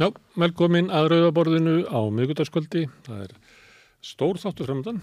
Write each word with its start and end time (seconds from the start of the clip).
Já, 0.00 0.06
velkomin 0.32 0.86
að 0.96 1.10
rauðaborðinu 1.12 1.72
á 1.92 2.00
miðgutaskvöldi. 2.08 2.86
Það 3.04 3.24
er 3.26 3.32
stór 4.00 4.38
þáttu 4.40 4.64
fremdan. 4.64 5.00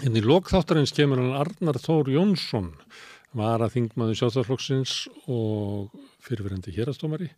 En 0.00 0.14
í 0.16 0.22
lokþáttarins 0.24 0.94
kemur 0.96 1.20
hann 1.20 1.34
Arnar 1.36 1.76
Þór 1.76 2.08
Jónsson, 2.08 2.70
var 3.36 3.60
að 3.60 3.74
þingmaður 3.74 4.16
sjáþarflokksins 4.22 4.94
og 5.28 5.92
fyrirverandi 6.24 6.72
hérastómari, 6.78 7.28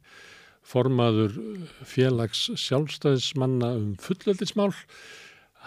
formaður 0.63 1.35
félags 1.83 2.45
sjálfstæðismanna 2.69 3.73
um 3.81 3.91
fullöldismál. 3.99 4.71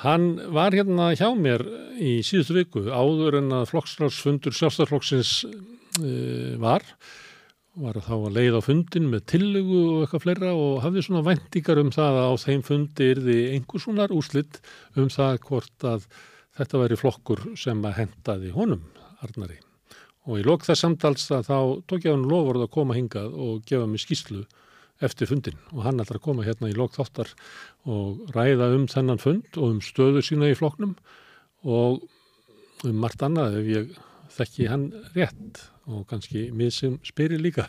Hann 0.06 0.38
var 0.56 0.80
hérna 0.80 1.10
hjá 1.20 1.28
mér 1.36 1.66
í 2.00 2.22
síðustu 2.24 2.56
viku 2.62 2.88
áður 2.88 3.42
en 3.42 3.52
að 3.60 3.68
flokksráðsfundur 3.74 4.56
sjálfstæðarflokksins 4.56 5.36
uh, 5.44 6.56
var 6.64 6.88
var 7.76 7.98
þá 8.00 8.14
að 8.16 8.36
leið 8.38 8.56
á 8.56 8.62
fundin 8.64 9.10
með 9.12 9.26
tillögu 9.34 9.80
og 9.84 10.04
eitthvað 10.06 10.24
fleira 10.24 10.52
og 10.56 10.78
hafði 10.84 11.04
svona 11.06 11.24
vendingar 11.26 11.82
um 11.82 11.92
það 11.92 12.20
að 12.22 12.30
á 12.32 12.34
þeim 12.46 12.64
fundi 12.64 13.10
er 13.12 13.22
því 13.26 13.38
einhversunar 13.56 14.14
úslitt 14.16 14.60
um 14.96 15.10
það 15.12 15.40
hvort 15.50 15.88
að 15.92 16.06
þetta 16.56 16.82
væri 16.82 17.00
flokkur 17.00 17.42
sem 17.60 17.82
að 17.84 17.98
hendaði 18.00 18.54
honum, 18.56 18.86
Arnari. 19.26 19.60
Og 20.26 20.40
í 20.40 20.46
lok 20.48 20.64
þess 20.66 20.86
samtals 20.86 21.28
að 21.36 21.50
þá 21.50 21.58
tók 21.90 22.08
ég 22.08 22.16
hann 22.16 22.30
lofur 22.32 22.62
að 22.64 22.72
koma 22.78 22.96
hingað 22.96 23.36
og 23.36 23.68
gefa 23.68 23.90
mig 23.92 24.02
skýslu 24.06 24.46
eftir 25.04 25.28
fundin 25.28 25.60
og 25.74 25.84
hann 25.84 26.00
ætlar 26.00 26.22
að 26.22 26.26
koma 26.30 26.48
hérna 26.48 26.72
í 26.72 26.76
lok 26.78 26.96
þáttar 26.96 27.34
og 27.92 28.24
ræða 28.32 28.72
um 28.78 28.88
þennan 28.88 29.20
fund 29.20 29.60
og 29.60 29.76
um 29.76 29.84
stöðu 29.84 30.24
sína 30.24 30.48
í 30.48 30.56
flokknum 30.56 30.96
og 31.68 32.06
um 32.88 33.00
margt 33.04 33.26
annað 33.26 33.60
ef 33.60 33.72
ég 33.74 33.96
þekki 34.38 34.70
hann 34.72 34.88
rétt 35.12 35.66
og 35.90 36.06
kannski 36.10 36.50
mið 36.56 36.72
sem 36.74 36.96
spyrir 37.06 37.42
líka. 37.42 37.68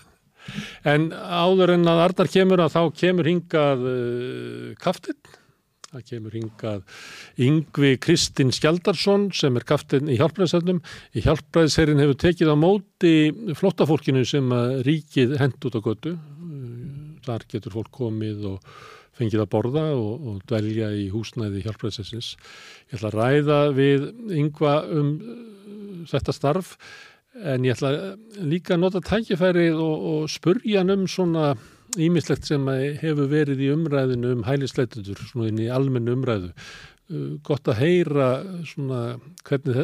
En 0.86 1.10
áður 1.10 1.74
en 1.74 1.88
að 1.90 2.04
Arnar 2.04 2.30
kemur 2.30 2.62
að 2.62 2.76
þá 2.76 2.82
kemur 3.00 3.28
hingað 3.28 3.84
uh, 3.90 4.70
kaftinn, 4.82 5.18
það 5.90 6.04
kemur 6.10 6.36
hingað 6.36 7.02
Yngvi 7.46 7.92
Kristinn 8.02 8.52
Skjaldarsson 8.54 9.30
sem 9.34 9.56
er 9.58 9.66
kaftinn 9.66 10.10
í 10.12 10.18
hjálpræðisöfnum. 10.20 10.82
Í 11.16 11.24
hjálpræðisherrin 11.24 12.02
hefur 12.02 12.20
tekið 12.22 12.52
á 12.52 12.56
móti 12.58 13.14
flottafólkinu 13.58 14.26
sem 14.28 14.52
ríkið 14.86 15.38
hend 15.40 15.66
út 15.66 15.78
á 15.78 15.80
götu. 15.82 16.16
Þar 17.26 17.48
getur 17.50 17.74
fólk 17.74 17.90
komið 17.96 18.46
og 18.52 18.76
fengið 19.16 19.42
að 19.42 19.52
borða 19.54 19.84
og, 19.96 20.26
og 20.28 20.40
dvelja 20.48 20.92
í 20.94 21.08
húsnæði 21.10 21.64
hjálpræðisessins. 21.64 22.34
Ég 22.90 22.98
ætla 22.98 23.12
að 23.12 23.18
ræða 23.20 23.60
við 23.76 24.08
Yngva 24.42 24.78
um 24.92 25.12
þetta 26.06 26.34
starf 26.36 26.76
en 27.44 27.64
ég 27.66 27.76
ætla 27.76 28.16
líka 28.40 28.76
að 28.76 28.82
nota 28.84 29.02
tækifærið 29.04 29.80
og, 29.80 30.04
og 30.12 30.28
spurja 30.32 30.82
hann 30.82 30.94
um 30.94 31.06
svona 31.10 31.54
ímislegt 31.96 32.48
sem 32.48 32.66
hefur 33.00 33.30
verið 33.30 33.62
í 33.64 33.70
umræðinu 33.72 34.34
um 34.36 34.44
hælisleitundur, 34.46 35.20
svona 35.30 35.50
inn 35.50 35.62
í 35.64 35.70
almennu 35.72 36.16
umræðu. 36.16 36.52
Uh, 37.06 37.36
gott 37.46 37.68
að 37.70 37.84
heyra 37.84 38.24
svona 38.66 39.00
hvernig 39.46 39.76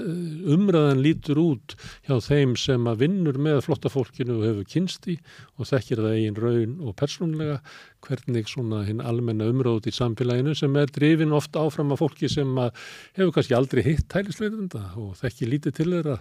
umræðan 0.51 1.03
lítur 1.05 1.39
út 1.39 1.75
hjá 2.03 2.17
þeim 2.19 2.57
sem 2.59 2.89
að 2.91 3.05
vinnur 3.05 3.37
með 3.39 3.61
flotta 3.63 3.93
fólkinu 3.93 4.41
og 4.41 4.47
hefur 4.49 4.67
kynst 4.73 5.07
í 5.07 5.15
og 5.55 5.69
þekkir 5.71 6.03
það 6.03 6.17
eigin 6.17 6.41
raun 6.43 6.73
og 6.83 6.97
persónlega 6.99 7.61
hvernig 8.03 8.51
svona 8.51 8.81
hinn 8.89 9.05
almenna 9.07 9.47
umræðut 9.53 9.87
í 9.87 9.95
samfélaginu 9.95 10.57
sem 10.59 10.75
er 10.83 10.91
drifin 10.91 11.37
ofta 11.39 11.63
áfram 11.63 11.95
af 11.95 12.03
fólki 12.03 12.27
sem 12.33 12.59
hefur 12.59 13.31
kannski 13.37 13.55
aldrei 13.55 13.85
hitt 13.87 14.19
hælisleitunda 14.19 14.83
og 14.99 15.15
þekkir 15.21 15.53
lítið 15.53 15.77
til 15.79 15.89
þeirra 15.93 16.17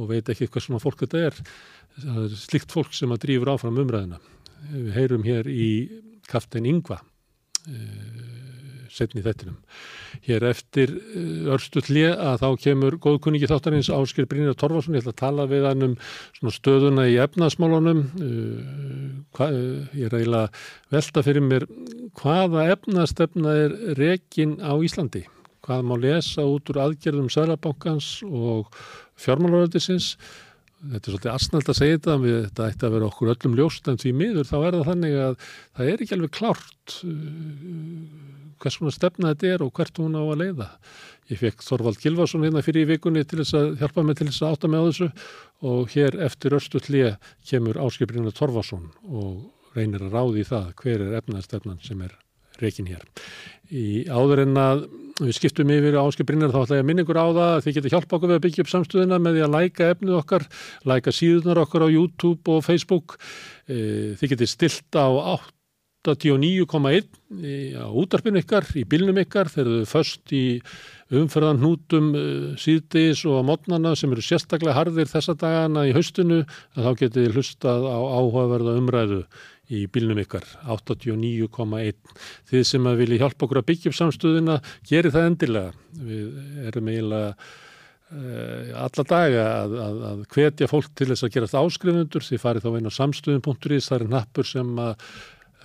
og 0.00 0.08
veit 0.14 0.30
ekki 0.32 0.48
hvað 0.48 0.64
svona 0.70 0.80
fólk 0.80 1.04
þetta 1.04 1.26
er. 1.26 1.42
Það 2.00 2.22
er 2.22 2.40
slikt 2.46 2.72
fólk 2.72 2.96
sem 2.96 3.12
að 3.12 3.26
drifur 3.26 3.52
áfram 3.52 3.84
umræðina. 3.84 4.22
Við 4.72 4.88
heyrum 4.96 5.28
hér 5.28 5.52
í 5.52 5.68
kaftin 6.32 6.64
Yngva 6.72 7.02
setni 8.96 9.22
þettinum. 9.24 9.58
Hér 10.26 10.46
eftir 10.48 10.94
örstuðlið 11.52 12.14
að 12.14 12.40
þá 12.42 12.48
kemur 12.64 12.98
góðkunningi 13.04 13.50
þáttarins 13.50 13.92
Áskir 13.92 14.28
Brynjar 14.30 14.56
Torfarsson, 14.58 14.96
ég 14.96 15.04
ætla 15.04 15.14
að 15.14 15.20
tala 15.22 15.48
við 15.50 15.68
hann 15.68 15.86
um 15.90 16.52
stöðuna 16.54 17.06
í 17.10 17.18
efnaðsmálunum 17.22 18.02
ég 19.36 20.08
er 20.08 20.18
eiginlega 20.18 20.48
velta 20.94 21.24
fyrir 21.26 21.44
mér 21.44 21.68
hvaða 22.16 22.68
efnaðstefna 22.74 23.56
er 23.66 23.78
rekin 24.00 24.56
á 24.64 24.72
Íslandi? 24.80 25.26
Hvað 25.66 25.86
má 25.88 25.96
lesa 25.98 26.44
út 26.46 26.70
úr 26.70 26.78
aðgerðum 26.84 27.30
Sælabankans 27.32 28.20
og 28.26 28.70
fjármálaröðisins 29.18 30.14
þetta 30.92 31.02
er 31.02 31.12
svolítið 31.12 31.32
asnald 31.32 31.70
að 31.70 31.78
segja 31.80 31.98
þetta 31.98 32.16
við 32.22 32.38
þetta 32.46 32.68
ætti 32.70 32.86
að 32.86 32.94
vera 32.96 33.08
okkur 33.10 33.32
öllum 33.34 33.56
ljóst 33.58 33.90
en 33.90 34.00
því 34.02 34.12
miður 34.20 34.48
þá 34.48 34.56
er 34.58 34.76
það 34.76 34.88
þannig 34.90 35.16
að 35.24 35.36
það 35.46 35.90
er 35.92 36.04
ekki 36.04 36.16
alveg 36.16 36.34
klárt 36.36 36.96
hvers 38.62 38.78
konar 38.80 38.96
stefna 38.96 39.32
þetta 39.34 39.52
er 39.52 39.64
og 39.66 39.72
hvert 39.76 40.00
hún 40.00 40.16
á 40.16 40.22
að 40.22 40.40
leiða. 40.42 40.68
Ég 41.26 41.40
fekk 41.42 41.64
Þorvald 41.66 41.98
Gilvarsson 42.00 42.44
hérna 42.46 42.62
fyrir 42.62 42.86
í 42.86 42.90
vikunni 42.92 43.24
til 43.26 43.40
þess 43.42 43.56
að 43.58 43.72
hjálpa 43.80 44.04
mig 44.06 44.18
til 44.18 44.28
þess 44.28 44.44
að 44.44 44.54
átta 44.54 44.70
mig 44.70 44.82
á 44.82 44.88
þessu 44.88 45.08
og 45.66 45.96
hér 45.96 46.18
eftir 46.26 46.56
örstu 46.56 46.82
hlið 46.86 47.16
kemur 47.50 47.80
áskiprinuna 47.82 48.34
Þorvarsson 48.36 48.86
og 49.10 49.74
reynir 49.76 50.06
að 50.06 50.14
ráði 50.14 50.44
í 50.44 50.48
það 50.48 50.70
hver 50.80 51.02
er 51.08 51.18
efnaðstefnan 51.18 51.82
sem 51.84 52.04
er 52.06 52.14
reikin 52.62 52.88
hér. 52.88 53.02
Í 53.68 54.06
áður 54.06 54.46
en 54.46 54.62
að 54.62 54.86
við 55.20 55.32
skiptum 55.38 55.70
yfir 55.72 55.96
áskiprinnar 56.00 56.52
þá 56.52 56.60
ætla 56.62 56.78
ég 56.78 56.84
að 56.84 56.88
minna 56.90 57.04
ykkur 57.06 57.20
á 57.20 57.26
það 57.26 57.42
að 57.48 57.60
þið 57.64 57.76
getur 57.78 57.94
hjálpa 57.94 58.16
okkur 58.16 58.30
við 58.32 58.38
að 58.38 58.44
byggja 58.46 58.64
upp 58.64 58.72
samstöðuna 58.72 59.18
með 59.24 59.36
því 59.36 59.44
að 59.46 59.54
læka 59.56 59.90
efnið 59.94 60.16
okkar, 60.20 60.46
læka 60.92 61.14
síðunar 61.16 61.62
okkar 61.64 61.86
á 61.86 61.88
YouTube 61.88 62.52
og 62.52 62.64
Facebook. 62.66 63.16
Þið 63.66 64.32
getur 64.34 64.50
stilt 64.52 64.98
á 64.98 65.08
89,1 66.06 67.08
á 67.80 67.88
útarpinu 67.90 68.38
ykkar, 68.44 68.68
í 68.78 68.84
bilnum 68.86 69.16
ykkar, 69.24 69.50
þeir 69.50 69.64
eru 69.64 69.88
först 69.90 70.30
í 70.36 70.44
umferðan 71.16 71.58
hnútum 71.62 72.12
síðdeis 72.60 73.24
og 73.26 73.40
á 73.42 73.48
mótnana 73.48 73.96
sem 73.98 74.12
eru 74.14 74.22
sérstaklega 74.22 74.76
harðir 74.76 75.10
þessa 75.10 75.34
dagana 75.38 75.86
í 75.88 75.94
haustinu, 75.96 76.44
þá 76.76 76.92
getur 77.00 77.24
þið 77.24 77.40
hlustað 77.40 77.88
á 77.90 77.98
áhugaverða 77.98 78.78
umræðu 78.78 79.24
í 79.74 79.84
bílnum 79.90 80.20
ykkar, 80.22 80.46
89,1. 80.70 82.16
Þið 82.50 82.66
sem 82.68 82.88
að 82.88 83.00
vilja 83.02 83.22
hjálpa 83.24 83.46
okkur 83.46 83.62
að 83.62 83.68
byggja 83.70 83.92
upp 83.92 83.98
samstöðuna, 84.00 84.58
gerir 84.86 85.14
það 85.14 85.30
endilega. 85.30 85.72
Við 86.06 86.66
erum 86.70 86.90
eiginlega 86.92 87.30
uh, 87.32 88.74
alla 88.84 89.06
daga 89.12 89.46
að, 89.52 89.78
að, 89.86 90.02
að 90.10 90.26
hvetja 90.36 90.70
fólk 90.70 90.92
til 90.94 91.10
þess 91.12 91.26
að 91.26 91.34
gerast 91.36 91.58
áskrifundur. 91.62 92.28
Þið 92.28 92.44
farið 92.44 92.66
þá 92.68 92.78
inn 92.80 92.90
á 92.90 92.98
samstöðun.is, 93.00 93.90
það 93.90 93.98
er 93.98 94.06
nappur 94.14 94.50
sem 94.52 94.76
að 94.82 95.08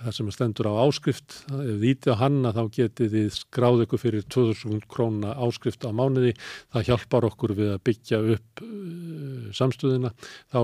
það 0.02 0.16
sem 0.16 0.30
stendur 0.34 0.68
á 0.70 0.74
áskrift, 0.82 1.36
ef 1.52 1.84
íti 1.92 2.12
á 2.12 2.16
hanna 2.20 2.52
þá 2.54 2.62
getið 2.76 3.14
þið 3.16 3.28
skráð 3.36 3.84
ykkur 3.86 4.02
fyrir 4.02 4.26
2000 4.32 4.86
króna 4.90 5.34
áskrift 5.46 5.86
á 5.86 5.90
mánuði, 5.94 6.34
það 6.74 6.88
hjálpar 6.90 7.28
okkur 7.30 7.54
við 7.58 7.72
að 7.76 7.82
byggja 7.88 8.20
upp 8.34 8.64
uh, 8.66 9.50
samstöðina, 9.56 10.12
þá 10.52 10.60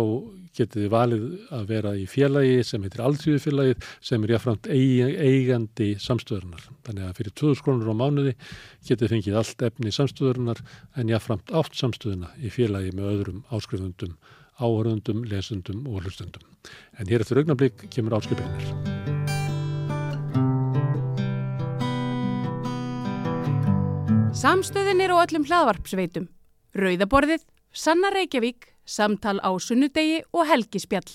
getið 0.58 0.84
þið 0.84 0.92
valið 0.94 1.26
að 1.54 1.68
vera 1.70 1.94
í 1.96 2.06
félagi 2.10 2.64
sem 2.66 2.84
heitir 2.84 3.04
Alþjóðufélagið 3.06 3.90
sem 4.10 4.24
er 4.24 4.34
jáfnframt 4.34 4.70
eigandi 4.72 5.90
samstöðurinnar. 6.02 6.64
Þannig 6.88 7.06
að 7.06 7.20
fyrir 7.20 7.36
2000 7.42 7.66
krónur 7.66 7.92
á 7.92 8.00
mánuði 8.00 8.34
getið 8.88 9.14
fengið 9.14 9.38
allt 9.42 9.66
efni 9.68 9.94
samstöðurinnar 9.94 10.64
en 10.98 11.12
jáfnframt 11.12 11.54
átt 11.54 11.78
samstöðuna 11.78 12.32
í 12.42 12.52
félagi 12.54 12.94
með 12.96 13.12
öðrum 13.12 13.44
áskrifundum, 13.54 14.16
áhörðundum, 14.58 15.22
lesundum 15.30 15.86
og 15.86 16.02
hlustundum. 16.02 16.42
En 16.98 17.06
hér 17.06 17.22
eftir 17.22 17.44
augnablík 17.44 17.86
kemur 17.94 18.18
áskrifinir. 18.18 19.07
Samstöðin 24.38 25.00
er 25.02 25.10
á 25.10 25.18
öllum 25.18 25.42
hlaðvarpsveitum. 25.48 26.28
Rauðaborðið, 26.78 27.40
Sanna 27.74 28.12
Reykjavík, 28.14 28.68
Samtal 28.86 29.40
á 29.42 29.50
Sunnudegi 29.58 30.20
og 30.30 30.46
Helgispjall. 30.46 31.08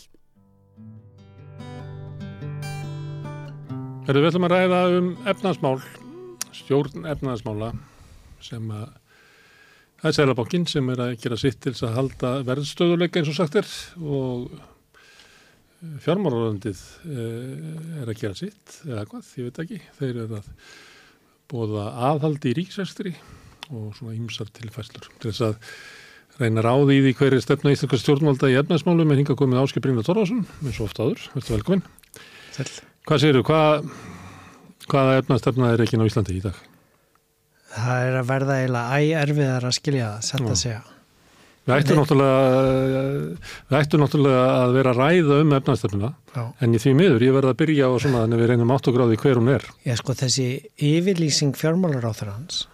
Herðu, 4.03 4.19
við 4.19 4.27
ætlum 4.27 4.49
að 4.49 4.55
ræða 4.57 4.81
um 4.97 5.09
efnaðsmál, 5.23 5.79
stjórn 6.51 7.07
efnaðsmála 7.13 7.71
sem 8.43 8.67
að 8.75 8.85
það 10.03 10.11
er 10.11 10.19
Sælabankin 10.19 10.67
sem 10.67 10.91
er 10.91 11.07
að 11.07 11.15
gera 11.23 11.39
sitt 11.39 11.63
til 11.63 11.77
að 11.79 11.95
halda 12.01 12.35
verðstöðuleika 12.49 13.21
eins 13.21 13.31
og 13.31 13.39
sagt 13.39 13.55
er 13.61 13.75
og 14.03 14.49
fjármáralöndið 16.03 16.83
er 17.07 18.03
að 18.03 18.17
gera 18.19 18.35
sitt 18.35 18.81
eða 18.83 19.07
hvað, 19.07 19.37
ég 19.39 19.47
veit 19.47 19.63
ekki, 19.63 19.79
þeir 20.01 20.11
eru 20.25 20.43
að 20.43 20.57
bóða 21.51 21.89
aðhaldi 22.11 22.53
í 22.53 22.57
ríksæstri 22.59 23.13
og 23.71 23.91
svona 23.97 24.15
ymsar 24.15 24.49
tilfæslur 24.55 25.09
til 25.19 25.31
þess 25.31 25.45
að 25.49 25.75
reyna 26.41 26.63
ráði 26.65 26.97
í 26.97 27.03
því 27.05 27.13
hverju 27.19 27.43
stefna 27.43 27.73
íslenska 27.73 27.99
stjórnvalda 28.01 28.49
í 28.49 28.57
efnaðsmálum 28.61 29.13
en 29.13 29.21
hinga 29.21 29.37
komið 29.37 29.61
áskip 29.63 29.85
Brynja 29.85 30.05
Torvarsson 30.05 30.45
eins 30.63 30.79
og 30.79 30.87
ofta 30.89 31.05
áður, 31.05 31.27
verður 31.35 31.55
velkominn. 31.57 31.85
Hvað 33.03 33.21
séru, 33.21 33.43
hvað 33.45 33.89
hvaða 34.89 35.19
efnaðstefna 35.21 35.73
er 35.73 35.83
ekki 35.85 35.99
á 35.99 36.07
Íslandi 36.07 36.39
í 36.39 36.43
dag? 36.43 36.57
Það 37.73 38.07
er 38.07 38.17
að 38.19 38.27
verða 38.29 38.57
eiginlega 38.61 38.97
æg 38.97 39.13
erfiðar 39.23 39.69
að 39.69 39.77
skilja 39.79 40.09
það, 40.09 40.25
sætt 40.29 40.49
að 40.49 40.59
segja 40.61 40.81
Við 41.63 41.77
ættum 41.77 41.99
náttúrulega, 42.01 43.03
við 43.69 43.77
ættum 43.79 44.01
náttúrulega 44.03 44.39
að 44.57 44.73
vera 44.75 44.91
að 44.91 44.97
ræða 44.99 45.39
um 45.45 45.53
efnastefnuna 45.55 46.09
Já. 46.33 46.43
en 46.59 46.75
í 46.75 46.81
því 46.83 46.91
miður 46.99 47.23
ég 47.23 47.37
verða 47.37 47.53
að 47.53 47.61
byrja 47.61 47.87
á 47.87 47.91
svona 48.03 48.23
en 48.27 48.35
við 48.35 48.49
reynum 48.51 48.73
áttugráði 48.75 49.19
hver 49.21 49.39
hún 49.39 49.53
er 49.53 49.63
Já, 49.87 49.95
sko, 50.01 50.15
þessi 50.19 50.47
yfirlýsing 50.75 51.55
fjármálar 51.55 52.03
á 52.03 52.11
hans 52.11 52.65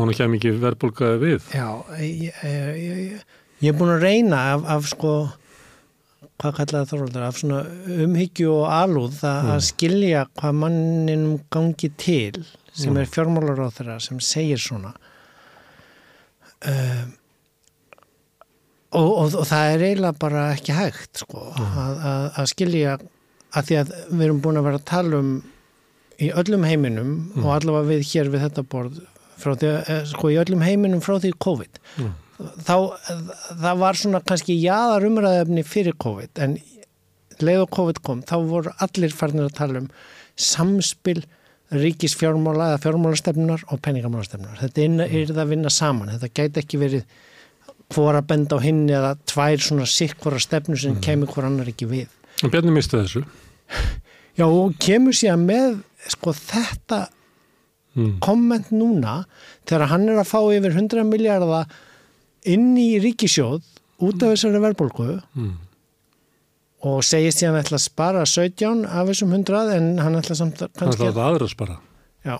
og 0.00 0.06
hún 0.06 0.16
kem 0.16 0.38
ekki 0.38 0.54
verðbólkaði 0.60 1.20
við. 1.20 1.50
Já, 1.52 1.68
ég, 2.00 2.40
ég, 2.46 2.80
ég, 2.80 3.36
ég 3.60 3.72
er 3.72 3.76
búin 3.76 3.92
að 3.92 4.06
reyna 4.06 4.40
af, 4.54 4.64
af 4.76 4.88
sko, 4.94 5.12
hvað 6.40 6.56
kallaði 6.60 6.90
Þorvaldur, 6.92 7.26
af 7.26 7.40
svona 7.42 7.60
umhyggju 8.06 8.54
og 8.54 8.66
alúð 8.72 9.20
að, 9.28 9.52
að 9.56 9.62
skilja 9.68 10.24
hvað 10.40 10.58
manninum 10.62 11.38
gangi 11.52 11.92
til 12.00 12.44
sem 12.72 12.96
er 12.96 13.10
fjármálar 13.10 13.66
á 13.66 13.68
sem 14.00 14.20
segir 14.24 14.60
svona. 14.62 14.94
Um, 16.60 17.16
og, 18.90 19.08
og, 19.08 19.34
og 19.42 19.46
það 19.48 19.72
er 19.74 19.84
eiginlega 19.88 20.18
bara 20.20 20.44
ekki 20.56 20.74
hægt 20.76 21.22
sko, 21.22 21.46
að, 21.54 21.92
að, 22.10 22.24
að 22.42 22.48
skilja 22.52 22.96
að 23.50 23.68
því 23.68 23.78
að 23.80 23.92
við 24.10 24.24
erum 24.26 24.40
búin 24.44 24.60
að 24.60 24.66
vera 24.68 24.80
að 24.80 24.88
tala 24.90 25.20
um 25.22 25.30
í 26.20 26.28
öllum 26.36 26.66
heiminum 26.68 27.12
og 27.40 27.52
allavega 27.54 27.88
við 27.94 28.02
hér 28.12 28.28
við 28.32 28.44
þetta 28.46 28.66
borð 28.74 28.98
frá 29.40 29.54
því 29.56 29.70
eh, 29.78 30.02
sko, 30.10 30.30
í 30.30 30.38
öllum 30.42 30.64
heiminum 30.66 31.04
frá 31.04 31.16
því 31.22 31.32
COVID 31.46 31.80
Mm. 32.00 32.12
þá, 32.64 32.76
það 33.60 33.80
var 33.82 33.98
svona 34.00 34.20
kannski 34.24 34.54
jáðar 34.56 35.04
umræðefni 35.04 35.64
fyrir 35.68 35.92
COVID 36.00 36.40
en 36.40 36.54
leið 37.40 37.64
og 37.66 37.70
COVID 37.74 37.98
kom 38.06 38.22
þá 38.24 38.36
voru 38.48 38.72
allir 38.80 39.12
farnir 39.12 39.48
að 39.48 39.58
tala 39.58 39.82
um 39.82 39.88
samspil 40.40 41.18
ríkisfjármála 41.70 42.70
eða 42.72 42.80
fjármálastefnunar 42.82 43.66
og 43.70 43.80
peningamálastefnunar. 43.84 44.56
Þetta 44.62 44.82
er, 44.86 44.94
er 45.06 45.28
það 45.30 45.42
að 45.44 45.52
vinna 45.52 45.70
saman. 45.70 46.10
Þetta 46.14 46.30
gæti 46.40 46.62
ekki 46.64 46.80
verið 46.80 47.04
hvora 47.90 48.20
benda 48.26 48.56
á 48.56 48.60
hinn 48.62 48.84
eða 48.88 49.14
tvær 49.26 49.58
svona 49.62 49.86
sikkvara 49.90 50.38
stefnu 50.40 50.76
sem 50.78 50.94
Mm. 50.94 51.00
kemur 51.00 51.26
hvora 51.32 51.46
annar 51.50 51.66
ekki 51.68 51.86
við. 51.90 52.08
En 52.42 52.50
Bjarni 52.50 52.70
misti 52.72 52.96
þessu. 52.96 53.24
Já 54.38 54.46
og 54.46 54.74
kemur 54.78 55.12
síðan 55.12 55.44
með 55.46 55.80
sko 56.08 56.32
þetta 56.32 57.08
Mm. 57.96 58.20
komment 58.22 58.68
núna 58.70 59.24
þegar 59.66 59.88
hann 59.90 60.08
er 60.08 60.20
að 60.22 60.28
fá 60.30 60.38
yfir 60.54 60.70
100 60.72 61.02
miljardar 61.10 61.66
inn 62.46 62.76
í 62.78 63.00
ríkisjóð 63.02 63.62
út 64.00 64.22
af 64.22 64.30
þessari 64.36 64.60
verðbólku 64.62 65.22
Mm. 65.36 65.56
og 66.86 67.02
segist 67.02 67.42
síðan 67.42 67.58
að 67.58 67.64
ætla 67.64 67.76
að 67.80 67.84
spara 67.88 68.22
17 68.24 68.84
af 68.86 69.08
þessum 69.10 69.34
100 69.34 69.74
en 69.74 69.98
hann 69.98 70.14
ætla 70.22 70.36
samt 70.38 70.62
að 70.62 70.70
er 70.70 70.78
kannski 70.78 71.10
það 71.10 71.26
aðra 71.26 71.48
spara. 71.50 71.76
já 72.24 72.38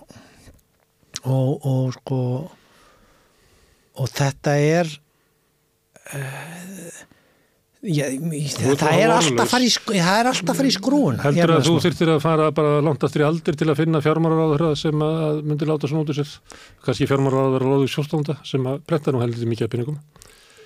og, 1.25 1.65
og 1.65 1.93
sko 1.99 2.21
og 3.99 4.07
þetta 4.09 4.55
er 4.55 4.87
uh, 6.17 7.01
Já, 7.81 8.03
ert 8.05 8.59
það, 8.77 8.91
er 8.93 9.09
orðlaus. 9.09 9.25
alltaf 9.25 9.41
að 9.41 9.53
fara 9.55 9.65
í, 9.65 9.69
það 9.73 10.19
er 10.19 10.27
alltaf 10.29 10.51
að 10.53 10.59
fara 10.59 10.69
í 10.69 10.73
skrúun 10.75 11.15
Heldur 11.23 11.53
að 11.55 11.63
þú 11.65 11.71
þyrftir 11.81 12.11
að 12.13 12.19
fara 12.21 12.49
bara 12.53 12.73
langt 12.85 13.05
aftur 13.07 13.23
í 13.23 13.25
aldir 13.25 13.57
til 13.57 13.69
að 13.71 13.79
finna 13.79 14.01
fjármáraráður 14.05 14.75
sem 14.77 15.01
að 15.01 15.39
myndi 15.49 15.65
láta 15.65 15.89
svona 15.89 16.03
út 16.05 16.11
úr 16.13 16.19
sér. 16.19 16.35
Kanski 16.85 17.07
fjármáraráður 17.09 17.65
að 17.65 17.73
láðu 17.73 17.87
sjóstólanda 17.89 18.35
sem 18.45 18.67
að 18.69 18.83
bretta 18.85 19.13
nú 19.15 19.23
heldur 19.23 19.49
mikið 19.49 19.65
af 19.65 19.73
pinningum. 19.73 19.97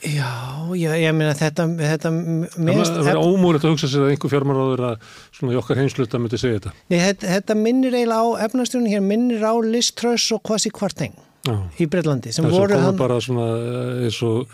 Já, 0.03 0.27
já, 0.75 0.91
ég 0.99 1.15
meina 1.15 1.31
þetta, 1.33 1.65
þetta 1.79 2.11
Það 2.11 2.65
minnst, 2.67 2.97
verður 2.99 3.29
ómúlegt 3.31 3.63
að 3.65 3.71
hugsa 3.73 3.87
sér 3.89 4.03
að 4.03 4.11
einhver 4.11 4.33
fjármáraráður 4.35 4.83
að 4.89 5.13
svona 5.39 5.55
í 5.55 5.59
okkar 5.61 5.79
heimsluta 5.79 6.19
myndi 6.21 6.39
segja 6.41 6.59
þetta. 6.59 6.73
Nei, 6.91 6.97
þetta, 6.99 7.29
þetta 7.31 7.57
minnir 7.61 7.95
eiginlega 7.95 8.19
á 8.21 8.43
efnastjónu 8.49 8.91
hér, 8.91 9.05
minnir 9.07 9.47
á 9.47 9.55
Liz 9.63 9.93
Truss 9.95 10.35
og 10.35 10.43
Kwasi 10.45 10.73
Kvarteng 10.75 11.15
í 11.79 11.87
Breitlandi 11.89 12.33
sem 12.33 12.45
Það 12.45 12.51
sem 12.51 12.59
voru 12.59 12.81
hann, 12.81 12.99
bara 12.99 13.17
svona 13.23 13.47
eh, 13.55 14.05
eins 14.07 14.19
og, 14.25 14.51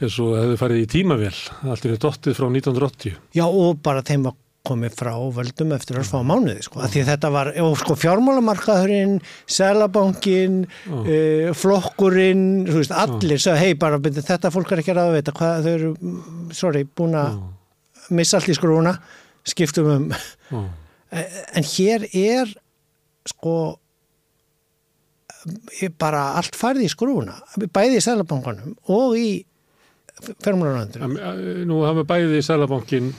eins 0.00 0.20
og 0.22 0.36
hefði 0.38 0.60
farið 0.60 0.84
í 0.84 0.90
tímavél. 0.94 1.34
Allt 1.68 1.88
er 1.88 1.98
dottið 2.00 2.38
frá 2.38 2.48
1980. 2.48 3.18
já 3.36 3.44
og 3.46 3.82
bara 3.84 4.04
þeim 4.06 4.28
var 4.28 4.38
komið 4.66 4.96
frá 4.98 5.14
völdum 5.32 5.72
eftir 5.72 5.98
að 6.00 6.10
fá 6.10 6.18
mánuði 6.26 6.66
sko, 6.66 6.82
því 6.92 7.04
þetta 7.08 7.30
var, 7.32 7.50
sko 7.80 7.96
fjármálamarkaðurinn, 7.96 9.14
selabankin, 9.48 10.58
uh, 10.92 11.48
flokkurinn, 11.56 12.44
þú 12.68 12.82
veist, 12.82 12.92
allir 12.92 13.40
sagði, 13.40 13.70
hei 13.70 13.78
bara, 13.80 14.00
þetta 14.00 14.52
fólk 14.52 14.74
er 14.74 14.82
ekki 14.82 14.92
að 14.92 15.14
veita 15.16 15.34
hvað 15.36 15.64
þau 15.64 15.72
eru, 15.72 15.92
sorry, 16.56 16.84
búin 16.84 17.16
að 17.16 17.40
missa 18.12 18.36
allt 18.36 18.52
í 18.52 18.58
skrúna, 18.58 18.96
skiptum 19.48 19.88
um, 19.94 20.08
Já. 20.50 20.60
en 21.56 21.70
hér 21.72 22.04
er 22.12 22.50
sko 23.30 23.54
eh, 25.80 25.88
bara 25.96 26.34
allt 26.40 26.58
farið 26.58 26.84
í 26.84 26.92
skrúna 26.92 27.38
bæði 27.72 27.96
í 27.96 28.04
selabankanum 28.04 28.76
og 28.92 29.16
í 29.16 29.30
fjármálarandur 30.28 31.04
eh, 31.20 31.60
Nú 31.68 31.82
hafa 31.86 32.06
bæði 32.08 32.40
Sælabankin 32.44 33.12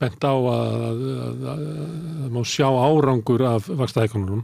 bent 0.00 0.24
á 0.26 0.34
að, 0.34 0.82
að, 0.88 1.04
að, 1.52 1.62
að 2.24 2.32
má 2.34 2.40
sjá 2.48 2.66
árangur 2.66 3.44
af 3.46 3.68
vakstahækunum. 3.68 4.42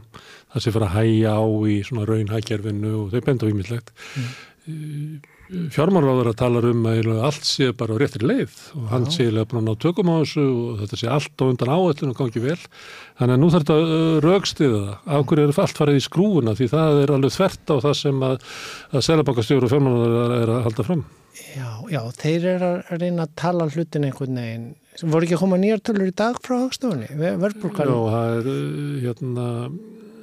Það 0.53 0.63
sé 0.63 0.73
fyrir 0.75 0.87
að 0.87 0.95
hæja 0.95 1.35
á 1.35 1.45
í 1.67 1.75
svona 1.87 2.07
raunhækjerfinu 2.07 2.93
og 3.01 3.11
þau 3.11 3.25
benda 3.25 3.47
á 3.47 3.51
ímyndlegt. 3.51 3.93
Mm. 4.69 5.19
Fjármálaráður 5.51 6.29
að 6.31 6.37
tala 6.39 6.59
um 6.69 6.85
að 6.87 7.09
allt 7.27 7.47
sé 7.47 7.73
bara 7.75 7.97
á 7.97 7.99
réttri 7.99 8.23
leið 8.23 8.53
og 8.79 8.85
hann 8.87 9.07
sé 9.11 9.25
að 9.27 9.55
ná 9.59 9.73
tökum 9.75 10.07
á 10.07 10.23
þessu 10.23 10.45
og 10.47 10.77
þetta 10.79 10.99
sé 11.01 11.09
allt 11.11 11.43
á 11.43 11.49
undan 11.49 11.73
áætlun 11.75 12.13
og 12.13 12.21
gangi 12.21 12.43
vel. 12.45 12.59
Þannig 13.19 13.35
að 13.35 13.41
nú 13.41 13.49
þarf 13.51 13.67
þetta 13.67 14.21
raugstiða 14.23 14.79
það. 14.85 15.01
Af 15.17 15.25
hverju 15.27 15.47
er 15.49 15.59
allt 15.65 15.81
farið 15.81 15.99
í 15.99 16.05
skrúfuna 16.05 16.55
því 16.55 16.69
það 16.71 17.01
er 17.01 17.13
alveg 17.17 17.35
þvert 17.35 17.73
á 17.73 17.75
það 17.87 17.97
sem 17.99 18.23
að, 18.29 18.47
að 18.95 19.05
Sælabankastjóru 19.09 19.67
og 19.67 19.73
fjármálaráður 19.75 20.37
er 20.37 20.53
að 20.55 20.63
halda 20.69 20.87
fram. 20.87 21.03
Já, 21.55 21.69
já, 21.93 22.01
þeir 22.21 22.45
eru 22.55 22.69
að 22.81 23.01
reyna 23.01 23.25
að 23.27 23.35
tala 23.41 23.69
hlutin 23.71 24.07
einhvern 24.09 24.41
veginn. 24.41 24.69
Voru 25.01 25.25
ekki 25.25 25.37
að 25.37 25.43
koma 25.45 25.57
nýjar 25.61 25.79
tölur 25.87 26.09
í 26.11 26.15
dag 26.19 26.39
frá 26.43 26.57
hagstofunni, 26.65 27.07
Já, 27.15 27.35
verðbúrkan 27.39 27.91
það 28.11 28.33
er 28.37 28.49
hérna 29.05 29.45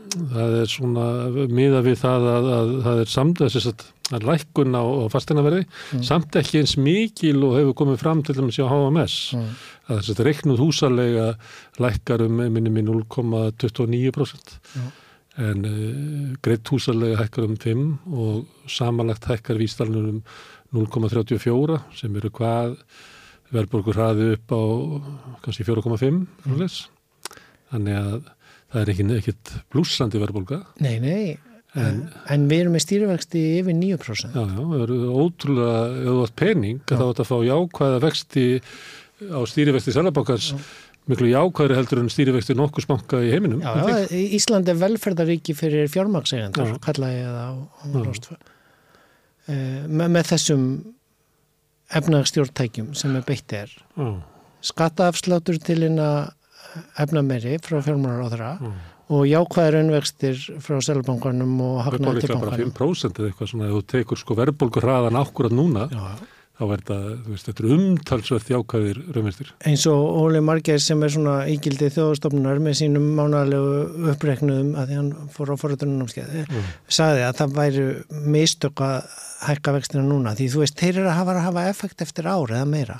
það 0.08 0.54
er 0.62 0.70
svona 0.72 1.06
miða 1.52 1.80
við 1.84 1.98
það 2.00 2.26
að, 2.32 2.46
að 2.58 2.70
það 2.86 3.00
er 3.04 3.10
samt 3.12 3.42
þess 3.44 3.70
að 3.72 3.86
að 4.16 4.24
lækkun 4.24 4.72
á, 4.72 4.80
á 4.80 5.04
fasteinaverði 5.12 5.64
samt 6.08 6.36
ekki 6.40 6.62
eins 6.62 6.78
mikil 6.80 7.42
og 7.44 7.58
hefur 7.58 7.74
komið 7.76 7.98
fram 8.00 8.22
til 8.24 8.38
dæmis 8.38 8.56
á 8.56 8.64
HMS 8.64 9.16
Mm. 9.36 9.50
þess 9.88 10.12
að 10.14 10.22
reiknuð 10.26 10.62
húsalega 10.64 11.26
lækkar 11.80 12.24
um 12.24 12.40
minni 12.52 12.72
með 12.72 12.88
0,29% 12.88 14.56
Já. 14.76 14.86
en 15.44 15.64
uh, 15.68 16.36
greitt 16.44 16.68
húsalega 16.72 17.20
hækkar 17.20 17.46
um 17.48 17.56
5 17.56 17.84
og 18.12 18.46
samanlagt 18.68 19.28
hækkar 19.28 19.60
vístalunum 19.60 20.18
um 20.18 20.22
0,34 20.76 21.78
sem 21.96 22.16
eru 22.20 22.30
hvað 22.34 22.76
verðbólgur 23.54 23.96
hraði 23.96 24.32
upp 24.36 24.52
á 24.52 24.62
kannski 25.44 25.64
4,5 25.64 26.08
mm. 26.08 26.64
þannig 27.72 28.00
að 28.00 28.16
það 28.68 28.80
er 28.82 28.90
ekki, 28.92 29.06
ekkit 29.16 29.52
blúsandi 29.72 30.20
verðbólga. 30.20 30.58
Nei, 30.84 30.98
nei, 31.00 31.38
en, 31.76 32.02
en 32.32 32.44
við 32.50 32.64
erum 32.64 32.76
með 32.76 32.84
stýrivexti 32.84 33.44
yfir 33.60 33.76
9% 33.76 34.36
já, 34.36 34.42
já, 34.42 34.58
það 34.58 34.82
eru 34.84 34.98
ótrúlega 35.22 35.78
ef 35.94 36.10
þú 36.10 36.18
átt 36.24 36.36
pening, 36.42 36.82
þá 36.88 37.04
átt 37.06 37.22
að 37.24 37.30
fá 37.30 37.38
jákvæða 37.48 38.02
vexti 38.04 38.44
á 39.28 39.40
stýrivexti 39.50 39.94
Sælabankars 39.96 40.52
miklu 41.08 41.30
jákvæðri 41.32 41.78
heldur 41.78 42.02
en 42.02 42.12
stýrivexti 42.12 42.56
nokkus 42.56 42.88
banka 42.88 43.20
í 43.24 43.32
heiminum 43.32 43.64
Já, 43.64 43.72
já, 43.80 44.14
Ísland 44.38 44.68
er 44.68 44.78
velferðaríki 44.80 45.56
fyrir 45.56 45.88
fjármakseigandur, 45.92 46.74
Já. 46.74 46.80
kalla 46.84 47.12
ég 47.14 47.28
það 47.28 47.40
á, 47.40 47.52
á 47.56 47.84
Já. 47.88 48.38
Uh, 49.48 49.84
með, 49.88 50.10
með 50.12 50.26
þessum 50.34 50.64
efnagstjórntækjum 51.98 52.92
sem 52.98 53.14
er 53.16 53.24
beitt 53.26 53.54
er. 53.56 53.72
Já, 53.96 54.08
Skattaafsláttur 54.68 55.56
til 55.62 55.78
hérna 55.84 56.08
efnameri 57.00 57.56
frá 57.62 57.78
fjármálaráðara 57.84 58.50
já. 58.60 58.72
og 59.08 59.22
jákvæðir 59.30 59.76
önvextir 59.78 60.40
frá 60.60 60.80
Sælabankanum 60.84 61.54
og 61.64 61.78
Það 61.86 61.94
er 61.94 62.02
bara 62.02 62.12
hagnaði 62.12 62.20
til 62.20 62.28
líklega 62.28 62.40
bara 62.42 62.56
bankanum. 62.56 62.74
5% 62.76 63.20
eða 63.22 63.30
eitthvað 63.30 63.52
svona 63.52 63.70
þú 63.72 63.80
tekur 63.94 64.20
sko 64.20 64.36
verðbólgur 64.42 64.84
hraðan 64.84 65.20
ákvörðan 65.22 65.60
núna 65.62 65.86
Já, 65.94 66.02
þá 66.58 66.62
er 66.66 66.80
þetta, 66.80 66.96
þú 67.24 67.32
veist, 67.34 67.46
þetta 67.48 67.62
er 67.64 67.74
umtalsvert 67.76 68.48
jákvæðir 68.50 68.96
raunverstir. 69.14 69.50
eins 69.70 69.84
og 69.86 70.00
Óli 70.24 70.40
Margeir 70.42 70.80
sem 70.82 71.02
er 71.06 71.12
svona 71.14 71.36
ígildið 71.52 71.92
þjóðastofnunar 71.94 72.58
með 72.64 72.74
sínum 72.80 73.06
mánalegu 73.14 74.08
uppreknuðum 74.12 74.72
að 74.74 74.90
því 74.90 74.98
hann 74.98 75.12
fór 75.36 75.52
á 75.54 75.56
forrættunumskeiði 75.62 76.42
Mm. 76.48 76.66
sagði 76.88 77.22
að 77.28 77.38
það 77.38 77.54
væri 77.60 77.86
mistök 78.34 78.82
að 78.82 79.06
hækka 79.46 79.72
vextina 79.78 80.02
núna 80.02 80.34
því 80.34 80.48
þú 80.50 80.64
veist, 80.64 80.76
þeir 80.82 80.96
eru 80.98 81.08
að 81.12 81.18
hafa, 81.20 81.36
að 81.38 81.46
hafa 81.46 81.68
effekt 81.70 82.02
eftir 82.02 82.26
ár 82.26 82.50
eða 82.50 82.66
meira 82.66 82.98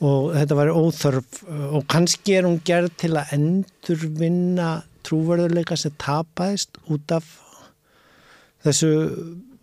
og 0.00 0.30
þetta 0.36 0.54
væri 0.60 0.76
óþörf 0.78 1.42
og 1.74 1.86
kannski 1.90 2.36
er 2.38 2.46
hún 2.46 2.60
gerð 2.62 2.92
til 3.02 3.16
að 3.18 3.32
endurvinna 3.34 4.68
trúverðuleika 5.02 5.74
sem 5.76 5.90
tapaðist 5.98 6.78
út 6.86 7.10
af 7.16 7.26
þessu 8.62 8.90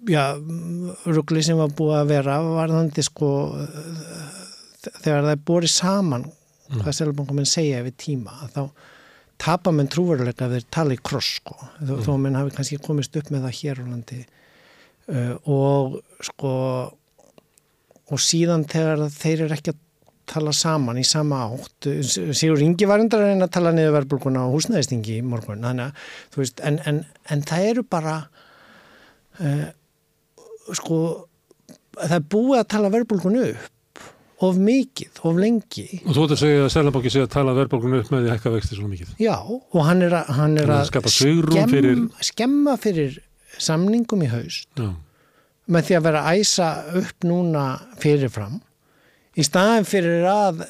ruggli 0.06 1.44
sem 1.46 1.58
var 1.58 1.72
búið 1.74 2.00
að 2.00 2.12
vera 2.14 2.40
varðandi 2.44 3.06
sko 3.06 3.30
þegar 4.86 5.24
það 5.26 5.32
er 5.32 5.46
borið 5.48 5.74
saman 5.74 6.28
hvað 6.76 6.98
selbankominn 7.00 7.50
segja 7.50 7.82
yfir 7.82 7.96
tíma 7.98 8.50
þá 8.54 8.68
tapa 9.42 9.72
menn 9.76 9.90
trúveruleika 9.92 10.48
tala 10.72 10.96
í 10.96 11.02
kross 11.04 11.40
sko, 11.42 11.56
þó, 11.82 11.96
þó 12.04 12.12
að 12.16 12.22
menn 12.24 12.38
hafi 12.40 12.54
kannski 12.56 12.82
komist 12.84 13.16
upp 13.20 13.32
með 13.34 13.48
það 13.48 13.58
hér 13.60 13.82
á 13.82 13.86
landi. 13.86 14.20
Uh, 15.06 15.34
og 15.52 15.98
sko 16.26 16.52
og 18.06 18.22
síðan 18.22 18.66
þegar 18.70 19.04
þeir 19.14 19.46
eru 19.46 19.58
ekki 19.58 19.74
að 19.74 19.82
tala 20.30 20.54
saman 20.58 20.98
í 20.98 21.04
sama 21.06 21.44
átt 21.46 21.86
Sigur 22.06 22.62
Ingi 22.66 22.88
var 22.90 23.02
endur 23.02 23.22
að 23.22 23.30
reyna 23.30 23.46
að 23.46 23.54
tala 23.54 23.74
niður 23.76 23.94
verðbólkuna 24.00 24.46
á 24.46 24.54
húsnæðistingi 24.54 25.20
í 25.20 25.26
morgun 25.26 25.62
þannig 25.62 25.92
að, 25.92 26.08
þú 26.34 26.42
veist, 26.42 26.64
en, 26.66 26.80
en, 26.90 27.02
en 27.30 27.44
það 27.46 27.68
eru 27.70 27.84
bara 27.94 28.16
uh, 29.38 29.68
sko 30.74 31.00
það 31.96 32.16
er 32.20 32.26
búið 32.34 32.60
að 32.60 32.68
tala 32.74 32.90
verðbólkunu 32.94 33.46
upp 33.54 33.72
of 34.46 34.58
mikið, 34.60 35.20
of 35.24 35.38
lengi 35.40 35.86
Og 36.04 36.12
þú 36.18 36.24
ætti 36.26 36.36
að 36.36 36.42
segja 36.42 36.64
að 36.66 36.72
Sælabanki 36.74 37.12
sé 37.14 37.22
að 37.24 37.30
tala 37.38 37.54
verðbólkunum 37.56 38.02
upp 38.04 38.10
með 38.12 38.26
því 38.26 38.32
hækka 38.34 38.52
vexti 38.52 38.76
svona 38.76 38.92
mikið. 38.92 39.14
Já, 39.24 39.36
og 39.48 39.82
hann 39.88 40.02
er 40.04 40.16
að, 40.20 40.32
hann 40.36 40.58
er 40.60 40.72
Þannig 40.74 40.98
að 41.00 41.14
svigrúm 41.16 41.72
fyrir- 41.72 42.02
skemma 42.28 42.74
fyrir 42.84 43.16
samningum 43.64 44.26
í 44.26 44.28
haust 44.34 44.68
Já, 44.82 44.90
með 45.72 45.88
því 45.88 45.96
að 46.00 46.04
vera 46.10 46.24
að 46.28 46.42
æsa 46.44 46.68
upp 47.00 47.24
núna 47.32 47.64
fyrirfram 48.04 48.60
í 49.40 49.44
staðin 49.48 49.88
fyrir 49.88 50.28
að 50.28 50.66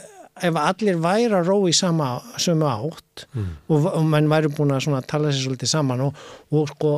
ef 0.46 0.58
allir 0.62 0.98
væri 1.02 1.34
að 1.34 1.50
rói 1.50 1.74
sama 1.74 2.20
sömu 2.38 2.68
átt 2.70 3.26
Mm. 3.34 3.50
og, 3.72 3.86
og 3.96 4.06
menn 4.12 4.28
væri 4.30 4.50
búin 4.52 4.74
að 4.76 5.06
tala 5.08 5.30
sér 5.32 5.42
svolítið 5.48 5.70
saman 5.72 6.02
og, 6.06 6.16
og 6.52 6.68
sko, 6.70 6.90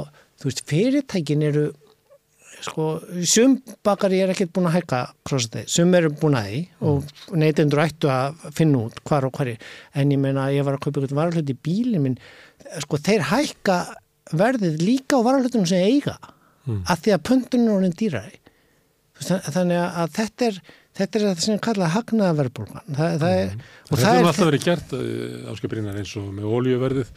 þú 0.41 0.47
veist, 0.49 0.63
fyrirtækin 0.67 1.43
eru 1.45 1.67
sko, 2.67 2.87
sum 3.27 3.57
bakari 3.85 4.21
er 4.23 4.33
ekkert 4.33 4.53
búin 4.55 4.69
að 4.69 4.77
hækka 4.79 5.01
krossategi, 5.27 5.69
sum 5.71 5.93
eru 5.97 6.11
búin 6.21 6.37
að 6.39 6.49
því 6.51 6.61
og 6.91 7.37
neytendur 7.41 7.83
ættu 7.83 8.11
að 8.11 8.41
finna 8.57 8.85
út 8.87 9.01
hvar 9.07 9.27
og 9.27 9.35
hverju, 9.39 9.57
en 9.97 10.15
ég 10.15 10.21
meina 10.21 10.49
ég 10.53 10.67
var 10.67 10.77
að 10.77 10.85
kaupa 10.87 11.01
eitthvað 11.01 11.21
varahlut 11.21 11.53
í 11.53 11.57
bílinn 11.67 12.03
minn. 12.03 12.17
Sko, 12.83 12.99
þeir 12.99 13.27
hækka 13.31 13.77
verðið 14.37 14.81
líka 14.83 15.19
á 15.19 15.25
varahlutunum 15.27 15.69
sem 15.69 15.85
eiga 15.87 16.17
Mm. 16.67 16.81
að 16.83 17.03
því 17.03 17.11
að 17.15 17.21
pöntunum 17.23 17.67
er 17.69 17.75
orðin 17.77 17.93
veist, 19.17 19.51
þannig 19.55 19.79
að 19.87 20.09
þetta 20.17 20.47
er 20.49 20.57
þetta 20.97 21.19
er 21.19 21.25
það 21.27 21.41
sem 21.43 21.55
er 21.55 21.61
kallað 21.67 21.93
hagnaða 21.93 22.37
verðbólgan. 22.41 22.87
Það, 22.97 23.15
það 23.21 23.35
er, 23.37 23.51
Þetta 23.87 23.99
það 24.01 24.07
er 24.09 24.19
er 24.19 24.29
alltaf 24.31 24.49
verið 24.49 24.65
gert 24.65 24.95
áskiprinnar 25.53 25.99
eins 26.01 26.13
og 26.19 26.27
með 26.33 26.49
ólíuverðið 26.57 27.11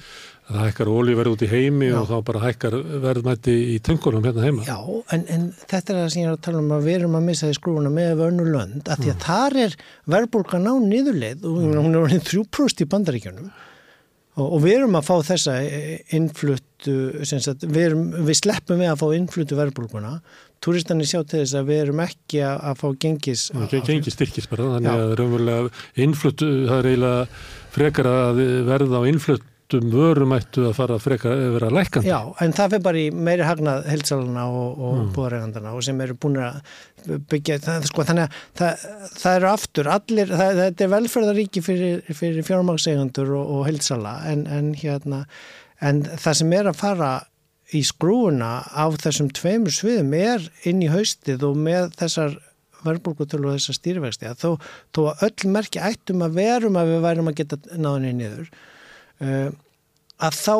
það 0.50 0.66
hækkar 0.66 0.90
ólíuverð 0.90 1.34
út 1.34 1.44
í 1.46 1.48
heimi 1.50 1.88
Já. 1.90 1.96
og 2.00 2.10
þá 2.10 2.16
bara 2.26 2.42
hækkar 2.44 2.76
verðmætti 3.04 3.54
í 3.74 3.78
töngunum 3.86 4.26
hérna 4.26 4.44
heima. 4.46 4.66
Já, 4.66 4.78
en, 5.14 5.24
en 5.30 5.48
þetta 5.62 5.94
er 5.94 6.00
það 6.00 6.12
sem 6.14 6.22
ég 6.22 6.28
er 6.28 6.36
að 6.36 6.44
tala 6.46 6.62
um 6.62 6.76
að 6.76 6.86
við 6.88 6.98
erum 6.98 7.16
að 7.20 7.26
missa 7.30 7.48
því 7.48 7.58
skrúfuna 7.60 7.94
með 7.94 8.12
vörnu 8.20 8.46
lönd 8.50 8.90
að 8.90 9.04
því 9.04 9.14
að 9.14 9.24
þar 9.26 9.58
er 9.64 9.78
verðbólgan 10.16 10.70
á 10.70 10.74
niðurleið 10.84 11.48
og 11.48 11.58
mm. 11.62 11.80
hún 11.80 11.94
er 11.94 12.04
orðin 12.04 12.24
3% 12.30 12.84
í 12.84 12.88
bandaríkjunum 12.94 13.50
og, 13.50 14.46
og 14.46 14.58
við 14.64 14.76
erum 14.80 15.00
að 15.00 15.08
fá 15.08 15.14
þessa 15.30 15.56
innfluttu, 16.18 16.96
sem 17.28 17.42
sagt, 17.44 17.66
við, 17.66 17.90
erum, 17.90 18.06
við 18.28 18.40
sleppum 18.42 18.80
við 18.82 18.92
að 18.92 19.02
fá 19.02 19.08
innfluttu 19.16 19.58
verðbólguna 19.58 20.18
Túristanir 20.60 21.08
sjá 21.08 21.22
til 21.24 21.38
þess 21.40 21.56
að 21.56 21.70
við 21.70 21.78
erum 21.86 22.02
ekki 22.04 22.42
að, 22.44 22.74
fá 22.76 22.88
gengis 23.00 23.46
Það 23.48 23.86
gengi 23.86 24.12
styrkis 24.12 24.48
bara, 24.50 24.74
þannig 24.74 24.90
Já. 24.90 25.04
að 25.06 25.14
raunverulega 25.20 25.70
innflutt, 26.04 26.44
það 26.44 26.74
er 26.76 26.88
eiginlega 26.90 27.22
frekar 27.72 28.10
að 28.10 28.42
verða 28.68 29.00
á 29.00 29.02
innfluttum 29.70 29.90
vörum 29.92 30.34
ættu 30.34 30.64
að 30.68 30.74
fara 30.76 30.98
frekar 30.98 31.32
að 31.32 31.54
vera 31.54 31.70
lækandi. 31.70 32.08
Já, 32.08 32.18
en 32.40 32.52
það 32.52 32.72
fyrir 32.74 32.82
bara 32.84 32.98
í 32.98 33.10
meiri 33.10 33.46
hagnað 33.46 33.86
heilsalana 33.90 34.46
og, 34.50 34.80
og 34.80 34.96
mm. 34.96 35.12
búðaregandana 35.14 35.74
og 35.74 35.84
sem 35.84 36.00
eru 36.00 36.16
búin 36.20 36.38
að 36.42 36.60
byggja 37.30 37.58
það, 37.60 37.86
sko, 37.88 38.04
þannig 38.08 38.26
að 38.26 38.42
það, 38.60 38.84
það 39.16 39.38
eru 39.38 39.50
aftur 39.50 39.90
allir, 39.90 40.34
það, 40.34 40.60
þetta 40.60 40.84
er 40.84 40.92
velferðaríki 40.94 41.62
fyrir, 41.64 42.02
fyrir 42.10 42.46
fjármagsegandur 42.46 43.34
og, 43.38 43.50
og 43.56 43.66
heilsala 43.68 44.18
en, 44.30 44.46
en 44.46 44.74
hérna 44.74 45.24
en 45.80 46.04
það 46.04 46.40
sem 46.42 46.54
er 46.58 46.70
að 46.70 46.80
fara 46.80 47.10
í 47.70 47.84
skrúuna 47.86 48.52
á 48.66 48.84
þessum 48.98 49.30
tveimur 49.30 49.72
sviðum 49.72 50.14
er 50.18 50.46
inn 50.66 50.82
í 50.82 50.90
haustið 50.90 51.46
og 51.46 51.58
með 51.58 51.92
þessar 52.00 52.34
verðbólkutölu 52.80 53.50
og 53.50 53.58
þessar 53.58 53.76
stýrivexti 53.76 54.26
að 54.26 54.42
þó, 54.42 54.50
þó 54.96 55.00
að 55.12 55.24
öll 55.28 55.52
merki 55.54 55.80
ættum 55.84 56.24
að 56.24 56.38
verum 56.40 56.78
að 56.80 56.94
við 56.94 57.02
værum 57.04 57.30
að 57.30 57.40
geta 57.40 57.58
náðinni 57.76 58.12
niður 58.16 58.50
að 59.20 60.38
þá 60.40 60.54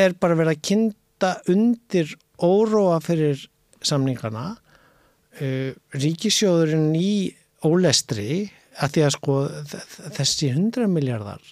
er 0.00 0.14
bara 0.20 0.36
verið 0.38 0.54
að 0.54 0.62
kynna 0.70 1.32
undir 1.52 2.14
óróa 2.42 3.00
fyrir 3.04 3.46
samningana. 3.84 4.56
Uh, 5.36 5.76
ríkisjóðurinn 5.92 6.94
í 6.96 7.34
ólestri 7.66 8.46
að 8.80 8.94
því 8.94 9.02
að 9.04 9.14
sko 9.16 9.34
þessi 10.16 10.48
100 10.52 10.88
miljardar 10.88 11.42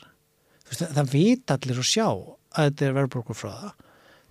það, 0.71 0.87
það 0.97 1.11
vita 1.13 1.57
allir 1.59 1.81
og 1.83 1.89
sjá 1.89 2.07
að 2.09 2.69
þetta 2.69 2.87
er 2.87 2.97
verðbólkufráða 2.99 3.73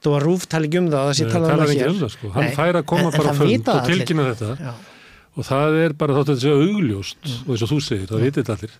þó 0.04 0.10
að 0.14 0.26
Rúf 0.26 0.48
tali 0.52 0.70
ekki 0.70 0.82
um 0.82 0.90
það 0.92 1.00
að 1.00 1.10
það 1.10 1.20
sé 1.20 1.28
talað 1.30 1.54
um 1.54 1.62
það 1.62 1.74
hér. 1.74 1.92
um 1.92 2.00
það, 2.02 2.12
sko. 2.16 2.32
Fær 2.58 2.80
að 2.80 2.88
koma 2.92 3.12
bara 3.14 3.30
það 3.30 3.40
fund 3.44 3.70
og 3.74 3.86
tilkynna 3.88 4.26
þetta. 4.32 4.50
Já, 4.60 4.74
Og 5.34 5.46
það 5.48 5.76
er 5.82 5.94
bara 5.98 6.14
þótt 6.14 6.30
að 6.30 6.36
þetta 6.36 6.44
sé 6.44 6.52
augljóst 6.74 7.30
og 7.48 7.48
eins 7.56 7.64
og 7.66 7.70
þú 7.72 7.78
segir, 7.82 8.10
það 8.12 8.24
vitið 8.28 8.52
allir. 8.54 8.74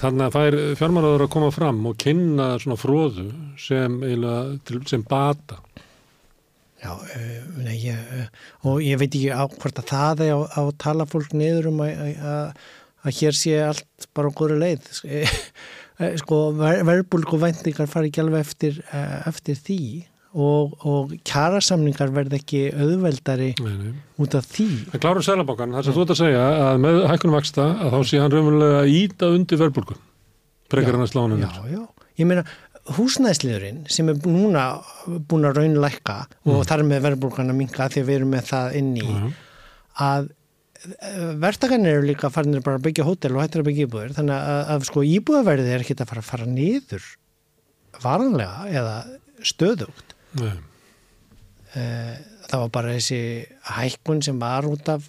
Þannig 0.00 0.22
að 0.26 0.36
fær 0.38 0.56
fjármálaður 0.80 1.24
að 1.26 1.32
koma 1.34 1.50
fram 1.52 1.82
og 1.90 1.98
kynna 2.00 2.46
svona 2.62 2.78
fróðu 2.80 3.26
sem, 3.60 3.98
eiginlega 4.06 4.56
til- 4.64 4.80
sem 4.88 5.04
bata. 5.04 5.58
Já, 6.80 6.92
uh, 6.92 7.60
nei, 7.64 7.76
ég, 7.88 7.96
uh, 8.16 8.26
og 8.68 8.80
ég 8.84 8.98
veit 9.00 9.10
ekki 9.16 9.32
á 9.32 9.44
hvort 9.48 9.78
að 9.80 9.88
það 9.90 10.20
er 10.26 10.32
á, 10.36 10.40
að 10.60 10.72
tala 10.78 11.06
fólk 11.08 11.32
niður 11.36 11.70
um 11.72 11.80
að, 11.84 12.02
að, 12.20 12.66
að 13.04 13.16
hér 13.20 13.36
sé 13.36 13.54
allt 13.64 14.08
bara 14.16 14.32
góðri 14.36 14.58
leið. 14.64 14.92
Eh, 15.96 16.12
Sko, 16.20 16.50
ver, 16.52 16.82
verðbólku 16.84 17.38
væntingar 17.40 17.86
fari 17.88 18.10
ekki 18.10 18.20
alveg 18.20 18.42
eftir, 18.44 18.74
eftir 19.24 19.56
því 19.56 19.76
og, 20.36 20.74
og 20.84 21.14
kjarasamningar 21.26 22.12
verð 22.14 22.36
ekki 22.36 22.62
auðveldari 22.74 23.50
Nei, 23.64 23.72
nei. 23.80 23.94
út 24.20 24.36
af 24.36 24.46
því. 24.52 24.66
Það 24.92 25.02
klárum 25.06 25.24
Sælabankan, 25.26 25.74
það 25.78 25.88
sem 25.88 25.96
þú 25.96 26.04
ert 26.04 26.14
að 26.14 26.20
segja 26.20 26.44
að 26.66 26.80
með 26.84 27.00
hækkunum 27.12 27.36
vaksta 27.38 27.66
að 27.72 27.96
þá 27.96 27.98
sé 28.10 28.20
hann 28.20 28.34
raunverulega 28.34 28.78
að 28.82 28.94
íta 29.00 29.32
undir 29.32 29.62
verðbólgu. 29.64 29.98
Prekar 30.72 30.98
hann 30.98 31.06
að 31.06 31.12
slá 31.14 31.22
hann 31.24 31.38
Já, 31.40 31.50
já. 31.72 31.82
Ég 32.16 32.28
meina, 32.28 32.46
húsnæðsliðurinn 32.96 33.82
sem 33.92 34.08
er 34.12 34.20
núna 34.28 34.64
búin 35.28 35.46
að 35.48 35.60
raunlækka 35.60 36.16
og 36.52 36.64
þar 36.68 36.84
með 36.86 37.04
verðbólkan 37.08 37.52
að 37.52 37.58
minka 37.60 37.88
því 37.92 38.02
að 38.02 38.10
við 38.10 38.18
erum 38.20 38.34
með 38.36 38.50
það 38.52 38.76
inn 38.80 38.90
í 39.00 39.06
Já, 39.06 39.28
að 40.06 40.28
verktakarnir 41.42 41.96
eru 41.98 42.06
líka 42.06 42.28
farinir 42.30 42.62
bara 42.62 42.78
að 42.78 42.84
byggja 42.86 43.06
hótel 43.08 43.32
og 43.34 43.42
hættir 43.42 43.62
að 43.62 43.68
byggja 43.70 43.86
íbúður 43.88 44.12
þannig 44.18 44.36
að, 44.36 44.60
að 44.74 44.84
sko 44.90 45.04
íbúðaverðið 45.08 45.72
er 45.74 45.84
ekki 45.84 45.96
að 45.96 46.10
fara 46.12 46.22
að 46.22 46.28
fara 46.30 46.48
niður 46.50 47.06
varanlega 48.04 48.66
eða 48.76 48.94
stöðugt. 49.50 50.12
Eh, 50.12 50.15
það 51.76 52.60
var 52.62 52.74
bara 52.74 52.96
þessi 52.96 53.20
hækkun 53.76 54.22
sem 54.24 54.38
var 54.40 54.68
út 54.68 54.88
af 54.92 55.06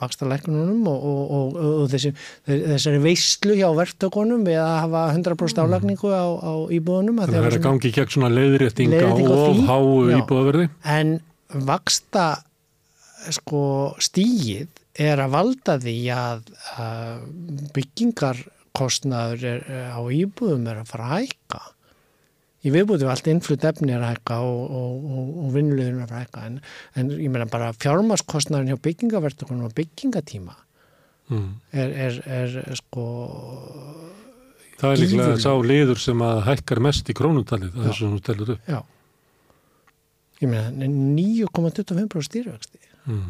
vakstalækkununum 0.00 0.86
og, 0.90 1.04
og, 1.04 1.20
og, 1.36 1.58
og 1.82 1.86
þessi, 1.92 2.12
þessari 2.46 3.00
veistlu 3.04 3.56
hjá 3.56 3.68
verktökunum 3.76 4.44
við 4.46 4.58
að 4.60 4.74
hafa 4.84 5.04
100% 5.14 5.62
aflagningu 5.62 6.10
á, 6.12 6.26
á 6.36 6.52
íbúðunum 6.76 7.22
Þannig 7.22 7.38
að 7.38 7.46
það 7.46 7.58
er 7.58 7.64
gangi 7.64 7.92
gegn 7.96 8.12
svona 8.16 8.32
leiðréttinga 8.32 9.04
og 9.12 9.62
háu 9.68 9.94
Já. 10.10 10.18
íbúðaverði. 10.20 10.68
en 10.96 11.14
vaksta 11.66 12.26
sko 13.36 13.62
stígið 14.02 14.68
er 15.06 15.20
að 15.20 15.32
valda 15.32 15.78
því 15.80 15.96
að, 16.14 16.44
að 16.80 17.24
byggingarkostnaður 17.76 19.48
er, 19.54 19.64
á 19.92 20.00
íbúðum 20.00 20.68
er 20.72 20.82
að 20.82 20.92
fara 20.92 21.08
að 21.08 21.24
hækka 21.24 21.62
í 22.66 22.72
viðbúti 22.74 23.04
við 23.06 23.12
allt 23.12 23.30
innflutt 23.30 23.64
efni 23.68 23.94
er 23.94 24.02
að 24.02 24.16
hækka 24.16 24.38
og, 24.42 24.60
og, 24.80 25.06
og, 25.06 25.32
og 25.44 25.50
vinnulegurinn 25.54 26.02
er 26.02 26.08
að 26.10 26.16
að 26.16 26.22
hækka 26.24 26.44
en, 26.50 26.56
en 26.98 27.10
ég 27.16 27.30
meina 27.32 27.46
bara 27.52 27.70
fjármaskostnaðurinn 27.78 28.72
hjá 28.74 28.82
byggingavertugunum 28.90 29.68
og 29.70 29.76
byggingatíma 29.78 30.56
Mm. 31.26 31.56
er, 31.74 31.90
er, 32.06 32.16
er 32.70 32.76
sko 32.78 33.02
Það 34.78 34.92
er 34.92 35.00
líklega 35.00 35.38
sá 35.42 35.50
liður 35.66 35.98
sem 35.98 36.20
að 36.22 36.42
hækkar 36.46 36.78
mest 36.86 37.08
í 37.10 37.16
krónutalið, 37.18 37.72
er 37.82 37.96
sem 37.96 38.12
þú 38.12 38.20
telur 38.28 38.52
upp. 38.54 38.68
já 38.70 38.78
ég 40.44 40.52
meina 40.52 40.70
9,25% 40.86 42.28
stýrivexti 42.28 42.78
Mm. 43.06 43.26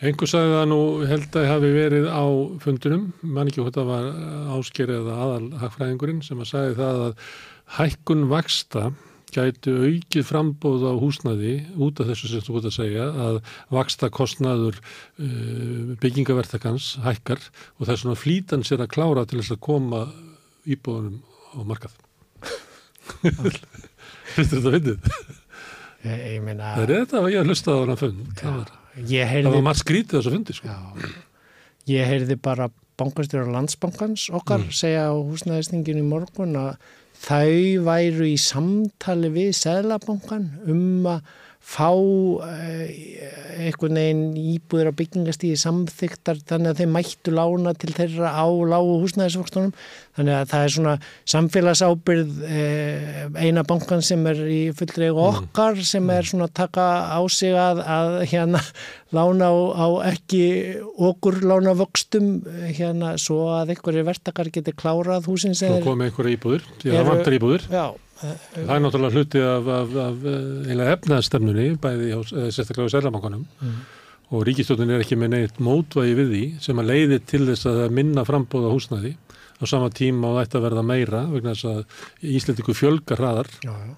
Engur 0.00 0.28
sagði 0.30 0.52
það 0.54 0.68
nú 0.70 0.80
held 1.10 1.36
að 1.36 1.46
hafi 1.50 1.70
verið 1.74 2.04
á 2.08 2.24
fundunum, 2.62 3.06
mann 3.20 3.50
ekki 3.50 3.60
hvort 3.64 3.74
það 3.76 3.88
var 3.90 4.04
áskerið 4.56 5.00
eða 5.00 5.16
aðal 5.24 5.48
hagfræðingurinn 5.60 6.22
sem 6.24 6.38
að 6.40 6.48
sagði 6.52 6.76
það 6.78 7.00
að 7.06 7.24
hækkun 7.76 8.26
vaksta 8.30 8.90
gætu 9.30 9.76
aukið 9.86 10.26
frambóð 10.26 10.86
á 10.90 10.92
húsnæði 10.98 11.54
út 11.78 12.00
af 12.02 12.10
þessu 12.10 12.30
sem 12.32 12.44
þú 12.44 12.56
ert 12.58 12.68
að 12.70 12.76
segja 12.76 13.06
að 13.26 13.38
vaksta 13.70 14.10
kostnaður 14.10 14.80
uh, 14.80 15.94
byggingavertakans 16.02 16.96
hækkar 17.04 17.42
og 17.78 17.84
það 17.84 17.94
er 17.94 18.02
svona 18.02 18.18
flýtan 18.18 18.66
sér 18.66 18.84
að 18.84 18.92
klára 18.96 19.26
til 19.28 19.38
þess 19.40 19.54
að 19.54 19.62
koma 19.68 20.02
íbúðunum 20.66 21.20
á 21.54 21.60
markað. 21.66 21.94
Þetta 24.34 24.60
fyndið? 24.66 25.08
ég, 26.06 26.20
ég 26.36 26.44
meina 26.44 26.74
Það 26.76 26.84
er 26.84 26.92
þetta 27.04 27.18
að 27.20 27.32
ég 27.32 27.40
að 27.40 27.50
hlusta 27.50 27.74
á 27.74 27.78
hana 27.80 27.96
fund. 27.98 28.28
Það 28.38 28.58
var, 28.58 28.70
heyrði 29.32 29.54
var 29.54 29.66
margt 29.66 29.82
skrítið 29.82 30.18
þessu 30.18 30.34
fundi 30.34 30.56
sko. 30.56 30.70
Já, 30.70 31.10
ég 31.90 32.10
heyrði 32.10 32.36
bara 32.42 32.70
bankastjóra 33.00 33.50
landsbankans 33.54 34.28
okkar 34.36 34.66
segja 34.76 35.08
á 35.08 35.14
húsnæðisningin 35.16 36.02
í 36.02 36.06
morgun 36.06 36.58
að 36.60 36.72
þau 37.20 37.84
væru 37.86 38.26
í 38.30 38.36
samtali 38.40 39.28
við 39.34 39.52
Sæðlabankan 39.58 40.46
um 40.72 41.08
að 41.10 41.36
fá 41.60 41.92
eh, 41.92 42.88
einhvern 43.60 43.98
veginn 43.98 44.36
íbúður 44.56 44.90
á 44.90 44.92
byggingastíði 44.96 45.58
samþyktar 45.60 46.40
þannig 46.48 46.72
að 46.72 46.80
þeir 46.80 46.90
mættu 46.94 47.34
lána 47.36 47.74
til 47.76 47.92
þeirra 47.94 48.32
á 48.32 48.48
lágu 48.48 48.96
húsnæðisvöxtunum. 49.02 49.74
Þannig 50.16 50.38
að 50.38 50.48
það 50.50 50.64
er 50.64 50.74
svona 50.74 50.94
samfélagsábyrð 51.34 52.40
eh, 52.48 53.20
eina 53.44 53.64
bankan 53.68 54.02
sem 54.04 54.24
er 54.32 54.40
í 54.48 54.62
fullri 54.76 55.12
okkar 55.12 55.78
sem 55.84 56.10
er 56.10 56.26
svona 56.32 56.48
að 56.48 56.56
taka 56.62 56.88
á 57.12 57.20
sig 57.28 57.54
að, 57.54 57.84
að 57.84 58.16
hérna 58.32 58.64
lána 59.14 59.52
á, 59.52 59.56
á 59.76 59.86
ekki 60.10 60.42
okkur 60.96 61.42
lána 61.44 61.76
vöxtum 61.78 62.38
eh, 62.48 62.70
hérna 62.78 63.16
svo 63.20 63.50
að 63.60 63.74
einhverju 63.76 64.06
vertakar 64.08 64.50
geti 64.54 64.74
klárað 64.74 65.28
húsin 65.28 65.54
sem 65.54 65.74
Svo 65.74 65.80
þeir 65.80 65.90
komið 65.92 66.10
einhverja 66.10 66.38
íbúður, 66.38 66.70
því 66.80 66.92
að 66.94 67.00
það 67.00 67.10
vantar 67.12 67.36
íbúður. 67.36 67.66
Já, 67.70 67.84
Það 68.20 68.74
er 68.74 68.82
náttúrulega 68.84 69.16
hluti 69.16 69.40
af, 69.44 69.70
af, 69.76 69.94
af 70.04 70.26
eiginlega 70.28 70.96
efnaðstefnunni, 70.98 71.66
bæði 71.80 72.10
hjá, 72.10 72.18
eh, 72.20 72.50
sérstaklega 72.52 72.92
á 72.92 72.94
Sælabankanum 72.96 73.46
og 74.30 74.44
ríkistjóðin 74.46 74.92
er 74.94 75.02
ekki 75.02 75.18
með 75.18 75.32
neitt 75.34 75.62
mótvægi 75.62 76.18
við 76.18 76.34
því 76.34 76.42
sem 76.62 76.82
að 76.82 76.90
leiði 76.92 77.18
til 77.32 77.42
þess 77.48 77.66
að 77.70 77.80
minna 77.96 78.26
frambóða 78.28 78.74
húsnæði 78.74 79.14
á 79.60 79.64
sama 79.66 79.88
tíma 79.90 80.30
og 80.30 80.42
að 80.44 80.62
verða 80.68 80.84
meira 80.86 81.24
vegna 81.32 81.56
þess 81.56 81.70
að 81.72 82.30
Íslendingu 82.36 82.76
fjölgar 82.76 83.20
hraðar. 83.20 83.50
já, 83.64 83.72
já. 83.72 83.96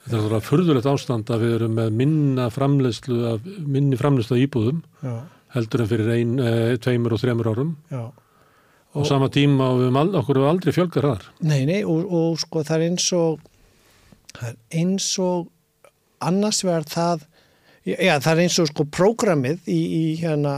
Þetta 0.00 0.16
er 0.16 0.22
náttúrulega 0.22 0.46
furðulegt 0.46 0.88
ástand 0.88 1.30
að 1.30 1.42
við 1.44 1.54
erum 1.58 1.74
með 1.76 1.90
minna 1.92 2.46
framleiðslu 2.50 3.18
af, 3.34 3.50
minni 3.68 3.98
framleiðslu 4.00 4.38
af 4.38 4.44
íbúðum 4.46 4.80
já, 5.04 5.14
heldur 5.52 5.82
en 5.84 5.90
fyrir 5.90 6.12
ein, 6.14 6.32
tveimur 6.80 7.14
og 7.14 7.20
þremur 7.20 7.50
árum 7.52 7.74
já. 7.92 8.06
Og 8.94 9.06
á 9.06 9.08
sama 9.08 9.28
tíma 9.32 9.70
og 9.72 9.80
við 9.84 9.98
al- 10.00 10.18
okkur 10.20 10.40
hefur 10.40 10.50
aldrei 10.50 10.74
fjölgar 10.74 11.04
hraðar. 11.06 11.26
Nei, 11.46 11.64
nei, 11.68 11.80
og, 11.84 12.06
og 12.10 12.38
sko 12.42 12.64
það 12.66 12.76
er 12.76 12.86
eins 12.90 13.08
og 13.16 13.40
það 14.34 14.48
er 14.50 14.56
eins 14.82 15.08
og 15.22 15.50
annars 16.20 16.62
vegar 16.66 16.86
það 16.90 17.26
já, 17.86 18.14
það 18.20 18.32
er 18.34 18.42
eins 18.44 18.58
og 18.60 18.70
sko 18.70 18.86
prógramið 18.98 19.70
í, 19.70 19.80
í 19.80 20.04
hérna, 20.20 20.54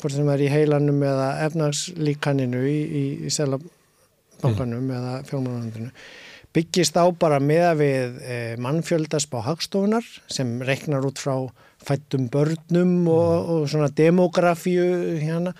hvort 0.00 0.16
sem 0.16 0.28
er 0.32 0.42
í 0.44 0.50
heilanum 0.52 1.00
eða 1.06 1.28
efnagslíkaninu 1.46 2.64
í, 2.66 2.78
í, 2.84 3.04
í 3.28 3.32
selabankanum 3.32 4.90
eða 4.98 5.16
fjármálanandinu 5.28 5.92
byggist 6.54 6.94
á 6.94 7.04
bara 7.18 7.40
með 7.42 7.70
við 7.80 8.18
e, 8.22 8.34
mannfjöldasp 8.62 9.32
á 9.34 9.40
hagstofunar 9.48 10.06
sem 10.30 10.60
reknar 10.62 11.02
út 11.06 11.18
frá 11.18 11.34
fættum 11.84 12.28
börnum 12.32 13.08
og, 13.10 13.48
og 13.50 13.64
svona 13.72 13.88
demografíu 13.90 14.84
hérna 15.18 15.54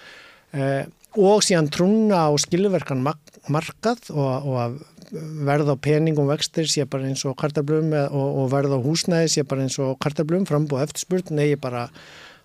e, 0.54 0.84
og 1.20 1.44
síðan 1.46 1.68
trúna 1.74 2.24
á 2.26 2.30
skilverkan 2.42 3.04
markað 3.04 4.10
og, 4.14 4.50
og 4.50 4.58
að 4.64 4.76
verð 5.46 5.68
á 5.70 5.76
peningum 5.78 6.26
vextir 6.32 6.66
sé 6.70 6.86
bara 6.90 7.06
eins 7.06 7.22
og 7.28 7.36
kartablum 7.38 7.92
og, 8.08 8.28
og 8.42 8.48
verð 8.54 8.74
á 8.74 8.78
húsnæði 8.82 9.30
sé 9.36 9.44
bara 9.46 9.62
eins 9.66 9.76
og 9.82 9.96
kartablum 10.02 10.46
frambúð 10.48 10.82
eftirspurn 10.88 11.36
negi 11.38 11.58
bara 11.60 11.84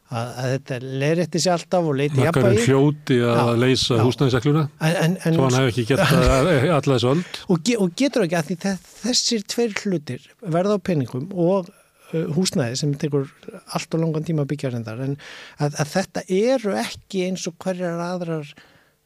að, 0.09 0.27
að 0.43 0.51
þetta 0.53 0.77
leiðrætti 1.03 1.41
sér 1.41 1.55
alltaf 1.55 1.87
og 1.89 1.97
leiti 1.97 2.19
Makkarinn 2.19 2.59
jafnvægi 2.59 2.67
hljóti 2.69 3.17
að 3.31 3.51
leysa 3.63 3.99
húsnæðisekluna 4.03 4.63
svo 4.75 5.47
hann 5.47 5.57
hefur 5.57 5.71
ekki 5.71 5.87
gett 5.89 6.05
alla 6.77 6.93
þessu 6.93 7.11
öld. 7.15 7.41
og, 7.47 7.73
og 7.79 7.91
getur 8.03 8.27
ekki 8.27 8.39
að 8.43 8.51
því 8.51 8.59
þe- 8.67 8.77
þessir 9.03 9.45
tveir 9.55 9.75
hlutir 9.83 10.29
verða 10.45 10.77
á 10.77 10.85
peningum 10.91 11.29
og 11.33 11.69
húsnæði 12.09 12.79
sem 12.79 12.95
tekur 12.99 13.29
allt 13.75 13.95
og 13.95 14.03
langan 14.03 14.25
tíma 14.25 14.45
að 14.45 14.51
byggja 14.53 14.73
reyndar. 14.73 15.01
En 15.05 15.15
að, 15.61 15.77
að 15.77 15.93
þetta 15.93 16.25
eru 16.39 16.75
ekki 16.79 17.25
eins 17.27 17.45
og 17.49 17.57
hverjar 17.61 18.01
aðrar 18.03 18.53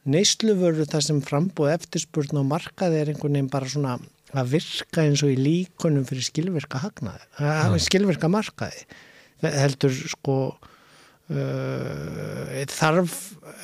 neysluvöru 0.08 0.86
þar 0.88 1.06
sem 1.06 1.22
frambúð 1.24 1.72
eftirspurn 1.74 2.40
og 2.42 2.48
markaði 2.50 3.00
er 3.00 3.12
einhvern 3.12 3.38
veginn 3.38 3.52
bara 3.52 3.70
svona 3.70 3.98
að 4.34 4.54
virka 4.56 5.04
eins 5.04 5.22
og 5.24 5.32
í 5.32 5.38
líkunum 5.38 6.06
fyrir 6.08 6.26
skilvirka 6.26 6.80
hagnaði, 6.82 7.26
að, 7.38 7.76
skilvirka 7.84 8.30
markaði. 8.32 8.86
Það 9.44 9.58
heldur 9.60 9.98
sko 10.10 10.36
uh, 11.30 12.64
þarf 12.72 13.18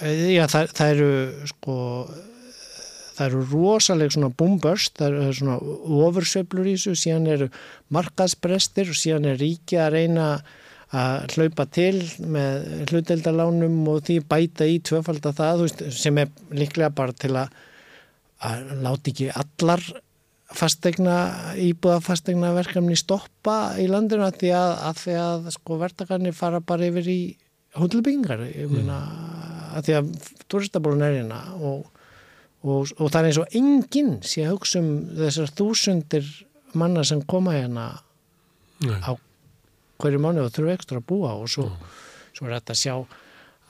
já 0.05 0.44
það, 0.50 0.74
það 0.76 0.92
eru 0.94 1.11
sko 1.50 1.76
það 3.20 3.26
eru 3.28 3.44
rosaleg 3.50 4.14
svona 4.14 4.33
búmbörst, 4.33 4.96
það 4.96 5.18
eru 5.20 5.37
svona 5.37 5.59
ofursveiflur 6.06 6.70
í 6.70 6.74
þessu, 6.78 6.96
síðan 6.96 7.28
eru 7.35 7.48
markaðsbrestir 7.92 8.92
og 8.92 8.96
síðan 8.96 9.28
er 9.28 9.40
ríki 9.40 9.76
að 9.80 9.96
reyna 9.98 10.28
að 10.90 11.35
hlaupa 11.37 11.66
til 11.70 12.00
með 12.26 12.87
hluteldalánum 12.88 13.83
og 13.92 14.00
því 14.09 14.16
bæta 14.30 14.66
í 14.66 14.80
tvöfalda 14.83 15.35
það, 15.37 15.61
þú 15.61 15.66
veist, 15.68 15.85
sem 16.00 16.22
er 16.22 16.33
líklega 16.56 16.90
bara 16.96 17.14
til 17.14 17.35
að, 17.38 17.52
að 18.48 18.72
láti 18.83 19.12
ekki 19.12 19.28
allar 19.37 19.85
fastegna, 20.56 21.18
íbúða 21.61 22.00
fastegna 22.02 22.50
verkefni 22.56 22.96
stoppa 22.98 23.76
í 23.78 23.87
landinu 23.90 24.26
að 24.26 24.40
því 24.40 24.52
að, 24.56 24.72
að, 24.88 24.98
því 25.04 25.16
að 25.26 25.48
sko 25.54 25.78
vertakarnir 25.85 26.35
fara 26.35 26.64
bara 26.64 26.88
yfir 26.88 27.12
í 27.12 27.20
ég 28.50 28.72
meina 28.72 28.98
að 29.76 29.87
því 29.87 29.98
að 30.00 30.12
turistabólun 30.50 31.06
er 31.06 31.20
hérna 31.20 31.44
og 31.61 31.85
og, 32.62 32.90
og 32.99 33.09
það 33.09 33.20
er 33.20 33.29
eins 33.31 33.40
og 33.40 33.57
enginn 33.61 34.12
sé 34.27 34.44
að 34.44 34.55
hugsa 34.57 34.83
um 34.83 34.90
þessar 35.20 35.53
þúsundir 35.59 36.29
manna 36.79 37.05
sem 37.07 37.23
koma 37.29 37.57
hérna 37.57 37.87
Nei. 38.85 39.01
á 39.01 39.12
hverju 40.01 40.20
mánu 40.23 40.44
og 40.46 40.53
þurfa 40.55 40.77
ekstra 40.79 41.01
að 41.01 41.09
búa 41.11 41.35
og 41.37 41.49
svo, 41.53 41.66
svo 42.37 42.46
er 42.49 42.59
þetta 42.59 42.77
að 42.77 42.83
sjá 42.83 42.94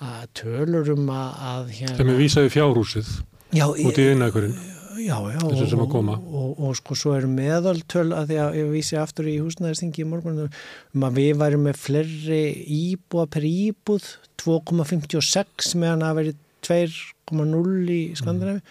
að 0.01 0.27
tölur 0.41 0.91
um 0.95 1.09
að, 1.13 1.31
að 1.53 1.73
hérna, 1.79 1.97
Þeim 1.99 2.13
er 2.15 2.21
vísaði 2.21 2.53
fjárhúsið 2.55 3.09
já, 3.57 3.65
út 3.69 3.99
í 4.01 4.05
innækurinn. 4.15 4.55
já, 5.01 5.17
já, 5.33 5.41
þessu 5.43 5.67
sem 5.73 5.83
að 5.83 5.91
koma. 5.93 6.15
og, 6.21 6.37
og, 6.41 6.61
og 6.69 6.77
sko 6.79 6.97
svo 6.99 7.15
eru 7.19 7.29
meðaltöl 7.33 8.07
að 8.17 8.31
því 8.31 8.39
að 8.45 8.59
ég 8.61 8.71
vísi 8.75 8.99
aftur 9.01 9.29
í 9.33 9.39
húsnæðistingi 9.43 10.05
í 10.05 10.09
morgunum 10.09 10.49
um 10.95 11.07
að 11.09 11.19
við 11.21 11.33
værum 11.43 11.67
með 11.69 11.81
fleiri 11.83 12.41
íbúa 12.79 13.27
per 13.33 13.47
íbúð 13.49 14.07
2,56 14.45 15.75
meðan 15.81 16.07
að 16.07 16.17
veri 16.21 16.35
2,0 16.67 17.91
í 17.95 18.01
Skandinavi 18.19 18.63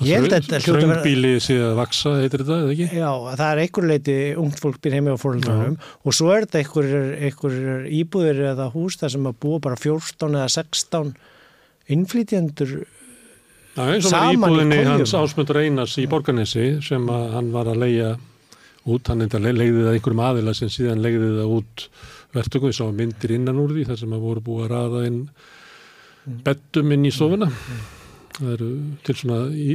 ég 0.00 0.24
held 0.24 0.32
að 0.32 1.76
vaksa, 1.76 2.14
heitir 2.22 2.42
þetta, 2.42 2.56
eða 2.62 2.72
ekki? 2.72 2.86
Já, 2.96 3.10
það 3.36 3.44
er 3.48 3.60
einhver 3.62 3.86
leiti 3.90 4.16
ungt 4.40 4.62
fólk 4.62 4.80
býr 4.82 4.96
heimi 4.96 5.14
á 5.14 5.18
fóröldunum 5.20 5.76
og 5.78 6.16
svo 6.16 6.32
er 6.34 6.46
þetta 6.46 6.62
einhver, 6.62 6.88
einhver 7.28 7.86
íbúðir 8.00 8.42
eða 8.54 8.70
hús 8.72 8.98
þar 9.00 9.14
sem 9.14 9.28
að 9.28 9.38
búa 9.44 9.60
bara 9.62 9.78
14 9.78 10.40
eða 10.40 10.48
16 10.56 11.14
innflytjendur 11.92 12.74
Já, 13.72 13.84
eins 13.86 14.08
og 14.08 14.12
var 14.12 14.26
Saman 14.32 14.32
í 14.32 14.56
íbúðinni 14.56 14.82
hans 14.88 15.14
Ásmundur 15.16 15.62
Einars 15.62 15.96
í 16.00 16.08
Borgarnesi 16.10 16.66
sem 16.84 17.06
að 17.12 17.28
hann 17.36 17.52
var 17.54 17.70
að 17.72 17.82
leia 17.84 18.10
út, 18.82 19.06
hann 19.06 19.24
enda 19.24 19.40
leiði 19.40 19.84
það 19.84 19.94
einhverjum 19.96 20.26
aðila 20.26 20.56
sem 20.56 20.72
síðan 20.72 21.04
leiði 21.04 21.34
það 21.38 21.56
út 21.60 21.88
vertökum, 22.32 22.70
við 22.72 22.78
sáum 22.80 22.96
myndir 22.96 23.36
innan 23.36 23.60
úr 23.60 23.74
því 23.76 23.90
þar 23.90 24.00
sem 24.00 24.14
að 24.16 24.24
voru 24.24 24.44
búið 24.44 24.64
að 24.66 24.72
raða 24.72 25.02
inn 25.08 25.20
beddum 26.24 26.94
inn 26.94 27.08
í 27.08 27.12
stofuna 27.14 27.50
það 28.32 28.52
eru 28.54 28.68
til 29.06 29.16
svona 29.18 29.40
í, 29.52 29.74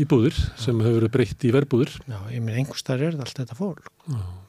íbúðir 0.00 0.38
sem 0.58 0.80
hefur 0.82 0.98
verið 0.98 1.12
breytt 1.14 1.46
í 1.46 1.52
verbúðir. 1.54 1.92
Já, 2.08 2.18
ég 2.34 2.42
minn 2.42 2.58
einhver 2.62 2.80
staðar 2.80 3.06
er 3.06 3.14
það 3.14 3.26
allt 3.26 3.38
þetta 3.42 3.58
fólk. 3.58 3.92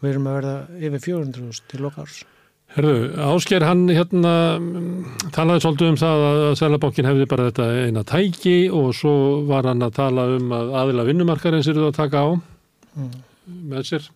Við 0.01 0.09
erum 0.11 0.31
að 0.31 0.39
verða 0.39 0.55
yfir 0.87 1.05
400 1.05 1.61
til 1.69 1.83
lokars 1.85 2.23
Herðu, 2.75 3.13
Ásker 3.23 3.63
hann 3.63 3.85
hérna 3.87 4.31
mm, 4.59 5.29
talaði 5.33 5.63
svolítið 5.63 5.91
um 5.93 5.99
það 6.01 6.23
að 6.27 6.41
Sælabankin 6.59 7.07
hefði 7.07 7.27
bara 7.31 7.45
þetta 7.47 7.67
eina 7.87 8.03
tæki 8.05 8.55
og 8.75 8.89
svo 8.97 9.13
var 9.47 9.69
hann 9.69 9.85
að 9.85 9.95
tala 9.95 10.25
um 10.35 10.51
að 10.53 10.73
aðila 10.81 11.05
vinnumarkarins 11.07 11.69
eru 11.71 11.87
að 11.87 11.95
taka 11.95 12.25
á 12.27 12.29
með 13.47 13.87
sér. 13.87 14.09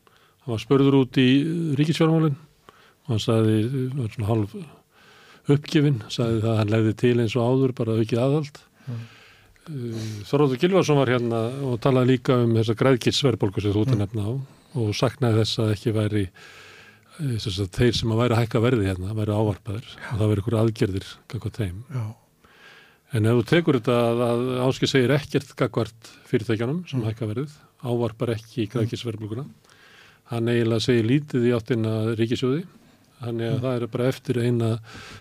Hann 0.44 0.56
var 0.58 0.64
spörður 0.66 1.00
út 1.00 1.22
í 1.22 1.30
ríkisfjármálinn 1.80 2.36
og 2.36 3.14
hann 3.14 3.24
sagði, 3.24 3.88
var 3.96 4.14
svona 4.18 4.30
hálf 4.34 4.60
uppgifin, 5.50 6.02
sagði 6.12 6.44
það 6.44 6.52
að 6.54 6.60
hann 6.62 6.74
legði 6.76 6.94
til 7.02 7.16
eins 7.24 7.36
og 7.38 7.50
áður, 7.50 7.76
bara 7.78 7.98
aukið 7.98 8.24
aðhald. 8.24 8.62
Mm. 8.86 9.04
Þorvaldur 10.28 10.62
Gilvarsson 10.62 11.00
var 11.00 11.12
hérna 11.14 11.44
og 11.68 11.78
talaði 11.84 12.16
líka 12.16 12.40
um 12.44 12.56
þessa 12.58 12.78
græðkitsverðbólku 12.80 13.62
sem 13.62 13.76
þú 13.76 13.86
út 13.86 13.94
að 13.94 14.02
nefna 14.02 14.26
á 14.26 14.32
og 14.82 14.96
saknaði 14.98 15.42
þess 15.42 15.62
að 15.62 15.74
ekki 15.76 15.94
væri 15.96 16.24
eh, 16.26 17.38
sem 17.44 17.54
sagt, 17.54 17.78
þeir 17.78 17.98
sem 17.98 18.14
að 18.14 18.24
væri 18.24 18.38
að 18.38 18.42
hækka 18.42 18.64
verði 18.64 18.90
hérna, 18.90 19.14
væri 19.18 19.38
ávarpaður 19.38 19.92
og 19.92 20.18
það 20.18 20.32
væri 20.32 20.44
ykkur 20.44 20.58
aðgerðir 20.62 21.14
gagvart 21.34 21.62
þeim. 21.62 21.84
Já, 21.92 22.04
En 23.12 23.28
ef 23.28 23.42
þú 23.42 23.48
tekur 23.50 23.76
þetta 23.76 23.96
að, 24.08 24.22
að 24.24 24.42
Áski 24.64 24.88
segir 24.88 25.12
ekkert 25.12 25.50
gagvart 25.60 26.12
fyrirtækjanum 26.30 26.86
sem 26.88 27.02
hækka 27.04 27.28
verðið, 27.28 27.58
ávarpar 27.84 28.32
ekki 28.38 28.70
græðkisverðbólkuna, 28.72 29.44
hann 30.32 30.52
eiginlega 30.52 30.86
segir 30.86 31.10
lítið 31.10 31.48
í 31.50 31.52
áttina 31.58 31.96
ríkisjóði, 32.16 32.62
þannig 33.22 33.50
að 33.54 33.60
það 33.66 33.76
er 33.82 33.88
bara 33.96 34.08
eftir 34.12 34.40
eina 34.44 34.70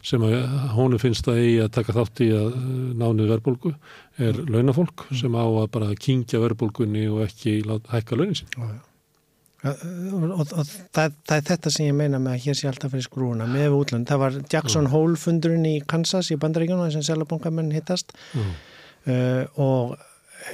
sem 0.02 0.22
að 0.26 0.36
honum 0.76 1.02
finnst 1.02 1.28
að 1.30 1.40
eigi 1.44 1.56
að 1.64 1.72
taka 1.78 1.96
þátt 2.00 2.22
í 2.26 2.28
að 2.36 2.52
nánuð 3.00 3.32
verðbólku 3.34 3.74
er 4.20 4.38
launafólk 4.50 5.06
sem 5.20 5.34
á 5.36 5.44
að 5.46 5.70
bara 5.78 5.94
kingja 5.96 6.40
verðbólkunni 6.42 7.06
og 7.12 7.22
ekki 7.28 7.58
hækka 7.92 8.16
launin 8.20 8.38
sín. 8.40 8.48
já, 8.56 8.64
já. 8.68 8.80
Og, 9.60 10.22
og, 10.40 10.52
og 10.56 10.68
það, 10.96 11.16
það 11.28 11.34
er 11.36 11.42
þetta 11.50 11.70
sem 11.74 11.86
ég 11.90 11.96
meina 11.98 12.16
með 12.22 12.32
að 12.38 12.44
hér 12.46 12.56
sé 12.56 12.68
alltaf 12.70 12.94
fyrir 12.94 13.04
skrúuna 13.04 13.44
með 13.50 13.74
útlönd. 13.76 14.06
Það 14.08 14.20
var 14.22 14.38
Jackson 14.54 14.86
Hole 14.88 15.18
fundurinn 15.20 15.66
í 15.68 15.74
Kansas 15.84 16.30
í 16.32 16.38
bandaríkjunum 16.40 16.88
sem 16.94 17.04
selabankamenn 17.04 17.68
hittast 17.76 18.14
Mm. 18.32 18.54
uh, 19.10 19.44
og 19.60 19.96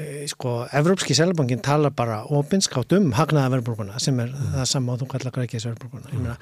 eh, 0.01 0.25
sko, 0.31 0.57
Evrópski 0.75 1.15
Sælabankin 1.15 1.63
talar 1.63 1.93
bara 1.95 2.23
opinskátt 2.35 2.97
um 2.99 3.13
hagnaða 3.15 3.53
verðbúrguna 3.57 4.01
sem 4.03 4.19
er 4.25 4.33
Mm. 4.35 4.53
það 4.57 4.67
sama 4.73 4.93
og 4.97 5.05
þú 5.05 5.09
kallar 5.15 5.35
grækis 5.39 5.67
verðbúrguna 5.71 6.35
uh, 6.35 6.37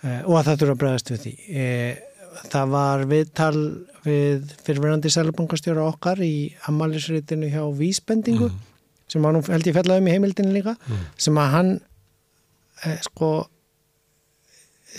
og 0.00 0.34
að 0.40 0.46
það 0.48 0.58
þurfa 0.62 0.74
að 0.74 0.80
bregðast 0.82 1.10
við 1.12 1.20
því 1.26 1.32
uh, 1.60 1.92
það 2.54 2.70
var 2.74 3.04
viðtal 3.10 3.60
við 4.06 4.52
fyrirverandi 4.64 5.10
Sælabankastjóra 5.12 5.82
okkar 5.90 6.22
í 6.24 6.34
ammælisritinu 6.70 7.50
hjá 7.52 7.62
Vísbendingu 7.76 8.48
Mm. 8.50 8.58
sem 9.10 9.22
nú 9.26 9.40
held 9.50 9.66
ég 9.66 9.74
fellaði 9.74 10.00
um 10.04 10.06
í 10.08 10.12
heimildinu 10.14 10.52
líka 10.54 10.76
sem 11.18 11.36
að 11.42 11.48
hann 11.56 11.70
uh, 11.80 12.98
sko 13.04 13.30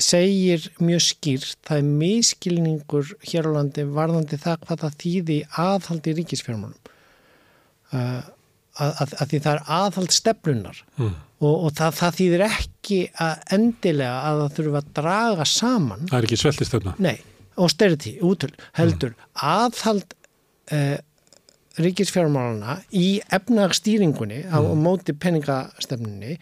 segir 0.01 0.63
mjög 0.79 1.01
skýrt 1.03 1.57
það 1.67 1.77
er 1.81 1.87
miskilningur 2.01 3.09
hér 3.27 3.49
á 3.49 3.51
landi 3.57 3.83
varðandi 3.91 4.37
það 4.39 4.61
hvað 4.67 4.83
það 4.85 4.93
þýði 5.03 5.37
aðhaldi 5.65 6.13
ríkisfjármálum 6.19 6.91
að, 7.91 8.29
að, 8.79 9.15
að 9.19 9.25
því 9.33 9.39
það 9.47 9.51
er 9.57 9.63
aðhald 9.79 10.15
stefnunar 10.15 10.83
Mm. 11.01 11.15
Og, 11.41 11.53
og 11.67 11.75
það, 11.77 11.93
það 11.99 12.17
þýðir 12.19 12.45
ekki 12.47 12.99
að 13.25 13.45
endilega 13.57 14.17
að 14.29 14.41
það 14.41 14.57
þurfa 14.57 14.81
að 14.81 14.89
draga 15.01 15.47
saman. 15.49 16.07
Það 16.09 16.17
er 16.19 16.27
ekki 16.29 16.41
sveltistöfna. 16.41 16.95
nei, 17.01 17.15
austerity, 17.61 18.15
útöl, 18.25 18.51
heldur 18.77 19.15
aðhald 19.33 20.15
uh, 20.75 20.97
ríkisfjármálana 21.81 22.81
í 22.93 23.21
efnagstýringunni 23.33 24.43
á 24.51 24.59
móti 24.75 25.15
peningastefnunni 25.15 26.37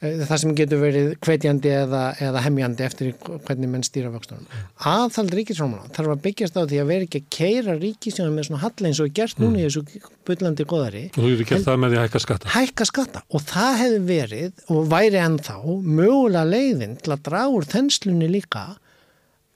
það 0.00 0.38
sem 0.40 0.52
getur 0.56 0.80
verið 0.80 1.08
hvetjandi 1.20 1.70
eða, 1.76 2.02
eða 2.24 2.40
hemjandi 2.46 2.84
eftir 2.86 3.10
hvernig 3.20 3.68
menn 3.68 3.82
stýra 3.84 4.08
vöxtunum. 4.14 4.46
Aðhald 4.88 5.34
ríkisfjármálana 5.36 5.92
þarf 5.92 6.14
að 6.14 6.22
byggjast 6.24 6.56
á 6.56 6.62
því 6.64 6.78
að 6.80 6.88
vera 6.88 7.06
ekki 7.06 7.20
að 7.20 7.26
keira 7.36 7.74
ríkisfjármálana 7.76 8.38
með 8.38 8.48
svona 8.48 8.62
halla 8.62 8.88
eins 8.88 9.00
og 9.02 9.10
er 9.10 9.14
gert 9.18 9.42
núna 9.42 9.60
í 9.60 9.66
þessu 9.66 9.82
bullandi 10.30 10.66
góðari 10.70 11.02
Og 11.10 11.18
þú 11.20 11.32
getur 11.34 11.50
gert 11.50 11.66
það 11.68 11.82
með 11.82 11.92
því 11.92 12.00
að 12.00 12.06
hækka 12.06 12.22
skatta. 12.24 12.52
hækka 12.54 12.86
skatta 12.88 13.22
og 13.28 13.44
það 13.50 13.76
hefði 13.82 14.00
verið 14.08 14.64
og 14.72 14.88
væri 14.94 15.20
ennþá 15.26 15.58
mögulega 16.00 16.46
leiðin 16.48 16.96
til 17.04 17.12
að 17.12 17.26
draga 17.28 17.52
úr 17.58 17.68
þenslunni 17.68 18.30
líka 18.32 18.64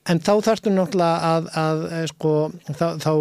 en 0.05 0.21
þá 0.21 0.33
þarftu 0.45 0.75
náttúrulega 0.75 1.33
að, 1.33 1.49
að 1.57 1.83
eh, 1.89 2.05
sko, 2.13 2.35
þá, 2.69 2.87
þá 3.01 3.11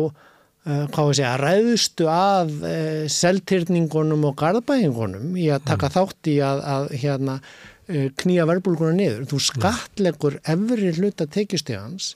hvað 0.64 1.10
við 1.10 1.18
segja, 1.18 1.34
ræðustu 1.40 2.08
að 2.08 2.52
uh, 2.64 3.04
seltyrningunum 3.12 4.24
og 4.30 4.36
garðbæðingunum 4.40 5.36
í 5.36 5.50
að 5.52 5.66
taka 5.68 5.90
þátt 5.92 6.30
í 6.32 6.38
að, 6.40 6.62
að 6.72 6.86
hérna 7.02 7.34
uh, 7.42 8.06
knýja 8.22 8.46
verbulguna 8.48 8.94
niður. 8.96 9.26
Þú 9.28 9.40
skattlegur 9.50 10.38
efri 10.40 10.94
hluta 10.96 11.28
tekjustegans 11.28 12.14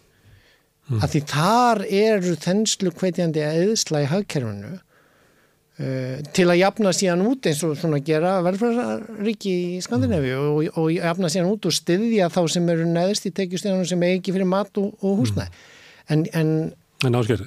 að 0.88 1.11
því 1.12 1.24
þar 1.28 1.82
eru 1.92 2.37
þenslu 2.40 2.94
hvetjandi 2.96 3.44
eðsla 3.44 4.06
í 4.06 4.08
hagkerfinu 4.14 4.72
uh, 4.78 6.16
til 6.32 6.48
að 6.48 6.61
jafna 6.62 6.96
síðan 6.96 7.26
út 7.28 7.52
eins 7.52 7.61
og 7.68 7.76
svona 7.76 8.00
gera 8.00 8.38
velferðaríki 8.48 9.56
í 9.76 9.78
Skandinavíu 9.84 10.40
og, 10.40 10.64
og 10.72 10.90
jafna 10.96 11.28
síðan 11.28 11.52
út 11.52 11.68
og 11.68 11.76
styðja 11.76 12.32
þá 12.32 12.42
sem 12.56 12.72
eru 12.72 12.88
neðist 12.88 13.28
í 13.28 13.37
tekjustíðanum 13.37 13.92
sem 13.92 14.08
ekki 14.08 14.32
fyrir 14.32 14.48
mat 14.48 14.72
og, 14.80 14.94
og 15.04 15.20
húsnæði. 15.20 15.66
En, 16.08 16.24
en 16.32 16.52
En 17.06 17.14
ásker, 17.14 17.44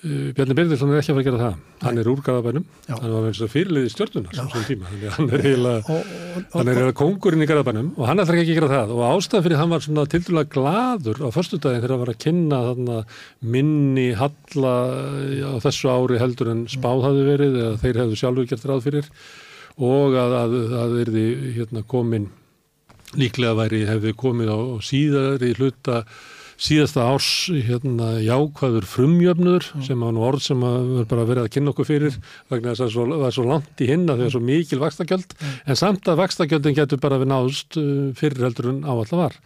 Bjarni 0.00 0.54
Byrðirsson 0.56 0.94
er 0.94 1.02
ekki 1.02 1.12
að 1.12 1.16
fara 1.16 1.20
að 1.20 1.26
gera 1.26 1.38
það. 1.40 1.56
Hann 1.84 1.98
er 2.00 2.08
úr 2.08 2.20
Garðabænum, 2.24 2.62
Já. 2.86 2.94
hann 2.94 3.10
var 3.12 3.26
eins 3.28 3.40
og 3.44 3.50
fyrirliði 3.52 3.90
stjórnunar 3.92 4.36
sem 4.38 4.46
tíma, 4.64 4.86
þannig 4.88 5.04
að 5.04 5.16
hann 5.18 5.28
er 5.36 5.44
eiginlega, 5.44 5.96
hann 6.54 6.70
er 6.70 6.70
eiginlega 6.72 6.96
kóngurinn 6.96 7.44
í 7.44 7.48
Garðabænum 7.50 7.90
og 7.98 8.08
hann 8.08 8.22
ætlar 8.24 8.40
ekki 8.40 8.54
að 8.54 8.60
gera 8.62 8.70
það. 8.72 8.94
Og 8.96 9.02
ástæðan 9.10 9.44
fyrir 9.44 9.60
hann 9.60 9.74
var 9.74 9.84
svona 9.84 10.06
tildulega 10.14 10.52
gladur 10.56 11.20
á 11.20 11.28
förstudaginn 11.36 11.84
þegar 11.84 11.94
hann 11.96 12.02
var 12.06 12.12
að 12.14 12.20
kynna 12.24 12.62
þarna 12.70 12.98
minni 13.58 14.08
halla 14.22 14.74
á 15.44 15.54
þessu 15.68 15.92
ári 15.92 16.22
heldur 16.24 16.52
en 16.54 16.64
spáð 16.72 17.06
hafi 17.10 17.28
verið 17.28 17.60
eða 17.60 17.78
þeir 17.84 18.02
hefðu 18.04 18.20
sjálfur 18.22 18.50
gert 18.54 18.68
ráð 18.72 18.84
fyrir. 18.88 19.12
Og 19.80 20.16
að 20.16 20.38
að, 20.40 20.58
að 20.80 20.96
verði 20.96 21.26
hérna 21.60 21.84
komin 21.84 22.30
líklega 23.20 23.56
væri 23.58 23.84
hefði 23.88 24.16
komið 24.16 24.48
á 24.54 24.58
síðari 24.86 25.52
hluta 25.58 26.04
síðasta 26.60 27.06
árs 27.08 27.28
hérna, 27.64 28.10
jákvæður 28.20 28.84
frumjöfnur 28.88 29.64
sem 29.86 30.02
var 30.04 30.12
nú 30.12 30.24
orð 30.26 30.42
sem 30.44 30.60
var 30.60 31.06
bara 31.08 31.24
verið 31.28 31.46
að 31.46 31.52
kynna 31.54 31.72
okkur 31.72 31.88
fyrir 31.88 32.16
vegna 32.52 32.74
þess 32.74 32.84
að 32.84 32.90
svo, 32.94 33.06
það 33.14 33.26
er 33.28 33.36
svo 33.36 33.44
langt 33.48 33.80
í 33.80 33.88
hinna 33.88 34.16
þegar 34.18 34.34
svo 34.34 34.42
mikil 34.44 34.80
vakstakjöld 34.82 35.32
en 35.40 35.78
samt 35.80 36.10
að 36.10 36.20
vakstakjöldin 36.20 36.76
getur 36.76 37.00
bara 37.00 37.20
við 37.22 37.30
náðust 37.32 37.78
uh, 37.80 38.10
fyrir 38.18 38.44
heldur 38.44 38.68
en 38.74 38.82
áallar 38.84 39.22
var. 39.22 39.38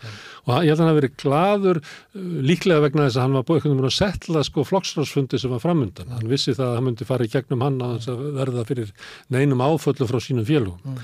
Og 0.45 0.67
ég 0.67 0.75
held 0.75 0.81
að 0.81 0.83
hann 0.83 0.93
að 0.93 0.99
verið 1.01 1.15
gladur 1.23 1.81
uh, 1.85 2.25
líklega 2.51 2.87
vegna 2.89 3.07
þess 3.07 3.21
að 3.21 3.27
hann 3.29 3.39
var 3.39 3.47
búið 3.47 3.61
einhvern 3.61 3.77
veginn 3.79 3.93
að 3.93 3.99
setla 4.01 4.43
sko 4.49 4.67
flokksrársfundi 4.73 5.41
sem 5.41 5.55
var 5.55 5.63
framundan. 5.63 6.17
Hann 6.17 6.33
vissi 6.33 6.57
það 6.57 6.73
að 6.73 6.81
hann 6.81 6.89
myndi 6.89 7.09
fara 7.09 7.29
í 7.29 7.31
gegnum 7.31 7.63
hann 7.63 7.79
að 7.85 8.11
verða 8.41 8.67
fyrir 8.67 8.91
neinum 9.31 9.63
áföllu 9.63 10.11
frá 10.11 10.19
sínum 10.19 10.49
félugum 10.49 10.99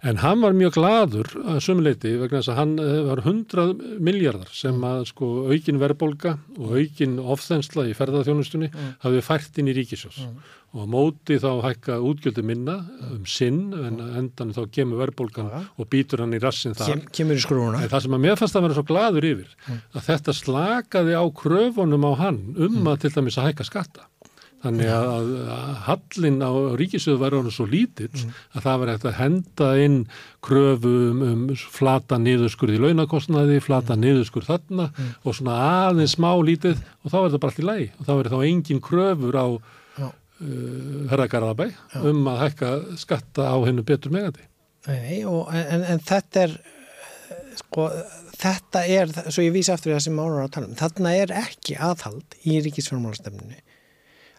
En 0.00 0.20
hann 0.22 0.40
var 0.40 0.54
mjög 0.56 0.78
gladur 0.78 1.28
að 1.44 1.58
sumuleiti 1.64 2.14
vegna 2.16 2.40
þess 2.40 2.52
að 2.54 2.58
hann 2.60 2.70
eh, 2.80 3.00
var 3.04 3.20
100 3.20 3.98
miljardar 4.00 4.48
sem 4.56 4.78
að 4.86 5.02
sko 5.10 5.28
aukin 5.50 5.80
verðbólga 5.82 6.38
og 6.56 6.78
aukin 6.78 7.18
ofþensla 7.20 7.84
í 7.90 7.92
ferðarþjónustunni 7.98 8.70
hafði 9.04 9.20
fært 9.26 9.60
inn 9.60 9.68
í 9.68 9.76
ríkisjós 9.76 10.22
og 10.70 10.86
á 10.86 10.86
móti 10.86 11.36
þá 11.42 11.50
hækka 11.66 11.98
útgjöldum 12.06 12.46
minna 12.46 12.76
um 13.10 13.24
sinn 13.28 13.74
en 13.74 13.98
endan 14.22 14.54
þá 14.54 14.62
kemur 14.72 15.02
verðbólgan 15.02 15.50
og 15.50 15.88
býtur 15.90 16.22
hann 16.24 16.36
í 16.36 16.40
rassin 16.42 16.76
þar. 16.78 16.94
kem, 16.94 17.02
kemur 17.20 17.40
í 17.40 17.42
skrúna. 17.42 17.82
Það 17.90 18.06
sem 18.06 18.16
að 18.16 18.24
mér 18.24 18.38
fannst 18.38 18.56
að 18.56 18.66
vera 18.68 18.78
svo 18.78 18.86
gladur 18.86 19.26
yfir 19.26 19.56
að 19.68 20.06
þetta 20.06 20.36
slakaði 20.38 21.18
á 21.18 21.24
kröfunum 21.42 22.06
á 22.06 22.12
hann 22.22 22.40
um 22.56 22.80
að 22.86 23.04
til 23.04 23.12
dæmis 23.18 23.40
að 23.40 23.50
hækka 23.50 23.66
skatta. 23.66 24.06
Þannig 24.60 24.90
að, 24.92 25.28
hallin 25.86 26.42
á 26.44 26.52
ríkisöðu 26.76 27.20
væri 27.22 27.38
hann 27.38 27.54
svo 27.54 27.64
lítill 27.70 28.10
að 28.52 28.64
það 28.66 28.80
var 28.82 28.90
eftir 28.92 29.08
að 29.08 29.16
henda 29.16 29.68
inn 29.80 29.98
kröfu 30.44 30.92
um, 31.08 31.22
um 31.24 31.46
flata 31.56 32.18
niðurskurð 32.20 32.76
í 32.76 32.80
launakostnaði, 32.82 33.56
flata 33.64 33.96
niðurskurð 33.96 34.50
þarna 34.50 34.90
og 35.24 35.38
svona 35.38 35.56
aðeins 35.86 36.16
smá 36.18 36.28
lítið 36.44 36.76
og 36.76 37.14
þá 37.14 37.18
er 37.22 37.30
það 37.30 37.38
bara 37.38 37.54
allt 37.54 37.62
í 37.62 37.68
lagi. 37.70 37.86
Og 37.96 38.10
þá 38.10 38.12
er 38.18 38.30
þá 38.34 38.38
engin 38.50 38.82
kröfur 38.84 39.40
á 39.40 39.46
uh, 39.48 40.12
herragarðabæ 41.14 41.66
um 42.12 42.28
að 42.34 42.44
hækka 42.44 42.74
skatta 43.00 43.48
á 43.48 43.56
hennu 43.64 43.86
betur 43.88 44.12
megandi. 44.12 44.44
Nei, 44.90 45.24
og, 45.24 45.48
en, 45.56 45.88
en 45.88 46.04
þetta 46.04 46.44
er 46.44 46.54
sko, 47.56 47.88
þetta 48.36 48.84
er 48.84 49.16
svo 49.26 49.44
ég 49.44 49.56
vísi 49.56 49.72
aftur 49.72 49.94
í 49.94 49.96
það 49.96 50.06
sem 50.06 50.20
Mára 50.20 50.38
er 50.38 50.46
að 50.46 50.54
tala 50.56 50.68
um 50.68 50.78
þarna 50.78 51.16
er 51.16 51.34
ekki 51.46 51.80
aðhald 51.80 52.40
í 52.44 52.60
ríkisfjármálastefninu 52.68 53.60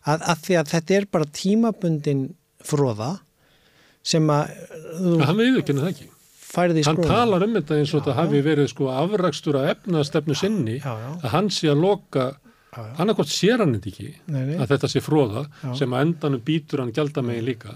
að, 0.06 0.24
að 0.34 0.42
því 0.48 0.58
að 0.62 0.72
þetta 0.76 0.96
er 0.98 1.08
bara 1.12 1.30
tímabundin 1.42 2.24
fróða 2.66 3.12
sem 4.04 4.26
að 4.34 4.54
Hann 5.22 5.38
veiður 5.38 5.62
ekki 5.62 5.76
það 5.78 5.90
ekki. 5.92 6.08
Hann 6.52 6.98
talar 7.08 7.44
um 7.46 7.54
þetta 7.56 7.78
eins 7.80 7.92
og 7.96 8.02
þetta 8.02 8.16
hafi 8.18 8.40
verið 8.44 8.66
sko 8.74 8.90
afrakstur 8.92 9.56
að 9.62 9.70
efnastefnu 9.76 10.36
sinni 10.36 10.80
já, 10.82 10.90
já. 11.00 11.12
að 11.22 11.30
hann 11.36 11.48
sé 11.54 11.70
að 11.72 11.84
loka 11.86 12.26
Já, 12.72 12.80
já. 12.88 12.92
annarkot 13.04 13.28
sér 13.32 13.62
hann 13.64 13.74
þetta 13.78 13.90
ekki 13.92 14.10
Nei, 14.32 14.42
nei. 14.50 14.58
að 14.64 14.70
þetta 14.74 14.90
sé 14.92 15.02
fróða 15.04 15.46
Já. 15.62 15.72
sem 15.80 15.92
að 15.96 16.04
endanum 16.06 16.44
býtur 16.48 16.84
hann 16.84 16.92
gjaldamegi 16.96 17.42
líka 17.44 17.74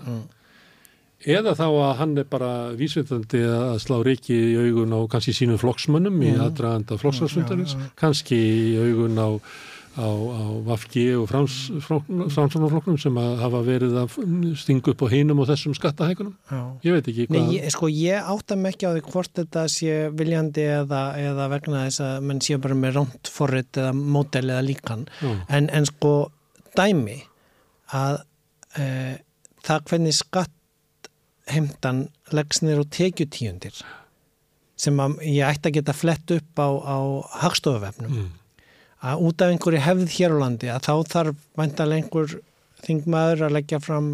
eða 1.26 1.54
þá 1.58 1.66
að 1.68 1.94
hann 2.02 2.18
er 2.22 2.28
bara 2.30 2.50
vísvitandi 2.78 3.42
að 3.48 3.78
slá 3.84 3.96
reiki 4.06 4.36
í 4.36 4.58
augun 4.60 4.94
á 4.96 5.00
kannski 5.10 5.34
sínum 5.36 5.60
flokksmönnum 5.62 6.20
í 6.22 6.34
aðdraganda 6.36 7.00
flokksarsundarins, 7.02 7.74
kannski 7.98 8.38
í 8.38 8.76
augun 8.84 9.16
á, 9.20 9.30
á, 9.96 10.08
á 10.08 10.44
Vafgi 10.68 11.06
og 11.16 11.30
Framsónaflokknum 11.32 12.98
sem 13.00 13.16
að 13.20 13.36
hafa 13.42 13.62
verið 13.66 13.96
að 14.02 14.16
stinga 14.60 14.92
upp 14.92 15.04
á 15.04 15.08
hinum 15.14 15.40
og 15.44 15.48
þessum 15.50 15.76
skattahækunum. 15.78 16.34
Ég 16.84 16.96
veit 16.98 17.08
ekki 17.12 17.28
hvað. 17.30 17.70
sko 17.76 17.90
ég 17.92 18.30
átta 18.36 18.58
mig 18.60 18.76
ekki 18.76 18.90
á 18.90 18.96
því 18.96 19.04
hvort 19.12 19.34
þetta 19.40 19.66
sé 19.72 19.96
viljandi 20.12 20.66
eða, 20.82 21.02
eða 21.22 21.48
vegna 21.56 21.86
þess 21.88 22.04
að 22.06 22.16
menn 22.30 22.42
sé 22.44 22.58
bara 22.62 22.76
með 22.76 22.98
ránt 23.00 23.32
forrit 23.32 23.80
eða 23.82 23.94
mótel 23.96 24.46
eða 24.50 24.64
líkan 24.68 25.06
en, 25.50 25.70
en 25.70 25.86
sko 25.90 26.14
dæmi 26.76 27.22
að 27.96 28.22
e, 28.76 28.86
það 29.66 29.86
hvernig 29.90 30.16
skatt 30.18 30.52
heimtan 31.52 32.08
leggst 32.34 32.64
niður 32.66 32.84
á 32.84 32.94
tekjutíundir 32.98 33.78
sem 34.76 34.98
að 35.00 35.20
ég 35.24 35.46
ætti 35.48 35.70
að 35.70 35.78
geta 35.78 35.94
flett 35.96 36.32
upp 36.36 36.60
á, 36.60 36.68
á 36.84 36.98
hagstofuvefnum 37.46 38.12
Mm. 38.12 38.32
Að 39.06 39.26
út 39.28 39.44
af 39.44 39.52
einhverju 39.54 39.82
hefð 39.86 40.14
hér 40.16 40.36
á 40.36 40.38
landi 40.42 40.72
að 40.72 40.88
þá 40.88 40.94
þarf 41.12 41.42
væntalega 41.60 42.02
einhver 42.02 42.38
þingmaður 42.86 43.46
að 43.48 43.56
leggja 43.58 43.82
fram 43.84 44.10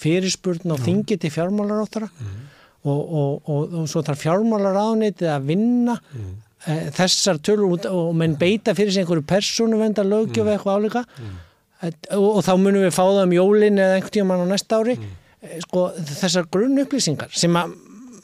fyrirspurn 0.00 0.72
á 0.72 0.76
þingi 0.80 1.18
til 1.20 1.32
fjármálar 1.32 1.82
áttara 1.84 2.08
og, 2.88 3.00
og, 3.00 3.32
og, 3.44 3.74
og 3.82 3.90
svo 3.90 4.02
þarf 4.06 4.24
fjármálar 4.24 4.78
ánitið 4.80 5.32
að 5.34 5.50
vinna 5.50 5.98
mm. 6.00 6.32
þessar 6.96 7.40
tölur 7.44 7.76
út 7.76 7.88
og 7.90 8.14
menn 8.16 8.38
beita 8.40 8.74
fyrir 8.76 8.94
sig 8.94 9.04
einhverju 9.04 9.26
persónu 9.28 9.80
venda 9.80 10.04
lögjöf 10.06 10.46
mm. 10.46 10.52
eitthvað 10.54 10.80
álíka 10.80 11.04
og, 12.16 12.28
og 12.30 12.40
þá 12.46 12.52
munum 12.56 12.86
við 12.86 12.96
fá 12.96 13.04
það 13.04 13.22
um 13.26 13.36
jólin 13.36 13.80
eða 13.80 13.98
einhvern 13.98 14.16
tíma 14.16 14.40
á 14.40 14.44
næsta 14.48 14.80
ári 14.80 14.96
mm. 14.96 15.14
sko 15.66 15.86
þessar 16.14 16.48
grunn 16.52 16.80
upplýsingar 16.84 17.32
sem 17.36 17.60
að 17.60 17.76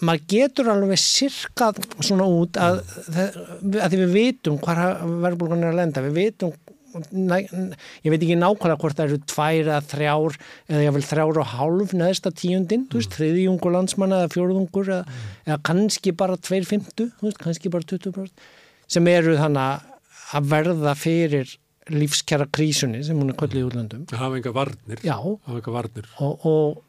maður 0.05 0.25
getur 0.33 0.71
alveg 0.73 1.01
sirkað 1.01 1.81
svona 2.01 2.29
út 2.29 2.59
að, 2.61 2.81
að 3.17 3.91
því 3.93 4.01
við 4.03 4.15
vitum 4.17 4.61
hvað 4.63 4.83
verðbólgan 5.25 5.65
er 5.65 5.73
að 5.73 5.81
lenda, 5.81 6.05
við 6.07 6.19
vitum 6.21 6.57
ég 6.97 8.13
veit 8.13 8.23
ekki 8.23 8.37
nákvæmlega 8.39 8.79
hvort 8.81 8.97
það 8.97 9.11
eru 9.11 9.19
tvær 9.29 9.59
eða 9.67 9.81
þrjár 9.91 10.39
eða 10.71 10.85
ég 10.85 10.95
vil 10.97 11.03
þrjár 11.05 11.41
og 11.43 11.51
hálf 11.53 11.93
neðsta 11.97 12.33
tíundin, 12.33 12.87
þú 12.91 13.01
veist, 13.01 13.17
þriðjungur 13.19 13.75
landsmanna 13.75 14.23
eða 14.23 14.33
fjóruðungur 14.33 14.93
eða, 14.95 15.19
eða 15.45 15.59
kannski 15.69 16.15
bara 16.17 16.39
tveir 16.41 16.65
fymtu, 16.69 17.11
þú 17.19 17.29
veist, 17.29 17.43
kannski 17.43 17.73
bara 17.73 17.89
20% 17.93 18.49
sem 18.97 19.13
eru 19.13 19.37
þannig 19.37 19.93
að 20.37 20.51
verða 20.51 20.97
fyrir 20.99 21.57
lífskjara 21.93 22.49
krísunni 22.51 23.03
sem 23.07 23.19
hún 23.19 23.31
er 23.31 23.39
kvöldið 23.39 23.61
í 23.61 23.67
útlöndum. 23.69 24.07
Hafa 24.11 24.41
enga 24.41 24.53
varnir, 24.55 25.03
já, 25.07 25.15
hafa 25.15 25.59
enga 25.61 25.75
varnir. 25.75 26.09
Og, 26.25 26.47
og 26.49 26.83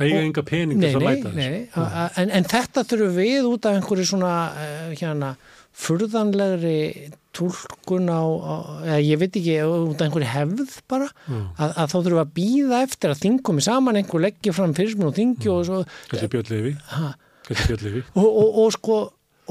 eiga 0.00 0.18
Og- 0.18 0.24
enga 0.28 0.42
pening 0.48 0.80
til 0.80 0.94
að 0.96 1.04
mæta 1.04 1.32
þessu. 1.34 2.20
en, 2.22 2.30
en 2.30 2.44
þetta 2.44 2.84
þurfum 2.88 3.16
við 3.18 3.48
út 3.50 3.66
af 3.68 3.76
einhverju 3.76 4.06
svona 4.08 4.32
uh, 4.52 4.94
hérna, 4.96 5.34
furðanlegri 5.72 7.10
tólkun 7.32 8.08
á, 8.12 8.20
á 8.20 8.54
eða 8.84 8.98
ég 9.06 9.20
veit 9.22 9.36
ekki, 9.40 9.54
út 9.64 10.00
af 10.00 10.06
einhverju 10.08 10.28
hefð 10.32 10.74
bara, 10.90 11.08
Já. 11.28 11.38
að, 11.56 11.70
að 11.80 11.86
þá 11.92 11.96
þurfum 11.96 12.18
við 12.18 12.22
að 12.24 12.34
býða 12.36 12.82
eftir 12.88 13.12
að 13.14 13.22
þing 13.24 13.38
komi 13.48 13.64
saman, 13.64 13.96
einhver 14.00 14.24
leggja 14.26 14.52
fram 14.56 14.74
fyrirspun 14.76 15.08
og 15.08 15.16
þingi 15.16 15.48
og 15.52 15.64
svo 15.68 15.80
Þessi 16.12 16.28
Björn 16.34 16.52
Levi, 16.52 16.74
ha, 16.92 17.12
þessi 17.48 17.68
Björn 17.70 17.86
Levi 17.88 18.02
og, 18.12 18.26
og, 18.28 18.58
og 18.66 18.72
sko 18.76 18.98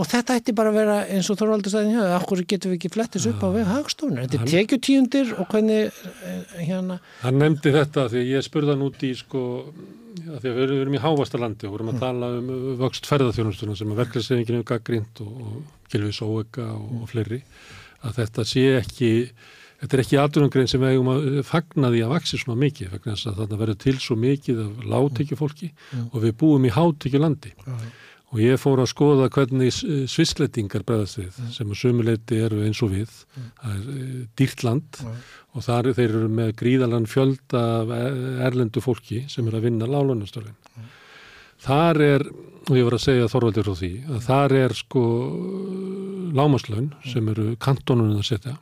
og 0.01 0.07
þetta 0.07 0.37
ætti 0.39 0.53
bara 0.55 0.69
að 0.71 0.77
vera 0.77 0.99
eins 1.11 1.27
og 1.33 1.35
Þorvaldur 1.41 1.73
stæðin 1.73 1.97
hjá, 1.97 2.03
okkur 2.21 2.43
getum 2.47 2.71
við 2.71 2.77
ekki 2.79 2.91
flettis 2.93 3.25
upp 3.27 3.41
á 3.43 3.49
veg 3.57 3.65
hagstofnir, 3.67 4.21
þetta 4.29 4.45
er 4.45 4.53
tekjutíundir 4.53 5.33
og 5.41 5.49
hvernig 5.51 5.89
eh, 5.89 6.53
hérna 6.69 6.99
Hann 7.25 7.41
nefndi 7.41 7.73
þetta 7.75 8.05
því 8.13 8.23
ég 8.29 8.45
spurði 8.45 8.71
hann 8.75 8.85
út 8.87 9.03
í 9.03 9.11
sko, 9.19 9.41
já, 10.19 10.33
því 10.41 10.51
að 10.51 10.59
við 10.59 10.73
erum, 10.81 10.97
í 10.97 11.01
hávastalandi 11.05 11.67
og 11.69 11.73
vorum 11.77 11.91
að 11.93 12.01
tala 12.03 12.29
um 12.39 12.51
uh, 12.51 12.59
vöxt 12.81 13.07
ferðarþjónustuna 13.09 13.77
sem 13.79 13.93
að 13.93 14.01
verklæsefinginu 14.03 14.65
gaggrínt 14.67 15.23
og, 15.23 15.31
og 15.47 15.89
Gilvis 15.93 16.21
Óega 16.25 16.67
og, 16.75 16.91
og 17.03 17.09
fleiri 17.11 17.41
að 18.01 18.15
þetta 18.21 18.45
sé 18.49 18.65
ekki 18.79 19.11
þetta 19.81 19.97
er 19.97 20.01
ekki 20.03 20.17
aðdunangrein 20.21 20.69
sem 20.69 20.81
við 20.83 20.93
eigum 20.93 21.09
að 21.15 21.27
fagna 21.47 21.89
því 21.93 22.03
að 22.05 22.11
vaksi 22.13 22.37
svona 22.41 22.59
mikið 22.61 22.91
vegna 22.93 23.15
þess 23.15 23.31
að 23.31 23.39
þarna 23.41 23.57
verður 23.63 23.79
til 23.81 23.95
svo 24.03 24.17
mikið 24.21 24.59
af 24.67 24.85
látekjufólki 24.93 25.71
og 26.11 26.17
við 26.21 26.35
búum 26.37 26.67
í 26.69 26.73
hátekjulandi. 26.75 27.53
Og 28.31 28.39
ég 28.39 28.55
fór 28.61 28.79
að 28.79 28.87
skoða 28.87 29.25
hvernig 29.33 29.73
s- 29.73 29.81
svisslendingar 30.13 30.85
bregðast 30.87 31.17
við 31.19 31.39
sem 31.51 31.67
að 31.73 31.79
sömuleiti 31.81 32.37
eru 32.45 32.61
eins 32.63 32.79
og 32.85 32.93
við 32.93 33.09
það 33.11 33.73
er 33.73 33.89
eh, 33.91 34.21
dýrt 34.39 34.61
land. 34.63 35.01
Og 35.03 35.40
þar 35.59 35.91
þeir 35.97 36.07
eru 36.07 36.29
með 36.31 36.53
gríðalan 36.61 37.07
fjölda 37.11 37.61
erlendu 38.47 38.83
fólki 38.83 39.25
sem 39.31 39.47
eru 39.47 39.59
að 39.59 39.67
vinna 39.67 39.89
lálunastörfin. 39.89 40.55
Þar 41.61 42.01
er, 42.05 42.23
og 42.69 42.73
ég 42.77 42.87
var 42.87 42.95
að 42.97 43.03
segja 43.03 43.29
Þorvaldur 43.29 43.67
frá 43.67 43.75
því, 43.77 43.91
að 44.09 44.21
þar 44.25 44.55
er 44.61 44.75
sko 44.79 45.03
lámaslaun 46.37 46.89
sem 47.11 47.27
eru 47.33 47.51
kantonunum 47.61 48.21
að 48.21 48.29
setja, 48.31 48.55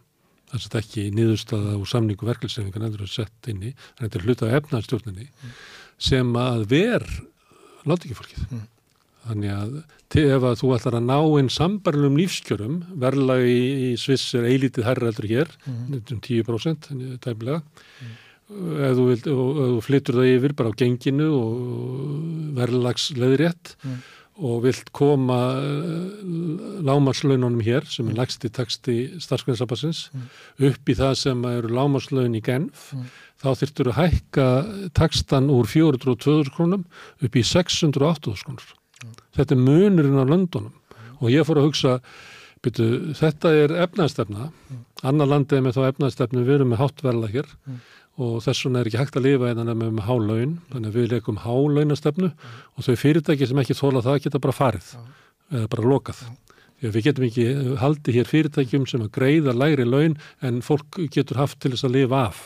það 0.49 0.65
er 0.65 0.81
ekki 0.81 1.05
niðurstaða 1.13 1.77
úr 1.77 1.87
samningu 1.87 2.27
verkeflisefingan 2.27 2.89
endur 2.89 3.05
að 3.05 3.13
setja 3.13 3.53
inn 3.53 3.69
í, 3.69 3.71
en 3.71 4.01
þetta 4.01 4.19
er 4.19 4.25
hluta 4.25 4.49
af 4.49 4.57
efnaðstjórninni 4.63 5.29
sem 6.09 6.35
að 6.41 6.65
ver 6.73 7.07
láti 7.87 8.09
ekki 8.09 8.17
fólkið. 8.17 8.59
Þannig 9.29 9.53
að 9.53 9.73
ef 10.17 10.41
að 10.43 10.55
þú 10.57 10.71
ætlar 10.73 10.95
að 10.97 11.05
ná 11.05 11.17
inn 11.39 11.49
sambarlum 11.53 12.15
lífskjörum, 12.17 12.79
verðlag 12.97 13.43
í, 13.45 13.59
í 13.89 13.97
Sviss 14.01 14.33
er 14.33 14.47
eilítið 14.49 14.87
hærra 14.87 15.11
heldur 15.11 15.27
hér, 15.29 15.51
um 15.69 16.21
10% 16.25 16.89
tæmlega, 17.21 17.61
ef 18.49 18.95
þú, 18.97 19.03
vilt, 19.11 19.27
og, 19.29 19.43
og 19.49 19.67
þú 19.75 19.81
flyttur 19.85 20.17
það 20.17 20.31
yfir 20.31 20.55
bara 20.57 20.71
á 20.73 20.79
genginu 20.79 21.27
og 21.37 21.59
verðlags 22.57 23.11
leðrétt 23.13 23.75
og 24.39 24.63
vilt 24.63 24.89
koma 24.95 25.37
lámarslaununum 26.87 27.61
hér, 27.61 27.85
sem 27.85 28.07
er 28.07 28.17
lagsti 28.17 28.49
taksti 28.49 28.97
starfsgrænsabasins, 29.19 30.09
upp 30.57 30.89
í 30.89 30.95
það 30.95 31.15
sem 31.19 31.45
eru 31.51 31.73
lámarslaun 31.75 32.37
í 32.39 32.41
Genf, 32.41 32.93
þá 33.37 33.49
þyrftur 33.61 33.91
að 33.91 33.99
hækka 33.99 34.49
takstan 34.95 35.51
úr 35.53 35.67
420 35.67 36.49
krónum 36.55 36.87
upp 37.21 37.35
í 37.35 37.43
680 37.43 38.45
krónur. 38.47 38.78
Þetta 39.39 39.55
er 39.55 39.63
munurinn 39.63 40.19
á 40.19 40.25
löndunum. 40.27 40.73
Og 41.19 41.31
ég 41.31 41.47
fór 41.47 41.61
að 41.61 41.69
hugsa, 41.69 41.93
byrju, 42.63 43.13
þetta 43.19 43.53
er 43.55 43.75
efnaðstefna, 43.85 44.49
annar 45.07 45.31
landið 45.31 45.63
með 45.63 45.77
þá 45.77 45.81
efnaðstefnu, 45.93 46.43
við 46.47 46.59
erum 46.59 46.73
með 46.73 46.83
háttverla 46.83 47.31
hér 47.31 47.49
og 48.19 48.41
þess 48.43 48.65
vegna 48.65 48.81
er 48.81 48.89
ekki 48.89 48.99
hægt 48.99 49.15
að 49.15 49.25
lifa 49.29 49.47
einnig 49.47 49.77
með, 49.79 49.91
með 49.95 50.07
hálaun, 50.09 50.55
þannig 50.73 50.89
að 50.89 50.97
við 50.97 51.13
leikum 51.13 51.39
hálaunastefnu 51.39 52.29
og 52.33 52.83
þau 52.83 52.95
fyrirtæki 52.99 53.47
sem 53.47 53.61
ekki 53.63 53.77
þóla 53.79 54.03
það 54.03 54.17
geta 54.25 54.41
bara 54.43 54.55
farið. 54.57 54.89
Eða 55.53 55.69
bara 55.71 55.85
lokað. 55.87 56.23
Við 56.83 57.01
getum 57.07 57.27
ekki 57.27 57.45
haldið 57.79 58.19
hér 58.19 58.27
fyrirtækjum 58.27 58.87
sem 58.91 59.03
að 59.05 59.13
greiða 59.15 59.55
lægri 59.55 59.87
laun 59.87 60.17
en 60.43 60.59
fólk 60.63 60.99
getur 61.15 61.39
haft 61.39 61.61
til 61.63 61.71
þess 61.73 61.87
að 61.87 61.95
lifa 61.95 62.25
af. 62.27 62.43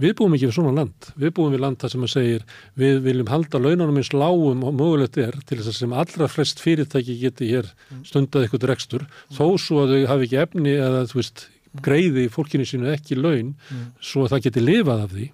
Við 0.00 0.14
búum 0.18 0.34
ekki 0.36 0.48
við 0.50 0.56
svona 0.58 0.74
land. 0.76 1.08
Við 1.16 1.32
búum 1.36 1.54
við 1.54 1.62
land 1.64 1.80
það 1.80 1.92
sem 1.94 2.06
að 2.06 2.12
segir 2.12 2.46
við 2.76 2.98
viljum 3.06 3.30
halda 3.32 3.60
launanum 3.62 4.00
eins 4.00 4.12
lágum 4.12 4.64
og 4.68 4.74
mögulegt 4.76 5.18
er 5.22 5.36
til 5.48 5.58
þess 5.60 5.70
að 5.72 5.78
sem 5.78 5.94
allra 6.02 6.28
flest 6.28 6.60
fyrirtæki 6.60 7.16
geti 7.22 7.48
hér 7.50 7.70
stundað 8.04 8.46
eitthvað 8.46 8.68
rekstur. 8.72 9.06
Þó 9.32 9.46
svo 9.60 9.84
að 9.84 9.94
þau 9.94 10.10
hafi 10.12 10.28
ekki 10.28 10.42
efni 10.42 10.74
eða 10.76 11.06
þú 11.08 11.20
veist 11.22 11.46
greiði 11.86 12.26
fólkinu 12.32 12.66
sínu 12.68 12.92
ekki 12.92 13.16
laun 13.18 13.54
svo 14.00 14.26
að 14.26 14.36
það 14.36 14.44
geti 14.48 14.64
lifað 14.64 15.06
af 15.06 15.14
því. 15.16 15.30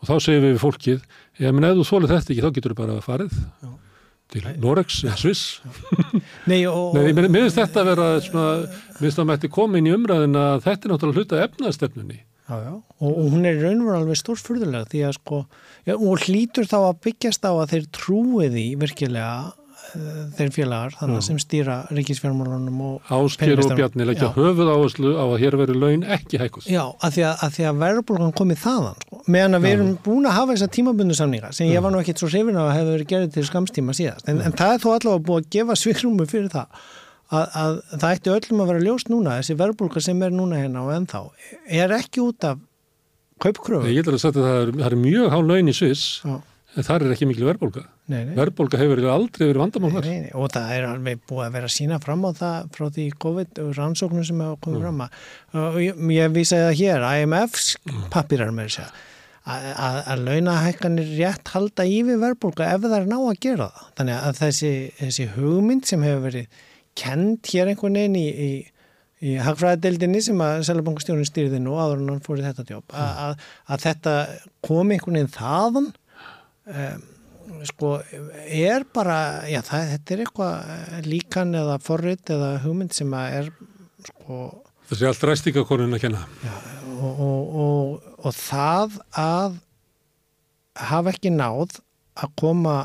Og 0.00 0.08
þá 0.08 0.14
segir 0.24 0.42
við 0.46 0.54
við 0.54 0.64
fólkið 0.64 1.06
ég 1.44 1.54
menn 1.54 1.68
ef 1.68 1.78
þú 1.78 1.86
þólið 1.90 2.14
þetta 2.16 2.34
ekki 2.34 2.44
þá 2.44 2.52
getur 2.56 2.74
þú 2.74 2.80
bara 2.82 2.98
farið 3.04 3.38
til 4.30 4.44
Norex 4.62 5.00
eða 5.04 5.16
Sviss. 5.18 5.44
Nei, 6.50 6.62
og, 6.70 6.94
Nei, 6.94 7.10
mér 7.14 7.46
finnst 7.46 7.58
þetta 7.58 7.82
að 7.82 7.88
vera 7.90 8.08
svona, 8.24 8.50
mér 8.94 9.00
finnst 9.02 9.18
það 9.18 9.30
mætti 9.30 9.50
koma 9.52 9.80
inn 9.80 9.88
í 9.90 9.94
umræðin 9.94 10.38
að 10.38 10.66
þetta 10.66 10.86
er 10.86 10.94
náttúrulega 10.94 11.18
hluta 11.24 11.40
efnaðstefnunni 11.46 12.20
Já, 12.50 12.56
já, 12.66 12.72
og, 12.74 13.10
og 13.14 13.30
hún 13.30 13.46
er 13.46 13.60
í 13.60 13.62
raunveru 13.62 14.00
alveg 14.00 14.18
stórfurðulega 14.18 14.88
því 14.90 15.06
að 15.06 15.16
sko, 15.20 15.36
já, 15.86 15.94
og 15.94 16.26
hlýtur 16.26 16.66
þá 16.66 16.78
að 16.80 17.00
byggjast 17.06 17.46
á 17.46 17.52
að 17.52 17.72
þeir 17.74 17.88
trúi 17.94 18.48
því 18.50 18.64
virkilega 18.80 19.34
uh, 19.52 20.24
þeir 20.34 20.50
félagar 20.56 20.96
þannig 20.98 21.22
sem 21.28 21.38
stýra 21.44 21.76
ríkisfjármálunum 21.94 22.80
og 22.88 23.12
Ásker 23.14 23.62
og. 23.62 23.70
Bjarni 23.78 24.08
leggja 24.08 24.32
höfuð 24.34 24.72
áherslu 24.74 25.12
á 25.14 25.24
að 25.28 25.36
hér 25.44 25.58
veri 25.60 25.76
laun 25.78 26.02
ekki 26.18 26.40
hækkuð. 26.42 26.66
Já, 26.74 26.82
að 26.90 27.18
því 27.18 27.26
að, 27.28 27.34
að, 27.46 27.54
því 27.56 27.68
að 27.70 27.82
verðbólgan 27.84 28.38
komið 28.40 28.62
þaðan 28.64 29.04
sko. 29.04 29.20
meðan 29.30 29.58
að 29.60 29.68
við 29.68 29.76
erum 29.76 29.92
búin 30.08 30.26
að 30.26 30.38
hafa 30.40 30.56
þessa 30.56 30.72
tímabundu 30.78 31.20
samninga 31.20 31.52
sem 31.54 31.70
ég 31.70 31.84
var 31.84 31.94
nú 31.94 32.02
ekkit 32.02 32.24
svo 32.24 32.32
hrifin 32.32 32.58
af 32.58 32.72
að 32.72 32.80
hefur 32.80 32.96
verið 32.96 33.12
gerðið 33.14 33.36
til 33.38 33.46
skamstíma 33.52 33.94
síðast 33.94 34.26
en, 34.32 34.42
en 34.42 34.58
það 34.58 34.74
er 34.74 34.82
þó 34.82 34.90
allavega 34.96 35.26
búið 35.30 35.44
að 35.44 35.52
gefa 35.54 35.78
svigrúmu 35.78 36.26
fyrir 36.26 36.50
það 36.50 36.82
að, 37.30 37.46
að 37.62 37.78
það 37.94 38.10
ætti 38.10 38.34
öllum 38.34 38.62
að 38.64 38.72
vera 38.72 38.84
ljóst 38.84 39.10
núna 39.12 39.38
þessi 39.38 39.58
verðbólga 39.60 40.02
sem 40.04 40.22
er 40.26 40.34
núna 40.34 40.60
hérna 40.60 40.84
og 40.86 40.94
ennþá 40.96 41.24
er 41.80 41.96
ekki 42.00 42.24
út 42.24 42.46
af 42.48 42.62
kaupkröfu 43.40 43.90
Ég 43.90 44.00
getur 44.00 44.18
að 44.18 44.24
sagt 44.24 44.38
að 44.38 44.48
það 44.48 44.62
er, 44.62 44.72
það 44.80 44.88
er 44.90 45.02
mjög 45.04 45.34
há 45.34 45.38
laun 45.40 45.70
í 45.72 45.76
Sviss 45.76 46.06
en 46.20 46.86
það 46.86 47.06
er 47.08 47.14
ekki. 47.16 47.26
Nei, 48.10 48.24
nei. 48.26 48.34
Verðbólga 48.38 48.78
hefur 48.78 49.00
aldrei 49.10 49.44
verið 49.48 49.60
vandamál 49.62 49.92
þar. 49.96 50.06
Nei, 50.06 50.20
nei, 50.24 50.32
og 50.38 50.50
það 50.54 50.72
er 50.76 50.86
alveg 50.86 51.20
búið 51.30 51.44
að 51.44 51.56
vera 51.56 51.70
sína 51.70 51.98
fram 52.02 52.26
á 52.26 52.30
það 52.38 52.68
frá 52.76 52.84
því 52.94 53.06
COVID 53.24 53.60
og 53.64 53.70
rannsóknum 53.78 54.26
sem 54.26 54.42
hafa 54.42 54.58
komið 54.66 54.84
fram 54.86 55.04
að 55.04 55.78
ég, 55.82 56.02
ég 56.14 56.34
vísaði 56.34 56.66
það 56.68 56.80
hér, 56.80 57.06
IMFs 57.22 57.68
pappirar 58.14 58.54
með 58.54 58.70
þess 58.70 58.84
að 58.84 59.06
að, 59.50 60.00
að 60.12 60.24
launahækkanir 60.26 61.12
rétt 61.18 61.52
halda 61.54 61.86
í 61.88 62.00
við 62.06 62.20
verðbólka 62.22 62.66
ef 62.74 62.82
það 62.84 62.96
er 62.98 63.06
ná 63.08 63.16
að 63.18 63.38
gera 63.42 63.68
það 63.70 63.86
þannig 64.00 64.18
að 64.26 64.40
þessi, 64.40 64.72
þessi 64.98 65.26
hugmynd 65.36 65.88
sem 65.88 66.04
hefur 66.06 66.26
verið 66.26 66.60
kend 67.00 67.48
hér 67.50 67.72
einhvern 67.72 67.98
veginn 67.98 68.20
í, 68.20 68.28
í 68.30 68.52
í 69.20 69.36
hagfræðadeildinni 69.40 70.20
sem 70.24 70.40
að 70.40 70.62
Sælabankastjórun 70.68 71.28
stýrði 71.28 71.60
nú 71.60 71.76
áður 71.76 72.00
en 72.00 72.12
hann 72.14 72.22
fór 72.24 72.40
í 72.40 72.44
þetta 72.46 72.64
jobb 72.70 72.94
að, 72.96 73.42
að, 73.68 73.82
þetta 73.82 74.14
kom 74.64 74.92
einhvern 74.94 75.18
veginn 75.18 75.34
þaðan 75.34 75.88
um, 76.72 77.02
sko 77.68 77.90
er 78.46 78.86
bara 78.94 79.18
já 79.50 79.60
það, 79.66 79.90
þetta 79.92 80.14
er 80.14 80.22
eitthvað 80.24 80.72
eh, 80.72 80.94
líkan 81.04 81.52
eða 81.60 81.76
forrit 81.84 82.32
eða 82.32 82.50
hugmynd 82.64 82.96
sem 82.96 83.12
að 83.16 83.36
er 83.42 83.50
sko 84.08 84.40
Þessi 84.90 85.06
allt 85.06 85.26
ræstingakonun 85.28 85.94
að 85.94 86.00
kenna. 86.02 86.24
og, 86.96 87.20
og, 87.22 87.52
og, 87.62 88.08
og 88.24 88.32
það 88.34 88.96
að 89.20 89.60
hafa 90.88 91.12
ekki 91.12 91.30
náð 91.30 91.76
að 92.18 92.32
koma 92.40 92.78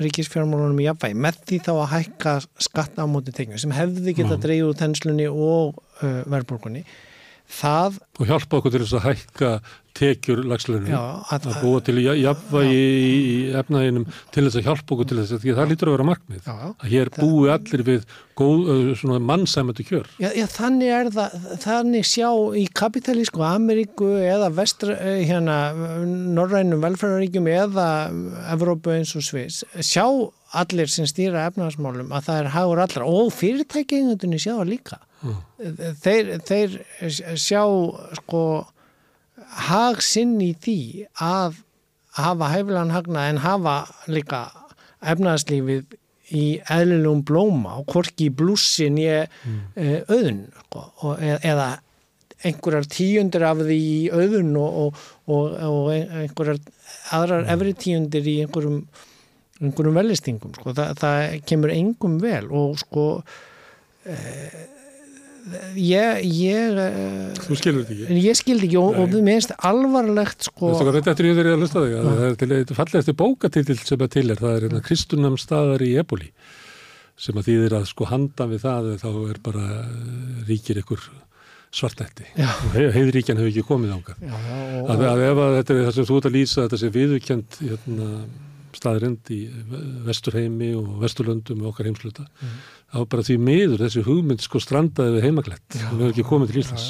ríkisfjármálunum 0.00 0.80
í 0.80 0.86
jafnvægi 0.86 1.18
með 1.20 1.40
því 1.48 1.58
þá 1.66 1.72
að 1.74 1.90
hækka 1.92 2.34
skatta 2.64 3.04
á 3.04 3.06
móti 3.10 3.34
tekjum 3.36 3.60
sem 3.60 3.74
hefði 3.76 4.14
geta 4.16 4.38
Já. 4.38 4.42
dreigð 4.46 4.68
úr 4.70 4.78
þenslunni 4.80 5.26
og 5.28 5.80
uh, 6.00 6.22
verðbólkunni 6.32 6.84
það, 7.52 7.98
Og 8.16 8.30
hjálpa 8.30 8.60
okkur 8.60 8.72
til 8.72 8.82
þess 8.84 8.96
að 8.96 9.06
hækka 9.10 9.50
tekjur 9.98 10.42
lagslunum. 10.48 10.88
að, 10.96 11.46
Að 11.52 11.60
búa 11.62 11.80
til 11.84 11.98
ja- 12.02 12.16
jafnvægi 12.16 12.80
í, 12.80 13.14
í 13.32 13.36
efnaðinum 13.60 14.06
til 14.32 14.44
þess 14.46 14.58
að 14.60 14.66
hjálpa 14.68 14.94
okkur 14.96 15.08
til 15.10 15.18
þess 15.20 15.32
að 15.36 15.46
það 15.58 15.70
lítur 15.72 15.90
að 15.90 15.96
vera 15.96 16.08
markmið. 16.10 16.42
já. 16.46 16.56
Að 16.82 16.88
hér 16.94 17.10
búi 17.18 17.50
allir 17.52 17.84
við 17.86 18.04
góð, 18.36 19.20
mannsæmöndu 19.20 19.84
kjör. 19.86 20.06
Já, 20.18 20.30
já, 20.32 20.46
þannig 20.48 20.92
er 20.96 21.10
það, 21.12 21.36
þannig 21.66 22.06
sjá 22.08 22.28
í 22.56 22.64
kapitalísku 22.72 23.42
Ameríku 23.44 24.08
eða 24.24 24.48
vestra, 24.56 24.96
hérna, 25.20 25.56
norrænum 26.06 26.80
velferðaríkjum 26.82 27.48
eða 27.52 27.88
Evrópu 28.54 28.94
eins 28.96 29.12
og 29.16 29.22
Sviss, 29.26 29.62
sjá 29.84 30.06
allir 30.52 30.88
sem 30.92 31.06
stýra 31.08 31.46
efnaðasmálum 31.48 32.10
að 32.12 32.26
það 32.28 32.40
er 32.42 32.50
hagur 32.56 32.80
allra 32.82 33.06
og 33.08 33.30
fyrirtækjengundunni 33.32 34.40
sjá 34.42 34.52
það 34.58 34.68
líka 34.68 34.98
þeir, 36.02 36.32
þeir 36.44 36.74
sjá 37.40 37.62
sko 38.18 38.42
hag 39.68 40.02
sinn 40.04 40.38
í 40.42 40.52
því 40.58 40.80
að 41.20 41.62
hafa 42.16 42.50
hæfilegan 42.52 42.92
hagna 42.92 43.28
en 43.30 43.40
hafa 43.42 43.76
líka 44.10 44.46
efnaðaslífið 45.02 45.98
í 46.32 46.44
eðlilegum 46.72 47.22
blóma 47.28 47.78
og 47.80 47.88
hvorki 47.92 48.28
í 48.30 48.34
blússin 48.34 48.98
ég 49.00 49.32
mm. 49.44 49.62
auðun 50.08 50.44
sko, 50.62 50.84
og, 51.04 51.20
eða 51.20 51.70
einhverjar 52.42 52.88
tíundir 52.90 53.44
af 53.46 53.62
því 53.62 53.78
í 53.78 53.98
auðun 54.10 54.52
og, 54.58 55.00
og, 55.30 55.56
og 55.68 55.90
einhverjar 55.92 56.60
aðrar 57.14 57.48
efri 57.52 57.74
tíundir 57.78 58.26
í 58.26 58.38
einhverjum, 58.46 58.80
einhverjum 59.60 59.98
velistingum 60.00 60.54
sko. 60.56 60.74
Þa, 60.76 60.88
það 60.98 61.36
kemur 61.48 61.74
engum 61.74 62.18
vel 62.22 62.48
og 62.48 62.80
sko 62.82 63.06
eh, 64.08 64.71
ég 65.78 66.22
ég, 66.22 66.80
þú 67.42 67.56
skilur 67.58 67.84
þetta 67.84 67.94
ekki? 67.96 68.18
ég 68.22 68.38
skilur 68.38 68.66
ekki 68.66 68.78
og, 68.78 68.98
og 69.02 69.14
mér 69.16 69.40
finnst 69.40 69.54
alvarlegt 69.58 70.46
sko 70.48 70.72
þetta 70.78 71.14
er 71.16 71.28
ég 71.28 71.38
þegar 71.38 71.48
ég 71.50 71.56
að 71.56 71.64
lusta 71.64 71.82
þig 71.82 71.96
að 71.98 72.10
það 72.20 72.54
er 72.58 72.74
fallegasti 72.78 73.14
bókatitil 73.18 73.78
sem 73.80 74.04
er 74.04 74.12
til 74.12 74.26
er 74.28 74.42
það 74.42 74.54
er 74.54 74.66
hérna 74.68 74.84
Kristunam 74.86 75.38
staðar 75.40 75.82
í 75.82 75.90
Eboli 76.02 76.30
sem 77.18 77.38
að 77.38 77.50
þýðir 77.50 77.76
að 77.80 77.88
sko 77.90 78.08
handa 78.10 78.46
við 78.50 78.64
það 78.66 78.88
þá 79.02 79.10
er 79.16 79.42
bara 79.48 79.66
ríkir 80.48 80.80
ykkur 80.82 81.02
svartætti 81.72 82.28
og 82.36 82.76
heiðríkjan 82.76 83.40
hefur 83.40 83.50
ekki 83.50 83.66
komið 83.66 83.96
ángað 83.96 84.24
að, 84.28 85.04
að 85.08 85.26
ef 85.26 85.42
að 85.42 85.58
þetta 85.58 85.74
er 85.74 85.84
það 85.86 85.94
sem 85.98 86.08
þú 86.08 86.18
ert 86.20 86.28
að 86.28 86.36
lýsa 86.36 86.64
þetta 86.66 86.80
sem 86.82 86.94
viðukjönd 86.96 87.58
hérna, 87.62 88.08
staðrind 88.76 89.32
í 89.32 89.40
vesturheimi 90.06 90.70
og 90.76 90.92
vesturlöndum 91.02 91.64
og 91.64 91.72
okkar 91.72 91.88
heimsluta 91.90 92.28
mm 92.28 92.54
þá 92.92 93.00
bara 93.08 93.24
því 93.24 93.38
miður 93.40 93.82
þessi 93.86 94.04
hugmynd 94.04 94.44
sko 94.44 94.60
strandaði 94.60 95.16
við 95.16 95.26
heimaglett 95.28 95.76
og 95.78 95.96
við 95.96 96.02
hefum 96.02 96.10
ekki 96.10 96.28
komið 96.28 96.50
til 96.52 96.62
Íslands 96.62 96.88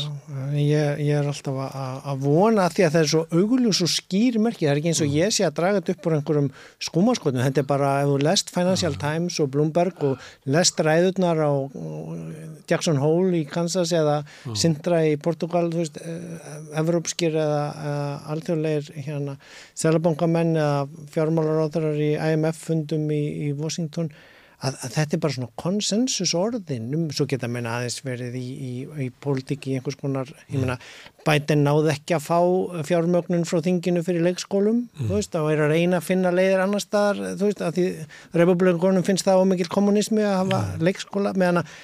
ég, 0.58 1.02
ég 1.06 1.18
er 1.18 1.28
alltaf 1.30 1.58
að, 1.62 2.24
vona 2.24 2.66
því 2.72 2.84
að 2.86 2.94
það 2.94 3.02
er 3.02 3.10
svo 3.12 3.22
augljus 3.30 3.82
og 3.84 3.90
skýr 3.92 4.38
merki, 4.42 4.66
það 4.66 4.72
er 4.72 4.80
ekki 4.80 4.90
eins 4.92 5.02
og 5.04 5.08
mm. 5.08 5.16
ég 5.20 5.34
sé 5.36 5.46
að 5.46 5.54
draga 5.60 5.78
þetta 5.78 5.94
upp 5.94 6.08
úr 6.08 6.16
einhverjum 6.16 6.48
skúmaskotnum, 6.88 7.44
þetta 7.46 7.62
er 7.62 7.68
bara 7.68 7.92
ef 8.02 8.10
þú 8.10 8.16
lest 8.26 8.52
Financial 8.54 8.96
ja. 8.96 9.00
Times 9.04 9.38
og 9.42 9.52
Bloomberg 9.54 10.02
og 10.08 10.26
lest 10.56 10.82
ræðurnar 10.82 11.42
á 11.46 11.52
Jackson 12.70 13.00
Hole 13.02 13.38
í 13.38 13.44
Kansas 13.48 13.94
eða 13.96 14.18
ja. 14.24 14.56
Sintra 14.58 15.04
í 15.06 15.14
Portugal 15.22 15.68
þú 15.72 15.84
veist, 15.84 16.02
eh, 16.02 16.50
Evrópskir 16.82 17.38
eða, 17.38 17.62
eða 17.92 18.10
alþjóðleir 18.34 18.92
hérna, 18.98 19.38
selabongamenn 19.78 20.56
eða 20.56 21.06
fjármálaráðarar 21.14 22.02
í 22.02 22.12
IMF 22.16 22.66
fundum 22.66 23.08
í, 23.14 23.22
í 23.48 23.54
Washington 23.56 24.10
að, 24.62 24.76
að 24.86 24.94
þetta 24.96 25.16
er 25.16 25.22
bara 25.22 25.36
svona 25.36 25.50
konsensus 25.60 26.34
orðin 26.38 27.08
svo 27.14 27.26
geta 27.30 27.50
meina 27.50 27.76
aðeins 27.76 28.00
verið 28.06 28.36
í, 28.38 28.44
í, 28.52 28.72
í 29.06 29.08
pólitík 29.22 29.68
í 29.68 29.76
einhvers 29.78 29.98
konar 30.00 30.30
ég 30.48 30.60
meina, 30.60 30.78
bætin 31.26 31.64
náðu 31.66 31.90
ekki 31.94 32.16
að 32.18 32.28
fá 32.28 32.38
fjármögnun 32.88 33.46
frá 33.48 33.62
þinginu 33.64 34.04
fyrir 34.06 34.26
leikskólum 34.26 34.84
mm. 34.84 35.08
þú 35.08 35.16
veist, 35.16 35.34
þá 35.34 35.42
er 35.54 35.64
að 35.66 35.74
reyna 35.74 35.98
að 35.98 36.08
finna 36.10 36.34
leiðir 36.34 36.62
annar 36.66 36.84
staðar, 36.84 37.24
þú 37.40 37.50
veist, 37.50 37.64
að 37.64 37.80
því 37.80 37.88
republikunum 38.42 39.06
finnst 39.06 39.28
það 39.28 39.42
ómikið 39.46 39.74
kommunismi 39.74 40.24
að 40.26 40.38
hafa 40.44 40.62
mm. 40.62 40.86
leikskóla, 40.88 41.34
meðan 41.38 41.64
að 41.64 41.74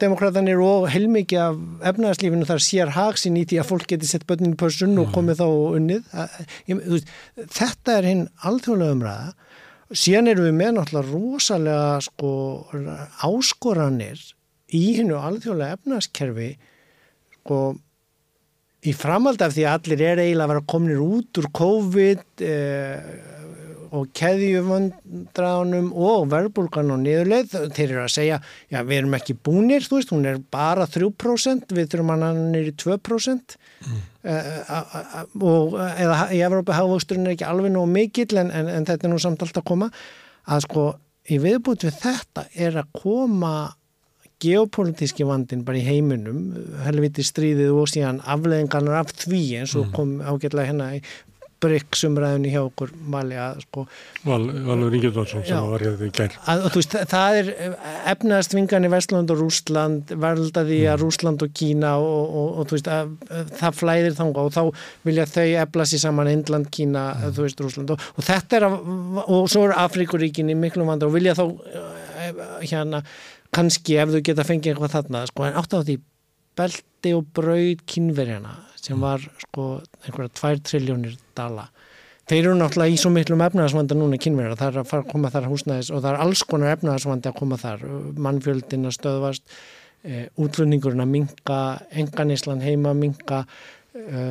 demokratanir 0.00 0.60
og 0.60 0.86
heilmikið 0.92 1.40
af 1.40 1.60
efnaðarslífinu 1.92 2.48
þar 2.48 2.60
sér 2.60 2.92
haksinn 2.92 3.38
í 3.40 3.44
því 3.48 3.60
að 3.62 3.68
fólk 3.70 3.86
geti 3.88 4.08
sett 4.08 4.26
börnin 4.28 4.52
í 4.52 4.58
pörsun 4.60 4.98
og 5.00 5.12
komið 5.14 5.40
þá 5.40 5.46
unnið 5.78 7.06
þetta 7.56 7.94
er 7.94 8.08
hinn 8.08 8.26
alþjóðlega 8.44 8.96
umræða 8.98 9.32
síðan 9.96 10.32
erum 10.32 10.48
við 10.48 10.56
með 10.58 10.74
náttúrulega 10.76 11.12
rosalega 11.12 12.00
sko 12.04 12.32
áskoranir 13.24 14.24
í 14.76 14.84
hennu 14.98 15.16
alþjóðlega 15.16 15.78
efnarskerfi 15.78 16.48
sko 17.38 17.60
í 18.88 18.94
framhald 18.94 19.42
af 19.42 19.54
því 19.56 19.64
að 19.66 19.78
allir 19.78 20.04
er 20.04 20.22
eiginlega 20.22 20.44
að 20.44 20.52
vera 20.52 20.66
kominir 20.74 21.00
út 21.02 21.40
úr 21.40 21.48
COVID 21.58 22.44
eh, 22.44 23.08
og 23.96 24.10
keðjumöndraðunum 24.18 25.88
og 25.96 26.28
verbulgan 26.32 26.92
og 26.94 27.00
niðurleið 27.02 27.54
þeir 27.76 27.86
eru 27.86 28.02
að 28.04 28.12
segja, 28.14 28.38
já 28.72 28.78
við 28.82 29.00
erum 29.00 29.16
ekki 29.18 29.36
búnir 29.48 29.86
þú 29.86 29.98
veist, 29.98 30.12
hún 30.14 30.28
er 30.28 30.40
bara 30.52 30.86
3% 30.90 31.74
við 31.76 31.90
þurfum 31.92 32.14
hann 32.14 32.26
að 32.28 32.60
er 32.60 32.70
í 32.70 32.76
2% 32.84 33.56
mm. 33.86 33.98
uh, 34.34 35.24
og 35.52 35.78
eða 35.88 36.20
í 36.36 36.42
Evrópa 36.46 36.78
hafvöxturinn 36.78 37.28
er 37.28 37.36
ekki 37.36 37.48
alveg 37.48 37.74
nóg 37.74 37.88
mikill 37.92 38.40
en, 38.42 38.52
en, 38.54 38.70
en 38.76 38.88
þetta 38.88 39.08
er 39.08 39.14
nú 39.14 39.20
samt 39.22 39.44
allt 39.44 39.60
að 39.62 39.68
koma 39.72 39.90
að 40.48 40.64
sko 40.68 40.86
í 41.28 41.40
viðbútt 41.42 41.88
við 41.88 42.00
þetta 42.02 42.48
er 42.56 42.80
að 42.80 42.94
koma 43.02 43.54
geopolítíski 44.42 45.26
vandin 45.26 45.64
bara 45.66 45.80
í 45.80 45.86
heiminum 45.86 46.52
helviti 46.84 47.24
stríðið 47.26 47.72
og 47.74 47.88
síðan 47.90 48.20
afleðingarnar 48.22 49.00
af 49.00 49.10
því 49.24 49.40
eins 49.60 49.74
og 49.74 49.88
mm. 49.88 49.94
kom 49.96 50.12
ágætlega 50.22 50.70
hérna 50.70 50.92
í 50.98 51.00
bryggsumræðinu 51.62 52.50
hjá 52.52 52.60
okkur 52.62 52.92
mali 53.10 53.38
að 53.38 53.62
sko 53.64 53.84
Val, 54.26 54.44
Valur 54.66 54.94
Ingjörðarsson 54.94 55.44
sem 55.46 55.70
var 55.72 55.84
hérna 55.84 56.08
í 56.08 56.12
gær 56.14 56.36
að, 56.38 56.64
að, 56.68 56.76
veist, 56.78 56.96
það 57.10 57.38
er 57.40 57.50
efnaðstvingan 58.12 58.86
í 58.86 58.90
Vestland 58.92 59.32
og 59.34 59.40
Rúsland 59.42 60.12
verðaldaði 60.14 60.80
mm. 60.80 60.90
að 60.92 61.04
Rúsland 61.04 61.46
og 61.46 61.54
Kína 61.60 61.94
og, 62.02 62.36
og, 62.42 62.50
og 62.62 62.74
veist, 62.74 62.90
að, 62.92 63.14
það 63.58 63.80
flæðir 63.80 64.18
þanga 64.18 64.44
og 64.44 64.54
þá 64.54 64.62
vilja 65.08 65.26
þau 65.30 65.46
efla 65.64 65.88
sér 65.88 66.04
saman 66.04 66.32
Indland, 66.32 66.70
Kína, 66.74 67.08
mm. 67.16 67.34
þú 67.36 67.48
veist, 67.48 67.64
Rúsland 67.64 67.94
og, 67.94 68.06
og 68.14 68.28
þetta 68.28 68.60
er 68.60 68.68
og 68.68 69.50
svo 69.50 69.66
er 69.66 69.76
Afrikuríkin 69.82 70.52
í 70.52 70.58
miklu 70.58 70.86
vandar 70.88 71.10
og 71.10 71.18
vilja 71.18 71.36
þá 71.38 71.44
eh, 71.48 72.46
hérna 72.68 73.02
kannski 73.54 73.96
ef 73.98 74.12
þú 74.12 74.22
geta 74.26 74.46
fengið 74.46 74.74
eitthvað 74.74 74.94
þarna 74.96 75.26
sko 75.30 75.46
en 75.46 75.58
átt 75.58 75.74
á 75.74 75.80
því 75.80 75.98
belti 76.58 77.14
og 77.16 77.28
brauð 77.36 77.84
kynverjana 77.88 78.56
sem 78.78 79.00
var 79.00 79.22
sko 79.46 79.78
einhverja 80.04 80.34
tvær 80.38 80.62
triljónir 80.66 81.16
dala. 81.38 81.68
Þeir 82.28 82.42
eru 82.42 82.58
náttúrulega 82.58 82.92
í 82.92 83.00
svo 83.00 83.10
miklum 83.14 83.42
efnaðarsvanda 83.46 83.96
núna 83.96 84.18
kynverðar, 84.20 84.58
það 84.60 84.70
er 84.70 84.82
að 84.82 84.90
fara 84.90 85.04
að 85.04 85.12
koma 85.14 85.30
þar 85.32 85.48
húsnæðis 85.48 85.88
og 85.94 86.02
það 86.02 86.10
er 86.10 86.24
alls 86.26 86.42
konar 86.50 86.74
efnaðarsvandi 86.74 87.30
að 87.30 87.38
koma 87.38 87.58
þar, 87.62 87.84
mannfjöldin 88.26 88.88
að 88.90 88.94
stöðvast, 88.98 89.54
e, 90.04 90.26
útluningurinn 90.44 91.04
að 91.04 91.12
minka, 91.14 91.60
enganislan 92.02 92.60
heima 92.60 92.92
að 92.92 93.00
minka 93.00 93.38
e, 93.96 94.26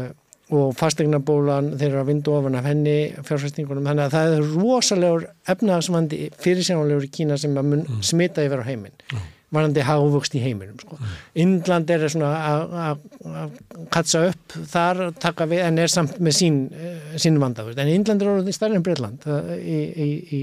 og 0.53 0.75
fastegnabólan 0.77 1.71
þeir 1.73 1.89
eru 1.89 2.03
að 2.03 2.11
vindu 2.11 2.35
ofan 2.37 2.59
af 2.59 2.69
henni 2.69 2.93
fjárfæstingunum, 3.17 3.89
þannig 3.89 4.05
að 4.05 4.13
það 4.13 4.35
er 4.35 4.53
rosalegur 4.53 5.25
efnaðarsvandi 5.55 6.21
fyrirsjónulegur 6.45 7.09
í 7.09 7.11
Kína 7.17 7.39
sem 7.41 7.57
að 7.57 7.73
mun 7.73 7.83
mm. 7.87 8.05
smita 8.05 8.45
yfir 8.45 8.61
á 8.61 8.69
heiminn. 8.69 8.95
Mm 9.09 9.25
varandi 9.53 9.83
hafuvöxt 9.87 10.35
í 10.35 10.41
heiminum 10.43 10.75
sko. 10.81 10.97
Indland 11.39 11.91
er 11.93 12.03
að 12.07 13.55
katsa 13.93 14.25
upp 14.31 14.57
þar 14.67 15.03
við 15.47 15.63
en 15.63 15.79
er 15.79 15.91
samt 15.91 16.19
með 16.19 16.37
sín, 16.41 16.61
uh, 16.73 17.17
sín 17.19 17.39
vanda 17.39 17.63
en 17.63 17.93
Indland 17.93 18.23
er 18.23 18.33
orðið 18.33 18.57
stærri 18.57 18.79
en 18.79 18.85
Breitland 18.85 19.27
í, 19.57 19.79
í, 19.87 20.09
í 20.35 20.41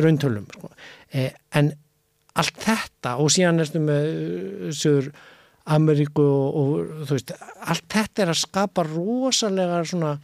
rauntölum 0.00 0.48
sko. 0.54 0.72
eh, 1.12 1.32
en 1.52 1.72
allt 2.34 2.56
þetta 2.64 3.16
og 3.22 3.30
síðan 3.30 3.62
erstu 3.62 3.82
með 3.82 4.08
uh, 4.08 4.72
Söður 4.74 5.12
Ameríku 5.74 6.24
og, 6.24 6.56
og 6.60 7.04
þú 7.08 7.16
veist 7.16 7.34
allt 7.36 7.86
þetta 7.92 8.24
er 8.24 8.32
að 8.32 8.40
skapa 8.42 8.84
rosalega 8.88 9.84
svona 9.88 10.16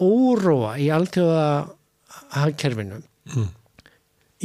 óróa 0.00 0.76
í 0.80 0.88
alltjóða 0.92 1.44
hagkerfinu 2.36 3.00
mm. 3.00 3.48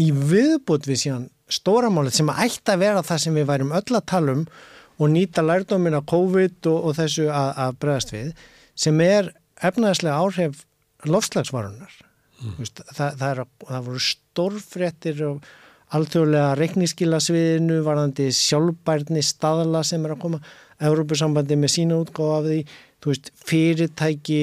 í 0.03 0.11
viðbútt 0.11 0.87
við 0.87 1.01
síðan 1.03 1.27
stóramálið 1.51 2.17
sem 2.19 2.31
að 2.31 2.41
ætti 2.47 2.73
að 2.73 2.81
vera 2.83 3.05
það 3.05 3.21
sem 3.23 3.37
við 3.37 3.47
værum 3.51 3.75
öll 3.77 3.99
að 3.99 4.07
tala 4.11 4.35
um 4.37 4.47
og 4.97 5.11
nýta 5.13 5.43
lærdómin 5.45 5.97
á 5.97 6.01
COVID 6.09 6.69
og, 6.71 6.79
og 6.89 6.97
þessu 6.97 7.27
að, 7.29 7.51
að 7.63 7.77
bregðast 7.83 8.13
við 8.15 8.31
sem 8.77 9.01
er 9.05 9.31
efnaðislega 9.67 10.17
áhrif 10.17 10.65
lofslagsvarunar 11.07 11.93
mm. 12.41 12.67
það, 12.91 13.17
það, 13.19 13.29
er, 13.29 13.41
það 13.69 13.87
voru 13.87 14.03
stórfréttir 14.07 15.23
og 15.29 15.49
alþjóðlega 15.97 16.55
reiknískilasviðinu 16.59 17.79
varðandi 17.85 18.27
sjálfbærni 18.35 19.23
staðala 19.23 19.83
sem 19.87 20.03
er 20.03 20.17
að 20.17 20.23
koma 20.25 20.41
Európusambandi 20.83 21.57
með 21.57 21.73
sína 21.73 21.99
útgáð 22.01 22.33
af 22.35 22.47
því 22.49 22.57
veist, 23.07 23.31
fyrirtæki 23.47 24.41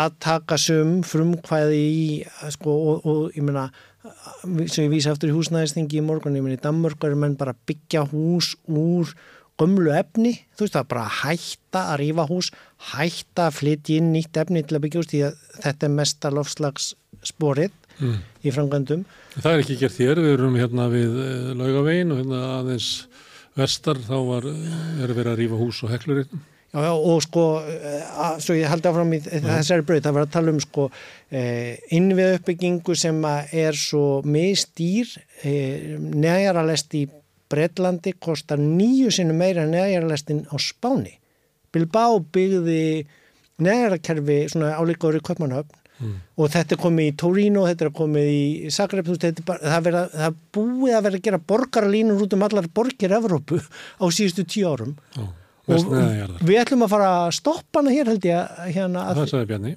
að 0.00 0.14
taka 0.22 0.58
sum 0.58 1.00
frumkvæði 1.06 1.80
í 1.80 2.06
sko, 2.54 2.72
og, 2.74 3.08
og 3.08 3.36
ég 3.36 3.44
meina 3.46 3.68
sem 4.68 4.84
ég 4.84 4.90
vísi 4.92 5.08
aftur 5.08 5.30
í 5.30 5.36
húsnæðistingi 5.36 6.00
í 6.00 6.04
morgun, 6.04 6.36
ég 6.36 6.44
minn 6.44 6.56
í 6.56 6.60
Danmörk 6.60 7.06
er 7.06 7.16
menn 7.16 7.38
bara 7.40 7.54
byggja 7.66 8.04
hús 8.10 8.52
úr 8.68 9.14
gömlu 9.60 9.92
efni, 9.94 10.34
þú 10.56 10.66
veist 10.66 10.76
það 10.76 10.88
bara 10.90 11.04
hætta 11.22 11.84
að 11.92 12.00
rífa 12.02 12.26
hús, 12.28 12.50
hætta 12.90 13.48
að 13.48 13.58
flytja 13.60 14.00
inn 14.00 14.12
nýtt 14.12 14.40
efni 14.42 14.64
til 14.66 14.78
að 14.78 14.84
byggja 14.84 15.00
hús 15.00 15.10
því 15.12 15.20
að 15.28 15.42
þetta 15.62 15.86
er 15.86 15.94
mesta 15.94 16.32
lofslagssporið 16.34 17.76
mm. 18.00 18.16
í 18.42 18.54
frangandum. 18.54 19.04
Það 19.36 19.52
er 19.52 19.62
ekki 19.62 19.78
gert 19.80 19.96
þér, 19.96 20.24
við 20.26 20.34
erum 20.38 20.58
hérna 20.58 20.88
við 20.92 21.20
laugavegin 21.60 22.14
og 22.14 22.20
hérna 22.22 22.42
aðeins 22.58 22.90
vestar 23.54 24.02
þá 24.02 24.16
var, 24.26 24.50
er 24.50 25.14
verið 25.14 25.32
að 25.32 25.40
rífa 25.44 25.62
hús 25.62 25.84
og 25.86 25.94
heklurinn. 25.94 26.44
Já, 26.74 26.82
já, 26.82 26.90
og 26.90 27.20
sko, 27.22 27.42
eh, 27.70 28.06
að, 28.18 28.40
svo 28.42 28.54
ég 28.58 28.66
haldi 28.66 28.88
áfram 28.90 29.12
í 29.14 29.20
þessari 29.22 29.84
bröð, 29.86 30.00
það 30.02 30.14
var 30.16 30.24
að 30.24 30.30
tala 30.34 30.50
um 30.50 30.56
sko 30.58 30.86
eh, 31.30 31.76
innvið 31.94 32.32
uppbyggingu 32.40 32.96
sem 32.98 33.20
er 33.54 33.78
svo 33.78 34.24
mistýr, 34.26 35.12
eh, 35.46 35.94
neðjaralest 36.02 36.96
í 36.98 37.04
Breitlandi 37.54 38.16
kostar 38.18 38.58
nýju 38.58 39.12
sinu 39.14 39.36
meira 39.38 39.68
neðjaralestin 39.70 40.48
á 40.50 40.58
Spáni. 40.58 41.12
Bilbao 41.70 42.18
byggði 42.34 43.06
neðjarakerfi 43.62 44.40
svona 44.50 44.72
álíkáður 44.74 45.20
í 45.20 45.22
Köpmannhöfn 45.28 45.78
mm. 46.00 46.18
og 46.34 46.52
þetta 46.56 46.74
er 46.74 46.82
komið 46.88 47.12
í 47.12 47.14
Torino, 47.22 47.68
þetta 47.70 47.86
er 47.86 47.94
komið 48.00 48.32
í 48.32 48.74
Zagreb, 48.74 49.12
það, 49.14 50.02
það 50.10 50.42
búið 50.58 50.98
að 50.98 51.06
vera 51.06 51.22
að 51.22 51.24
gera 51.30 51.42
borgarlínur 51.54 52.26
út 52.26 52.34
um 52.34 52.44
allar 52.48 52.66
borgir 52.66 53.14
Evrópu 53.14 53.62
á 53.62 54.04
síðustu 54.10 54.42
tíu 54.42 54.74
árum. 54.74 54.98
Já 55.14 55.30
og 55.64 56.44
við 56.44 56.60
ætlum 56.60 56.84
að 56.86 56.94
fara 56.94 57.10
að 57.24 57.34
stoppa 57.38 57.80
hana 57.80 57.94
hér 57.94 58.12
held 58.12 58.28
ég 58.28 58.62
hérna 58.76 59.08
að, 59.08 59.20
það 59.22 59.30
sagði 59.32 59.50
Bjarni. 59.52 59.74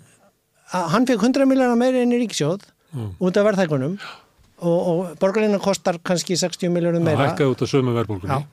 hann 0.94 1.08
fekk 1.10 1.28
100 1.30 1.50
miljónar 1.50 1.80
meiri 1.80 2.04
enn 2.04 2.16
í 2.16 2.22
ríksjóð 2.26 2.68
mm. 2.92 3.10
út 3.24 3.40
af 3.40 3.48
verðhækunum 3.48 3.98
og, 3.98 4.78
og 4.78 5.02
borgarlinna 5.22 5.62
kostar 5.64 6.02
kannski 6.04 6.38
60 6.40 6.74
miljónur 6.74 7.04
meira. 7.04 7.24
það 7.24 7.34
hækkaði 7.34 7.56
út 7.56 7.64
af 7.64 7.72
sömu 7.72 7.96
verðbólkunni 7.96 8.44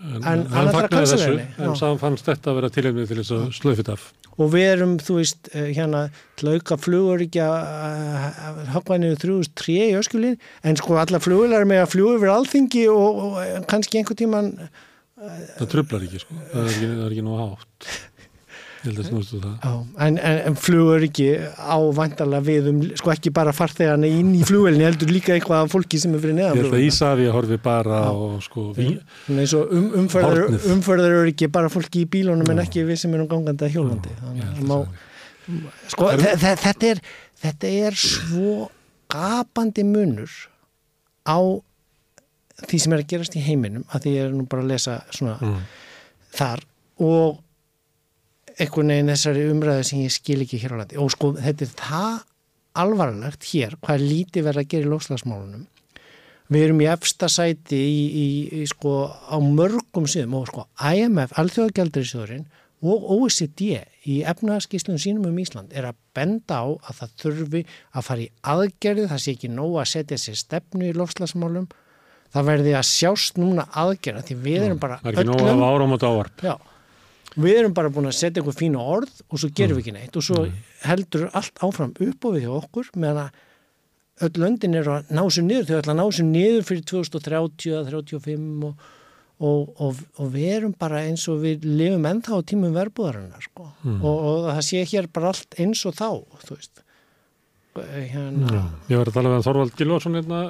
en, 0.00 0.24
en 0.24 0.46
hann 0.52 0.70
fagnaði 0.72 1.12
þessu 1.12 1.36
en 1.60 1.76
sá 1.78 1.86
fannst 2.00 2.28
þetta 2.28 2.52
að 2.52 2.58
vera 2.60 2.72
tilhengið 2.74 3.10
til 3.10 3.20
þess 3.20 3.34
að 3.36 3.46
slöfið 3.58 3.92
af. 3.94 4.06
Og 4.40 4.52
við 4.54 4.66
erum, 4.70 4.92
þú 5.02 5.16
veist, 5.18 5.50
eh, 5.52 5.72
hérna 5.76 6.06
til 6.40 6.48
að 6.48 6.60
auka 6.60 6.78
flugur 6.80 7.24
ekki 7.26 7.42
að 7.44 8.38
höfðvæðinu 8.72 9.18
303 9.20 9.74
í 9.90 9.96
öskulín 9.98 10.38
en 10.64 10.78
sko 10.80 10.96
alla 11.00 11.20
flugular 11.20 11.66
með 11.68 11.82
að 11.84 11.90
fljúi 11.94 12.14
yfir 12.16 12.32
alþingi 12.32 12.86
og, 12.92 13.20
og 13.26 13.66
kannski 13.68 14.00
einhver 14.00 14.16
tíman 14.16 14.54
það 15.20 15.68
tröflar 15.74 16.06
ekki 16.06 16.22
sko. 16.22 16.38
Það 16.52 16.62
er 16.62 16.72
ekki, 16.72 16.88
það 16.94 17.04
er 17.04 17.14
ekki 17.14 17.26
nú 17.26 17.36
hátt. 17.40 17.90
Ég 18.80 18.86
held 18.88 19.00
að 19.02 19.08
snústu 19.10 19.38
það. 19.42 19.56
Já, 19.60 19.72
en, 20.06 20.14
en, 20.24 20.38
en 20.48 20.54
flugur 20.56 21.02
ekki 21.04 21.26
á 21.52 21.76
vantarlega 21.98 22.46
við 22.46 22.68
um, 22.70 22.78
sko 22.96 23.12
ekki 23.12 23.32
bara 23.36 23.52
farþegarna 23.52 24.08
inn 24.08 24.30
í 24.38 24.40
flugvelni, 24.48 24.86
heldur 24.86 25.12
líka 25.12 25.34
eitthvað 25.34 25.66
af 25.66 25.74
fólki 25.74 26.00
sem 26.00 26.14
er 26.16 26.22
fyrir 26.22 26.38
neðan 26.38 26.56
ég 26.56 26.64
held 26.64 26.76
að 26.78 26.86
Ísafi 26.86 27.26
horfi 27.34 27.58
bara 27.60 27.98
á 28.08 28.16
sko 28.46 28.70
um, 28.70 28.96
um, 29.36 29.90
umförður, 30.00 30.56
umförður 30.72 31.18
eru 31.18 31.34
ekki 31.34 31.50
bara 31.52 31.68
fólki 31.72 32.06
í 32.06 32.08
bílunum 32.16 32.48
Já. 32.48 32.54
en 32.54 32.64
ekki 32.64 32.86
við 32.88 33.02
sem 33.02 33.18
erum 33.18 33.28
gangandi 33.28 33.68
að 33.68 33.76
hjólandi. 33.76 34.16
Sko 35.92 36.12
þetta 36.16 36.72
er 36.94 37.04
þetta 37.44 37.74
er 37.90 38.00
svo 38.00 38.70
gapandi 39.12 39.84
munur 39.84 40.32
á 41.28 41.36
því 42.66 42.80
sem 42.82 42.94
er 42.94 43.02
að 43.02 43.12
gerast 43.12 43.36
í 43.38 43.44
heiminum 43.44 43.86
að 43.88 44.04
því 44.04 44.16
ég 44.16 44.26
er 44.26 44.34
nú 44.36 44.46
bara 44.50 44.64
að 44.64 44.72
lesa 44.74 44.98
svona 45.14 45.36
mm. 45.40 45.60
þar 46.36 46.64
og 47.00 47.40
einhvern 48.60 48.92
veginn 48.92 49.12
þessari 49.14 49.46
umræðu 49.50 49.86
sem 49.88 50.02
ég 50.04 50.14
skil 50.14 50.40
ekki 50.44 50.60
hér 50.60 50.76
á 50.76 50.80
landi 50.82 51.00
og 51.00 51.12
sko 51.14 51.32
þetta 51.38 51.66
er 51.66 51.74
það 51.80 52.16
alvarlegt 52.80 53.46
hér 53.50 53.76
hvað 53.82 54.06
lítið 54.06 54.48
verið 54.48 54.64
að 54.64 54.72
gera 54.74 54.88
í 54.88 54.90
lókslagsmálunum 54.92 55.66
við 56.50 56.66
erum 56.66 56.82
í 56.82 56.88
efsta 56.90 57.28
sæti 57.30 57.78
í, 57.78 58.00
í, 58.06 58.26
í 58.62 58.64
sko 58.70 58.94
á 59.10 59.36
mörgum 59.38 60.08
síðum 60.10 60.40
og 60.40 60.48
sko 60.50 60.66
IMF, 60.76 61.34
Alþjóðagjaldurinsjóðurinn 61.38 62.48
og 62.80 63.04
OECD 63.14 63.82
í 64.08 64.20
efnaðarskíslunum 64.28 65.00
sínum 65.02 65.28
um 65.28 65.38
Ísland 65.40 65.74
er 65.76 65.90
að 65.90 65.98
benda 66.16 66.62
á 66.64 66.66
að 66.72 67.02
það 67.02 67.14
þurfi 67.22 67.62
að 67.92 68.06
fara 68.06 68.24
í 68.24 68.30
aðgerði, 68.54 69.06
það 69.10 69.22
sé 69.24 69.34
ekki 69.36 69.52
nóg 69.52 69.76
að 69.82 69.90
setja 69.92 70.20
sér 70.20 70.38
stefnu 70.40 70.88
í 70.88 70.96
lofslagsmálum 70.96 71.68
það 72.34 72.50
verði 72.52 72.74
að 72.78 72.88
sjást 72.90 73.40
núna 73.40 73.66
aðgerða 73.70 74.26
því 74.28 74.36
við 74.44 74.66
erum 74.68 74.82
bara 74.82 75.00
og 75.96 76.02
dávarp 76.02 76.44
já, 76.46 76.54
við 77.38 77.60
erum 77.60 77.74
bara 77.76 77.90
búin 77.92 78.10
að 78.10 78.18
setja 78.18 78.42
einhver 78.42 78.56
fína 78.56 78.82
orð 78.82 79.22
og 79.28 79.40
svo 79.40 79.50
gerum 79.54 79.78
við 79.78 79.84
ekki 79.84 79.94
neitt. 79.96 80.16
Og 80.18 80.26
svo 80.26 80.44
heldur 80.86 81.28
allt 81.36 81.62
áfram 81.62 81.92
upp 81.94 82.26
á 82.26 82.28
við 82.34 82.46
hjá 82.46 82.52
okkur 82.56 82.90
meðan 82.96 83.22
að 83.26 84.26
öll 84.26 84.42
löndin 84.42 84.76
eru 84.76 84.96
að 84.98 85.12
ná 85.16 85.22
sér 85.32 85.46
niður. 85.46 85.68
Þau 85.68 85.78
ætla 85.78 85.94
að 85.94 86.00
ná 86.00 86.06
sér 86.16 86.28
niður 86.28 86.66
fyrir 86.68 86.84
2030 86.90 87.86
35 87.88 88.66
og, 88.68 88.84
og, 89.40 89.72
og, 89.86 90.04
og 90.20 90.30
við 90.34 90.52
erum 90.58 90.76
bara 90.80 91.04
eins 91.06 91.26
og 91.30 91.40
við 91.44 91.64
lifum 91.64 92.06
ennþá 92.10 92.42
á 92.42 92.48
tímum 92.50 92.76
verbuðarinnar 92.76 93.46
sko. 93.46 93.70
mm. 93.86 93.98
og 94.04 94.50
það 94.50 94.62
sé 94.68 94.86
hér 94.92 95.10
bara 95.12 95.32
allt 95.32 95.60
eins 95.60 95.84
og 95.88 95.96
þá 95.96 96.08
þú 96.46 96.56
veist. 96.58 96.86
Hérna... 97.80 98.64
Ég 98.90 98.98
var 98.98 99.08
að 99.08 99.14
tala 99.14 99.30
með 99.30 99.44
Þorvald 99.46 99.76
Gilvarsson 99.78 100.18
hérna 100.18 100.40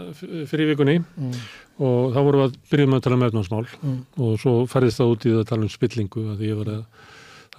fyrir 0.49 0.71
vikunni. 0.73 1.03
Mm. 1.21 1.35
Og 1.81 2.13
þá 2.15 2.21
vorum 2.21 2.43
við 2.43 2.49
að 2.49 2.59
byrja 2.73 2.91
með 2.91 3.01
að 3.01 3.07
tala 3.07 3.19
um 3.19 3.27
efnarsmál 3.29 3.65
mm. 3.67 3.97
og 4.27 4.35
svo 4.43 4.53
færðist 4.71 5.01
það 5.01 5.15
út 5.15 5.27
í 5.27 5.33
að 5.37 5.49
tala 5.51 5.67
um 5.67 5.73
spillingu 5.73 6.27
að 6.35 6.45
ég 6.49 6.61
var 6.61 6.77
að 6.77 6.85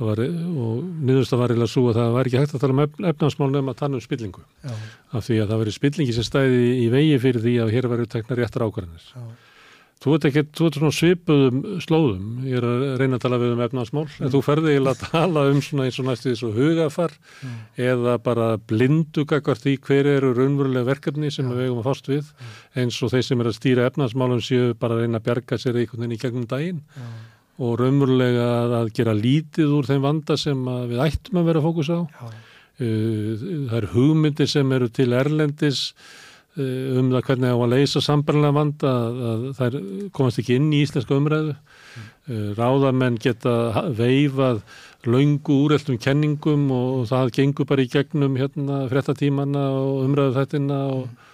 Var, 0.01 0.17
og 0.23 0.77
niðurst 1.03 1.33
að 1.35 1.41
var 1.43 1.51
eða 1.53 1.65
svo 1.69 1.81
að 1.91 1.97
það 1.99 2.13
var 2.15 2.27
ekki 2.27 2.39
hægt 2.39 2.53
að 2.55 2.61
tala 2.63 2.73
um 2.73 3.09
efnarsmál 3.11 3.49
nefn 3.51 3.69
að 3.69 3.79
tala 3.81 3.97
um 3.99 4.01
spillingu 4.01 4.41
Já. 4.63 4.71
af 5.19 5.25
því 5.27 5.35
að 5.43 5.51
það 5.51 5.59
veri 5.61 5.73
spillingi 5.75 6.15
sem 6.15 6.25
stæði 6.25 6.61
í 6.79 6.87
vegi 6.89 7.19
fyrir 7.21 7.43
því 7.43 7.53
að 7.61 7.73
hér 7.75 7.87
varu 7.91 8.07
tekna 8.09 8.37
réttar 8.39 8.65
ákvarðanir 8.65 9.03
Þú 10.01 10.15
ert 10.15 10.23
ekki, 10.25 10.41
þú 10.57 10.65
ert 10.65 10.77
svona 10.79 10.95
svipuðum 10.97 11.57
slóðum, 11.83 12.29
ég 12.49 12.57
er 12.57 12.65
að 12.65 12.83
reyna 12.97 13.19
að 13.19 13.25
tala 13.27 13.37
við 13.37 13.51
um 13.53 13.59
efnaðsmál, 13.67 14.05
mm. 14.07 14.21
en 14.25 14.31
þú 14.33 14.39
ferði 14.47 14.71
eiginlega 14.71 14.95
að 14.95 15.11
tala 15.11 15.43
um 15.51 15.59
svona 15.61 15.85
eins 15.85 15.99
og 16.01 16.07
næstu 16.07 16.31
þessu 16.31 16.49
hugafar 16.55 17.13
mm. 17.19 17.59
eða 17.85 18.15
bara 18.25 18.47
blindugakvart 18.71 19.67
í 19.69 19.75
hver 19.85 20.09
eru 20.15 20.31
raunverulega 20.33 20.87
verkefni 20.87 21.29
sem 21.29 21.45
ja. 21.45 21.53
við 21.53 21.67
vegum 21.67 21.83
að 21.83 21.89
fást 21.91 22.09
við, 22.09 22.31
mm. 22.33 22.55
eins 22.81 22.97
og 22.97 23.13
þeir 23.13 23.27
sem 23.27 23.43
er 23.43 23.51
að 23.51 23.57
stýra 23.59 23.85
efnaðsmálum 23.91 24.41
séu 24.47 24.71
bara 24.81 24.97
að 24.97 25.03
reyna 25.05 25.21
að 25.21 25.27
bjarga 25.29 25.61
sér 25.61 25.77
einhvern 25.83 26.01
veginn 26.01 26.17
í 26.17 26.21
gegnum 26.25 26.49
daginn 26.49 26.81
ja. 26.97 27.11
og 27.61 27.77
raunverulega 27.83 28.47
að 28.79 28.91
gera 28.97 29.17
lítið 29.19 29.77
úr 29.77 29.91
þeim 29.91 30.07
vanda 30.07 30.39
sem 30.47 30.65
við 30.89 31.05
ættum 31.05 31.43
að 31.43 31.51
vera 31.51 31.63
fókus 31.67 31.93
á. 31.93 32.01
Ja. 32.01 32.33
Það 32.81 33.77
er 33.77 33.85
hugmyndir 33.91 34.49
sem 34.49 34.71
eru 34.73 34.87
til 34.89 35.11
erlendis, 35.13 35.91
um 36.59 37.11
það 37.13 37.25
hvernig 37.29 37.53
á 37.55 37.55
að 37.55 37.71
leysa 37.71 38.01
sambarlega 38.03 38.55
vanda 38.55 38.91
að, 38.91 39.19
að 39.31 39.43
þær 39.55 39.75
komast 40.11 40.41
ekki 40.41 40.57
inn 40.59 40.71
í 40.75 40.81
íslenska 40.83 41.15
umræðu 41.15 41.53
mm. 41.55 42.49
ráðamenn 42.57 43.19
geta 43.23 43.53
veifað 43.95 44.59
laungu 45.07 45.61
úreltum 45.63 45.99
kenningum 46.01 46.67
og 46.75 47.07
það 47.09 47.31
gengur 47.39 47.69
bara 47.69 47.85
í 47.85 47.91
gegnum 47.91 48.35
hérna 48.35 48.83
frettatímanna 48.91 49.63
og 49.79 50.03
umræðu 50.09 50.35
þettina 50.41 50.81
og 50.91 51.07
mm. 51.07 51.31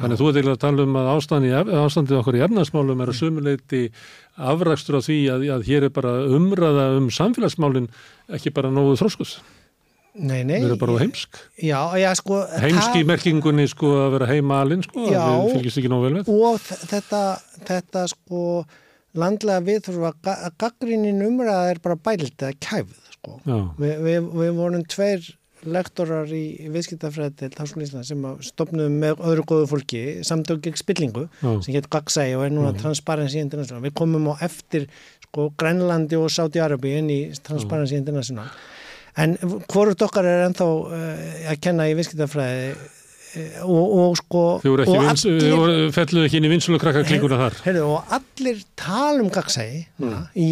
þannig 0.00 0.18
að 0.18 0.24
þú 0.24 0.28
ert 0.32 0.40
eiginlega 0.40 0.58
að 0.58 0.66
tala 0.66 0.88
um 0.88 1.00
að 1.00 1.14
ástandi, 1.14 1.54
ástandið 1.86 2.18
okkur 2.18 2.40
í 2.40 2.44
efnarsmálum 2.48 3.06
er 3.06 3.14
að 3.14 3.20
sumuleiti 3.22 3.86
afrakstur 4.50 4.98
á 4.98 5.06
því 5.06 5.22
að, 5.30 5.48
að 5.54 5.66
hér 5.70 5.86
er 5.86 5.94
bara 5.94 6.18
umræða 6.26 6.92
um 6.98 7.10
samfélagsmálin 7.14 7.92
ekki 8.26 8.50
bara 8.50 8.74
nógu 8.74 8.98
þróskus 8.98 9.38
Nei, 10.12 10.42
nei. 10.44 10.58
Við 10.60 10.66
erum 10.68 10.80
bara 10.82 11.00
heimsk. 11.00 11.38
Já, 11.56 11.78
já, 11.96 12.10
sko. 12.18 12.42
Heimsk 12.60 12.96
í 13.00 13.04
merkingunni, 13.08 13.64
sko, 13.70 13.92
að 14.04 14.16
vera 14.18 14.28
heima 14.28 14.60
alinn, 14.60 14.82
sko, 14.84 15.06
já, 15.08 15.22
við 15.40 15.54
fylgjast 15.56 15.80
ekki 15.80 15.92
nóg 15.92 16.02
vel 16.04 16.14
með. 16.18 16.32
Og 16.32 16.58
þetta, 16.60 17.20
þetta, 17.68 18.02
sko, 18.12 18.42
landlega 19.16 19.64
við 19.64 19.78
þurfum 19.86 20.08
að 20.10 20.50
gaggrínin 20.60 21.22
umræða 21.24 21.70
er 21.70 21.80
bara 21.84 21.96
bælt 21.96 22.44
eða 22.44 22.58
kæfð, 22.60 22.98
sko. 23.14 23.38
Vi, 23.78 23.94
við, 24.04 24.28
við 24.42 24.52
vorum 24.58 24.84
tveir 24.92 25.30
lektorar 25.62 26.28
í 26.34 26.68
viðskiptafræði 26.74 27.34
til 27.38 27.50
Háskóla 27.54 28.02
sem 28.04 28.24
stopnum 28.42 28.96
með 28.98 29.20
öðru 29.22 29.44
góðu 29.46 29.68
fólki 29.70 30.00
samtök 30.26 30.58
gegn 30.64 30.80
spillingu 30.80 31.28
já. 31.28 31.52
sem 31.62 31.76
getur 31.76 31.92
gagsægi 31.94 32.34
og 32.34 32.48
er 32.48 32.52
núna 32.52 32.72
Transparency 32.74 33.38
International. 33.38 33.80
Við 33.84 33.94
komum 34.02 34.26
á 34.34 34.42
eftir, 34.42 34.88
sko, 35.28 35.52
Grænlandi 35.56 36.18
og 36.18 36.32
Sáti-Arabi 36.34 36.96
inn 36.98 37.12
í 37.14 37.20
Transparency 37.46 37.96
International 38.00 38.50
en 39.20 39.36
hvort 39.68 40.04
okkar 40.06 40.28
er 40.28 40.46
ennþá 40.46 40.66
uh, 40.66 41.22
að 41.52 41.62
kenna 41.64 41.88
í 41.90 41.96
viðskiptafræði 41.98 42.66
uh, 42.72 43.62
og, 43.66 43.96
og 44.02 44.18
sko 44.22 44.44
Þú 44.64 44.74
eru 44.74 44.86
ekki, 44.86 44.98
vins, 45.06 45.26
allir, 45.28 45.94
felluðu 45.96 46.28
ekki 46.28 46.40
inn 46.40 46.48
í 46.48 46.52
vinslu 46.52 46.76
og 46.78 46.84
krakka 46.84 47.04
klíkuna 47.08 47.40
þar 47.40 47.58
heyrðu, 47.66 47.86
og 47.96 48.14
allir 48.18 48.62
talum 48.80 49.32
gagsægi 49.32 49.82
mm. 50.00 50.20
í 50.40 50.50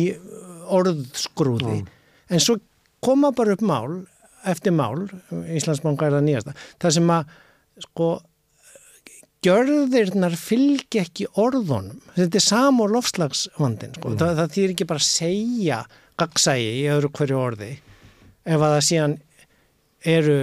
orðskrúði 0.81 1.81
mm. 1.81 1.93
en 2.31 2.45
svo 2.45 2.59
koma 3.05 3.33
bara 3.37 3.57
upp 3.57 3.65
mál 3.65 4.03
eftir 4.49 4.73
mál, 4.73 5.05
Íslandsmánga 5.53 6.09
er 6.09 6.19
það 6.19 6.27
nýjasta 6.29 6.57
það 6.81 6.97
sem 6.97 7.15
að 7.17 7.39
sko 7.85 8.11
gjörðirnar 9.45 10.37
fylgja 10.37 11.05
ekki 11.07 11.29
orðunum 11.41 12.01
þetta 12.17 12.41
er 12.41 12.45
sam 12.45 12.81
og 12.85 12.93
lofslagsvandin 12.93 13.97
sko. 13.97 14.13
mm. 14.13 14.19
það, 14.21 14.35
það 14.41 14.57
þýr 14.57 14.75
ekki 14.75 14.89
bara 14.91 15.01
að 15.01 15.09
segja 15.09 15.79
gagsægi 16.21 16.75
í 16.83 16.91
öðru 16.93 17.13
hverju 17.17 17.41
orði 17.41 17.71
ef 18.45 18.59
að 18.59 18.75
það 18.75 18.85
síðan 18.89 19.17
eru 20.11 20.41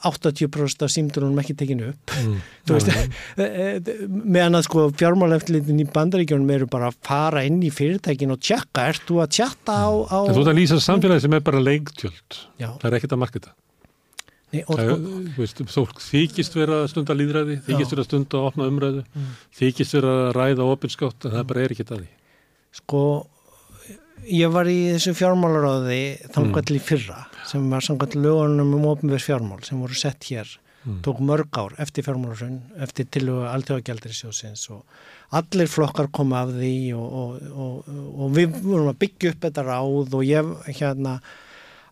80% 0.00 0.84
af 0.86 0.92
símdunum 0.94 1.38
ekki 1.42 1.54
tekinu 1.60 1.90
upp. 1.90 2.12
Mm, 2.16 2.36
veist, 2.70 2.88
eh, 2.88 3.08
eh, 3.44 3.88
meðan 4.08 4.58
að 4.60 4.66
sko 4.68 4.86
fjármáleflitin 4.96 5.82
í 5.82 5.88
bandaríkjónum 5.92 6.52
eru 6.56 6.68
bara 6.72 6.88
að 6.90 7.00
fara 7.06 7.44
inn 7.48 7.60
í 7.60 7.72
fyrirtækin 7.74 8.32
og 8.32 8.40
tjekka, 8.40 8.88
ert 8.94 9.04
þú 9.08 9.20
að 9.24 9.34
tjekka 9.40 9.76
á, 9.76 9.90
á 10.08 10.18
Þú 10.30 10.36
ert 10.38 10.52
að 10.54 10.60
lýsa 10.62 10.80
samfélagi 10.80 11.26
sem 11.26 11.36
er 11.36 11.44
bara 11.44 11.64
leigtjöld 11.64 12.38
það 12.60 12.86
er 12.88 12.96
ekkit 13.00 13.16
að 13.16 13.22
marketa 13.24 13.56
Nei, 14.50 14.64
það, 14.66 14.88
sko, 14.90 15.66
veist, 15.70 16.00
þykist 16.08 16.56
vera 16.58 16.80
stund 16.90 17.10
að 17.12 17.20
líðræði, 17.20 17.58
þykist 17.68 17.92
vera 17.94 18.04
stund 18.06 18.34
að 18.34 18.46
opna 18.48 18.66
umræðu 18.66 19.04
mm. 19.06 19.28
þykist 19.60 19.94
vera 19.94 20.14
að 20.24 20.30
ræða 20.34 20.66
opinskátt 20.72 21.26
en 21.28 21.36
það 21.36 21.44
bara 21.52 21.62
er 21.62 21.74
ekkit 21.76 21.92
að 21.94 22.00
því. 22.00 22.08
Sko 22.80 23.02
ég 24.26 24.50
var 24.50 24.70
í 24.70 24.80
þessu 24.96 25.14
fjármálaráði 25.20 26.00
þangall 26.34 26.74
í 26.74 26.82
fyrra 26.82 27.20
sem 27.50 27.70
var 27.72 27.84
samkvæmt 27.84 28.18
lögunum 28.18 28.74
um 28.78 28.88
ofnverð 28.94 29.26
fjármál 29.26 29.62
sem 29.66 29.80
voru 29.80 29.98
sett 29.98 30.30
hér 30.30 30.48
tók 31.02 31.18
mörg 31.18 31.48
ár 31.50 31.72
eftir 31.76 32.04
fjármálarun 32.04 32.60
eftir 32.80 33.04
tilhuga 33.12 33.50
alltjóðagjaldrisjóðsins 33.52 34.62
og 34.72 34.84
allir 35.36 35.68
flokkar 35.68 36.08
koma 36.08 36.40
af 36.46 36.54
því 36.56 36.72
og, 36.96 37.12
og, 37.20 37.50
og, 37.52 37.90
og 38.16 38.32
við 38.36 38.56
vorum 38.64 38.88
að 38.88 39.00
byggja 39.04 39.34
upp 39.34 39.44
þetta 39.44 39.64
ráð 39.66 40.16
og 40.16 40.24
ég 40.24 40.54
hérna 40.78 41.18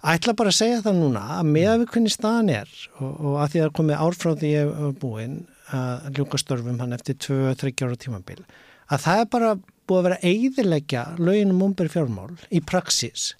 ætla 0.00 0.34
bara 0.38 0.54
að 0.54 0.60
segja 0.62 0.80
það 0.86 1.02
núna 1.02 1.24
að 1.36 1.52
með 1.52 1.68
að 1.72 1.82
við 1.82 1.92
hvernig 1.92 2.14
staðan 2.16 2.50
er 2.54 2.72
og, 2.96 3.12
og 3.12 3.36
að 3.42 3.52
því 3.52 3.62
að 3.66 3.74
komið 3.80 4.06
ár 4.06 4.18
frá 4.22 4.30
því 4.32 4.54
ég 4.54 4.72
var 4.72 4.96
búinn 5.04 5.36
að 5.78 6.08
ljúka 6.16 6.40
störfum 6.40 6.80
hann 6.80 6.96
eftir 6.96 7.20
2-3 7.28 7.74
ára 7.84 8.00
tímabil 8.06 8.40
að 8.88 9.04
það 9.04 9.22
er 9.24 9.32
bara 9.36 9.54
búið 9.88 9.98
að 9.98 10.08
vera 10.08 10.32
eiðilegja 10.32 11.06
löginum 11.20 11.64
umbyrð 11.68 11.98
fjármál 11.98 12.32
í 12.48 12.64
praxis 12.64 13.34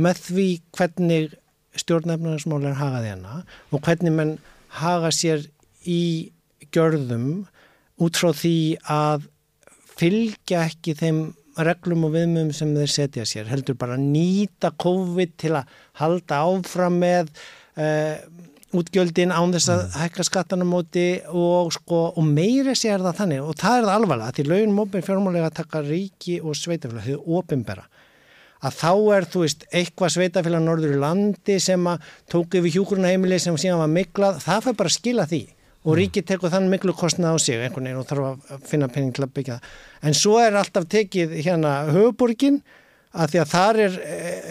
með 0.00 0.24
því 0.30 0.48
hvernig 0.78 1.36
stjórnefnarsmál 1.80 2.64
er 2.68 2.78
hagaði 2.78 3.14
hana 3.14 3.40
og 3.70 3.82
hvernig 3.84 4.14
mann 4.14 4.34
haga 4.80 5.10
sér 5.14 5.46
í 5.86 6.32
gjörðum 6.74 7.46
út 8.02 8.18
frá 8.18 8.32
því 8.34 8.58
að 8.90 9.28
fylgja 9.94 10.64
ekki 10.68 10.96
þeim 10.98 11.24
reglum 11.64 12.08
og 12.08 12.16
viðmum 12.16 12.50
sem 12.54 12.72
þeir 12.74 12.90
setja 12.90 13.26
sér 13.28 13.50
heldur 13.50 13.76
bara 13.78 13.94
að 13.98 14.08
nýta 14.08 14.72
COVID 14.82 15.36
til 15.38 15.52
að 15.60 15.76
halda 16.00 16.40
áfram 16.48 16.98
með 17.02 17.30
uh, 17.78 18.16
útgjöldin 18.74 19.30
án 19.34 19.54
þess 19.54 19.70
að 19.70 19.82
hækka 20.00 20.26
skattanum 20.26 20.72
móti 20.74 21.06
og, 21.30 21.70
sko, 21.76 22.08
og 22.16 22.26
meiri 22.26 22.74
sér 22.78 23.04
það 23.04 23.20
þannig 23.20 23.44
og 23.44 23.58
það 23.60 23.76
er 23.76 23.86
það 23.86 23.98
alvarlega 23.98 24.36
því 24.38 24.46
lögum 24.50 24.80
ofnbæri 24.82 25.06
fjármálega 25.06 25.52
taka 25.54 25.82
ríki 25.84 26.40
og 26.42 26.58
sveitafélag, 26.58 27.06
þau 27.06 27.38
ofinbæra 27.38 27.86
að 28.64 28.78
þá 28.78 28.92
er, 29.16 29.26
þú 29.28 29.42
veist, 29.44 29.66
eitthvað 29.74 30.14
sveitafélag 30.14 30.64
norður 30.64 30.94
í 30.96 31.00
landi 31.02 31.58
sem 31.62 31.90
að 31.90 32.06
tók 32.32 32.56
yfir 32.58 32.78
hjúkurnaheimili 32.78 33.40
sem 33.42 33.58
síðan 33.60 33.82
var 33.82 33.92
miklað, 33.92 34.40
það 34.44 34.64
fyrir 34.68 34.78
bara 34.80 34.92
að 34.92 34.96
skila 34.98 35.28
því. 35.30 35.42
Og 35.84 35.98
ríkið 35.98 36.24
tekur 36.30 36.52
þann 36.52 36.70
miklu 36.72 36.94
kostnað 36.96 37.36
á 37.36 37.38
sig 37.44 37.60
einhvern 37.60 37.90
veginn 37.90 38.00
og 38.00 38.08
þarf 38.08 38.28
að 38.56 38.62
finna 38.70 38.88
penning 38.88 39.12
til 39.12 39.26
að 39.26 39.34
byggja 39.36 39.58
það. 39.58 39.74
En 40.08 40.16
svo 40.16 40.38
er 40.40 40.56
alltaf 40.56 40.86
tekið 40.94 41.34
hérna 41.44 41.74
höfuborgin 41.92 42.62
að 43.14 43.30
því 43.30 43.40
að 43.40 43.50
þar 43.52 43.78
er 43.84 43.96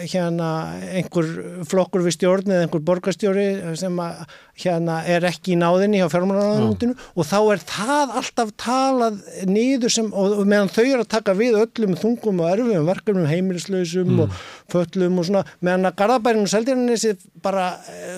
hérna 0.08 0.48
einhver 0.96 1.30
flokkur 1.68 2.04
við 2.04 2.14
stjórn 2.16 2.52
eða 2.54 2.64
einhver 2.64 2.82
borgarstjóri 2.88 3.46
sem 3.78 3.98
að, 4.00 4.22
hérna 4.64 5.00
er 5.10 5.26
ekki 5.28 5.52
í 5.54 5.58
náðinni 5.60 6.00
hjá 6.00 6.06
fjármálaráðunutinu 6.12 6.94
og 6.94 7.28
þá 7.28 7.36
er 7.40 7.64
það 7.68 8.14
alltaf 8.20 8.52
talað 8.60 9.18
niður 9.50 9.92
sem, 9.92 10.08
og, 10.12 10.36
og 10.40 10.48
meðan 10.48 10.72
þau 10.72 10.84
eru 10.84 11.02
að 11.02 11.10
taka 11.16 11.34
við 11.38 11.58
öllum 11.60 11.96
þungum 12.00 12.44
og 12.44 12.52
erfum 12.52 12.88
verkefnum 12.88 13.28
heimilislausum 13.28 14.14
mm. 14.14 14.22
og 14.24 14.38
föllum 14.72 15.20
og 15.20 15.28
svona, 15.28 15.44
meðan 15.60 15.90
að 15.90 15.98
Garðabærinu 16.00 16.46
og 16.46 16.54
Seldjarnissi 16.54 17.16
bara, 17.44 17.66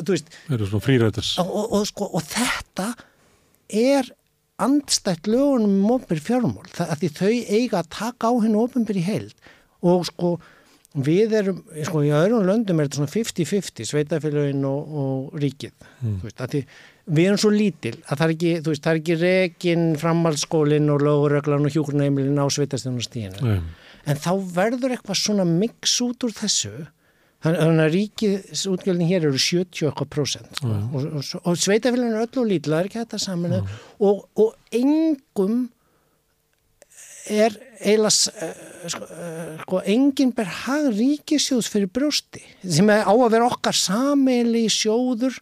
þú 0.03 0.15
veist 0.15 0.39
og, 1.43 1.51
og, 1.51 1.75
og, 1.81 1.91
sko, 1.91 2.11
og 2.13 2.27
þetta 2.29 2.93
er 3.73 4.13
andstætt 4.63 5.29
lögunum 5.29 5.83
um 5.83 5.91
ofnbyrð 5.99 6.25
fjármál, 6.25 6.69
það 6.73 6.93
að 6.93 7.03
því 7.03 7.13
þau 7.19 7.35
eiga 7.59 7.83
að 7.83 7.93
taka 7.93 8.31
á 8.31 8.35
hennu 8.45 8.63
ofnbyrð 8.63 9.03
í 9.03 9.05
heild 9.05 9.53
og 9.87 10.07
sko 10.09 10.37
við 10.97 11.35
erum, 11.37 11.63
sko 11.85 12.03
í 12.07 12.13
öðrum 12.15 12.47
löndum 12.49 12.81
er 12.81 12.89
þetta 12.89 13.03
svona 13.03 13.13
50-50 13.13 13.89
sveitafélagin 13.91 14.65
og, 14.69 14.97
og 15.03 15.41
ríkið 15.43 15.73
mm. 15.75 16.19
veist, 16.25 16.41
því, 16.53 16.63
við 17.19 17.29
erum 17.29 17.41
svo 17.43 17.53
lítil 17.53 17.95
að 17.99 18.13
það 18.15 18.25
er 18.27 18.35
ekki, 18.37 18.53
veist, 18.69 18.85
það 18.87 18.93
er 18.93 19.01
ekki 19.03 19.19
rekin 19.21 19.87
framhaldsskólin 20.01 20.93
og 20.95 21.05
löguröglan 21.05 21.69
og 21.69 21.77
hjúkurnaheimilin 21.77 22.41
á 22.41 22.47
sveitastjónastíðinu 22.57 23.45
mm. 23.45 23.71
en 24.09 24.23
þá 24.25 24.33
verður 24.57 24.97
eitthvað 24.97 25.21
svona 25.21 25.49
mix 25.49 25.99
út 26.07 26.29
úr 26.29 26.37
þessu 26.37 26.75
þannig 27.45 27.85
að 27.85 27.93
ríkið 27.93 28.51
útgjöldin 28.73 29.11
hér 29.11 29.29
eru 29.29 29.39
70% 29.39 30.61
sko. 30.63 30.73
mm. 30.73 30.91
og, 30.97 31.09
og, 31.21 31.31
og 31.45 31.61
sveitafélagin 31.61 32.17
er 32.17 32.25
öll 32.25 32.43
og 32.43 32.51
lítil, 32.55 32.73
það 32.73 32.81
er 32.81 32.91
ekki 32.91 33.03
þetta 33.05 33.25
saman 33.27 33.59
og, 33.61 34.25
og 34.41 34.57
engum 34.75 35.67
er 37.27 37.53
eiginlega 37.81 38.91
sko, 38.91 39.07
sko, 39.63 39.81
enginn 39.89 40.33
ber 40.37 40.49
hag 40.65 40.91
ríkisjóðs 40.95 41.71
fyrir 41.73 41.91
brjósti 41.93 42.43
sem 42.63 42.91
á 42.91 43.09
að 43.11 43.33
vera 43.35 43.49
okkar 43.51 43.77
sameili 43.77 44.67
sjóður 44.73 45.39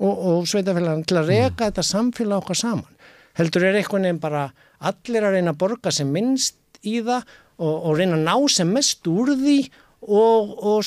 og, 0.00 0.14
og 0.14 0.48
sveitafélagan 0.50 1.04
til 1.08 1.20
að 1.20 1.30
reka 1.34 1.52
mm. 1.52 1.66
þetta 1.68 1.86
samfélag 1.86 2.42
okkar 2.42 2.60
saman 2.62 2.98
heldur 3.38 3.68
er 3.68 3.78
einhvern 3.80 4.08
veginn 4.08 4.22
bara 4.22 4.48
allir 4.90 5.26
að 5.26 5.36
reyna 5.36 5.54
að 5.54 5.60
borga 5.62 5.92
sem 5.94 6.10
minnst 6.10 6.58
í 6.82 6.98
það 7.04 7.24
og, 7.60 7.74
og 7.74 7.96
reyna 7.98 8.18
að 8.18 8.26
ná 8.26 8.34
sem 8.52 8.74
mest 8.74 9.06
úr 9.10 9.34
því 9.36 9.58
og, 10.00 10.64
og 10.64 10.84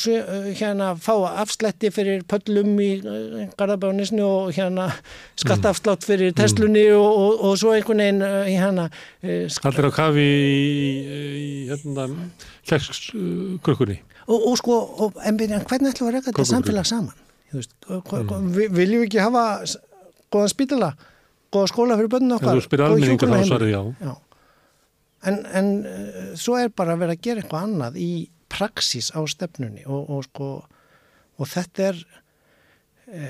hérna 0.58 0.94
fá 0.98 1.14
afslætti 1.44 1.92
fyrir 1.94 2.24
pöllum 2.26 2.80
í 2.82 2.90
Garðabánisni 3.60 4.24
og 4.26 4.54
hérna 4.56 4.88
skattafslátt 5.38 6.06
fyrir 6.08 6.34
Teslunni 6.34 6.88
og, 6.96 7.06
og, 7.06 7.44
og 7.46 7.60
svo 7.62 7.76
einhvern 7.78 8.02
veginn 8.02 8.24
hérna 8.50 8.90
Allir 9.22 9.90
á 9.90 9.92
kafi 9.94 10.26
í, 10.26 11.70
hérna 11.70 12.10
klækskrökkunni 12.66 14.02
og 14.26 14.58
sko, 14.58 14.80
en 15.28 15.38
hvernig 15.38 15.92
ætlum 15.92 16.08
við 16.08 16.10
að 16.10 16.14
reyka 16.16 16.32
þetta 16.32 16.50
samfélag 16.50 16.88
saman? 16.88 17.18
Veist, 17.54 17.74
mm. 17.86 18.54
Viljum 18.74 19.04
við 19.04 19.08
ekki 19.10 19.20
hafa 19.22 19.48
góðan 20.34 20.50
spítala, 20.50 20.94
góða 21.54 21.70
skóla 21.70 21.98
fyrir 22.00 22.10
bönnum 22.16 22.40
okkar? 22.40 22.58
Þú 22.58 22.66
spyrir 22.66 22.86
almenningar 22.88 23.30
þá 23.30 23.50
svarið 23.52 23.74
já, 23.76 23.82
já. 24.08 24.14
En, 25.24 25.44
en 25.56 25.68
svo 26.40 26.58
er 26.60 26.72
bara 26.76 26.96
að 26.96 27.04
vera 27.04 27.16
að 27.16 27.22
gera 27.28 27.44
eitthvað 27.44 27.68
annað 27.68 28.00
í 28.02 28.08
praxis 28.54 29.12
á 29.18 29.20
stefnunni 29.30 29.86
og, 29.86 30.10
og 30.14 30.28
sko 30.30 30.50
og 31.42 31.50
þetta 31.50 31.90
er 31.90 32.02
e, 33.10 33.30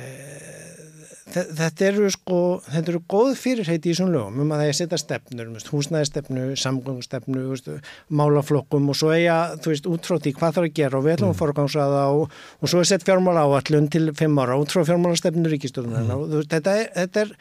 þetta 1.33 1.85
eru 1.87 2.09
sko 2.11 2.39
þetta 2.67 2.91
eru 2.91 3.01
góð 3.09 3.31
fyrirheiti 3.39 3.93
í 3.93 3.95
svona 3.97 4.17
lögum 4.17 4.43
um 4.43 4.51
að 4.53 4.61
það 4.61 4.65
er 4.65 4.73
að 4.73 4.79
setja 4.79 4.99
stefnur, 5.01 5.53
húsnæðistefnu 5.71 6.43
samgöngstefnu, 6.59 7.77
málaflokkum 8.19 8.91
og 8.91 8.99
svo 8.99 9.13
eiga, 9.15 9.37
þú 9.63 9.73
veist, 9.73 9.89
útfrátt 9.95 10.27
í 10.29 10.35
hvað 10.35 10.57
það 10.57 10.61
er 10.61 10.69
að 10.69 10.77
gera 10.81 10.99
og 10.99 11.07
við 11.07 11.15
ætlum 11.15 11.33
að 11.33 11.39
forgangsraða 11.39 12.03
og, 12.17 12.37
og 12.59 12.73
svo 12.73 12.83
er 12.83 12.91
sett 12.91 13.07
fjármála 13.07 13.47
áallun 13.47 13.89
til 13.93 14.05
fimm 14.19 14.43
ára 14.43 14.59
útfrá 14.59 14.85
fjármálastefnu 14.89 15.55
ríkistöðunar 15.55 16.05
mm. 16.05 16.13
og 16.17 16.51
þetta 16.51 16.77
er, 16.81 16.91
þetta 16.99 17.25
er 17.25 17.33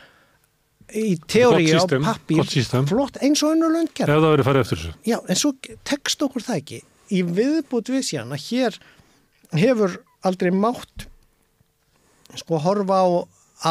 í 1.03 1.17
teóri 1.27 1.69
á 1.75 1.83
pappir 2.05 2.47
flott 2.89 3.19
eins 3.25 3.43
og 3.43 3.57
önnur 3.57 3.75
löngjar 3.75 4.11
ef 4.11 4.23
það 4.23 4.33
verið 4.37 4.49
farið 4.49 4.65
eftir 4.65 4.81
þessu. 4.83 4.97
Já, 5.09 5.19
en 5.27 5.39
svo 5.43 5.55
tekst 5.89 6.25
okkur 6.27 6.45
það 6.47 6.63
ekki 6.63 6.81
í 7.13 7.23
viðbútt 7.27 7.93
við 7.93 8.07
síðan 8.09 8.35
að 8.37 8.47
hér 8.49 8.79
hefur 9.63 9.99
aldrei 10.27 10.53
mátt 10.55 11.09
sko 12.39 12.61
horfa 12.63 13.03
á 13.05 13.09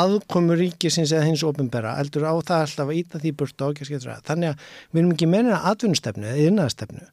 aðkomu 0.02 0.56
ríkisins 0.60 1.12
eða 1.12 1.28
hins 1.28 1.44
ofinbera 1.44 1.98
eldur 2.00 2.28
á 2.28 2.36
það 2.39 2.66
alltaf 2.66 2.92
að 2.92 3.00
íta 3.00 3.22
því 3.22 3.32
burt 3.39 3.64
og 3.66 3.82
ekki 3.82 3.98
að 3.98 4.28
þannig 4.28 4.54
að 4.54 4.70
við 4.92 5.02
erum 5.02 5.16
ekki 5.16 5.32
meina 5.32 5.64
aðvunstefnu 5.72 6.30
eða 6.30 6.46
yðnaðstefnu 6.46 7.08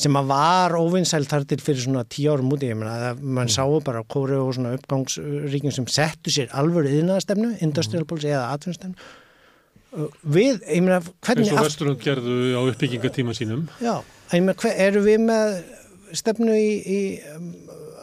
sem 0.00 0.16
að 0.16 0.30
var 0.30 0.76
óvinnsælt 0.78 1.28
þar 1.28 1.42
til 1.50 1.58
fyrir 1.60 1.82
svona 1.84 2.06
tíu 2.08 2.30
árum 2.32 2.52
úti, 2.54 2.70
ég 2.70 2.78
menna 2.78 3.10
að 3.10 3.18
mann 3.20 3.50
mm. 3.50 3.52
sáu 3.52 3.80
bara 3.84 4.00
kóru 4.08 4.38
og 4.46 4.54
svona 4.56 4.72
uppgangsríkjum 4.78 5.74
sem 5.76 5.88
settu 5.92 6.32
sér 6.32 6.54
alvöru 6.56 6.92
yðnaðstefnu, 6.94 7.58
industrial 7.66 8.06
policy 8.08 8.30
eða 8.30 8.46
aðvunstefnu 8.54 9.10
við, 10.22 10.62
ég 10.62 10.86
menna 10.86 11.02
hvernig... 11.02 11.50
Eins 11.50 11.52
og 11.52 11.66
Vesturlund 11.66 12.00
gerðu 12.04 12.38
á 12.54 12.60
uppbyggingatíma 12.62 13.34
sínum. 13.36 13.66
Já 13.82 13.98
hver, 14.30 14.74
eru 14.88 15.04
við 15.04 15.22
með 15.26 15.56
stefnu 16.16 16.56
í, 16.56 16.70
í 16.80 17.00
um, 17.34 17.50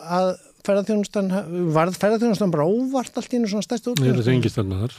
að 0.08 0.34
ferðarþjónustan, 0.68 1.30
varð 1.76 2.00
ferðarþjónustan 2.02 2.54
bara 2.54 2.68
óvart 2.68 3.20
allt 3.20 3.32
í 3.34 3.40
einu 3.40 3.52
svona 3.52 3.66
stærstu 3.66 3.94
út? 3.94 4.02
Það 4.04 4.20
er 4.24 4.34
engin 4.34 4.54
stefna 4.54 4.82
þar. 4.84 4.98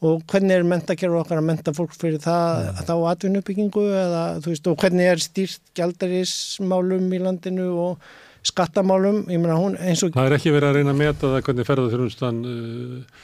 Og 0.00 0.22
hvernig 0.32 0.56
er 0.56 0.64
mentakerfur 0.64 1.20
okkar 1.20 1.42
að 1.42 1.48
menta 1.50 1.74
fólk 1.76 1.92
fyrir 1.92 2.22
það, 2.24 2.62
ja. 2.64 2.84
þá 2.88 2.94
atvinnuppbyggingu 3.10 3.82
eða 4.00 4.22
þú 4.40 4.52
veist, 4.54 4.70
og 4.70 4.78
hvernig 4.80 5.10
er 5.10 5.20
stýrt 5.20 5.72
gjaldarísmálum 5.76 7.10
í 7.12 7.20
landinu 7.20 7.66
og 7.82 8.06
skattamálum, 8.48 9.26
ég 9.28 9.42
meina 9.42 9.58
hún 9.60 9.76
eins 9.76 10.00
og... 10.06 10.14
Það 10.14 10.30
er 10.30 10.36
ekki 10.38 10.54
verið 10.54 10.70
að 10.70 10.78
reyna 10.78 10.94
að 10.94 11.02
meta 11.02 11.34
það 11.34 11.44
hvernig 11.50 11.68
ferðarþjónustan 11.68 12.40
uh, 12.48 13.20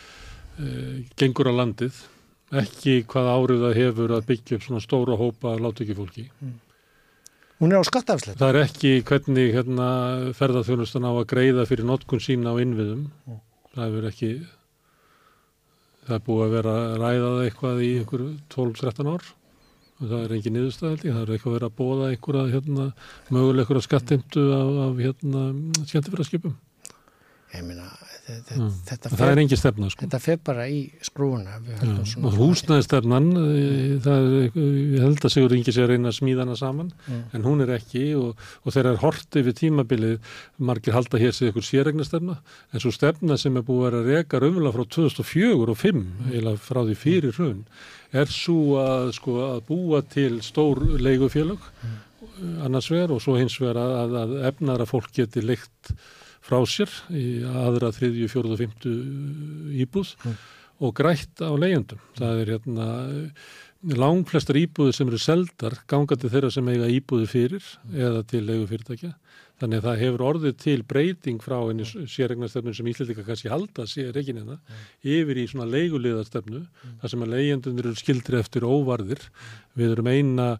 uh, 0.61 0.93
gengur 1.17 1.49
á 1.49 1.53
landið, 1.63 2.03
ekki 2.61 2.99
hvað 3.09 3.33
árið 3.33 3.65
það 3.65 3.81
hefur 3.81 4.17
að 4.19 4.29
byggja 4.29 4.59
upp 4.59 4.69
svona 4.69 4.85
stóra 4.85 5.17
hópa 5.17 5.57
látöki 5.57 5.97
fólki. 5.97 6.29
Mm. 6.45 6.55
Hún 7.57 7.73
er 7.73 7.81
á 7.81 7.89
skattafslet. 7.89 8.37
Það 8.37 8.51
er 8.53 8.67
ekki 8.67 8.91
hvernig 9.09 9.55
hérna, 9.55 9.89
ferðarþjónustan 10.37 11.07
á 11.09 11.13
að 11.15 11.29
greiða 11.31 11.65
fyrir 11.69 11.89
notkun 11.89 12.21
sína 12.21 12.53
á 12.53 12.61
innviðum. 12.61 13.07
Mm. 13.25 13.39
Það 13.73 13.97
er 13.97 14.09
ekki, 14.11 14.31
það 16.05 16.19
er 16.19 16.25
búið 16.27 16.45
að 16.45 16.55
vera 16.59 16.75
ræðað 17.01 17.41
eitthvað 17.47 17.81
í 17.87 17.91
einhver 18.03 18.27
12-13 18.53 19.11
ár. 19.15 19.31
Það 19.97 20.19
er 20.19 20.35
engin 20.37 20.57
niðurstaðaldi, 20.59 21.15
það 21.15 21.23
er 21.23 21.33
eitthvað 21.33 21.51
að 21.55 21.57
vera 21.57 21.71
að 21.71 21.77
bóða 21.79 22.11
einhverja 22.13 22.53
hérna, 22.53 22.87
möguleg 23.33 23.65
einhverja 23.65 23.87
skattimtu 23.87 24.45
af, 24.53 24.73
af 24.85 25.01
hérna, 25.07 25.45
skemmtifæraskipum. 25.89 26.59
Ég 27.57 27.65
meina, 27.65 27.89
þetta, 28.27 28.57
Mm. 28.57 28.71
þetta, 28.89 29.09
það 29.13 29.19
fer, 29.21 29.31
er 29.33 29.39
engin 29.43 29.59
stefna 29.61 29.89
sko. 29.93 30.05
þetta 30.07 30.19
fer 30.21 30.39
bara 30.45 30.65
í 30.69 30.79
svona 31.07 31.57
og 32.27 32.35
húsnæðistefnan 32.41 33.27
eh, 33.41 33.99
það 34.03 34.27
er, 34.41 34.57
ég 34.97 35.05
held 35.05 35.21
að 35.27 35.33
Sigur 35.37 35.55
Ingi 35.57 35.75
sé 35.75 35.85
að 35.85 35.91
reyna 35.93 36.11
að 36.11 36.17
smíða 36.19 36.43
hana 36.47 36.57
saman 36.59 36.93
Mm. 37.07 37.23
en 37.35 37.43
hún 37.47 37.63
er 37.63 37.73
ekki. 37.79 38.05
Og, 38.19 38.37
og 38.65 38.73
þegar 38.75 38.93
er 38.93 39.03
hort 39.05 39.39
yfir 39.39 39.55
tímabilið 39.61 40.19
margir 40.59 40.93
halda 40.97 41.19
hér 41.23 41.33
sig 41.33 41.53
ykkur 41.53 41.63
sérregnastefna 41.63 42.39
en 42.73 42.81
svo 42.83 42.91
stefna 42.93 43.37
sem 43.39 43.57
er 43.57 43.63
búið 43.63 43.95
að 44.01 44.09
reka 44.11 44.41
raunverulega 44.43 44.75
frá 44.75 44.87
2004 44.89 45.55
og 45.55 45.77
2005 45.77 46.33
eða 46.41 46.57
frá 46.59 46.83
því 46.87 46.97
fyrir 46.97 47.33
hrun 47.39 47.65
er 48.13 48.27
svo 48.27 48.79
að, 48.81 49.13
sko, 49.19 49.39
að 49.55 49.63
búa 49.69 50.03
til 50.09 50.41
stór 50.43 50.83
leigufélög 50.99 51.59
annars 52.65 52.91
vegar 52.91 53.13
og 53.17 53.21
svo 53.23 53.37
hins 53.39 53.57
vegar 53.61 53.79
að, 53.81 54.15
að 54.23 54.35
efnara 54.51 54.87
fólk 54.89 55.13
geti 55.17 55.41
leikt 55.45 55.93
frá 56.47 56.61
sér 56.71 56.93
í 57.11 57.43
aðra 57.47 57.93
þriðju, 57.95 58.31
fjóruð 58.33 58.57
og 58.57 58.63
fymtu 58.63 58.93
íbúð 59.85 60.15
og 60.77 60.93
grætt 60.97 61.41
á 61.43 61.51
leigjendum. 61.57 62.03
Það 62.19 62.43
er 62.43 62.53
hérna 62.55 62.89
langflestar 63.97 64.59
íbúður 64.59 64.97
sem 64.97 65.11
eru 65.11 65.21
seldar 65.21 65.77
gangandi 65.91 66.31
þeirra 66.33 66.51
sem 66.53 66.69
eiga 66.73 66.89
íbúður 66.91 67.31
fyrir 67.31 67.69
eða 67.95 68.25
til 68.29 68.43
leigufyrirtækja. 68.49 69.13
Þannig 69.57 69.79
að 69.79 69.87
það 69.87 70.01
hefur 70.03 70.25
orðið 70.27 70.57
til 70.61 70.81
breyting 70.85 71.39
frá 71.41 71.57
einu 71.65 71.87
sérregnastefnu 71.89 72.75
sem 72.77 72.89
Íslandika 72.91 73.25
kannski 73.25 73.49
halda 73.49 73.87
sér 73.89 74.11
reginina 74.13 74.59
yfir 75.01 75.41
í 75.41 75.47
svona 75.49 75.69
leiguliðastefnu 75.73 76.61
þar 77.01 77.13
sem 77.13 77.25
að 77.25 77.33
leigjendunir 77.33 77.89
eru 77.89 78.01
skildri 78.01 78.41
eftir 78.43 78.67
óvarðir. 78.69 79.23
Við 79.79 79.95
erum 79.97 80.13
eina 80.13 80.51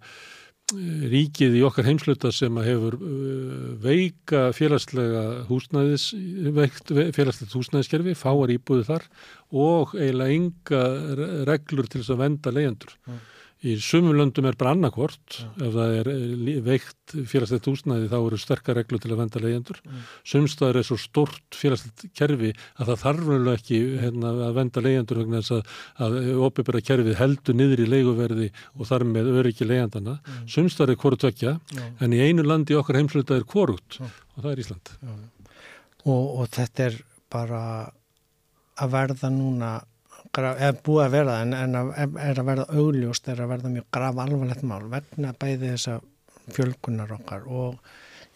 ríkið 0.75 1.55
í 1.61 1.63
okkar 1.63 1.87
heimsluta 1.87 2.33
sem 2.35 2.57
hefur 2.59 2.97
uh, 2.99 3.77
veika 3.85 4.49
félagslega 4.57 5.23
húsnæðis, 5.47 6.09
veikt 6.57 6.91
ve- 6.91 7.13
félagslegt 7.15 7.55
húsnæðiskerfi, 7.55 8.17
fáar 8.19 8.51
íbúðu 8.57 8.89
þar 8.89 9.07
og 9.55 9.95
eiginlega 9.95 10.35
enga 10.41 10.83
re- 11.21 11.31
reglur 11.53 11.87
til 11.87 12.03
þess 12.03 12.15
að 12.17 12.23
venda 12.25 12.51
leyendur. 12.57 12.97
Í 13.67 13.75
sumum 13.83 14.15
löndum 14.15 14.47
er 14.47 14.57
bara 14.59 14.75
annarkvort, 14.77 15.41
ef 15.59 15.73
það 15.75 15.95
er 15.99 16.11
eh, 16.13 16.59
veikt 16.63 17.15
félagslegt 17.31 17.67
húsnæði 17.67 18.11
þá 18.13 18.17
eru 18.19 18.39
sterkar 18.39 18.79
reglur 18.79 19.03
til 19.03 19.11
að 19.11 19.23
venda 19.23 19.43
leyendur. 19.43 19.81
Mm. 19.83 20.05
Sumstaðar 20.33 20.79
er 20.81 20.87
svo 20.87 20.99
stort 21.01 21.59
félagslegt 21.59 22.07
kerfi 22.17 22.53
að 22.77 22.93
það 22.93 23.03
þarf 23.03 23.25
raunlega 23.25 23.61
ekki 23.61 23.81
hérna, 24.05 24.33
að 24.47 24.61
venda 24.61 24.85
leyendur 24.87 25.21
vegna 25.23 25.43
þess 25.43 25.57
að, 25.57 25.75
að 26.07 26.19
opibera 26.47 26.85
kerfið 26.91 27.19
heldur 27.19 27.59
niður 27.59 27.83
í 27.83 27.89
leiguverði 27.91 28.49
og 28.77 28.91
þar 28.93 29.07
með 29.17 29.33
öryggi 29.41 29.69
leyendana. 29.69 30.19
Mm. 30.21 30.47
Sumstaðar 30.57 30.95
er 30.95 31.03
hvort 31.03 31.27
vekja, 31.27 31.57
en 31.99 32.15
í 32.15 32.23
einu 32.23 32.47
landi 32.47 32.79
okkar 32.79 33.01
heimsluta 33.01 33.41
er 33.41 33.49
hvort 33.51 34.01
og 34.01 34.41
það 34.45 34.51
er 34.53 34.63
Ísland. 34.63 34.95
og, 36.07 36.25
og 36.39 36.49
þetta 36.55 36.87
er 36.87 37.03
bara 37.33 37.61
að 38.77 38.93
verða 38.93 39.31
núna 39.33 39.77
eða 40.35 40.73
búið 40.87 41.05
að 41.05 41.17
verða 41.17 41.41
en, 41.45 41.57
en 41.57 41.81
að, 41.81 41.91
er 42.23 42.41
að 42.41 42.49
verða 42.51 42.67
augljóst 42.81 43.29
er 43.33 43.43
að 43.43 43.53
verða 43.55 43.73
mjög 43.75 43.89
graf 43.97 44.23
alvarlegt 44.27 44.65
mál 44.67 44.85
vegna 44.93 45.35
bæði 45.39 45.73
þessa 45.75 45.99
fjölkunar 46.55 47.13
okkar 47.19 47.47
og 47.47 47.77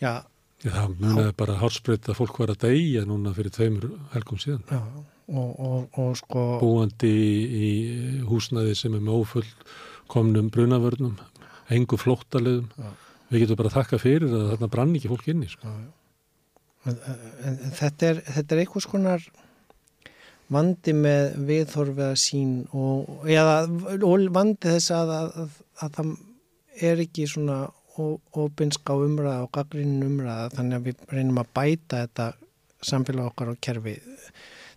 já, 0.03 0.21
Já, 0.61 0.75
það 0.75 0.99
muniði 1.01 1.37
bara 1.41 1.57
hálsbreytt 1.57 2.11
að 2.13 2.19
fólk 2.19 2.43
var 2.43 2.51
að 2.53 2.67
deyja 2.67 3.07
núna 3.09 3.33
fyrir 3.33 3.55
tveimur 3.55 3.95
helgum 4.13 4.41
síðan. 4.43 4.67
já 4.69 4.83
og, 5.31 5.61
og, 5.61 5.99
og 5.99 6.17
sko 6.19 6.45
Búandi 6.61 7.11
í, 7.11 7.35
í 7.69 7.71
húsnæði 8.29 8.75
sem 8.79 8.97
er 8.97 9.05
með 9.05 9.21
ófull 9.21 9.47
komnum 10.11 10.51
brunavörnum, 10.51 11.15
engu 11.71 11.99
flóttaliðum. 12.01 12.67
Já. 12.75 12.91
Við 13.31 13.45
getum 13.45 13.61
bara 13.61 13.71
að 13.71 13.77
þakka 13.79 14.01
fyrir 14.03 14.33
að 14.35 14.49
þarna 14.55 14.69
brann 14.73 14.95
ekki 14.99 15.11
fólk 15.13 15.29
inni. 15.31 15.49
Sko. 15.53 15.71
en, 16.91 16.97
en, 16.97 17.21
en 17.53 17.77
þetta 17.79 18.09
er, 18.09 18.23
þetta 18.27 18.57
er 18.57 18.63
einhvers 18.65 18.89
konar 18.91 19.27
vandi 20.51 20.95
með 20.97 21.37
viðhorfið 21.49 22.07
að 22.09 22.17
sín 22.21 22.55
og, 22.77 23.11
eða, 23.31 23.57
og 23.99 24.27
vandi 24.35 24.75
þess 24.75 24.91
að, 24.95 25.13
að, 25.17 25.29
að, 25.43 25.61
að 25.85 25.95
það 25.99 26.09
er 26.91 27.05
ekki 27.05 27.29
svona 27.31 27.59
óbinska 28.01 28.95
umræða 28.97 29.45
og 29.45 29.53
gaggrinn 29.55 30.03
umræða 30.07 30.51
þannig 30.55 30.77
að 30.79 30.87
við 30.89 30.97
reynum 31.13 31.41
að 31.43 31.53
bæta 31.59 32.03
þetta 32.05 32.27
samfélag 32.91 33.31
okkar 33.31 33.53
á 33.53 33.55
kerfi. 33.61 33.97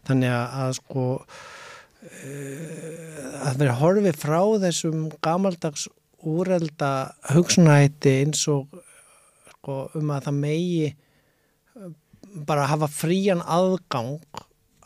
Þannig 0.04 0.32
að, 0.36 0.46
að 0.64 0.72
sko 0.80 1.04
uh, 1.24 1.34
að 3.48 3.60
vera 3.62 3.78
horfið 3.80 4.16
frá 4.20 4.42
þessum 4.66 5.06
gamaldags 5.24 5.88
úrelda 6.24 6.92
hugsunahætti 7.34 8.12
eins 8.24 8.44
og 8.52 8.68
sko, 9.58 9.74
um 10.00 10.12
að 10.16 10.28
það 10.28 10.38
megi 10.40 10.86
eh, 10.88 10.96
bara 12.48 12.70
hafa 12.72 12.88
frían 12.92 13.44
aðgang 13.44 14.18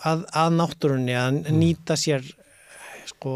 að, 0.05 0.25
að 0.33 0.57
náttúrunni 0.57 1.15
að 1.17 1.39
nýta 1.55 1.97
sér 1.99 2.25
sko, 3.07 3.33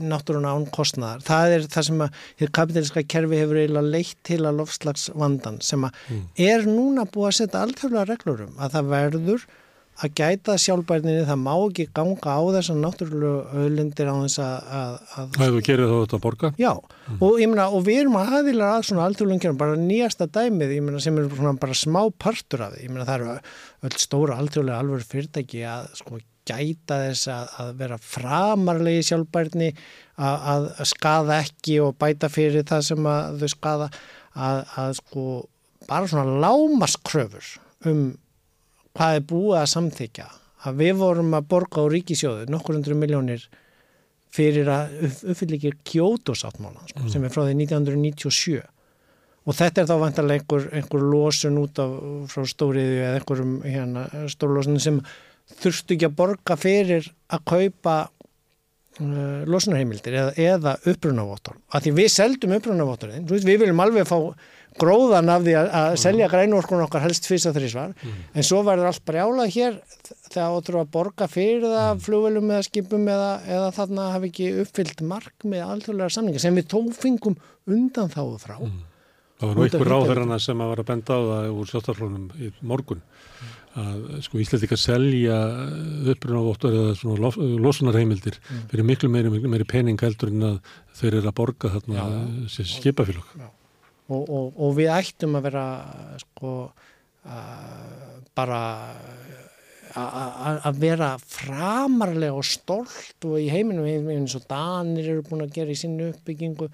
náttúrunna 0.00 0.52
án 0.54 0.66
kostnaðar. 0.72 1.24
Það 1.26 1.54
er 1.56 1.66
það 1.72 1.86
sem 1.88 2.04
að 2.04 2.20
hér 2.42 2.52
kapitaliska 2.58 3.04
kerfi 3.14 3.40
hefur 3.40 3.60
eiginlega 3.62 3.94
leitt 3.96 4.20
til 4.26 4.42
að 4.44 4.60
lofslagsvandan 4.60 5.58
sem 5.64 5.88
að 5.88 5.98
er 6.50 6.68
núna 6.68 7.08
búið 7.10 7.30
að 7.30 7.38
setja 7.40 7.64
alltaflega 7.64 8.06
reglur 8.12 8.46
um 8.46 8.60
að 8.60 8.76
það 8.76 8.94
verður 8.94 9.48
að 10.00 10.12
gæta 10.16 10.56
sjálfbærninni, 10.60 11.24
það 11.28 11.40
má 11.42 11.52
ekki 11.56 11.86
ganga 11.96 12.32
á 12.32 12.40
þessar 12.56 12.78
náttúrulegu 12.80 13.60
auðlindir 13.60 14.08
á 14.08 14.14
þess 14.22 14.40
að, 14.44 14.70
að, 14.78 14.94
að 15.14 15.34
Það 15.36 15.44
hefur 15.46 15.66
gerið 15.68 15.90
þá 15.90 15.96
þetta 15.96 16.16
að 16.16 16.24
borga. 16.24 16.50
Já, 16.60 16.70
og, 17.18 17.34
ég 17.42 17.50
meina, 17.52 17.66
og 17.68 17.84
við 17.88 18.00
erum 18.04 18.16
aðilar 18.20 18.78
að 18.78 18.86
svona 18.88 19.04
alþjóðlungjörnum, 19.10 19.60
bara 19.60 19.82
nýjasta 19.82 20.28
dæmið, 20.32 20.74
ég 20.78 20.86
meina, 20.86 21.02
sem 21.04 21.20
er 21.20 21.28
svona 21.34 21.54
bara 21.60 21.76
smá 21.76 22.00
partur 22.24 22.64
af 22.66 22.74
því, 22.74 22.86
ég 22.86 22.94
meina, 22.94 23.06
það 23.08 23.18
eru 23.18 23.36
öll 23.90 24.00
stóra 24.06 24.40
alþjóðlega 24.40 24.80
alveg 24.84 25.06
fyrirtæki 25.10 25.62
að 25.68 25.92
sko 26.00 26.22
gæta 26.48 27.02
þess 27.04 27.28
að, 27.30 27.52
að 27.60 27.74
vera 27.82 28.00
framarlegi 28.00 29.04
sjálfbærni, 29.10 29.70
að, 30.20 30.70
að 30.80 30.88
skaða 30.88 31.42
ekki 31.44 31.76
og 31.84 31.94
bæta 32.00 32.32
fyrir 32.32 32.64
það 32.68 32.88
sem 32.88 33.12
þau 33.42 33.52
skaða, 33.52 33.92
að, 34.32 34.64
að 34.80 34.96
sko 35.02 35.26
bara 35.88 36.08
svona 36.08 36.40
lámaskröfur 36.42 37.54
um 37.88 38.10
hvað 39.00 39.16
er 39.16 39.22
búið 39.24 39.56
að 39.56 39.70
samþykja, 39.72 40.26
að 40.68 40.80
við 40.82 40.98
vorum 41.00 41.36
að 41.38 41.46
borga 41.48 41.80
á 41.80 41.84
ríkisjóðu 41.88 42.50
nokkur 42.52 42.76
hundru 42.76 42.96
miljónir 43.00 43.46
fyrir 44.30 44.68
að 44.68 44.92
uppfylla 45.32 45.56
ekki 45.56 45.72
kjótosáttmála 45.88 46.84
sko, 46.90 47.06
sem 47.08 47.24
er 47.24 47.32
frá 47.32 47.46
því 47.46 47.56
1997 47.64 48.60
og 48.60 49.56
þetta 49.56 49.82
er 49.82 49.88
þá 49.88 49.94
vantarlega 50.04 50.42
einhver, 50.44 50.66
einhver 50.76 51.06
losun 51.14 51.58
út 51.62 51.80
af 51.80 51.96
frá 52.30 52.44
stóriðu 52.52 53.00
eða 53.00 53.16
einhverjum 53.16 53.54
hérna, 53.64 54.04
stórlosun 54.30 54.78
sem 54.84 55.00
þurftu 55.62 55.96
ekki 55.96 56.10
að 56.10 56.18
borga 56.20 56.58
fyrir 56.60 57.08
að 57.32 57.46
kaupa 57.54 57.96
losunarheimildir 59.50 60.16
eða, 60.20 60.32
eða 60.36 60.76
upprunavottor 60.92 61.60
að 61.72 61.86
því 61.86 61.92
við 61.98 62.10
seldum 62.14 62.56
upprunavottorinn 62.58 63.28
við 63.30 63.62
viljum 63.64 63.84
alveg 63.84 64.08
fá 64.08 64.18
gróðan 64.78 65.30
af 65.32 65.42
því 65.44 65.54
að, 65.58 65.68
að 65.80 65.94
selja 65.98 66.28
grænorkun 66.30 66.84
okkar 66.84 67.02
helst 67.02 67.26
fyrst 67.26 67.48
að 67.50 67.58
þrísvar 67.58 67.94
en 68.06 68.46
svo 68.46 68.60
verður 68.66 68.90
allt 68.90 69.02
brjálað 69.08 69.54
hér 69.56 69.80
þegar 70.30 70.52
þú 70.52 70.60
þurfa 70.68 70.84
að 70.84 70.92
borga 70.94 71.28
fyrir 71.30 71.66
það 71.66 72.04
flugvelum 72.04 72.52
eða 72.52 72.66
skipum 72.68 73.08
eða, 73.10 73.32
eða 73.48 73.72
þarna 73.80 74.06
hafi 74.14 74.30
ekki 74.30 74.52
uppfyllt 74.62 75.02
mark 75.10 75.48
með 75.48 75.66
alþjóðlega 75.66 76.14
samninga 76.16 76.44
sem 76.44 76.60
við 76.60 76.70
tófingum 76.70 77.40
undan 77.70 78.12
þáðu 78.14 78.38
frá. 78.44 78.56
Það 79.40 79.48
var 79.48 79.56
nú 79.56 79.64
einhver 79.64 79.90
ráðherrana 79.90 80.38
sem 80.42 80.60
að 80.60 80.70
var 80.70 80.82
að 80.82 80.88
benda 80.92 81.16
á 81.16 81.20
það 81.30 81.50
úr 81.56 81.70
sjóttarflónum 81.70 82.30
í 82.36 82.52
morgun 82.70 83.02
að 83.80 84.20
sko 84.26 84.40
Íslandika 84.42 84.78
selja 84.80 85.38
upprunavottur 86.12 86.76
eða 86.82 86.94
svona 86.98 87.22
lof- 87.24 87.40
losunarheimildir 87.40 88.38
fyrir 88.70 88.86
miklu 88.86 89.10
meiri, 89.12 89.32
meiri 89.46 89.66
pening 89.68 90.00
heldur 90.02 90.32
en 90.34 90.46
að 90.50 90.60
þeir 91.00 91.18
eru 91.20 91.32
að 91.32 91.38
borga 91.40 91.72
þarna 91.76 92.06
sem 92.52 92.68
skipafélag. 92.68 93.34
og, 94.10 94.22
og, 94.22 94.46
og 94.58 94.76
við 94.78 94.92
ættum 94.94 95.38
að 95.38 95.48
vera 95.50 95.66
sko 96.24 96.54
uh, 96.68 98.20
bara 98.36 98.62
að 99.90 100.76
vera 100.78 101.10
framarlega 101.18 102.36
og 102.38 102.46
stolt 102.46 103.26
og 103.26 103.40
í 103.42 103.48
heiminum 103.50 103.86
eins 104.12 104.36
og 104.38 104.44
Danir 104.50 105.08
eru 105.16 105.24
búin 105.26 105.42
að 105.42 105.56
gera 105.56 105.74
í 105.74 105.78
sinni 105.78 106.10
uppbyggingu 106.12 106.68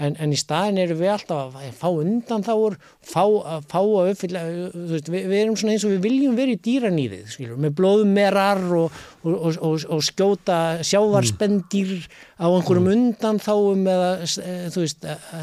en, 0.00 0.16
en 0.20 0.32
í 0.34 0.38
staðin 0.38 0.80
eru 0.82 0.96
við 0.98 1.12
alltaf 1.14 1.56
að 1.60 1.70
fá 1.76 1.86
undan 1.90 2.44
þáur 2.46 2.76
fá, 2.98 3.24
fá 3.70 3.78
að 3.80 4.10
uppfylla 4.12 4.42
veist, 4.90 5.10
við, 5.12 5.26
við 5.30 5.36
erum 5.42 5.58
svona 5.60 5.74
eins 5.76 5.86
og 5.86 5.94
við 5.94 6.04
viljum 6.06 6.36
vera 6.38 6.54
í 6.54 6.60
dýranýðið 6.66 7.32
skilur, 7.34 7.60
með 7.60 7.74
blóðmerar 7.80 8.62
og, 8.80 9.00
og, 9.22 9.34
og, 9.34 9.58
og, 9.70 9.86
og 9.96 10.04
skjóta 10.06 10.60
sjávarspendýr 10.86 11.96
á 12.40 12.46
einhverjum 12.48 12.92
undan 12.94 13.40
þáum 13.42 13.88
eða 13.94 14.12
eh, 14.24 14.68
þú 14.72 14.86
veist 14.86 15.08
eh, 15.08 15.34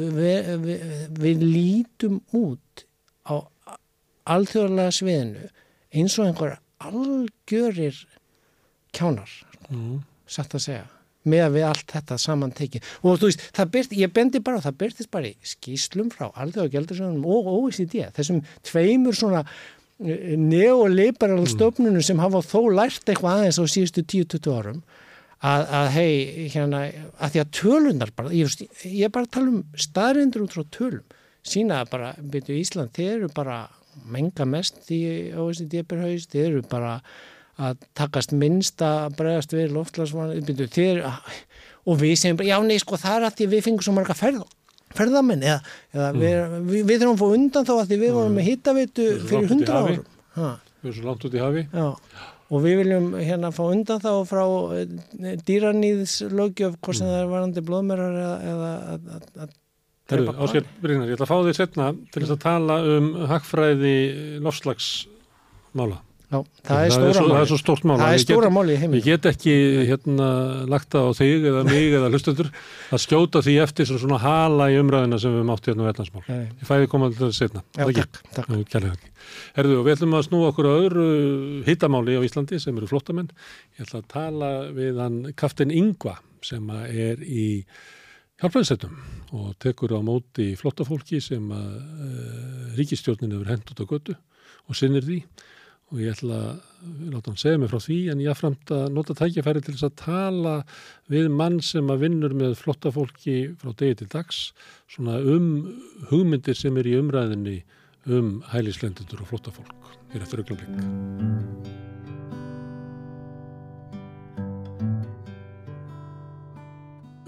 við, 0.00 0.50
við, 0.64 0.88
við, 1.20 1.44
lítum 1.44 2.18
út 2.36 2.86
á 3.30 3.46
alþjóðlega 4.30 4.96
sviðinu 4.98 5.52
eins 5.90 6.18
og 6.18 6.30
einhver 6.30 6.58
algjörir 6.80 8.02
kjánar 8.94 9.30
Mm. 9.70 10.00
satt 10.26 10.54
að 10.58 10.64
segja 10.64 10.86
með 11.28 11.58
við 11.58 11.66
allt 11.68 11.92
þetta 11.92 12.16
saman 12.20 12.54
tekið. 12.56 12.86
Og 13.02 13.18
þú 13.20 13.28
veist, 13.30 13.42
það 13.56 13.74
byrt, 13.74 13.98
ég 14.00 14.14
bendi 14.16 14.40
bara 14.44 14.62
það 14.64 14.78
byrtist 14.84 15.10
bara 15.12 15.28
í 15.28 15.34
skýslum 15.52 16.08
frá 16.14 16.30
alþjóða 16.30 16.72
gældarsöðunum 16.76 17.28
og 17.28 17.50
OECD 17.56 18.06
þessum 18.16 18.40
tveimur 18.66 19.18
svona 19.18 19.44
neoliberal 20.00 21.44
stofnunum 21.50 22.00
sem 22.04 22.20
hafa 22.22 22.40
þó 22.40 22.70
lært 22.72 23.04
eitthvað 23.04 23.42
aðeins 23.42 23.60
á 23.60 23.64
síðustu 23.68 24.04
10-20 24.08 24.54
árum 24.56 24.78
að, 25.44 25.66
að 25.76 25.88
hei, 25.96 26.14
hérna, 26.54 26.84
að 27.20 27.34
því 27.34 27.42
að 27.42 27.50
tölunar 27.58 28.12
bara, 28.16 28.32
ég, 28.36 28.54
ég 28.84 29.12
bara 29.12 29.28
tala 29.28 29.52
um 29.52 29.60
staðrindur 29.76 30.46
út 30.46 30.56
frá 30.56 30.64
tölum, 30.72 31.18
sína 31.44 31.82
bara, 31.90 32.14
byrju 32.20 32.56
Ísland, 32.60 32.94
þeir 32.96 33.18
eru 33.18 33.30
bara 33.36 33.62
menga 34.08 34.46
mest 34.48 34.88
í 34.94 35.02
OECD-berhaus, 35.36 36.28
þeir 36.32 36.46
eru 36.46 36.64
bara 36.70 36.96
að 37.60 37.84
takast 37.98 38.32
minnst 38.36 38.82
að 38.84 39.16
bregast 39.18 39.52
við 39.54 39.74
loftlagsvann, 39.76 40.32
og 41.88 42.00
við 42.00 42.16
segjum 42.20 42.42
já, 42.46 42.56
nei, 42.64 42.78
sko, 42.80 42.98
það 43.00 43.18
er 43.18 43.28
að 43.28 43.36
því 43.38 43.46
við 43.54 43.62
fengum 43.66 43.86
svo 43.86 43.94
marga 43.96 44.16
ferð, 44.16 44.42
ferðamenn, 44.96 45.44
eða, 45.46 45.60
eða 45.94 46.08
mm. 46.10 46.24
við, 46.24 46.58
við, 46.72 46.82
við 46.90 46.98
þurfum 47.02 47.14
að 47.14 47.22
fá 47.22 47.38
undan 47.38 47.68
þá 47.68 47.72
að 47.76 47.86
því 47.86 48.00
við 48.02 48.12
vorum 48.18 48.36
með 48.36 48.50
hittavitu 48.50 49.06
fyrir 49.30 49.54
hundra 49.54 49.78
árum. 49.80 50.04
Við 50.34 50.90
erum 50.90 50.98
svo 50.98 51.06
langt 51.08 51.24
út 51.28 51.36
í 51.36 51.42
hafi. 51.42 51.64
Já. 51.72 51.88
Og 52.50 52.64
við 52.64 52.80
viljum 52.80 53.08
hérna 53.14 53.52
fá 53.54 53.62
undan 53.68 54.02
þá 54.02 54.10
frá 54.26 54.42
eh, 54.74 55.34
dýranýðslögjöf 55.46 56.76
hvort 56.82 56.98
sem 56.98 57.06
það 57.06 57.20
er 57.20 57.30
varandi 57.30 57.62
blóðmörar 57.62 58.20
eða 58.50 58.70
að 59.46 59.56
Herru, 60.10 60.32
Ásker 60.42 60.64
Brynjar, 60.82 61.06
ég 61.06 61.14
ætla 61.14 61.28
að 61.28 61.30
fá 61.30 61.36
því 61.46 61.52
setna 61.54 61.84
til 62.10 62.24
þess 62.24 62.34
að 62.34 62.40
tala 62.42 62.78
um 62.96 63.10
hagfræði 63.30 63.92
lofslagsmála 64.42 66.00
Já, 66.30 66.44
það 66.62 66.84
er 66.84 66.92
stóra 66.94 67.22
máli. 67.24 67.32
Það 67.32 67.40
er 67.40 67.48
svo 67.50 67.56
stórt 67.58 67.86
máli. 67.90 68.00
Það 68.00 68.12
er 68.14 68.22
stóra 68.22 68.50
máli 68.54 68.74
í 68.76 68.78
heiminn. 68.78 69.00
Ég 69.00 69.06
get 69.08 69.26
ekki 69.26 69.54
hérna 69.88 70.28
lagta 70.70 71.02
á 71.02 71.10
þig 71.18 71.48
eða 71.50 71.64
mig 71.66 71.96
eða 71.98 72.10
hlustundur 72.12 72.50
að 72.94 73.02
skjóta 73.02 73.42
því 73.42 73.54
eftir 73.64 73.90
svona 73.90 74.20
hala 74.22 74.68
í 74.70 74.78
umræðina 74.78 75.18
sem 75.18 75.34
við 75.34 75.48
mátti 75.48 75.72
hérna 75.72 75.82
á 75.82 75.88
verðnarsmál. 75.90 76.22
Ég 76.30 76.70
fæði 76.70 76.90
koma 76.92 77.10
það 77.18 77.34
setna. 77.34 77.64
Já, 77.74 77.82
takk. 77.90 78.22
takk. 78.36 78.54
takk. 78.76 79.10
Herðu, 79.58 79.82
við 79.82 79.96
ætlum 79.96 80.16
að 80.20 80.26
snúa 80.28 80.52
okkur 80.52 80.70
á 80.70 80.74
öðru 80.76 81.10
hittamáli 81.66 82.18
á 82.18 82.22
Íslandi 82.22 82.62
sem 82.62 82.78
eru 82.78 82.92
flottamenn. 82.94 83.34
Ég 83.74 83.88
ætla 83.88 84.04
að 84.04 84.10
tala 84.14 84.54
við 84.76 85.02
hann 85.02 85.20
Kaftin 85.34 85.74
Ingva 85.74 86.20
sem 86.46 86.70
er 86.86 87.20
í 87.26 87.50
hjálpræðisettum 88.40 88.94
og 89.36 89.54
tekur 89.60 89.98
á 89.98 90.00
móti 90.00 90.52
flottafólki 90.58 91.18
sem 91.22 91.50
að 91.52 91.70
uh, 91.74 92.02
eh, 92.06 92.74
ríkistjórnin 92.78 93.34
hefur 93.34 93.50
hendt 93.50 93.72
út 93.74 93.82
á 93.82 93.90
götu 93.90 94.14
og 94.70 94.78
sinnir 94.78 95.04
því 95.04 95.24
og 95.90 95.98
ég 95.98 96.12
ætla 96.14 96.36
að 96.38 97.08
láta 97.10 97.32
hann 97.32 97.40
segja 97.40 97.58
mig 97.58 97.70
frá 97.72 97.80
því 97.82 97.96
en 98.12 98.20
ég 98.22 98.38
framt 98.38 98.70
að 98.72 98.84
nota 98.94 99.14
tækjafæri 99.18 99.62
til 99.66 99.74
þess 99.74 99.88
að 99.88 99.96
tala 99.98 100.52
við 101.10 101.26
mann 101.34 101.58
sem 101.66 101.90
að 101.90 102.04
vinnur 102.04 102.34
með 102.38 102.54
flotta 102.60 102.92
fólki 102.94 103.36
frá 103.58 103.72
degi 103.74 103.98
til 103.98 104.08
dags 104.12 104.38
svona 104.90 105.18
um 105.18 105.48
hugmyndir 106.12 106.54
sem 106.58 106.78
er 106.78 106.86
í 106.86 106.94
umræðinni 107.00 107.58
um 108.06 108.38
hælislendur 108.52 109.24
og 109.24 109.32
flotta 109.32 109.52
fólk. 109.54 109.90
Er 110.14 110.22
eftir 110.22 110.44
augnablik. 110.44 110.70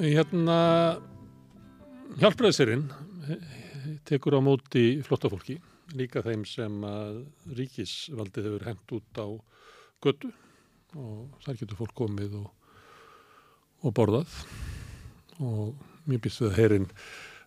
Hérna 0.03 0.61
hjálpræðisirinn 2.23 2.89
tekur 4.07 4.39
á 4.39 4.41
móti 4.43 4.87
flotta 5.07 5.31
fólki 5.31 5.59
líka 5.99 6.22
þeim 6.24 6.45
sem 6.49 6.78
að 6.86 7.22
ríkisvaldið 7.59 8.49
hefur 8.49 8.68
hendt 8.68 8.95
út 8.99 9.20
á 9.20 9.26
götu 10.03 10.32
og 10.99 11.43
þar 11.45 11.59
getur 11.61 11.80
fólk 11.80 11.95
komið 11.97 12.38
og, 12.43 12.49
og 13.82 13.95
borðað 13.97 14.38
og 15.43 15.76
mjög 16.09 16.24
býst 16.26 16.43
við 16.43 16.51
að 16.51 16.59
herin 16.61 16.88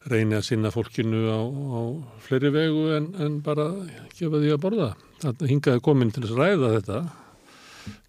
reyni 0.09 0.37
að 0.37 0.47
sinna 0.49 0.71
fólkinu 0.73 1.21
á, 1.33 1.41
á 1.41 1.81
fleiri 2.25 2.51
vegu 2.53 2.89
en, 2.95 3.09
en 3.21 3.39
bara 3.45 3.71
gefa 4.13 4.41
því 4.41 4.51
að 4.53 4.61
borða. 4.61 4.89
Það 5.23 5.45
hingaði 5.49 5.83
komin 5.85 6.11
til 6.13 6.25
þess 6.25 6.35
að 6.35 6.41
ræða 6.43 6.73
þetta. 6.75 6.99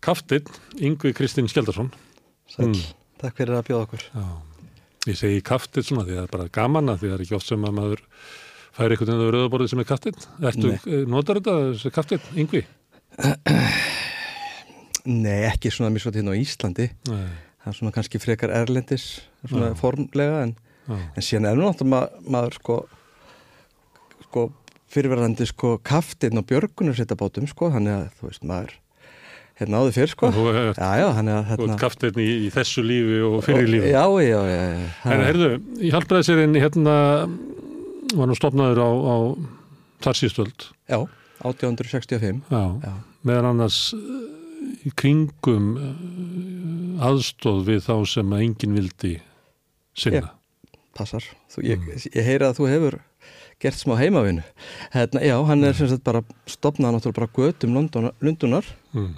Kaftinn, 0.04 0.50
Yngvi 0.88 1.12
Kristinn 1.16 1.48
Skjeldarsson. 1.52 1.88
Sæl, 2.52 2.68
mm. 2.68 2.82
takk 3.22 3.40
fyrir 3.40 3.56
að 3.56 3.68
bjóða 3.70 3.86
okkur. 3.88 4.04
Já, 4.12 4.26
ég 5.10 5.20
segi 5.20 5.44
kaftinn 5.46 5.88
svona 5.88 6.04
því 6.06 6.16
að 6.16 6.20
það 6.20 6.26
er 6.26 6.34
bara 6.36 6.50
gaman 6.58 6.92
að 6.92 7.00
því 7.00 7.08
að 7.08 7.14
það 7.14 7.18
er 7.18 7.24
ekki 7.26 7.38
oft 7.38 7.50
sem 7.52 7.66
að 7.66 7.78
maður 7.80 8.04
fær 8.76 8.92
eitthvað 8.92 9.08
en 9.08 9.14
það 9.14 9.22
verður 9.24 9.38
rauðaborðið 9.40 9.72
sem 9.72 9.82
er 9.82 9.88
kaftinn 9.88 10.18
Ertu, 10.50 10.72
eh, 10.76 11.04
notar 11.08 11.40
þetta 11.40 11.56
þessi 11.72 11.92
kaftinn, 11.94 12.28
yngvi? 12.44 12.62
Nei, 15.06 15.46
ekki 15.46 15.72
svona 15.72 15.92
mjög 15.94 16.06
svolítið 16.06 16.22
hérna 16.22 16.36
á 16.36 16.42
Íslandi 16.42 16.86
Nei. 17.08 17.26
það 17.62 17.72
er 17.72 17.78
svona 17.80 17.96
kannski 17.96 18.20
frekar 18.22 18.54
erlendis 18.54 19.08
svona 19.46 19.72
Já. 19.72 19.78
formlega 19.80 20.44
en, 20.48 20.54
en 20.92 21.24
síðan 21.24 21.50
er 21.52 21.60
náttúrulega 21.60 21.92
ma 21.92 22.32
maður 22.36 22.58
sko, 22.60 22.80
sko 24.26 24.48
fyrirverðandi 24.92 25.46
sko 25.50 25.76
kaftinn 25.86 26.40
og 26.40 26.48
björgunarsittabátum 26.50 27.48
sko, 27.50 27.70
þannig 27.74 27.96
að 27.96 28.10
þú 28.18 28.28
veist 28.30 28.44
maður 28.46 28.74
hérna 29.56 29.80
áður 29.80 29.94
fyrr 29.96 30.12
sko 30.12 30.30
hérna. 30.36 31.78
Kaftinn 31.80 32.18
í, 32.20 32.28
í 32.46 32.48
þessu 32.52 32.84
lífi 32.84 33.20
og 33.24 33.38
fyrir 33.46 33.70
lífi 33.72 33.92
Já, 33.94 34.04
já, 34.20 34.40
já, 34.50 34.58
já. 34.68 34.88
En 35.14 35.24
heyrðu, 35.24 35.52
ég 35.80 35.96
halbraði 35.96 36.28
sér 36.28 36.42
inn 36.44 36.58
hérna 36.60 36.96
var 38.14 38.30
nú 38.30 38.36
stopnaður 38.38 38.82
á, 38.82 38.90
á 38.90 39.16
þar 40.04 40.20
síðstöld. 40.20 40.68
Já, 40.86 40.98
1865. 41.42 42.42
Já, 42.52 42.62
Já. 42.84 42.92
meðan 43.26 43.50
annars 43.50 43.80
eh, 43.96 44.86
í 44.86 44.92
kringum 44.94 45.72
eh, 45.80 47.04
aðstóð 47.08 47.64
við 47.70 47.82
þá 47.88 47.94
sem 48.12 48.32
að 48.36 48.46
enginn 48.46 48.78
vildi 48.78 49.12
sinna. 49.96 50.30
Já, 50.30 50.80
passar. 50.96 51.28
Þú, 51.52 51.66
ég, 51.66 51.82
mm. 51.82 52.08
ég 52.14 52.30
heyra 52.30 52.50
að 52.52 52.60
þú 52.60 52.70
hefur 52.72 52.98
gert 53.62 53.80
smá 53.80 53.96
heimavinu. 53.98 54.44
Hérna, 54.92 55.22
já, 55.24 55.36
hann 55.48 55.64
er 55.64 55.76
sem 55.76 55.88
sagt 55.90 56.04
bara 56.06 56.22
stopnað 56.50 56.96
náttúrulega 56.96 57.20
bara 57.22 57.34
götum 57.38 57.78
Lundunar 58.20 58.66
mm. 58.92 59.14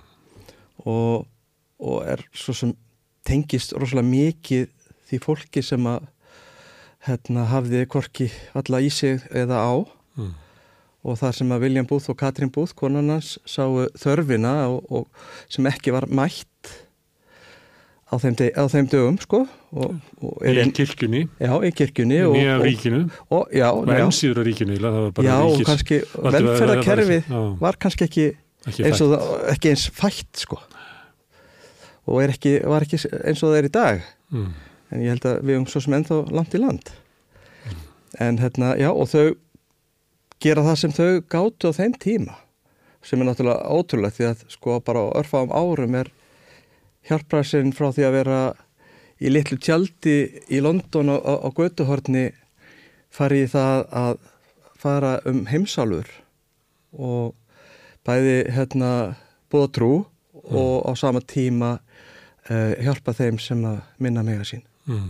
og, 0.87 1.27
og 1.83 1.99
er 2.07 2.23
svo 2.33 2.55
sem 2.55 2.75
tengist 3.27 3.75
rosalega 3.77 4.09
mikið 4.09 4.69
því 5.09 5.21
fólki 5.25 5.65
sem 5.65 5.85
að 5.91 6.07
hérna, 7.09 7.47
hafði 7.49 7.87
korki 7.91 8.29
alla 8.59 8.83
í 8.85 8.91
sig 8.93 9.25
eða 9.33 9.63
á. 9.65 9.75
Mm. 10.19 10.35
og 11.07 11.15
þar 11.21 11.37
sem 11.39 11.53
að 11.55 11.63
William 11.63 11.87
Booth 11.87 12.11
og 12.11 12.19
Katrín 12.19 12.51
Booth, 12.53 12.75
konarnas, 12.77 13.37
sáu 13.49 13.87
þörfina 13.97 14.67
og, 14.67 14.83
og 14.91 15.07
sem 15.49 15.67
ekki 15.71 15.95
var 15.95 16.09
mætt 16.11 16.73
á 18.09 18.15
þeim, 18.19 18.35
deg, 18.41 18.51
á 18.59 18.65
þeim 18.73 18.89
dögum 18.91 19.19
sko 19.23 19.45
og, 19.47 19.95
og 20.25 20.43
í 20.43 20.67
kirkjunni. 20.75 21.23
Já, 21.39 21.53
í 21.65 21.71
kirkjunni 21.77 22.21
og 22.27 22.37
nýja 22.37 22.59
ríkinu. 22.65 23.03
og 23.31 23.55
já, 23.55 23.69
ensýður 24.03 24.43
á 24.43 24.45
ríkinu 24.49 24.79
já, 24.81 25.37
og 25.39 25.65
kannski 25.69 26.03
velferðarkerfið 26.19 27.33
var 27.63 27.79
kannski 27.81 28.09
ekki, 28.09 28.29
ekki 28.67 28.89
eins 28.91 29.05
og 29.05 29.15
það, 29.15 29.35
ekki 29.55 29.73
eins 29.75 29.89
fætt 29.95 30.45
sko. 30.45 30.61
Og 32.09 32.25
ekki, 32.25 32.59
var 32.65 32.85
ekki 32.85 32.99
eins 32.99 33.45
og 33.45 33.53
það 33.53 33.61
er 33.61 33.69
í 33.69 33.77
dag. 33.79 34.09
Mm 34.35 34.57
en 34.91 35.05
ég 35.05 35.13
held 35.15 35.29
að 35.29 35.43
við 35.45 35.55
erum 35.57 35.69
svo 35.71 35.83
sem 35.85 35.97
ennþá 35.99 36.21
langt 36.35 36.57
í 36.57 36.63
land 36.63 36.93
mm. 36.93 37.81
en 38.25 38.41
hérna, 38.43 38.75
já, 38.81 38.91
og 38.93 39.11
þau 39.13 39.27
gera 40.43 40.65
það 40.67 40.79
sem 40.83 40.95
þau 40.95 41.11
gáttu 41.35 41.73
á 41.73 41.79
þeim 41.79 41.97
tíma 41.99 42.39
sem 43.05 43.21
er 43.21 43.29
náttúrulega 43.29 43.75
ótrúlega 43.75 44.17
því 44.17 44.29
að 44.31 44.47
sko 44.53 44.79
bara 44.85 45.05
á 45.07 45.17
örfáum 45.21 45.53
árum 45.55 45.97
er 45.99 46.11
hjálpræsinn 47.09 47.75
frá 47.77 47.91
því 47.95 48.07
að 48.09 48.17
vera 48.19 48.41
í 49.19 49.33
litlu 49.33 49.59
tjaldi 49.59 50.19
í 50.51 50.61
London 50.63 51.15
á, 51.15 51.17
á, 51.19 51.49
götuhorni 51.55 52.29
fari 53.15 53.45
í 53.47 53.51
það 53.51 53.87
að 54.03 54.21
fara 54.79 55.17
um 55.27 55.45
heimsálfur 55.51 56.11
og 56.95 57.35
bæði 58.07 58.39
hérna 58.55 58.93
búða 59.51 59.73
trú 59.75 59.93
mm. 59.99 60.55
og 60.55 60.87
á 60.87 60.93
sama 60.99 61.23
tíma 61.25 61.79
uh, 61.79 62.73
hjálpa 62.79 63.17
þeim 63.17 63.41
sem 63.43 63.65
að 63.67 63.81
minna 63.99 64.25
mega 64.27 64.47
sín 64.47 64.63
mm. 64.89 65.09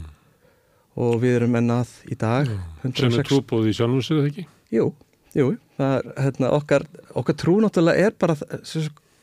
og 1.05 1.19
við 1.23 1.41
erum 1.41 1.59
ennað 1.61 1.93
í 2.11 2.19
dag 2.19 2.49
mm. 2.51 2.95
sem 2.99 3.19
er 3.19 3.27
trúbóð 3.29 3.71
í 3.71 3.75
sjálfsögðu 3.79 4.31
ekki? 4.31 4.47
Jú, 4.75 4.93
jú 5.37 5.51
það 5.79 5.99
er 5.99 6.09
hérna, 6.27 6.53
okkar, 6.59 6.87
okkar 7.19 7.39
trú 7.39 7.59
náttúrulega 7.65 8.09
er 8.09 8.17
bara 8.19 8.37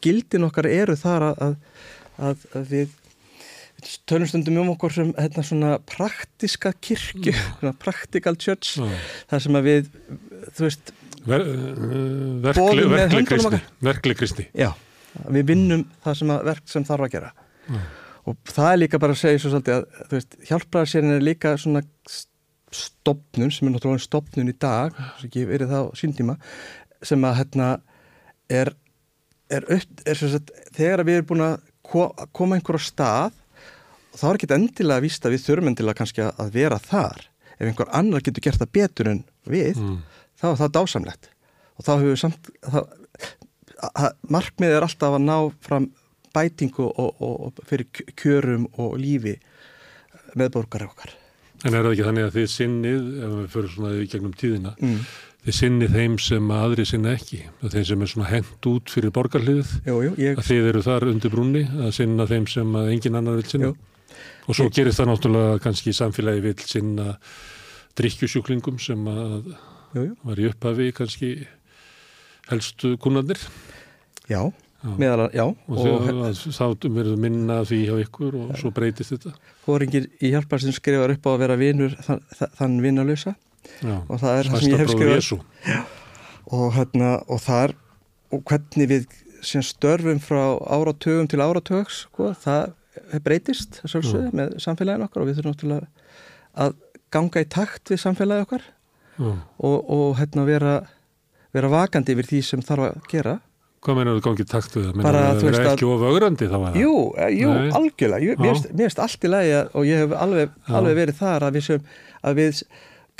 gildin 0.05 0.47
okkar 0.47 0.69
eru 0.69 0.95
þar 0.99 1.31
að, 1.31 1.57
að, 2.17 2.45
að 2.55 2.69
við 2.71 3.01
tölum 4.09 4.29
stundum 4.29 4.61
um 4.63 4.71
okkur 4.75 4.95
sem 4.95 5.11
hérna, 5.17 5.43
svona 5.45 5.73
praktiska 5.89 6.71
kirkju 6.79 7.35
mm. 7.35 7.75
practical 7.81 8.35
church 8.39 8.79
mm. 8.81 8.95
þar 9.33 9.45
sem 9.47 9.59
að 9.59 9.71
við 9.71 9.91
þú 10.51 10.69
veist 10.69 10.95
Ver, 11.25 11.41
verkli 12.45 13.23
kristi 13.25 13.59
verkli 13.81 14.13
kristi 14.13 14.43
já, 14.53 14.67
við 15.25 15.47
vinnum 15.49 15.87
það 16.05 16.19
sem 16.19 16.33
að 16.35 16.43
verk 16.51 16.67
sem 16.69 16.83
þarf 16.85 17.07
að 17.07 17.15
gera 17.15 17.31
mm 17.65 17.85
og 18.25 18.37
það 18.49 18.71
er 18.71 18.79
líka 18.81 19.01
bara 19.01 19.15
að 19.15 19.21
segja 19.21 19.41
svo 19.41 19.51
svolítið 19.53 19.75
að 19.75 20.13
veist, 20.13 20.39
hjálpraðarsérinn 20.49 21.15
er 21.17 21.25
líka 21.25 21.53
svona 21.61 21.83
stopnun 22.75 23.53
sem 23.53 23.67
er 23.67 23.75
náttúrulega 23.75 24.05
stopnun 24.05 24.51
í 24.51 24.57
dag 24.57 24.95
sem 25.19 25.29
ekki 25.29 25.45
verið 25.49 25.71
það 25.71 25.87
á 25.87 25.97
síndíma 25.99 26.35
sem 27.05 27.27
að 27.27 27.37
hérna 27.39 27.69
er, 28.51 28.73
er, 29.53 29.67
upp, 29.77 30.03
er 30.05 30.19
sagt, 30.19 30.51
þegar 30.75 31.05
við 31.05 31.19
erum 31.19 31.29
búin 31.31 31.45
að 31.45 31.55
koma 32.35 32.57
einhver 32.57 32.79
á 32.79 32.81
stað 32.81 33.37
þá 34.15 34.25
er 34.29 34.39
ekki 34.39 34.51
endilega 34.55 34.99
að 34.99 35.05
vísta 35.05 35.31
við 35.31 35.45
þurfum 35.45 35.71
endilega 35.71 35.99
kannski 36.01 36.25
að 36.25 36.53
vera 36.55 36.81
þar 36.81 37.27
ef 37.55 37.69
einhver 37.69 37.91
annar 37.95 38.25
getur 38.25 38.43
gert 38.47 38.61
það 38.61 38.75
betur 38.79 39.11
en 39.11 39.23
við 39.47 39.79
mm. 39.79 39.97
þá 40.41 40.47
er 40.51 40.59
það 40.63 40.75
dásamlegt 40.79 41.29
og 41.75 41.85
þá 41.85 41.91
hefur 41.93 42.09
við 42.09 42.21
samt 42.23 42.49
þá, 42.63 42.79
markmið 44.31 44.75
er 44.77 44.87
alltaf 44.87 45.17
að 45.17 45.27
ná 45.27 45.37
fram 45.65 45.89
bætingu 46.35 46.89
og, 46.91 47.21
og, 47.23 47.35
og 47.47 47.67
fyrir 47.69 47.87
kjörum 48.19 48.67
og 48.81 48.97
lífi 49.01 49.37
meðborgar 50.35 50.85
okkar. 50.89 51.15
En 51.65 51.73
er 51.73 51.85
það 51.85 51.93
ekki 51.95 52.05
þannig 52.09 52.27
að 52.27 52.35
þið 52.35 52.51
sinnið, 52.51 53.07
ef 53.25 53.31
við 53.35 53.47
fyrir 53.55 53.71
svona 53.73 53.93
í 53.95 54.07
gegnum 54.11 54.35
tíðina, 54.37 54.73
mm. 54.75 54.99
þið 55.47 55.57
sinnið 55.59 55.95
þeim 55.95 56.17
sem 56.25 56.51
aðri 56.53 56.85
sinna 56.89 57.13
ekki, 57.15 57.39
þeim 57.63 57.85
sem 57.89 58.05
er 58.05 58.11
svona 58.11 58.29
hend 58.29 58.69
út 58.69 58.93
fyrir 58.93 59.13
borgarliðið, 59.15 59.73
ég... 60.19 60.35
að 60.35 60.49
þið 60.49 60.69
eru 60.71 60.83
þar 60.85 61.07
undir 61.13 61.33
brúnni 61.33 61.63
að 61.79 61.91
sinna 61.97 62.27
þeim 62.29 62.47
sem 62.51 62.79
engin 62.83 63.19
annar 63.21 63.39
vil 63.39 63.47
sinna. 63.49 63.71
Jú. 63.71 64.19
Og 64.45 64.59
svo 64.59 64.67
ég... 64.67 64.75
gerist 64.77 65.01
það 65.01 65.11
náttúrulega 65.13 65.61
kannski 65.63 65.95
samfélagi 65.95 66.45
vil 66.45 66.55
sinna 66.67 67.15
drikkjusjúklingum 67.97 68.77
sem 68.83 69.07
að 69.09 69.49
jú, 69.95 70.03
jú. 70.03 70.11
var 70.27 70.43
í 70.43 70.49
upphafi 70.51 70.91
kannski 70.99 71.31
helstu 72.51 72.93
kunnarnir. 73.01 73.41
Já, 74.29 74.43
meðal 74.99 75.27
já. 75.33 75.43
Og, 75.45 75.81
og 75.81 76.37
þá 76.37 76.65
verður 76.85 77.17
minna 77.21 77.59
því 77.67 77.81
hjá 77.87 77.95
ykkur 78.05 78.37
og 78.41 78.53
svo 78.59 78.71
breytist 78.75 79.15
þetta. 79.15 79.33
Hóringir 79.65 80.07
í 80.21 80.31
hjálparsinn 80.33 80.75
skrifar 80.75 81.15
upp 81.15 81.27
á 81.27 81.29
að 81.33 81.41
vera 81.43 81.59
vinur 81.59 81.97
þann, 82.05 82.23
þann 82.59 82.79
vinnalösa 82.83 83.35
og 83.81 84.17
það 84.21 84.39
er 84.39 84.49
það 84.51 84.63
sem 84.63 84.71
ég 84.73 84.83
hef 84.83 84.93
skrifað. 84.93 85.83
Og, 86.45 86.67
hérna, 86.75 87.11
og 87.25 87.41
það 87.41 87.63
er, 87.63 87.75
og 88.35 88.43
hvernig 88.45 88.89
við 88.91 89.05
störfum 89.45 90.19
frá 90.21 90.43
áratögum 90.61 91.29
til 91.29 91.41
áratögs, 91.41 92.03
sko, 92.05 92.31
það 92.41 92.75
breytist 93.25 93.81
sjálfsögðu 93.83 94.31
með 94.35 94.55
samfélagin 94.63 95.05
okkar 95.05 95.23
og 95.23 95.29
við 95.29 95.39
þurfum 95.39 95.55
náttúrulega 95.55 95.87
að 96.65 96.77
ganga 97.13 97.43
í 97.43 97.47
takt 97.51 97.91
við 97.91 98.01
samfélagi 98.01 98.45
okkar 98.45 98.67
og, 99.19 99.77
og 99.81 100.15
hérna 100.19 100.45
vera, 100.47 100.75
vera 101.55 101.71
vakandi 101.71 102.15
yfir 102.15 102.29
því 102.29 102.41
sem 102.45 102.63
þarf 102.65 102.89
að 102.89 103.09
gera 103.11 103.35
Hvað 103.85 103.99
meina 103.99 104.15
þú 104.15 104.21
gangið 104.25 104.47
takt 104.49 104.75
við 104.75 104.85
það? 104.87 105.03
Bara, 105.05 105.21
þú. 105.37 105.45
Það 105.45 105.59
er 105.59 105.67
ekki 105.69 105.87
ofaugrandi 105.91 106.49
þá 106.49 106.55
að... 106.57 106.77
Jú, 106.81 106.93
eh, 107.21 107.31
jú, 107.37 107.53
algjörlega. 107.77 108.35
Mér 108.41 108.59
finnst 108.65 109.01
allt 109.03 109.27
í 109.27 109.29
lagi 109.29 109.55
og 109.61 109.85
ég 109.85 110.01
hef 110.01 110.15
alveg, 110.25 110.55
alveg 110.79 110.97
verið 111.03 111.19
þar 111.19 111.45
að 111.45 111.59
við 111.59 111.65
sem, 111.67 111.89
að 112.25 112.39
við, 112.39 112.61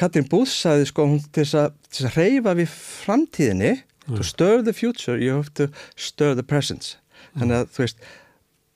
Katrin 0.02 0.28
Búðs 0.32 0.56
sagði 0.64 0.88
sko 0.90 1.06
hún 1.12 1.22
til 1.30 1.46
þess 1.46 1.60
að 1.62 2.16
reyfa 2.18 2.56
við 2.58 2.74
framtíðinni, 2.74 3.74
Nei. 3.78 4.18
to 4.18 4.26
stir 4.28 4.64
the 4.66 4.74
future, 4.76 5.20
you 5.22 5.38
have 5.38 5.54
to 5.60 5.70
stir 5.96 6.34
the 6.36 6.44
presence. 6.44 6.98
Þannig 7.38 7.62
að 7.62 7.70
þú 7.76 7.84
veist, 7.86 8.10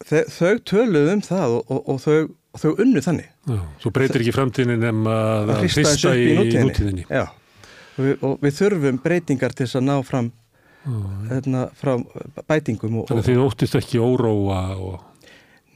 þau, 0.05 0.21
þau 0.35 0.53
töluðu 0.71 1.15
um 1.15 1.23
það 1.25 1.55
og, 1.57 1.73
og, 1.73 1.81
og 1.89 2.01
þau, 2.05 2.19
þau 2.61 2.69
unnu 2.85 3.03
þannig. 3.03 3.33
Já, 3.49 3.59
þú 3.81 3.93
breytir 3.97 4.23
ekki 4.23 4.35
framtíðinni 4.37 4.79
nema 4.85 5.17
að 5.41 5.55
hrista 5.65 6.13
í, 6.13 6.29
í 6.37 6.61
nútíðinni. 6.61 7.07
Já, 7.09 7.25
og 7.97 8.05
við, 8.05 8.15
og 8.21 8.37
við 8.45 8.57
þurfum 8.61 9.01
breytingar 9.03 9.57
til 9.57 9.65
þess 9.65 9.81
að 9.81 9.89
ná 9.89 9.97
fram 10.07 10.31
hérna, 11.29 11.67
frá 11.77 11.95
bætingum 12.47 13.01
og, 13.01 13.07
Þannig 13.09 13.23
að 13.23 13.29
þið 13.29 13.45
óttist 13.45 13.77
ekki 13.79 14.01
óróa 14.01 14.61
og 14.77 15.05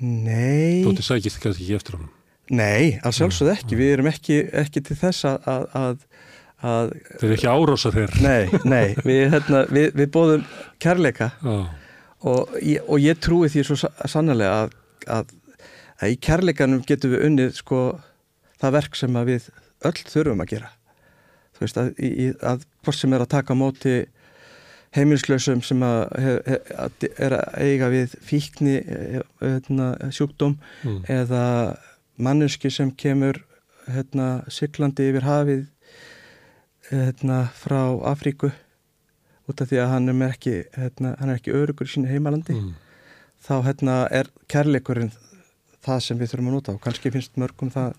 Nei. 0.04 0.84
Þú 0.84 0.91
óttist 0.91 1.12
sækist 1.12 1.39
kannski 1.43 1.64
ekki 1.68 1.78
eftir 1.78 1.97
honum? 1.97 2.12
Nei, 2.51 2.99
að 3.06 3.16
sjálfsögð 3.20 3.54
ekki, 3.54 3.78
við 3.80 3.91
erum 3.95 4.10
ekki, 4.10 4.39
ekki 4.64 4.82
til 4.84 4.97
þess 4.99 5.28
að, 5.30 5.45
að, 5.80 6.01
að 6.60 6.89
Þeir 7.22 7.28
eru 7.28 7.38
ekki 7.38 7.51
árósa 7.54 7.91
þér. 7.93 8.18
Nei, 8.24 8.60
nei, 8.68 8.95
við, 9.06 9.22
hérna, 9.32 9.62
við, 9.72 9.88
við 9.95 10.10
bóðum 10.12 10.43
kærleika. 10.84 11.30
Og, 12.24 12.58
og 12.58 12.97
ég 13.04 13.22
trúi 13.24 13.51
því 13.51 13.64
svo 13.68 13.78
sannlega 14.12 14.66
að, 14.66 14.76
að 15.08 16.12
í 16.12 16.20
kærleikanum 16.24 16.84
getum 16.88 17.16
við 17.16 17.26
unnið 17.30 17.56
sko 17.62 17.84
það 18.60 18.76
verk 18.78 18.99
sem 18.99 19.20
við 19.28 19.49
öll 19.88 19.97
þurfum 20.01 20.43
að 20.43 20.51
gera. 20.56 20.74
Þú 21.54 21.64
veist 21.64 21.80
að, 21.80 21.91
að 22.51 22.68
hvort 22.84 22.99
sem 22.99 23.16
er 23.16 23.24
að 23.24 23.34
taka 23.38 23.56
móti 23.56 23.97
heimilslösum 24.94 25.62
sem 25.66 25.82
að, 25.86 26.02
að 26.78 27.08
er 27.18 27.36
að 27.38 27.56
eiga 27.66 27.89
við 27.94 28.14
fíkni 28.26 28.76
hérna, 29.41 29.94
sjúkdóm 30.14 30.58
mm. 30.84 31.00
eða 31.10 31.46
manneski 32.22 32.70
sem 32.74 32.91
kemur 32.94 33.41
hérna, 33.89 34.44
syklandi 34.54 35.10
yfir 35.10 35.26
hafið 35.26 35.66
hérna, 36.91 37.48
frá 37.58 37.82
Afríku 38.14 38.52
út 39.50 39.60
af 39.60 39.72
því 39.72 39.82
að 39.84 39.91
hann 39.96 40.14
er 40.14 40.24
ekki, 40.30 40.56
hérna, 40.78 41.18
hann 41.20 41.34
er 41.34 41.41
ekki 41.41 41.56
örugur 41.58 41.89
í 41.89 41.96
sínu 41.96 42.12
heimalandi 42.12 42.56
mm. 42.56 42.72
þá 43.44 43.56
hérna, 43.66 44.00
er 44.14 44.30
kærleikurinn 44.52 45.14
það 45.84 46.06
sem 46.06 46.22
við 46.22 46.32
þurfum 46.32 46.54
að 46.54 46.58
nota 46.60 46.78
og 46.78 46.84
kannski 46.86 47.12
finnst 47.12 47.41
mörgum 47.41 47.74
það 47.74 47.98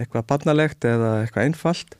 eitthvað 0.00 0.28
barnalegt 0.28 0.84
eða 0.88 1.14
eitthvað 1.22 1.48
einfalt 1.48 1.98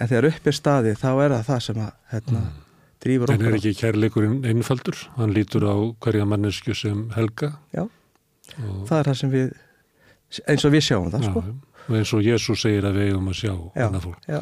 en 0.00 0.08
þegar 0.08 0.32
upp 0.32 0.48
er 0.48 0.56
staði 0.56 0.98
þá 0.98 1.08
er 1.12 1.34
það 1.36 1.48
það 1.52 1.64
sem 1.68 1.82
að 1.84 1.96
hérna, 2.14 2.42
mm 2.42 2.61
drýfur 3.02 3.32
okkur. 3.32 3.42
En 3.42 3.50
er 3.50 3.58
ekki 3.58 3.74
kærleikurinn 3.78 4.38
einfaldur? 4.48 4.98
Hann 5.18 5.34
lítur 5.34 5.66
á 5.66 5.76
hverja 6.04 6.26
mannesku 6.28 6.76
sem 6.78 7.04
helga? 7.16 7.52
Já, 7.74 7.84
og... 7.86 8.80
það 8.88 8.96
er 8.98 9.10
það 9.10 9.18
sem 9.20 9.32
við, 9.32 9.52
eins 10.46 10.66
og 10.68 10.74
við 10.74 10.86
sjáum 10.88 11.10
það, 11.12 11.26
já, 11.26 11.30
sko. 11.30 11.44
Og 11.82 11.98
eins 11.98 12.14
og 12.14 12.26
Jésús 12.26 12.62
segir 12.62 12.86
að 12.88 13.00
við 13.00 13.10
eigum 13.10 13.32
að 13.32 13.38
sjá 13.40 13.54
hana 13.78 14.02
fólk. 14.02 14.28
Já, 14.30 14.40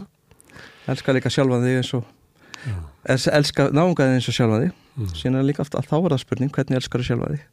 elska 0.93 1.17
líka 1.17 1.33
sjálfan 1.33 1.65
þig 1.67 1.81
eins 1.81 1.95
og, 1.97 2.13
elska 3.41 3.71
náungaði 3.73 4.19
eins 4.19 4.29
og 4.29 4.37
sjálfan 4.37 4.67
þig. 4.67 4.77
Mm. 5.01 5.37
Er 5.39 5.47
líka 5.47 5.65
alltaf 5.65 5.89
þá 5.89 5.97
er 5.97 6.13
það 6.13 6.23
spurning, 6.27 6.53
hvernig 6.53 6.81
elskar 6.81 7.01
þú 7.01 7.09
sjálfan 7.09 7.39
þig? 7.39 7.49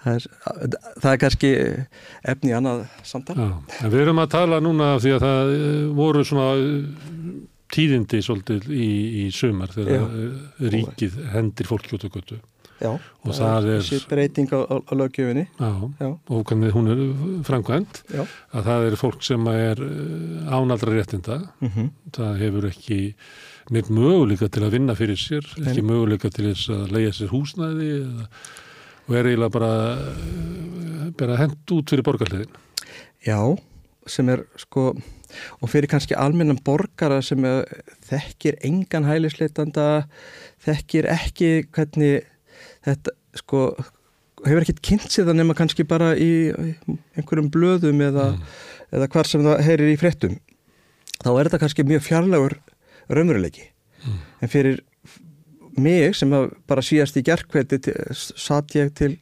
Það 0.00 0.14
er, 0.14 0.26
það 1.02 1.10
er 1.10 1.18
kannski 1.20 1.48
efni 2.32 2.52
í 2.52 2.54
annað 2.56 2.84
samtal. 3.04 3.34
Já, 3.36 3.48
en 3.82 3.92
við 3.92 4.04
erum 4.04 4.22
að 4.22 4.30
tala 4.32 4.60
núna 4.62 4.92
því 5.02 5.16
að 5.16 5.24
það 5.26 5.50
voru 5.98 6.22
svona 6.24 6.46
tíðindi 7.74 8.22
svolítið 8.24 8.70
í, 8.74 8.88
í 9.22 9.26
sömar 9.34 9.72
þegar 9.74 10.06
Já. 10.06 10.70
ríkið 10.74 11.20
hendir 11.34 11.68
fólki 11.68 11.96
út 11.96 12.06
á 12.06 12.10
götu. 12.10 12.40
Já, 12.80 12.94
og 12.96 13.34
það 13.36 13.66
er 13.74 13.82
sér 13.84 14.04
breyting 14.08 14.52
á, 14.56 14.64
á, 14.64 14.92
lögjöfinni 14.96 15.42
og 15.60 16.44
hvernig 16.48 16.72
hún 16.72 16.88
er 16.88 17.00
framkvæmt 17.44 18.00
Já. 18.08 18.22
að 18.56 18.70
það 18.70 18.86
er 18.86 18.96
fólk 18.96 19.26
sem 19.26 19.50
er 19.52 19.82
eh, 19.84 20.48
ánaldra 20.48 20.94
réttinda. 20.94 21.36
Mm 21.60 21.68
-hmm. 21.74 21.90
það 22.16 22.40
hefur 22.40 22.68
ekki 22.70 23.00
neitt 23.70 23.90
möguleika 23.92 24.48
til 24.48 24.64
að 24.64 24.74
vinna 24.78 24.96
fyrir 24.96 25.20
sér 25.20 25.44
ekki 25.60 25.84
möguleika 25.84 26.30
til 26.32 26.48
þess 26.48 26.72
að 26.72 26.96
leia 26.96 27.12
sér 27.12 27.30
húsnæði 27.34 27.90
eða, 28.00 28.26
og 29.06 29.14
er 29.14 29.28
eiginlega 29.28 29.54
bara, 29.58 29.72
eh, 30.00 31.10
bara 31.18 31.36
hend 31.36 31.76
út 31.76 31.90
fyrir 31.90 32.02
borgarlegin 32.02 32.50
Já, 33.26 33.56
sem 34.06 34.28
er 34.28 34.46
sko 34.56 34.94
og 35.60 35.72
fyrir 35.72 35.90
kannski 35.90 36.16
almennan 36.18 36.60
borgara 36.64 37.20
sem 37.24 37.44
þekkir 38.08 38.58
engan 38.66 39.08
hælisleitanda 39.08 39.86
þekkir 40.64 41.08
ekki 41.12 41.52
hvernig 41.74 42.26
þetta 42.86 43.16
sko 43.38 43.64
hefur 44.46 44.64
ekkert 44.64 44.84
kynnt 44.84 45.08
sér 45.12 45.28
það 45.28 45.40
nema 45.40 45.56
kannski 45.58 45.84
bara 45.88 46.12
í 46.16 46.50
einhverjum 47.18 47.50
blöðum 47.52 48.00
eða, 48.04 48.30
mm. 48.34 48.54
eða 48.96 49.10
hvar 49.12 49.28
sem 49.28 49.44
það 49.44 49.64
heyrir 49.66 49.92
í 49.92 49.98
fréttum 50.00 50.38
þá 51.20 51.30
er 51.32 51.42
þetta 51.48 51.62
kannski 51.64 51.88
mjög 51.88 52.06
fjarlagur 52.06 52.56
raunveruleiki 53.10 53.66
mm. 53.66 54.22
en 54.40 54.52
fyrir 54.52 54.80
mig 55.80 56.16
sem 56.18 56.32
bara 56.68 56.84
síast 56.84 57.18
í 57.20 57.24
gerðkveldi 57.26 57.80
satt 58.12 58.74
ég 58.76 58.92
til 58.96 59.12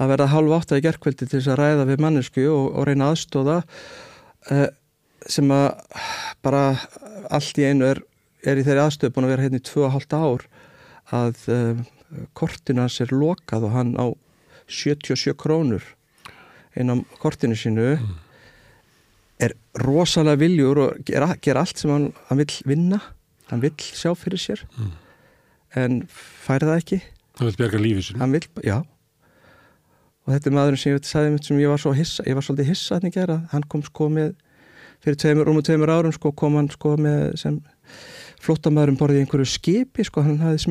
að 0.00 0.14
verða 0.14 0.30
halv 0.32 0.54
átt 0.56 0.72
að 0.72 0.82
í 0.82 0.86
gerðkveldi 0.86 1.26
til 1.26 1.38
þess 1.38 1.52
að 1.52 1.60
ræða 1.60 1.88
við 1.90 2.04
mannesku 2.04 2.46
og, 2.50 2.70
og 2.72 2.88
reyna 2.88 3.10
aðstóða 3.12 3.58
uh, 3.60 4.68
sem 5.28 5.50
að 5.52 5.68
bara 6.44 6.64
allt 7.30 7.58
í 7.60 7.66
einu 7.68 7.88
er, 7.90 8.00
er 8.46 8.60
í 8.60 8.64
þeirri 8.64 8.84
aðstöðu 8.86 9.14
búin 9.14 9.28
að 9.28 9.34
vera 9.34 9.46
hérna 9.46 9.60
í 9.60 9.66
2,5 9.68 10.16
ár 10.16 10.46
að 11.20 11.44
um, 11.52 11.84
kortinu 12.38 12.84
hans 12.84 12.98
er 13.02 13.12
lokað 13.14 13.68
og 13.68 13.74
hann 13.74 13.94
á 13.98 14.06
77 14.70 15.34
krónur 15.38 15.84
á 16.74 16.94
kortinu 17.18 17.56
sínu 17.58 17.96
mm. 17.96 18.12
er 19.42 19.56
rosalega 19.82 20.40
viljur 20.40 20.78
og 20.86 21.00
ger, 21.06 21.26
ger 21.42 21.58
allt 21.58 21.78
sem 21.78 21.90
hann, 21.90 22.10
hann 22.28 22.40
vil 22.42 22.50
vinna 22.64 23.00
hann 23.50 23.62
vil 23.62 23.74
sjá 23.78 24.14
fyrir 24.14 24.40
sér 24.40 24.62
mm. 24.76 24.92
en 25.82 26.00
færi 26.10 26.68
það 26.70 26.82
ekki 26.82 27.00
hann 27.40 27.50
vil 27.50 27.58
berga 27.58 27.82
lífið 27.82 28.10
sín 28.10 28.22
já 28.62 28.78
og 30.20 30.34
þetta 30.34 30.50
er 30.50 30.54
maðurinn 30.54 30.82
sem 30.82 30.94
ég, 30.94 31.06
sagði, 31.08 31.42
sem 31.42 31.58
ég 31.62 31.72
var 31.72 31.82
svo 31.82 31.94
hissa 31.96 32.26
ég 32.28 32.38
var 32.38 32.46
svolítið 32.46 32.70
hissa 32.70 32.96
að 32.96 33.08
hann 33.08 33.16
gera 33.16 33.38
hann 33.50 33.66
kom 33.66 33.82
sko 33.86 34.10
með 34.12 34.36
fyrir 35.04 35.20
tveimur, 35.20 35.48
rúmu 35.48 35.62
tveimur 35.64 35.92
árum 35.92 36.14
sko 36.14 36.32
kom 36.36 36.58
hann 36.58 36.70
sko 36.72 36.96
með 37.00 37.32
sem 37.40 37.60
flottamæðurum 38.40 38.98
borðið 39.00 39.20
í 39.20 39.24
einhverju 39.24 39.48
skipi 39.52 40.04
sko 40.06 40.24
hann 40.24 40.40
hafði 40.42 40.64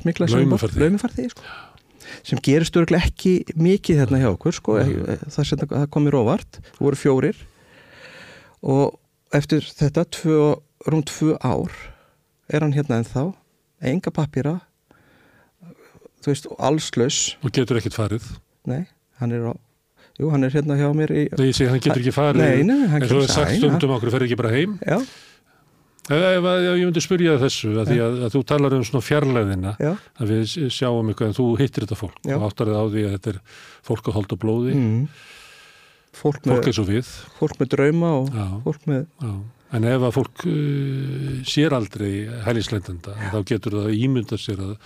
smiklað 0.00 0.36
laumifarði 0.36 1.30
sko 1.32 1.44
sem 2.26 2.40
gerist 2.42 2.76
örglega 2.78 3.08
ekki 3.08 3.56
mikið 3.58 4.02
hérna 4.02 4.20
hjá 4.22 4.28
okkur 4.32 4.56
sko 4.56 4.78
Nei. 4.78 5.18
það, 5.26 5.42
sem, 5.48 5.62
það 5.62 5.88
komir 5.94 6.16
óvart, 6.18 6.60
það 6.76 6.86
voru 6.88 7.00
fjórir. 7.00 7.42
Og 8.66 8.96
eftir 9.36 9.66
þetta 9.66 10.06
tvö, 10.16 10.40
rúm 10.90 11.04
tvö 11.06 11.36
ár 11.42 11.74
er 12.46 12.64
hann 12.64 12.74
hérna 12.76 13.00
ennþá 13.02 13.28
enga 13.86 14.12
pappira 14.14 14.56
þú 16.22 16.32
veist, 16.32 16.50
allslaus. 16.58 17.20
Og 17.42 17.54
getur 17.54 17.78
ekkit 17.80 17.96
farið. 17.96 18.26
Nei, 18.66 18.84
hann 19.20 19.34
er 19.34 19.50
á 19.50 19.65
Jú, 20.16 20.32
hann 20.32 20.46
er 20.46 20.54
hérna 20.54 20.78
hjá 20.78 20.88
mér 20.96 21.12
í... 21.12 21.22
Nei, 21.36 21.46
ég 21.50 21.56
segi 21.58 21.68
hann 21.68 21.82
getur 21.84 22.00
ekki 22.00 22.14
farið. 22.16 22.42
Nei, 22.42 22.64
nei, 22.64 22.86
hann 22.88 23.02
getur 23.04 23.08
sæn. 23.08 23.08
En 23.08 23.10
þú 23.12 23.22
hefur 23.22 23.34
sagt 23.34 23.56
stundum 23.60 23.96
okkur, 23.98 24.12
fer 24.14 24.24
ekki 24.24 24.38
bara 24.40 24.52
heim? 24.54 24.78
Já. 24.80 25.00
Ef, 26.06 26.22
ef, 26.22 26.44
ef 26.46 26.76
ég 26.78 26.84
myndi 26.86 27.02
spyrja 27.02 27.34
þessu 27.40 27.72
að 27.82 27.88
að, 27.96 28.18
að 28.28 28.34
þú 28.36 28.40
talar 28.46 28.74
um 28.76 28.82
svona 28.86 29.02
fjarlæðina 29.02 29.72
Já. 29.82 29.88
að 30.22 30.30
við 30.30 30.52
sjáum 30.70 31.08
eitthvað 31.10 31.32
en 31.32 31.34
þú 31.34 31.46
hittir 31.58 31.82
þetta 31.82 31.98
fólk 31.98 32.20
Já. 32.22 32.36
og 32.36 32.44
áttar 32.46 32.70
þið 32.70 32.78
á 32.78 32.84
því 32.92 33.02
að 33.02 33.14
þetta 33.16 33.32
er 33.32 33.40
fólk 33.88 34.10
að 34.10 34.16
holda 34.20 34.38
blóði 34.44 34.76
mm. 34.76 35.00
fólk, 36.14 36.20
fólk 36.20 36.46
með, 36.46 36.60
eins 36.70 36.78
og 36.78 36.88
við 36.92 37.10
fólk 37.40 37.58
með 37.58 37.72
drauma 37.74 38.12
og 38.20 38.30
Já. 38.30 38.46
fólk 38.68 38.86
með 38.92 39.02
Já. 39.02 39.32
en 39.80 39.88
ef 39.90 40.06
að 40.06 40.14
fólk 40.20 40.46
uh, 40.52 41.32
sér 41.56 41.76
aldrei 41.80 42.12
hælislendenda 42.46 43.18
þá 43.34 43.38
getur 43.50 43.78
það 43.80 43.98
ímynda 43.98 44.38
sér 44.38 44.62
að, 44.62 44.76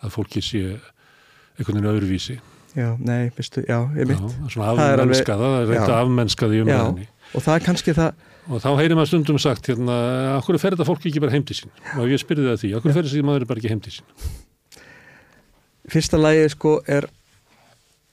að 0.00 0.16
fólki 0.16 0.44
sé 0.46 0.64
einhvern 0.72 1.82
veginn 1.82 1.92
öðruvísi 1.92 2.38
já, 2.78 2.88
nei, 2.98 3.30
veistu, 3.36 3.64
já, 3.68 3.78
ég 3.96 4.04
Já, 4.04 4.10
mitt 4.12 4.52
svona 4.52 4.74
er 4.86 5.02
afmennskað, 5.02 5.42
það 5.44 5.56
er 5.60 5.70
reynt 5.70 5.84
að 5.84 5.94
Já. 5.94 6.02
afmennskað 6.02 6.54
í 6.54 6.62
umræðinni 6.64 7.08
og 7.32 7.44
það 7.44 7.54
er 7.54 7.66
kannski 7.68 7.96
það 7.96 8.28
og 8.50 8.62
þá 8.64 8.70
heyrir 8.80 8.98
maður 8.98 9.10
stundum 9.12 9.38
sagt 9.42 9.68
hérna, 9.70 9.96
okkur 10.40 10.58
fer 10.58 10.74
þetta 10.74 10.86
fólk 10.88 11.04
ekki 11.06 11.22
bara 11.22 11.34
heim 11.34 11.44
til 11.46 11.54
sín? 11.60 11.74
Og 11.94 12.10
ég 12.10 12.18
spyrði 12.18 12.48
það 12.48 12.56
að 12.56 12.62
því, 12.64 12.70
okkur 12.78 12.96
fer 12.96 13.06
þessi 13.06 13.26
maður 13.26 13.46
bara 13.50 13.62
ekki 13.62 13.70
heim 13.70 13.82
til 13.84 13.94
sín? 13.94 14.08
Fyrsta 15.92 16.18
lagi 16.18 16.48
sko 16.50 16.76
er, 16.90 17.06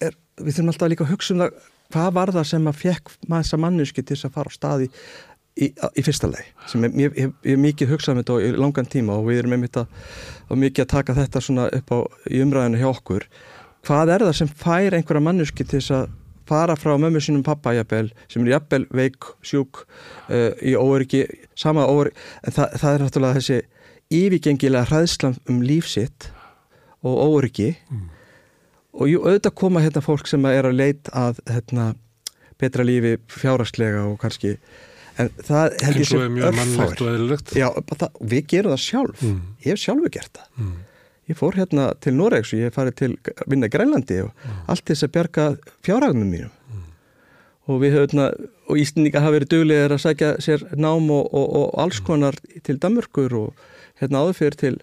er 0.01 0.13
við 0.37 0.59
þurfum 0.59 0.71
alltaf 0.73 0.91
líka 0.93 1.05
að 1.07 1.13
hugsa 1.15 1.33
um 1.33 1.43
það 1.43 1.57
hvað 1.89 2.13
var 2.19 2.31
það 2.35 2.47
sem 2.51 2.69
að 2.69 2.79
fekk 2.83 3.11
maður 3.25 3.47
þessa 3.47 3.59
mannuski 3.63 4.03
til 4.03 4.15
þess 4.15 4.29
að 4.29 4.35
fara 4.37 4.53
á 4.53 4.57
staði 4.57 4.89
í, 5.57 5.69
í 5.69 6.03
fyrsta 6.05 6.29
lagi? 6.29 6.51
Sem 6.69 6.85
ég, 6.85 7.15
ég, 7.17 7.31
ég 7.49 7.61
mikið 7.61 7.93
hugsað 7.95 8.13
um 8.13 8.21
þetta 8.21 8.37
í 8.45 8.51
langan 8.57 8.89
tíma 8.93 9.17
og 9.17 9.29
við 9.29 9.41
erum 9.43 9.55
einmitt 9.57 9.79
að, 9.81 9.89
að 10.49 10.61
mikið 10.65 10.85
að 10.85 10.91
taka 10.93 11.17
þetta 11.17 11.43
svona 11.45 11.69
upp 11.79 11.95
á 11.95 11.99
í 12.29 12.43
umræðinu 12.45 12.81
hjá 12.83 12.89
okkur 12.91 13.25
hvað 13.87 14.13
er 14.15 14.25
það 14.27 14.37
sem 14.41 14.51
fær 14.63 14.97
einhverja 14.97 15.25
mannuski 15.25 15.65
til 15.65 15.79
þess 15.79 15.95
að 15.95 16.09
fara 16.49 16.75
frá 16.79 16.95
mömmu 16.97 17.21
sínum 17.21 17.45
pappa 17.45 17.75
jafnvel, 17.77 18.09
sem 18.31 18.45
er 18.45 18.55
jafnvel 18.55 18.87
veik, 18.95 19.27
sjúk 19.45 19.83
uh, 19.85 20.51
í 20.65 20.73
óöryggi, 20.73 21.25
sama 21.59 21.85
óöryggi 21.85 22.17
en 22.41 22.55
það, 22.55 22.77
það 22.81 22.95
er 22.95 23.03
náttúrulega 23.05 23.39
þessi 23.39 23.59
yfirgengilega 24.19 24.89
hræðslan 24.89 25.37
um 25.49 25.61
lífsitt 25.61 26.31
og 27.05 27.19
óöryggi. 27.29 27.75
Og 28.99 29.07
jú, 29.11 29.21
auðvitað 29.21 29.55
koma 29.61 29.83
hérna 29.85 30.01
fólk 30.03 30.27
sem 30.27 30.45
er 30.49 30.65
að 30.65 30.79
leit 30.79 31.11
að 31.15 31.37
hérna, 31.47 31.91
betra 32.59 32.83
lífi 32.83 33.19
fjárhagslega 33.31 34.07
og 34.09 34.17
kannski 34.19 34.57
en 35.19 35.29
það 35.45 35.75
held 35.83 35.99
ég 35.99 36.09
sem 36.09 36.39
eðlilegt. 36.41 37.53
Já, 37.57 37.67
það, 37.91 38.19
við 38.33 38.45
gerum 38.53 38.73
það 38.73 38.83
sjálf. 38.85 39.23
Mm. 39.23 39.39
ég 39.63 39.73
hef 39.73 39.81
sjálfu 39.83 40.11
gert 40.15 40.39
það. 40.39 40.49
Mm. 40.57 40.77
Ég 41.29 41.37
fór 41.37 41.57
hérna 41.59 41.91
til 42.01 42.15
Noregs 42.17 42.53
og 42.55 42.63
ég 42.63 42.75
farið 42.75 42.95
til 43.01 43.17
vinna 43.47 43.69
Grænlandi 43.71 44.23
og 44.25 44.47
allt 44.67 44.85
til 44.85 44.95
þess 44.95 45.07
að 45.07 45.13
bjarga 45.17 45.45
fjárhagnum 45.85 46.31
mínum. 46.33 46.55
Og 47.69 47.83
við 47.83 47.99
höfum 47.99 48.23
og 48.69 48.77
Íslandinga 48.81 49.21
hafa 49.21 49.35
verið 49.37 49.51
duglegir 49.53 49.93
að 49.93 50.03
sækja 50.03 50.29
sér 50.41 50.65
nám 50.73 51.09
og, 51.13 51.29
og, 51.33 51.47
og 51.59 51.79
alls 51.81 51.99
konar 52.05 52.37
til 52.65 52.79
Danmörkur 52.81 53.35
og 53.37 53.63
hérna 54.01 54.23
áður 54.23 54.37
fyrir 54.39 54.57
til 54.57 54.75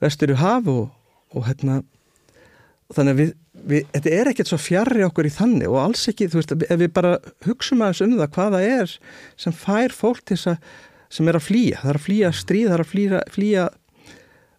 vestur 0.00 0.32
í 0.32 0.38
haf 0.40 0.68
og, 0.70 0.90
og 1.36 1.46
hérna 1.48 1.80
þannig 2.94 3.14
að 3.14 3.20
við, 3.20 3.32
við, 3.70 3.88
þetta 3.94 4.12
er 4.16 4.30
ekkert 4.32 4.50
svo 4.50 4.58
fjarrri 4.60 5.04
okkur 5.06 5.28
í 5.28 5.34
þannig 5.34 5.70
og 5.70 5.80
alls 5.82 6.06
ekki, 6.10 6.28
þú 6.30 6.40
veist, 6.40 6.54
ef 6.66 6.80
við 6.80 6.92
bara 6.96 7.16
hugsum 7.46 7.84
aðeins 7.84 8.04
um 8.06 8.16
það 8.18 8.32
hvað 8.36 8.56
það 8.56 8.68
er 8.76 8.94
sem 9.44 9.56
fær 9.56 9.96
fólk 9.96 10.24
til 10.24 10.38
þess 10.38 10.52
að, 10.54 10.70
sem 11.10 11.30
er 11.30 11.38
að 11.38 11.46
flýja, 11.46 11.82
það 11.82 11.92
er 11.92 12.00
að 12.00 12.06
flýja 12.06 12.32
stríð, 12.38 12.66
það 12.68 12.76
er 12.76 12.84
að 12.84 12.90
flýja, 12.90 13.22
flýja 13.36 13.68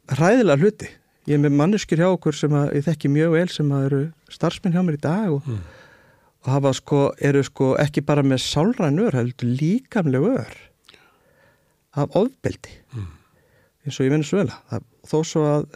hræðilega 0.10 0.62
hluti. 0.62 0.90
Ég 1.30 1.38
er 1.38 1.44
með 1.44 1.58
manneskir 1.60 2.02
hjá 2.02 2.10
okkur 2.10 2.36
sem 2.36 2.54
að, 2.58 2.74
ég 2.80 2.88
þekki 2.88 3.12
mjög 3.14 3.36
vel 3.36 3.48
sem 3.54 3.72
að 3.76 3.86
eru 3.90 4.02
starfsmenn 4.34 4.74
hjá 4.74 4.82
mér 4.86 4.98
í 4.98 5.02
dag 5.04 5.36
og, 5.36 5.50
og 6.42 6.52
hafa 6.56 6.74
sko, 6.80 7.02
eru 7.22 7.44
sko 7.46 7.76
ekki 7.82 8.04
bara 8.08 8.26
með 8.26 8.42
sálræn 8.48 9.02
ör, 9.04 9.18
heldur 9.20 9.52
líkamleg 9.62 10.26
ör 10.32 10.56
af 12.02 12.16
ofbeldi. 12.18 12.74
Eins 13.86 14.00
og 14.00 14.08
ég 14.08 14.26
svo 14.26 14.42
vel 14.42 14.82
þó 15.10 15.18
svo 15.26 15.46
að 15.50 15.70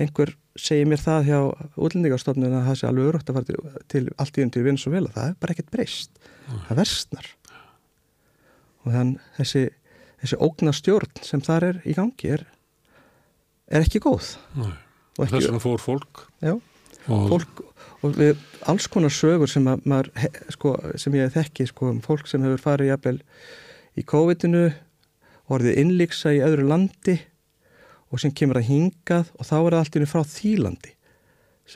einhver 0.00 0.34
segir 0.58 0.88
mér 0.88 1.00
það 1.00 1.28
hjá 1.28 1.38
útlendingarstofnun 1.80 2.56
að 2.58 2.66
það 2.68 2.78
sé 2.78 2.88
alveg 2.88 3.08
örugt 3.10 3.30
að 3.30 3.38
fara 3.38 3.48
til, 3.48 3.84
til 3.92 4.02
allt 4.20 4.38
í 4.38 4.44
undir 4.44 4.66
vinna 4.66 4.80
svo 4.80 4.92
vel 4.92 5.06
það 5.12 5.30
er 5.30 5.38
bara 5.40 5.54
ekkert 5.54 5.72
breyst, 5.72 6.18
það 6.68 6.80
versnar. 6.82 7.30
Og 8.82 8.96
þann 8.96 9.12
þessi, 9.38 9.64
þessi 10.22 10.40
ógnastjórn 10.48 11.24
sem 11.24 11.44
þar 11.44 11.68
er 11.70 11.80
í 11.88 11.96
gangi 11.96 12.34
er, 12.36 12.44
er 13.72 13.86
ekki 13.86 14.02
góð. 14.04 14.34
Og 14.62 15.28
þess 15.28 15.48
vegna 15.48 15.62
fór 15.62 15.82
fólk. 15.82 16.26
Já, 16.44 16.54
og 17.08 17.28
fólk 17.32 17.64
og 18.02 18.16
við 18.18 18.38
alls 18.70 18.88
konar 18.90 19.12
sögur 19.14 19.50
sem, 19.50 19.66
að, 19.70 19.84
maður, 19.88 20.08
sko, 20.50 20.72
sem 20.98 21.14
ég 21.18 21.34
þekki 21.34 21.68
sko, 21.70 21.92
um 21.92 22.00
fólk 22.02 22.26
sem 22.30 22.42
hefur 22.42 22.62
farið 22.62 22.90
jafnvel 22.92 23.18
í 23.98 24.04
COVID-inu 24.08 24.64
orðið 25.52 25.78
innlíksa 25.82 26.32
í 26.34 26.40
öðru 26.42 26.66
landi 26.70 27.18
og 28.12 28.22
sem 28.22 28.34
kemur 28.34 28.60
að 28.60 28.68
hingað 28.70 29.30
og 29.38 29.46
þá 29.48 29.54
er 29.58 29.68
það 29.76 29.78
allt 29.80 29.98
í 29.98 30.10
frá 30.10 30.22
þýlandi 30.32 30.94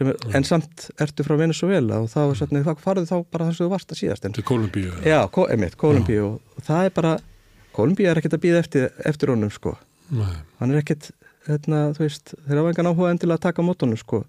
er, 0.02 0.18
en 0.36 0.46
samt 0.46 0.88
ertu 1.02 1.26
frá 1.26 1.36
Venezuela 1.40 2.00
og 2.02 2.10
þá 2.12 2.18
er 2.24 2.40
svona, 2.40 2.64
þá 2.66 2.82
farið 2.82 3.10
þá 3.10 3.16
bara 3.32 3.48
þess 3.48 3.60
að 3.60 3.64
þú 3.64 3.70
varst 3.72 3.94
að 3.94 4.00
síðast 4.02 4.26
til 4.36 4.46
Kolumbíu 4.50 4.96
já, 5.06 5.20
emitt, 5.54 5.78
Kolumbíu 5.80 6.24
og, 6.26 6.56
og 6.56 6.66
það 6.66 6.88
er 6.90 6.96
bara, 6.96 7.14
Kolumbíu 7.76 8.10
er 8.10 8.20
ekkert 8.20 8.38
að 8.38 8.44
býða 8.44 8.64
eftir, 8.64 8.90
eftir 9.06 9.32
honum 9.32 9.52
sko, 9.54 9.76
Nei. 10.10 10.34
hann 10.60 10.74
er 10.74 10.82
ekkert 10.82 11.12
hérna, 11.46 11.82
þú 11.96 12.02
veist, 12.04 12.34
þeir 12.46 12.60
hafa 12.60 12.72
engan 12.74 12.90
áhuga 12.92 13.10
endilega 13.14 13.38
að 13.40 13.44
taka 13.48 13.64
mótunum 13.66 13.98
sko. 14.00 14.22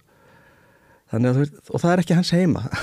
Þannig 1.12 1.30
að 1.30 1.36
þú 1.38 1.44
veist, 1.46 1.60
og 1.72 1.82
það 1.84 1.94
er 1.96 2.04
ekki 2.04 2.18
hans 2.20 2.32
heima. 2.36 2.64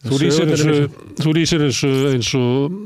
Þú 0.00 0.16
lýsir 0.22 0.48
þessu, 0.48 0.74
þú 1.20 1.32
lýsir 1.36 1.60
þessu 1.66 1.88
eins 2.08 2.28
og 2.38 2.76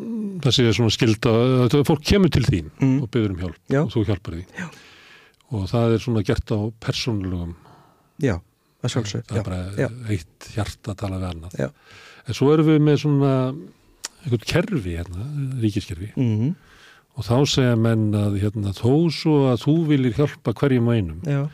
það 0.43 0.55
sé 0.57 0.65
svona 0.75 0.95
skilda 0.97 1.35
að 1.69 1.77
fólk 1.87 2.01
kemur 2.11 2.33
til 2.35 2.43
þín 2.43 2.73
Mm. 2.83 2.97
og 3.05 3.11
byður 3.15 3.31
um 3.31 3.39
hjálp 3.39 3.61
Já. 3.71 3.81
og 3.85 3.93
þú 3.95 4.03
hjálpar 4.09 4.35
því. 4.35 4.43
Já. 4.59 4.67
og 5.55 5.69
það 5.71 5.95
er 5.95 6.03
svona 6.03 6.25
gert 6.27 6.51
á 6.51 6.59
persónulegum 6.83 7.53
já, 8.19 8.35
það 8.83 8.91
sjálfsög 8.97 9.23
það 9.31 9.39
er 9.39 9.47
bara 9.47 9.61
já, 9.79 9.89
eitt 10.11 10.49
hjarta 10.57 10.91
að 10.91 10.99
tala 11.05 11.21
við 11.23 11.29
annað. 11.31 11.55
Já. 11.63 11.69
en 12.27 12.35
svo 12.35 12.51
erum 12.57 12.67
við 12.73 12.81
með 12.83 12.99
svona 13.05 13.31
einhvern 14.25 14.47
kerfi 14.51 14.97
hérna, 14.99 15.29
ríkiskerfi. 15.63 16.11
Mm 16.19 16.55
og 17.15 17.23
þá 17.23 17.35
segja 17.47 17.75
menn 17.79 18.09
að 18.19 18.41
hérna, 18.43 18.73
þó 18.75 18.91
svo 19.15 19.35
að 19.53 19.61
þú 19.63 19.73
viljir 19.87 20.15
hjálpa 20.17 20.51
hverjum 20.59 20.89
einum 20.91 21.21
já. 21.23 21.45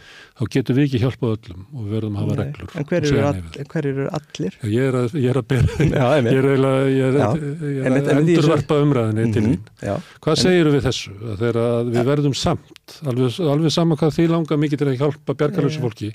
þá 0.41 0.43
getum 0.55 0.77
við 0.79 0.87
ekki 0.87 1.01
hjálpað 1.03 1.35
öllum 1.37 1.67
og 1.77 1.83
við 1.85 1.91
verðum 1.97 2.15
að 2.17 2.23
hafa 2.23 2.37
Nei. 2.39 2.41
reglur 2.47 2.71
en 2.81 2.87
hver 2.89 3.05
og 3.05 3.11
eru, 3.11 3.25
all, 3.29 3.67
hver 3.75 3.89
eru 3.91 4.07
allir 4.17 4.57
Já, 4.57 4.69
Ég 4.73 4.89
er 4.89 4.97
að, 5.03 5.17
ég 5.21 5.29
er 5.35 5.41
að 5.43 5.47
bera 5.53 5.69
já, 6.01 6.07
ég 6.17 6.31
er 6.33 6.49
eiginlega 6.49 6.87
ég 6.95 7.05
er, 7.05 7.19
Já. 7.21 7.29
ég 7.35 7.83
er 7.85 7.91
að 7.91 7.99
einmitt 7.99 8.09
í 8.09 8.09
þessu- 8.09 8.25
endurvarpa 8.25 8.79
umræðinni 8.87 9.27
til 9.37 9.43
Mhm, 9.45 9.53
þín 9.53 9.91
já, 9.91 9.95
Hvað 10.25 10.33
En- 10.37 10.43
segir 10.47 10.73
við 10.73 10.87
þessu? 10.89 11.13
Að 11.21 11.37
Þegar 11.45 11.61
að 11.67 11.93
við 11.93 12.09
verðum 12.15 12.37
samt, 12.41 12.97
alveg, 13.13 13.41
alveg 13.53 13.77
sama 13.77 14.01
hvað 14.01 14.17
því 14.17 14.29
langar 14.33 14.63
mikið 14.65 14.79
til 14.85 14.89
að 14.95 14.99
hjálpa 15.05 15.37
bjargarlösu 15.45 15.85
fólki, 15.85 16.11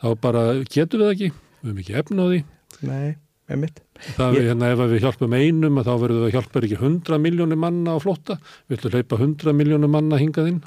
þá 0.00 0.08
bara 0.24 0.46
getum 0.64 1.04
við 1.04 1.12
ekki, 1.12 1.30
við 1.60 1.68
höfum 1.68 1.84
ekki 1.84 1.98
efna 2.00 2.24
á 2.24 2.26
því. 2.32 2.40
nei, 2.88 3.16
einmitt 3.50 3.80
Það 4.16 4.34
Ég- 4.34 4.38
er 4.42 4.48
hérna 4.50 4.70
ef 4.74 4.80
við 4.90 5.00
hjálpum 5.04 5.34
einum, 5.38 5.78
þá 5.86 5.92
verðum 6.02 6.22
við 6.22 6.28
að 6.28 6.34
hjálpa 6.36 6.60
ekki 6.66 6.78
100 6.80 7.18
miljónir 7.22 7.56
manna 7.62 7.94
á 7.96 7.98
flotta, 8.02 8.36
við 8.68 8.76
ætlum 8.78 8.90
að 8.90 8.96
hleypa 8.98 9.18
100 9.22 9.54
miljónir 9.56 9.88
manna 9.92 10.18
hingað 10.20 10.48
inn. 10.50 10.62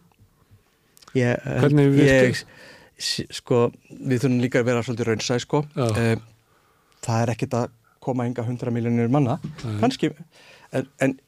ég, 1.15 1.37
Hvernig 1.43 1.91
ég, 1.93 1.95
virkar? 1.99 2.43
s- 2.99 3.25
sko, 3.31 3.71
við 3.91 4.19
þurfum 4.23 4.41
líka 4.43 4.59
að 4.61 4.65
vera 4.71 4.81
svolítið 4.83 5.09
raunsæð 5.11 5.39
sko 5.45 5.61
Já. 5.75 5.87
Eh, 5.97 6.15
það 7.05 7.21
er 7.23 7.33
ekkit 7.35 7.53
að 7.59 7.69
koma 7.99 8.25
enga 8.25 8.43
100 8.43 8.71
miljónir 8.71 9.09
manna 9.11 9.39
kannski, 9.79 10.11
en, 10.73 10.87
en 10.99 11.19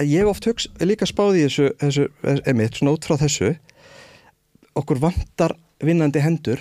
ég 0.00 0.26
oft 0.26 0.44
hugsa, 0.46 0.70
líka 0.80 1.04
spáði 1.06 1.44
þessu, 1.46 1.70
þessu 1.76 2.08
emitt, 2.46 2.78
svona 2.78 2.94
út 2.96 3.04
frá 3.04 3.16
þessu 3.20 3.56
okkur 4.80 5.00
vantar 5.02 5.54
vinnandi 5.82 6.20
hendur 6.22 6.60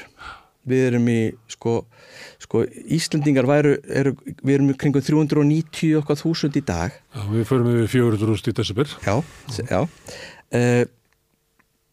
við 0.67 0.87
erum 0.91 1.07
í 1.11 1.19
sko, 1.47 1.85
sko 2.49 2.63
Íslendingar 2.97 3.45
væru, 3.45 3.75
eru, 3.93 4.15
við 4.41 4.55
erum 4.55 4.71
kringum 4.73 5.03
390 5.05 5.99
okkar 6.01 6.17
þúsund 6.17 6.55
í 6.57 6.63
dag 6.65 6.95
Já, 6.97 7.21
við 7.29 7.43
förum 7.45 7.67
við 7.69 7.83
400 7.93 8.29
rúst 8.31 8.49
í 8.49 8.55
desember. 8.57 8.89
já, 9.05 9.19
já 9.69 9.81
uh, 9.85 10.85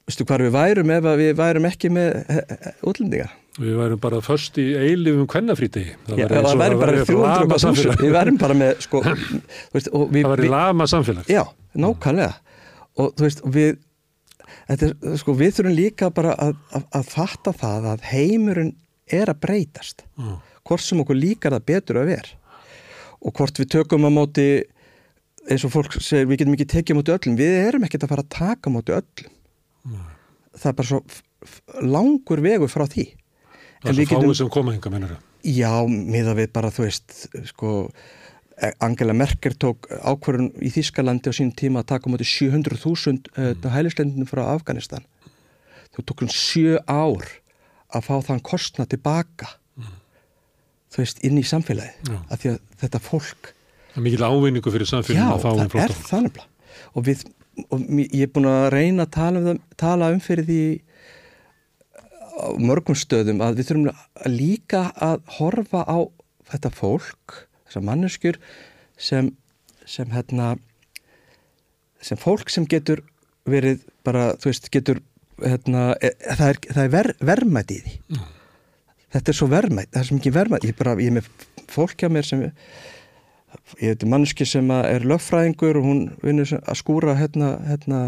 veistu 0.08 0.24
hvað 0.24 0.46
við 0.46 0.54
værum 0.56 0.94
ef 0.96 1.10
við 1.20 1.34
værum 1.36 1.68
ekki 1.68 1.92
með 1.92 2.22
uh, 2.24 2.70
útlendingar 2.88 3.34
Við 3.56 3.76
værum 3.78 4.00
bara 4.00 4.18
först 4.20 4.58
í 4.60 4.66
eilifum 4.76 5.24
kvennafrítegi. 5.32 5.94
Já, 6.12 6.26
það 6.28 6.58
væri 6.60 6.76
bara 6.76 6.96
300 7.08 7.44
okkar 7.46 7.62
þúsund 7.62 8.02
við 8.02 8.10
værum 8.12 8.36
bara 8.42 8.56
með 8.58 8.82
sko, 8.84 9.00
veist, 9.72 9.88
við, 9.88 10.18
Það 10.18 10.32
væri 10.34 10.50
lama 10.52 10.88
samfélag. 10.92 11.30
Já, 11.32 11.40
nákvæmlega 11.72 12.34
og 13.00 13.14
þú 13.16 13.24
veist, 13.24 13.40
við 13.56 13.70
er, 14.68 14.92
sko, 15.22 15.36
við 15.40 15.54
þurfum 15.56 15.76
líka 15.78 16.10
bara 16.12 16.34
að, 16.36 16.58
að, 16.76 16.84
að 17.00 17.08
fatta 17.14 17.54
það 17.56 17.88
að 17.94 18.04
heimurinn 18.10 18.74
er 19.06 19.30
að 19.30 19.40
breytast. 19.44 20.04
Já. 20.16 20.38
hvort 20.66 20.82
sem 20.82 21.00
okkur 21.00 21.18
líkar 21.18 21.54
það 21.54 21.68
betur 21.70 22.00
að 22.00 22.10
ver 22.10 22.32
og 23.22 23.34
hvort 23.36 23.58
við 23.60 23.70
tökum 23.76 24.06
á 24.06 24.10
móti 24.12 24.48
eins 25.46 25.64
og 25.66 25.72
fólk 25.72 25.96
segir, 26.02 26.26
við 26.26 26.42
getum 26.42 26.56
ekki 26.56 26.68
tekið 26.72 26.96
á 26.96 26.98
móti 26.98 27.14
öllum, 27.14 27.38
við 27.38 27.54
erum 27.60 27.86
ekkert 27.86 28.06
að 28.06 28.12
fara 28.12 28.24
að 28.24 28.34
taka 28.34 28.70
á 28.70 28.74
móti 28.74 28.94
öllum. 28.96 30.02
Það 30.56 30.68
er 30.70 30.76
bara 30.80 30.90
svo 30.90 31.00
langur 31.86 32.42
vegur 32.42 32.72
frá 32.72 32.86
því. 32.90 33.06
Það 33.84 33.90
er 33.92 33.98
svo 34.10 34.20
fáið 34.20 34.36
sem 34.40 34.52
koma 34.52 34.74
hinga, 34.74 34.92
mennur. 34.92 35.16
Já, 35.46 35.70
miða 35.86 36.34
við 36.38 36.50
bara, 36.56 36.72
þú 36.74 36.86
veist, 36.88 37.16
sko, 37.52 37.72
Angela 38.82 39.14
Merkel 39.14 39.54
tók 39.60 39.86
ákvarðun 40.00 40.50
í 40.64 40.72
Þískalandi 40.74 41.30
á 41.30 41.38
sín 41.38 41.52
tíma 41.54 41.84
að 41.84 41.90
taka 41.92 42.10
mútið 42.10 42.32
700.000 42.32 43.30
mm. 43.36 43.66
hælislendinu 43.70 44.26
frá 44.28 44.46
Afganistan. 44.48 45.04
Þú 45.94 46.06
tók 46.08 46.24
hún 46.24 46.32
sjö 46.32 46.80
ár 46.88 47.28
að 47.94 48.08
fá 48.08 48.14
þann 48.28 48.42
kostna 48.46 48.86
tilbaka 48.90 49.48
mm. 49.78 49.94
þú 50.94 51.02
veist, 51.02 51.22
inn 51.26 51.38
í 51.40 51.44
samfélagi 51.46 51.94
Já. 52.10 52.18
af 52.24 52.42
því 52.42 52.52
að 52.54 52.58
þetta 52.82 53.02
fólk 53.04 53.52
Það 53.92 54.00
er 54.00 54.06
mikil 54.06 54.26
ávinningu 54.26 54.74
fyrir 54.74 54.90
samfélaginu 54.90 55.36
að 55.36 55.44
fá 55.44 55.50
um 55.52 55.72
flóta 55.72 55.86
Já, 55.86 55.86
það 55.86 55.94
er 55.94 56.08
þannig 56.10 56.42
og, 56.92 57.06
við, 57.06 57.24
og 57.70 57.86
ég 58.02 58.26
er 58.26 58.34
búin 58.34 58.50
að 58.50 58.68
reyna 58.74 59.06
að 59.06 59.14
tala 59.16 59.42
um, 59.54 59.62
tala 59.80 60.12
um 60.14 60.22
fyrir 60.24 60.48
því 60.50 60.60
á 62.36 62.46
mörgum 62.60 62.98
stöðum 62.98 63.40
að 63.44 63.60
við 63.60 63.70
þurfum 63.70 63.90
að 63.92 64.32
líka 64.34 64.82
að 65.00 65.22
horfa 65.38 65.86
á 65.88 65.98
þetta 66.50 66.72
fólk 66.74 67.40
þessar 67.66 67.86
manneskjur 67.88 68.40
sem 69.00 69.32
sem 69.86 70.10
hérna 70.10 70.56
sem 72.02 72.18
fólk 72.18 72.50
sem 72.52 72.66
getur 72.68 73.02
verið 73.46 73.84
bara, 74.06 74.34
þú 74.38 74.50
veist, 74.50 74.70
getur 74.74 75.00
hérna, 75.42 75.86
e, 76.00 76.12
það 76.26 76.48
er, 76.48 76.60
það 76.70 76.82
er 76.84 76.92
ver, 76.94 77.10
verðmætt 77.30 77.72
í 77.74 77.78
því 77.84 77.94
mm. 78.14 78.26
þetta 79.16 79.32
er 79.32 79.38
svo 79.40 79.48
verðmætt, 79.52 79.92
það 79.92 80.02
er 80.02 80.08
svo 80.10 80.18
mikið 80.20 80.36
verðmætt 80.38 80.68
ég, 80.68 80.78
bara, 80.78 80.94
ég 81.00 81.12
er 81.12 81.18
með 81.18 81.30
fólk 81.72 82.06
á 82.06 82.08
mér 82.12 82.28
sem 82.28 82.46
ég 83.80 83.94
veit 83.94 84.06
manneski 84.08 84.46
sem 84.48 84.70
er 84.76 85.04
löffræðingur 85.08 85.80
og 85.80 85.86
hún 85.88 86.02
vinnur 86.22 86.56
að 86.58 86.80
skúra 86.80 87.16
hérna, 87.18 87.56
hérna 87.66 88.00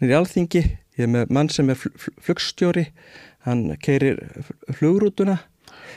nýri 0.00 0.16
alþingi, 0.16 0.62
ég 0.96 1.06
er 1.06 1.12
með 1.12 1.34
mann 1.34 1.50
sem 1.52 1.70
er 1.72 1.80
flugstjóri 1.80 2.88
hann 3.46 3.68
keirir 3.82 4.22
flugrútuna 4.78 5.38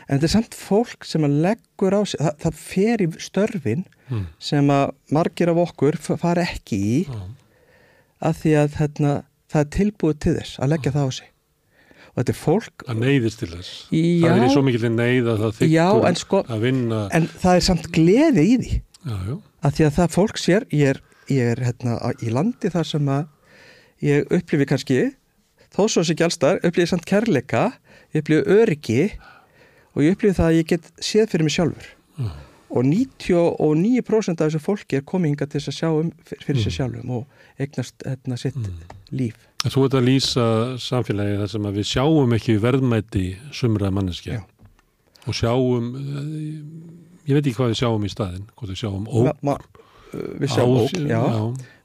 en 0.08 0.18
þetta 0.18 0.28
er 0.28 0.34
samt 0.34 0.58
fólk 0.58 1.08
sem 1.08 1.26
að 1.26 1.40
leggur 1.46 1.96
á 1.98 2.02
sig, 2.04 2.22
það, 2.22 2.36
það 2.44 2.62
fer 2.64 3.04
í 3.04 3.10
störfin 3.22 3.84
mm. 4.10 4.26
sem 4.50 4.72
að 4.74 4.94
margir 5.16 5.52
af 5.54 5.64
okkur 5.66 6.00
far 6.02 6.42
ekki 6.42 6.80
í 6.80 7.00
mm. 7.08 7.28
að 8.30 8.40
því 8.44 8.56
að 8.64 8.80
hérna 8.82 9.16
það 9.50 9.62
er 9.64 9.70
tilbúið 9.76 10.24
til 10.26 10.36
þess 10.38 10.60
að 10.60 10.74
leggja 10.74 10.96
það 10.96 11.10
á 11.10 11.12
sig. 11.18 11.30
Og 12.10 12.20
þetta 12.20 12.34
er 12.34 12.40
fólk 12.40 12.86
að 12.90 13.02
neyðist 13.04 13.42
til 13.42 13.50
þess. 13.52 13.74
Já, 13.94 14.30
það 14.30 14.44
er 14.46 14.54
svo 14.54 14.64
mikil 14.66 14.92
neyð 14.94 15.30
að 15.32 15.44
það 15.44 15.60
þykkur 15.60 16.20
sko, 16.20 16.42
að 16.50 16.66
vinna. 16.66 17.02
en 17.16 17.28
það 17.40 17.60
er 17.60 17.66
samt 17.68 17.90
gleði 17.96 18.46
í 18.46 18.58
því. 18.64 18.80
Já, 19.00 19.16
já. 19.30 19.36
að 19.64 19.78
því 19.78 19.86
að 19.88 19.94
það 19.96 20.16
fólk 20.18 20.42
sér 20.42 20.66
ég 20.76 20.90
er, 20.94 21.02
ég 21.32 21.54
er 21.54 21.62
hérna 21.64 22.14
í 22.20 22.34
landi 22.36 22.72
þar 22.74 22.90
sem 22.90 23.14
að 23.14 23.30
ég 24.04 24.34
upplifi 24.36 24.68
kannski 24.68 25.00
þó 25.72 25.86
svo 25.86 26.04
sem 26.04 26.16
ekki 26.16 26.26
allstar 26.28 26.60
upplifi 26.66 26.92
samt 26.92 27.08
kærleika, 27.08 27.70
ég 28.12 28.24
upplifi 28.24 28.58
öryggi 28.58 29.02
og 29.96 30.04
ég 30.04 30.18
upplifi 30.18 30.38
það 30.42 30.52
að 30.52 30.60
ég 30.60 30.70
get 30.74 30.92
séð 31.00 31.32
fyrir 31.32 31.48
mig 31.48 31.56
sjálfur. 31.56 31.90
Og 32.70 32.86
99% 32.86 34.44
af 34.44 34.50
þessu 34.50 34.62
fólki 34.62 35.00
er 35.00 35.06
komið 35.08 35.32
hinga 35.32 35.48
til 35.50 35.58
þess 35.62 35.72
að 35.72 35.78
sjá 35.80 35.90
um 35.90 36.10
fyrir 36.28 36.60
sig 36.60 36.70
mm. 36.70 36.76
sjálfum 36.76 37.14
og 37.18 37.62
eignast 37.62 38.04
hérna 38.06 38.38
sitt 38.38 38.60
mm. 38.60 38.99
Líf. 39.12 39.46
Þú 39.66 39.84
ert 39.86 39.98
að 40.00 40.08
lýsa 40.08 40.46
samfélagi 40.80 41.42
þar 41.42 41.52
sem 41.52 41.68
að 41.68 41.82
við 41.82 41.90
sjáum 41.90 42.36
ekki 42.38 42.56
verðmætti 42.64 43.26
sumraða 43.56 43.96
manneskja. 43.98 44.40
Og 45.28 45.36
sjáum 45.36 45.92
ég 47.30 47.36
veit 47.36 47.44
ekki 47.44 47.58
hvað 47.58 47.74
við 47.74 47.82
sjáum 47.82 48.08
í 48.08 48.12
staðin 48.12 48.48
hvað 48.58 48.74
við 48.74 48.82
sjáum 48.82 49.06
óg 49.10 49.28
ma, 49.28 49.34
ma, 49.52 49.56
við 50.42 50.54
sjáum 50.56 50.80
óg, 50.80 50.96
já, 50.96 51.20
já. 51.20 51.42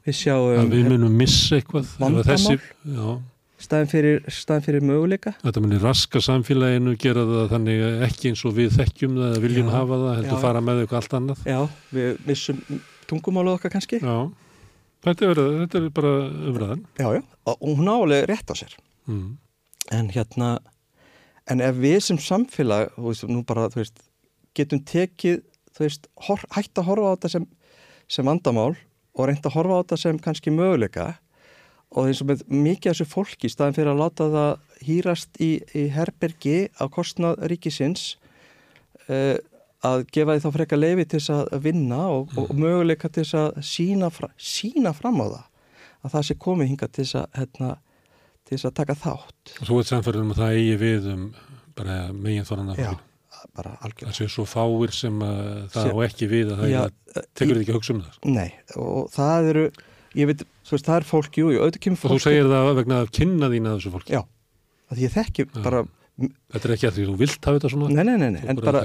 við 0.07 0.18
sjáum 0.20 0.61
að 0.62 0.77
við 0.77 0.91
munum 0.93 1.16
missa 1.20 1.59
eitthvað 1.59 1.91
vandamál. 2.01 3.16
staðin 3.64 3.91
fyrir, 3.91 4.22
fyrir 4.64 4.85
möguleika. 4.85 5.35
Þetta 5.43 5.64
munir 5.64 5.85
raska 5.85 6.22
samfélaginu 6.25 6.95
gera 7.01 7.27
það 7.29 7.53
þannig 7.57 7.85
ekki 8.09 8.33
eins 8.33 8.47
og 8.47 8.57
við 8.59 8.79
þekkjum 8.79 9.20
það 9.20 9.37
viljum 9.45 9.70
já, 9.70 9.75
hafa 9.75 10.01
það, 10.05 10.16
heldur 10.20 10.43
fara 10.47 10.64
með 10.64 10.85
eitthvað 10.85 11.03
allt 11.03 11.18
annað. 11.20 11.45
Já, 11.49 11.61
við 11.99 12.25
missum 12.29 12.64
tungumálu 13.11 13.55
okkar 13.59 13.75
kannski. 13.77 14.01
Já 14.05 14.16
Þetta 15.05 15.26
er, 15.28 15.40
þetta 15.64 15.80
er 15.80 15.88
bara 15.94 16.12
umræðan. 16.50 16.84
Já, 16.96 17.09
já, 17.18 17.22
og 17.52 17.64
hún 17.64 17.90
álega 17.92 18.28
rétt 18.30 18.52
á 18.52 18.55
sér. 18.57 18.76
Mm. 19.11 19.34
En 19.92 20.09
hérna, 20.14 20.55
en 21.50 21.61
ef 21.61 21.76
við 21.82 21.98
sem 22.07 22.20
samfélag, 22.20 22.94
þú 22.96 23.11
veist, 23.11 23.26
nú 23.28 23.42
bara, 23.44 23.66
þú 23.72 23.82
veist, 23.82 24.00
getum 24.57 24.80
tekið, 24.88 25.42
þú 25.76 25.84
veist, 25.84 26.09
hor, 26.28 26.40
hægt 26.57 26.80
að 26.80 26.88
horfa 26.88 27.12
á 27.12 27.14
þetta 27.16 27.32
sem, 27.34 27.46
sem 28.09 28.30
vandamál 28.30 28.72
og 29.14 29.28
reynda 29.28 29.50
að 29.50 29.57
horfa 29.59 29.76
á 29.76 29.82
þetta 29.82 30.00
sem 30.00 30.20
kannski 30.24 30.55
möguleika 30.55 31.12
og 31.94 32.09
eins 32.09 32.22
og 32.24 32.30
með 32.30 32.44
mikið 32.50 32.90
af 32.90 32.96
þessu 32.96 33.07
fólki, 33.11 33.50
staðin 33.50 33.76
fyrir 33.76 33.92
að 33.92 34.00
láta 34.00 34.26
það 34.32 34.52
hýrast 34.88 35.40
í, 35.42 35.50
í 35.76 35.84
herbergi 35.94 36.57
á 36.74 36.84
kostnað 36.90 37.44
ríkisins, 37.52 38.14
uh, 39.07 39.36
að 39.85 40.05
gefa 40.14 40.37
því 40.37 40.45
þá 40.45 40.51
frekka 40.59 40.78
leifi 40.80 41.07
til 41.07 41.20
þess 41.20 41.32
að 41.37 41.64
vinna 41.64 42.03
og, 42.11 42.28
mm. 42.32 42.45
og 42.45 42.61
möguleika 42.64 43.11
til 43.11 43.24
þess 43.24 43.41
að 43.41 43.64
sína, 43.70 44.12
fra, 44.14 44.30
sína 44.39 44.95
fram 44.97 45.22
á 45.22 45.26
það 45.26 45.43
að 46.05 46.14
það 46.14 46.28
sé 46.28 46.39
komið 46.45 46.70
hinga 46.72 46.91
til 46.91 47.05
þess 47.05 47.18
að, 47.20 47.26
hérna, 47.41 47.72
til 48.45 48.57
þess 48.57 48.68
að 48.70 48.76
taka 48.82 49.01
þátt 49.01 49.57
og 49.59 49.68
Þú 49.70 49.80
ert 49.80 49.93
samfærið 49.93 50.24
um 50.24 50.32
að 50.35 50.41
það 50.43 50.61
eigi 50.61 50.78
við 50.85 51.11
um 51.14 51.26
bara 51.74 51.99
meginn 52.12 52.49
þorran 52.49 52.72
af 52.74 52.80
fólkinu 52.80 53.11
bara 53.55 53.74
algjörlega. 53.85 54.12
Það 54.12 54.18
sé 54.18 54.28
svo 54.32 54.45
fáir 54.49 54.95
sem 54.95 55.24
það 55.74 55.91
á 55.93 55.97
ekki 56.07 56.28
við 56.30 56.53
að 56.55 56.62
það 56.62 56.70
já, 56.72 56.80
tekur 57.37 57.59
þið 57.59 57.64
ekki 57.64 57.74
að 57.74 57.78
hugsa 57.78 57.95
um 57.95 58.01
það. 58.05 58.16
Nei, 58.37 58.49
og 58.80 59.11
það 59.14 59.51
eru, 59.51 59.64
ég 60.20 60.30
veit, 60.30 60.45
þú 60.64 60.76
veist, 60.76 60.89
það 60.89 61.01
er 61.01 61.09
fólk, 61.11 61.41
jú, 61.41 61.51
auðvitað 61.59 61.82
kemur 61.87 62.01
fólk. 62.01 62.14
Og 62.14 62.22
þú 62.22 62.24
segir 62.24 62.51
það 62.53 62.70
vegna 62.80 63.01
að 63.03 63.12
kynna 63.18 63.51
þín 63.53 63.68
að 63.68 63.76
þessu 63.78 63.95
fólki. 63.95 64.14
Já, 64.16 64.22
að 64.91 65.03
ég 65.05 65.14
þekki 65.14 65.47
já. 65.47 65.61
bara 65.61 65.85
Þetta 66.15 66.69
er 66.69 66.75
ekki 66.77 66.87
að 66.89 66.99
því 66.99 67.05
þú 67.09 67.15
vilt 67.19 67.47
hafa 67.49 67.59
þetta 67.59 67.71
svona? 67.73 67.89
Nei, 67.91 68.05
nei, 68.07 68.19
nei, 68.23 68.29
nei. 68.37 68.43
en 68.51 68.61
bara, 68.62 68.85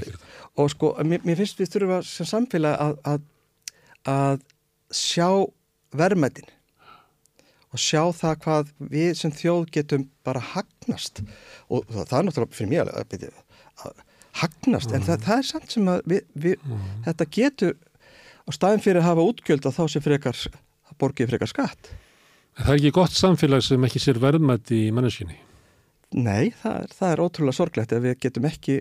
og 0.58 0.70
sko, 0.74 0.94
mér, 1.06 1.22
mér 1.28 1.38
finnst 1.38 1.60
við 1.62 1.74
þurfum 1.76 1.98
að 2.00 2.08
sem 2.10 2.30
samfélag 2.30 2.80
að, 2.82 2.96
að, 3.12 3.28
að 4.10 4.40
sjá 4.98 5.28
verðmættin 6.00 6.50
og 7.70 7.82
sjá 7.84 8.02
það 8.18 8.40
hvað 8.46 8.72
við 8.96 9.12
sem 9.20 9.34
þjóð 9.36 9.68
getum 9.76 10.08
bara 10.26 10.42
hagnast 10.56 11.22
og 11.70 11.86
það, 11.86 12.08
það 12.10 12.16
er 12.20 12.26
náttúrulega 12.28 12.58
fyrir 12.58 12.72
mér 12.72 12.90
að, 12.90 13.28
að 13.86 14.02
hagnast, 14.40 14.90
mm. 14.90 14.96
en 14.98 15.06
það, 15.06 15.22
það 15.28 15.44
er 15.44 15.48
samt 15.52 15.76
sem 15.76 15.92
að 15.92 16.02
við, 16.10 16.24
við, 16.34 16.66
mm. 16.66 16.88
þetta 17.06 17.28
getur 17.38 17.76
á 18.50 18.50
staðin 18.56 18.84
fyrir 18.84 19.02
að 19.04 19.10
hafa 19.12 19.28
útgjöld 19.30 19.70
að 19.70 19.78
þá 19.78 19.84
sem 19.94 20.06
frekar, 20.06 20.42
borgið 21.02 21.30
frekar 21.34 21.52
skatt. 21.52 21.92
Það 22.60 22.74
er 22.74 22.80
ekki 22.80 22.96
gott 22.98 23.16
samfélag 23.16 23.62
sem 23.64 23.86
ekki 23.86 24.02
sér 24.02 24.20
verðmætti 24.22 24.88
í 24.88 24.90
manneskinni? 24.96 25.38
Nei, 26.18 26.49
það 26.62 26.76
er, 26.84 26.93
það 26.97 27.12
er 27.12 27.22
ótrúlega 27.26 27.57
sorglegt 27.60 27.93
að 27.93 28.07
við 28.07 28.16
getum 28.26 28.47
ekki 28.49 28.80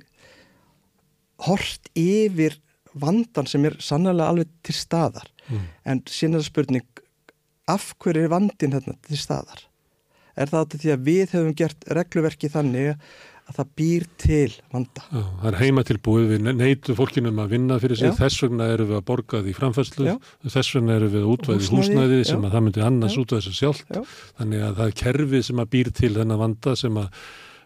hort 1.45 1.91
yfir 1.99 2.57
vandan 2.99 3.49
sem 3.51 3.66
er 3.68 3.76
sannlega 3.85 4.31
alveg 4.33 4.53
til 4.64 4.74
staðar 4.74 5.29
mm. 5.47 5.66
en 5.93 6.01
það 6.09 6.47
spurning 6.47 7.03
af 7.68 7.93
hverju 8.01 8.24
er 8.24 8.33
vandin 8.33 8.72
hérna 8.72 8.97
til 9.05 9.20
staðar? 9.20 9.66
Er 10.39 10.49
það 10.49 10.79
því 10.79 10.93
að 10.95 11.05
við 11.09 11.35
hefum 11.35 11.55
gert 11.59 11.89
regluverki 11.99 12.51
þannig 12.53 12.95
að 13.49 13.59
það 13.59 13.73
býr 13.81 14.07
til 14.21 14.53
vanda. 14.75 15.05
Já, 15.09 15.23
það 15.41 15.49
er 15.51 15.59
heima 15.63 15.85
tilbúið, 15.89 16.29
við 16.35 16.47
neytu 16.59 16.97
fólkinum 16.99 17.43
að 17.43 17.57
vinna 17.57 17.81
fyrir 17.83 18.01
sig, 18.01 18.13
já. 18.13 18.17
þess 18.21 18.45
vegna 18.45 18.69
eru 18.75 18.89
við 18.91 19.01
að 19.01 19.05
borga 19.09 19.43
því 19.47 19.57
framfærslu, 19.57 20.07
já. 20.11 20.15
þess 20.45 20.77
vegna 20.77 20.97
eru 20.99 21.11
við 21.15 21.25
að 21.25 21.35
útvæði 21.35 21.73
húsnæði 21.73 22.23
sem 22.29 22.45
að 22.45 22.57
það 22.57 22.65
myndi 22.67 22.87
annars 22.89 23.19
útvæði 23.23 23.45
þessu 23.47 23.59
sjálft, 23.59 24.01
þannig 24.39 24.65
að 24.69 24.81
það 24.81 24.87
er 24.87 24.97
kerfið 25.03 25.45
sem 25.49 25.63
að 25.65 25.71
býr 25.77 25.93
til 25.97 26.15
þennan 26.19 26.43
vanda 26.45 26.77
sem 26.79 27.05
að 27.05 27.13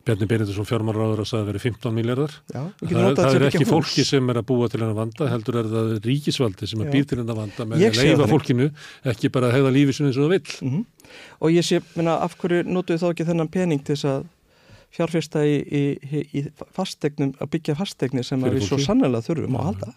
Bjarni 0.02 0.26
Beirindursson 0.26 0.66
fjármálaráður 0.66 1.20
að 1.22 1.28
það 1.30 1.44
veri 1.46 1.60
15 1.62 1.92
miljardar. 1.94 2.32
Það, 2.50 2.70
það 2.90 3.36
er 3.36 3.44
ekki 3.46 3.66
fólki 3.68 4.02
sem 4.02 4.32
er 4.32 4.40
að 4.40 4.46
búa 4.48 4.66
til 4.70 4.80
hennar 4.80 4.96
vanda, 4.96 5.28
heldur 5.30 5.60
er 5.60 5.68
það 5.70 5.92
ríkisvaldi 6.08 6.66
sem 6.66 6.82
er 6.82 6.90
býr 6.90 7.06
til 7.06 7.20
hennar 7.20 7.38
vanda 7.38 7.66
með 7.70 7.84
að 7.86 8.00
leifa 8.00 8.26
fólkinu, 8.32 8.66
ekki 9.12 9.30
bara 9.30 9.52
að 9.52 9.60
hegða 9.60 9.72
lífið 9.76 9.98
sem 10.00 10.10
það 10.16 10.34
vil. 10.34 10.40
Mm 10.58 10.72
-hmm. 10.72 11.14
Og 11.38 11.54
ég 11.54 11.68
sé, 11.68 11.78
minna, 11.94 12.16
af 12.18 12.34
hverju 12.34 12.64
notuðu 12.66 12.98
þá 12.98 13.08
ekki 13.12 13.28
þennan 13.30 13.52
pening 13.54 13.84
til 13.84 13.94
þess 13.94 14.10
að 14.10 14.26
fjárfesta 14.92 15.44
í, 15.48 15.58
í, 15.62 16.22
í 16.36 16.44
fastegnum, 16.76 17.32
að 17.40 17.52
byggja 17.54 17.76
fastegnir 17.78 18.26
sem 18.26 18.42
við 18.44 18.66
svo 18.66 18.78
sannlega 18.82 19.24
þurfum 19.24 19.58
að 19.60 19.68
halda. 19.70 19.92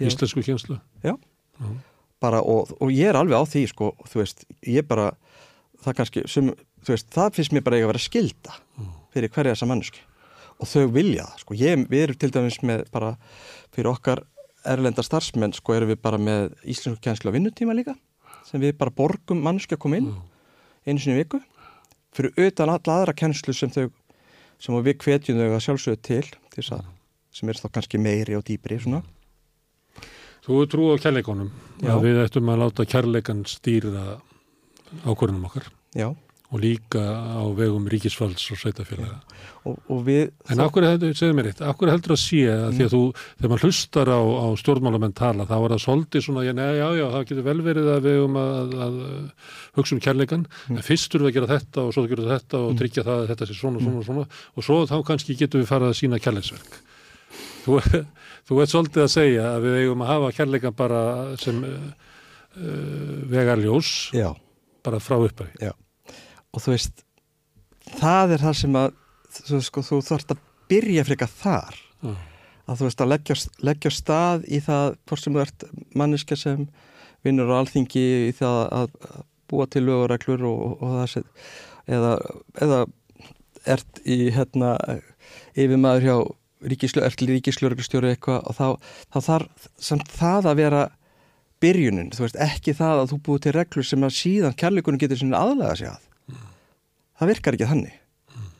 Íslensku 0.00 0.44
kjenslu. 0.44 0.78
Já, 1.04 1.14
Já. 1.60 1.68
Bara, 2.20 2.40
og, 2.40 2.72
og 2.80 2.92
ég 2.92 3.10
er 3.10 3.18
alveg 3.18 3.36
á 3.36 3.44
því, 3.44 3.62
sko, 3.72 3.90
þú 4.08 4.20
veist, 4.22 4.46
ég 4.64 4.86
bara, 4.88 5.10
það 5.84 5.98
kannski, 5.98 6.22
sem, 6.32 6.48
þú 6.84 6.94
veist, 6.94 7.08
það 7.12 7.34
finnst 7.36 7.54
mér 7.56 7.64
bara 7.66 7.78
ekki 7.78 7.86
að 7.86 7.92
vera 7.92 8.04
skilda 8.06 8.56
fyrir 9.12 9.32
hverja 9.32 9.52
þessa 9.54 9.68
mannsku 9.68 10.00
og 10.56 10.70
þau 10.70 10.86
vilja 10.94 11.26
það, 11.26 11.42
sko, 11.42 11.58
ég, 11.60 11.84
við 11.92 12.04
erum 12.06 12.18
til 12.20 12.30
dæmis 12.32 12.56
með 12.64 12.86
bara, 12.94 13.12
fyrir 13.76 13.90
okkar 13.92 14.24
erlenda 14.66 15.04
starfsmenn, 15.04 15.52
sko, 15.56 15.76
erum 15.76 15.92
við 15.92 16.00
bara 16.08 16.20
með 16.20 16.56
íslensku 16.64 17.04
kjenslu 17.04 17.32
á 17.32 17.36
vinnutíma 17.36 17.76
líka, 17.76 17.92
sem 18.48 18.64
við 18.64 18.72
bara 18.80 18.94
borgum 18.96 19.44
mannsku 19.44 19.76
að 19.76 19.82
koma 19.84 20.00
inn 20.00 20.08
einu 20.86 21.02
sinni 21.02 21.20
viku, 21.20 21.42
fyrir 22.16 22.48
utan 22.48 22.72
alla 22.72 23.00
aðra 23.02 23.16
kjenslu 23.18 23.52
sem 23.56 23.72
þau 23.74 23.90
sem 24.62 24.78
við 24.86 24.98
kvetjum 25.02 25.40
þau 25.40 25.48
að 25.50 25.64
sjálfsögðu 25.66 26.02
til, 26.08 26.24
til 26.54 26.66
að, 26.76 26.86
sem 27.34 27.52
er 27.52 27.60
þá 27.60 27.68
kannski 27.78 28.00
meiri 28.02 28.38
og 28.38 28.44
dýbri 28.46 28.78
svona. 28.82 29.02
Þú 30.46 30.60
er 30.62 30.70
trú 30.70 30.90
á 30.94 30.96
kærleikonum 31.02 31.50
að 31.90 32.04
við 32.06 32.20
ættum 32.22 32.52
að 32.52 32.62
láta 32.62 32.86
kærleikan 32.86 33.42
stýra 33.50 34.20
ákvörðunum 35.02 35.48
okkar 35.48 35.66
Já. 35.96 36.12
Og 36.54 36.62
líka 36.62 37.02
á 37.02 37.42
vegum 37.58 37.88
ríkisfalds 37.90 38.44
og 38.54 38.60
sveitafélaga. 38.60 39.18
Og, 39.66 39.78
og 39.90 40.02
við, 40.06 40.28
en 40.52 40.60
okkur 40.62 40.84
heldur, 40.86 41.14
segðu 41.18 41.34
mér 41.34 41.48
eitt, 41.50 41.60
okkur 41.66 41.90
heldur 41.90 42.14
að 42.14 42.20
sé 42.22 42.42
að 42.46 42.66
mm. 42.68 42.76
því 42.76 42.84
að 42.86 42.92
þú, 42.92 43.00
þegar 43.32 43.50
maður 43.52 43.64
hlustar 43.66 44.10
á, 44.14 44.20
á 44.22 44.46
stjórnmálamenn 44.62 45.14
tala, 45.18 45.46
þá 45.48 45.54
er 45.56 45.72
það 45.74 45.80
svolítið 45.82 46.24
svona, 46.26 46.44
já, 46.46 46.52
já, 46.54 46.86
já, 47.00 47.04
það 47.14 47.24
getur 47.30 47.46
vel 47.48 47.56
verið 47.66 47.88
að 47.90 48.06
við 48.06 48.18
um 48.22 48.38
að, 48.38 48.76
að 48.86 49.00
hugsa 49.80 49.96
um 49.96 50.02
kærleikan, 50.06 50.44
mm. 50.46 50.76
en 50.76 50.86
fyrst 50.86 51.10
þurfum 51.10 51.26
við 51.26 51.32
að 51.32 51.38
gera 51.40 51.50
þetta 51.56 51.82
og 51.82 51.96
svo 51.96 52.04
þurfum 52.06 52.28
við 52.28 52.34
þetta 52.36 52.60
og 52.60 52.68
mm. 52.70 52.78
tryggja 52.82 53.06
það 53.08 53.22
að 53.22 53.32
þetta 53.32 53.48
sé 53.48 53.56
svona, 53.58 53.82
svona, 53.82 53.96
mm. 53.96 54.06
svona 54.06 54.26
og 54.54 54.68
svo 54.68 54.76
þá 54.86 54.96
kannski 55.10 55.38
getum 55.40 55.64
við 55.64 55.70
farað 55.72 55.94
að 55.94 55.98
sína 55.98 56.20
kærleiksverk. 56.22 56.76
Þú, 57.64 57.80
þú 58.46 58.60
ert 58.62 58.74
svolítið 58.74 59.02
að 59.02 59.10
segja 59.16 59.48
að 59.56 59.66
við 59.66 59.80
eigum 59.80 60.06
að 60.06 60.12
hafa 60.12 60.30
kærleikan 60.36 60.78
bara 60.78 61.02
sem 61.42 61.58
uh, 61.66 61.90
vegarljós, 63.34 63.96
já. 64.14 64.30
bara 64.86 65.02
frá 65.02 65.18
uppæði. 65.18 65.74
Og 66.54 66.62
þú 66.62 66.74
veist 66.74 67.04
það 67.94 68.36
er 68.36 68.44
það 68.46 68.56
sem 68.60 68.78
að 68.80 68.96
þú, 69.36 69.60
sko, 69.68 69.84
þú 69.84 70.00
þarfst 70.06 70.34
að 70.34 70.42
byrja 70.70 71.04
freka 71.06 71.28
þar 71.30 71.78
mm. 72.02 72.16
að 72.66 72.80
þú 72.80 72.88
veist 72.88 73.04
að 73.04 73.12
leggja, 73.12 73.38
leggja 73.68 73.94
stað 73.94 74.46
í 74.48 74.60
það 74.64 74.96
hvort 75.06 75.22
sem 75.22 75.36
þú 75.36 75.44
ert 75.44 75.66
manniska 75.94 76.38
sem 76.38 76.66
vinnur 77.26 77.52
á 77.52 77.58
alþingi 77.60 78.06
í 78.28 78.34
það 78.36 78.60
að 78.80 78.96
búa 79.50 79.68
til 79.70 79.84
lögureglur 79.86 80.46
og, 80.48 80.82
og, 80.82 80.96
það 81.00 81.12
sé 81.12 81.22
eða, 81.96 82.12
eða 82.66 82.80
ert 83.76 84.02
í 84.06 84.18
hérna 84.34 84.74
yfir 85.54 85.78
maður 85.78 86.06
hjá 86.06 86.16
ríkislögureglustjóri 86.66 88.14
eitthvað 88.14 88.46
og 88.48 88.56
þá, 88.56 88.68
þá 89.12 89.18
þarf 89.28 89.68
samt 89.88 90.10
það 90.10 90.50
að 90.50 90.60
vera 90.62 90.82
byrjunin, 91.62 92.10
þú 92.12 92.24
veist 92.24 92.38
ekki 92.42 92.74
það 92.76 93.02
að 93.02 93.12
þú 93.12 93.18
búið 93.28 93.44
til 93.44 93.54
reglur 93.56 93.86
sem 93.86 94.06
að 94.06 94.16
síðan 94.16 94.56
kærleikunum 94.58 95.00
getur 95.00 95.22
aðlega 95.36 95.78
sig 95.78 95.90
að 95.92 96.02
það 97.20 97.32
virkar 97.32 97.56
ekki 97.56 97.70
þannig 97.70 97.94
mm. 98.34 98.50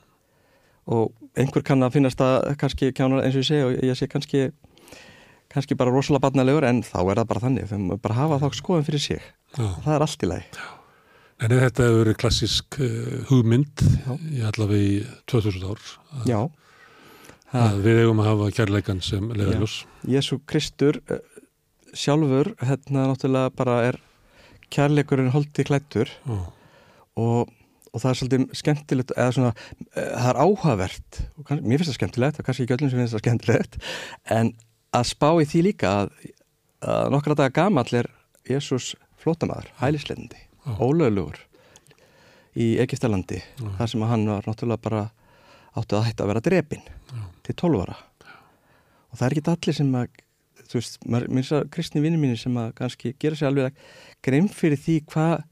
og 0.96 1.12
einhver 1.36 1.64
kann 1.66 1.84
að 1.84 1.98
finnast 1.98 2.22
að 2.24 2.54
kannski 2.60 2.92
kjánar 2.96 3.26
eins 3.26 3.36
og 3.36 3.44
ég 3.44 3.50
segi 3.50 3.66
og 3.66 3.76
ég 3.84 3.98
sé 3.98 4.08
kannski 4.10 4.46
kannski 5.52 5.76
bara 5.78 5.92
rosalega 5.94 6.26
barnalegur 6.26 6.66
en 6.68 6.82
þá 6.84 6.98
er 7.04 7.20
það 7.20 7.28
bara 7.30 7.44
þannig, 7.46 7.68
þau 7.70 7.78
maður 7.82 8.02
bara 8.06 8.18
hafa 8.20 8.40
þá 8.42 8.58
skoðum 8.58 8.86
fyrir 8.88 9.04
sig 9.04 9.22
Já. 9.56 9.66
það 9.84 9.92
er 9.94 10.06
allt 10.06 10.26
í 10.26 10.30
lagi 10.32 10.48
Já. 10.56 10.66
En 11.36 11.52
er 11.52 11.66
þetta 11.66 11.84
að 11.84 11.98
vera 11.98 12.16
klassisk 12.16 12.78
uh, 12.80 13.16
hugmynd 13.28 13.82
Já. 13.84 14.12
í 14.32 14.44
allavega 14.48 14.86
í 14.86 14.94
2000 15.28 15.66
ár 15.68 15.82
að, 16.32 16.46
að 17.60 17.80
við 17.84 18.02
eigum 18.02 18.22
að 18.24 18.30
hafa 18.30 18.50
kærleikan 18.56 19.02
sem 19.04 19.28
leðaljós 19.36 19.78
Jésu 20.08 20.40
Kristur 20.48 21.00
uh, 21.12 21.20
sjálfur 21.96 22.54
hérna 22.64 23.08
náttúrulega 23.12 23.52
bara 23.56 23.78
er 23.90 24.00
kærleikurinn 24.72 25.32
holdið 25.34 25.70
klættur 25.70 26.10
og 27.16 27.52
og 27.92 28.02
það 28.02 28.10
er 28.10 28.18
svolítið 28.20 28.46
skemmtilegt 28.60 29.12
eða 29.16 29.34
svona, 29.36 29.52
eh, 29.94 30.10
það 30.12 30.30
er 30.30 30.40
áhugavert 30.42 31.20
og 31.38 31.48
kann, 31.48 31.62
mér 31.62 31.80
finnst 31.80 31.92
það 31.92 31.98
skemmtilegt 32.00 32.40
og 32.40 32.48
kannski 32.48 32.66
ekki 32.66 32.76
öllum 32.78 32.92
sem 32.92 33.02
finnst 33.02 33.16
það 33.16 33.24
skemmtilegt 33.24 33.78
en 34.36 34.52
að 34.96 35.08
spá 35.12 35.28
í 35.42 35.48
því 35.48 35.62
líka 35.70 35.92
að, 36.02 36.14
að 36.86 37.12
nokkra 37.14 37.38
daga 37.38 37.56
gamall 37.60 38.00
er 38.00 38.10
Jésús 38.46 38.94
flótamaður, 39.22 39.70
hælisleindi 39.80 40.42
ólöglugur 40.78 41.38
í 42.56 42.76
Egiptalandi 42.82 43.42
þar 43.78 43.90
sem 43.90 44.04
hann 44.08 44.28
var 44.30 44.46
náttúrulega 44.48 44.82
bara 44.82 45.06
áttu 45.76 45.98
að 45.98 46.06
hætta 46.08 46.24
að 46.24 46.30
vera 46.32 46.44
drepin 46.44 46.86
Já. 46.86 47.24
til 47.44 47.56
tólvara 47.60 47.96
og 49.10 49.18
það 49.18 49.26
er 49.26 49.36
ekki 49.36 49.52
allir 49.52 49.76
sem 49.76 49.98
að 49.98 50.22
þú 50.66 50.80
veist, 50.80 50.96
mér 51.06 51.26
finnst 51.28 51.54
það 51.54 51.68
kristni 51.76 52.02
vinni 52.02 52.20
mín 52.20 52.38
sem 52.40 52.56
að 52.58 52.72
kannski 52.80 53.12
gera 53.22 53.38
sér 53.38 53.52
alveg 53.52 53.76
grein 54.24 54.48
fyrir 54.52 54.80
því 54.80 54.96
hvað 55.12 55.44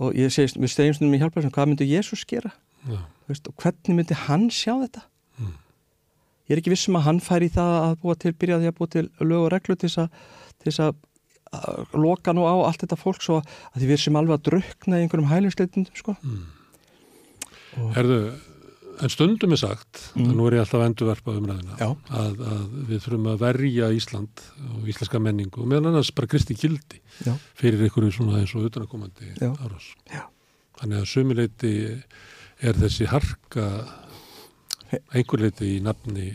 og 0.00 0.16
ég 0.16 0.32
segist, 0.32 0.58
við 0.60 0.72
segjum 0.72 0.96
stundum 0.96 1.16
í 1.16 1.22
hjálparsum 1.22 1.52
hvað 1.54 1.72
myndi 1.72 1.88
Jésús 1.90 2.24
gera 2.28 2.52
veist, 3.28 3.48
og 3.48 3.56
hvernig 3.60 3.98
myndi 3.98 4.18
hann 4.26 4.48
sjá 4.52 4.74
þetta 4.74 5.04
mm. 5.38 5.54
ég 6.48 6.54
er 6.54 6.62
ekki 6.62 6.74
vissum 6.74 6.98
að 6.98 7.06
hann 7.08 7.22
fær 7.24 7.44
í 7.44 7.50
það 7.52 7.72
að 7.78 7.96
búa 8.02 8.18
til, 8.18 8.34
byrjaði 8.34 8.70
að 8.70 8.78
búa 8.78 8.92
til 8.96 9.06
lög 9.20 9.46
og 9.46 9.50
reglu 9.54 9.78
til 9.78 9.92
þess 9.92 10.86
að 10.88 11.00
loka 11.92 12.32
nú 12.32 12.46
á 12.48 12.54
allt 12.64 12.80
þetta 12.80 12.96
fólk 12.96 13.20
svo 13.20 13.42
að 13.42 13.82
því 13.82 13.90
við 13.90 14.00
sem 14.00 14.16
alveg 14.16 14.38
að 14.38 14.46
drukna 14.48 14.98
í 14.98 15.04
einhverjum 15.04 15.28
hælingsleitundum 15.28 15.98
sko 15.98 16.16
mm. 16.22 16.42
Herðu 17.96 18.18
En 19.00 19.10
stundum 19.12 19.54
er 19.54 19.60
sagt, 19.60 20.00
mm. 20.18 20.34
nú 20.36 20.46
er 20.48 20.58
ég 20.58 20.64
alltaf 20.66 20.84
endurverfað 20.84 21.38
umræðina, 21.40 21.78
að, 22.12 22.42
að 22.52 22.66
við 22.90 23.00
þurfum 23.06 23.30
að 23.32 23.40
verja 23.40 23.88
Ísland 23.96 24.44
og 24.68 24.90
íslenska 24.92 25.20
menningu 25.22 25.62
og 25.62 25.70
meðan 25.70 25.90
annars 25.92 26.12
bara 26.14 26.30
kristi 26.30 26.56
kildi 26.58 27.00
Já. 27.24 27.32
fyrir 27.58 27.86
einhverju 27.86 28.12
svona 28.18 28.42
eins 28.42 28.52
og 28.58 28.68
utanakomandi 28.68 29.32
árás. 29.48 29.88
Þannig 30.82 31.00
að 31.00 31.08
sumileiti 31.08 31.74
er 32.62 32.78
þessi 32.78 33.08
harka 33.10 33.66
einhverleiti 35.14 35.76
í 35.76 35.82
nafni 35.84 36.30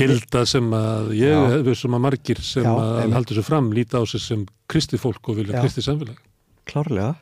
kilda 0.00 0.42
sem 0.48 0.72
að 0.74 1.12
ég 1.20 1.36
hefur 1.52 1.78
sem 1.78 1.94
að 1.94 2.04
margir 2.08 2.40
sem 2.42 2.66
Já, 2.66 2.72
að 2.72 3.16
haldur 3.16 3.38
sér 3.38 3.46
fram 3.46 3.68
líta 3.74 4.02
á 4.02 4.04
sig 4.08 4.22
sem 4.24 4.46
kristi 4.70 4.98
fólk 4.98 5.30
og 5.30 5.38
vilja 5.38 5.58
Já. 5.58 5.62
kristi 5.62 5.84
samfélag. 5.84 6.18
Klárlega 6.66 7.12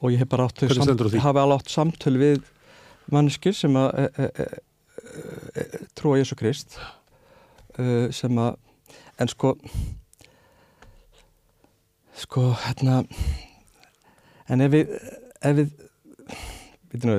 og 0.00 0.12
ég 0.12 0.20
hef 0.20 0.30
bara 0.30 0.46
átt, 0.46 0.62
samt, 0.68 1.00
átt 1.00 1.72
samtöl 1.72 2.18
við 2.20 2.42
mannskir 3.12 3.56
sem 3.56 3.74
að 3.76 3.90
e, 4.00 4.06
e, 4.24 4.46
e, 5.60 5.64
trúa 5.98 6.20
Jésu 6.20 6.38
Krist 6.38 6.78
sem 8.14 8.38
að 8.38 8.54
en 9.20 9.30
sko 9.30 9.54
sko 12.18 12.52
hérna 12.64 13.02
en 14.50 14.64
ef 14.64 14.72
við 14.74 14.94
ef 15.44 15.58
við 15.58 17.06
nú, 17.08 17.16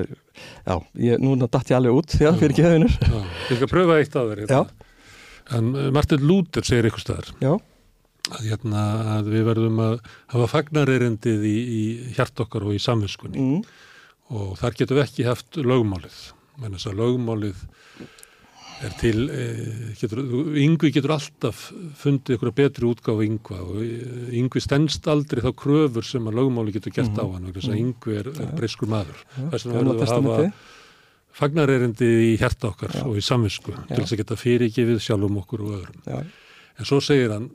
já, 0.64 0.74
ég, 1.04 1.20
núna 1.20 1.48
dætt 1.52 1.72
ég 1.72 1.78
alveg 1.78 2.00
út 2.00 2.16
já, 2.16 2.30
fyrir 2.32 2.54
ekki 2.54 2.64
höfinur 2.64 2.94
Ég 2.96 3.58
skal 3.58 3.70
pröfa 3.70 3.98
eitt 4.00 4.16
að 4.16 4.30
vera 4.32 4.60
en 5.56 5.72
Martin 5.94 6.24
Luther 6.26 6.64
segir 6.66 6.88
eitthvað 6.88 7.04
staðar 7.04 7.34
að, 7.46 8.46
hérna, 8.48 8.86
að 9.18 9.28
við 9.34 9.44
verðum 9.46 9.82
að 9.84 9.98
hafa 10.32 10.48
fagnarerendið 10.56 11.44
í, 11.46 11.56
í 11.56 11.82
hjart 12.16 12.40
okkar 12.46 12.66
og 12.66 12.74
í 12.74 12.80
samvinskunni 12.82 13.42
mm 13.42 13.84
og 14.34 14.56
þar 14.60 14.78
getum 14.80 14.98
við 14.98 15.06
ekki 15.06 15.28
haft 15.28 15.60
lögmálið 15.60 16.18
menn 16.60 16.76
þess 16.76 16.90
að 16.90 17.00
lögmálið 17.02 17.64
er 18.84 18.94
til 19.00 19.26
eh, 19.32 19.92
getur, 19.96 20.20
yngvi 20.60 20.90
getur 20.92 21.14
alltaf 21.14 21.68
fundið 21.96 22.36
ykkur 22.36 22.52
betri 22.56 22.88
útgáð 22.88 23.22
yngva 23.24 23.60
og 23.64 23.78
yngvi 24.36 24.60
stennst 24.60 25.06
aldrei 25.08 25.40
þá 25.44 25.52
kröfur 25.56 26.04
sem 26.04 26.26
að 26.28 26.40
lögmáli 26.40 26.74
getur 26.76 26.92
gert 26.92 27.12
mm 27.12 27.16
-hmm. 27.16 27.32
á 27.32 27.34
hann 27.34 27.52
þess 27.54 27.70
að 27.72 27.80
yngvi 27.80 28.18
er, 28.20 28.28
er 28.28 28.50
breyskur 28.56 28.90
maður 28.92 29.22
þess 29.36 29.68
verður 29.68 29.94
við 29.94 30.02
að 30.02 30.16
hafa 30.16 30.50
fagnarerindi 31.36 32.10
í 32.32 32.34
hérta 32.40 32.72
okkar 32.72 32.92
Já. 32.96 33.04
og 33.04 33.16
í 33.16 33.24
samvisku 33.24 33.72
Já. 33.72 33.80
til 33.88 34.02
þess 34.02 34.12
að 34.12 34.20
geta 34.22 34.36
fyrirgifið 34.40 35.00
sjálfum 35.00 35.40
okkur 35.42 35.64
og 35.64 35.72
öðrum 35.80 36.00
Já. 36.04 36.18
en 36.76 36.84
svo 36.84 37.00
segir 37.00 37.32
hann 37.32 37.50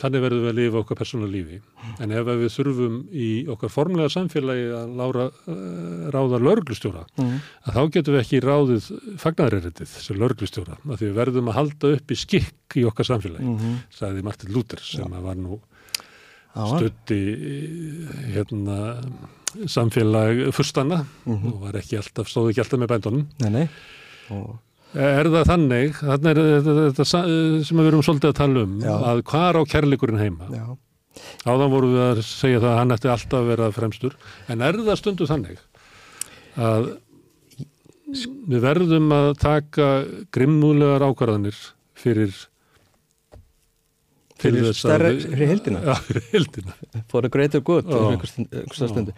þannig 0.00 0.22
verðum 0.24 0.44
við 0.44 0.50
að 0.50 0.58
lifa 0.58 0.80
okkar 0.80 0.98
persónulega 1.00 1.32
lífi 1.36 1.58
en 2.00 2.14
ef 2.16 2.28
við 2.28 2.52
þurfum 2.54 2.94
í 3.12 3.28
okkar 3.52 3.72
formlega 3.72 4.12
samfélagi 4.12 4.68
að 4.78 4.94
lára, 5.00 5.26
uh, 5.28 6.06
ráða 6.14 6.40
lörglustjóra 6.42 7.04
mm. 7.18 7.34
að 7.66 7.76
þá 7.76 7.82
getum 7.96 8.16
við 8.16 8.22
ekki 8.22 8.42
ráðið 8.44 8.88
fagnæðareritið 9.24 9.96
sem 10.06 10.22
lörglustjóra 10.22 10.78
að 10.80 10.96
því 10.96 11.10
við 11.10 11.18
verðum 11.20 11.52
að 11.52 11.58
halda 11.60 11.92
upp 11.98 12.14
í 12.14 12.18
skikk 12.22 12.78
í 12.80 12.86
okkar 12.88 13.10
samfélagi, 13.10 13.44
mm 13.44 13.58
-hmm. 13.60 13.78
sagði 13.92 14.24
Martin 14.24 14.54
Luther 14.54 14.80
sem 14.80 15.20
var 15.26 15.36
nú 15.36 15.60
stutti 16.52 17.20
hérna 18.32 18.78
samfélag 19.68 20.52
fyrstanna 20.56 21.04
mm 21.24 21.36
-hmm. 21.36 21.52
og 21.52 21.60
var 21.66 21.76
ekki 21.76 21.96
alltaf, 21.96 22.28
stóði 22.28 22.52
ekki 22.52 22.64
alltaf 22.64 22.80
með 22.80 22.92
bændunum 22.92 23.26
Nei, 23.40 23.50
nei 23.50 23.68
og 24.30 24.56
Er 24.92 25.28
það 25.32 25.46
þannig, 25.48 25.94
þannig 26.02 26.40
er 26.42 26.64
þetta 26.92 27.06
sem 27.08 27.78
við 27.80 27.86
erum 27.88 28.02
svolítið 28.04 28.32
að 28.32 28.38
tala 28.42 28.64
um, 28.66 28.74
Já. 28.82 28.92
að 29.08 29.22
hvað 29.30 29.46
er 29.48 29.58
á 29.58 29.62
kærleikurinn 29.72 30.20
heima? 30.20 30.48
Já. 30.52 30.66
Áðan 31.48 31.72
vorum 31.72 31.94
við 31.94 32.02
að 32.04 32.20
segja 32.26 32.60
það 32.60 32.70
að 32.72 32.78
hann 32.80 32.94
ætti 32.96 33.10
alltaf 33.12 33.38
að 33.38 33.48
vera 33.52 33.70
fremstur, 33.72 34.16
en 34.52 34.64
er 34.64 34.78
það 34.84 35.00
stundu 35.00 35.28
þannig 35.28 35.62
að 36.60 36.88
við 38.52 38.64
verðum 38.66 39.12
að 39.16 39.28
taka 39.40 39.88
grimmúlegar 40.34 41.04
ákvarðanir 41.08 41.56
fyrir 41.96 42.34
fyrir, 44.42 44.68
fyrir 44.68 44.76
stærra, 44.76 45.12
fyrir 45.22 45.52
hildina? 45.54 45.82
Já, 45.88 45.94
fyrir 46.08 46.28
hildina. 46.34 46.76
For 47.12 47.24
a 47.24 47.32
greater 47.32 47.64
good, 47.64 47.88
einhversta 47.88 48.90
stundu. 48.90 49.16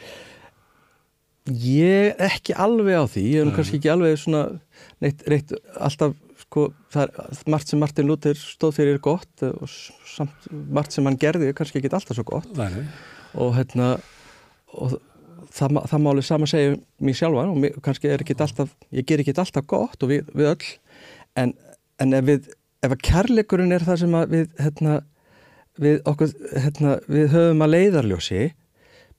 Ég 1.52 2.14
er 2.14 2.30
ekki 2.30 2.54
alveg 2.56 2.96
á 2.96 3.04
því, 3.04 3.22
ég 3.34 3.42
er 3.44 3.50
kannski 3.52 3.76
ekki 3.76 3.90
alveg 3.92 4.14
svona 4.16 4.46
neitt, 5.04 5.26
neitt 5.28 5.50
alltaf 5.76 6.14
sko, 6.40 6.68
það 6.92 7.02
er 7.04 7.40
margt 7.52 7.70
sem 7.70 7.82
Martin 7.82 8.08
Luther 8.08 8.38
stóð 8.38 8.78
fyrir 8.78 9.00
gott 9.04 9.44
og 9.44 9.66
samt 9.68 10.46
margt 10.72 10.94
sem 10.94 11.04
hann 11.04 11.18
gerði 11.20 11.52
kannski 11.56 11.80
ekki 11.80 11.92
alltaf 11.92 12.16
svo 12.16 12.24
gott 12.28 12.48
Nei. 12.56 12.86
og 13.36 13.54
hérna 13.58 13.94
og 14.72 14.96
það, 15.52 15.80
það 15.90 16.00
má 16.00 16.10
alveg 16.12 16.28
sama 16.28 16.48
segja 16.50 16.76
mér 17.04 17.18
sjálfan 17.18 17.52
og 17.52 17.60
mér, 17.60 17.78
kannski 17.84 18.10
er 18.10 18.24
ekki 18.24 18.36
alltaf 18.38 18.74
ég 18.94 19.08
ger 19.08 19.22
ekki 19.22 19.36
alltaf 19.36 19.66
gott 19.70 20.04
og 20.04 20.12
við, 20.12 20.30
við 20.34 20.52
öll 20.54 20.70
en, 21.42 21.54
en 22.02 22.18
ef 22.20 22.28
við 22.28 22.52
ef 22.84 22.92
að 22.92 23.04
kærleikurinn 23.08 23.74
er 23.74 23.84
það 23.84 24.00
sem 24.02 24.16
við 24.32 24.48
hérna, 24.60 24.98
við, 25.80 26.00
okkur, 26.08 26.32
hérna, 26.52 26.98
við 27.08 27.30
höfum 27.32 27.64
að 27.64 27.74
leiðarljósi 27.76 28.42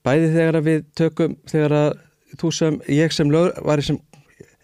bæði 0.06 0.34
þegar 0.36 0.60
að 0.60 0.68
við 0.70 0.84
tökum 0.98 1.38
þegar 1.50 1.78
að 1.80 1.88
þú 2.34 2.52
sem, 2.54 2.78
ég 2.90 3.14
sem, 3.14 3.30
lög, 3.32 3.56
sem, 3.86 3.98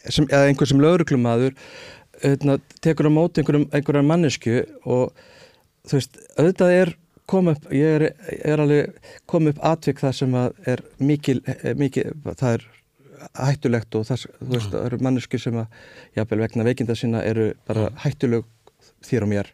sem 0.08 0.26
eða 0.30 0.48
einhver 0.50 0.70
sem 0.70 0.82
lauruglumadur 0.82 1.54
hérna, 2.22 2.58
tekur 2.84 3.10
á 3.10 3.12
móti 3.12 3.42
einhverjum, 3.42 3.68
einhverjum 3.72 4.10
mannesku 4.10 4.58
og 4.84 5.14
þú 5.88 5.98
veist, 5.98 6.20
auðvitað 6.36 6.76
er 6.80 6.94
kom 7.30 7.48
upp, 7.52 7.66
ég 7.72 7.96
er, 7.96 8.04
er 8.44 8.62
alveg 8.62 9.10
kom 9.30 9.48
upp 9.50 9.60
atvik 9.64 10.02
það 10.02 10.16
sem 10.18 10.36
er 10.38 10.82
mikil, 10.98 11.40
mikil, 11.78 12.10
það 12.34 12.58
er 12.58 12.66
hættulegt 13.38 13.96
og 13.98 14.06
það, 14.08 14.26
þú 14.40 14.50
veist, 14.52 14.72
það 14.74 14.86
eru 14.88 15.00
mannesku 15.06 15.40
sem 15.40 15.58
að, 15.62 15.82
jábel 16.18 16.40
vegna 16.42 16.66
veikinda 16.66 16.98
sína 16.98 17.22
eru 17.26 17.52
bara 17.68 17.90
hættuleg 18.02 18.46
þér 19.06 19.26
og 19.26 19.32
mér 19.32 19.52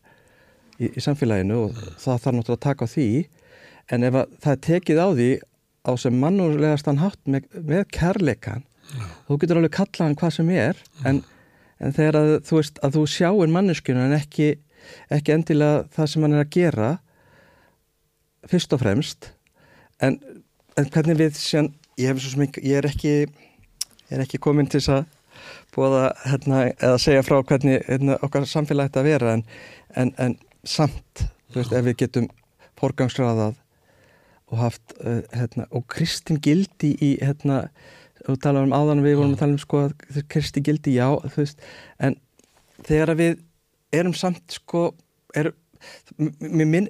í, 0.78 0.88
í 0.88 1.02
samfélaginu 1.04 1.60
og 1.66 1.82
það 2.00 2.24
þarf 2.24 2.38
náttúrulega 2.38 2.56
að 2.56 2.64
taka 2.64 2.88
á 2.88 2.92
því. 2.94 3.08
En 3.88 4.04
ef 4.04 4.16
það 4.44 4.52
er 4.52 4.62
tekið 4.66 5.00
á 5.00 5.08
því 5.08 5.28
á 5.88 5.92
sem 6.00 6.14
mannulegast 6.20 6.88
hann 6.90 7.00
hátt 7.00 7.20
með, 7.24 7.48
með 7.64 7.86
kærleikan, 7.96 8.64
þú 9.26 9.40
getur 9.40 9.60
alveg 9.60 9.74
kallað 9.78 10.04
hann 10.06 10.16
hvað 10.20 10.34
sem 10.36 10.52
er, 10.52 10.80
en, 11.08 11.22
en 11.80 11.96
þegar 11.96 12.20
að 12.20 12.32
þú 12.48 12.60
veist 12.60 12.80
að 12.84 12.98
þú 12.98 13.04
sjáir 13.14 13.52
manneskinu 13.54 14.04
en 14.04 14.16
ekki, 14.18 14.52
ekki 15.14 15.34
endilega 15.34 15.84
það 15.96 16.12
sem 16.12 16.26
hann 16.26 16.36
er 16.36 16.44
að 16.44 16.54
gera 16.56 16.92
fyrst 18.48 18.72
og 18.76 18.82
fremst 18.84 19.30
en, 20.04 20.18
en 20.78 20.90
hvernig 20.94 21.18
við 21.18 21.38
sér, 21.40 21.70
ég, 22.00 22.24
ég 22.62 22.80
er 22.80 22.88
ekki 22.88 23.14
ég 24.08 24.16
er 24.16 24.24
ekki 24.24 24.40
komin 24.40 24.68
til 24.70 24.82
að 24.92 25.06
búa 25.74 26.08
hérna, 26.24 26.64
eða 26.72 26.98
segja 27.02 27.24
frá 27.26 27.38
hvernig 27.46 27.84
hérna, 27.86 28.16
okkar 28.24 28.46
samfélagi 28.48 28.90
þetta 28.90 29.04
vera 29.06 29.34
en, 29.36 29.44
en, 30.00 30.12
en 30.18 30.36
samt 30.64 31.24
veist, 31.54 31.72
ef 31.72 31.84
við 31.86 31.98
getum 32.04 32.28
porgangsraðað 32.78 33.58
og 34.48 34.60
haft 34.62 34.94
uh, 35.00 35.20
hérna, 35.34 35.66
og 35.70 35.86
kristin 35.92 36.40
gildi 36.44 36.94
í 37.04 37.10
hérna, 37.20 37.66
og 38.28 38.40
tala 38.42 38.64
um 38.64 38.74
áðan 38.74 39.04
við 39.04 39.18
vorum 39.20 39.34
að 39.36 39.42
tala 39.42 39.56
um 39.56 39.62
sko 39.62 39.82
að 39.88 40.22
kristin 40.32 40.64
gildi 40.66 40.96
já 40.96 41.06
veist, 41.36 41.60
en 42.00 42.16
þegar 42.86 43.14
við 43.18 43.38
erum 43.94 44.14
samt 44.16 44.58
sko 44.58 44.90
er, 45.36 45.52
minn, 46.18 46.88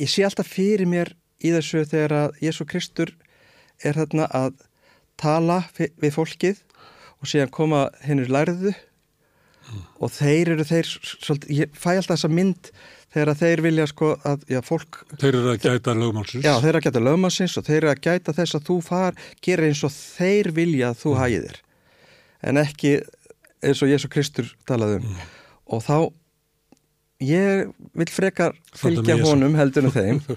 ég 0.00 0.10
sé 0.10 0.24
alltaf 0.26 0.48
fyrir 0.50 0.88
mér 0.88 1.12
í 1.44 1.52
þessu 1.54 1.84
þegar 1.88 2.16
að 2.18 2.40
Jésu 2.44 2.66
Kristur 2.68 3.12
er 3.84 3.98
þarna 3.98 4.28
að 4.32 4.64
tala 5.20 5.60
við 5.76 6.10
fólkið 6.16 6.62
og 7.20 7.30
síðan 7.30 7.52
koma 7.54 7.86
hennur 8.04 8.30
lærðu 8.32 8.72
mm. 8.72 9.82
og 10.00 10.12
þeir 10.14 10.54
eru 10.54 10.66
þeir 10.68 10.90
svolítið, 10.90 11.50
ég 11.60 11.76
fæ 11.76 11.94
alltaf 11.96 12.16
þessa 12.16 12.32
mynd 12.32 12.70
þegar 13.14 13.38
þeir 13.38 13.62
vilja 13.68 13.86
sko 13.90 14.10
að 14.26 14.46
já, 14.50 14.60
fólk, 14.66 15.00
þeir 15.20 15.30
eru 15.38 15.52
að 15.52 15.60
gæta 15.62 15.94
lögmálsins. 15.98 16.44
Já 16.44 16.54
þeir 16.58 16.70
eru 16.72 16.80
að 16.80 16.86
gæta 16.88 17.04
lögmálsins 17.04 17.56
og 17.60 17.68
þeir 17.68 17.78
eru 17.78 17.92
að 17.92 18.02
gæta 18.08 18.34
þess 18.40 18.58
að 18.58 18.66
þú 18.70 18.78
far 18.88 19.20
gera 19.44 19.68
eins 19.68 19.84
og 19.86 19.94
þeir 19.94 20.50
vilja 20.56 20.90
að 20.90 21.00
þú 21.04 21.14
mm. 21.14 21.20
hægir 21.22 21.60
en 22.44 22.60
ekki 22.60 22.92
eins 23.64 23.82
og 23.84 23.92
Jésu 23.92 24.10
Kristur 24.12 24.50
talaði 24.68 25.00
um. 25.00 25.08
Mm. 25.08 25.32
og 25.72 25.84
þá 25.86 25.96
ég 27.24 27.70
vil 27.94 28.10
frekar 28.10 28.56
fylgja 28.76 29.18
honum 29.22 29.54
heldur 29.58 29.88
um 29.88 29.94
þeim. 29.94 30.22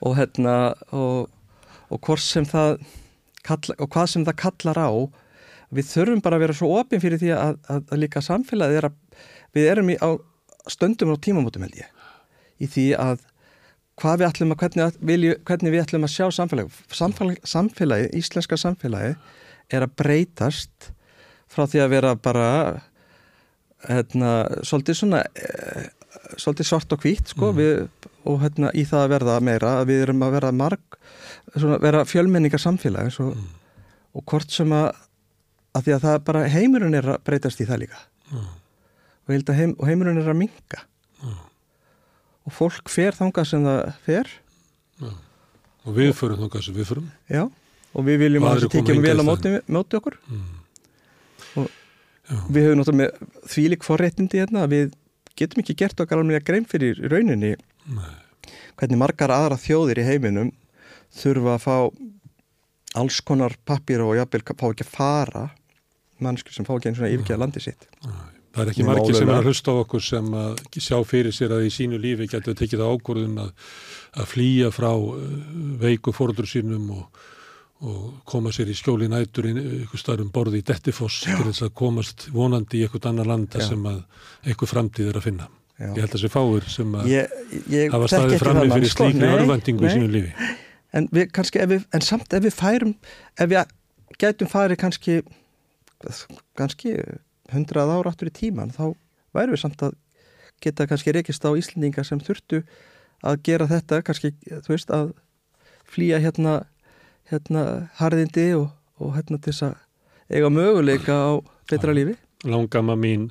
Og 0.00 0.14
hérna 0.16 0.72
og, 0.96 1.28
og 1.92 1.98
hvort 2.06 2.22
sem 2.24 2.46
það 2.48 2.78
kalla, 3.44 3.74
og 3.76 3.90
hvað 3.92 4.06
sem 4.08 4.22
það 4.24 4.38
kallar 4.40 4.78
á 4.80 4.90
við 5.76 5.90
þurfum 5.90 6.22
bara 6.24 6.38
að 6.38 6.44
vera 6.46 6.56
svo 6.56 6.70
opinn 6.80 7.02
fyrir 7.02 7.20
því 7.20 7.34
að, 7.36 7.58
að, 7.68 7.82
að 7.84 8.00
líka 8.00 8.22
samfélagið 8.24 8.78
er 8.80 8.88
að 8.88 9.26
við 9.58 9.68
erum 9.74 9.92
í, 9.92 9.96
á 10.00 10.08
stöndum 10.72 11.12
og 11.12 11.20
tímamótum 11.20 11.66
held 11.66 11.82
ég 11.82 11.99
í 12.60 12.68
því 12.70 12.86
að 13.00 13.26
hvað 14.00 14.20
við 14.20 14.28
ætlum 14.30 14.54
að 14.54 14.62
hvernig, 14.62 14.98
vilju, 15.10 15.34
hvernig 15.48 15.74
við 15.74 15.82
ætlum 15.84 16.06
að 16.06 16.14
sjá 16.14 16.26
samfélagi 16.32 16.96
samfélagi, 16.96 17.40
samfélagi, 17.52 18.10
íslenska 18.16 18.58
samfélagi 18.60 19.16
er 19.70 19.86
að 19.86 19.96
breytast 20.00 20.90
frá 21.50 21.66
því 21.66 21.82
að 21.84 21.92
vera 21.94 22.14
bara 22.16 22.50
hérna, 23.88 24.32
svolítið 24.66 25.00
svona 25.00 25.22
e, 25.34 25.88
svolítið 26.40 26.68
svart 26.68 26.94
og 26.94 27.04
hvít 27.04 27.32
sko, 27.32 27.50
mm. 27.50 27.60
við, 27.60 28.08
og 28.28 28.40
hérna, 28.42 28.72
í 28.76 28.84
það 28.88 29.04
að 29.04 29.12
verða 29.14 29.38
meira 29.44 29.76
að 29.80 29.92
við 29.92 30.04
erum 30.06 30.24
að 30.26 30.36
vera 30.38 30.52
marg 30.54 30.98
svona, 31.54 31.80
vera 31.82 32.04
fjölmenningar 32.08 32.62
samfélagi 32.62 33.14
og, 33.24 33.36
mm. 33.36 33.48
og 34.18 34.26
hvort 34.32 34.52
sem 34.54 34.76
að 34.76 34.90
að 35.70 35.86
því 35.86 35.94
að 35.94 36.04
það 36.06 36.22
bara 36.26 36.46
heimurinn 36.50 36.98
er 36.98 37.12
að 37.12 37.20
breytast 37.26 37.60
í 37.62 37.66
það 37.68 37.84
líka 37.84 38.00
mm. 38.30 38.46
og, 39.30 39.52
heim, 39.54 39.74
og 39.76 39.84
heimurinn 39.86 40.18
er 40.18 40.30
að 40.32 40.40
minga. 40.40 40.84
Og 42.50 42.56
fólk 42.56 42.90
fer 42.90 43.16
þangað 43.16 43.50
sem 43.52 43.66
það 43.66 43.82
fer. 44.06 44.30
Ja. 45.00 45.10
og 45.86 45.96
við 45.96 46.14
förum 46.18 46.40
þangað 46.42 46.64
sem 46.66 46.76
við 46.76 46.88
förum. 46.90 47.10
Já, 47.30 47.44
og 47.94 48.06
við 48.06 48.24
viljum 48.24 48.46
að 48.46 48.64
það 48.64 48.72
tekjum 48.74 49.04
vel 49.04 49.16
á 49.16 49.24
móti, 49.24 49.52
móti 49.70 50.00
okkur. 50.00 50.16
Mm. 50.28 50.48
og 51.62 51.68
já. 51.68 52.40
við 52.50 52.66
höfum 52.66 52.82
náttúrulega 52.82 53.30
því 53.54 53.66
lík 53.74 53.86
forréttindi 53.86 54.42
hérna. 54.42 54.66
Að 54.66 54.74
við 54.74 54.96
getum 55.38 55.62
ekki 55.62 55.78
gert 55.84 56.02
okkar 56.02 56.20
alveg 56.20 56.46
grein 56.46 56.66
fyrir 56.68 57.00
rauninni. 57.10 57.54
Nei. 57.90 58.16
hvernig 58.80 59.00
margar 59.00 59.32
aðra 59.32 59.56
þjóðir 59.60 60.00
í 60.00 60.04
heiminum 60.06 60.50
þurfa 61.12 61.56
að 61.56 61.64
fá 61.64 61.74
alls 63.00 63.18
konar 63.22 63.54
pappir 63.68 64.02
og 64.02 64.16
jafnvel 64.18 64.42
fá 64.50 64.66
ekki 64.70 64.86
að 64.86 64.92
fara. 64.94 65.46
Mannskur 66.20 66.52
sem 66.52 66.66
fá 66.68 66.74
ekki 66.76 66.90
eins 66.90 67.00
og 67.00 67.08
yfirgeða 67.08 67.40
landi 67.40 67.62
sitt 67.64 67.88
Það 68.50 68.62
er 68.64 68.70
ekki 68.72 68.86
margir 68.86 69.14
sem 69.14 69.30
er 69.30 69.36
að 69.38 69.48
hlusta 69.50 69.72
á 69.72 69.80
okkur 69.84 70.02
sem 70.02 70.30
að 70.34 70.62
sjá 70.82 70.96
fyrir 71.06 71.34
sér 71.34 71.54
að 71.54 71.68
í 71.68 71.74
sínu 71.74 72.00
lífi 72.02 72.26
getur 72.32 72.56
tekið 72.58 72.82
ákvörðun 72.82 73.44
að, 73.44 73.52
að 74.18 74.30
flýja 74.32 74.70
frá 74.74 74.90
uh, 74.90 75.20
veiku 75.78 76.14
fórður 76.16 76.50
sínum 76.50 76.88
og, 76.96 77.22
og 77.86 78.00
koma 78.26 78.50
sér 78.54 78.72
í 78.72 78.76
skjóli 78.76 79.06
nætur 79.12 79.52
ykkur 79.52 80.02
starfum 80.02 80.32
borði 80.34 80.64
í 80.64 80.66
Dettifoss 80.66 81.22
til 81.28 81.38
þess 81.44 81.68
að 81.68 81.72
komast 81.78 82.26
vonandi 82.34 82.80
í 82.80 82.84
eitthvað 82.88 83.12
annar 83.12 83.30
land 83.30 83.54
sem 83.62 83.86
að 83.86 84.02
eitthvað 84.42 84.74
framtíð 84.74 85.12
er 85.12 85.22
að 85.22 85.26
finna. 85.28 85.48
Já. 85.80 85.94
Ég 85.94 86.02
held 86.02 86.10
að 86.10 86.18
þessi 86.18 86.32
fáir 86.34 86.66
sem 86.68 86.98
að 86.98 87.06
ég, 87.08 87.38
ég 87.72 87.94
hafa 87.94 88.10
staðið 88.12 88.42
frammi 88.42 88.66
fyrir 88.74 88.90
sko. 88.90 89.06
slíkni 89.06 89.30
örvendingu 89.32 89.86
í 89.86 89.94
sínu 89.94 90.10
lífi. 90.12 90.50
En, 90.90 91.06
kannski, 91.32 91.62
við, 91.70 91.86
en 91.94 92.02
samt 92.04 92.34
ef 92.36 92.42
við 92.44 92.56
færum 92.58 92.92
ef 93.38 93.48
við 93.48 93.72
getum 94.20 94.50
farið 94.50 94.80
kannski 94.82 95.20
kannski 96.58 96.98
hundrað 97.54 97.94
ára 97.96 98.12
áttur 98.12 98.30
í 98.30 98.34
tíman 98.34 98.72
þá 98.74 98.92
væru 99.36 99.54
við 99.54 99.62
samt 99.64 99.82
að 99.86 99.96
geta 100.60 100.86
kannski 100.90 101.14
rekist 101.16 101.44
á 101.46 101.50
Íslendinga 101.56 102.04
sem 102.04 102.20
þurftu 102.20 102.62
að 103.26 103.42
gera 103.46 103.68
þetta 103.68 104.00
kannski, 104.04 104.32
þú 104.48 104.72
veist, 104.72 104.92
að 104.92 105.12
flýja 105.90 106.20
hérna, 106.22 106.60
hérna 107.30 107.64
harðindi 108.00 108.50
og, 108.58 108.70
og 109.00 109.16
hérna 109.16 109.40
til 109.40 109.52
þess 109.52 109.68
að 109.70 109.78
eiga 110.30 110.52
möguleika 110.52 111.16
á 111.16 111.30
betra 111.70 111.94
lífi. 111.96 112.16
Langama 112.46 112.96
mín 112.96 113.30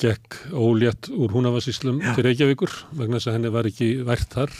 gekk 0.00 0.36
ólétt 0.52 1.08
úr 1.10 1.32
húnavarsíslum 1.32 2.02
til 2.14 2.24
Reykjavíkur 2.26 2.72
vegna 2.98 3.16
þess 3.16 3.30
að 3.30 3.38
henni 3.38 3.52
var 3.54 3.68
ekki 3.70 3.92
vært 4.06 4.34
þar 4.36 4.52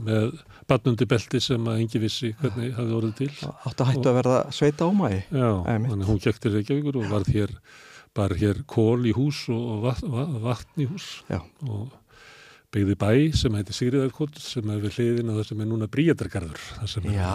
með 0.00 0.40
batnundi 0.70 1.06
belti 1.10 1.40
sem 1.42 1.68
að 1.70 1.84
engi 1.84 2.00
vissi 2.02 2.32
hvernig 2.40 2.74
hafði 2.74 2.96
orðið 2.98 3.14
til. 3.20 3.30
Átt 3.68 3.82
að 3.82 3.92
hættu 3.92 4.10
að 4.10 4.18
verða 4.20 4.40
sveita 4.54 4.88
ámægi. 4.90 5.22
Já, 5.30 5.48
þannig 5.66 6.10
hún 6.10 6.20
gekk 6.24 6.42
til 6.42 6.52
Reykjavíkur 6.56 6.98
og 7.00 7.08
varð 7.10 7.32
hér 7.34 7.54
bara 8.20 8.38
hér 8.38 8.62
kól 8.70 9.06
í 9.08 9.14
hús 9.16 9.46
og 9.52 9.86
vatn, 9.86 10.12
vatn 10.44 10.84
í 10.84 10.88
hús 10.90 11.08
Já. 11.30 11.40
og 11.66 11.90
byggði 12.70 12.96
bæ 13.00 13.12
sem 13.34 13.56
heiti 13.58 13.74
Sigriðarkótt 13.74 14.38
sem 14.42 14.68
er 14.70 14.82
við 14.84 14.98
hliðin 14.98 15.32
að 15.32 15.40
það 15.40 15.48
sem 15.48 15.62
er 15.64 15.70
núna 15.70 15.88
Bríadargarður. 15.90 16.66
Já. 17.10 17.32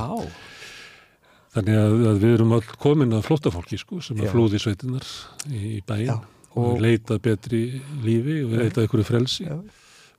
Þannig 1.55 1.79
að, 1.79 1.97
að 2.11 2.21
við 2.21 2.37
erum 2.37 2.53
all 2.55 2.63
komin 2.83 3.15
að 3.15 3.25
flótafólki 3.29 3.79
sko 3.79 4.01
sem 4.03 4.19
að 4.21 4.31
flúði 4.35 4.61
sveitinnar 4.63 5.07
í, 5.49 5.77
í 5.77 5.81
bæin 5.87 6.07
Já. 6.09 6.17
og 6.59 6.79
leitað 6.83 7.23
betri 7.27 7.63
lífi 8.03 8.41
og 8.45 8.55
leitað 8.59 8.87
ykkur 8.87 9.05
frelsi. 9.07 9.49
Já 9.49 9.59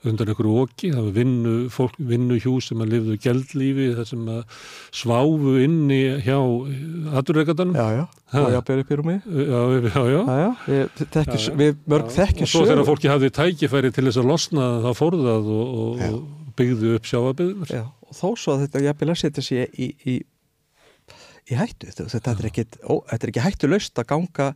undan 0.05 0.31
einhverju 0.31 0.55
oki, 0.61 0.91
það 0.93 1.07
var 1.07 1.15
vinnu, 1.17 1.55
fólk, 1.73 1.97
vinnu 2.11 2.37
hjú 2.43 2.57
sem 2.65 2.83
að 2.85 2.93
lifðu 2.93 3.17
gældlífi 3.25 3.87
þar 3.97 4.09
sem 4.11 4.29
að 4.33 4.61
sváfu 5.01 5.55
inni 5.65 6.01
hjá 6.27 6.37
aturreikandanum. 7.21 7.79
Já, 7.79 8.03
já, 8.03 8.05
og 8.43 8.55
já, 8.55 8.61
berið 8.69 8.89
pyrum 8.91 9.11
í. 9.15 9.17
Já, 9.25 9.61
já, 9.73 9.81
já. 9.89 10.05
já, 10.13 10.39
já. 10.43 10.49
Við, 10.67 11.05
þekkis, 11.17 11.49
við 11.63 11.83
mörg 11.89 12.15
þekkjum 12.15 12.47
sögur. 12.47 12.47
Og 12.47 12.55
svo 12.55 12.65
þegar 12.71 12.89
fólki 12.91 13.13
hafði 13.13 13.33
tækifæri 13.41 13.93
til 13.97 14.07
þess 14.09 14.23
að 14.23 14.31
losna 14.33 14.71
þá 14.85 14.91
fórðað 15.01 15.53
og, 15.57 15.77
og, 15.83 16.07
og 16.07 16.57
byggðu 16.61 16.97
upp 17.01 17.11
sjáabiðunar. 17.11 17.77
Já, 17.81 17.85
og 17.87 18.19
þó 18.21 18.27
svo 18.35 18.57
að 18.57 18.67
þetta 18.67 18.87
jafnvel 18.91 19.13
að 19.15 19.23
setja 19.25 19.47
sér 19.49 19.79
í, 19.81 19.93
í, 20.07 20.19
í 21.51 21.59
hættu. 21.59 21.95
Þetta 22.05 22.37
er 22.37 22.51
ekki, 22.53 22.69
ekki 23.17 23.47
hættu 23.49 23.73
löst 23.73 24.03
að 24.03 24.11
ganga 24.13 24.53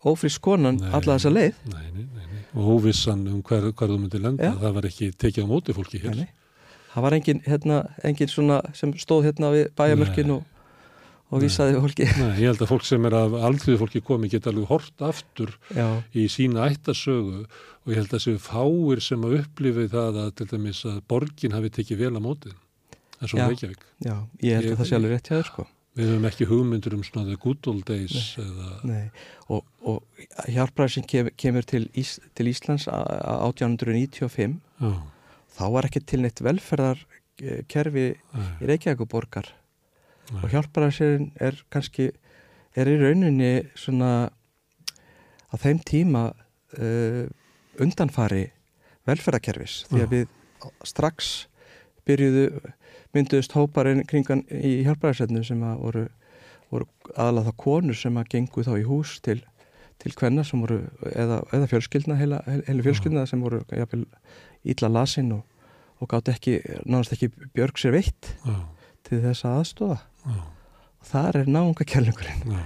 ófrís 0.00 0.40
konan 0.42 0.80
alla 0.90 1.16
þessa 1.16 1.32
leið. 1.32 1.64
Nei, 1.70 1.86
nei, 1.94 2.04
nei 2.08 2.29
og 2.54 2.70
óvissan 2.76 3.26
um 3.30 3.40
hver, 3.46 3.70
hver 3.70 3.92
þú 3.92 3.98
myndir 3.98 4.24
lenda 4.24 4.52
það 4.60 4.78
var 4.78 4.88
ekki 4.90 5.10
tekið 5.14 5.46
á 5.46 5.48
móti 5.50 5.74
fólki 5.76 6.00
hér 6.02 6.16
nei, 6.22 6.30
það 6.94 7.06
var 7.06 7.18
engin, 7.18 7.42
hérna, 7.46 7.82
engin 8.06 8.32
sem 8.32 8.94
stóð 9.00 9.28
hérna 9.28 9.52
við 9.54 9.68
bæjarmörkin 9.78 10.32
og, 10.36 10.46
og 11.30 11.44
vísaði 11.44 11.82
fólki 11.82 12.08
nei, 12.10 12.32
ég 12.42 12.50
held 12.50 12.64
að 12.64 12.72
fólk 12.72 12.86
sem 12.88 13.10
er 13.10 13.18
af 13.20 13.36
aldrei 13.50 13.76
fólki 13.80 14.02
komi 14.04 14.30
geta 14.32 14.50
alveg 14.50 14.70
hort 14.70 15.06
aftur 15.10 15.54
Já. 15.76 16.00
í 16.10 16.26
sína 16.32 16.66
ættasögu 16.70 17.44
og 17.44 17.92
ég 17.92 18.02
held 18.02 18.10
að 18.10 18.18
þessu 18.18 18.40
fáir 18.42 19.04
sem 19.04 19.22
að 19.28 19.38
upplifi 19.42 19.86
það 19.92 20.24
að 20.24 20.34
til 20.40 20.50
dæmis 20.54 20.82
að 20.88 20.98
borgin 21.08 21.54
hafi 21.56 21.72
tekið 21.78 22.04
vel 22.04 22.16
á 22.18 22.22
móti 22.22 22.56
eins 23.20 23.34
og 23.34 23.42
Reykjavík. 23.44 23.84
Já, 24.00 24.14
ég 24.40 24.56
held 24.56 24.66
ég, 24.66 24.72
að 24.72 24.80
það 24.80 24.88
sé 24.88 24.96
alveg 24.96 25.12
rétt 25.14 25.28
hjá 25.28 25.36
þér 25.36 25.48
sko. 25.50 25.64
Við 26.00 26.12
höfum 26.14 26.26
ekki 26.30 26.48
hugmyndur 26.48 26.96
um 26.96 27.04
svona 27.04 27.28
the 27.28 27.38
good 27.40 27.68
old 27.70 27.84
days 27.88 28.14
Nei, 28.38 28.46
eða... 28.46 28.72
Nei, 28.88 29.04
og, 29.52 29.66
og 29.84 30.24
hjálpræðisinn 30.48 31.08
kem, 31.10 31.30
kemur 31.36 31.66
til, 31.68 31.86
Ís, 31.98 32.16
til 32.38 32.50
Íslands 32.50 32.88
á 32.88 32.98
1895 33.50 34.56
Já. 34.80 34.92
þá 35.58 35.64
var 35.76 35.88
ekki 35.90 36.04
til 36.08 36.22
neitt 36.24 36.40
velferðarkerfi 36.44 38.06
í 38.16 38.70
Reykjavíkuborgar 38.70 39.52
og 40.40 40.50
hjálpræðisinn 40.52 41.30
er 41.42 41.58
kannski 41.72 42.10
er 42.78 42.90
í 42.90 42.96
rauninni 43.00 43.52
svona 43.78 44.30
á 45.50 45.54
þeim 45.58 45.80
tíma 45.82 46.28
uh, 46.30 47.24
undanfari 47.80 48.46
velferðarkerfis. 49.08 49.84
Því 49.90 50.02
að 50.04 50.14
við 50.14 50.26
strax 50.86 51.30
byrjuðu 52.08 52.44
mynduðist 53.16 53.54
hóparinn 53.56 54.04
kringan 54.08 54.44
í 54.54 54.80
hjálparæðsefnu 54.86 55.42
sem 55.46 55.62
að 55.66 55.84
voru, 55.84 56.04
voru 56.70 56.88
aðlað 57.16 57.50
þá 57.50 57.54
konur 57.64 57.98
sem 57.98 58.18
að 58.20 58.30
gengu 58.34 58.64
þá 58.66 58.72
í 58.78 58.86
hús 58.86 59.16
til, 59.24 59.38
til 60.02 60.14
hvenna 60.18 60.44
sem 60.46 60.62
voru 60.62 60.82
eða, 61.10 61.40
eða 61.56 61.70
fjölskyldna, 61.72 62.18
heila, 62.20 62.42
heila 62.46 62.86
fjölskyldna 62.86 63.26
sem 63.30 63.42
voru 63.42 63.62
jafnvel 63.68 64.04
ítla 64.70 64.92
lasin 64.92 65.32
og, 65.38 65.44
og 66.00 66.12
gátt 66.12 66.30
ekki, 66.32 66.60
náðast 66.86 67.16
ekki 67.16 67.32
björg 67.56 67.80
sér 67.80 67.96
veitt 67.96 68.34
Já. 68.44 68.58
til 69.08 69.22
þess 69.24 69.48
aðstofa 69.48 70.00
Já. 70.00 70.36
og 71.00 71.10
þar 71.10 71.42
er 71.42 71.50
náunga 71.58 71.86
kjærlungurinn 71.86 72.60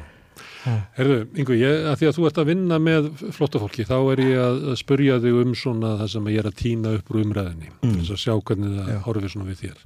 Herðu, 0.98 1.18
Ingu, 1.40 1.56
ég, 1.60 1.86
að 1.90 1.96
því 2.00 2.08
að 2.08 2.18
þú 2.18 2.26
ert 2.28 2.40
að 2.40 2.50
vinna 2.50 2.78
með 2.82 3.08
flottafólki, 3.36 3.86
þá 3.88 3.96
er 4.14 4.22
ég 4.24 4.42
að 4.44 4.74
spurja 4.80 5.18
þig 5.22 5.40
um 5.42 5.54
svona 5.58 5.94
það 6.00 6.12
sem 6.14 6.30
ég 6.32 6.40
er 6.40 6.48
að 6.50 6.58
týna 6.60 6.94
upp 6.98 7.12
úr 7.12 7.20
umræðinni, 7.20 7.70
mm. 7.74 7.94
þess 7.98 8.14
að 8.14 8.22
sjá 8.24 8.34
hvernig 8.48 8.78
það 8.78 9.02
horfið 9.04 9.34
svona 9.34 9.48
við 9.50 9.62
þér. 9.64 9.84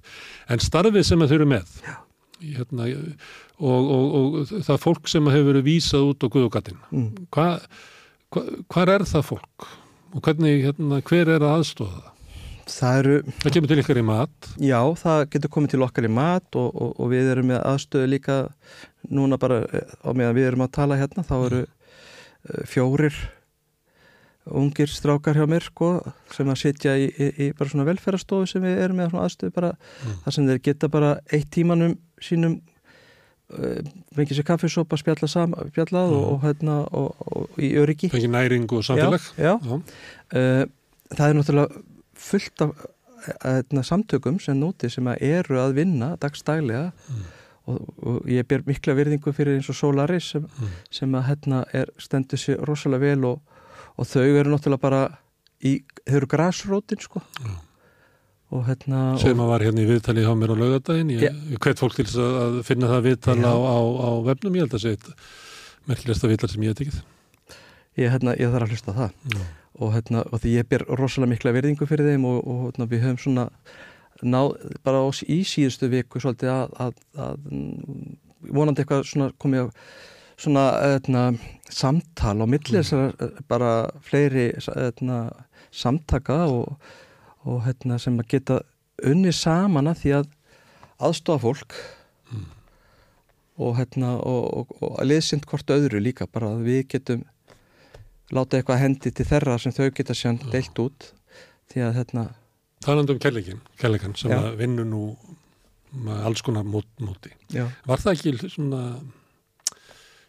En 0.54 0.64
starfið 0.64 1.06
sem 1.08 1.24
þau 1.24 1.36
eru 1.38 1.48
með, 1.50 1.76
hérna, 2.44 2.88
og, 3.58 3.92
og, 3.98 4.18
og 4.18 4.56
það 4.68 4.82
fólk 4.86 5.10
sem 5.10 5.32
hefur 5.34 5.50
verið 5.52 5.66
vísað 5.66 6.10
út 6.12 6.22
á 6.22 6.32
Guðugatinn, 6.36 6.82
mm. 6.92 7.08
hvað 7.34 7.68
hva, 8.34 8.44
hva 8.68 8.86
er 8.92 9.04
það 9.08 9.26
fólk? 9.32 9.68
Og 10.16 10.24
hvernig, 10.24 10.62
hérna, 10.64 11.02
hver 11.04 11.34
er 11.34 11.44
að 11.44 11.58
aðstofa 11.58 11.98
það? 11.98 12.14
Það 12.68 12.98
eru... 13.00 13.16
Það 13.42 13.54
kemur 13.54 13.70
til 13.70 13.80
ykkar 13.82 14.00
í 14.00 14.04
mat? 14.06 14.50
Já, 14.60 14.78
það 15.00 15.22
getur 15.32 15.52
komið 15.54 15.74
til 15.74 15.82
okkar 15.86 16.08
í 16.08 16.12
mat 16.12 16.60
og, 16.60 16.68
og, 16.68 16.92
og 17.00 17.10
við 17.12 17.32
erum 17.32 17.50
með 17.52 17.64
aðstöðu 17.70 18.12
líka 18.12 18.38
núna 19.14 19.38
bara 19.40 19.62
eh, 19.64 19.96
á 20.04 20.10
meðan 20.12 20.36
við 20.36 20.48
erum 20.50 20.64
að 20.66 20.74
tala 20.76 20.98
hérna, 21.00 21.24
þá 21.26 21.34
eru 21.38 21.64
uh, 21.64 22.62
fjórir 22.68 23.18
ungir 24.48 24.88
strákar 24.88 25.36
hjá 25.36 25.44
mér 25.48 25.66
sko, 25.66 25.90
sem 26.32 26.48
að 26.48 26.60
sitja 26.62 26.96
í, 26.96 27.08
í, 27.08 27.28
í 27.44 27.50
bara 27.56 27.72
svona 27.72 27.84
velferðarstofu 27.88 28.48
sem 28.48 28.64
við 28.64 28.80
erum 28.84 29.00
með 29.00 29.12
svona 29.12 29.26
aðstöðu 29.28 29.54
bara 29.58 29.74
mm. 29.74 30.16
þar 30.24 30.36
sem 30.36 30.48
þeir 30.48 30.62
geta 30.70 30.90
bara 30.92 31.10
eitt 31.28 31.50
tímanum 31.52 31.98
sínum 32.24 32.56
uh, 33.56 33.82
fengið 34.16 34.40
sér 34.40 34.48
kaffesopa, 34.48 35.00
spjalla 35.00 35.28
saman, 35.30 35.72
spjallað 35.72 36.14
mm. 36.14 36.24
og, 36.32 36.40
hérna, 36.46 36.80
og, 36.96 37.28
og 37.28 37.60
í 37.60 37.74
öryggi. 37.80 38.12
Fengið 38.12 38.34
næring 38.36 38.72
og 38.72 38.84
samfélag. 38.88 39.30
Já, 39.36 39.52
já. 39.52 39.54
já. 39.68 39.78
Uh, 40.32 40.66
það 41.14 41.28
er 41.28 41.38
náttúrulega 41.38 41.86
fullt 42.18 42.64
af 42.66 42.72
eitna, 43.44 43.82
samtökum 43.82 44.38
sem 44.42 44.58
nóti 44.58 44.90
sem 44.92 45.06
að 45.10 45.22
eru 45.28 45.60
að 45.60 45.76
vinna 45.78 46.12
dagstælega 46.20 46.88
mm. 46.92 47.22
og, 47.72 47.78
og 47.98 48.28
ég 48.30 48.46
ber 48.48 48.64
mikla 48.68 48.96
virðingu 48.98 49.32
fyrir 49.36 49.58
eins 49.58 49.70
og 49.72 49.78
Solaris 49.78 50.32
sem, 50.34 50.44
mm. 50.44 50.74
sem 51.00 51.16
að 51.18 51.26
hérna 51.30 51.62
er 51.76 51.92
stendur 52.00 52.40
sér 52.40 52.62
rosalega 52.68 53.08
vel 53.08 53.30
og, 53.32 53.56
og 53.96 54.08
þau 54.08 54.26
eru 54.28 54.52
náttúrulega 54.52 54.84
bara 54.84 55.02
í, 55.58 55.80
þau 56.04 56.20
eru 56.20 56.30
græsrótin 56.30 57.02
sko 57.02 57.22
mm. 57.24 57.58
og 58.56 58.64
hérna 58.70 59.04
sem 59.22 59.44
að 59.44 59.52
var 59.52 59.66
hérna 59.66 59.84
í 59.84 59.90
viðtali 59.90 60.26
hjá 60.26 60.32
mér 60.38 60.54
á 60.54 60.56
laugadagin 60.62 61.14
ég 61.16 61.28
yeah. 61.28 61.44
hvet 61.58 61.82
fólk 61.82 61.98
til 61.98 62.08
að 62.24 62.62
finna 62.68 62.90
það 62.94 63.06
viðtal 63.12 63.38
yeah. 63.42 63.52
á, 63.52 63.56
á, 63.58 63.78
á 63.82 64.10
vefnum, 64.30 64.58
ég 64.58 64.66
held 64.66 64.78
að 64.78 64.90
eitt 64.94 65.14
merkilegsta 65.88 66.30
viðtal 66.30 66.52
sem 66.52 66.66
ég 66.66 66.74
hef 66.74 66.82
tekið 66.82 67.00
ég, 67.98 68.12
hérna, 68.12 68.36
ég 68.38 68.52
þarf 68.52 68.68
að 68.68 68.76
hlusta 68.76 68.94
það 68.94 69.16
og, 69.78 69.92
hérna, 69.94 70.24
og 70.32 70.42
því 70.42 70.56
ég 70.58 70.68
ber 70.70 70.84
rosalega 70.98 71.32
mikla 71.34 71.54
verðingu 71.54 71.86
fyrir 71.88 72.12
þeim 72.12 72.26
og, 72.28 72.38
og 72.42 72.60
hérna, 72.66 72.88
við 72.90 73.04
höfum 73.06 73.22
svona 73.22 73.48
náð 74.22 74.54
bara 74.86 75.04
ás 75.06 75.22
í 75.22 75.40
síðustu 75.46 75.90
viku 75.92 76.20
svolítið 76.22 76.50
að, 76.50 76.78
að, 76.82 76.94
að 77.22 77.36
vonandi 78.54 78.82
eitthvað 78.82 79.04
svona 79.06 79.30
komið 79.38 79.68
á 79.68 79.68
svona 80.38 80.64
hérna, 80.78 81.22
samtal 81.70 82.38
á 82.42 82.46
millir 82.46 82.86
mm. 82.94 83.44
bara 83.50 83.90
fleiri 84.06 84.52
hérna, 84.66 85.28
samtaka 85.74 86.44
og, 86.46 86.76
og 87.44 87.62
hérna, 87.66 87.98
sem 87.98 88.18
að 88.20 88.30
geta 88.34 88.60
unni 89.06 89.32
saman 89.34 89.90
að 89.90 90.02
því 90.02 90.14
að 90.20 90.28
aðstofa 91.08 91.42
fólk 91.42 91.78
mm. 92.30 92.46
og 93.66 93.74
hérna 93.78 94.14
og, 94.18 94.46
og, 94.60 94.76
og 94.82 95.02
að 95.02 95.10
liðsind 95.12 95.48
hvort 95.50 95.74
öðru 95.74 96.02
líka 96.02 96.30
bara 96.30 96.54
að 96.54 96.64
við 96.70 96.84
getum 96.94 97.26
láta 98.34 98.58
eitthvað 98.58 98.82
hendi 98.82 99.12
til 99.14 99.26
þeirra 99.28 99.58
sem 99.62 99.74
þau 99.74 99.88
geta 99.96 100.16
sjönn 100.16 100.40
deilt 100.52 100.78
út 100.82 101.12
því 101.72 101.84
að 101.86 101.98
hérna 102.00 102.24
Talandu 102.84 103.16
um 103.16 103.18
kærleikin, 103.18 103.60
kærleikan 103.80 104.14
sem 104.18 104.30
Já. 104.30 104.38
að 104.38 104.60
vinnu 104.60 104.84
nú 104.86 105.04
með 106.04 106.26
alls 106.28 106.42
konar 106.46 106.66
mót, 106.68 106.88
móti 107.02 107.32
Já. 107.50 107.64
var 107.88 108.02
það 108.02 108.18
ekki 108.18 108.50
svona 108.52 108.82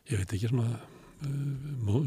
ég 0.09 0.21
veit 0.21 0.33
ekki 0.33 0.49
svona 0.49 0.79
uh, 0.79 1.99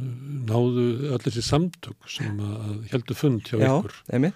náðu 0.49 0.87
allir 1.13 1.29
þessi 1.29 1.45
samtök 1.47 2.09
sem 2.11 2.41
að 2.43 2.89
heldur 2.95 3.19
fund 3.19 3.45
hjá 3.47 3.61
Já, 3.61 3.69
ykkur 3.77 3.99
emi. 4.19 4.33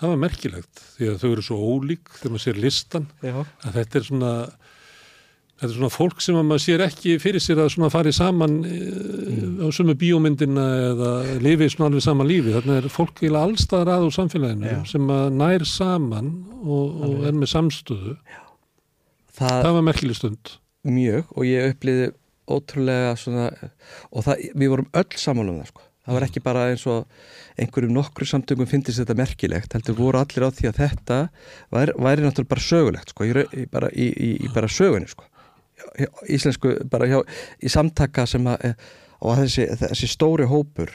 það 0.00 0.12
var 0.14 0.22
merkilegt 0.26 0.84
því 0.98 1.10
að 1.10 1.18
þau 1.24 1.30
eru 1.32 1.46
svo 1.48 1.60
ólík 1.72 2.12
þegar 2.18 2.36
maður 2.36 2.46
sér 2.46 2.62
listan 2.66 3.08
að 3.24 3.80
þetta 3.80 4.00
er 4.00 4.08
svona 4.12 4.34
Þetta 5.60 5.74
er 5.74 5.76
svona 5.76 5.92
fólk 5.92 6.22
sem 6.24 6.36
að 6.40 6.44
maður 6.48 6.62
sér 6.64 6.82
ekki 6.86 7.14
fyrir 7.20 7.42
sér 7.44 7.58
að 7.60 7.66
svona 7.74 7.90
fari 7.92 8.14
saman 8.16 8.54
mm. 8.64 9.48
á 9.60 9.68
sumu 9.76 9.92
bíómyndina 10.00 10.62
eða 10.86 11.10
lifið 11.44 11.74
svona 11.74 11.90
alveg 11.90 12.04
sama 12.06 12.24
lífi. 12.24 12.54
Þannig 12.54 12.78
er 12.78 12.94
fólk 12.94 13.20
eða 13.28 13.42
allstaðar 13.44 13.90
að 13.92 14.06
úr 14.06 14.14
samfélaginu 14.16 14.70
Já. 14.70 14.78
sem 14.88 15.10
að 15.12 15.36
nær 15.36 15.64
saman 15.68 16.30
og, 16.64 17.02
og 17.04 17.26
er 17.28 17.36
með 17.36 17.50
samstöðu. 17.52 18.14
Það, 19.36 19.52
það 19.52 19.76
var 19.76 19.84
merkileg 19.90 20.16
stund. 20.16 20.54
Mjög 20.88 21.34
og 21.36 21.44
ég 21.50 21.74
uppliði 21.74 22.06
ótrúlega 22.48 23.10
svona 23.20 23.50
og 24.08 24.24
það, 24.24 24.46
við 24.62 24.72
vorum 24.72 24.88
öll 24.96 25.20
saman 25.20 25.52
um 25.52 25.58
það 25.60 25.72
sko. 25.74 25.84
Það 26.00 26.16
var 26.16 26.26
ekki 26.30 26.42
bara 26.46 26.62
eins 26.70 26.86
og 26.88 27.60
einhverjum 27.60 27.92
nokkru 27.98 28.24
samtöngum 28.24 28.70
finnist 28.70 29.02
þetta 29.02 29.18
merkilegt, 29.18 29.76
heldur 29.76 29.98
voru 29.98 30.22
allir 30.22 30.48
á 30.48 30.56
því 30.56 30.70
að 30.70 30.80
þetta 30.80 31.18
væri, 31.68 31.94
væri 32.00 32.24
náttúrulega 32.24 32.52
bara 32.54 32.64
sögulegt 32.64 33.12
sko, 33.12 33.28
í, 33.28 33.66
bara, 33.68 33.92
í, 33.92 34.08
í 34.40 34.48
bara 34.56 34.72
sögunni 34.72 35.12
sko 35.12 35.28
íslensku 36.28 36.74
bara 36.90 37.08
hjá, 37.10 37.20
í 37.62 37.72
samtaka 37.72 38.26
sem 38.28 38.46
að 38.50 38.74
og 39.20 39.36
þessi, 39.36 39.66
þessi 39.80 40.08
stóri 40.08 40.46
hópur 40.48 40.92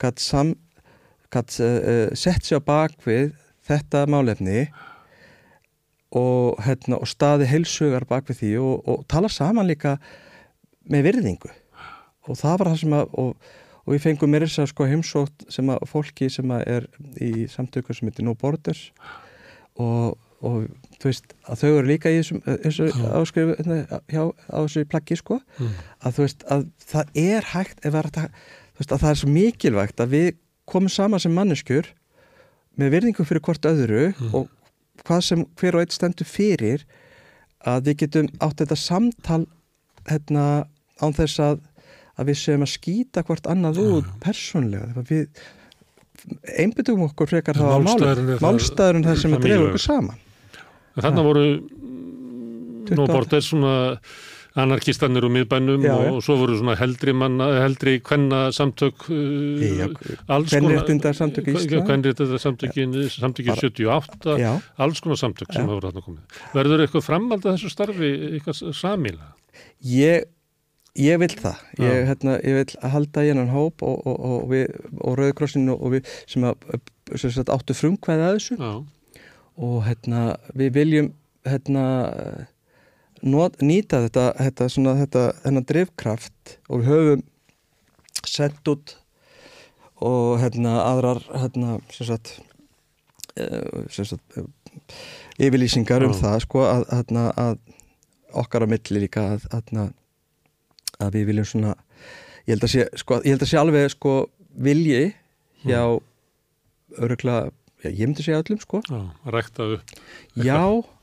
gætt 0.00 0.22
uh, 0.32 1.66
uh, 1.66 2.06
sett 2.16 2.46
sér 2.46 2.62
bakvið 2.64 3.34
þetta 3.68 4.06
málefni 4.10 4.64
og, 6.16 6.56
hérna, 6.64 6.98
og 6.98 7.08
staði 7.08 7.48
heilsugar 7.50 8.06
bakvið 8.08 8.40
því 8.40 8.52
og, 8.64 8.88
og 8.88 9.04
tala 9.10 9.30
saman 9.30 9.68
líka 9.68 9.98
með 10.90 11.10
virðingu. 11.10 11.52
Og 12.26 12.38
það 12.40 12.56
var 12.56 12.70
það 12.72 12.80
sem 12.80 12.96
að 12.96 13.12
og, 13.20 13.52
og 13.84 13.92
við 13.94 14.02
fengum 14.06 14.32
mér 14.32 14.46
þess 14.48 14.64
að 14.64 14.72
sko 14.72 14.88
heimsótt 14.88 15.46
sem 15.52 15.70
að 15.70 15.86
fólki 15.90 16.30
sem 16.32 16.56
að 16.56 16.66
er 16.78 16.88
í 17.20 17.30
samtöku 17.52 17.94
sem 17.94 18.10
heitir 18.10 18.26
No 18.26 18.34
Borders 18.40 18.88
og 19.76 20.16
og 20.40 20.64
þú 21.00 21.08
veist 21.08 21.34
að 21.48 21.62
þau 21.62 21.68
eru 21.70 21.88
líka 21.88 22.12
í 22.12 22.20
þessu 22.20 22.88
áskrifu 23.16 23.56
hérna, 23.56 24.00
hjá 24.10 24.22
á 24.52 24.58
þessu 24.60 24.86
plaggi 24.90 25.16
sko 25.20 25.38
mm. 25.40 25.70
að 26.04 26.16
þú 26.16 26.26
veist 26.26 26.46
að 26.52 26.66
það 26.92 27.20
er 27.22 27.48
hægt 27.54 27.86
að, 27.88 27.96
veist, 28.76 28.92
að 28.92 28.98
það 28.98 29.10
er 29.12 29.20
svo 29.22 29.30
mikilvægt 29.32 30.04
að 30.04 30.16
við 30.16 30.28
komum 30.70 30.92
saman 30.92 31.22
sem 31.22 31.34
manneskjur 31.34 31.88
með 32.80 32.94
virðingum 32.96 33.28
fyrir 33.28 33.44
hvort 33.46 33.70
öðru 33.70 34.10
mm. 34.10 34.34
og 34.36 34.50
hvað 35.06 35.24
sem 35.30 35.46
hver 35.60 35.78
og 35.78 35.86
eitt 35.86 35.96
stendur 35.96 36.28
fyrir 36.28 36.84
að 37.64 37.90
við 37.90 38.02
getum 38.04 38.28
átt 38.44 38.60
þetta 38.60 38.78
samtal 38.78 39.42
hérna 40.08 40.46
án 41.00 41.16
þess 41.16 41.40
að, 41.44 41.60
að 42.20 42.30
við 42.30 42.40
séum 42.42 42.64
að 42.66 42.74
skýta 42.74 43.24
hvort 43.24 43.48
annað 43.48 43.80
út 43.86 44.04
mm. 44.04 44.20
persónlega 44.24 45.04
við 45.08 45.30
einbyttum 46.60 47.06
okkur 47.06 47.30
frekar 47.30 47.56
þá 47.56 47.78
að 47.78 48.42
málstæðurinn 48.44 49.06
það 49.06 49.22
sem 49.22 49.36
að 49.36 49.46
drefa 49.46 49.70
okkur 49.70 49.88
saman 49.88 50.26
Þannig 51.04 51.30
voru 51.30 51.46
nú 52.90 53.06
bortið 53.10 53.46
svona 53.46 53.74
anarkistanir 54.58 55.24
og 55.26 55.32
miðbænum 55.34 55.84
já, 55.84 55.92
og 56.10 56.18
svo 56.24 56.36
voru 56.40 56.56
svona 56.58 56.74
heldri 56.80 57.14
manna, 57.14 57.46
heldri 57.62 57.98
kvenna 58.02 58.48
samtök 58.54 59.06
uh, 59.14 59.84
alls 60.26 60.50
konar 60.56 60.82
kvenréttindar 60.82 61.14
samtökin 62.42 62.96
samtökin 63.14 63.54
78 63.54 64.36
já. 64.42 64.52
alls 64.76 65.00
konar 65.00 65.20
samtök 65.20 65.54
sem 65.54 65.70
hafa 65.70 65.86
rátt 65.86 66.02
að 66.02 66.08
komið. 66.08 66.42
Verður 66.56 66.84
eitthvað 66.84 67.06
framald 67.06 67.46
að 67.46 67.56
þessu 67.56 67.72
starfi 67.76 68.12
eitthvað 68.34 68.62
samíla? 68.74 69.32
Ég 69.86 70.26
ég 70.98 71.20
vil 71.22 71.30
það, 71.30 71.66
ég, 71.78 72.06
hérna, 72.10 72.38
ég 72.42 72.56
vil 72.58 72.90
halda 72.90 73.22
í 73.22 73.30
hennan 73.30 73.52
hóp 73.54 73.84
og, 73.86 74.00
og, 74.10 74.24
og, 74.50 74.54
og 74.98 75.20
Rauðkrossinu 75.20 75.76
og 75.78 75.94
við 75.94 76.10
sem, 76.26 76.42
að, 76.42 76.80
sem 77.14 77.44
áttu 77.46 77.76
frumkvæði 77.78 78.26
að 78.26 78.40
þessu. 78.40 78.58
Já 78.58 78.72
og 79.60 79.82
hérna, 79.84 80.34
við 80.56 80.72
viljum 80.76 81.10
hérna 81.46 81.84
not, 83.22 83.58
nýta 83.60 84.02
þetta 84.06 84.26
þetta, 84.38 84.68
svona, 84.72 84.96
þetta 85.02 85.24
hennar 85.44 85.66
drivkraft 85.68 86.56
og 86.68 86.82
við 86.82 86.90
höfum 86.90 87.24
sendt 88.28 88.72
út 88.72 88.94
og 90.00 90.40
hérna 90.40 90.78
aðrar 90.86 91.20
hérna 91.28 91.78
sem 91.92 92.08
sagt, 92.08 92.38
sem 93.92 94.08
sagt 94.08 94.40
uh, 94.40 94.48
yfirlýsingar 95.40 96.04
um 96.06 96.16
það 96.16 96.38
sko 96.46 96.64
að, 96.68 96.86
að, 96.96 97.14
að 97.36 97.58
okkar 98.40 98.64
á 98.64 98.72
milli 98.72 99.04
líka 99.04 99.26
að, 99.36 99.90
að 101.00 101.16
við 101.16 101.30
viljum 101.32 101.48
svona 101.48 101.74
ég 102.46 102.54
held 102.54 102.66
að 102.66 102.72
sé, 102.74 102.86
sko, 103.00 103.20
ég 103.24 103.34
held 103.34 103.44
að 103.44 103.52
sé 103.52 103.60
alveg 103.60 103.92
sko 103.92 104.14
vilji 104.60 105.02
hjá 105.64 105.82
mm. 105.84 106.06
öruglega, 107.04 107.50
já, 107.82 107.90
ég 107.90 108.06
myndi 108.06 108.26
segja 108.26 108.42
öllum 108.42 108.60
sko. 108.62 108.82
Já, 108.86 109.00
ræktaðu. 109.34 109.80
Já, 110.40 110.60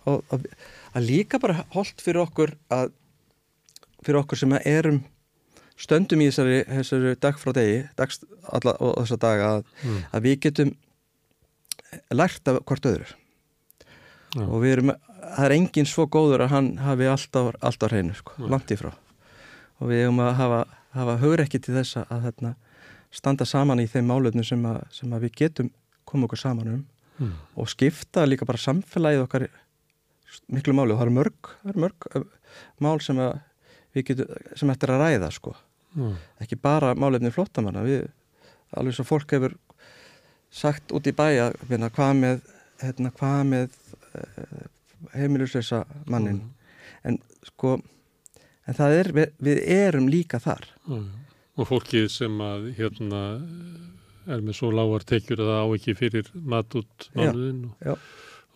að, 0.08 0.48
að 0.94 1.08
líka 1.08 1.42
bara 1.44 1.66
holdt 1.76 2.02
fyrir 2.04 2.24
okkur 2.24 2.56
að 2.74 2.92
fyrir 4.06 4.22
okkur 4.22 4.40
sem 4.40 4.58
erum 4.62 5.02
stöndum 5.78 6.22
í 6.24 6.30
þessari, 6.30 6.62
þessari 6.70 7.16
dag 7.22 7.40
frá 7.40 7.54
degi 7.56 7.80
dags, 8.00 8.22
alla, 8.46 8.74
og 8.82 8.96
þessa 9.02 9.20
daga 9.22 9.50
að, 9.56 9.66
mm. 9.84 9.98
að 10.12 10.28
við 10.28 10.38
getum 10.48 10.74
lært 12.14 12.50
af 12.52 12.62
hvort 12.68 12.88
öðru 12.90 13.08
Já. 13.08 14.44
og 14.44 14.58
við 14.64 14.74
erum, 14.76 14.94
það 15.22 15.44
er 15.46 15.56
enginn 15.58 15.90
svo 15.90 16.08
góður 16.12 16.46
að 16.46 16.54
hann 16.56 16.72
hafi 16.84 17.10
alltaf, 17.10 17.52
alltaf 17.62 17.94
hreinu 17.94 18.16
sko, 18.18 18.38
langt 18.50 18.74
í 18.74 18.80
frá 18.80 18.92
og 19.78 19.92
við 19.92 20.04
hefum 20.06 20.24
að 20.26 20.34
hafa, 20.42 20.62
hafa 20.98 21.18
hugrekki 21.22 21.62
til 21.62 21.78
þess 21.78 22.02
að 22.08 22.26
hérna, 22.26 22.56
standa 23.14 23.46
saman 23.48 23.82
í 23.84 23.88
þeim 23.92 24.10
málöfnum 24.10 24.46
sem, 24.46 24.66
sem 24.94 25.14
að 25.14 25.28
við 25.28 25.38
getum 25.44 25.72
koma 26.08 26.28
okkur 26.28 26.42
saman 26.42 26.74
um 26.74 26.84
mm. 27.20 27.34
og 27.56 27.70
skipta 27.72 28.26
líka 28.28 28.48
bara 28.48 28.62
samfélagið 28.62 29.26
okkar 29.26 29.48
miklu 30.54 30.76
máli 30.76 30.94
og 30.94 31.00
það 31.00 31.08
eru 31.08 31.16
mörg, 31.18 31.52
eru 31.68 31.84
mörg 31.86 32.08
mál 32.84 33.00
sem 33.04 33.20
að 33.22 33.40
við 33.96 34.10
getum, 34.12 34.36
sem 34.56 34.72
eftir 34.74 34.94
að 34.94 35.04
ræða 35.04 35.32
sko 35.34 35.54
mm. 35.96 36.16
ekki 36.44 36.60
bara 36.62 36.94
málefni 36.96 37.32
flottamanna 37.34 37.84
við, 37.86 38.08
alveg 38.78 38.98
svo 38.98 39.08
fólk 39.08 39.36
hefur 39.38 39.58
sagt 40.54 40.94
út 40.96 41.08
í 41.08 41.16
bæja 41.16 41.52
hérna, 41.68 41.92
hvað 41.94 42.14
með, 42.22 42.42
hérna, 42.82 43.12
hvað 43.18 43.44
með 43.52 43.78
uh, 44.16 44.66
heimilusleisa 45.16 45.84
mannin 46.10 46.42
mm. 46.42 46.74
en 47.12 47.22
sko 47.52 47.78
en 48.68 48.76
það 48.76 48.98
er, 49.02 49.14
við, 49.16 49.38
við 49.44 49.64
erum 49.78 50.10
líka 50.12 50.40
þar 50.44 50.68
mm. 50.88 51.06
og 51.58 51.70
fólkið 51.72 52.10
sem 52.14 52.42
að 52.44 52.72
hérna 52.80 53.24
er 54.36 54.46
með 54.46 54.58
svo 54.60 54.72
lágar 54.76 55.06
tekjur 55.08 55.44
að 55.44 55.52
það 55.52 55.60
á 55.62 55.68
ekki 55.78 55.96
fyrir 55.98 56.32
mat 56.54 56.78
út 56.80 57.08
mánuðin 57.18 57.60
og, 57.68 58.08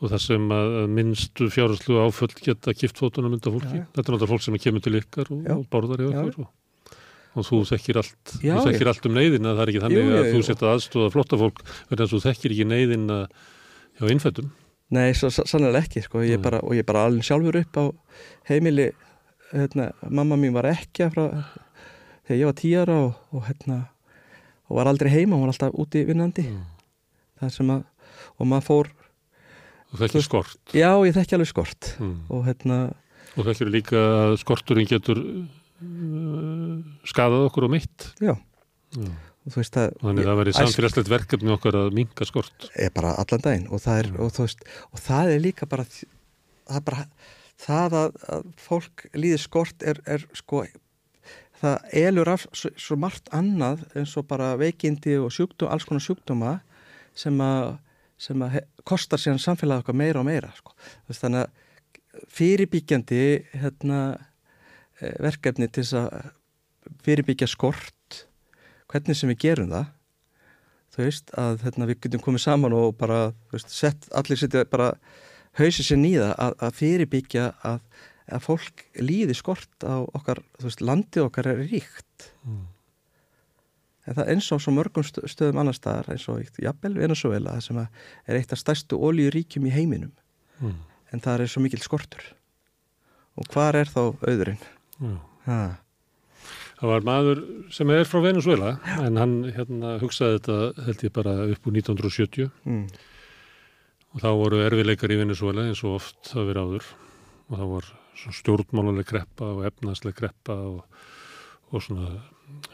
og 0.02 0.14
það 0.14 0.24
sem 0.26 0.48
að 0.56 0.78
minnstu 0.98 1.50
fjárherslu 1.54 2.00
áföll 2.04 2.32
geta 2.40 2.74
kiftfótunum 2.78 3.38
undan 3.38 3.56
fólki. 3.58 3.76
Já, 3.76 3.84
já. 3.84 3.86
Þetta 3.92 4.02
er 4.02 4.16
náttúrulega 4.16 4.32
fólk 4.34 4.46
sem 4.48 4.58
er 4.58 4.64
kemur 4.66 4.86
til 4.86 4.98
ykkar 5.02 5.32
og, 5.36 5.46
og 5.56 5.64
borðar 5.72 6.04
í 6.04 6.10
okkur 6.12 6.42
og, 6.46 6.50
og 7.38 7.48
þú 7.48 7.62
þekkir 7.72 8.02
allt, 8.02 8.34
já, 8.42 8.56
þú 8.58 8.66
þekkir 8.70 8.92
allt 8.92 9.08
um 9.08 9.16
neyðin 9.20 9.52
að 9.52 9.60
það 9.60 9.64
er 9.64 9.74
ekki 9.74 9.84
þannig 9.86 10.02
jú, 10.02 10.08
jú, 10.08 10.18
að 10.22 10.32
þú 10.32 10.42
setja 10.50 10.74
aðstóða 10.76 11.14
flotta 11.14 11.40
fólk 11.44 11.62
verðan 11.92 12.12
þú 12.12 12.24
þekkir 12.26 12.58
ekki 12.58 12.68
neyðin 12.72 13.08
hjá 13.12 14.10
innfættum. 14.16 14.52
Nei, 14.92 15.14
svo 15.16 15.30
sannlega 15.32 15.86
ekki 15.86 16.04
sko. 16.04 16.20
Ég 16.28 16.42
bara, 16.44 16.60
og 16.68 16.76
ég 16.76 16.84
bara 16.84 17.06
alveg 17.08 17.24
sjálfur 17.24 17.62
upp 17.62 17.78
á 17.80 17.84
heimili 18.50 18.90
hérna, 19.54 19.92
mamma 20.10 20.36
mín 20.40 20.56
var 20.56 20.68
ekki 20.68 21.08
frá 21.14 21.30
þegar 22.28 22.40
ég 22.40 22.48
var 22.50 22.58
tíara 22.60 22.98
og 23.08 23.46
hérna 23.48 23.78
og 24.72 24.80
var 24.80 24.90
aldrei 24.92 25.12
heima, 25.12 25.36
hún 25.36 25.46
var 25.46 25.52
alltaf 25.54 25.76
úti 25.76 26.06
vinnandi 26.08 26.48
mm. 26.48 26.62
það 27.42 27.56
sem 27.58 27.74
að 27.76 27.88
og 28.40 28.50
maður 28.50 28.68
fór 28.68 28.92
og 29.92 30.00
þekkir 30.02 30.26
skort 30.26 30.76
já, 30.76 30.90
ég 31.06 31.16
þekki 31.16 31.38
alveg 31.38 31.52
skort 31.52 31.90
mm. 32.00 32.14
og 32.32 32.46
hérna 32.48 32.78
og 33.36 33.48
þekkir 33.48 33.74
líka 33.74 34.06
að 34.22 34.38
skorturinn 34.42 34.90
getur 34.90 35.20
uh, 35.20 36.80
skadað 37.08 37.50
okkur 37.50 37.68
og 37.68 37.76
mitt 37.76 38.08
já, 38.24 38.34
já. 38.96 39.12
Veist, 39.42 39.74
það, 39.74 39.96
þannig 40.04 40.22
að 40.22 40.30
það 40.30 40.40
verið 40.40 40.56
samfélagslegt 40.60 41.10
verkefni 41.10 41.54
okkar 41.56 41.78
að 41.80 41.96
minga 41.98 42.26
skort 42.30 42.68
er 42.78 42.92
bara 42.94 43.16
allan 43.18 43.42
daginn 43.42 43.70
og 43.74 43.82
það 43.82 44.02
er, 44.04 44.10
mm. 44.12 44.20
og, 44.22 44.36
veist, 44.38 44.66
og 44.92 45.02
það 45.02 45.32
er 45.34 45.42
líka 45.48 45.68
bara 45.70 45.86
það, 45.90 46.84
bara, 46.86 47.06
það 47.64 47.98
að, 48.04 48.20
að 48.36 48.48
fólk 48.62 49.06
líði 49.18 49.42
skort 49.42 49.88
er, 49.88 50.02
er 50.06 50.28
sko 50.38 50.62
það 51.62 51.96
elur 52.02 52.32
af 52.34 52.46
svo, 52.50 52.72
svo 52.80 52.98
margt 53.00 53.30
annað 53.36 53.86
eins 53.96 54.16
og 54.20 54.28
bara 54.30 54.54
veikindi 54.60 55.18
og 55.22 55.32
sjúkdóm, 55.34 55.70
alls 55.72 55.86
konar 55.88 56.04
sjúkdóma 56.04 56.58
sem 57.18 57.38
að, 57.44 57.76
sem 58.22 58.44
að 58.46 58.62
kostar 58.88 59.22
síðan 59.22 59.42
samfélagið 59.44 59.86
okkar 59.86 60.00
meira 60.02 60.22
og 60.22 60.28
meira 60.28 60.52
sko. 60.58 60.76
þannig 61.10 61.46
að 61.46 62.28
fyrirbyggjandi 62.32 63.24
hérna, 63.62 64.02
e, 65.00 65.14
verkefni 65.24 65.70
til 65.70 65.86
þess 65.86 65.98
að 66.02 66.30
fyrirbyggja 67.06 67.48
skort 67.50 68.24
hvernig 68.92 69.18
sem 69.18 69.32
við 69.32 69.44
gerum 69.46 69.72
það 69.72 69.90
þú 70.92 71.04
veist 71.06 71.36
að 71.40 71.66
hérna, 71.66 71.88
við 71.88 72.02
getum 72.06 72.24
komið 72.26 72.46
saman 72.46 72.76
og 72.76 72.96
bara 73.00 73.22
veist, 73.54 73.72
sett, 73.72 74.10
allir 74.12 74.40
setja 74.40 74.66
bara 74.68 74.92
hausið 75.60 75.88
sér 75.88 76.00
nýða 76.00 76.32
að, 76.36 76.58
að 76.68 76.78
fyrirbyggja 76.80 77.46
að 77.68 77.80
að 78.32 78.46
fólk 78.46 78.86
líði 79.02 79.36
skort 79.38 79.86
á 79.86 80.00
okkar, 80.02 80.42
þú 80.60 80.70
veist, 80.70 80.84
landið 80.86 81.28
okkar 81.28 81.52
er 81.52 81.64
ríkt 81.70 82.28
mm. 82.48 82.62
en 84.08 84.20
það 84.20 84.32
eins 84.36 84.50
og 84.56 84.64
svo 84.64 84.74
mörgum 84.76 85.06
stöðum 85.06 85.62
annar 85.64 85.78
staðar 85.78 86.14
eins 86.16 86.28
og 86.32 86.62
jafnvel 86.62 86.96
Venezuela 87.00 87.58
sem 87.64 87.80
er 87.82 88.40
eitt 88.40 88.54
af 88.56 88.62
stærstu 88.62 89.00
ólíuríkjum 89.00 89.68
í 89.68 89.76
heiminum 89.76 90.14
mm. 90.62 90.78
en 91.12 91.24
það 91.24 91.46
er 91.46 91.54
svo 91.54 91.64
mikil 91.66 91.82
skortur 91.84 92.34
og 93.40 93.48
hvar 93.54 93.78
er 93.80 93.90
þá 93.90 94.04
auðurinn? 94.12 94.60
Mm. 95.02 95.20
Það 96.82 96.90
var 96.90 97.06
maður 97.06 97.40
sem 97.74 97.94
er 97.94 98.08
frá 98.10 98.20
Venezuela 98.24 98.76
Já. 98.82 98.98
en 99.06 99.18
hann 99.22 99.38
hérna, 99.54 99.96
hugsaði 100.02 100.40
þetta 100.40 100.86
held 100.88 101.06
ég 101.06 101.16
bara 101.16 101.36
upp 101.54 101.70
úr 101.70 101.78
1970 101.78 102.52
mm. 102.66 102.84
og 104.16 104.24
þá 104.24 104.30
voru 104.40 104.62
erfileikar 104.66 105.14
í 105.14 105.20
Venezuela 105.22 105.68
eins 105.70 105.84
og 105.86 106.00
oft 106.00 106.32
það 106.34 106.52
verið 106.52 106.70
áður 106.70 106.94
og 107.52 107.58
það 107.58 107.74
var 107.76 107.92
stjórnmáluleg 108.20 109.08
kreppa 109.08 109.48
og 109.56 109.66
efnasleg 109.70 110.16
kreppa 110.18 110.58
og, 110.68 111.02
og 111.72 111.84
svona 111.86 112.12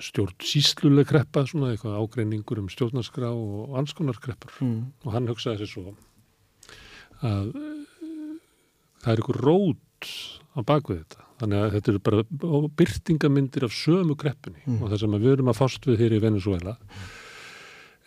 stjórnsýsluleg 0.01 1.07
kreppa, 1.09 1.45
svona 1.47 1.71
eitthvað 1.73 1.99
ágreiningur 2.01 2.61
um 2.61 2.69
stjórnarskrá 2.71 3.29
og 3.31 3.77
alls 3.77 3.93
konar 3.97 4.17
kreppar 4.21 4.53
mm. 4.63 4.79
og 5.05 5.13
hann 5.13 5.29
hugsaði 5.29 5.63
sér 5.63 5.71
svo 5.71 5.93
að 7.25 7.53
það 9.01 9.11
er 9.11 9.21
eitthvað 9.21 9.41
rót 9.45 10.11
á 10.57 10.59
bakvið 10.65 11.01
þetta 11.01 11.25
þannig 11.37 11.63
að 11.63 11.73
þetta 11.75 11.91
eru 11.93 12.03
bara 12.07 12.69
byrtingamindir 12.81 13.67
af 13.67 13.75
sömu 13.77 14.17
kreppunni 14.19 14.63
mm. 14.65 14.79
og 14.81 14.91
það 14.91 15.03
sem 15.03 15.17
við 15.17 15.33
erum 15.35 15.51
að 15.53 15.59
fást 15.59 15.89
við 15.89 16.03
hér 16.03 16.17
í 16.17 16.23
Venezuela 16.23 16.77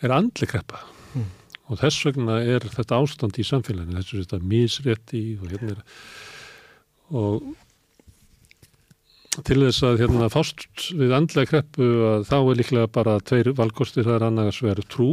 er 0.01 0.15
andli 0.15 0.49
kreppa 0.51 0.83
mm. 1.15 1.29
og 1.67 1.81
þess 1.83 2.07
vegna 2.07 2.39
er 2.43 2.67
þetta 2.67 2.99
ástand 2.99 3.39
í 3.39 3.47
samfélaginu, 3.47 3.99
þess 3.99 4.15
að 4.15 4.23
þetta 4.25 4.39
er 4.39 4.47
misrétti 4.55 5.23
og 5.39 5.51
hérna 5.51 5.75
er 5.75 5.83
og 7.11 7.43
til 9.45 9.61
þess 9.63 9.85
að 9.87 10.01
hérna 10.01 10.27
fást 10.31 10.89
við 10.97 11.13
andlega 11.15 11.49
kreppu 11.53 11.87
að 12.09 12.25
þá 12.27 12.37
er 12.39 12.57
líklega 12.59 12.91
bara 12.91 13.19
tveir 13.23 13.53
valkostir 13.55 14.07
það 14.07 14.17
er 14.17 14.25
annars 14.27 14.59
verið 14.63 14.89
trú 14.91 15.11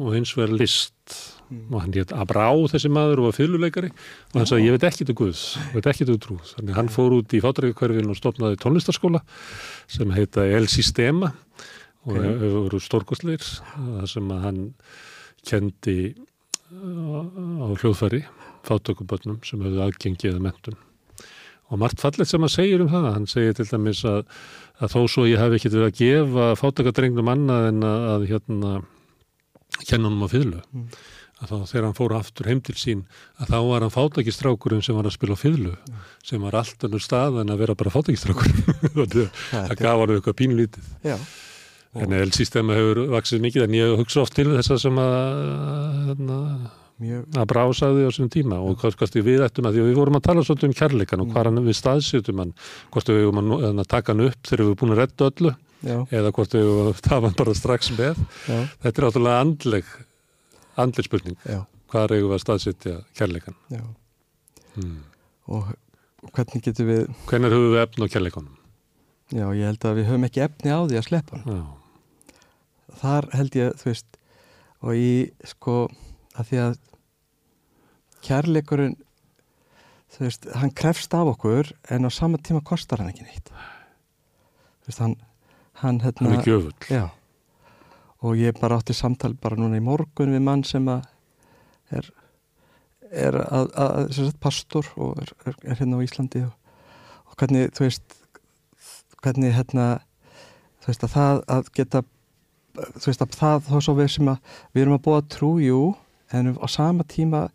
og 0.00 0.10
hins 0.16 0.32
verið 0.34 0.64
list. 0.64 1.20
Og 1.52 1.82
hann 1.82 1.92
hétt 1.92 2.14
Abrá 2.16 2.46
þessi 2.72 2.88
maður 2.88 3.20
og 3.20 3.26
var 3.28 3.36
fylguleikari 3.36 3.90
og 3.92 4.36
hann 4.38 4.48
sagði 4.48 4.70
ég 4.70 4.76
veit 4.78 4.86
ekki 4.88 5.04
til 5.04 5.16
Guðs, 5.18 5.42
veit 5.74 5.88
ekki 5.90 6.06
til 6.08 6.18
trú. 6.22 6.38
Þannig 6.54 6.78
hann 6.78 6.90
fór 6.92 7.18
út 7.18 7.34
í 7.36 7.42
fátrækjarkverfin 7.44 8.08
og 8.10 8.18
stopnaði 8.18 8.58
tónlistarskóla 8.62 9.20
sem 9.92 10.14
heita 10.16 10.46
El 10.48 10.70
Sistema. 10.72 11.34
Og 12.08 12.16
okay. 12.16 12.30
hefur 12.40 12.78
stórkostleir 12.82 13.44
það 13.44 14.06
sem 14.10 14.30
að 14.34 14.46
hann 14.48 14.62
kendi 15.46 15.98
á 16.72 17.68
hljóðfæri 17.76 18.24
fátökubötnum 18.66 19.42
sem 19.46 19.62
hefur 19.62 19.84
aðgengið 19.84 20.38
að 20.38 20.48
mentun 20.48 20.80
og 21.72 21.80
margt 21.80 22.02
fallet 22.02 22.28
sem 22.28 22.42
hann 22.44 22.52
segir 22.52 22.84
um 22.84 22.90
það 22.92 23.08
hann 23.14 23.28
segir 23.30 23.56
til 23.56 23.68
dæmis 23.70 24.02
að, 24.08 24.26
að 24.82 24.92
þó 24.94 25.00
svo 25.08 25.24
ég 25.28 25.40
hef 25.40 25.56
ekkert 25.56 25.78
verið 25.78 25.88
að 25.88 26.00
gefa 26.02 26.48
fátakadrengnum 26.60 27.32
annað 27.32 27.68
en 27.70 27.86
að, 27.88 28.06
að 28.12 28.28
hérna 28.32 28.72
kenna 29.88 30.08
hann 30.08 30.18
um 30.18 30.26
að 30.26 30.34
fyrlu 30.34 30.58
mm. 30.60 30.98
að 31.40 31.52
þá 31.52 31.70
þegar 31.70 31.86
hann 31.88 31.96
fór 31.98 32.16
aftur 32.18 32.50
heim 32.50 32.60
til 32.66 32.76
sín 32.80 33.06
að 33.38 33.54
þá 33.54 33.56
var 33.70 33.86
hann 33.86 33.94
fátakistrákurinn 33.94 34.84
sem 34.84 34.98
var 34.98 35.08
að 35.08 35.16
spila 35.16 35.38
á 35.38 35.42
fyrlu 35.42 35.72
mm. 35.72 36.02
sem 36.28 36.44
var 36.44 36.58
allt 36.60 36.86
annur 36.88 37.04
stað 37.04 37.40
en 37.42 37.54
að 37.54 37.64
vera 37.64 37.78
bara 37.78 37.94
fátakistrákurinn 37.94 38.92
það 39.48 39.74
gaf 39.80 40.04
hann 40.04 40.14
eitthvað 40.18 40.38
pínlítið 40.42 40.92
Já. 41.08 41.16
en 42.04 42.14
el-systema 42.20 42.76
hefur 42.76 43.06
vaksið 43.16 43.48
mikið 43.48 43.66
en 43.66 43.80
ég 43.80 43.96
hugsa 44.02 44.26
oft 44.26 44.36
til 44.36 44.50
þess 44.52 44.76
að 44.76 44.84
sem 44.84 45.02
að 45.02 45.18
hérna, 46.10 46.38
Mjög... 47.02 47.26
að 47.34 47.48
brásaði 47.50 48.06
á 48.06 48.10
svona 48.14 48.32
tíma 48.32 48.58
og 48.62 48.78
hvað 48.78 49.16
við 49.18 49.42
ættum 49.42 49.66
að 49.66 49.76
því 49.76 49.84
við 49.88 49.98
vorum 49.98 50.18
að 50.18 50.24
tala 50.28 50.44
svolítið 50.46 50.68
um 50.68 50.76
kærleikan 50.78 51.22
og 51.24 51.28
mm. 51.28 51.34
hvað 51.34 51.60
við 51.66 51.78
staðsýtum 51.78 52.42
hann 52.42 52.52
hvort 52.94 53.10
við 53.10 53.26
vorum 53.26 53.54
að, 53.58 53.82
taka 53.90 54.14
hann 54.14 54.24
upp 54.28 54.46
þegar 54.46 54.62
við 54.62 54.68
erum 54.68 54.80
búin 54.82 54.94
að 54.94 55.00
redda 55.02 55.28
öllu 55.32 55.52
Já. 55.82 55.96
eða 56.20 56.32
hvort 56.36 56.54
við 56.54 56.68
vorum 56.68 56.92
að 56.92 57.02
tafa 57.08 57.26
hann 57.26 57.38
bara 57.40 57.56
strax 57.58 57.92
með 57.96 58.22
Já. 58.46 58.58
þetta 58.84 58.92
er 58.92 59.08
áttúrulega 59.08 59.42
andleg 59.46 59.92
andleg 60.84 61.08
spurning 61.08 61.38
Já. 61.42 61.58
hvað 61.90 62.06
er 62.06 62.14
við 62.14 62.36
að 62.36 62.42
staðsýtja 62.46 62.96
kærleikan 63.18 63.58
mm. 63.72 64.96
og 65.58 65.74
hvernig 66.30 66.66
getur 66.68 66.90
við 66.92 67.04
Hvernig 67.26 67.56
höfum 67.56 67.74
við 67.74 67.82
efn 67.82 68.06
á 68.06 68.12
kærleikonum? 68.14 68.56
Já, 69.32 69.46
ég 69.56 69.64
held 69.64 69.84
að 69.88 69.98
við 69.98 70.10
höfum 70.10 70.28
ekki 70.28 70.44
efni 70.44 70.70
á 70.70 70.80
því 70.84 71.00
að 71.00 71.06
sleppa 71.08 71.42
þar 73.02 73.28
held 73.34 73.58
ég, 73.58 73.76
þú 73.80 73.90
veist 73.90 74.18
og 74.82 74.98
ég, 74.98 75.30
sko 75.46 75.76
að 76.38 76.48
því 76.50 76.60
að 76.62 76.80
kærleikurinn 78.24 78.96
þú 80.12 80.26
veist, 80.26 80.48
hann 80.58 80.72
krefst 80.76 81.14
af 81.16 81.34
okkur 81.34 81.72
en 81.90 82.08
á 82.08 82.10
sama 82.12 82.38
tíma 82.38 82.60
kostar 82.64 83.00
hann 83.00 83.12
ekki 83.12 83.26
neitt. 83.26 83.52
Þú 84.82 84.90
veist, 84.90 85.02
hann 85.02 85.16
hann, 85.82 86.00
hérna, 86.00 86.28
hann 86.28 86.38
er 86.38 86.46
gjöfull. 86.46 86.74
Já, 86.90 87.10
og 88.22 88.38
ég 88.38 88.58
bara 88.60 88.78
átti 88.78 88.94
samtal 88.94 89.34
bara 89.34 89.58
núna 89.58 89.80
í 89.80 89.84
morgun 89.84 90.34
við 90.34 90.44
mann 90.46 90.62
sem 90.66 90.86
að 90.90 91.08
er, 91.90 92.08
er 93.10 93.38
að, 93.42 93.72
að, 93.74 94.18
að 94.22 94.32
pastor 94.40 94.88
og 94.96 95.18
er, 95.22 95.34
er, 95.46 95.58
er 95.66 95.80
hérna 95.80 95.98
á 95.98 96.04
Íslandi 96.06 96.44
og, 96.46 96.54
og 97.26 97.38
hvernig, 97.40 97.72
þú 97.74 97.86
veist 97.88 98.18
hvernig 99.22 99.54
hérna 99.56 99.88
þú 100.82 100.92
veist 100.92 101.06
að 101.06 101.14
það 101.16 101.42
að 101.56 101.72
geta 101.78 102.04
þú 102.72 103.04
veist 103.10 103.26
að 103.26 103.36
það 103.36 103.68
þá 103.68 103.76
svo 103.84 103.96
við 103.98 104.10
sem 104.14 104.32
að 104.32 104.56
við 104.72 104.84
erum 104.84 104.96
að 104.96 105.04
búa 105.06 105.22
trújú 105.34 105.82
en 106.32 106.54
á 106.56 106.66
sama 106.70 107.06
tíma 107.08 107.46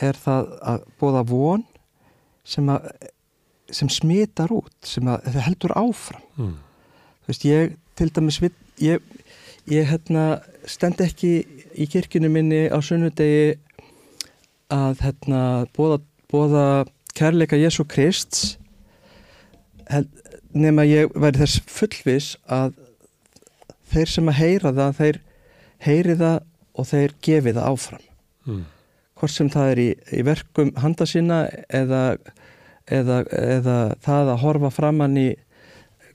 er 0.00 0.18
það 0.18 0.52
að 0.72 0.84
búa 1.00 1.22
von 1.26 1.64
sem 2.48 2.68
að 2.72 2.90
sem 3.68 3.90
smitar 3.92 4.52
út, 4.54 4.72
sem 4.86 5.08
að 5.10 5.26
heldur 5.44 5.74
áfram 5.76 6.22
mm. 6.38 6.54
þú 7.24 7.32
veist 7.32 7.44
ég 7.44 7.74
til 7.98 8.08
dæmis 8.14 8.40
ég, 8.80 9.02
ég 9.68 9.90
hérna 9.90 10.40
stend 10.68 11.02
ekki 11.04 11.32
í 11.76 11.88
kirkinu 11.90 12.30
minni 12.32 12.66
á 12.72 12.78
sunnudegi 12.80 13.58
að 14.72 15.02
hérna 15.04 15.42
bóða, 15.76 16.00
bóða 16.32 16.64
kærleika 17.16 17.58
Jésu 17.60 17.84
Krist 17.88 18.58
nema 20.56 20.84
ég 20.88 21.12
væri 21.14 21.42
þess 21.42 21.62
fullvis 21.68 22.32
að 22.48 22.76
þeir 23.92 24.12
sem 24.12 24.32
að 24.32 24.40
heyra 24.40 24.74
það 24.76 24.98
þeir 25.00 25.20
heyri 25.84 26.18
það 26.18 26.38
og 26.78 26.88
þeir 26.88 27.14
gefi 27.24 27.54
það 27.56 27.70
áfram 27.72 28.04
mm. 28.48 28.66
Hvort 29.18 29.34
sem 29.34 29.50
það 29.52 29.72
er 29.72 29.82
í, 29.82 29.88
í 30.18 30.24
verkum 30.26 30.72
handa 30.78 31.06
sína 31.08 31.42
eða, 31.74 32.02
eða, 32.86 33.22
eða 33.34 33.78
það 34.04 34.32
að 34.34 34.42
horfa 34.44 34.72
framann 34.74 35.18
í 35.20 35.28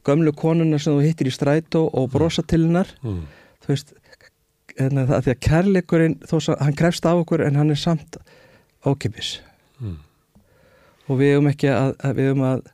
gömlu 0.07 0.33
konuna 0.35 0.79
sem 0.81 0.95
þú 0.95 1.03
hittir 1.05 1.29
í 1.29 1.33
strætó 1.33 1.85
og 1.87 2.09
brosa 2.13 2.43
til 2.47 2.65
hennar 2.65 2.89
mm. 3.03 3.21
þú 3.63 3.71
veist 3.71 3.93
hérna, 4.77 5.05
það, 5.09 5.17
því 5.19 5.33
að 5.33 5.41
kærleikurinn 5.47 6.17
þó 6.27 6.35
að 6.39 6.63
hann 6.65 6.79
krefst 6.79 7.07
af 7.07 7.23
okkur 7.23 7.45
en 7.45 7.59
hann 7.59 7.73
er 7.73 7.79
samt 7.79 8.19
ókipis 8.87 9.37
mm. 9.79 9.97
og 11.07 11.19
við 11.21 11.35
hefum 11.35 11.51
ekki 11.53 11.71
að, 11.71 11.95
að 12.03 12.19
við 12.19 12.31
hefum 12.31 12.47
að 12.51 12.69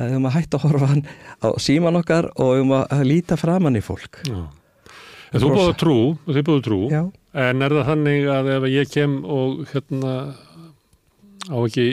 við 0.00 0.12
höfum 0.14 0.28
að 0.28 0.36
hætta 0.36 0.58
að 0.58 0.64
horfa 0.68 0.88
hann 0.92 1.02
á 1.42 1.48
síman 1.60 1.98
okkar 1.98 2.30
og 2.36 2.52
við 2.52 2.60
höfum 2.62 2.74
að 2.78 3.06
líta 3.08 3.38
framann 3.40 3.78
í 3.78 3.82
fólk 3.84 4.20
Já. 4.28 4.38
En 5.30 5.42
þú 5.42 5.54
búið 5.54 5.72
trú, 5.78 5.96
þið 6.26 6.46
búið 6.48 6.62
trú 6.66 6.80
Já. 6.90 7.02
en 7.46 7.62
er 7.62 7.74
það 7.78 7.90
þannig 7.92 8.28
að 8.34 8.52
ef 8.56 8.68
ég 8.72 8.90
kem 8.90 9.18
og 9.22 9.64
hérna 9.70 10.14
á 11.50 11.56
ekki 11.62 11.86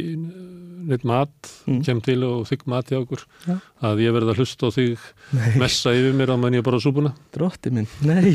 neitt 0.88 1.04
mat 1.08 1.52
mm. 1.68 1.82
kem 1.86 2.00
til 2.04 2.22
og 2.26 2.48
þykk 2.48 2.66
mat 2.72 2.92
í 2.94 2.98
okkur 2.98 3.24
Já. 3.46 3.56
að 3.90 4.04
ég 4.06 4.16
verða 4.16 4.34
að 4.34 4.42
hlusta 4.42 4.70
og 4.70 4.76
þig 4.78 5.08
nei. 5.36 5.50
messa 5.60 5.94
yfir 5.96 6.16
mér 6.18 6.32
á 6.34 6.38
menn 6.40 6.58
ég 6.58 6.66
bara 6.66 6.80
súbuna 6.82 7.14
Drótti 7.36 7.74
minn, 7.76 7.90
nei 8.08 8.34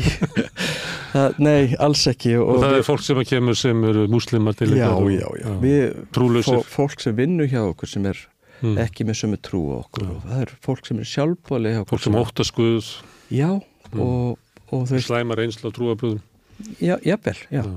það, 1.13 1.39
Nei, 1.43 1.73
alls 1.81 2.05
ekki 2.11 2.35
Og, 2.37 2.55
og 2.55 2.61
það 2.63 2.75
við... 2.75 2.81
er 2.81 2.87
fólk 2.89 3.07
sem 3.07 3.23
kemur 3.33 3.57
sem 3.59 3.87
eru 3.89 4.05
múslimar 4.11 4.59
til 4.59 4.75
Já, 4.77 4.91
já, 5.11 5.27
já 5.41 5.57
Trúlusir 6.13 6.63
Fólk 6.69 7.03
sem 7.03 7.17
vinnu 7.17 7.49
hjá 7.49 7.63
okkur 7.65 7.89
sem 7.89 8.05
er 8.11 8.21
mm. 8.63 8.79
ekki 8.83 9.07
með 9.07 9.19
sömu 9.23 9.39
trú 9.43 9.63
okkur 9.79 10.07
og 10.15 10.23
það 10.27 10.45
er 10.45 10.55
fólk 10.63 10.89
sem 10.89 11.01
er 11.01 11.09
sjálfbóli 11.09 11.75
fólk 11.89 12.05
sem 12.05 12.17
óttaskuð 12.19 12.89
já 13.33 13.49
mm. 13.49 14.03
og 14.03 14.39
veist, 14.89 15.07
slæmar 15.07 15.41
einsla 15.43 15.71
trúabröðum 15.73 16.21
já, 16.79 16.97
jafnvel, 17.05 17.37
já, 17.49 17.61
já. 17.61 17.69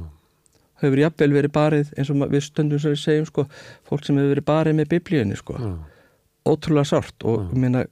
hefur 0.83 1.03
jafnvel 1.05 1.37
verið 1.37 1.55
barið 1.57 1.93
eins 1.97 2.13
og 2.13 2.25
við 2.33 2.47
stöndum 2.47 2.83
sem 2.83 2.95
við 2.95 3.03
segjum 3.03 3.29
sko, 3.31 3.47
fólk 3.89 4.07
sem 4.07 4.19
hefur 4.19 4.35
verið 4.35 4.49
barið 4.49 4.79
með 4.81 4.91
biblíunni 4.95 5.39
sko. 5.39 5.61
ótrúlega 6.47 6.91
sárt 6.93 7.29
og 7.29 7.53
minna, 7.57 7.87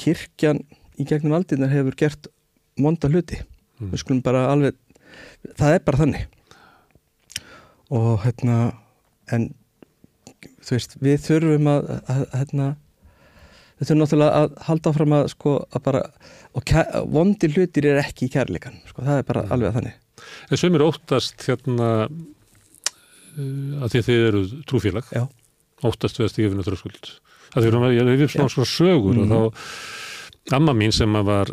kirkjan 0.00 0.62
í 1.00 1.06
gegnum 1.08 1.38
aldinnar 1.38 1.72
hefur 1.72 1.96
gert 1.98 2.30
monda 2.80 3.10
hluti 3.10 3.40
mm. 3.40 3.90
við 3.92 4.02
skulum 4.02 4.22
bara 4.24 4.46
alveg 4.52 4.76
það 5.58 5.76
er 5.76 5.82
bara 5.86 6.02
þannig 6.04 6.28
og 7.90 8.20
hérna 8.24 8.60
en 9.34 9.50
þú 10.64 10.76
veist, 10.76 10.96
við 11.02 11.18
þurfum 11.24 11.68
að, 11.70 11.90
að 12.12 12.22
hérna, 12.34 12.68
við 13.80 13.88
þurfum 13.88 14.02
náttúrulega 14.02 14.40
að 14.42 14.58
halda 14.66 14.92
áfram 14.92 15.14
að 15.16 15.26
sko 15.32 15.54
að 15.64 15.84
bara, 15.86 16.02
og 16.52 16.72
vondi 17.14 17.48
hlutir 17.54 17.88
er 17.88 18.02
ekki 18.02 18.28
í 18.28 18.34
kærleikan, 18.34 18.76
sko, 18.90 19.04
það 19.06 19.22
er 19.22 19.26
bara 19.30 19.44
mm. 19.46 19.54
alveg 19.56 19.70
að 19.70 19.78
þannig. 19.78 19.96
En 20.50 20.60
sem 20.60 20.76
er 20.76 20.84
óttast 20.84 21.46
hérna 21.48 21.88
uh, 22.04 23.80
að 23.80 23.94
því 23.94 24.02
að 24.02 24.08
þið 24.10 24.26
eru 24.28 24.44
trúfélag, 24.68 25.10
Já. 25.16 25.24
óttast 25.88 26.20
við 26.20 26.26
að 26.26 26.32
stífina 26.34 26.66
trúskuld. 26.66 27.12
Það 27.50 27.70
er 27.70 27.78
að 27.80 27.96
ég 27.96 28.24
hef 28.26 28.34
svona 28.34 28.52
svona 28.52 28.70
sögur 28.70 29.16
mm. 29.16 29.32
og 29.38 29.64
þá 30.44 30.58
amma 30.60 30.76
mín 30.76 30.94
sem 30.94 31.20
var 31.26 31.50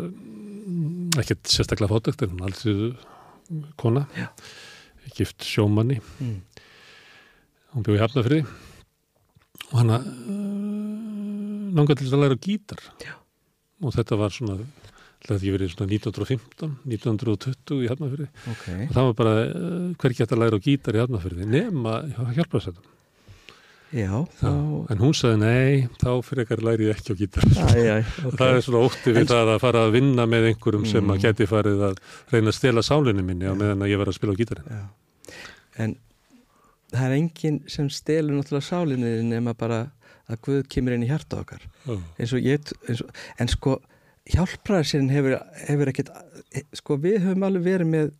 ekkert 1.18 1.48
sérstaklega 1.48 1.94
fótækt, 1.94 2.26
en 2.28 2.44
alltaf 2.44 3.72
kona, 3.80 4.04
Já. 4.18 4.28
gift 5.16 5.48
sjómanni, 5.48 6.02
mm. 6.20 6.40
hún 7.72 7.88
bjóði 7.88 8.04
hefnafriði 8.04 8.44
og 9.68 9.76
hann 9.80 9.96
uh, 9.96 10.67
langaði 11.76 12.04
til 12.04 12.12
að 12.12 12.24
læra 12.24 12.38
gítar 12.42 12.84
Já. 13.04 13.14
og 13.84 13.96
þetta 13.96 14.20
var 14.20 14.34
svona 14.34 14.58
þetta 14.58 15.34
hefði 15.34 15.54
verið 15.56 15.72
svona 15.74 15.96
1915 15.96 16.76
1920 16.84 17.82
í 17.82 17.90
Hafnarfjörði 17.90 18.28
okay. 18.52 18.84
og 18.86 18.94
það 18.94 19.10
var 19.10 19.18
bara 19.22 19.34
uh, 19.48 19.88
hver 19.98 20.16
gett 20.20 20.36
að 20.36 20.44
læra 20.44 20.62
gítar 20.62 20.98
í 20.98 21.02
Hafnarfjörði 21.02 21.50
nema 21.50 21.98
hjálpaðsættum 22.36 22.94
Já, 23.88 24.10
þá... 24.36 24.48
En 24.92 24.98
hún 25.00 25.14
sagði 25.16 25.38
nei, 25.40 25.76
þá 25.96 26.10
fyrir 26.20 26.44
ekkar 26.44 26.60
læri 26.66 26.88
ég 26.90 26.98
ekki 26.98 27.14
á 27.16 27.20
gítar. 27.22 27.46
Æ, 27.48 27.78
æ, 27.88 27.94
okay. 28.28 28.34
Það 28.36 28.50
er 28.50 28.64
svona 28.66 28.82
ótti 28.84 29.14
við 29.14 29.22
en... 29.22 29.28
það 29.30 29.52
að 29.54 29.62
fara 29.62 29.84
að 29.86 29.94
vinna 29.94 30.26
með 30.28 30.48
einhverjum 30.50 30.82
mm. 30.84 30.90
sem 30.90 31.12
að 31.14 31.22
geti 31.22 31.46
farið 31.48 31.84
að 31.86 32.02
reyna 32.34 32.52
að 32.52 32.58
stela 32.58 32.84
sálinni 32.84 33.24
minni 33.24 33.48
á 33.48 33.56
meðan 33.56 33.86
að 33.86 33.92
ég 33.94 34.02
var 34.02 34.10
að 34.12 34.18
spila 34.18 34.36
á 34.36 34.40
gítarinn. 34.42 34.68
Já. 34.76 35.38
En 35.80 35.94
það 36.92 37.06
er 37.06 37.16
enginn 37.16 37.58
sem 37.72 37.88
stelur 37.92 38.36
náttúrulega 38.36 38.68
sálinni 38.68 39.14
nema 39.30 39.56
bara 39.56 39.80
að 40.28 40.40
Guð 40.44 40.64
kemur 40.72 40.96
inn 40.96 41.06
í 41.06 41.10
hjarta 41.10 41.42
okkar 41.42 41.64
oh. 41.88 42.00
eins 42.18 42.34
og 42.36 42.44
ég 42.44 42.72
eins 42.88 43.02
og, 43.04 43.12
en 43.40 43.50
sko 43.52 43.78
hjálpræðisinn 44.28 45.10
hefur, 45.12 45.38
hefur 45.64 45.90
ekkert 45.92 46.12
sko 46.76 46.98
við 47.00 47.22
höfum 47.24 47.46
alveg 47.48 47.64
verið 47.64 47.92
með 47.92 48.14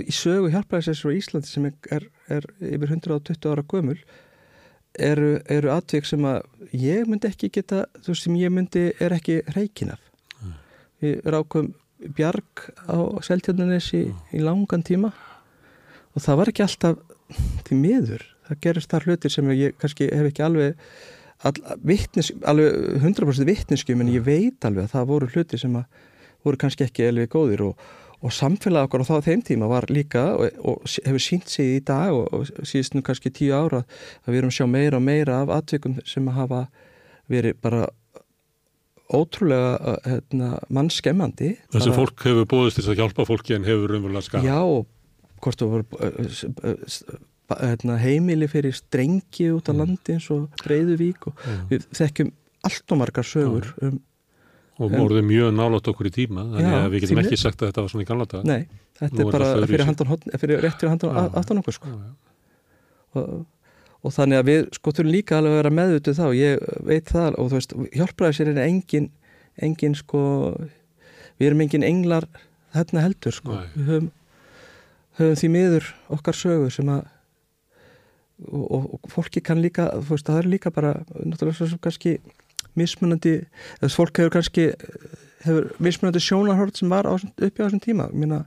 í 0.00 0.14
sögu 0.16 0.48
hjálpræðisins 0.52 1.02
frá 1.04 1.12
Íslandi 1.16 1.50
sem 1.50 1.68
er, 1.68 2.06
er, 2.32 2.46
yfir 2.64 2.94
120 2.96 3.50
ára 3.52 3.64
gömul 3.68 3.98
eru, 4.98 5.34
eru 5.52 5.72
atvik 5.72 6.08
sem 6.08 6.24
að 6.28 6.40
ég 6.76 7.08
myndi 7.08 7.28
ekki 7.28 7.52
geta 7.52 7.84
þú 8.04 8.16
sem 8.16 8.38
ég 8.40 8.52
myndi 8.54 8.88
er 9.00 9.14
ekki 9.16 9.40
reikin 9.56 9.92
af 9.94 10.02
mm. 10.40 10.56
við 11.04 11.30
rákum 11.34 11.72
bjarg 12.16 12.66
á 12.88 12.96
seltjarnanis 13.24 13.92
í, 13.94 14.06
mm. 14.08 14.22
í 14.36 14.42
langan 14.42 14.84
tíma 14.86 15.12
og 16.12 16.24
það 16.24 16.40
var 16.40 16.52
ekki 16.52 16.66
alltaf 16.66 17.00
því 17.66 17.78
miður, 17.80 18.24
það 18.48 18.62
gerist 18.66 18.92
þar 18.92 19.08
hlutir 19.08 19.32
sem 19.32 19.52
ég 19.56 19.76
kannski 19.80 20.08
hef 20.12 20.28
ekki 20.28 20.44
alveg 20.44 20.88
alveg 21.42 23.02
100% 23.02 23.48
vittneskjum 23.48 24.04
en 24.04 24.12
ég 24.12 24.24
veit 24.26 24.68
alveg 24.68 24.86
að 24.86 24.94
það 24.94 25.10
voru 25.10 25.30
hlutir 25.32 25.62
sem 25.62 25.74
voru 26.42 26.60
kannski 26.60 26.86
ekki 26.86 27.08
alveg 27.08 27.30
góðir 27.32 27.64
og, 27.68 27.86
og 28.22 28.34
samfélag 28.34 28.86
okkar 28.88 29.04
á 29.06 29.10
þá 29.10 29.28
þeim 29.28 29.42
tíma 29.46 29.70
var 29.70 29.88
líka 29.90 30.24
og, 30.36 30.60
og 30.62 30.86
hefur 31.06 31.22
sínt 31.22 31.50
sig 31.50 31.78
í 31.78 31.80
dag 31.86 32.14
og, 32.14 32.28
og 32.34 32.68
síðust 32.68 32.96
nú 32.96 33.02
kannski 33.06 33.32
tíu 33.34 33.56
ára 33.56 33.82
að 33.82 34.30
við 34.30 34.42
erum 34.42 34.54
sjá 34.54 34.66
meira 34.70 35.00
og 35.00 35.06
meira 35.06 35.42
af 35.42 35.52
atvikum 35.58 35.98
sem 36.06 36.30
hafa 36.34 36.66
verið 37.30 37.58
bara 37.62 37.86
ótrúlega 39.12 39.98
hérna, 40.06 40.54
mannskemmandi. 40.72 41.50
Þessi 41.74 41.92
fólk 41.92 42.22
hefur 42.24 42.48
bóðist 42.48 42.78
til 42.80 42.86
að 42.88 43.02
hjálpa 43.02 43.26
fólki 43.28 43.58
en 43.58 43.66
hefur 43.66 43.98
umvöldað 43.98 44.28
skap 44.28 44.46
Já 44.46 44.62
hvort 45.42 45.58
þú 45.58 45.68
voru 45.72 46.06
hérna, 47.50 47.98
heimili 48.00 48.48
fyrir 48.50 48.74
strengi 48.76 49.50
út 49.52 49.68
á 49.68 49.72
mm. 49.72 49.80
landi 49.82 50.16
eins 50.16 50.28
og 50.32 50.48
Breiðuvík 50.62 51.28
og 51.28 51.36
mm. 51.36 51.66
við 51.72 51.86
þekkjum 51.98 52.32
allt 52.68 52.94
og 52.94 53.00
margar 53.00 53.26
sögur 53.26 53.68
um, 53.82 53.98
og 54.82 54.92
voruð 54.94 55.24
mjög 55.26 55.54
nálátt 55.54 55.88
okkur 55.92 56.08
í 56.08 56.12
tíma 56.14 56.44
þannig 56.54 56.76
að 56.78 56.90
við 56.92 57.04
getum 57.04 57.22
ekki 57.22 57.40
sagt 57.40 57.62
að 57.62 57.70
þetta 57.70 57.84
var 57.84 57.92
svona 57.92 58.04
í 58.04 58.08
gamla 58.08 58.28
dag 58.30 58.46
Nei, 58.48 58.60
þetta 59.00 59.18
Nú 59.18 59.24
er 59.24 59.34
bara 59.36 59.50
fyrir, 59.66 59.84
handan, 59.88 60.12
fyrir 60.42 60.62
rétt 60.64 60.78
fyrir 60.80 60.94
handan 60.94 61.34
aftan 61.42 61.60
okkur 61.60 61.76
sko. 61.76 61.96
og, 63.18 63.34
og 64.00 64.14
þannig 64.16 64.40
að 64.40 64.48
við 64.48 64.62
sko 64.78 64.94
þurfum 64.96 65.12
líka 65.16 65.38
alveg 65.38 65.52
að 65.52 65.60
vera 65.60 65.74
meðutu 65.80 66.16
þá 66.16 66.24
ég 66.38 66.64
veit 66.88 67.12
það 67.12 67.36
og 67.36 67.52
þú 67.52 67.58
veist 67.58 67.76
hjálpraði 67.98 68.38
sér 68.38 68.52
er 68.54 68.62
engin, 68.64 69.10
engin 69.60 69.98
sko 69.98 70.22
við 71.36 71.50
erum 71.50 71.64
engin 71.66 71.86
englar 71.86 72.28
þarna 72.72 73.06
heldur 73.06 73.36
sko 73.36 73.58
Nei. 73.58 73.70
við 73.76 73.90
höfum 73.92 74.10
höfum 75.18 75.40
því 75.42 75.52
miður 75.52 75.90
okkar 76.16 76.38
sögu 76.38 76.70
sem 76.72 76.88
að 76.88 77.04
og, 78.48 78.64
og, 78.64 78.88
og 78.98 79.12
fólki 79.12 79.42
kann 79.44 79.62
líka, 79.62 79.88
þú 79.98 80.16
veist, 80.16 80.28
það 80.28 80.40
er 80.40 80.50
líka 80.54 80.72
bara 80.74 80.94
náttúrulega 81.12 81.58
svo 81.58 81.68
sem 81.70 81.82
kannski 81.82 82.16
mismunandi, 82.78 83.36
eða 83.80 83.92
fólk 83.92 84.22
hefur 84.22 84.34
kannski 84.38 84.66
hefur 85.44 85.70
mismunandi 85.82 86.22
sjónarhort 86.22 86.78
sem 86.78 86.92
var 86.92 87.08
uppi 87.10 87.52
á 87.60 87.66
þessum 87.66 87.82
tíma. 87.82 88.08
Minna, 88.14 88.42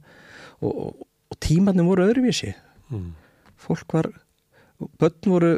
og, 0.65 1.05
og 1.29 1.39
tímannum 1.43 1.89
voru 1.91 2.07
öðruvísi. 2.09 2.53
Mm. 2.93 3.13
fólk 3.65 3.95
var 3.97 4.11
börn 5.01 5.31
voru, 5.31 5.51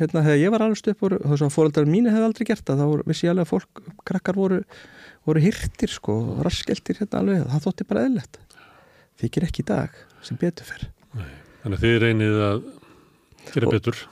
hérna, 0.00 0.24
þegar 0.24 0.40
ég 0.40 0.50
var 0.50 0.64
alveg 0.64 0.80
stup 0.80 1.04
voru, 1.04 1.20
þá 1.22 1.36
svo 1.38 1.48
fóröldar 1.52 1.86
mínu 1.86 2.10
hefði 2.10 2.26
aldrei 2.26 2.46
gert 2.48 2.64
það 2.66 2.80
þá 2.80 2.86
voru, 2.90 3.04
vissi 3.06 3.26
ég 3.26 3.34
alveg 3.34 3.46
að 3.46 3.52
fólk, 3.52 3.82
krakkar 4.08 4.38
voru 4.38 4.58
voru 5.28 5.42
hirtir 5.42 5.92
sko, 5.92 6.16
raskeltir 6.42 6.98
hérna 7.02 7.22
alveg, 7.22 7.44
það 7.50 7.66
þótti 7.66 7.88
bara 7.88 8.04
eðlert 8.08 8.38
þykir 9.22 9.46
ekki 9.46 9.62
í 9.62 9.68
dag 9.70 9.98
sem 10.26 10.38
betur 10.40 10.68
fyrr 10.68 10.88
Þannig 11.62 11.76
að 11.76 11.84
þið 11.84 11.98
reynið 12.02 12.40
að 12.42 12.64
gera 13.50 13.68
og, 13.68 13.76
betur. 13.76 14.02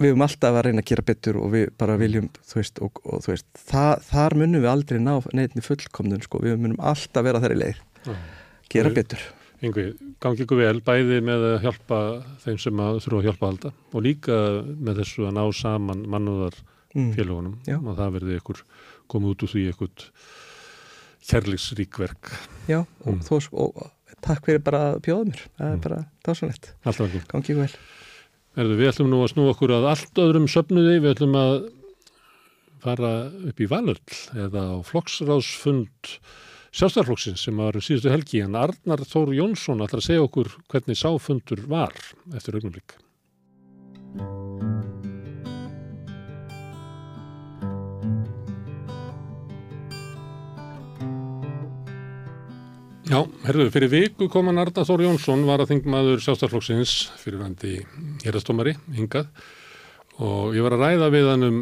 Við 0.00 0.14
höfum 0.14 0.24
alltaf 0.24 0.56
að 0.56 0.64
reyna 0.66 0.82
að 0.82 0.90
gera 0.90 1.06
betur 1.10 1.40
og 1.42 1.50
við 1.52 1.66
bara 1.80 1.98
viljum, 2.00 2.30
þú 2.48 2.60
veist, 2.60 2.80
og, 2.80 3.02
og 3.04 3.24
þú 3.24 3.34
veist 3.34 3.48
það, 3.68 4.06
þar 4.08 4.36
munum 4.40 4.64
við 4.64 4.70
aldrei 4.72 5.00
ná 5.02 5.12
neittni 5.36 5.64
fullkomnun 5.64 6.24
sko, 6.24 6.40
við 6.44 6.56
munum 6.62 6.80
alltaf 6.92 7.26
vera 7.26 7.42
þar 7.42 7.56
í 7.56 7.60
leið 7.60 7.84
gera 8.72 8.92
betur. 8.94 9.22
Yngvi, 9.60 9.90
gangi 10.24 10.46
ykkur 10.46 10.60
vel 10.62 10.78
bæði 10.80 11.18
með 11.24 11.42
að 11.50 11.64
hjálpa 11.66 11.96
þeim 12.40 12.60
sem 12.62 12.80
að 12.80 13.00
þurfa 13.04 13.18
að 13.18 13.26
hjálpa 13.28 13.48
alltaf 13.50 13.96
og 13.96 14.04
líka 14.06 14.36
með 14.70 15.02
þessu 15.02 15.26
að 15.28 15.34
ná 15.36 15.42
saman 15.52 16.04
mannúðar 16.08 16.56
mm. 16.94 17.10
félagunum 17.16 17.58
mm, 17.66 17.90
og 17.90 17.98
það 17.98 18.14
verði 18.16 18.38
ykkur 18.40 18.62
komið 19.12 19.34
út 19.34 19.44
úr 19.44 19.52
því 19.52 19.64
ykkur 19.74 20.06
kærleiksríkverk 21.28 22.30
Já, 22.70 22.80
og, 22.80 23.12
mm. 23.12 23.20
þós, 23.28 23.50
og 23.52 23.76
takk 24.24 24.48
fyrir 24.48 24.64
bara 24.64 24.84
mér. 24.96 25.44
Það 25.58 25.66
er 25.66 25.76
mm. 25.76 25.84
bara 25.84 26.00
dásanlegt 26.24 26.72
gangi 27.28 27.52
ykkur 27.52 27.66
vel 27.66 27.74
Erðu, 28.58 28.76
Við 28.80 28.90
ætlum 28.90 29.10
nú 29.12 29.20
að 29.22 29.32
snú 29.34 29.44
okkur 29.52 29.72
að 29.76 29.88
allt 29.92 30.18
öðrum 30.18 30.48
söpnuði, 30.50 30.96
við 30.98 31.12
ætlum 31.14 31.36
að 31.38 31.52
fara 32.82 33.10
upp 33.50 33.60
í 33.60 33.68
Valöll 33.70 33.98
eða 34.46 34.64
á 34.74 34.76
flokksráðsfund 34.88 36.14
sjálfstæðarflokksins 36.70 37.44
sem 37.46 37.60
var 37.62 37.78
síðustu 37.82 38.10
helgi 38.10 38.42
en 38.44 38.58
Arnar 38.58 39.04
Þóru 39.06 39.36
Jónsson 39.38 39.82
ætlar 39.84 40.02
að 40.02 40.08
segja 40.08 40.26
okkur 40.26 40.52
hvernig 40.70 40.98
sáfundur 40.98 41.66
var 41.70 41.94
eftir 42.34 42.58
augnumlík. 42.58 42.98
Já, 53.10 53.24
herðu, 53.42 53.64
fyrir 53.74 53.90
viku 53.90 54.28
koman 54.30 54.60
Arnar 54.62 54.84
Þóru 54.86 55.08
Jónsson 55.08 55.40
var 55.42 55.58
að 55.58 55.72
þingmaður 55.72 56.20
sjálfstæðarflokksins 56.22 56.92
fyrir 57.18 57.40
vandi 57.40 57.72
hérastómari, 58.22 58.76
hingað. 58.94 59.26
Og 60.22 60.54
ég 60.54 60.62
var 60.62 60.76
að 60.76 60.84
ræða 60.84 61.08
við 61.10 61.26
hann 61.26 61.46
um 61.48 61.56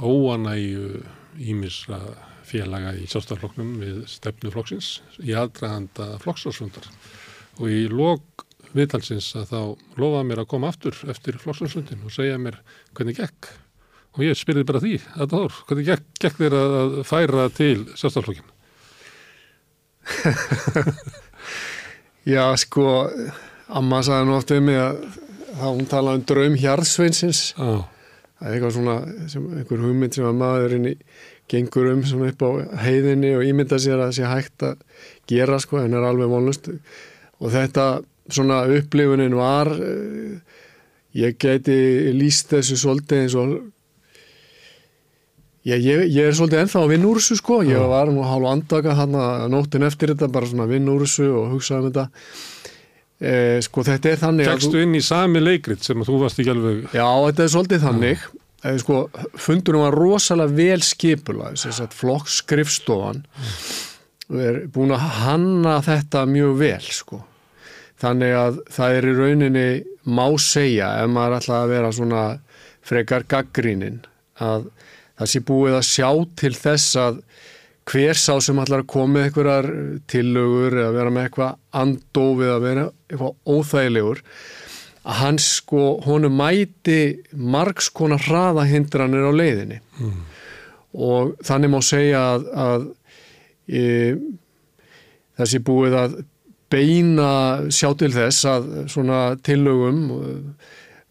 óanægu 0.00 1.02
ímisra 1.44 1.98
félaga 2.48 2.94
í 2.96 3.04
sjálfstæðarflokknum 3.04 3.74
við 3.82 3.98
stefnuflokksins 4.14 4.88
í 5.20 5.36
aðdraðanda 5.36 6.08
flokksásfundar 6.24 6.88
og 7.58 7.68
í 7.68 7.84
lok 7.92 8.46
viðtalsins 8.72 9.28
að 9.42 9.52
þá 9.52 9.60
lofaði 10.00 10.30
mér 10.30 10.44
að 10.46 10.50
koma 10.54 10.72
aftur 10.72 11.04
eftir 11.12 11.36
flokksásfundin 11.44 12.08
og 12.08 12.16
segja 12.16 12.40
mér 12.40 12.62
hvernig 12.96 13.20
gekk. 13.20 13.52
Og 14.16 14.24
ég 14.24 14.40
spyrði 14.40 14.64
bara 14.72 14.80
því 14.80 14.96
að 15.18 15.28
það 15.28 15.38
voru, 15.44 15.62
hvernig 15.68 15.92
gekk, 15.92 16.10
gekk 16.24 16.42
þér 16.46 16.60
að 16.62 17.00
færa 17.12 17.48
til 17.52 17.76
sjálfstæðarflokkin 17.92 18.53
Já 22.34 22.44
sko 22.60 22.88
Amma 23.74 24.02
sagði 24.04 24.28
nú 24.28 24.36
oft 24.36 24.52
um 24.54 24.66
mig 24.68 24.80
að 24.80 24.98
hún 25.62 25.86
talaði 25.88 26.20
um 26.20 26.26
draum 26.28 26.56
hjarðsveinsins 26.60 27.42
ah. 27.62 27.84
það 28.38 28.48
er 28.48 28.56
eitthvað 28.56 28.74
svona 28.76 28.96
sem, 29.30 29.46
einhver 29.58 29.84
hugmynd 29.84 30.16
sem 30.16 30.28
að 30.28 30.40
maðurinn 30.40 30.90
í 30.90 30.94
gengur 31.50 31.90
um 31.92 32.02
svona 32.08 32.30
upp 32.32 32.44
á 32.44 32.50
heiðinni 32.84 33.34
og 33.38 33.46
ímynda 33.46 33.78
sér 33.82 34.00
að 34.00 34.08
það 34.08 34.16
sé 34.18 34.30
hægt 34.30 34.66
að 34.68 35.06
gera 35.30 35.60
sko 35.62 35.80
en 35.82 35.96
er 35.96 36.08
alveg 36.08 36.32
vonlust 36.32 36.70
og 36.72 37.52
þetta 37.52 37.86
svona 38.32 38.62
upplifunin 38.72 39.36
var 39.36 39.70
uh, 39.74 40.36
ég 41.14 41.36
geti 41.40 41.78
líst 42.16 42.50
þessu 42.52 42.78
svolítið 42.80 43.24
eins 43.24 43.38
og 43.38 43.56
ég, 45.68 45.84
ég, 45.84 46.02
ég 46.12 46.28
er 46.28 46.36
svolítið 46.36 46.64
ennþá 46.64 46.82
að 46.82 46.92
vinna 46.94 47.08
úr 47.10 47.20
þessu 47.20 47.38
sko. 47.40 47.60
Ég 47.66 47.86
var 47.90 48.12
nú 48.12 48.24
hálf 48.26 48.50
andaka 48.50 48.96
hann 48.98 49.16
að 49.18 49.46
nóttin 49.52 49.86
eftir 49.88 50.12
þetta 50.14 50.30
bara 50.32 50.50
svona 50.50 50.66
að 50.68 50.76
vinna 50.76 50.94
úr 50.94 51.06
þessu 51.06 51.30
og 51.32 51.54
hugsa 51.54 51.80
um 51.80 51.88
þetta. 51.88 52.06
Eh, 53.24 53.58
sko 53.64 53.84
þetta 53.86 54.10
er 54.10 54.18
þannig 54.20 54.48
Tekstu 54.50 54.80
inn 54.82 54.96
í 54.98 55.02
sami 55.04 55.40
leikrit 55.40 55.84
sem 55.86 56.00
þú 56.04 56.16
varst 56.24 56.40
ekki 56.42 56.50
alveg 56.50 56.96
Já 56.98 57.06
þetta 57.06 57.44
er 57.44 57.52
svolítið 57.52 57.84
þannig. 57.86 58.24
Eða 58.64 58.80
sko 58.82 59.00
fundurum 59.46 59.84
var 59.84 59.96
rosalega 59.96 60.56
vel 60.56 60.82
skipula 60.84 61.52
þess 61.54 61.82
að 61.84 61.94
flokkskrifstofan 62.00 63.22
er 64.40 64.58
búin 64.72 64.94
að 64.96 65.06
hanna 65.20 65.78
þetta 65.84 66.24
mjög 66.28 66.56
vel 66.62 66.88
sko. 66.88 67.20
Þannig 68.02 68.34
að 68.36 68.56
það 68.74 68.96
er 68.98 69.06
í 69.06 69.14
rauninni 69.18 69.68
má 70.10 70.26
segja 70.42 70.90
ef 71.02 71.12
maður 71.12 71.38
ætla 71.38 71.60
að 71.60 71.74
vera 71.74 71.92
svona 71.94 72.24
frekar 72.84 73.28
gaggrínin 73.30 74.02
að 74.42 74.66
það 75.18 75.30
sé 75.30 75.42
búið 75.48 75.78
að 75.78 75.88
sjá 75.88 76.08
til 76.40 76.54
þess 76.58 76.98
að 77.00 77.20
hver 77.90 78.16
sá 78.16 78.32
sem 78.40 78.60
ætlar 78.62 78.82
að 78.82 78.90
koma 78.94 79.18
með 79.18 79.26
einhverjar 79.28 79.70
tillögur 80.10 80.78
eða 80.80 80.92
vera 80.96 81.12
með 81.12 81.26
eitthvað 81.28 81.80
andófið 81.82 82.52
að 82.54 82.62
vera 82.64 82.84
eitthvað 83.10 83.56
óþægilegur 83.56 84.22
að 85.04 85.18
hans 85.20 85.48
sko, 85.58 85.82
honu 86.06 86.30
mæti 86.32 87.00
margs 87.36 87.90
konar 87.92 88.24
hraðahindranir 88.24 89.28
á 89.28 89.32
leiðinni 89.36 89.80
mm. 90.00 90.22
og 90.96 91.34
þannig 91.44 91.74
má 91.74 91.80
segja 91.84 92.22
að, 92.32 92.46
að 92.64 92.86
e, 93.68 93.82
þessi 95.36 95.60
búið 95.66 95.98
að 96.00 96.16
beina 96.72 97.32
sjá 97.68 97.90
til 98.00 98.10
þess 98.14 98.48
að 98.48 98.70
svona 98.90 99.20
tillögum 99.44 100.00
og 100.16 100.32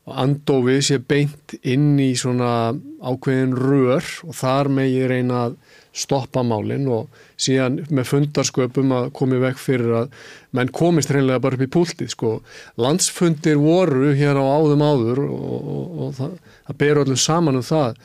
andofið 0.03 0.81
sé 0.83 0.97
beint 0.99 1.53
inn 1.63 1.95
í 2.01 2.11
svona 2.19 2.73
ákveðin 3.03 3.55
rör 3.55 4.03
og 4.27 4.35
þar 4.35 4.69
með 4.75 4.89
ég 4.91 5.07
reyna 5.11 5.45
að 5.47 5.55
stoppa 5.93 6.41
málinn 6.43 6.89
og 6.91 7.21
síðan 7.39 7.83
með 7.93 8.09
fundarsköpum 8.09 8.91
að 8.97 9.09
komið 9.15 9.43
vekk 9.45 9.61
fyrir 9.61 9.95
að 10.01 10.27
menn 10.57 10.71
komist 10.73 11.13
hreinlega 11.13 11.43
bara 11.43 11.59
upp 11.59 11.65
í 11.65 11.71
púltið 11.71 12.11
sko. 12.11 12.33
Landsfundir 12.81 13.61
voru 13.61 14.11
hér 14.17 14.39
á 14.41 14.43
áðum 14.43 14.83
áður 14.83 15.23
og, 15.27 15.49
og, 15.55 15.97
og 16.07 16.13
það, 16.19 16.37
það 16.67 16.79
ber 16.83 17.03
öllum 17.03 17.21
saman 17.23 17.61
um 17.61 17.67
það 17.67 17.99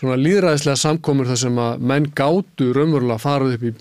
svona 0.00 0.16
líðræðislega 0.20 0.80
samkomur 0.80 1.28
þar 1.28 1.40
sem 1.42 1.58
að 1.60 1.86
menn 1.90 2.10
gátu 2.16 2.70
raunverulega 2.76 3.20
farið 3.20 3.56
upp 3.56 3.64
í 3.68 3.72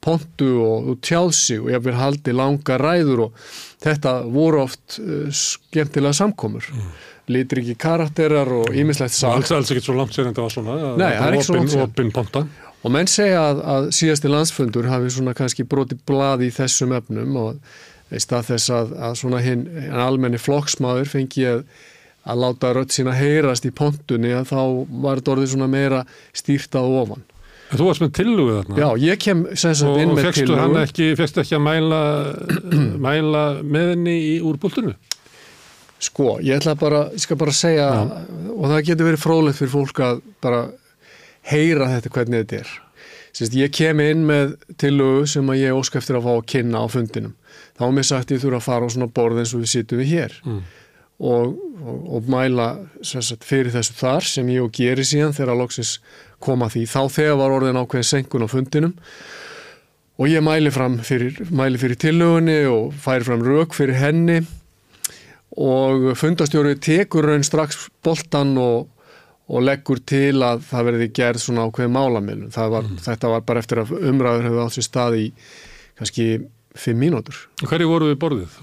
pontu 0.00 0.50
og, 0.64 0.90
og 0.92 1.00
tjáðsi 1.04 1.60
og 1.60 1.70
ég 1.74 1.84
vil 1.84 1.96
haldi 1.98 2.32
langa 2.32 2.78
ræður 2.80 3.26
og 3.28 3.46
þetta 3.84 4.16
voru 4.32 4.64
oft 4.64 5.00
uh, 5.02 5.28
skemmtilega 5.28 6.16
samkomur. 6.22 6.68
Mm 6.74 6.92
litriki 7.30 7.76
karakterar 7.78 8.48
og 8.54 8.74
ímislegt 8.74 9.14
sagt. 9.14 9.46
Það 9.46 9.52
er 9.52 9.60
alls 9.60 9.70
ekkert 9.72 9.86
svo 9.88 9.96
langt 9.98 10.16
sér 10.16 10.30
en 10.30 10.36
það 10.36 10.46
var 10.46 10.54
svona. 10.54 10.78
Nei, 10.98 11.12
það 11.14 11.26
er 11.26 11.36
ekki 11.36 11.46
svo 11.48 11.58
langt 11.58 11.74
sér. 11.74 11.86
Opin. 11.86 12.50
Og 12.80 12.94
menn 12.94 13.10
segja 13.10 13.44
að, 13.50 13.62
að 13.74 13.88
síðasti 13.96 14.32
landsfundur 14.32 14.88
hafi 14.88 15.12
svona 15.12 15.36
kannski 15.36 15.66
broti 15.68 15.98
bladi 16.08 16.48
í 16.48 16.54
þessum 16.54 16.94
efnum 16.96 17.38
og 17.40 17.78
í 18.10 18.20
stað 18.22 18.54
þess 18.54 18.74
að, 18.74 18.94
að 19.08 19.16
svona 19.20 19.42
hinn 19.44 19.66
almenni 19.92 20.40
flokksmáður 20.40 21.10
fengi 21.12 21.44
að, 21.50 21.64
að 22.24 22.40
láta 22.44 22.72
rött 22.76 22.96
sína 22.96 23.14
heyrast 23.18 23.68
í 23.68 23.74
pontunni 23.76 24.32
að 24.34 24.48
þá 24.50 24.62
var 25.04 25.20
þetta 25.20 25.34
orðið 25.36 25.52
svona 25.54 25.70
meira 25.70 26.04
stýrt 26.36 26.74
á 26.74 26.82
ofan. 26.82 27.22
Þú 27.70 27.86
varst 27.86 28.02
með 28.02 28.12
tillugu 28.18 28.56
þarna? 28.56 28.78
Já, 28.80 28.88
ég 29.04 29.20
kem 29.22 29.44
sagt 29.54 29.84
inn 29.86 30.14
með 30.16 30.32
tillugu. 30.40 30.58
Og 30.64 30.76
fegstu 30.80 31.06
ekki, 31.14 31.40
ekki 31.44 31.58
að 31.58 31.64
mæla, 31.68 32.02
mæla 33.06 33.44
með 33.62 33.92
henni 33.92 34.16
í 34.32 34.34
úrbúltunum? 34.42 34.96
Sko, 36.00 36.38
ég 36.40 36.56
ætla 36.56 36.74
bara, 36.80 37.04
ég 37.12 37.20
skal 37.20 37.36
bara 37.40 37.52
segja 37.54 37.88
Já. 37.92 38.04
og 38.56 38.70
það 38.70 38.86
getur 38.88 39.10
verið 39.10 39.20
frólægt 39.20 39.60
fyrir 39.60 39.72
fólk 39.74 40.00
að 40.00 40.22
bara 40.40 40.62
heyra 41.50 41.90
þetta 41.92 42.12
hvernig 42.14 42.44
þetta 42.44 42.62
er. 42.62 42.70
Sérst, 43.36 43.54
ég 43.54 43.72
kem 43.74 44.00
inn 44.02 44.24
með 44.26 44.56
tilögu 44.80 45.26
sem 45.30 45.52
að 45.52 45.60
ég 45.60 45.76
óska 45.76 46.00
eftir 46.00 46.18
að 46.18 46.26
fá 46.26 46.32
að 46.32 46.46
kynna 46.54 46.82
á 46.82 46.86
fundinum. 46.90 47.34
Þá 47.78 47.84
er 47.86 47.94
mér 47.96 48.08
sagt 48.08 48.32
ég 48.34 48.42
þurfa 48.42 48.58
að 48.58 48.66
fara 48.66 48.88
á 48.88 48.92
svona 48.94 49.10
borð 49.20 49.42
eins 49.42 49.52
og 49.54 49.62
við 49.62 49.72
sittum 49.74 50.00
við 50.00 50.10
hér 50.14 50.34
mm. 50.40 50.58
og, 51.30 51.52
og, 51.84 52.00
og 52.16 52.32
mæla 52.32 52.66
sagt, 53.06 53.46
fyrir 53.46 53.72
þessu 53.76 53.96
þar 54.00 54.28
sem 54.32 54.50
ég 54.52 54.64
og 54.64 54.74
geri 54.76 55.06
síðan 55.06 55.36
þegar 55.36 55.54
að 55.54 55.62
loksins 55.62 55.94
koma 56.42 56.70
því. 56.72 56.86
Þá 56.90 57.02
þegar 57.16 57.40
var 57.40 57.56
orðin 57.58 57.80
ákveðin 57.80 58.10
senkun 58.10 58.46
á 58.46 58.48
fundinum 58.50 58.94
og 60.20 60.28
ég 60.28 60.44
mæli 60.44 60.72
fram 60.74 60.98
fyrir, 61.04 61.38
mæli 61.48 61.80
fyrir 61.80 62.00
tilögunni 62.00 62.62
og 62.68 62.94
færi 63.00 63.26
fram 63.28 63.44
rauk 63.44 63.76
fyrir 63.76 64.00
henni 64.00 64.40
og 65.60 66.12
fundastjóri 66.20 66.76
tekur 66.80 67.26
raun 67.30 67.44
strax 67.46 67.88
boltan 68.04 68.56
og 68.60 68.88
og 69.50 69.66
leggur 69.66 69.98
til 70.06 70.38
að 70.46 70.62
það 70.68 70.86
verði 70.86 71.10
gerð 71.16 71.42
svona 71.42 71.66
ákveð 71.66 71.90
málamilun. 71.90 72.50
Mm. 72.54 72.96
Þetta 73.02 73.32
var 73.32 73.44
bara 73.46 73.62
eftir 73.62 73.82
að 73.82 73.92
umræður 73.98 74.46
hefur 74.46 74.64
átt 74.64 74.76
sér 74.76 74.86
stað 74.86 75.16
í 75.18 75.26
kannski 75.98 76.26
fimm 76.78 77.00
mínútur. 77.02 77.38
Hverju 77.66 77.88
voru 77.90 78.12
við 78.12 78.20
borðið? 78.22 78.58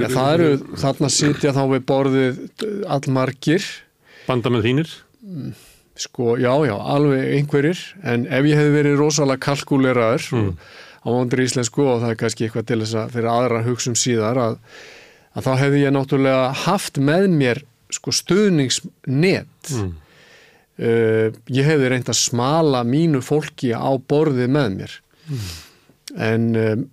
Ja, 0.00 0.08
það 0.08 0.30
eru, 0.32 0.52
þarna 0.80 1.10
sitja 1.12 1.52
þá 1.56 1.62
við 1.74 1.82
borðið 1.90 2.40
allmargir. 2.96 3.66
Banda 4.28 4.52
með 4.54 4.70
þínir? 4.70 4.94
Sko, 6.00 6.36
já, 6.40 6.52
já, 6.64 6.74
alveg 6.94 7.34
einhverjir, 7.36 7.80
en 8.08 8.24
ef 8.32 8.46
ég 8.48 8.56
hef 8.56 8.70
verið 8.72 9.00
rosalega 9.00 9.42
kalkuleraður 9.44 10.28
mm. 10.38 10.52
á 11.04 11.08
vondur 11.12 11.42
íslensku 11.44 11.84
og 11.84 11.98
það 12.00 12.14
er 12.14 12.20
kannski 12.22 12.46
eitthvað 12.46 12.68
til 12.70 12.78
þess 12.82 12.96
að 13.02 13.16
fyrir 13.16 13.32
aðra 13.32 13.64
hugsun 13.66 13.98
síðar 14.00 14.40
að, 14.40 14.54
að 15.36 15.48
þá 15.48 15.50
hefði 15.60 15.82
ég 15.82 15.92
náttúrulega 15.96 16.46
haft 16.62 17.00
með 17.04 17.26
mér 17.34 17.60
sko 17.92 18.14
stuðningsnet. 18.14 19.74
Mm. 19.76 19.90
Uh, 20.80 21.26
ég 21.52 21.68
hefði 21.68 21.90
reynd 21.92 22.08
að 22.08 22.16
smala 22.22 22.80
mínu 22.88 23.20
fólki 23.20 23.74
á 23.76 23.90
borðið 24.00 24.54
með 24.56 24.78
mér. 24.78 24.96
Mm. 25.28 25.50
En 26.30 26.48
um, 26.62 26.86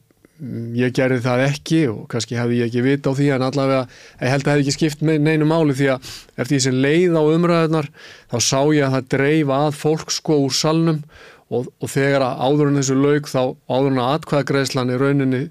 ég 0.77 0.93
gerði 0.93 1.21
það 1.25 1.43
ekki 1.47 1.79
og 1.91 2.03
kannski 2.11 2.37
hefði 2.37 2.59
ég 2.59 2.69
ekki 2.69 2.83
vita 2.85 3.13
á 3.13 3.17
því 3.17 3.29
en 3.35 3.45
allavega 3.47 3.79
ég 3.87 4.33
held 4.33 4.43
að 4.43 4.49
það 4.49 4.53
hefði 4.53 4.65
ekki 4.65 4.75
skipt 4.75 5.01
neinu 5.07 5.47
máli 5.49 5.77
því 5.77 5.87
að 5.95 6.11
eftir 6.35 6.51
því 6.51 6.59
sem 6.67 6.77
leið 6.85 7.17
á 7.17 7.23
umræðunar 7.23 7.89
þá 8.29 8.37
sá 8.45 8.59
ég 8.75 8.85
að 8.85 8.93
það 8.97 9.09
dreif 9.15 9.55
að 9.57 9.71
fólk 9.79 10.13
sko 10.13 10.37
úr 10.45 10.53
salnum 10.53 11.01
og, 11.47 11.67
og 11.79 11.89
þegar 11.89 12.25
að 12.27 12.41
áður 12.43 12.69
en 12.69 12.79
þessu 12.81 12.97
laug 12.99 13.29
þá 13.31 13.41
áður 13.71 13.91
en 13.91 14.01
að 14.03 14.13
atkvæðagreislan 14.17 14.93
í 14.93 14.99
rauninni 15.01 15.43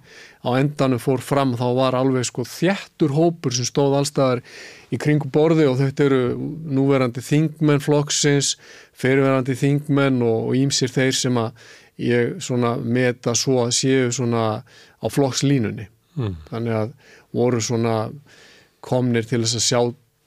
á 0.47 0.49
endanum 0.55 1.03
fór 1.03 1.23
fram 1.25 1.57
þá 1.59 1.67
var 1.79 1.97
alveg 1.99 2.29
sko 2.29 2.45
þjættur 2.47 3.15
hópur 3.17 3.57
sem 3.57 3.67
stóð 3.67 3.97
allstaðar 3.99 4.45
í 4.95 5.01
kringu 5.03 5.31
borði 5.33 5.67
og 5.67 5.81
þetta 5.81 6.07
eru 6.07 6.21
núverandi 6.77 7.25
þingmenn 7.25 7.83
flokksins, 7.83 8.55
fyrirverandi 8.95 9.57
þingmenn 9.59 10.23
og 10.23 10.55
ímsir 10.59 10.93
þeir 10.93 11.19
sem 11.19 11.41
að 11.41 11.67
ég 12.03 12.41
svona 12.45 12.77
meta 12.77 13.35
svo 13.39 13.63
að 13.65 13.75
séu 13.79 14.09
svona 14.13 14.47
á 14.61 15.07
flokkslínunni 15.09 15.87
mm. 16.17 16.35
þannig 16.51 16.81
að 16.81 16.91
voru 17.37 17.61
svona 17.65 17.97
komnir 18.85 19.27
til 19.29 19.43
þess 19.45 19.59
að 19.59 19.67
sjá 19.67 19.81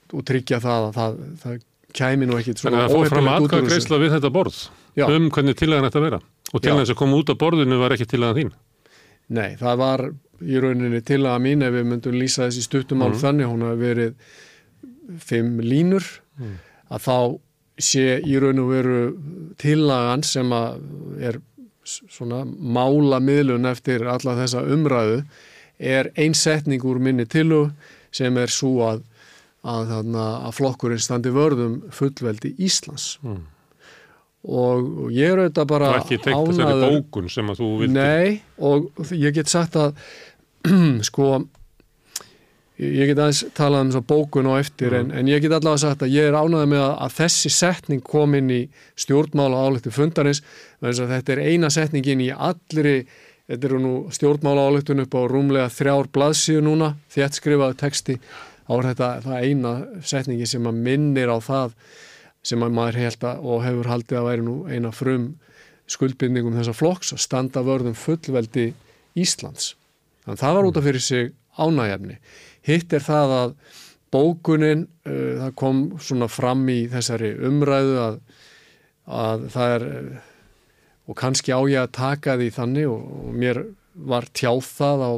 og 0.10 0.24
tryggja 0.26 0.60
það 0.64 0.88
að 0.88 0.96
það, 0.98 1.20
það 1.44 1.60
kæmi 2.00 2.30
nú 2.30 2.40
ekkit 2.40 2.62
svona 2.62 2.76
Þannig 2.76 2.86
að 2.86 2.90
það 2.90 2.98
fór 2.98 3.14
fram 3.14 3.30
aðkvæða 3.34 3.70
greiðsla 3.70 4.00
við 4.02 4.16
þetta 4.16 4.32
borð 4.34 4.60
Já. 4.98 5.06
um 5.06 5.30
hvernig 5.34 5.60
tilagan 5.60 5.88
þetta 5.90 6.04
vera 6.06 6.22
og 6.50 6.64
tilagan 6.64 6.90
sem 6.90 6.98
kom 6.98 7.14
út 7.18 7.30
á 7.30 7.36
borðinu 7.40 7.80
var 7.82 7.96
ekki 7.96 8.10
tilagan 8.10 8.40
þín 8.40 8.56
Nei, 9.30 9.52
það 9.60 9.76
var 9.78 10.04
í 10.42 10.62
rauninni 10.64 11.04
tilaga 11.06 11.42
mín 11.44 11.66
ef 11.66 11.76
við 11.76 11.86
myndum 11.92 12.18
lýsa 12.18 12.48
þessi 12.48 12.66
stuttumál 12.66 13.12
mm. 13.12 13.20
þannig 13.22 13.52
hún 13.52 13.68
hafi 13.68 13.84
verið 13.84 14.40
fimm 15.30 15.60
línur 15.62 16.08
mm. 16.40 16.56
að 16.96 17.06
þá 17.06 17.18
sé 17.80 18.18
í 18.26 18.40
raun 18.42 18.64
og 18.64 18.72
veru 18.74 18.98
tilagan 19.62 20.26
sem 20.26 20.50
að 20.56 20.82
er 21.30 21.40
svona 22.12 22.44
mála 22.46 23.20
miðlun 23.24 23.70
eftir 23.70 24.06
alla 24.10 24.36
þessa 24.40 24.66
umræðu 24.76 25.22
er 25.80 26.12
einsetning 26.20 26.84
úr 26.86 27.00
minni 27.02 27.26
tilu 27.30 27.70
sem 28.16 28.36
er 28.42 28.52
svo 28.52 28.74
að, 28.88 29.06
að, 29.64 29.94
að, 30.00 30.18
að 30.18 30.58
flokkurinn 30.58 31.04
standi 31.04 31.32
vörðum 31.34 31.80
fullveldi 31.96 32.56
Íslands 32.66 33.14
mm. 33.24 33.38
og, 34.50 34.90
og 35.06 35.14
ég 35.16 35.34
er 35.34 35.44
auðvitað 35.44 35.70
bara 35.74 35.94
ánaður... 35.94 36.02
Það 36.02 36.02
er 36.02 36.18
ekki 36.18 36.26
teikt 36.26 36.52
þessari 36.52 36.90
bókun 36.98 37.32
sem 37.36 37.54
að 37.54 37.62
þú 37.62 37.70
vildi... 37.84 37.96
Nei, 37.96 38.42
og 38.58 39.16
ég 39.16 39.40
get 39.40 39.54
sagt 39.54 39.80
að 39.80 39.96
sko 41.10 41.32
ég 42.80 43.12
get 43.12 43.20
aðeins 43.20 43.42
talað 43.58 43.98
um 43.98 44.06
bókun 44.08 44.48
og 44.54 44.62
eftir 44.62 44.94
mm. 44.94 45.00
en, 45.00 45.14
en 45.20 45.32
ég 45.32 45.44
get 45.44 45.54
allavega 45.56 45.84
sagt 45.84 46.06
að 46.06 46.14
ég 46.16 46.30
er 46.30 46.38
ánaðið 46.38 46.74
með 46.74 46.84
að, 46.86 46.94
að 47.06 47.16
þessi 47.18 47.52
setning 47.52 48.04
kom 48.06 48.36
inn 48.40 48.52
í 48.56 48.60
stjórnmála 49.00 49.64
álektu 49.68 49.92
fundarins 49.94 50.42
þetta 50.82 51.36
er 51.36 51.42
eina 51.50 51.70
setningin 51.74 52.24
í 52.24 52.30
allri 52.32 53.02
þetta 53.50 53.68
eru 53.70 53.80
nú 53.84 53.94
stjórnmála 54.14 54.68
álektun 54.70 55.04
upp 55.04 55.18
á 55.18 55.22
rúmlega 55.30 55.72
þrjár 55.74 56.12
blaðsíu 56.14 56.62
núna 56.64 56.94
þétt 57.12 57.40
skrifaðu 57.40 57.80
texti 57.82 58.20
á 58.70 58.74
þetta 58.86 59.10
það 59.26 59.48
eina 59.48 59.74
setningi 60.06 60.48
sem 60.48 60.70
að 60.70 60.84
minnir 60.86 61.34
á 61.34 61.38
það 61.42 61.74
sem 62.46 62.64
að 62.64 62.76
maður 62.78 63.02
held 63.04 63.26
að 63.28 63.48
og 63.52 63.64
hefur 63.66 63.90
haldið 63.92 64.20
að 64.20 64.30
væri 64.30 64.46
nú 64.46 64.56
eina 64.70 64.92
frum 64.96 65.26
skuldbindningum 65.90 66.56
þessa 66.56 66.78
flokks 66.78 67.12
að 67.16 67.24
standa 67.26 67.66
vörðum 67.66 67.98
fullveldi 67.98 68.70
Íslands. 69.18 69.74
Þannig 70.24 70.38
að 70.38 70.44
það 70.44 70.56
var 70.56 70.68
út 70.70 70.78
af 70.78 70.86
fyrir 70.86 71.04
sig 71.04 71.32
ánægjefni 71.60 72.20
Hitt 72.70 72.94
er 72.94 73.04
það 73.04 73.34
að 73.36 73.54
bókunin, 74.14 74.86
uh, 75.08 75.34
það 75.44 75.54
kom 75.60 75.82
svona 76.02 76.30
fram 76.32 76.66
í 76.72 76.80
þessari 76.92 77.34
umræðu 77.50 77.98
að, 78.04 78.18
að 79.06 79.46
það 79.54 79.76
er, 79.76 79.86
og 81.10 81.18
kannski 81.18 81.54
á 81.56 81.60
ég 81.66 81.82
að 81.82 81.94
taka 81.98 82.38
því 82.38 82.50
þannig 82.54 82.90
og, 82.92 83.04
og 83.26 83.36
mér 83.42 83.64
var 84.10 84.30
tjáð 84.38 84.62
það 84.68 85.06
á 85.06 85.12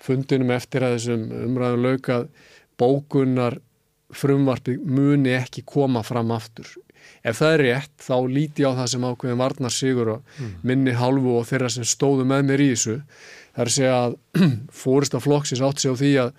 fundinum 0.00 0.52
eftir 0.54 0.84
að 0.84 0.96
þessum 0.96 1.26
umræðum 1.46 1.84
laukað 1.86 2.28
bókunar 2.80 3.58
frumvarpi 4.10 4.76
muni 4.80 5.34
ekki 5.36 5.62
koma 5.68 6.02
fram 6.02 6.32
aftur. 6.34 6.66
Ef 7.22 7.38
það 7.40 7.54
er 7.54 7.62
rétt, 7.66 7.92
þá 8.00 8.16
líti 8.32 8.64
á 8.64 8.72
það 8.74 8.88
sem 8.92 9.04
ákveðin 9.06 9.40
varnar 9.40 9.74
sigur 9.74 10.14
og 10.16 10.34
mm. 10.40 10.54
minni 10.66 10.94
hálfu 10.96 11.36
og 11.38 11.46
þeirra 11.48 11.70
sem 11.72 11.86
stóðu 11.86 12.26
með 12.28 12.46
mér 12.48 12.64
í 12.64 12.70
þessu. 12.72 12.96
Það 13.54 13.62
er 13.62 13.70
að 13.70 13.76
segja 13.76 13.98
að 14.00 14.16
fórista 14.82 15.22
flokksins 15.22 15.62
átt 15.64 15.82
sig 15.82 15.94
á 15.94 16.00
því 16.00 16.12
að 16.24 16.32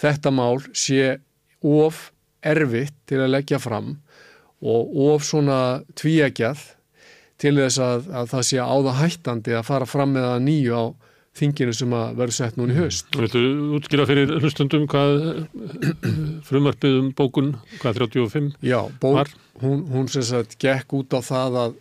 þetta 0.00 0.34
mál 0.36 0.60
sé 0.76 1.16
of 1.66 2.10
erfitt 2.40 2.96
til 3.08 3.20
að 3.20 3.34
leggja 3.34 3.60
fram 3.60 3.94
og 4.60 4.92
of 5.08 5.24
svona 5.24 5.58
tvíegjað 5.96 6.62
til 7.40 7.54
þess 7.56 7.80
að, 7.82 8.10
að 8.20 8.32
það 8.34 8.48
sé 8.50 8.58
áða 8.60 8.96
hættandi 9.00 9.56
að 9.56 9.68
fara 9.70 9.88
fram 9.88 10.12
með 10.16 10.28
að 10.28 10.42
nýju 10.48 10.76
á 10.76 10.84
þinginu 11.40 11.74
sem 11.76 11.92
að 11.94 12.16
verður 12.18 12.36
sett 12.36 12.58
núna 12.58 12.74
í 12.74 12.80
höst. 12.80 13.06
Þú 13.14 13.22
viltu 13.24 13.42
útskýra 13.78 14.06
fyrir 14.08 14.32
hlustundum 14.40 14.88
hvað 14.90 15.14
frumarpið 16.48 16.98
um 16.98 17.12
bókun, 17.16 17.54
hvað 17.78 18.02
35 18.02 18.50
Já, 18.66 18.80
bók, 19.00 19.20
var? 19.20 19.32
Hún, 19.62 19.84
hún 19.92 20.10
sem 20.10 20.26
sagt 20.26 20.58
gekk 20.60 20.96
út 20.98 21.16
á 21.16 21.20
það 21.24 21.58
að, 21.64 21.78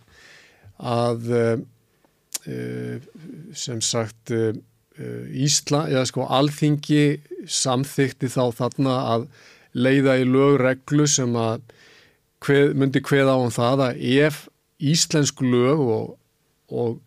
að 0.93 1.29
uh, 1.35 2.97
sem 3.57 3.81
sagt 3.83 4.35
uh, 4.35 4.51
Ísla, 4.99 5.85
eða 5.87 6.03
sko 6.09 6.25
alþingi 6.27 7.21
samþykti 7.47 8.27
þá 8.33 8.41
þarna 8.57 8.95
að 9.13 9.29
leiða 9.71 10.17
í 10.19 10.25
lögreglu 10.27 11.05
sem 11.07 11.35
að 11.39 11.61
hveð, 12.43 12.73
myndi 12.75 13.01
hveða 13.07 13.35
á 13.35 13.39
um 13.39 13.53
það 13.53 13.85
að 13.85 14.01
ef 14.27 14.41
íslensk 14.79 15.41
lög 15.43 15.83
og, 15.83 16.15
og 16.71 16.99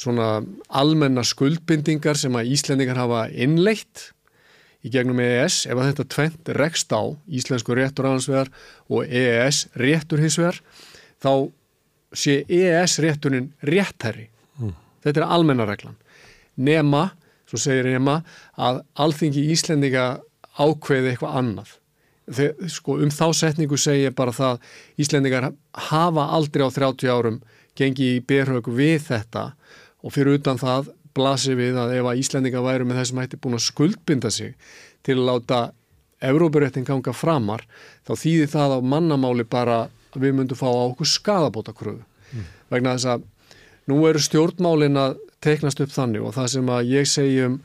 svona 0.00 0.42
almenna 0.74 1.22
skuldbindingar 1.26 2.18
sem 2.18 2.34
að 2.34 2.50
Íslendingar 2.54 2.98
hafa 2.98 3.26
innleitt 3.30 4.10
í 4.84 4.90
gegnum 4.92 5.20
EES, 5.22 5.64
ef 5.70 5.78
að 5.78 5.90
þetta 5.90 6.08
tvent 6.12 6.50
rekst 6.58 6.92
á 6.92 7.02
íslensku 7.30 7.76
réttur 7.76 8.10
aðansvegar 8.10 8.50
og 8.92 9.06
EES 9.08 9.64
réttur 9.80 10.20
hinsvegar, 10.20 10.58
þá 11.22 11.48
sé 12.14 12.42
EES 12.52 12.98
rétturinn 13.02 13.52
réttherri. 13.64 14.28
Mm. 14.60 14.74
Þetta 15.06 15.22
er 15.22 15.36
almennareglan. 15.38 15.96
Nema 16.60 17.06
svo 17.48 17.60
segir 17.60 17.88
Ema 17.94 18.20
að 18.60 18.82
alþingi 19.00 19.46
Íslendinga 19.54 20.04
ákveði 20.60 21.14
eitthvað 21.14 21.40
annað. 21.40 21.72
Þegar, 22.24 22.70
sko, 22.72 22.98
um 23.04 23.12
þá 23.12 23.26
setningu 23.36 23.76
segir 23.76 24.14
bara 24.16 24.32
það 24.32 24.62
Íslendingar 25.00 25.50
hafa 25.90 26.28
aldrei 26.32 26.64
á 26.64 26.70
30 26.72 27.10
árum 27.12 27.40
gengið 27.76 28.18
í 28.18 28.22
berhauku 28.24 28.72
við 28.72 29.02
þetta 29.10 29.50
og 30.04 30.14
fyrir 30.14 30.38
utan 30.38 30.60
það 30.60 30.92
blasir 31.14 31.58
við 31.58 31.78
að 31.78 31.94
ef 31.98 32.08
að 32.10 32.20
Íslendinga 32.22 32.62
væru 32.64 32.88
með 32.88 33.02
þessum 33.02 33.20
hætti 33.22 33.40
búin 33.40 33.58
að 33.58 33.66
skuldbinda 33.66 34.32
sig 34.34 34.54
til 35.04 35.18
að 35.18 35.28
láta 35.28 35.60
Evrópuréttin 36.24 36.86
ganga 36.86 37.12
framar 37.12 37.64
þá 38.06 38.14
þýðir 38.16 38.50
það 38.54 38.76
á 38.76 38.78
mannamáli 38.94 39.44
bara 39.44 39.78
að 40.14 40.24
við 40.24 40.36
myndum 40.38 40.58
fá 40.58 40.68
á 40.70 40.88
okkur 40.88 41.10
skadabóta 41.10 41.74
kröfu 41.76 42.00
mm. 42.00 42.46
vegna 42.72 42.94
þess 42.96 43.10
að 43.14 43.26
nú 43.90 43.98
eru 44.08 44.22
stjórnmálin 44.22 45.00
að 45.00 45.18
teiknast 45.44 45.82
upp 45.84 45.92
þannig 45.92 46.24
og 46.24 46.36
það 46.36 46.48
sem 46.54 46.70
að 46.72 46.92
ég 46.94 47.10
segi 47.10 47.42
um 47.48 47.58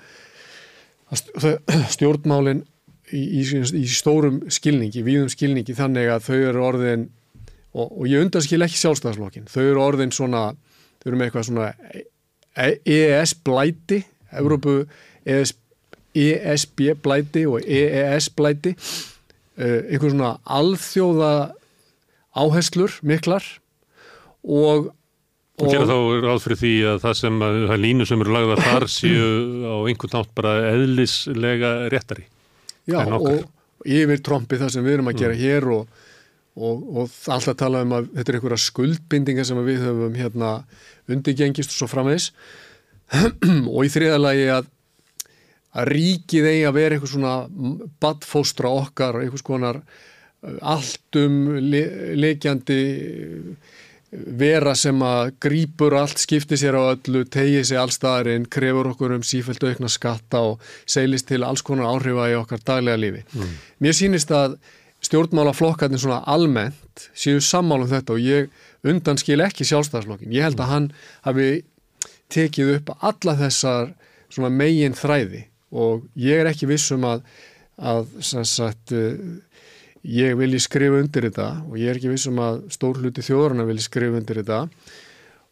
stjórnmálinn 1.96 2.66
í, 3.14 3.24
í, 3.42 3.44
í 3.82 3.86
stórum 3.90 4.42
skilningi, 4.52 5.04
víðum 5.06 5.30
skilningi 5.32 5.76
þannig 5.78 6.12
að 6.14 6.28
þau 6.30 6.38
eru 6.38 6.66
orðin 6.66 7.08
og, 7.74 7.88
og 7.88 8.06
ég 8.10 8.26
undanskil 8.26 8.62
ekki 8.66 8.80
sjálfstæðarslokkin 8.82 9.50
þau 9.52 9.64
eru 9.64 9.84
orðin 9.84 10.14
svona, 10.16 10.50
þau 11.02 11.12
eru 11.12 11.20
með 11.20 11.30
eitthvað 11.30 11.48
svona 11.50 11.70
EES 12.60 13.36
blæti 13.46 14.04
Európu 14.40 14.84
ES, 15.26 15.56
ESB 16.18 16.94
blæti 17.04 17.46
og 17.50 17.64
EES 17.66 18.30
blæti 18.38 18.76
uh, 18.76 19.82
eitthvað 19.90 20.14
svona 20.14 20.36
alþjóða 20.60 21.34
áherslur 22.40 23.02
miklar 23.06 23.46
og 24.44 24.94
Og 25.60 25.74
gera 25.74 25.90
þá 25.90 25.96
ráð 26.24 26.38
fyrir 26.46 26.60
því 26.62 26.70
að 26.88 26.98
það 27.04 27.16
sem 27.20 27.42
að 27.44 27.74
línu 27.84 28.06
sem 28.08 28.22
eru 28.24 28.32
lagðað 28.32 28.62
þar 28.64 28.86
séu 28.94 29.26
á 29.68 29.76
einhvern 29.92 30.14
nátt 30.16 30.30
bara 30.38 30.54
eðlislega 30.70 31.72
réttari. 31.92 32.24
Já 32.88 33.02
og 33.06 33.86
yfir 33.86 34.24
trombi 34.24 34.60
það 34.60 34.74
sem 34.76 34.86
við 34.86 34.98
erum 34.98 35.12
að 35.12 35.22
gera 35.22 35.36
mm. 35.36 35.42
hér 35.44 35.70
og, 35.76 36.02
og, 36.60 36.88
og 37.04 37.20
alltaf 37.36 37.60
tala 37.60 37.84
um 37.86 37.96
að 38.00 38.10
þetta 38.16 38.32
er 38.32 38.40
einhverja 38.40 38.64
skuldbindingar 38.66 39.48
sem 39.48 39.62
við 39.68 39.86
höfum 39.86 40.18
hérna 40.20 40.56
undirgengist 41.10 41.74
og 41.74 41.78
svo 41.78 41.90
framvegs 41.92 42.32
og 43.76 43.80
í 43.86 43.94
þriðalagi 43.94 44.52
að 44.58 44.68
að 45.78 45.92
ríkið 45.94 46.48
eigi 46.50 46.64
að 46.68 46.78
vera 46.80 46.96
eitthvað 46.96 47.12
svona 47.14 47.34
badfóstra 48.02 48.72
okkar, 48.74 49.20
eitthvað 49.22 49.44
skonar 49.44 49.82
uh, 49.82 50.56
alltum 50.74 51.36
le 51.62 51.84
leikjandi 52.18 52.80
vera 54.12 54.74
sem 54.78 54.98
að 55.06 55.34
grýpur 55.44 55.94
allt, 56.00 56.18
skipti 56.22 56.58
sér 56.58 56.78
á 56.80 56.96
öllu, 56.96 57.24
tegi 57.30 57.62
sér 57.68 57.84
allstaðarinn, 57.84 58.48
krefur 58.50 58.90
okkur 58.94 59.14
um 59.20 59.26
sífælt 59.26 59.64
aukna 59.68 59.90
skatta 59.92 60.42
og 60.52 60.64
seilist 60.90 61.30
til 61.30 61.46
alls 61.46 61.62
konar 61.66 61.92
áhrifa 61.92 62.30
í 62.32 62.38
okkar 62.40 62.64
daglega 62.66 62.98
lífi. 62.98 63.22
Mm. 63.38 63.54
Mér 63.86 63.98
sýnist 63.98 64.34
að 64.34 64.58
stjórnmálaflokkarnir 65.06 66.02
svona 66.02 66.24
almennt 66.28 67.10
séu 67.14 67.40
sammálum 67.44 67.90
þetta 67.92 68.16
og 68.16 68.26
ég 68.26 68.50
undanskil 68.88 69.40
ekki 69.46 69.68
sjálfstæðarslokkin. 69.68 70.34
Ég 70.34 70.48
held 70.48 70.60
að 70.60 70.74
hann 70.74 70.90
hafi 71.28 71.50
tekið 72.34 72.74
upp 72.78 72.92
alla 73.00 73.38
þessar 73.40 73.94
svona 74.30 74.52
megin 74.54 74.98
þræði 74.98 75.46
og 75.70 76.06
ég 76.18 76.42
er 76.42 76.50
ekki 76.50 76.70
vissum 76.70 77.06
að, 77.08 77.24
að 77.78 78.10
sagt, 78.26 78.94
ég 80.10 80.38
vilji 80.40 80.62
skrifa 80.64 81.04
undir 81.04 81.28
þetta 81.30 81.50
og 81.68 81.78
ég 81.78 81.92
er 81.92 82.00
ekki 82.00 82.12
vissum 82.14 82.40
að 82.42 82.64
stór 82.74 83.00
hluti 83.02 83.24
þjóðurna 83.26 83.68
vilji 83.68 83.86
skrifa 83.86 84.20
undir 84.20 84.42
þetta. 84.42 84.62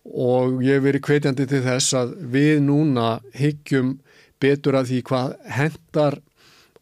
Og 0.08 0.62
ég 0.64 0.78
hef 0.78 0.86
verið 0.86 1.04
kveitjandi 1.04 1.48
til 1.52 1.64
þess 1.66 1.96
að 2.00 2.14
við 2.32 2.62
núna 2.64 3.08
hyggjum 3.36 3.98
betur 4.42 4.78
að 4.80 4.92
því 4.92 5.02
hvað 5.10 5.34
hendar 5.58 6.20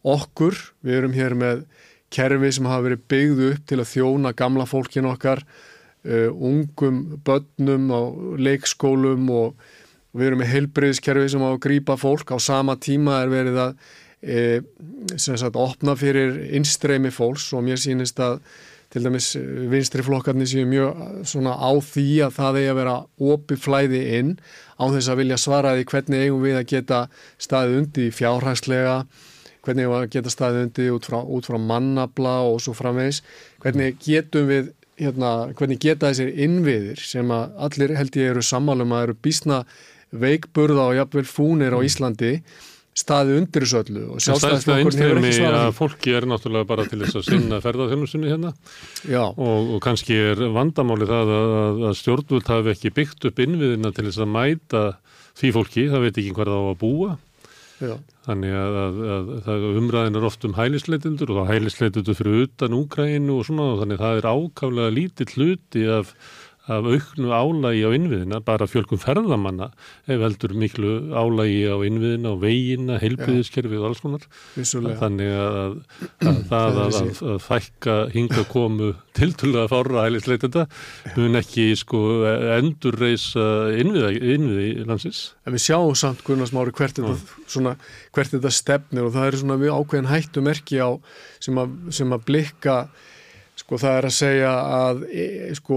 okkur, 0.06 0.58
við 0.86 1.00
erum 1.00 1.16
hér 1.16 1.34
með 1.38 1.64
kerfi 2.14 2.52
sem 2.54 2.68
hafa 2.70 2.84
verið 2.86 3.06
byggðu 3.10 3.48
upp 3.52 3.64
til 3.66 3.80
að 3.82 3.90
þjóna 3.90 4.32
gamla 4.38 4.66
fólkin 4.70 5.08
okkar 5.10 5.42
uh, 5.42 6.30
ungum 6.30 7.02
börnum 7.26 7.90
á 7.90 8.02
leikskólum 8.38 9.26
og 9.34 9.56
við 10.16 10.30
erum 10.30 10.42
með 10.44 10.52
heilbreyðskerfi 10.54 11.32
sem 11.34 11.44
á 11.44 11.50
að 11.50 11.62
grýpa 11.66 11.98
fólk. 12.00 12.30
Á 12.30 12.38
sama 12.40 12.76
tíma 12.78 13.20
er 13.24 13.32
verið 13.32 13.58
að 13.66 13.74
sem 14.22 15.36
sagt 15.36 15.58
opna 15.60 15.96
fyrir 15.98 16.38
innstreymi 16.56 17.12
fólks 17.14 17.50
og 17.54 17.66
mér 17.66 17.80
sýnist 17.80 18.20
að 18.22 18.40
til 18.92 19.02
dæmis 19.04 19.32
vinstri 19.70 20.04
flokkarnir 20.06 20.48
séu 20.48 20.66
mjög 20.68 21.00
svona 21.26 21.56
á 21.58 21.70
því 21.82 22.06
að 22.26 22.36
það 22.36 22.58
eigi 22.60 22.70
að 22.70 22.78
vera 22.78 22.96
opið 23.32 23.62
flæði 23.64 24.02
inn 24.18 24.30
á 24.78 24.84
þess 24.94 25.10
að 25.10 25.20
vilja 25.20 25.38
svara 25.42 25.74
því 25.76 25.86
hvernig 25.90 26.22
eigum 26.26 26.44
við 26.44 26.58
að 26.60 26.68
geta 26.70 27.00
staðið 27.42 27.80
undi 27.80 28.06
fjárhagslega 28.14 28.96
hvernig 29.66 29.84
eigum 29.84 29.96
við 29.96 30.04
að 30.04 30.14
geta 30.14 30.32
staðið 30.32 30.64
undi 30.68 30.88
út 30.94 31.08
frá, 31.10 31.18
út 31.20 31.50
frá 31.50 31.58
mannabla 31.58 32.36
og 32.46 32.62
svo 32.62 32.76
framvegs 32.78 33.22
hvernig 33.64 33.98
getum 34.06 34.48
við 34.52 34.70
hérna, 35.00 35.32
hvernig 35.58 35.82
geta 35.82 36.12
þessir 36.12 36.32
innviðir 36.46 37.02
sem 37.02 37.34
að 37.34 37.58
allir 37.66 37.96
held 37.98 38.16
ég 38.16 38.32
eru 38.32 38.46
sammálum 38.46 38.94
að 38.96 39.08
eru 39.08 39.18
bísna 39.26 39.60
veikburða 40.14 40.88
og 40.92 40.96
jafnvel 41.00 41.26
fúnir 41.28 41.74
á 41.74 41.80
Íslandi 41.84 42.38
staði 42.96 43.36
undir 43.36 43.66
þessu 43.66 43.80
öllu 43.82 44.04
og 44.14 44.22
sjálfstæðisflokkurinn 44.24 45.02
hefur 45.02 45.20
ekki 45.20 45.36
svarað 45.36 45.66
því. 45.66 45.74
Fólki 45.76 46.14
er 46.16 46.26
náttúrulega 46.30 46.68
bara 46.70 46.86
til 46.88 47.00
þess 47.02 47.18
að 47.20 47.26
sinna 47.28 47.58
ferðarþjónusunni 47.64 48.30
hérna 48.32 48.52
og, 49.28 49.74
og 49.76 49.82
kannski 49.84 50.16
er 50.32 50.40
vandamáli 50.54 51.08
það 51.10 51.32
að, 51.36 51.84
að 51.90 51.98
stjórnvöld 52.00 52.50
hafi 52.54 52.72
ekki 52.72 52.94
byggt 52.96 53.28
upp 53.28 53.42
innviðina 53.44 53.92
til 53.92 54.06
þess 54.08 54.24
að 54.24 54.32
mæta 54.32 54.84
því 55.36 55.52
fólki, 55.58 55.86
það 55.92 56.06
veit 56.06 56.20
ekki 56.22 56.36
það 56.38 56.56
á 56.56 56.62
að 56.62 56.78
búa 56.80 57.10
Já. 57.76 57.92
þannig 58.24 58.54
að, 58.56 58.78
að, 58.80 59.26
að 59.52 59.64
umræðin 59.82 60.16
er 60.16 60.24
oft 60.24 60.44
um 60.48 60.54
hælisleitundur 60.56 61.32
og 61.34 61.42
þá 61.42 61.50
hælisleitundur 61.52 62.16
fyrir 62.16 62.46
utan 62.46 62.76
Úkrænu 62.78 63.36
og 63.36 63.44
svona 63.44 63.66
og 63.74 63.82
þannig 63.82 64.00
að 64.00 64.06
það 64.06 64.20
er 64.22 64.28
ákálega 64.32 64.94
lítið 64.96 65.34
hluti 65.36 65.82
af 65.98 66.14
af 66.66 66.86
auknu 66.90 67.30
álægi 67.30 67.84
á 67.86 67.90
innviðina, 67.94 68.40
bara 68.42 68.66
fjölkum 68.66 68.98
ferðamanna 68.98 69.68
ef 70.10 70.22
heldur 70.22 70.54
miklu 70.58 70.92
álægi 71.14 71.62
á 71.70 71.76
innviðina 71.86 72.32
og 72.34 72.40
veginna, 72.42 72.98
heilbriðiskerfið 73.02 73.82
og 73.82 73.88
alls 73.90 74.02
konar. 74.02 74.26
Vissulega. 74.56 74.98
Þannig 75.04 75.32
að, 75.38 75.58
að 75.62 76.42
það 76.50 76.80
að, 76.82 76.98
að, 77.00 77.22
að 77.32 77.40
fækka 77.46 77.96
hinga 78.16 78.46
komu 78.50 78.92
tiltulega 79.16 79.70
fára 79.70 80.04
hælisleitenda 80.08 80.66
mun 81.16 81.40
ekki 81.40 81.70
sko 81.78 82.02
endur 82.58 82.98
reysa 83.00 83.46
innviði, 83.78 84.68
landsins. 84.88 85.22
En 85.46 85.54
við 85.56 85.68
sjáum 85.68 85.96
samt 85.98 86.24
Gunnars 86.26 86.54
Mári 86.56 86.74
hvert 86.76 86.98
þetta, 86.98 87.16
svona, 87.46 87.76
hvert 88.16 88.34
þetta 88.34 88.54
stefnir 88.54 89.06
og 89.06 89.14
það 89.14 89.28
er 89.30 89.42
svona 89.42 89.60
við 89.62 89.76
ákveðin 89.76 90.10
hættumerki 90.10 90.82
á 90.82 90.90
sem 91.38 92.10
að 92.10 92.26
blikka 92.26 92.80
Sko 93.66 93.80
það 93.82 93.96
er 93.98 94.06
að 94.06 94.14
segja 94.14 94.50
að 94.70 95.00
e, 95.10 95.22
sko, 95.58 95.76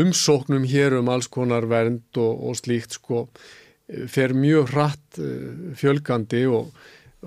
umsóknum 0.00 0.62
hér 0.70 0.94
um 1.02 1.10
alls 1.12 1.28
konar 1.28 1.66
vernd 1.68 2.16
og, 2.16 2.38
og 2.48 2.56
slíkt 2.56 2.96
sko, 2.96 3.26
fer 4.08 4.32
mjög 4.32 4.70
hratt 4.72 5.18
e, 5.20 5.32
fjölgandi 5.76 6.46
og 6.48 6.70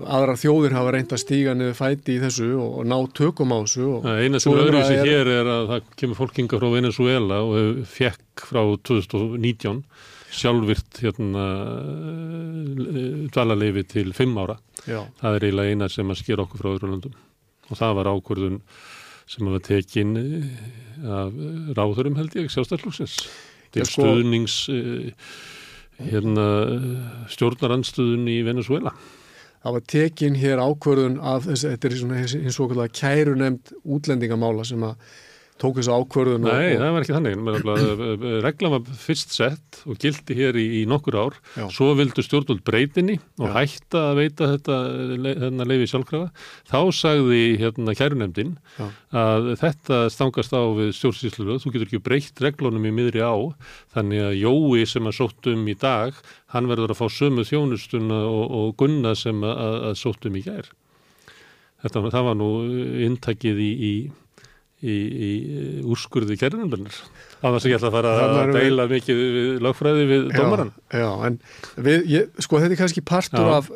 aðra 0.00 0.34
þjóðir 0.40 0.74
hafa 0.74 0.96
reynd 0.96 1.14
að 1.14 1.22
stíga 1.22 1.54
niður 1.54 1.78
fæti 1.78 2.16
í 2.16 2.24
þessu 2.24 2.50
og, 2.56 2.74
og 2.80 2.90
ná 2.90 2.96
tökum 3.14 3.54
á 3.54 3.62
þessu. 3.62 3.86
Eina 4.02 4.42
sem 4.42 4.58
öðruvísi 4.58 4.98
er, 4.98 5.12
hér 5.12 5.32
er 5.36 5.52
að 5.54 5.70
það 5.70 5.94
kemur 6.02 6.20
fólkinga 6.24 6.58
frá 6.58 6.68
Venezuela 6.74 7.40
og 7.46 7.80
fekk 7.94 8.46
frá 8.50 8.62
2019 8.90 9.82
sjálfvirt 10.40 11.02
hérna, 11.04 11.48
e, 12.74 13.08
dvalarleifi 13.30 13.86
til 13.94 14.10
5 14.18 14.38
ára. 14.42 14.58
Já. 14.90 15.04
Það 15.22 15.36
er 15.36 15.46
eiginlega 15.46 15.74
eina 15.76 15.90
sem 15.92 16.10
að 16.10 16.24
skera 16.24 16.48
okkur 16.48 16.64
frá 16.64 16.74
öðru 16.74 16.96
landum 16.96 17.18
og 17.70 17.78
það 17.78 18.00
var 18.00 18.10
ákvörðun 18.10 18.62
sem 19.30 19.46
hafa 19.46 19.62
tekin 19.68 20.16
eh, 20.18 20.50
af 21.06 21.38
ráðurum 21.78 22.18
held 22.18 22.34
ég, 22.38 22.50
sjálfstæðslúksins 22.52 23.16
til 23.70 23.86
sko, 23.86 24.02
stuðnings 24.02 24.56
eh, 24.74 25.32
hérna, 26.10 26.46
stjórnarandstöðun 27.30 28.28
í 28.32 28.40
Venezuela. 28.46 28.94
Það 29.60 29.74
var 29.76 29.88
tekin 29.92 30.38
hér 30.40 30.62
ákvörðun 30.64 31.18
af 31.20 31.44
þess 31.44 31.66
að 31.66 31.74
þetta 31.74 31.88
er 31.88 31.96
eins 32.40 32.58
og 32.58 32.64
okkur 32.64 32.94
kæru 32.96 33.34
nefnd 33.36 33.74
útlendingamála 33.84 34.64
sem 34.64 34.86
að 34.88 35.10
tók 35.60 35.78
þessu 35.78 35.92
ákvörðun 35.92 36.46
Nei, 36.46 36.74
og, 36.74 36.80
það 36.80 36.94
var 36.94 37.04
ekki 37.04 37.16
þannig. 37.16 38.36
Regla 38.46 38.70
var 38.72 38.88
fyrst 39.02 39.34
sett 39.36 39.80
og 39.84 39.98
gildi 40.00 40.36
hér 40.38 40.58
í, 40.60 40.64
í 40.80 40.82
nokkur 40.88 41.18
ár. 41.20 41.36
Já. 41.56 41.66
svo 41.74 41.90
vildu 41.98 42.24
stjórnvöld 42.24 42.62
breytinni 42.66 43.18
og 43.40 43.50
já. 43.50 43.54
hætta 43.58 44.04
að 44.10 44.20
veita 44.20 44.50
þetta 44.54 44.78
hérna, 45.26 45.68
leiði 45.68 45.90
sjálfkrafa. 45.92 46.30
Þá 46.70 46.80
sagði 46.96 47.42
hérna 47.60 47.96
kærunemdin 47.98 48.56
að 49.12 49.52
þetta 49.60 50.02
stangast 50.12 50.56
á 50.56 50.62
við 50.78 50.94
stjórnsýslu 50.98 51.58
þú 51.60 51.74
getur 51.74 51.88
ekki 51.88 52.04
breytt 52.08 52.44
reglunum 52.44 52.88
í 52.88 52.94
miðri 52.94 53.24
á. 53.24 53.36
Þannig 53.94 54.26
að 54.30 54.38
Jói 54.40 54.84
sem 54.88 55.08
að 55.08 55.18
sóttum 55.20 55.68
í 55.68 55.76
dag 55.78 56.16
hann 56.54 56.70
verður 56.70 56.94
að 56.94 57.02
fá 57.02 57.06
sömu 57.12 57.44
þjónustuna 57.46 58.24
og, 58.26 58.44
og 58.60 58.76
gunna 58.80 59.14
sem 59.18 59.44
að, 59.44 59.74
að 59.90 59.98
sóttum 60.00 60.38
í 60.38 60.44
gær. 60.46 60.70
Þetta, 61.80 62.02
það 62.12 62.26
var 62.26 62.36
nú 62.36 62.50
intakið 63.06 63.60
í, 63.64 63.70
í 63.72 63.92
í, 64.80 64.94
í 64.96 65.30
úrskurði 65.84 66.38
kærnumlunar 66.40 66.94
á 67.40 67.46
þess 67.52 67.66
að 67.66 67.72
ég 67.72 67.76
ætla 67.80 67.90
að 67.90 67.96
fara 67.98 68.14
að 68.20 68.54
deila 68.56 68.86
við... 68.86 68.94
mikið 68.96 69.20
við 69.20 69.50
lagfræði 69.66 70.06
við 70.08 70.30
dómaran 70.36 70.72
Já, 70.88 71.02
já 71.02 71.10
en 71.28 71.36
við, 71.76 72.08
ég, 72.14 72.32
sko 72.40 72.62
þetta 72.62 72.76
er 72.76 72.80
kannski 72.80 73.04
partur 73.04 73.44
já. 73.44 73.58
af 73.58 73.70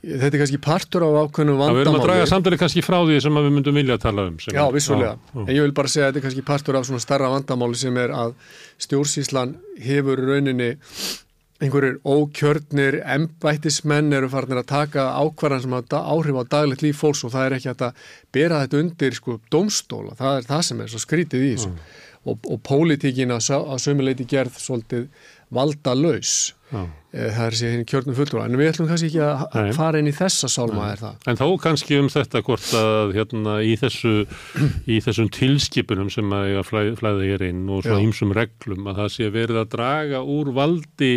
þetta 0.00 0.30
er 0.30 0.42
kannski 0.42 0.60
partur 0.64 1.06
af 1.06 1.16
ákveðnum 1.26 1.60
vandamáli 1.60 1.80
Við 1.80 1.86
erum 1.86 1.98
að 2.00 2.06
draga 2.08 2.28
samtalið 2.30 2.62
kannski 2.64 2.84
frá 2.84 2.98
því 2.98 3.22
sem 3.22 3.40
við 3.40 3.50
myndum 3.56 3.80
vilja 3.80 3.98
að 3.98 4.04
tala 4.06 4.26
um 4.30 4.38
Já, 4.42 4.62
vissulega, 4.74 5.16
en 5.44 5.50
ég 5.54 5.66
vil 5.66 5.74
bara 5.76 5.92
segja 5.92 6.08
að 6.08 6.12
þetta 6.12 6.22
er 6.22 6.26
kannski 6.28 6.46
partur 6.50 6.78
af 6.80 6.86
svona 6.88 7.04
starra 7.04 7.32
vandamáli 7.34 7.80
sem 7.80 7.98
er 8.00 8.14
að 8.16 8.36
stjórnsíslan 8.80 9.58
hefur 9.84 10.24
rauninni 10.30 10.72
einhverjir 11.60 11.98
ókjörnir 12.08 12.98
embættismenn 13.04 14.14
eru 14.16 14.30
farinir 14.32 14.62
að 14.62 14.70
taka 14.70 15.06
ákvarðan 15.20 15.64
sem 15.64 15.74
hafa 15.76 16.02
áhrif 16.14 16.38
á 16.40 16.44
daglegt 16.54 16.84
líf 16.84 17.02
fólks 17.02 17.24
og 17.26 17.34
það 17.34 17.46
er 17.46 17.56
ekki 17.58 17.72
að 17.74 18.06
bera 18.32 18.62
þetta 18.62 18.80
undir 18.80 19.16
sko 19.18 19.36
domstóla, 19.52 20.16
það 20.16 20.38
er 20.38 20.48
það 20.48 20.62
sem 20.68 20.80
er 20.80 20.92
svo 20.92 21.02
skrítið 21.04 21.44
í 21.44 21.50
þessu 21.52 21.72
mm. 21.72 21.82
og, 22.24 22.48
og 22.54 22.62
pólitíkin 22.64 23.34
að, 23.36 23.50
að 23.60 23.84
sömuleiti 23.84 24.28
gerð 24.30 24.56
svolítið 24.62 25.06
valda 25.52 25.94
laus. 25.98 26.34
Það 26.70 27.40
er 27.44 27.56
sér 27.58 27.80
kjörnum 27.90 28.16
fullur 28.18 28.44
en 28.44 28.58
við 28.58 28.70
ætlum 28.70 28.90
kannski 28.90 29.08
ekki 29.10 29.22
að 29.26 29.40
Nei. 29.56 29.72
fara 29.74 30.00
inn 30.00 30.10
í 30.10 30.14
þessa 30.14 30.50
sálma 30.52 30.90
er 30.92 31.00
það. 31.00 31.16
En 31.30 31.40
þá 31.40 31.46
kannski 31.64 31.98
um 31.98 32.10
þetta 32.12 32.42
hvort 32.46 32.68
að 32.80 33.14
hérna 33.16 33.56
í 33.66 33.72
þessu 33.80 34.12
í 34.86 35.00
þessum 35.02 35.30
tilskipunum 35.34 36.12
sem 36.14 36.36
að 36.36 36.60
flæ, 36.68 36.84
flæða 37.00 37.26
hér 37.32 37.48
inn 37.50 37.64
og 37.70 37.82
svona 37.86 38.04
ímsum 38.04 38.36
reglum 38.36 38.86
að 38.90 39.02
það 39.02 39.10
sé 39.16 39.32
verið 39.34 39.64
að 39.64 39.74
draga 39.74 40.22
úr 40.22 40.54
valdi 40.54 41.12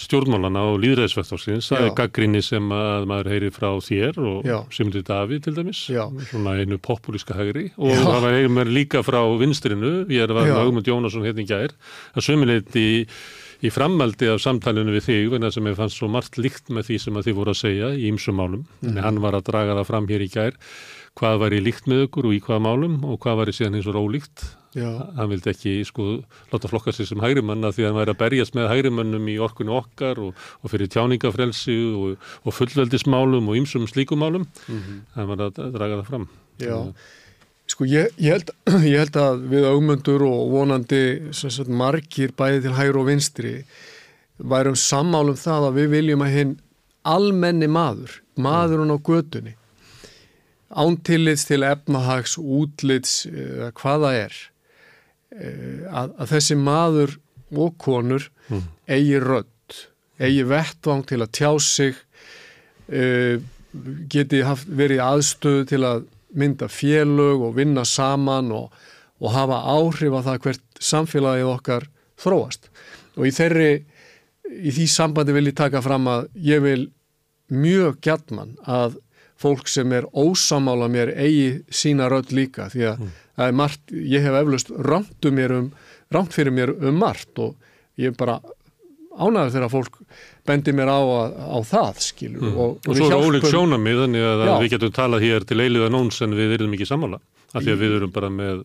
stjórnmálana 0.00 0.62
og 0.70 0.78
líðræðisvægtáksins 0.80 1.66
það 1.72 1.86
er 1.86 1.96
gaggrinni 1.98 2.40
sem 2.44 2.70
að 2.72 3.08
maður 3.10 3.30
heyri 3.34 3.50
frá 3.52 3.68
þér 3.84 4.20
og 4.30 4.48
Simundi 4.72 5.02
Davíð 5.04 5.42
til 5.44 5.54
dæmis 5.58 5.82
Já. 5.92 6.06
svona 6.30 6.56
einu 6.60 6.78
populíska 6.80 7.36
hægri. 7.36 7.66
Og 7.76 7.92
Já. 7.92 8.04
það 8.06 8.28
heyri 8.30 8.64
líka 8.70 9.04
frá 9.04 9.20
vinstrinu 9.40 10.06
ég 10.08 10.24
er 10.24 10.32
að 10.32 10.40
vera 10.40 10.64
með 10.72 10.92
Jónasson 10.92 11.26
hérna 11.26 11.44
í 11.44 11.50
gær 11.50 11.76
að 12.16 12.26
sömuleiti 12.28 12.88
í, 13.60 13.72
frammaldi 13.72 14.30
af 14.32 14.40
samtalenu 14.42 14.94
við 14.96 15.06
þig 15.08 15.34
það 15.36 15.52
sem 15.56 15.66
ég 15.70 15.76
fannst 15.78 16.00
svo 16.00 16.08
margt 16.08 16.38
líkt 16.38 16.70
með 16.70 16.90
því 16.90 17.00
sem 17.04 17.20
að 17.20 17.28
þið 17.28 17.38
voru 17.40 17.54
að 17.54 17.60
segja 17.60 17.90
í 17.96 18.06
ymsum 18.10 18.40
málum. 18.40 18.64
Mm. 18.80 18.96
en 18.96 19.04
hann 19.04 19.20
var 19.20 19.36
að 19.38 19.46
draga 19.50 19.76
það 19.80 19.90
fram 19.90 20.08
hér 20.08 20.24
í 20.24 20.30
gær. 20.32 20.56
Hvað 21.18 21.42
var 21.42 21.52
í 21.52 21.60
líkt 21.60 21.90
með 21.90 22.06
ykkur 22.06 22.30
og 22.30 22.34
í 22.36 22.40
hvaða 22.40 22.64
málum 22.68 23.04
og 23.04 23.20
hvað 23.20 23.42
var 23.42 23.50
í 23.50 23.56
síðan 23.56 23.80
eins 23.80 23.90
og 23.90 23.98
ólíkt 23.98 24.46
hann 24.78 25.30
vildi 25.30 25.50
ekki 25.50 25.72
sko 25.86 26.04
láta 26.52 26.68
flokka 26.70 26.92
sér 26.94 27.08
sem 27.08 27.22
hægrimanna 27.22 27.72
því 27.74 27.82
að 27.82 27.88
hann 27.88 27.98
væri 27.98 28.12
að 28.14 28.20
berjast 28.20 28.54
með 28.54 28.68
hægrimannum 28.70 29.26
í 29.26 29.38
orkunni 29.42 29.74
okkar 29.74 30.20
og, 30.22 30.36
og 30.62 30.70
fyrir 30.70 30.90
tjáningafrelsi 30.94 31.78
og, 31.90 32.28
og 32.46 32.54
fullveldismálum 32.54 33.50
og 33.50 33.58
ýmsum 33.58 33.88
slíkumálum 33.90 34.46
mm 34.46 34.78
-hmm. 34.78 35.00
hann 35.14 35.26
var 35.26 35.38
að 35.48 35.72
draga 35.74 35.98
það 35.98 36.06
fram. 36.06 36.28
Já, 36.60 36.94
sko 37.70 37.86
ég, 37.88 38.10
ég, 38.18 38.34
held, 38.34 38.50
ég 38.90 38.98
held 39.00 39.20
að 39.20 39.46
við 39.52 39.68
augmöndur 39.70 40.24
og 40.26 40.50
vonandi 40.54 41.04
sagt, 41.36 41.70
margir 41.70 42.34
bæði 42.36 42.66
til 42.66 42.74
hægri 42.78 43.02
og 43.02 43.08
vinstri 43.10 43.54
værum 44.40 44.78
sammálum 44.78 45.38
það 45.38 45.68
að 45.68 45.80
við 45.80 45.94
viljum 45.94 46.26
að 46.26 46.36
hinn 46.36 46.58
almenni 47.08 47.68
maður, 47.70 48.20
maðurinn 48.40 48.92
á 48.92 48.98
gödunni 48.98 49.56
ántillits 50.70 51.46
til 51.48 51.64
efnahags, 51.66 52.36
útlits 52.38 53.24
hvaða 53.80 54.12
er 54.20 54.36
eh, 55.34 55.82
að, 55.90 56.14
að 56.14 56.30
þessi 56.34 56.58
maður 56.60 57.16
og 57.50 57.74
konur 57.82 58.28
mm. 58.48 58.66
eigi 58.86 59.18
rödd, 59.22 59.78
eigi 60.22 60.44
vettvang 60.46 61.02
til 61.08 61.20
að 61.24 61.32
tjá 61.34 61.50
sig 61.64 61.96
uh, 62.94 63.42
geti 64.10 64.42
haft, 64.46 64.70
verið 64.70 65.02
aðstöðu 65.02 65.66
til 65.72 65.82
að 65.86 66.04
mynda 66.36 66.68
félög 66.70 67.46
og 67.48 67.56
vinna 67.58 67.84
saman 67.84 68.52
og, 68.54 68.70
og 69.20 69.34
hafa 69.34 69.60
áhrif 69.74 70.16
að 70.16 70.28
það 70.28 70.42
hvert 70.46 70.82
samfélagið 70.90 71.52
okkar 71.54 71.88
þróast 72.20 72.70
og 73.16 73.26
í 73.28 73.34
þeirri 73.34 73.70
í 74.50 74.72
því 74.74 74.86
sambandi 74.90 75.34
vil 75.36 75.50
ég 75.50 75.58
taka 75.58 75.82
fram 75.84 76.08
að 76.10 76.26
ég 76.46 76.62
vil 76.64 76.82
mjög 77.50 77.98
gætman 78.04 78.54
að 78.66 78.98
fólk 79.40 79.70
sem 79.72 79.92
er 79.96 80.06
ósamála 80.12 80.88
mér 80.92 81.14
eigi 81.16 81.62
sína 81.72 82.10
rödd 82.12 82.32
líka 82.36 82.68
því 82.72 82.86
að 82.90 83.04
mm. 83.04 83.12
margt, 83.56 83.82
ég 83.90 84.24
hef 84.24 84.36
eflaust 84.42 84.72
rámt 84.84 85.28
um 85.28 85.38
um, 85.46 85.70
fyrir 86.30 86.52
mér 86.52 86.74
um 86.76 86.98
margt 87.00 87.38
og 87.40 87.56
ég 87.96 88.12
er 88.12 88.18
bara 88.18 88.40
ánæður 89.16 89.54
þegar 89.54 89.72
fólk 89.72 90.00
bendir 90.50 90.76
mér 90.76 90.90
á, 90.92 91.00
á 91.30 91.58
það 91.66 92.00
skilur 92.04 92.44
mm. 92.44 92.54
og, 92.54 92.78
og, 92.78 92.88
og 92.90 92.98
svo 92.98 93.08
er 93.10 93.26
ólík 93.26 93.46
sjónamið 93.50 94.04
þannig 94.04 94.26
að, 94.28 94.46
að 94.46 94.64
við 94.64 94.72
getum 94.74 94.96
talað 95.00 95.26
hér 95.26 95.46
til 95.48 95.60
eiliða 95.64 95.90
nóns 95.94 96.20
en 96.26 96.36
við 96.38 96.56
erum 96.58 96.76
ekki 96.76 96.88
samála 96.90 97.20
af 97.50 97.64
því 97.64 97.72
að 97.72 97.80
við 97.80 97.94
erum 97.96 98.12
bara 98.14 98.30
með 98.30 98.60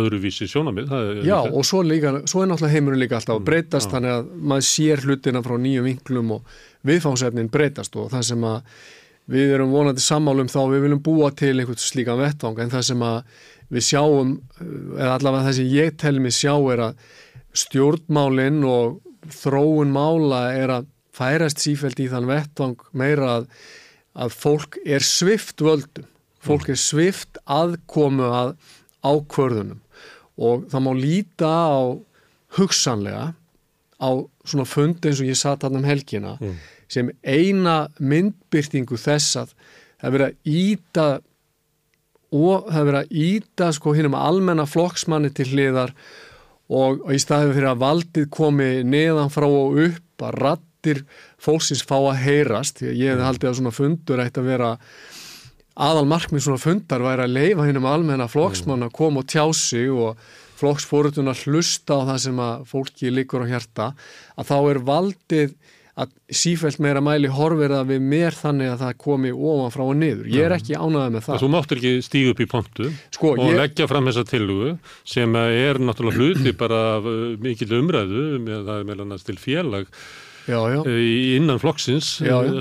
öðruvísi 0.00 0.48
sjónamið 0.48 0.94
Já 1.26 1.36
og 1.42 1.60
svo, 1.66 1.82
líka, 1.84 2.14
svo 2.30 2.44
er 2.44 2.50
náttúrulega 2.50 2.76
heimurinn 2.76 3.02
líka 3.02 3.18
alltaf 3.18 3.36
að 3.36 3.42
mm. 3.42 3.48
breytast 3.50 3.90
mm. 3.90 3.96
þannig 3.96 4.14
að 4.14 4.30
maður 4.52 4.66
sér 4.70 5.04
hlutina 5.04 5.44
frá 5.44 5.56
nýjum 5.60 5.88
vinklum 5.90 6.32
og 6.38 6.56
viðfáðsefnin 6.88 7.52
breytast 7.52 8.00
og 8.00 8.08
það 8.14 8.26
sem 8.30 8.48
að 8.48 8.74
við 9.30 9.54
erum 9.54 9.74
vonandi 9.74 10.02
sammálum 10.02 10.48
þá 10.50 10.60
við 10.72 10.86
viljum 10.86 11.02
búa 11.04 11.30
til 11.36 11.52
einhvern 11.54 11.80
slíkan 11.80 12.20
vettvang 12.20 12.62
en 12.64 12.72
það 12.72 12.86
sem 12.88 13.04
að 13.06 13.18
við 13.70 13.86
sjáum 13.86 14.32
eða 14.96 15.12
allavega 15.18 15.46
það 15.46 15.58
sem 15.58 15.74
ég 15.74 15.98
tel 16.00 16.16
mig 16.22 16.34
sjá 16.34 16.54
er 16.72 16.84
að 16.88 17.04
stjórnmálinn 17.60 18.64
og 18.66 18.98
þróun 19.40 19.92
mála 19.94 20.42
er 20.56 20.74
að 20.78 20.88
færast 21.16 21.62
sífælt 21.62 22.00
í 22.02 22.08
þann 22.12 22.28
vettvang 22.30 22.80
meira 22.96 23.32
að, 23.38 23.48
að 24.14 24.36
fólk 24.36 24.78
er 24.84 25.04
svift 25.04 25.62
völdum. 25.64 26.06
Fólk 26.40 26.70
er 26.72 26.78
svift 26.80 27.40
aðkomu 27.44 28.30
að 28.32 28.54
ákvörðunum. 29.04 29.80
Og 30.40 30.64
það 30.72 30.84
má 30.86 30.92
líta 30.96 31.50
á 31.50 31.80
hugsanlega 32.56 33.32
á 34.00 34.10
svona 34.48 34.66
fund 34.68 35.04
eins 35.04 35.20
og 35.20 35.28
ég 35.28 35.38
satt 35.38 35.66
hann 35.66 35.76
um 35.78 35.86
helgina 35.86 36.36
mm. 36.40 36.54
sem 36.90 37.10
eina 37.22 37.90
myndbyrtingu 38.00 38.96
þess 38.98 39.36
að 39.42 39.52
það 40.00 40.14
verið 40.16 40.26
að 40.30 40.54
íta 40.54 41.06
og 42.30 42.70
það 42.70 42.88
verið 42.88 43.00
að 43.00 43.14
íta 43.26 43.70
sko 43.76 43.94
hinn 43.96 44.08
um 44.08 44.18
almenna 44.18 44.66
flokksmanni 44.70 45.32
til 45.36 45.50
hliðar 45.52 45.92
og, 46.70 47.02
og 47.04 47.12
í 47.12 47.20
staðið 47.20 47.56
fyrir 47.58 47.72
að 47.72 47.84
valdið 47.84 48.28
komi 48.32 48.70
neðan 48.86 49.32
frá 49.34 49.48
og 49.48 49.78
upp 49.84 50.26
að 50.26 50.38
rattir 50.80 51.04
fólksins 51.38 51.82
fá 51.84 51.98
að 51.98 52.20
heyrast 52.24 52.82
að 52.82 52.96
ég 52.96 53.12
hefði 53.12 53.26
haldið 53.26 53.50
að 53.50 53.58
svona 53.58 53.74
fundur 53.74 54.22
ætti 54.24 54.40
að 54.40 54.50
vera 54.50 54.76
aðal 55.76 56.06
markmið 56.08 56.44
svona 56.44 56.60
fundar 56.60 57.02
væri 57.04 57.24
að 57.24 57.34
leifa 57.34 57.66
hinn 57.66 57.80
um 57.80 57.88
almenna 57.88 58.28
flokksmann 58.28 58.84
að 58.84 58.92
koma 58.92 59.20
og 59.20 59.28
tjá 59.28 59.44
sig 59.52 59.90
og 59.90 60.16
flokksfórutun 60.60 61.30
að 61.30 61.46
hlusta 61.46 61.96
á 61.96 62.08
það 62.10 62.18
sem 62.20 62.40
að 62.40 62.64
fólki 62.68 63.12
líkur 63.12 63.44
á 63.44 63.50
hjarta 63.50 63.92
að 64.36 64.48
þá 64.50 64.56
er 64.70 64.80
valdið 64.84 65.54
að 66.00 66.12
sífælt 66.32 66.78
meira 66.80 67.00
mæli 67.04 67.28
horfir 67.28 67.74
það 67.74 67.90
við 67.90 68.04
mér 68.08 68.36
þannig 68.36 68.70
að 68.72 68.84
það 68.84 68.92
komi 69.02 69.32
ofan 69.34 69.72
frá 69.74 69.82
og 69.84 69.98
niður. 70.00 70.28
Ég 70.32 70.46
er 70.46 70.54
ekki 70.54 70.78
ánaðið 70.78 71.16
með 71.16 71.26
það. 71.26 71.40
Þú 71.42 71.50
máttur 71.52 71.80
ekki 71.80 72.04
stíða 72.06 72.32
upp 72.32 72.40
í 72.40 72.46
pontu 72.48 72.86
sko, 73.16 73.32
og 73.34 73.42
ég... 73.50 73.58
leggja 73.58 73.88
fram 73.90 74.08
þessa 74.08 74.24
tillugu 74.30 74.70
sem 75.12 75.36
er 75.42 75.80
náttúrulega 75.82 76.22
hluti 76.22 76.54
bara 76.56 76.80
mikil 77.42 77.68
umræðu 77.82 78.24
með 78.46 78.70
það 78.70 78.88
meðlannast 78.88 79.28
til 79.28 79.36
félag 79.42 79.90
já, 80.48 80.58
já. 80.72 80.80
innan 81.36 81.60
flokksins 81.62 82.08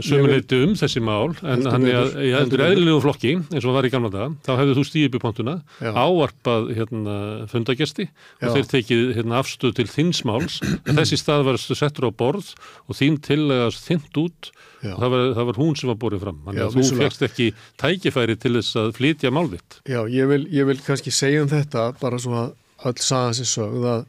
sömuleyti 0.05 0.59
um 0.65 0.75
þessi 0.79 1.01
mál 1.03 1.33
en 1.43 1.65
hann 1.69 1.87
er 1.87 2.13
í 2.23 2.31
eðlilegu 2.35 2.99
flokki 3.03 3.35
eins 3.39 3.65
og 3.65 3.75
var 3.77 3.87
í 3.87 3.91
gamla 3.93 4.11
dag, 4.13 4.35
þá 4.45 4.51
hefðu 4.59 4.77
þú 4.79 4.85
stíðið 4.89 5.09
upp 5.09 5.17
í 5.17 5.23
pontuna 5.23 5.55
áarpað 5.79 6.71
hérna, 6.77 7.17
fundagesti 7.51 8.07
og 8.41 8.55
þeir 8.57 8.69
tekið 8.73 9.03
hérna, 9.17 9.41
afstöð 9.43 9.75
til 9.79 9.87
þins 9.89 10.23
máls. 10.27 10.59
En 10.87 10.97
þessi 10.99 11.19
stað 11.19 11.45
var 11.47 11.59
settur 11.59 12.09
á 12.09 12.11
borð 12.11 12.53
og 12.87 12.97
þín 12.97 13.19
tillegast 13.23 13.85
þint 13.87 14.21
út 14.21 14.51
Já. 14.79 14.93
og 14.95 15.01
það 15.01 15.13
var, 15.13 15.25
það 15.35 15.49
var 15.49 15.59
hún 15.59 15.75
sem 15.75 15.91
var 15.91 15.99
borðið 15.99 16.23
fram. 16.23 16.41
Þannig 16.45 16.65
að 16.65 16.77
þú 16.77 16.99
fegst 17.01 17.25
ekki 17.27 17.47
tækifæri 17.81 18.37
til 18.39 18.53
þess 18.55 18.79
að 18.79 18.91
flytja 18.95 19.31
málvitt 19.35 19.79
Já, 19.89 20.01
ég 20.07 20.29
vil, 20.31 20.43
ég 20.55 20.69
vil 20.69 20.79
kannski 20.85 21.13
segja 21.13 21.43
um 21.43 21.51
þetta 21.51 21.89
bara 21.99 22.19
svo 22.21 22.37
að 22.45 22.53
öll 22.87 23.03
saga 23.03 23.35
sér 23.35 23.49
sögð 23.49 23.87
að 23.91 24.03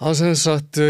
það 0.00 0.14
sem 0.22 0.38
sagt 0.40 0.80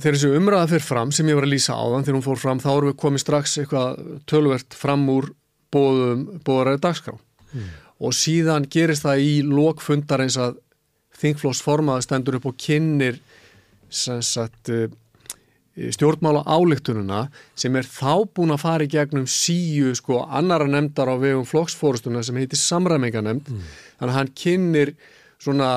þegar 0.00 0.16
þessu 0.16 0.32
umræða 0.38 0.70
fyrir 0.72 0.86
fram 0.88 1.12
sem 1.14 1.28
ég 1.30 1.38
var 1.38 1.46
að 1.46 1.54
lýsa 1.54 1.76
á 1.78 1.84
þann 1.84 2.06
þegar 2.06 2.18
hún 2.18 2.26
fór 2.26 2.40
fram 2.42 2.62
þá 2.62 2.70
erum 2.72 2.90
við 2.90 2.98
komið 3.04 3.22
strax 3.22 3.58
eitthvað 3.62 4.02
tölvert 4.30 4.76
fram 4.78 5.06
úr 5.12 5.30
bóðaræði 5.74 6.82
dagskrá 6.82 7.14
mm. 7.14 7.70
og 8.06 8.16
síðan 8.16 8.66
gerist 8.70 9.06
það 9.06 9.22
í 9.22 9.32
lokfundar 9.46 10.24
eins 10.24 10.38
að 10.40 10.58
þingflós 11.18 11.62
formaði 11.62 12.06
stendur 12.08 12.40
upp 12.40 12.50
og 12.50 12.58
kynir 12.58 13.20
sagt, 13.94 14.70
eh, 14.74 14.90
stjórnmála 15.94 16.42
álíktununa 16.46 17.28
sem 17.58 17.74
er 17.78 17.86
þá 17.86 18.26
búin 18.34 18.54
að 18.54 18.62
fara 18.62 18.86
í 18.86 18.90
gegnum 18.90 19.26
síu 19.30 19.94
sko 19.94 20.24
annara 20.26 20.66
nefndar 20.70 21.10
á 21.10 21.14
vegum 21.18 21.46
flokksfórustuna 21.46 22.22
sem 22.26 22.38
heitir 22.38 22.58
samræminganemnd 22.58 23.50
mm. 23.50 23.74
þannig 24.00 24.12
að 24.12 24.18
hann 24.18 24.34
kynir 24.42 24.94
svona 25.38 25.70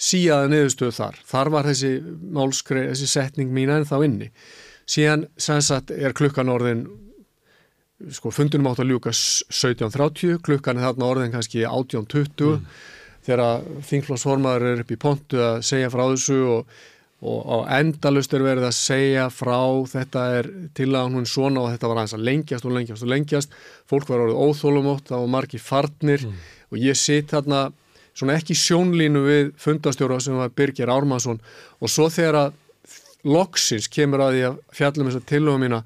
síaða 0.00 0.48
niðurstöðu 0.50 0.96
þar. 0.96 1.20
Þar 1.28 1.52
var 1.54 1.68
þessi 1.68 1.92
málskreið, 2.36 2.90
þessi 2.94 3.08
setning 3.10 3.52
mín 3.54 3.72
en 3.74 3.86
þá 3.88 3.96
inni. 4.06 4.30
Síðan 4.90 5.26
sannsagt 5.38 5.92
er 5.94 6.14
klukkan 6.16 6.50
orðin, 6.50 6.86
sko 8.10 8.32
fundunum 8.34 8.70
átt 8.70 8.80
að 8.82 8.94
ljúka 8.94 9.12
17.30, 9.14 10.40
klukkan 10.46 10.80
er 10.80 10.88
þarna 10.88 11.10
orðin 11.10 11.34
kannski 11.34 11.66
18.20 11.68 12.46
mm. 12.46 12.70
þegar 13.26 13.66
þingflósformaður 13.90 14.70
er 14.70 14.80
upp 14.84 14.94
í 14.94 14.98
pontu 15.00 15.42
að 15.44 15.60
segja 15.68 15.92
frá 15.92 16.06
þessu 16.06 16.38
og, 16.56 16.72
og 17.20 17.44
á 17.44 17.56
endalust 17.76 18.32
er 18.34 18.46
verið 18.46 18.70
að 18.70 18.78
segja 18.78 19.28
frá 19.28 19.60
þetta 19.92 20.24
er 20.38 20.48
til 20.80 20.88
að 20.96 21.12
hún 21.12 21.28
svona 21.28 21.60
og 21.60 21.74
þetta 21.74 21.92
var 21.92 22.00
aðeins 22.00 22.16
að 22.16 22.26
lengjast 22.30 22.66
og 22.66 22.74
lengjast 22.78 23.04
og 23.04 23.12
lengjast. 23.12 23.60
Fólk 23.92 24.08
var 24.08 24.24
orðið 24.24 24.40
óþólumótt, 24.48 25.12
það 25.12 25.26
var 25.26 25.32
margi 25.36 25.60
farnir 25.60 26.24
mm. 26.24 26.42
og 26.72 26.82
ég 26.88 26.98
sitt 26.98 27.36
þarna 27.36 27.68
svona 28.20 28.36
ekki 28.36 28.56
sjónlínu 28.58 29.24
við 29.24 29.52
fundastjóra 29.60 30.20
sem 30.20 30.36
var 30.36 30.52
Birgir 30.52 30.92
Ármansson 30.92 31.40
og 31.80 31.90
svo 31.92 32.10
þegar 32.12 32.44
að 32.44 32.56
loksins 33.24 33.88
kemur 33.92 34.22
að 34.24 34.40
að 34.48 34.58
fjallum 34.76 35.10
þess 35.10 35.20
að 35.20 35.28
tilögum 35.32 35.64
mína 35.64 35.82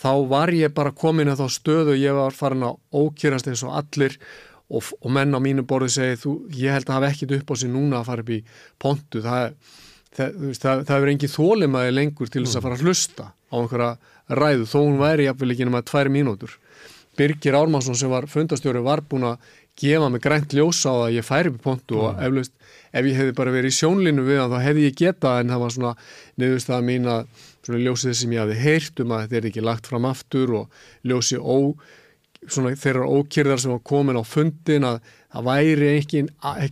þá 0.00 0.12
var 0.30 0.52
ég 0.54 0.72
bara 0.74 0.94
komin 0.96 1.30
að 1.30 1.42
þá 1.42 1.56
stöðu 1.56 1.94
og 1.94 2.00
ég 2.00 2.16
var 2.16 2.36
farin 2.36 2.68
að 2.68 2.78
ókýrast 2.94 3.50
eins 3.50 3.64
og 3.66 3.76
allir. 3.82 4.16
Og, 4.70 4.86
og 5.02 5.10
menn 5.10 5.34
á 5.34 5.42
mínu 5.42 5.64
borði 5.66 5.90
segi 5.96 6.18
þú, 6.22 6.32
ég 6.54 6.76
held 6.76 6.86
að 6.86 6.96
hafa 7.00 7.08
ekkit 7.10 7.32
upp 7.40 7.48
á 7.50 7.54
sig 7.58 7.72
núna 7.72 7.98
að 7.98 8.06
fara 8.06 8.22
upp 8.22 8.28
í 8.30 8.36
pontu. 8.78 9.22
Það, 9.24 9.72
það, 10.14 10.36
það, 10.62 10.82
það 10.86 10.94
er 10.96 11.10
engin 11.10 11.32
þólimaði 11.32 11.94
lengur 11.96 12.30
til 12.30 12.44
þess 12.44 12.60
að 12.60 12.66
fara 12.68 12.78
að 12.78 12.84
hlusta 12.86 13.26
á 13.34 13.54
einhverja 13.58 13.90
ræðu 14.38 14.68
þó 14.70 14.76
hún 14.78 15.00
væri 15.02 15.26
jafnvel 15.26 15.56
ekki 15.56 15.66
nema 15.66 15.82
tvær 15.90 16.12
mínútur. 16.14 16.54
Birgir 17.18 17.58
Ármansson 17.58 17.98
sem 17.98 18.12
var 18.12 18.28
fundastjóri 18.30 18.84
var 18.86 19.02
búin 19.10 19.26
að 19.32 19.50
gefa 19.80 20.08
mig 20.12 20.22
grænt 20.24 20.56
ljósa 20.56 20.92
á 20.92 20.96
að 21.06 21.14
ég 21.18 21.26
færi 21.26 21.52
upp 21.52 21.60
í 21.60 21.64
pontu 21.64 21.96
mm. 21.96 22.02
og 22.02 22.24
eflaust 22.26 22.54
ef 22.90 23.06
ég 23.06 23.20
hefði 23.20 23.36
bara 23.38 23.54
verið 23.54 23.72
í 23.72 23.78
sjónlinu 23.78 24.26
við 24.26 24.42
hann 24.42 24.52
þá 24.52 24.66
hefði 24.66 24.88
ég 24.88 24.98
getað 24.98 25.40
en 25.40 25.54
það 25.54 25.64
var 25.64 25.76
svona 25.76 25.94
nefnust 26.42 26.74
að 26.74 26.84
mína 26.88 27.16
svona 27.60 27.80
ljósið 27.84 28.18
sem 28.18 28.34
ég 28.34 28.44
hafi 28.44 28.60
heyrt 28.60 29.02
um 29.04 29.14
að 29.14 29.24
þetta 29.24 29.40
er 29.40 29.48
ekki 29.50 29.64
lagt 29.64 29.90
fram 29.90 30.08
aftur 30.08 30.54
og 30.62 30.82
ljósið 31.06 31.44
ó, 31.44 31.58
svona 32.48 32.74
þeirra 32.80 33.08
ókýrðar 33.08 33.62
sem 33.62 33.74
var 33.74 33.82
komin 33.86 34.20
á 34.20 34.24
fundin 34.24 34.86
að 34.88 35.00
það 35.30 35.46
væri 35.46 35.90
ekki, 35.94 36.22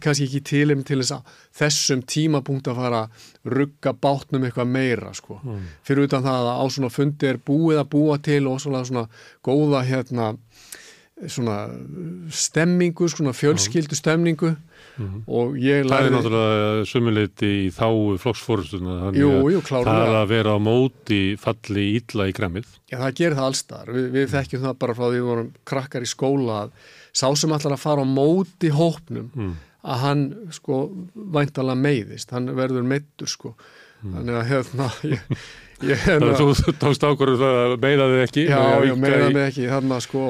kannski 0.03 0.27
ekki 0.27 0.41
tilum 0.49 0.81
til 0.87 0.99
þess 1.03 1.15
að 1.15 1.35
þessum 1.61 2.03
tímapunkt 2.11 2.71
að 2.71 2.81
fara 2.81 3.03
að 3.05 3.53
rugga 3.55 3.93
bátnum 3.95 4.47
eitthvað 4.49 4.73
meira 4.73 5.13
sko. 5.15 5.39
Mm. 5.45 5.69
Fyrir 5.87 6.09
utan 6.09 6.25
það 6.27 6.49
að 6.49 6.59
á 6.59 6.65
svona 6.75 6.91
fundi 6.91 7.29
er 7.29 7.39
búið 7.39 7.83
að 7.83 7.91
búa 7.95 8.19
til 8.19 8.41
og 8.51 8.59
svona, 8.65 8.83
svona 8.89 9.07
góða 9.47 9.85
hérna 9.87 10.33
svona 11.27 11.57
stemmingu, 12.31 13.09
svona 13.11 13.33
fjölskyldu 13.35 13.97
stemningu 13.99 14.53
mm 14.53 15.07
-hmm. 15.07 15.23
og 15.27 15.57
ég 15.59 15.83
lærði... 15.83 15.91
Það 15.91 16.07
er 16.07 16.15
náttúrulega 16.15 16.85
sumuleiti 16.87 17.51
í 17.67 17.71
þáu 17.75 18.19
flokksfórustuna, 18.23 18.99
þannig 19.03 19.25
að 19.27 19.89
það 19.89 20.17
að 20.21 20.29
vera 20.29 20.55
á 20.55 20.59
móti 20.63 21.21
falli 21.37 21.87
ílla 21.99 22.29
í 22.29 22.37
gremmið. 22.39 22.67
Já, 22.91 22.99
það 22.99 23.15
gerir 23.21 23.39
það 23.39 23.51
allstar. 23.51 23.93
Vi, 23.93 24.03
við 24.15 24.31
þekkjum 24.35 24.63
það 24.63 24.79
bara 24.79 24.95
frá 24.95 25.07
því 25.07 25.15
við 25.19 25.29
vorum 25.31 25.53
krakkar 25.65 26.03
í 26.03 26.13
skóla 26.15 26.61
að 26.63 26.71
sá 27.13 27.29
sem 27.35 27.53
allar 27.53 27.73
að 27.73 27.85
fara 27.87 28.03
á 28.03 28.07
móti 28.07 28.69
hópnum 28.71 29.31
mm. 29.35 29.55
að 29.83 30.03
hann 30.05 30.27
sko 30.51 30.83
væntalega 31.15 31.83
meiðist, 31.83 32.31
hann 32.31 32.55
verður 32.55 32.83
meittur 32.83 33.29
sko. 33.29 33.57
Mm. 34.03 34.13
Þannig 34.15 34.35
að 34.35 34.47
hérna... 34.53 34.93
Ég, 35.03 35.41
Þannig 35.79 36.33
að 36.33 36.41
þú 36.59 36.73
tókst 36.81 37.05
ákvörðu 37.07 37.39
það 37.39 37.57
að 37.61 37.75
meina 37.85 38.07
þig 38.11 38.23
ekki 38.25 38.45
Já, 38.49 38.63
já, 38.83 38.95
meina 38.99 39.27
þig 39.29 39.43
ekki 39.45 39.67
þannig 39.71 39.95
að 39.95 40.01
sko, 40.09 40.23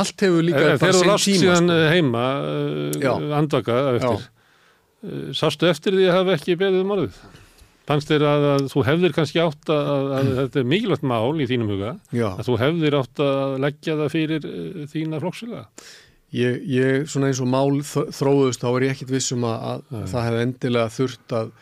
allt 0.00 0.24
hefur 0.26 0.46
líka 0.46 0.62
Þegar 0.72 0.96
þú 0.96 1.04
last 1.06 1.28
síðan 1.28 1.70
sko. 1.70 1.76
heima 1.92 2.24
uh, 2.42 3.36
andvaka 3.38 3.76
eftir. 3.92 4.24
Uh, 4.98 5.28
sástu 5.38 5.70
eftir 5.70 5.94
því 5.94 6.08
að 6.08 6.18
hafa 6.18 6.34
ekki 6.34 6.58
beðið 6.58 6.82
um 6.82 6.96
orðið? 6.96 7.22
Fannst 7.88 8.10
þér 8.10 8.26
að, 8.28 8.48
að 8.56 8.66
þú 8.74 8.84
hefðir 8.90 9.14
kannski 9.16 9.40
átt 9.44 9.72
að, 9.72 9.92
að, 9.94 10.10
að 10.18 10.32
þetta 10.42 10.62
er 10.64 10.68
mikilvægt 10.74 11.08
mál 11.14 11.38
í 11.38 11.48
þínum 11.52 11.72
huga 11.76 11.94
já. 12.10 12.28
að 12.34 12.44
þú 12.50 12.58
hefðir 12.64 12.98
átt 12.98 13.24
að 13.28 13.56
leggja 13.68 13.98
það 14.02 14.14
fyrir 14.16 14.50
uh, 14.50 14.84
þína 14.90 15.22
flokksvila 15.22 15.64
Ég, 16.28 16.58
ég, 16.68 17.06
svona 17.08 17.30
eins 17.30 17.38
og 17.40 17.48
mál 17.48 17.78
þróðust, 17.80 18.60
þá 18.60 18.66
er 18.68 18.84
ég 18.84 18.90
ekkit 18.92 19.12
vissum 19.14 19.46
að 19.48 19.86
það 20.10 20.26
hefði 20.26 20.42
endilega 20.44 20.90
þurft 20.92 21.32
að 21.38 21.54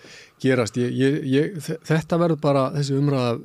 gerast. 0.43 0.77
Ég, 0.77 1.21
ég, 1.31 1.59
þetta 1.87 2.21
verður 2.21 2.41
bara 2.43 2.71
þessi 2.77 2.97
umræða 2.99 3.37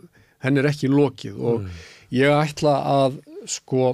henn 0.41 0.57
er 0.57 0.69
ekki 0.71 0.89
lokið 0.91 1.35
og 1.37 1.59
mm. 1.61 1.83
ég 2.17 2.39
ætla 2.41 2.77
að 2.91 3.19
sko 3.49 3.93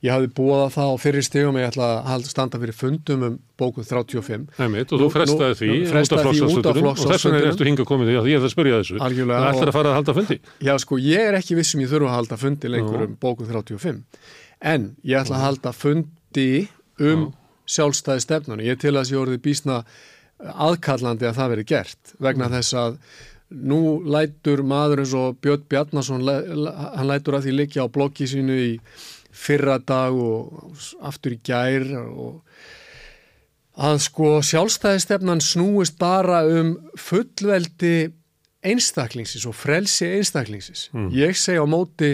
ég 0.00 0.14
hafi 0.14 0.30
búið 0.32 0.62
það 0.74 0.90
á 0.90 0.94
fyrir 1.00 1.24
stegum 1.24 1.58
ég 1.60 1.66
ætla 1.68 1.88
að 2.08 2.24
standa 2.30 2.60
fyrir 2.60 2.76
fundum 2.76 3.24
um 3.26 3.34
bókuð 3.60 3.84
35 3.90 4.46
Nefnitt, 4.56 4.92
og 4.94 5.02
þú 5.02 5.08
frestaði 5.12 5.54
því 5.58 5.68
út 5.84 5.90
af 5.92 6.22
flokksástöndunum 6.24 6.88
og 6.90 7.02
þess 7.02 7.26
vegna 7.28 7.42
ertu 7.50 7.66
hingað 7.68 7.88
komið 7.90 8.06
því 8.10 8.16
að 8.20 8.30
ég 8.30 8.40
ætla 8.40 8.48
að 8.48 8.54
spyrja 8.54 8.78
þessu. 8.80 8.96
Það 9.00 9.10
ætlar 9.50 9.72
að 9.72 9.76
fara 9.76 9.88
að 9.90 9.98
halda 9.98 10.14
fundi? 10.16 10.36
Já 10.64 10.72
sko 10.80 11.00
ég 11.04 11.20
er 11.28 11.34
ekki 11.40 11.58
vissum 11.58 11.82
ég 11.84 11.90
þurfa 11.92 12.08
að 12.08 12.16
halda 12.16 12.36
fundi 12.40 12.72
lengur 12.72 13.04
um 13.04 13.12
bókuð 13.20 13.52
35 13.52 14.00
en 14.72 14.88
ég 15.04 15.20
ætla 15.20 15.36
að 15.36 15.44
halda 15.48 15.74
fundi 15.76 16.48
um 17.00 17.28
sjálfstæði 17.70 18.24
stefnunni 18.24 18.64
aðkallandi 20.40 21.28
að 21.28 21.36
það 21.38 21.52
veri 21.54 21.66
gert 21.68 22.14
vegna 22.18 22.48
mm. 22.48 22.56
þess 22.56 22.78
að 22.80 23.00
nú 23.50 23.80
lætur 24.06 24.62
maður 24.62 25.02
eins 25.02 25.14
og 25.18 25.40
Björn 25.42 25.64
Bjarnason 25.70 26.22
hann 26.22 27.08
lætur 27.10 27.38
að 27.38 27.48
því 27.48 27.56
likja 27.56 27.86
á 27.86 27.92
blokki 27.92 28.28
sínu 28.30 28.58
í 28.62 28.70
fyrra 29.30 29.78
dag 29.78 30.14
og 30.14 30.78
aftur 31.06 31.34
í 31.34 31.40
gær 31.46 31.86
og 31.98 32.40
að 33.80 34.00
sko 34.04 34.30
sjálfstæðistefnan 34.44 35.42
snúist 35.42 35.98
bara 36.00 36.42
um 36.46 36.74
fullveldi 36.98 38.10
einstaklingsins 38.66 39.46
og 39.48 39.56
frelsi 39.56 40.10
einstaklingsins. 40.18 40.88
Mm. 40.92 41.08
Ég 41.16 41.38
segi 41.38 41.60
á 41.60 41.64
móti 41.64 42.12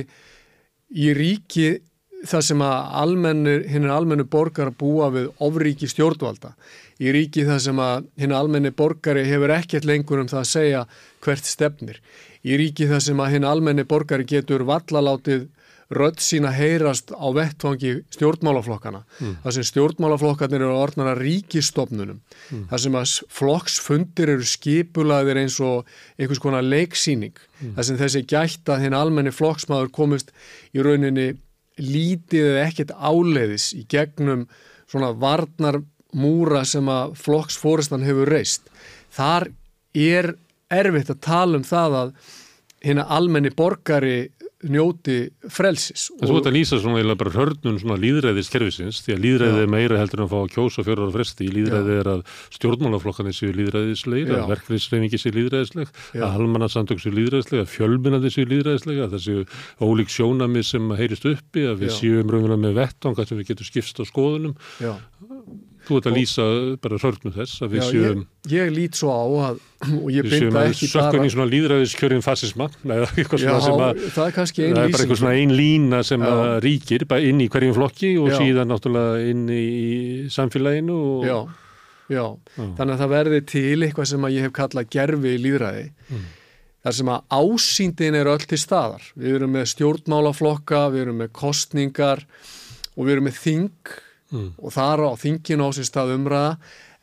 í 0.94 1.10
ríki 1.16 1.80
það 2.26 2.44
sem 2.48 2.62
að 2.64 2.76
almennir, 3.02 3.64
hinn 3.68 3.86
er 3.86 3.94
almennu 3.96 4.26
borgar 4.30 4.70
að 4.70 4.78
búa 4.80 5.10
við 5.14 5.28
ofríki 5.42 5.88
stjórnvalda 5.90 6.54
í 7.02 7.12
ríki 7.12 7.44
það 7.48 7.60
sem 7.66 7.82
að 7.82 8.06
hinn 8.20 8.36
almenni 8.36 8.72
borgari 8.76 9.26
hefur 9.28 9.52
ekkert 9.56 9.88
lengur 9.88 10.22
um 10.22 10.30
það 10.30 10.42
að 10.42 10.52
segja 10.52 10.86
hvert 11.24 11.48
stefnir 11.48 12.00
í 12.46 12.56
ríki 12.60 12.88
það 12.90 13.04
sem 13.08 13.20
að 13.20 13.36
hinn 13.36 13.48
almenni 13.48 13.84
borgari 13.88 14.26
getur 14.28 14.64
vallalátið 14.68 15.46
rödd 15.94 16.18
sína 16.18 16.50
heyrast 16.50 17.12
á 17.14 17.26
vettfangi 17.30 17.92
stjórnmálaflokkana 18.16 19.04
mm. 19.06 19.34
þar 19.44 19.54
sem 19.54 19.66
stjórnmálaflokkarnir 19.68 20.64
eru 20.64 20.78
orðnara 20.80 21.14
ríkistofnunum 21.20 22.18
mm. 22.18 22.64
þar 22.72 22.82
sem 22.82 22.98
að 22.98 23.12
flokksfundir 23.38 24.32
eru 24.34 24.48
skipulaðir 24.50 25.42
eins 25.44 25.60
og 25.62 25.86
einhvers 26.18 26.42
konar 26.42 26.66
leiksýning 26.66 27.36
mm. 27.38 27.76
þar 27.76 27.88
sem 27.88 28.00
þessi 28.02 28.24
gætt 28.26 28.72
að 28.72 28.86
hinn 28.86 28.98
almenni 28.98 29.34
flokksmaður 29.34 29.92
komist 29.94 30.34
í 30.74 30.82
rauninni 30.82 31.36
lítið 31.78 32.50
eða 32.50 32.66
ekkert 32.66 32.96
áleiðis 32.96 33.70
í 33.76 33.84
gegnum 33.86 34.48
svona 34.90 35.12
varnar 35.14 35.84
múra 36.16 36.64
sem 36.68 36.88
að 36.88 37.14
flokksfóristan 37.20 38.06
hefur 38.06 38.30
reist. 38.32 38.70
Þar 39.16 39.50
er 39.96 40.32
erfitt 40.72 41.12
að 41.12 41.22
tala 41.24 41.60
um 41.60 41.66
það 41.66 42.00
að 42.00 42.16
hérna 42.86 43.06
almenni 43.16 43.52
borgari 43.54 44.18
njóti 44.66 45.16
frelsis. 45.52 46.06
Þess 46.16 46.30
að 46.30 46.38
þetta 46.38 46.52
lýsa 46.54 46.78
svona 46.80 47.00
eða 47.02 47.16
bara 47.20 47.32
hörnun 47.34 47.78
svona 47.80 47.98
líðræðiskerfisins 48.00 49.02
því 49.04 49.14
að 49.14 49.22
líðræði 49.24 49.62
er 49.62 49.70
meira 49.72 49.98
heldur 50.00 50.22
en 50.22 50.26
að 50.26 50.32
fá 50.32 50.36
að 50.38 50.52
kjósa 50.54 50.84
fjórar 50.86 51.12
fresti. 51.14 51.48
Líðræði 51.52 51.98
er 52.00 52.10
að 52.14 52.22
stjórnmálaflokkanir 52.56 53.36
séu 53.36 53.52
líðræðisleg, 53.56 54.32
að 54.32 54.52
verkefnisreiningi 54.54 55.20
séu 55.20 55.34
líðræðisleg, 55.36 55.92
að 56.16 56.34
halmannarsamtök 56.38 57.02
séu 57.04 57.14
líðræðisleg, 57.18 57.62
að 57.62 57.72
fjölminandi 57.74 58.32
séu 58.32 58.48
líðræðisleg, 58.52 59.02
að 59.04 59.16
það 59.16 59.24
séu 59.26 59.44
ólík 59.84 60.14
sjónami 60.16 60.64
sem 60.66 60.94
heyrist 60.98 61.28
uppi, 61.30 61.66
að 61.68 61.84
við 61.84 61.92
Já. 61.92 61.96
séum 62.00 62.32
raunverulega 62.32 62.64
með 62.64 62.78
vettvang 62.80 63.20
að 63.20 63.36
við 63.36 63.50
getum 63.52 63.70
skipst 63.70 64.00
á 64.00 64.04
skoðunum. 64.08 64.56
Já. 65.86 65.90
Þú 65.90 65.98
ert 66.00 66.06
að 66.10 66.16
lýsa 66.16 66.44
bara 66.82 66.98
hörnum 66.98 67.34
þess 67.36 67.62
að 67.62 67.74
við 67.74 67.78
Já, 67.78 67.86
séum... 67.86 68.22
Ég, 68.46 68.54
ég 68.56 68.72
lít 68.74 68.98
svo 68.98 69.12
á 69.14 69.26
að 69.46 69.60
við 69.86 70.30
séum 70.32 70.56
að 70.58 70.72
sökkun 70.80 71.26
í 71.26 71.30
svona 71.30 71.46
líðræðiskjörin 71.52 72.24
fascisma 72.24 72.66
eða 72.82 73.10
eitthvað 73.12 73.42
svona 73.44 73.60
Já, 73.60 73.66
sem 73.66 73.84
að 73.86 74.00
það 74.16 74.24
er 74.24 74.34
kannski 74.38 74.64
einn 74.64 74.72
lýsing. 74.72 74.80
Það 74.80 74.88
er 74.88 74.96
bara 74.96 75.04
eitthvað 75.04 75.20
svona 75.20 75.36
einn 75.36 75.54
lína 75.60 76.00
sem 76.06 76.26
Já. 76.26 76.32
að 76.32 76.56
ríkir 76.66 77.06
inn 77.20 77.44
í 77.44 77.46
hverjum 77.52 77.76
flokki 77.76 78.10
og 78.18 78.32
Já. 78.32 78.38
síðan 78.40 78.72
náttúrulega 78.72 79.30
inn 79.30 79.44
í 79.54 79.68
samfélaginu 80.34 80.96
og... 81.12 81.28
Já, 81.28 81.38
Já. 82.16 82.24
Þannig 82.56 82.96
að 82.96 83.04
það 83.04 83.14
verði 83.14 83.40
til 83.52 83.76
eitthvað 83.86 84.10
sem 84.10 84.26
að 84.26 84.34
ég 84.36 84.46
hef 84.46 84.56
kallað 84.58 84.90
gerfi 84.94 85.36
líðræði 85.42 85.86
mm. 85.86 86.26
þar 86.86 86.98
sem 86.98 87.12
að 87.14 87.38
ásýndin 87.38 88.18
er 88.18 88.32
öll 88.34 88.42
til 88.42 88.58
staðar. 88.62 89.06
Við 89.14 89.38
erum 89.38 89.54
með 89.54 89.70
stjórnmálaflokka, 89.76 90.82
við 90.94 91.06
erum 91.06 91.22
með 91.22 91.32
kostningar 91.38 92.26
og 92.96 93.08
við 93.08 93.16
erum 93.16 93.26
með 93.30 93.40
þing 93.42 93.96
mm. 94.32 94.50
og 94.58 94.74
þar 94.74 95.06
á 95.06 95.12
þinginu 95.20 95.68
á 95.68 95.70
sér 95.76 95.88
stað 95.88 96.14
umræða 96.16 96.52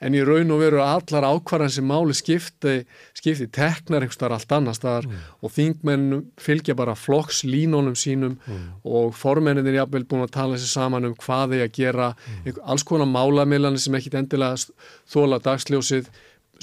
en 0.04 0.18
í 0.18 0.24
raun 0.26 0.52
og 0.52 0.60
veru 0.60 0.82
allar 0.84 1.26
ákvarðan 1.30 1.72
sem 1.72 1.86
máli 1.88 2.16
skipti, 2.18 2.82
skipti 3.16 3.48
teknar 3.54 4.04
einhverstaðar 4.04 4.36
allt 4.38 4.56
annar 4.58 4.76
staðar 4.78 5.08
mm. 5.08 5.24
og 5.40 5.54
þingmenn 5.56 6.20
fylgja 6.44 6.76
bara 6.76 6.98
flokkslínunum 7.00 7.95
sínum 8.00 8.36
mm. 8.36 8.68
og 8.84 9.16
formennin 9.16 9.68
er 9.70 9.80
jáfnvel 9.80 10.06
búin 10.10 10.26
að 10.26 10.36
tala 10.36 10.60
sér 10.60 10.74
saman 10.74 11.08
um 11.08 11.16
hvað 11.20 11.56
þeir 11.56 11.66
að 11.68 11.74
gera, 11.80 12.12
mm. 12.44 12.62
alls 12.68 12.86
konar 12.88 13.10
málamillanir 13.10 13.84
sem 13.84 13.95
ekkit 14.00 14.20
endilega 14.20 14.60
þóla 15.14 15.40
dagsljósið 15.44 16.12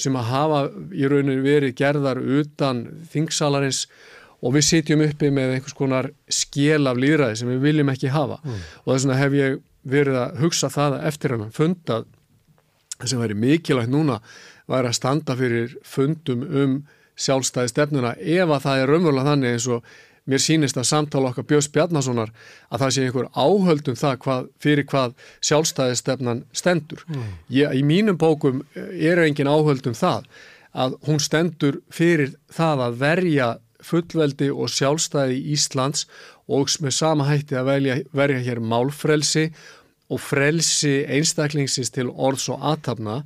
sem 0.01 0.16
að 0.16 0.31
hafa 0.31 0.62
í 0.97 1.09
rauninu 1.09 1.41
verið 1.45 1.77
gerðar 1.81 2.20
utan 2.20 2.87
þingsalarins 3.12 3.87
og 4.41 4.55
við 4.55 4.66
sitjum 4.69 5.03
uppi 5.05 5.28
með 5.35 5.57
einhvers 5.57 5.77
konar 5.77 6.09
skil 6.32 6.87
af 6.89 7.01
líðræði 7.01 7.41
sem 7.41 7.51
við 7.51 7.66
viljum 7.66 7.91
ekki 7.93 8.12
hafa 8.12 8.39
mm. 8.45 8.62
og 8.85 8.93
þess 8.93 9.05
vegna 9.05 9.19
hef 9.20 9.37
ég 9.37 9.59
verið 9.82 10.19
að 10.20 10.40
hugsa 10.44 10.70
það 10.73 10.98
eftir 11.09 11.35
hann 11.36 11.52
fundað 11.55 12.09
sem 13.05 13.20
væri 13.20 13.36
mikilvægt 13.39 13.93
núna 13.93 14.20
væri 14.69 14.90
að 14.90 14.98
standa 14.98 15.36
fyrir 15.39 15.77
fundum 15.86 16.44
um 16.44 16.78
sjálfstæði 17.20 17.73
stefnuna 17.73 18.15
ef 18.19 18.48
að 18.48 18.65
það 18.66 18.82
er 18.82 18.93
raunverulega 18.93 19.31
þannig 19.31 19.57
eins 19.57 19.69
og 19.70 19.90
mér 20.31 20.43
sínist 20.43 20.78
að 20.78 20.89
samtala 20.90 21.31
okkar 21.32 21.47
Björns 21.48 21.70
Bjarnasonar 21.73 22.31
að 22.69 22.85
það 22.85 22.93
sé 22.94 23.07
einhver 23.07 23.31
áhöldum 23.35 23.98
það 23.98 24.20
hvað, 24.24 24.51
fyrir 24.62 24.86
hvað 24.90 25.16
sjálfstæði 25.48 25.97
stefnan 25.98 26.44
stendur. 26.52 27.02
Mm. 27.09 27.32
Ég, 27.57 27.74
í 27.81 27.82
mínum 27.86 28.20
bókum 28.20 28.62
er 28.77 29.23
engin 29.24 29.51
áhöldum 29.51 29.97
það 29.97 30.28
að 30.70 30.97
hún 31.09 31.19
stendur 31.23 31.81
fyrir 31.90 32.36
það 32.52 32.85
að 32.86 33.01
verja 33.01 33.51
fullveldi 33.85 34.51
og 34.52 34.70
sjálfstæði 34.70 35.40
Íslands 35.55 36.05
og 36.51 36.74
með 36.82 36.97
sama 36.97 37.28
hætti 37.28 37.59
að 37.59 37.70
velja, 37.70 37.97
verja 38.16 38.43
hér 38.44 38.60
málfrelsi 38.62 39.48
og 40.10 40.20
frelsi 40.22 41.01
einstaklingsins 41.06 41.93
til 41.94 42.10
orðs 42.10 42.48
og 42.51 42.62
aðtapna 42.72 43.20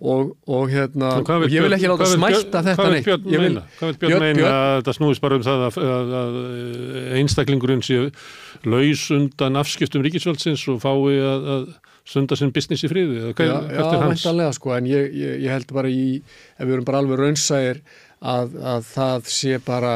og, 0.00 0.32
og 0.48 0.70
hérna 0.72 1.12
og 1.20 1.46
ég 1.52 1.64
vil 1.64 1.76
ekki 1.76 1.90
láta 1.90 2.08
smælta 2.08 2.62
þetta 2.64 2.88
neitt 2.92 3.06
Hvað 3.06 3.24
vil 3.26 3.34
Björn 3.34 3.44
meina? 3.44 3.64
Hvað 3.78 3.92
vil 3.92 3.98
Björn 4.02 4.24
meina 4.24 4.50
að 4.50 4.74
þetta 4.78 4.94
snúist 4.96 5.24
bara 5.24 5.38
um 5.38 5.46
það 5.46 5.64
að, 5.66 5.78
að, 5.84 6.14
að 6.20 7.14
einstaklingurinn 7.20 7.84
séu 7.84 8.08
laus 8.68 9.06
undan 9.16 9.60
afskiptum 9.60 10.04
ríkisvöldsins 10.06 10.66
og 10.72 10.80
fái 10.84 11.20
að, 11.20 11.48
að 11.56 11.66
sunda 12.10 12.38
sinn 12.38 12.52
business 12.54 12.84
í 12.86 12.90
friði? 12.90 13.32
Já, 13.36 13.56
já 13.60 13.82
veintalega 14.06 14.54
sko 14.56 14.76
en 14.76 14.88
ég, 14.88 15.10
ég, 15.20 15.42
ég 15.44 15.56
held 15.56 15.72
bara 15.76 15.92
í, 15.92 16.20
ef 16.56 16.64
við 16.64 16.78
erum 16.78 16.88
bara 16.88 17.04
alveg 17.04 17.20
raunsægir 17.20 17.84
að, 18.20 18.56
að 18.60 18.84
það 18.90 19.30
sé 19.32 19.58
bara 19.64 19.94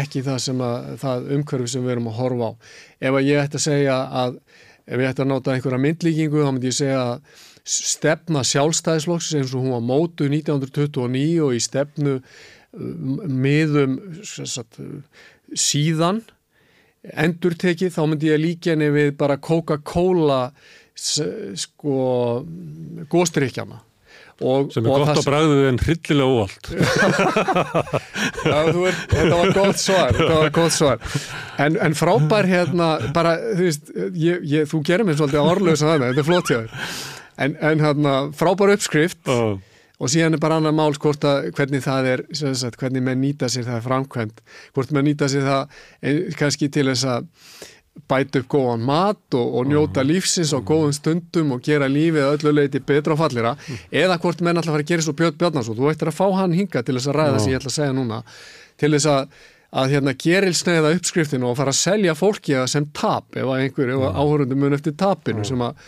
ekki 0.00 0.22
það 0.26 0.38
sem 0.44 0.62
að, 0.62 0.88
það 1.02 1.28
umhverfi 1.36 1.72
sem 1.72 1.84
við 1.86 1.96
erum 1.96 2.10
að 2.12 2.18
horfa 2.20 2.50
á. 2.50 2.52
Ef 3.00 3.18
ég 3.26 3.42
ætti 3.42 3.60
að 3.60 3.66
segja 3.66 3.98
að, 4.22 4.38
ef 4.86 5.02
ég 5.02 5.10
ætti 5.10 5.24
að 5.24 5.30
náta 5.32 5.54
einhverja 5.54 5.82
myndlíkingu, 5.82 6.44
þá 6.44 6.52
myndi 6.52 6.70
ég 6.70 6.78
segja 6.78 7.02
að 7.02 7.42
stefna 7.66 8.44
sjálfstæðisflokks 8.46 9.32
eins 9.34 9.54
og 9.56 9.64
hún 9.64 9.74
var 9.74 9.82
mótu 9.82 10.28
1929 10.30 11.42
og 11.42 11.56
í 11.56 11.62
stefnu 11.64 12.20
miðum 12.76 13.96
sagt, 14.22 14.78
síðan 15.56 16.22
endur 17.16 17.56
tekið 17.58 17.94
þá 17.94 18.02
myndi 18.06 18.30
ég 18.30 18.42
líka 18.42 18.74
henni 18.74 18.90
við 18.94 19.12
bara 19.18 19.38
Coca-Cola 19.42 20.50
sko 20.96 21.96
góstrykjana 23.12 23.82
Og, 24.36 24.68
sem 24.68 24.84
er 24.84 24.92
gott 24.92 25.08
að 25.14 25.24
bræðið 25.24 25.62
en 25.70 25.78
hryllilega 25.80 26.28
óvald 26.28 26.66
þetta 29.14 29.32
var 29.32 29.48
gott 29.56 29.80
svar 29.80 30.12
þetta 30.12 30.34
var 30.34 30.50
gott 30.58 30.74
svar. 30.76 31.00
En, 31.62 31.76
en 31.80 31.94
frábær 31.96 32.48
hérna 32.48 32.88
bara, 33.16 33.36
þú 33.56 33.68
veist, 33.68 33.92
ég, 34.12 34.42
ég, 34.44 34.66
þú 34.70 34.82
gerir 34.86 35.08
mér 35.08 35.18
svolítið 35.20 35.52
orðlösa 35.52 35.92
þannig, 35.92 36.12
þetta 36.12 36.22
er 36.22 36.28
flott 36.28 36.52
hjá 36.52 36.58
þér. 36.58 36.92
En, 37.36 37.56
en 37.70 37.82
hérna, 37.84 38.12
frábær 38.36 38.72
uppskrift 38.74 39.32
oh. 39.32 39.56
og 40.00 40.12
síðan 40.12 40.36
er 40.36 40.42
bara 40.42 40.58
annar 40.60 40.76
mál 40.76 40.96
hvort 41.00 41.24
að 41.28 41.50
hvernig 41.56 41.84
það 41.84 42.10
er, 42.12 42.24
sagt, 42.36 42.78
hvernig 42.80 43.04
maður 43.04 43.22
nýta 43.22 43.50
sér 43.52 43.66
það 43.68 43.86
framkvæmt, 43.88 44.44
hvort 44.76 44.92
maður 44.92 45.08
nýta 45.10 45.30
sér 45.32 45.48
það 45.48 45.80
eh, 46.00 46.20
kannski 46.36 46.70
til 46.72 46.86
þess 46.90 47.08
að 47.14 47.30
bæta 48.08 48.40
upp 48.42 48.48
góðan 48.52 48.84
mat 48.86 49.36
og, 49.38 49.58
og 49.58 49.66
njóta 49.70 50.02
mm. 50.02 50.10
lífsins 50.10 50.52
á 50.54 50.60
góðum 50.60 50.94
stundum 50.94 51.54
og 51.56 51.64
gera 51.66 51.88
lífið 51.90 52.28
öllu 52.28 52.54
leiti 52.54 52.82
betra 52.84 53.16
og 53.16 53.20
fallira 53.22 53.56
mm. 53.56 53.82
eða 54.04 54.18
hvort 54.22 54.44
menn 54.44 54.60
alltaf 54.60 54.76
fara 54.76 54.86
að 54.86 54.92
gera 54.92 55.06
svo 55.06 55.16
Björn 55.18 55.38
Bjarnarsson 55.40 55.78
þú 55.78 55.90
ættir 55.92 56.12
að 56.12 56.18
fá 56.18 56.26
hann 56.38 56.56
hinga 56.56 56.82
til 56.82 56.96
þess 56.96 57.10
að 57.10 57.18
ræða 57.20 57.42
sem 57.42 57.52
ég 57.52 57.60
ætla 57.60 57.72
að 57.72 57.78
segja 57.78 57.96
núna 57.96 58.22
til 58.76 58.92
þess 58.94 59.10
að, 59.12 59.38
að 59.82 59.94
hérna, 59.94 60.16
gerilsneiða 60.26 60.96
uppskriftin 60.98 61.46
og 61.46 61.56
fara 61.58 61.74
að 61.74 61.80
selja 61.80 62.18
fólki 62.18 62.60
sem 62.70 62.90
tap 62.96 63.38
ef 63.38 63.54
einhver 63.56 63.94
áhörundum 63.96 64.62
mun 64.66 64.76
eftir 64.76 64.96
tapinu 64.98 65.46
sem 65.46 65.64
að 65.64 65.80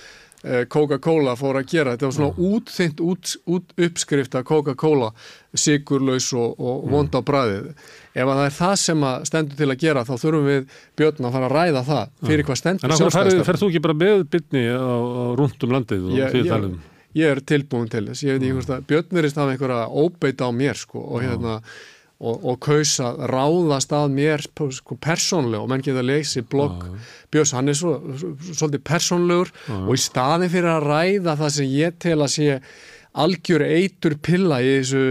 Eh, 0.45 0.65
Coca-Cola 0.71 1.33
fór 1.35 1.57
að 1.59 1.73
gera 1.73 1.93
þetta 1.97 2.07
var 2.07 2.15
svona 2.15 2.35
mm. 2.37 2.51
útþynt 2.55 3.01
út, 3.03 3.31
út 3.51 3.73
uppskrifta 3.75 4.45
Coca-Cola 4.47 5.09
sigurlaus 5.51 6.29
og, 6.31 6.53
og 6.63 6.85
mm. 6.85 6.93
vond 6.93 7.17
á 7.19 7.21
bræðið 7.27 7.89
ef 8.19 8.31
það 8.31 8.45
er 8.45 8.55
það 8.59 8.75
sem 8.83 9.07
stendur 9.31 9.61
til 9.61 9.69
að 9.69 9.83
gera 9.83 10.05
þá 10.09 10.15
þurfum 10.25 10.49
við 10.49 10.79
björn 11.01 11.29
að 11.29 11.37
fara 11.39 11.51
að 11.51 11.57
ræða 11.57 11.85
það. 11.89 12.15
Fyrir 12.31 12.49
hvað 12.49 12.61
stendur 12.63 12.97
sjálfstæðstöð 12.99 13.45
Ferð 13.49 13.63
þú 13.65 13.69
ekki 13.73 13.85
bara 13.89 13.99
með 14.05 14.25
bytni 14.35 14.65
á, 14.69 14.79
á 14.83 15.25
rúndum 15.39 15.77
landið 15.77 16.09
og 16.09 16.25
því 16.35 16.43
talum? 16.49 16.81
Ég 17.19 17.31
er 17.33 17.39
tilbúin 17.49 17.89
til 17.91 18.05
þess, 18.11 18.25
ég 18.27 18.37
veit 18.37 18.43
ekki 18.45 18.57
hvort 18.59 18.75
að 18.75 18.91
björn 18.91 19.17
verist 19.17 19.39
af 19.41 19.49
einhverja 19.49 19.87
óbeita 19.89 20.49
á 20.49 20.53
mér 20.55 20.77
sko 20.79 21.01
og 21.01 21.25
hérna 21.25 21.55
og, 22.19 22.45
og 22.51 22.59
kausa 22.63 23.13
ráðast 23.31 23.95
að 23.95 24.13
mér 24.15 24.43
sko, 24.45 24.99
persónlega 25.01 25.63
og 25.63 25.71
menn 25.71 25.85
geta 25.85 26.03
að 26.03 26.11
leysi 26.11 26.43
blogg 26.43 26.85
Björns, 27.33 27.55
hann 27.55 27.71
er 27.71 27.79
svo, 27.79 27.95
svo, 28.19 28.33
svolítið 28.51 28.85
persónlegur 28.89 29.53
og 29.79 29.93
í 29.95 30.01
staðin 30.03 30.53
fyrir 30.53 30.71
að 30.73 30.89
ræða 30.89 31.37
það 31.43 31.55
sem 31.59 31.75
ég 31.77 31.99
tel 32.03 32.19
að 32.19 32.33
sé 32.35 32.61
algjör 33.19 33.65
eitur 33.67 34.19
pilla 34.23 34.61
í 34.65 34.73
þessu 34.79 35.05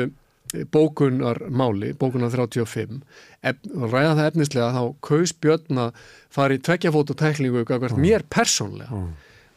bókunar 0.72 1.42
máli, 1.50 1.94
bókunar 2.00 2.32
35 2.34 3.00
ef, 3.44 3.62
ræða 3.68 4.18
það 4.18 4.26
efnislega 4.32 4.74
þá 4.76 4.84
kaus 5.10 5.34
Björn 5.44 5.82
að 5.88 6.04
fara 6.34 6.58
í 6.58 6.62
tveggjafótoteklingu 6.68 7.66
mér 7.98 8.28
persónlega 8.30 9.08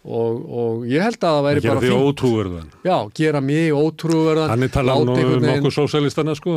Og, 0.00 0.36
og 0.48 0.84
ég 0.88 1.02
held 1.04 1.18
að 1.20 1.34
það 1.34 1.42
væri 1.44 1.60
bara 1.60 1.80
fínt 1.82 1.90
gera 1.90 1.96
því 2.00 2.06
ótrúverðan. 2.08 2.68
Já, 2.88 2.94
gera 3.18 3.40
mig 3.44 3.74
ótrúverðan 3.76 4.48
hann 4.48 4.64
er 4.64 4.70
talað 4.72 5.10
um 5.12 5.48
okkur 5.52 5.74
sósælistana 5.76 6.36
sko 6.38 6.54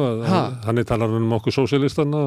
hann 0.63 0.79
er 0.79 0.87
talað 0.87 1.17
um 1.17 1.33
okkur 1.35 1.57
sósælistana 1.57 2.21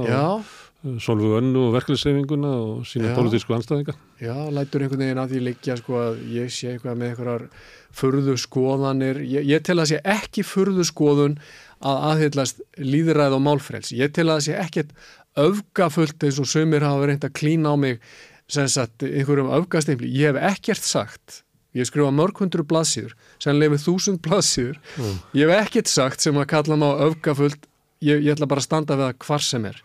solvu 1.01 1.33
önnu 1.39 1.62
og 1.70 1.73
verklisefinguna 1.78 2.51
og 2.66 2.85
sína 2.87 3.15
politísku 3.16 3.57
anstæðinga 3.57 3.97
já, 4.20 4.37
lætur 4.53 4.85
einhvern 4.85 5.07
veginn 5.07 5.23
að 5.23 5.33
því 5.33 5.41
leikja 5.49 5.78
sko 5.81 5.97
að 6.03 6.20
ég 6.37 6.53
sé 6.53 6.74
eitthvað 6.74 7.01
með 7.01 7.15
einhverjar 7.15 7.49
furðu 7.97 8.37
skoðanir. 8.41 9.23
Ég, 9.24 9.47
ég 9.49 9.65
tel 9.65 9.78
að 9.81 9.95
sé 9.95 10.01
ekki 10.05 10.45
furðu 10.47 10.85
skoðun 10.87 11.39
að 11.85 12.05
aðhyllast 12.11 12.62
líðræð 12.81 13.36
og 13.36 13.43
málfrels 13.44 13.93
ég 13.93 14.15
tel 14.16 14.28
að 14.28 14.39
það 14.39 14.47
sé 14.47 14.61
ekkert 14.62 14.94
öfgafullt 15.36 16.24
eins 16.24 16.40
og 16.40 16.48
sömur 16.48 16.86
hafa 16.86 17.11
reynd 17.11 17.27
að 17.27 17.36
klína 17.36 17.73
á 17.73 17.77
mig 17.77 18.01
sem 18.48 18.69
sagt 18.70 19.03
einhverjum 19.03 19.51
afgasteyfli, 19.53 20.09
ég 20.15 20.32
hef 20.32 20.55
ekkert 20.55 20.86
sagt 20.86 21.43
ég 21.77 21.89
skrifa 21.89 22.12
mörg 22.15 22.39
hundru 22.40 22.65
blaðsýður 22.69 23.16
sennilega 23.43 23.74
með 23.74 23.82
þúsund 23.85 24.23
blaðsýður 24.24 24.78
mm. 24.97 25.16
ég 25.36 25.51
hef 25.51 25.66
ekkert 25.66 25.93
sagt 25.93 26.24
sem 26.24 26.39
að 26.40 26.48
kalla 26.55 26.78
maður 26.81 27.11
öfgafullt, 27.11 27.66
ég, 28.01 28.23
ég 28.23 28.36
ætla 28.36 28.48
bara 28.48 28.62
að 28.62 28.69
standa 28.69 28.97
við 28.97 29.11
það 29.11 29.27
hvar 29.27 29.44
sem 29.44 29.69
er. 29.69 29.82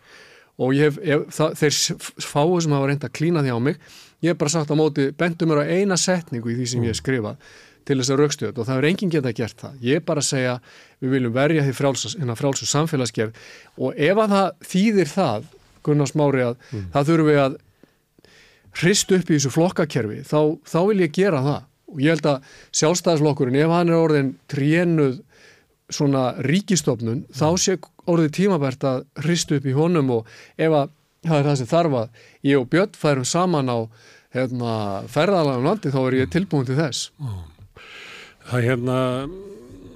Og 0.62 0.76
ég 0.78 0.92
hef, 0.92 1.02
ég, 1.08 1.26
það, 1.34 1.58
þeir 1.58 1.76
fáið 2.22 2.56
sem 2.64 2.76
hafa 2.78 2.90
reynd 2.92 3.06
að 3.08 3.14
klína 3.18 3.44
því 3.44 3.56
á 3.56 3.60
mig 3.66 3.82
ég 4.22 4.32
hef 4.32 4.40
bara 4.40 4.54
sagt 4.54 4.72
á 4.72 4.76
móti, 4.78 5.10
bentu 5.18 5.50
mér 5.50 5.64
á 5.66 5.72
eina 5.74 5.98
setningu 5.98 6.52
í 6.54 6.58
því 6.60 6.70
sem 6.70 6.82
mm. 6.82 6.88
ég 6.88 6.96
hef 6.96 7.02
skrifað 7.02 7.54
til 7.88 7.98
þess 7.98 8.14
að 8.14 8.22
raukstuða 8.22 8.54
og 8.62 8.68
það 8.68 8.78
er 8.80 8.88
enginn 8.92 9.14
geta 9.14 9.34
gert 9.36 9.58
það. 9.62 9.80
Ég 9.86 10.00
er 10.00 10.06
bara 10.06 10.22
að 10.22 10.30
segja, 10.30 10.54
við 11.02 11.16
viljum 11.16 11.34
verja 11.36 11.66
því 11.66 11.74
frálsas, 11.78 12.16
frálsas 12.40 12.74
samfélagsgerð. 12.76 13.42
Og 13.82 13.98
ef 13.98 14.22
að 14.22 14.36
það 14.36 14.70
þýðir 14.74 15.12
það 15.12 15.50
Gunnar 15.82 16.12
Smári 16.12 16.46
að 16.46 16.56
mm. 16.70 16.86
það 16.94 17.10
þurfum 17.10 17.32
við 17.32 17.42
að 17.42 17.58
hrist 18.82 19.12
upp 19.12 19.28
í 19.28 19.36
þessu 19.36 19.52
flokkakerfi 19.52 20.22
þá, 20.28 20.40
þá 20.68 20.80
vil 20.92 21.02
ég 21.02 21.18
gera 21.18 21.44
það. 21.48 21.68
Og 21.92 22.00
ég 22.06 22.16
held 22.16 22.30
að 22.32 22.56
sjálfstæðisflokkurinn 22.80 23.60
ef 23.60 23.74
hann 23.74 23.92
er 23.92 24.00
orðin 24.00 24.32
trénuð 24.52 25.20
svona 25.92 26.30
ríkistofnun 26.48 27.26
þá 27.36 27.48
sé 27.60 27.76
orðið 28.08 28.32
tímabært 28.38 28.86
að 28.88 29.04
hrist 29.26 29.52
upp 29.52 29.68
í 29.68 29.76
honum. 29.76 30.14
Og 30.22 30.30
ef 30.56 30.72
að 30.72 30.94
það 31.28 31.38
er 31.38 31.50
það 31.50 31.60
sem 31.60 31.72
þarf 31.74 31.98
að 32.00 32.26
ég 32.48 32.62
og 32.62 32.70
Björn 32.72 32.98
færum 33.02 33.28
saman 33.28 33.74
á 33.74 33.80
hérna, 34.36 34.76
ferðalagum 35.12 35.68
landi 35.68 35.92
þá 35.94 36.00
er 36.06 36.20
ég 36.22 36.32
tilbúin 36.32 36.68
til 36.68 36.80
þess 36.80 37.12
Það 38.52 38.60
er 38.60 38.66
hérna 38.68 38.96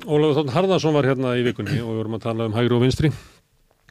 Ólafur 0.05 0.37
Þórn 0.37 0.51
Harðarsson 0.53 0.93
var 0.95 1.07
hérna 1.09 1.33
í 1.35 1.41
vikunni 1.43 1.79
og 1.81 1.89
við 1.89 1.97
vorum 1.99 2.13
að 2.15 2.21
tala 2.23 2.45
um 2.47 2.53
hægri 2.55 2.75
og 2.77 2.83
vinstri. 2.85 3.09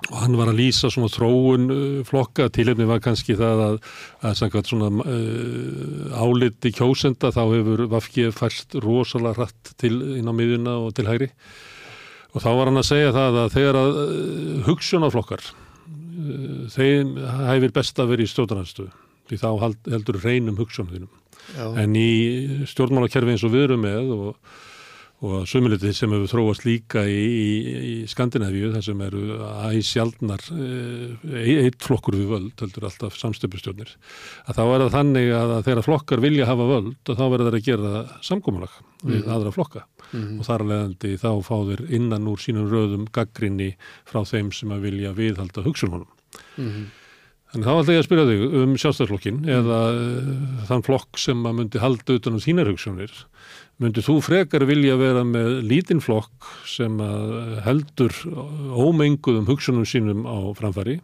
Og 0.07 0.15
hann 0.23 0.37
var 0.39 0.49
að 0.49 0.57
lýsa 0.63 0.89
svona 0.93 1.11
þróun 1.13 1.67
uh, 1.75 1.99
flokka, 2.09 2.47
tilhefni 2.53 2.87
var 2.89 3.03
kannski 3.05 3.37
það 3.37 3.61
að, 3.67 3.77
að 4.25 4.39
samkvæmt 4.41 4.71
svona 4.71 4.89
uh, 5.05 6.17
áliti 6.17 6.73
kjósenda 6.79 7.29
þá 7.35 7.43
hefur 7.43 7.85
Vafkið 7.93 8.33
færst 8.39 8.77
rosalega 8.81 9.43
hratt 9.43 9.75
til 9.81 9.99
inn 10.17 10.33
á 10.33 10.35
miðuna 10.37 10.79
og 10.87 10.97
til 10.97 11.11
hægri. 11.11 11.29
Og 12.33 12.41
þá 12.41 12.51
var 12.57 12.71
hann 12.71 12.81
að 12.81 12.89
segja 12.89 13.13
það 13.19 13.41
að 13.43 13.55
þegar 13.59 13.81
að 13.83 14.01
uh, 14.01 14.59
hugsunaflokkar 14.71 15.45
uh, 15.51 16.65
þeim 16.73 17.19
hefur 17.51 17.77
best 17.83 18.01
að 18.01 18.15
vera 18.15 18.25
í 18.25 18.33
stjórnarhansstu 18.33 18.89
því 19.29 19.41
þá 19.45 19.51
heldur 19.93 20.21
reynum 20.25 20.57
hugsunum 20.61 21.09
en 21.83 21.99
í 21.99 22.11
stjórnmálakerfi 22.71 23.35
eins 23.35 23.45
og 23.47 23.55
við 23.55 23.69
erum 23.69 23.85
með 23.85 24.15
og 24.19 24.55
og 25.25 25.45
sömulitið 25.49 25.95
sem 25.97 26.13
hefur 26.13 26.29
þróast 26.29 26.65
líka 26.67 27.05
í, 27.09 27.15
í, 27.17 27.75
í 27.89 27.93
Skandinavíu 28.11 28.73
þar 28.75 28.85
sem 28.85 29.03
eru 29.07 29.39
æsjaldnar 29.71 30.43
e, 30.53 31.45
eitt 31.65 31.79
flokkur 31.85 32.19
við 32.19 32.33
völd, 32.33 32.51
heldur 32.61 32.89
alltaf 32.91 33.17
samstöpustjórnir, 33.21 33.95
að 34.45 34.59
þá 34.59 34.63
er 34.65 34.85
það 34.85 34.97
þannig 34.99 35.31
að 35.39 35.55
þegar 35.69 35.87
flokkar 35.87 36.25
vilja 36.25 36.49
hafa 36.51 36.67
völd 36.69 36.99
þá 37.07 37.23
verður 37.23 37.49
það 37.49 37.59
að 37.61 37.69
gera 37.71 38.03
samkómulag 38.27 38.75
við 39.05 39.21
mm. 39.23 39.31
aðra 39.37 39.55
flokka 39.55 39.85
mm 39.85 39.91
og 40.15 40.47
þar 40.47 40.63
leðandi 40.69 41.17
þá 41.19 41.31
fá 41.43 41.57
þeir 41.71 41.81
innan 41.97 42.29
úr 42.31 42.39
sínum 42.39 42.69
röðum 42.71 43.07
gaggrinni 43.11 43.73
frá 44.07 44.21
þeim 44.29 44.53
sem 44.55 44.71
að 44.71 44.85
vilja 44.87 45.11
viðhalda 45.17 45.65
hugsununum. 45.65 46.11
Mm 46.55 46.69
-hmm. 46.69 46.85
Þannig 47.55 47.69
þá 47.69 47.75
ætla 47.75 47.95
ég 47.95 48.01
að 48.03 48.07
spyrja 48.09 48.29
þig 48.31 48.57
um 48.61 48.73
sjálfstæðarflokkin 48.83 49.37
mm. 49.45 49.51
eða 49.59 49.83
uh, 49.95 50.65
þann 50.71 50.87
flokk 50.89 51.21
sem 51.23 51.45
að 51.47 51.61
myndi 51.61 51.83
halda 51.83 52.19
utan 52.19 52.35
á 52.35 52.39
um 52.39 52.45
þínar 52.45 52.73
hugsunir 52.73 53.15
Mundið 53.83 54.07
þú 54.07 54.15
frekar 54.23 54.63
vilja 54.69 54.95
vera 55.01 55.25
með 55.27 55.57
lítinn 55.67 56.03
flokk 56.03 56.47
sem 56.71 56.95
heldur 57.65 58.15
ómenguðum 58.71 59.49
hugsunum 59.49 59.87
sínum 59.89 60.23
á 60.31 60.55
framfari 60.55 61.01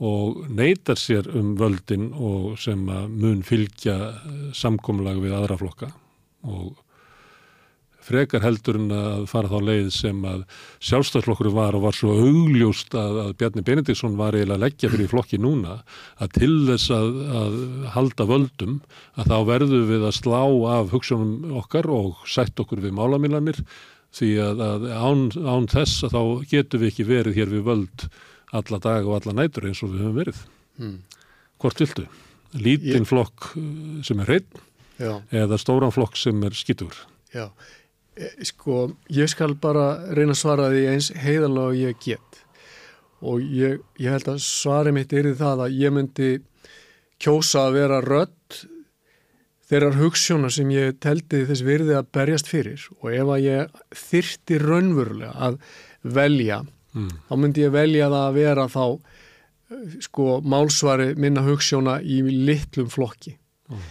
og 0.00 0.46
neytar 0.48 0.96
sér 0.96 1.28
um 1.36 1.52
völdin 1.60 2.08
og 2.14 2.54
sem 2.62 2.80
mun 2.80 3.42
fylgja 3.44 3.98
samkomlag 4.56 5.20
við 5.20 5.36
aðra 5.36 5.58
flokka 5.60 5.90
og 6.48 6.78
frekar 8.08 8.44
heldur 8.44 8.78
en 8.80 8.92
að 8.94 9.26
fara 9.30 9.50
þá 9.50 9.58
leið 9.68 9.90
sem 9.94 10.22
að 10.28 10.44
sjálfstæðslokkur 10.88 11.50
var 11.54 11.76
og 11.76 11.84
var 11.86 11.96
svo 11.96 12.14
augljóst 12.16 12.96
að, 12.98 13.18
að 13.24 13.34
Bjarni 13.40 13.64
Benediktsson 13.66 14.16
var 14.18 14.36
eiginlega 14.36 14.56
að 14.58 14.64
leggja 14.64 14.92
fyrir 14.92 15.10
flokki 15.12 15.40
núna 15.42 15.78
að 16.22 16.32
til 16.38 16.54
þess 16.70 16.94
að, 16.94 17.20
að 17.42 17.58
halda 17.96 18.28
völdum 18.30 18.78
að 19.18 19.32
þá 19.32 19.38
verðum 19.52 19.86
við 19.90 20.06
að 20.08 20.16
slá 20.18 20.42
af 20.78 20.94
hugsunum 20.94 21.58
okkar 21.62 21.90
og 21.92 22.22
sætt 22.28 22.62
okkur 22.62 22.82
við 22.84 22.96
málamilanir 22.98 23.60
því 24.16 24.30
að, 24.42 24.62
að 24.64 24.86
án, 24.94 25.26
án 25.36 25.68
þess 25.70 26.06
að 26.08 26.16
þá 26.16 26.22
getum 26.54 26.82
við 26.82 26.92
ekki 26.92 27.08
verið 27.08 27.42
hér 27.42 27.52
við 27.52 27.66
völd 27.68 28.06
alla 28.56 28.80
dag 28.80 29.04
og 29.04 29.18
alla 29.18 29.36
nætur 29.42 29.68
eins 29.68 29.82
og 29.84 29.92
við 29.92 30.06
höfum 30.06 30.16
verið. 30.16 30.40
Hmm. 30.78 30.96
Hvort 31.60 31.82
viltu? 31.82 32.06
Lítinn 32.56 33.04
flokk 33.04 33.50
sem 34.06 34.22
er 34.22 34.30
hreitn 34.30 34.64
eða 35.36 35.58
stóran 35.60 35.92
flokk 35.92 36.16
sem 36.16 36.40
er 36.46 36.56
skittur? 36.56 36.96
Já, 37.28 37.50
Eh, 37.50 37.77
sko, 38.46 38.88
ég 39.14 39.30
skal 39.30 39.54
bara 39.60 40.14
reyna 40.14 40.34
að 40.34 40.40
svara 40.42 40.70
því 40.72 40.84
eins 40.92 41.10
heiðalega 41.14 41.72
og 41.72 41.78
ég 41.78 42.00
get 42.04 42.42
og 43.18 43.42
ég, 43.42 43.80
ég 43.98 44.14
held 44.14 44.30
að 44.30 44.42
svari 44.44 44.94
mitt 44.94 45.12
er 45.12 45.30
í 45.30 45.36
það 45.38 45.64
að 45.66 45.78
ég 45.80 45.94
myndi 45.94 46.32
kjósa 47.18 47.66
að 47.66 47.78
vera 47.80 48.00
rött 48.04 48.60
þeirrar 49.68 49.98
hugssjóna 49.98 50.50
sem 50.54 50.70
ég 50.72 50.98
teldi 51.02 51.44
þess 51.48 51.64
virði 51.66 51.96
að 51.98 52.10
berjast 52.14 52.48
fyrir 52.48 52.84
og 53.00 53.10
ef 53.12 53.32
að 53.34 53.44
ég 53.44 53.80
þyrti 54.06 54.60
raunverulega 54.62 55.32
að 55.48 55.58
velja, 56.08 56.62
mm. 56.94 57.10
þá 57.28 57.34
myndi 57.42 57.64
ég 57.66 57.74
velja 57.74 58.08
það 58.08 58.22
að 58.22 58.38
vera 58.38 58.68
þá 58.72 58.84
sko 60.00 60.38
málsvari 60.48 61.12
minna 61.20 61.42
hugssjóna 61.44 61.98
í 62.00 62.22
litlum 62.24 62.88
flokki 62.92 63.34
mm. 63.68 63.82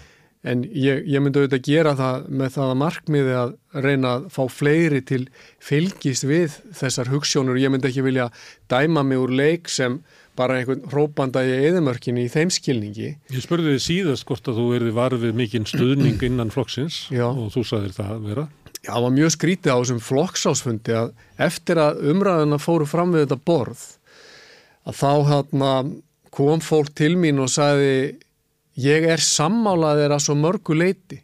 En 0.46 0.64
ég, 0.70 1.02
ég 1.10 1.24
myndi 1.24 1.42
auðvitað 1.42 1.66
gera 1.66 1.96
það 1.98 2.28
með 2.30 2.54
það 2.58 2.72
að 2.72 2.80
markmiði 2.84 3.34
að 3.38 3.56
reyna 3.86 4.14
að 4.18 4.28
fá 4.36 4.44
fleiri 4.52 5.02
til 5.06 5.24
fylgist 5.64 6.28
við 6.28 6.60
þessar 6.78 7.12
hugssjónur 7.12 7.60
ég 7.60 7.74
myndi 7.74 7.90
ekki 7.90 8.06
vilja 8.06 8.30
dæma 8.72 9.04
mig 9.08 9.22
úr 9.22 9.34
leik 9.34 9.72
sem 9.72 10.00
bara 10.38 10.60
einhvern 10.60 10.86
hrópanda 10.92 11.42
í 11.42 11.56
eðimörkinni 11.66 12.28
í 12.28 12.32
þeim 12.32 12.52
skilningi. 12.54 13.16
Ég 13.34 13.44
spurði 13.44 13.74
þið 13.74 13.84
síðast 13.88 14.28
hvort 14.30 14.50
að 14.52 14.60
þú 14.62 14.68
erði 14.78 14.94
varfið 14.94 15.38
mikinn 15.40 15.66
stuðning 15.66 16.22
innan 16.28 16.54
flokksins 16.54 17.08
Já. 17.10 17.26
og 17.32 17.50
þú 17.56 17.64
sagðir 17.66 17.96
það 17.98 18.28
vera. 18.28 18.48
Já, 18.84 18.92
það 18.94 19.06
var 19.08 19.16
mjög 19.16 19.34
skrítið 19.34 19.74
á 19.74 19.78
þessum 19.82 20.04
flokksásfundi 20.06 20.98
að 21.00 21.10
eftir 21.48 21.82
að 21.82 22.04
umræðuna 22.14 22.60
fóru 22.62 22.88
fram 22.88 23.16
við 23.16 23.26
þetta 23.26 23.40
borð 23.50 23.86
að 24.88 25.00
þá 25.02 25.12
hérna 25.32 25.72
kom 26.38 26.62
fólk 26.62 26.94
til 26.96 27.16
mín 27.20 27.42
og 27.42 27.50
sagði 27.52 28.20
ég 28.82 29.08
er 29.10 29.24
sammálaðir 29.24 30.14
að 30.16 30.24
svo 30.28 30.38
mörgu 30.38 30.78
leiti 30.78 31.22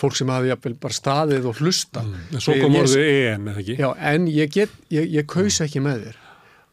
fólk 0.00 0.16
sem 0.18 0.28
hafi 0.28 0.50
jafnvel 0.50 0.76
bara 0.80 0.96
staðið 0.96 1.48
og 1.50 1.60
hlusta 1.62 2.02
mm, 2.04 2.28
en 2.36 2.44
svo 2.44 2.56
kom 2.60 2.76
orðið 2.82 3.10
en, 3.32 3.48
eða 3.52 3.62
ekki? 3.62 3.76
Já, 3.80 3.88
en 4.12 4.28
ég, 4.28 4.52
get, 4.52 4.74
ég, 4.92 5.08
ég 5.16 5.28
kaus 5.30 5.60
ekki 5.64 5.80
með 5.84 6.08
þér 6.08 6.18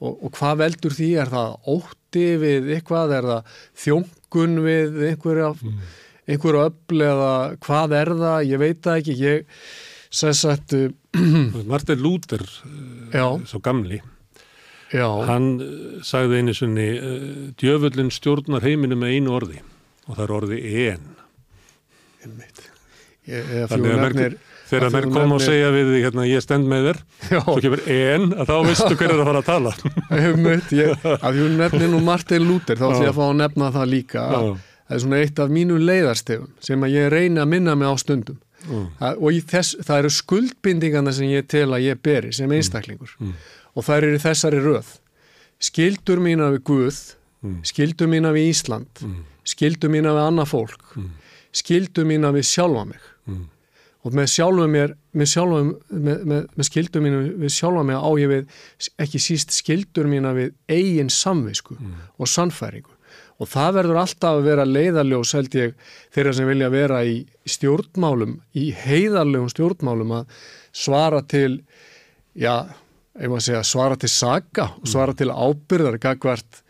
og, 0.04 0.12
og 0.12 0.34
hvað 0.36 0.60
veldur 0.64 0.98
því? 0.98 1.10
Er 1.24 1.32
það 1.32 1.72
ótti 1.76 2.26
við 2.42 2.70
eitthvað? 2.76 3.16
Er 3.18 3.30
það 3.32 3.56
þjóngun 3.86 4.60
við 4.66 5.00
einhverja 5.14 5.50
mm. 5.56 5.82
einhverju 6.34 6.66
öll 6.68 7.08
eða 7.08 7.34
hvað 7.64 7.98
er 8.02 8.14
það? 8.26 8.40
Ég 8.50 8.64
veit 8.66 8.84
það 8.84 9.00
ekki 9.04 9.18
ég 9.22 9.62
sæs 10.14 10.44
að 10.50 10.76
Martin 11.72 12.04
Luther, 12.04 12.44
svo 13.48 13.64
gamli 13.64 14.02
Já. 14.94 15.08
Hann 15.26 15.50
eh, 15.64 16.00
sagði 16.06 16.42
einu 16.42 16.54
svonni, 16.56 16.88
eh, 16.94 17.28
djöfullin 17.60 18.12
stjórnar 18.14 18.66
heiminu 18.66 18.98
með 19.00 19.18
einu 19.18 19.36
orði 19.40 19.62
og 20.06 20.18
það 20.18 20.24
er 20.26 20.34
orði 20.38 20.60
en. 20.92 21.06
Þannig 23.24 23.94
að 23.94 24.02
nefnir, 24.04 24.36
þegar 24.68 24.94
mér 24.94 25.08
kom 25.16 25.34
og 25.38 25.42
segja 25.44 25.72
við 25.74 25.90
því 25.94 26.02
hérna 26.04 26.28
ég 26.28 26.44
stend 26.44 26.70
með 26.70 26.90
þér, 26.90 27.00
Já. 27.32 27.40
svo 27.40 27.56
kemur 27.64 27.84
en 27.96 28.30
að 28.36 28.52
þá 28.52 28.56
veistu 28.68 29.00
hver 29.00 29.08
er 29.08 29.16
að 29.16 29.30
fara 29.30 29.42
að 29.42 29.50
tala. 29.50 29.74
Einmitt, 30.20 30.76
ég, 30.76 31.08
að 31.16 31.40
þú 31.40 31.50
nefnir 31.58 31.92
nú 31.94 32.04
Martin 32.04 32.48
Luther 32.48 32.80
þá 32.80 32.86
ætlum 32.90 33.08
ég 33.08 33.14
að 33.14 33.20
fá 33.20 33.26
að 33.26 33.36
nefna 33.42 33.72
það 33.80 33.92
líka. 33.96 34.28
Já. 34.28 34.40
Það 34.84 34.96
er 34.98 35.04
svona 35.06 35.20
eitt 35.24 35.40
af 35.40 35.54
mínu 35.56 35.80
leiðarstefum 35.80 36.50
sem 36.68 36.86
að 36.86 36.98
ég 36.98 37.12
reyna 37.14 37.46
að 37.46 37.54
minna 37.56 37.78
mig 37.80 37.90
á 37.90 37.96
stundum. 37.98 38.40
Mm. 38.64 38.86
og 39.20 39.40
þess, 39.52 39.74
það 39.84 39.98
eru 40.00 40.10
skuldbindingarna 40.16 41.12
sem 41.12 41.28
ég 41.34 41.50
tel 41.52 41.66
að 41.76 41.82
ég 41.84 41.98
beri 42.00 42.30
sem 42.32 42.48
einstaklingur 42.56 43.12
mm. 43.20 43.34
Mm 43.34 43.63
og 43.74 43.88
þær 43.88 44.10
eru 44.10 44.22
þessari 44.22 44.62
röð 44.64 44.94
skildur 45.64 46.22
mína 46.24 46.52
við 46.54 46.64
Guð 46.68 47.00
mm. 47.44 47.58
skildur 47.68 48.12
mína 48.12 48.34
við 48.36 48.52
Ísland 48.52 49.04
mm. 49.04 49.18
skildur 49.54 49.92
mína 49.94 50.14
við 50.16 50.28
annað 50.28 50.52
fólk 50.54 50.96
mm. 51.00 51.10
skildur 51.56 52.08
mína 52.10 52.34
við 52.36 52.48
sjálfa 52.50 52.86
mig 52.92 53.10
mm. 53.30 53.44
og 54.04 54.18
með 54.20 54.32
sjálfa 54.36 54.70
mér 54.72 54.96
með, 55.14 55.30
sjálfa, 55.36 55.62
með, 55.90 56.26
með, 56.32 56.50
með 56.56 56.70
skildur 56.70 57.06
mína 57.06 57.22
við 57.44 57.56
sjálfa 57.58 57.86
mig 57.90 58.02
á 58.02 58.10
ég 58.22 58.34
við 58.34 58.90
ekki 59.06 59.22
síst 59.22 59.56
skildur 59.56 60.10
mína 60.12 60.34
við 60.38 60.54
eigin 60.72 61.14
samvisku 61.14 61.78
mm. 61.80 61.96
og 62.18 62.32
sannfæringu 62.32 62.92
og 63.42 63.50
það 63.50 63.78
verður 63.80 64.00
alltaf 64.04 64.38
að 64.38 64.46
vera 64.46 64.66
leiðarljós 64.68 65.34
held 65.36 65.56
ég 65.58 65.74
þeirra 66.14 66.36
sem 66.38 66.48
vilja 66.48 66.70
vera 66.72 67.00
í 67.04 67.24
stjórnmálum, 67.50 68.38
í 68.56 68.70
heiðarlegum 68.78 69.50
stjórnmálum 69.52 70.14
að 70.20 70.38
svara 70.74 71.24
til 71.28 71.64
já 72.38 72.70
segja, 73.14 73.64
svara 73.64 73.98
til 74.00 74.10
saga 74.10 74.70
og 74.80 74.88
svara 74.90 75.14
til 75.14 75.30
ábyrðar 75.30 76.00
gagvart 76.02 76.64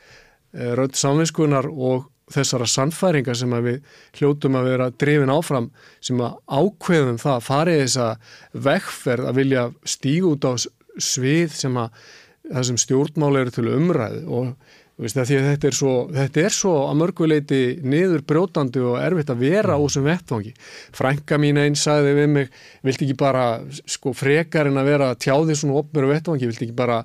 eh, 0.53 0.74
rönd 0.76 0.95
samvinskunar 0.95 1.70
og 1.72 2.10
þessara 2.34 2.68
sannfæringa 2.70 3.36
sem 3.36 3.52
við 3.64 3.82
hljótum 4.18 4.57
að 4.57 4.70
vera 4.72 4.90
drifin 4.91 5.32
áfram 5.34 5.70
sem 6.02 6.20
að 6.24 6.38
ákveðum 6.48 7.20
það 7.22 7.36
að 7.36 7.48
fari 7.48 7.78
þessa 7.82 8.10
vekkferð 8.53 9.30
að 9.30 9.40
vilja 9.41 9.65
stíg 9.86 10.28
út 10.28 10.48
á 10.48 10.53
svið 10.98 11.52
sem 11.57 11.78
að 11.78 11.98
þessum 12.44 12.80
stjórnmáli 12.82 13.44
eru 13.44 13.53
til 13.56 13.68
umræð 13.72 14.18
og 14.28 14.72
þetta, 15.02 15.68
er 15.68 15.76
svo, 15.76 15.94
þetta 16.14 16.41
er 16.44 16.53
svo 16.53 16.74
að 16.88 16.98
mörguleiti 17.02 17.61
niður 17.82 18.24
brjótandi 18.30 18.82
og 18.84 18.99
erfitt 19.02 19.32
að 19.34 19.45
vera 19.45 19.78
mm. 19.78 19.86
þessum 19.86 20.10
vettfangi. 20.10 20.56
Frænka 20.94 21.40
mín 21.41 21.61
einn 21.61 21.78
sagði 21.80 22.18
við 22.20 22.28
mig, 22.30 22.52
vilt 22.86 23.02
ekki 23.02 23.15
bara 23.18 23.45
sko, 23.90 24.14
frekar 24.14 24.70
en 24.70 24.82
að 24.82 24.91
vera 24.91 25.14
tjáðið 25.15 25.64
svona 25.64 25.80
opnur 25.82 26.10
á 26.10 26.14
vettfangi, 26.14 26.49
vilt 26.52 26.61
ekki 26.61 26.78
bara 26.78 27.02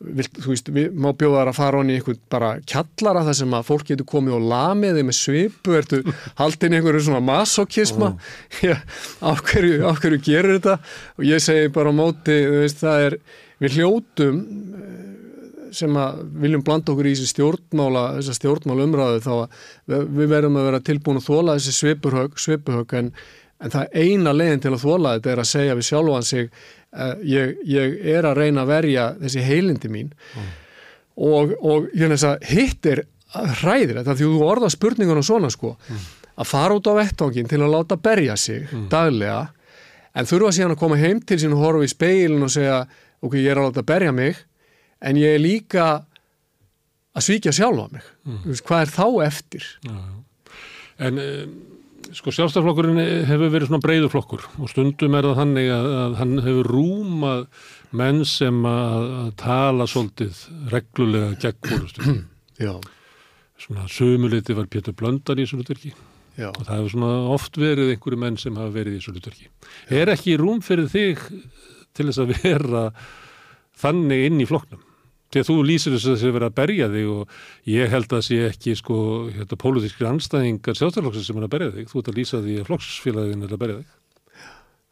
vilt, 0.00 0.38
þú 0.40 0.54
veist, 0.54 0.70
við 0.72 0.94
má 0.96 1.10
bjóða 1.12 1.42
þar 1.42 1.50
að 1.50 1.58
fara 1.58 1.80
honni 1.80 1.96
einhvern 1.98 2.20
bara 2.32 2.50
kjallara 2.64 3.24
það 3.26 3.36
sem 3.42 3.56
að 3.58 3.66
fólk 3.68 3.90
getur 3.90 4.08
komið 4.08 4.36
og 4.38 4.46
lamiði 4.52 5.04
með 5.04 5.18
svipu 5.18 5.76
ertu 5.76 6.00
haldin 6.40 6.78
einhverju 6.78 7.04
svona 7.04 7.20
masokisma 7.24 8.14
oh. 8.14 8.80
af 9.30 9.44
hverju, 9.50 9.84
af 9.90 10.00
hverju 10.00 10.22
gerur 10.24 10.56
þetta 10.56 10.78
og 11.18 11.28
ég 11.28 11.44
segi 11.44 11.72
bara 11.74 11.92
á 11.92 11.94
móti, 12.00 12.38
þú 12.48 12.64
veist, 12.64 12.80
það 12.80 13.06
er 13.10 13.18
við 13.60 13.76
hljótum 13.76 14.42
sem 15.76 15.98
að 15.98 16.22
viljum 16.42 16.64
blanda 16.66 16.92
okkur 16.92 17.08
í 17.08 17.12
þessi 17.14 17.34
stjórnmála, 17.34 18.06
þessa 18.18 18.36
stjórnmála 18.38 18.86
umræðu 18.88 19.20
þá 19.26 19.32
að 19.34 20.08
við 20.18 20.32
verðum 20.32 20.58
að 20.60 20.66
vera 20.70 20.82
tilbúin 20.88 21.20
að 21.20 21.28
þóla 21.28 21.56
þessi 21.58 21.76
svipurhög, 21.76 22.40
svipurhög 22.40 22.96
en, 23.00 23.12
en 23.60 23.74
það 23.74 23.96
eina 24.02 24.34
leginn 24.36 24.64
til 24.64 24.74
að 24.74 24.84
þóla 24.84 25.14
þetta 25.16 25.32
er 25.34 25.42
að 25.44 25.50
segja 25.52 25.78
við 25.78 25.88
sjálfan 25.90 26.28
sig 26.30 26.50
uh, 26.50 27.14
ég, 27.26 27.54
ég 27.68 27.96
er 28.16 28.28
að 28.28 28.42
reyna 28.42 28.64
að 28.64 28.74
verja 28.74 29.06
þessi 29.20 29.46
heilindi 29.46 29.92
mín 29.92 30.10
mm. 30.10 30.50
og, 31.30 31.54
og 31.60 31.90
að 31.94 32.50
hitt 32.50 32.90
er 32.90 33.04
hræðir 33.30 34.00
þetta 34.00 34.16
því 34.18 34.26
þú 34.32 34.42
orða 34.46 34.70
spurningunum 34.72 35.26
svona 35.26 35.50
sko 35.52 35.76
mm. 35.76 36.06
að 36.42 36.50
fara 36.50 36.76
út 36.76 36.90
á 36.90 36.98
vettangin 36.98 37.50
til 37.50 37.60
að 37.62 37.74
láta 37.76 37.98
berja 38.00 38.36
sig 38.40 38.66
mm. 38.66 38.88
daglega 38.90 39.46
en 40.10 40.26
þurfa 40.26 40.54
síðan 40.56 40.74
að 40.74 40.80
koma 40.82 40.98
heim 40.98 41.20
til 41.22 41.38
sín 41.38 41.54
og 41.54 41.62
horfa 41.62 41.86
í 41.86 41.92
speilin 41.92 42.42
og 42.42 42.52
segja 42.52 42.82
ok, 43.20 43.36
ég 43.38 43.52
er 43.52 43.60
að 43.60 43.70
láta 43.70 43.86
berja 43.86 44.14
mig 44.14 44.40
en 45.00 45.20
ég 45.20 45.36
er 45.36 45.42
líka 45.42 45.88
að 47.16 47.26
svíkja 47.26 47.54
sjálfa 47.54 47.88
mig. 47.92 48.06
Mm. 48.28 48.56
hvað 48.66 48.84
er 48.84 48.94
þá 48.94 49.06
eftir? 49.26 49.66
Já, 49.86 49.96
já. 49.96 50.16
En 51.00 51.16
e, 51.16 51.28
sko 52.16 52.32
sjálfstaflokkurinn 52.34 53.00
hefur 53.28 53.52
verið 53.52 53.70
svona 53.70 53.84
breyður 53.84 54.12
flokkur 54.12 54.44
og 54.60 54.70
stundum 54.72 55.14
er 55.16 55.28
það 55.28 55.38
þannig 55.40 55.70
að, 55.72 55.88
að 56.00 56.16
hann 56.20 56.34
hefur 56.44 56.70
rúmað 56.74 57.44
menn 57.96 58.24
sem 58.28 58.58
að, 58.68 59.06
að 59.22 59.30
tala 59.40 59.86
svolítið 59.90 60.42
reglulega 60.74 61.38
gegn 61.40 61.70
fórustum 61.70 62.20
svona 63.60 63.86
sömuliti 63.92 64.56
var 64.56 64.68
Pétur 64.72 64.96
Blöndar 64.96 65.40
í 65.40 65.44
þessu 65.44 65.60
hlutverki. 65.60 65.90
Og 66.40 66.62
það 66.64 66.76
hefur 66.78 66.92
svona 66.94 67.32
oft 67.34 67.58
verið 67.60 67.90
einhverju 67.92 68.20
menn 68.22 68.38
sem 68.40 68.56
hafa 68.56 68.72
verið 68.72 68.94
í 68.94 69.00
þessu 69.00 69.12
hlutverki. 69.16 69.48
Er 69.92 70.12
ekki 70.12 70.38
rúm 70.40 70.62
fyrir 70.64 70.88
þig 70.88 71.20
til 71.96 72.06
þess 72.08 72.22
að 72.22 72.32
vera 72.38 72.84
þannig 73.80 74.28
inn 74.28 74.40
í 74.40 74.48
flokknum 74.48 74.80
því 75.30 75.42
að 75.42 75.48
þú 75.50 75.56
lýsir 75.66 75.94
þess 75.94 76.08
að 76.08 76.12
það 76.14 76.20
sé 76.20 76.32
verið 76.34 76.48
að 76.48 76.58
berja 76.58 76.90
þig 76.90 77.08
og 77.14 77.38
ég 77.70 77.94
held 77.94 78.08
að 78.08 78.16
það 78.16 78.26
sé 78.26 78.38
ekki 78.48 78.74
sko 78.80 78.98
hérna, 79.30 79.58
pólitískri 79.62 80.08
anstæðingar 80.10 80.78
sjálfstæðarflokksins 80.80 81.30
sem 81.30 81.38
er 81.38 81.46
að 81.46 81.54
berja 81.54 81.72
þig, 81.76 81.88
þú 81.90 82.00
ert 82.00 82.10
að 82.10 82.20
lýsa 82.20 82.42
því 82.42 82.54
að 82.58 82.70
flokksfélagin 82.70 83.46
er 83.46 83.54
að 83.54 83.62
berja 83.62 83.80
þig. 83.80 83.96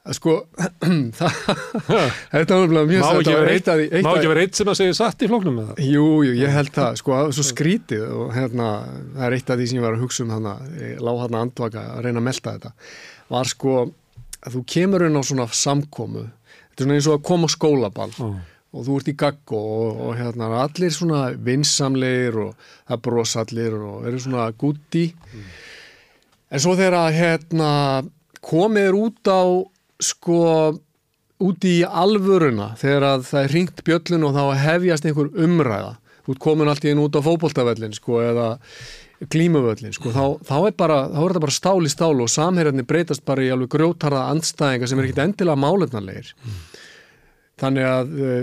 Sko, 0.08 0.34
þetta 2.32 2.56
var 2.56 2.70
mjög 2.88 3.02
Má 3.02 3.08
ekki 3.18 4.30
vera 4.30 4.44
eitt 4.46 4.56
sem 4.56 4.70
að 4.70 4.78
segja 4.78 4.94
satt 4.96 5.24
í 5.26 5.28
flokknum 5.28 5.58
með 5.58 5.66
það? 5.72 5.82
Jú, 5.84 6.04
jú, 6.24 6.36
ég 6.38 6.54
held 6.54 6.70
það, 6.72 6.94
sko, 7.02 7.16
er 7.18 7.34
svo 7.36 7.44
skrítið 7.44 8.04
og 8.06 8.30
hérna, 8.32 8.68
það 9.18 9.26
er 9.26 9.36
eitt 9.36 9.52
af 9.52 9.58
því 9.58 9.66
sem 9.68 9.80
ég 9.80 9.84
var 9.84 9.98
að 9.98 10.04
hugsa 10.06 10.24
um 10.24 10.32
hana, 10.32 10.54
lág 11.04 11.20
hana 11.26 11.42
andvaka 11.44 11.82
að 11.98 12.06
reyna 12.06 12.22
að 12.22 12.28
melda 12.30 12.54
þetta, 12.54 12.72
var 13.34 13.50
sko 13.52 13.74
að 13.82 14.54
þú 14.54 14.62
kemur 14.72 15.04
inn 15.04 15.20
á 15.20 15.22
svona 15.28 15.48
samkómu, 15.60 16.24
þetta 16.70 16.78
er 16.78 16.86
svona 16.86 16.96
eins 16.96 17.10
og 17.10 17.18
að 17.18 17.26
koma 17.28 17.50
á 17.50 17.56
skólaball. 17.58 18.14
Oh 18.24 18.38
og 18.74 18.84
þú 18.84 18.98
ert 19.00 19.08
í 19.08 19.16
gagg 19.18 19.54
og, 19.56 20.02
og 20.08 20.18
hérna 20.18 20.50
allir 20.62 20.92
svona 20.92 21.22
vinsamleir 21.32 22.36
og 22.42 22.68
það 22.88 23.02
brosallir 23.06 23.78
og 23.78 24.08
eru 24.08 24.20
svona 24.20 24.50
gutti 24.60 25.06
mm. 25.14 25.46
en 26.52 26.64
svo 26.64 26.76
þegar 26.78 27.14
hérna 27.16 27.70
komið 28.44 28.90
er 28.90 28.98
út 28.98 29.32
á 29.32 29.42
sko 30.04 30.42
út 31.38 31.64
í 31.66 31.80
alvöruna 31.86 32.72
þegar 32.78 33.24
það 33.24 33.42
er 33.44 33.54
ringt 33.54 33.82
bjöllun 33.86 34.28
og 34.28 34.36
þá 34.36 34.44
hefjast 34.66 35.06
einhver 35.06 35.30
umræða 35.38 35.96
ert 36.28 36.40
komin 36.42 36.68
alltaf 36.68 36.90
inn 36.90 37.00
út 37.00 37.16
á 37.16 37.24
fókbóltavellin 37.24 37.94
sko 37.96 38.20
eða 38.20 38.48
klímavöllin 39.32 39.94
sko, 39.96 40.12
þá, 40.14 40.24
þá 40.46 40.56
er 40.60 40.74
bara 40.78 40.98
þá 41.10 41.18
er 41.22 41.32
þetta 41.32 41.42
bara 41.46 41.56
stál 41.56 41.88
í 41.88 41.90
stál 41.90 42.12
og 42.22 42.30
samherjarnir 42.30 42.86
breytast 42.86 43.24
bara 43.26 43.42
í 43.42 43.48
alveg 43.54 43.72
grjótarða 43.72 44.28
andstæðinga 44.34 44.90
sem 44.90 45.00
er 45.00 45.08
ekkit 45.08 45.24
endilega 45.24 45.62
málefnarleir 45.64 46.30
mm. 46.36 46.60
þannig 47.64 47.88
að 47.88 48.12
uh, 48.18 48.38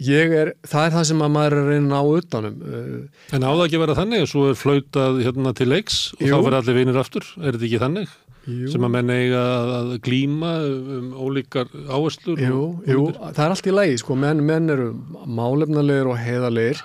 Er, 0.00 0.54
það 0.64 0.86
er 0.86 0.94
það 0.94 1.06
sem 1.10 1.22
að 1.26 1.32
maður 1.34 1.54
er 1.54 1.60
að 1.60 1.70
reyna 1.74 1.98
á 2.00 2.04
utanum 2.08 2.60
uh, 2.64 2.92
En 3.36 3.44
áða 3.44 3.66
ekki 3.66 3.76
að 3.76 3.82
vera 3.84 3.96
þannig 3.98 4.24
og 4.24 4.30
svo 4.30 4.44
er 4.48 4.56
flautað 4.56 5.18
hérna 5.26 5.52
til 5.58 5.66
leiks 5.68 5.98
og 6.16 6.22
jú. 6.24 6.30
þá 6.30 6.36
verður 6.38 6.58
allir 6.62 6.78
vinir 6.78 7.00
aftur, 7.02 7.26
er 7.36 7.56
þetta 7.56 7.68
ekki 7.68 7.82
þannig? 7.82 8.14
Jú. 8.48 8.70
sem 8.72 8.86
að 8.86 8.94
menn 8.94 9.12
eiga 9.12 9.40
að 9.76 9.90
glíma 10.06 10.54
um 10.64 11.10
ólíkar 11.12 11.68
áherslur 11.92 12.40
Jú, 12.40 12.62
jú 12.88 13.02
það 13.12 13.42
er 13.44 13.52
allt 13.52 13.68
í 13.68 13.74
lagi, 13.74 13.98
sko 14.00 14.16
menn, 14.16 14.40
menn 14.48 14.72
eru 14.72 14.94
málefnalegur 15.28 16.14
og 16.14 16.22
heiðalegir 16.22 16.80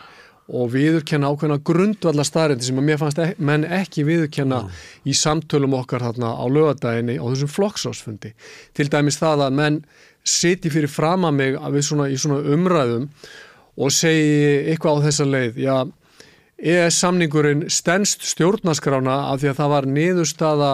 og 0.45 0.67
viðurkenna 0.75 1.31
ákveðna 1.31 1.57
grundvallar 1.65 2.27
staðrindi 2.27 2.67
sem 2.67 2.81
að 2.81 2.87
mér 2.89 2.99
fannst 3.01 3.21
ek 3.23 3.39
menn 3.41 3.65
ekki 3.65 4.03
viðurkenna 4.05 4.65
mm. 4.65 4.81
í 5.09 5.15
samtölum 5.17 5.73
okkar 5.79 6.05
þarna 6.05 6.35
á 6.37 6.45
lögadæginni 6.45 7.15
á 7.17 7.25
þessum 7.25 7.53
flokksásfundi. 7.55 8.35
Til 8.77 8.85
dæmis 8.93 9.17
það 9.17 9.47
að 9.47 9.57
menn 9.57 9.79
siti 10.25 10.71
fyrir 10.73 10.89
fram 10.91 11.27
að 11.27 11.37
mig 11.37 11.59
svona, 11.85 12.09
í 12.09 12.17
svona 12.17 12.41
umræðum 12.55 13.09
og 13.75 13.91
segi 13.91 14.71
eitthvað 14.71 15.03
á 15.03 15.05
þessa 15.05 15.27
leið, 15.29 15.61
já, 15.61 15.77
ES 16.55 16.97
samningurinn 17.03 17.65
stennst 17.69 18.23
stjórnaskrána 18.23 19.15
af 19.33 19.41
því 19.41 19.49
að 19.51 19.57
það 19.59 19.71
var 19.73 19.87
niðurstaða 19.91 20.73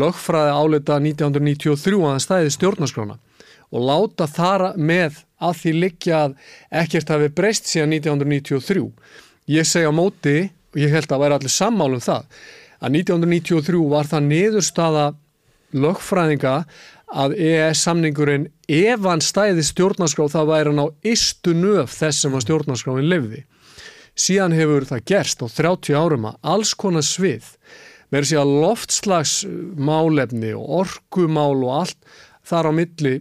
lögfræði 0.00 0.54
álita 0.56 0.96
1993 1.04 1.98
að 1.98 2.14
það 2.14 2.22
stæði 2.24 2.54
stjórnaskrána 2.56 3.18
og 3.68 3.84
láta 3.84 4.28
þar 4.32 4.64
með 4.80 5.18
að 5.44 5.58
því 5.60 5.74
liggja 5.82 6.20
að 6.24 6.36
ekkert 6.82 7.12
hafi 7.12 7.28
breyst 7.36 7.68
síðan 7.68 7.92
1993. 7.98 8.86
Ég 9.52 9.68
segja 9.68 9.92
á 9.92 9.94
móti, 9.94 10.48
og 10.72 10.80
ég 10.80 10.92
held 10.92 11.12
að 11.12 11.22
væri 11.22 11.36
allir 11.36 11.52
sammálum 11.52 12.02
það, 12.04 12.24
að 12.80 12.98
1993 13.02 13.84
var 13.92 14.08
það 14.08 14.28
niðurstaða 14.32 15.06
lögfræðinga 15.76 16.54
að 17.08 17.36
EES 17.40 17.82
samningurinn 17.86 18.48
ef 18.68 19.04
hann 19.06 19.22
stæði 19.24 19.64
stjórnarskráð 19.64 20.34
þá 20.34 20.40
væri 20.50 20.72
hann 20.72 20.82
á 20.84 20.86
istu 21.08 21.54
nöf 21.56 21.94
þess 21.96 22.24
sem 22.24 22.34
að 22.36 22.44
stjórnarskráðin 22.46 23.10
lefði. 23.12 23.44
Síðan 24.18 24.56
hefur 24.56 24.88
það 24.88 25.04
gerst 25.12 25.44
á 25.44 25.46
30 25.48 25.96
árum 25.96 26.26
að 26.28 26.40
alls 26.54 26.74
konar 26.74 27.06
svið 27.06 27.52
með 28.12 28.24
þess 28.24 28.40
að 28.40 28.54
loftslagsmálefni 28.64 30.52
og 30.58 30.74
orkumál 30.82 31.62
og 31.62 31.72
allt 31.82 32.12
þar 32.48 32.70
á 32.70 32.72
milli 32.76 33.14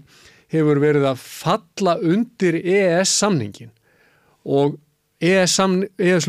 hefur 0.51 0.81
verið 0.83 1.07
að 1.11 1.23
falla 1.23 1.97
undir 1.99 2.59
EES 2.59 3.13
samningin 3.21 3.71
og 4.47 4.77
EES, 5.23 5.57
EES 5.99 6.27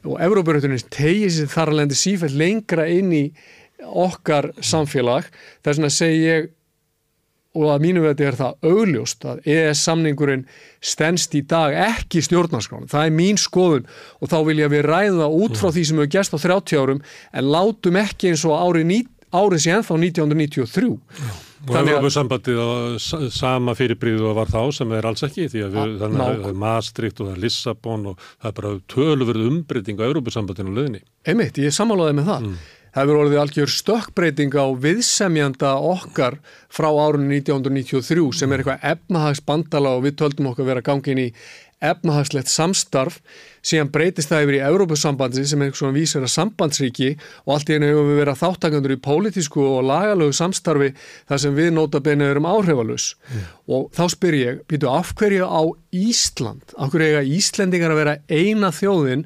og 0.00 0.16
Európarötunin 0.24 0.80
tegið 0.92 1.32
sér 1.34 1.50
þar 1.52 1.72
alveg 1.74 1.98
sífælt 1.98 2.36
lengra 2.40 2.86
inn 2.88 3.10
í 3.12 3.24
okkar 3.86 4.52
samfélag 4.60 5.28
þess 5.64 5.82
að 5.82 5.94
segja 5.94 6.34
ég 6.40 6.50
og 7.58 7.66
að 7.72 7.82
mínu 7.82 8.02
veti 8.04 8.26
er 8.28 8.36
það 8.38 8.68
augljóst 8.70 9.24
að 9.26 9.40
EES 9.50 9.82
samningurinn 9.88 10.44
stennst 10.78 11.34
í 11.34 11.42
dag 11.42 11.74
ekki 11.74 12.22
stjórnarskránu. 12.22 12.86
Það 12.90 13.08
er 13.08 13.16
mín 13.16 13.40
skoðun 13.42 13.88
og 14.20 14.30
þá 14.30 14.38
vil 14.46 14.58
ég 14.60 14.70
að 14.70 14.76
við 14.76 14.86
ræða 14.86 15.30
út 15.34 15.58
frá 15.58 15.72
því 15.74 15.86
sem 15.88 15.98
hefur 15.98 16.12
gæst 16.14 16.36
á 16.36 16.38
30 16.38 16.78
árum 16.78 17.04
en 17.34 17.50
látum 17.50 17.98
ekki 17.98 18.30
eins 18.30 18.46
og 18.46 18.54
árið, 18.54 19.08
árið 19.34 19.64
síðan 19.66 19.86
þá 19.88 19.94
1993. 19.98 20.92
Já. 21.18 21.30
Og 21.60 21.76
Európa-sambandið 21.76 22.56
á 22.56 22.68
sama 23.34 23.74
fyrirbríðu 23.76 24.30
var 24.32 24.48
þá 24.48 24.62
sem 24.72 24.92
er 24.96 25.08
alls 25.10 25.26
ekki 25.26 25.44
því 25.52 25.64
að 25.66 25.74
við, 25.74 25.90
þannig 26.00 26.22
að 26.24 26.30
það 26.30 26.46
er 26.48 26.60
Maastricht 26.62 27.20
og 27.20 27.28
það 27.28 27.34
er 27.34 27.42
Lissabon 27.42 28.06
og 28.08 28.22
það 28.30 28.48
er 28.48 28.54
bara 28.60 28.70
tölurverð 28.94 29.48
umbreyting 29.50 30.00
á 30.00 30.08
Európa-sambandinu 30.08 30.72
löðinni. 30.78 31.02
Einmitt, 31.28 31.60
ég 31.60 31.74
samálaði 31.76 32.16
með 32.16 32.30
það. 32.30 32.46
Mm. 32.46 32.78
Það 32.90 33.02
hefur 33.04 33.20
orðið 33.22 33.40
algjör 33.44 33.72
stökkbreyting 33.74 34.54
á 34.58 34.66
viðsemjanda 34.82 35.72
okkar 35.92 36.40
frá 36.72 36.88
árunni 36.90 37.38
1993 37.38 38.30
sem 38.40 38.50
er 38.50 38.62
eitthvað 38.62 38.86
efnahagsbandala 38.94 39.96
og 39.96 40.06
við 40.08 40.16
töldum 40.22 40.50
okkar 40.50 40.66
vera 40.72 40.82
gangin 40.84 41.22
í 41.22 41.28
efnahagslegt 41.80 42.50
samstarf. 42.50 43.20
Síðan 43.64 43.90
breytist 43.92 44.30
það 44.30 44.44
yfir 44.44 44.56
í 44.58 44.62
Európusambandi 44.64 45.44
sem 45.48 45.62
er 45.64 45.72
svona 45.76 45.96
vísir 45.96 46.24
að 46.24 46.32
sambandsríki 46.34 47.10
og 47.44 47.54
allt 47.54 47.70
í 47.70 47.76
hennu 47.76 47.90
hefur 47.90 48.08
við 48.08 48.20
verið 48.20 48.40
þáttakandur 48.40 48.94
í 48.94 49.00
pólitísku 49.04 49.64
og 49.64 49.86
lagalögu 49.88 50.36
samstarfi 50.36 50.90
þar 51.28 51.42
sem 51.44 51.56
við 51.56 51.70
nota 51.76 52.02
beina 52.04 52.28
erum 52.28 52.48
áhrifalus 52.48 53.14
mm. 53.16 53.46
og 53.76 53.88
þá 53.96 54.02
spyr 54.16 54.38
ég, 54.38 54.62
býtu 54.68 54.90
af 54.92 55.14
hverju 55.16 55.48
á 55.48 55.62
Ísland, 55.96 56.74
af 56.76 56.92
hverju 56.92 57.14
eiga 57.14 57.24
Íslendingar 57.38 57.94
að 57.94 58.02
vera 58.02 58.18
eina 58.28 58.72
þjóðin 58.76 59.24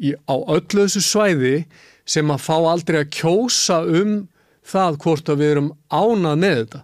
í, 0.00 0.12
á 0.28 0.36
öllu 0.36 0.84
þessu 0.84 1.04
svæði 1.04 1.54
sem 2.08 2.30
að 2.32 2.44
fá 2.44 2.56
aldrei 2.58 3.00
að 3.02 3.10
kjósa 3.16 3.80
um 3.86 4.14
það 4.70 4.98
hvort 5.04 5.30
að 5.32 5.42
við 5.42 5.52
erum 5.54 5.72
ánað 5.90 6.40
með 6.44 6.56
þetta. 6.60 6.80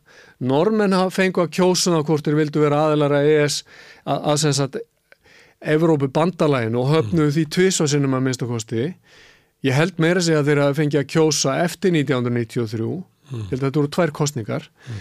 Normenn 0.50 0.96
fengu 1.14 1.44
að 1.44 1.54
kjósa 1.56 1.90
um 1.90 1.96
það 1.98 2.06
hvort 2.10 2.28
þeir 2.28 2.38
vildu 2.40 2.62
vera 2.62 2.82
aðelara 2.86 3.22
ES 3.24 3.62
að, 4.04 4.18
að 4.18 4.38
sem 4.42 4.56
sagt 4.56 4.78
Evrópu 5.66 6.10
bandalægin 6.12 6.76
og 6.76 6.90
höfnuðu 6.92 7.32
því 7.32 7.44
tvísvarsinnum 7.54 8.14
að 8.18 8.24
minnst 8.26 8.42
okkosti. 8.44 8.90
Ég 9.64 9.74
held 9.74 9.96
meira 10.02 10.20
sig 10.22 10.36
að 10.36 10.50
þeir 10.50 10.60
hafa 10.62 10.76
fengið 10.76 11.00
að 11.00 11.10
kjósa 11.14 11.54
eftir 11.64 11.94
1993, 11.96 12.88
mm. 13.32 13.46
held 13.48 13.56
að 13.56 13.64
þetta 13.64 13.80
voru 13.80 13.92
tvær 13.96 14.12
kostningar. 14.14 14.68
Mm. 14.86 15.00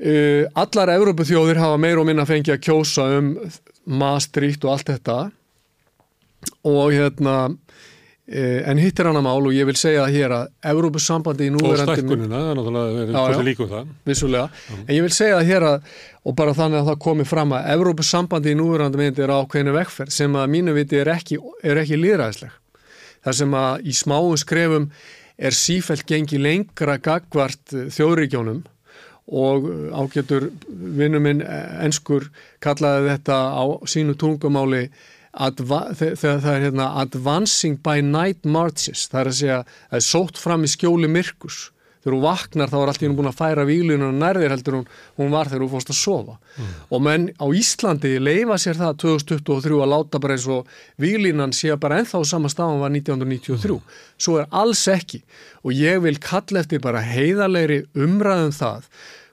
Uh, 0.00 0.44
allar 0.60 0.92
Evrópu 0.94 1.26
þjóðir 1.28 1.60
hafa 1.60 1.80
meira 1.80 2.00
og 2.00 2.08
minna 2.08 2.28
fengið 2.28 2.54
að 2.58 2.62
kjósa 2.68 3.08
um 3.16 3.34
Maastricht 4.00 4.64
og 4.64 4.76
allt 4.76 4.92
þetta 4.92 5.18
og 6.68 6.94
hérna 6.94 7.34
en 8.30 8.78
hitt 8.78 9.00
er 9.02 9.08
hana 9.10 9.22
mál 9.24 9.42
og 9.42 9.54
ég 9.54 9.66
vil 9.66 9.74
segja 9.78 10.04
það 10.04 10.16
hér 10.16 10.34
að 10.36 10.70
Európussambandi 10.70 11.48
í 11.48 11.52
núverandi... 11.54 11.96
Og 11.96 11.98
stækkunina, 11.98 12.30
það 12.30 12.50
er 12.50 12.58
náttúrulega 12.60 13.24
hversu 13.26 13.46
líkum 13.48 13.70
það. 13.72 13.92
Vissulega, 14.06 14.44
mm. 14.50 14.84
en 14.84 14.94
ég 14.94 15.06
vil 15.06 15.14
segja 15.16 15.40
það 15.40 15.50
hér 15.50 15.66
að, 15.70 15.94
og 16.22 16.36
bara 16.38 16.54
þannig 16.54 16.80
að 16.80 16.90
það 16.92 17.00
komi 17.06 17.26
fram 17.26 17.54
að 17.58 17.70
Európussambandi 17.74 18.54
í 18.54 18.58
núverandi 18.60 19.00
myndi 19.02 19.24
er 19.26 19.34
ákveðinu 19.34 19.74
vekkferð 19.80 20.14
sem 20.14 20.38
að 20.38 20.50
mínu 20.54 20.76
viti 20.78 21.00
er 21.02 21.10
ekki, 21.16 21.40
ekki 21.74 21.98
líðræðisleg. 21.98 22.54
Það 23.26 23.38
sem 23.42 23.56
að 23.64 23.90
í 23.90 23.96
smáum 23.98 24.38
skrefum 24.40 24.90
er 25.40 25.56
sífælt 25.56 26.06
gengi 26.08 26.38
lengra 26.38 27.00
gagvart 27.02 27.74
þjóðríkjónum 27.96 28.62
og 29.30 29.66
ágætur 29.94 30.50
vinnuminn 30.70 31.42
enskur 31.82 32.30
kallaði 32.62 33.12
þetta 33.14 33.38
á 33.58 33.64
sínu 33.90 34.16
tungumáli 34.18 34.88
þegar 35.30 36.40
það 36.42 36.54
er 36.54 36.64
hérna 36.66 36.86
advancing 37.00 37.76
by 37.82 38.00
night 38.02 38.46
marches 38.46 39.06
það 39.10 39.20
er 39.20 39.28
að 39.30 39.36
segja, 39.38 39.58
það 39.90 40.00
er 40.00 40.08
sótt 40.08 40.40
fram 40.40 40.64
í 40.66 40.70
skjóli 40.70 41.10
myrkus, 41.10 41.58
þegar 42.00 42.16
hún 42.16 42.24
vaknar 42.24 42.72
þá 42.72 42.76
er 42.80 42.90
alltaf 42.90 43.06
hún 43.06 43.14
búin 43.18 43.30
að 43.30 43.38
færa 43.38 43.66
výlunum 43.68 44.18
nærðir 44.18 44.54
heldur 44.54 44.78
hún, 44.78 44.88
hún 45.20 45.30
var 45.30 45.50
þegar 45.50 45.64
hún 45.66 45.72
fórst 45.74 45.92
að 45.92 46.00
sofa 46.00 46.34
mm. 46.40 46.72
og 46.90 47.04
menn 47.06 47.28
á 47.38 47.46
Íslandi 47.60 48.12
leifa 48.18 48.58
sér 48.58 48.80
það 48.80 48.98
2023 49.04 49.78
að 49.84 49.92
láta 49.92 50.22
bara 50.24 50.38
eins 50.38 50.48
og 50.50 50.74
výlinan 50.98 51.54
sé 51.54 51.76
bara 51.78 52.00
enþá 52.02 52.24
sama 52.26 52.50
stafan 52.50 52.82
var 52.82 52.90
1993 52.96 53.76
mm. 53.76 53.96
svo 54.18 54.40
er 54.40 54.50
alls 54.50 54.82
ekki 54.90 55.22
og 55.62 55.76
ég 55.76 56.02
vil 56.08 56.18
kalla 56.24 56.64
eftir 56.64 56.82
bara 56.82 57.04
heiðalegri 57.04 57.84
umræðum 57.94 58.50
um 58.50 58.58
það 58.58 58.90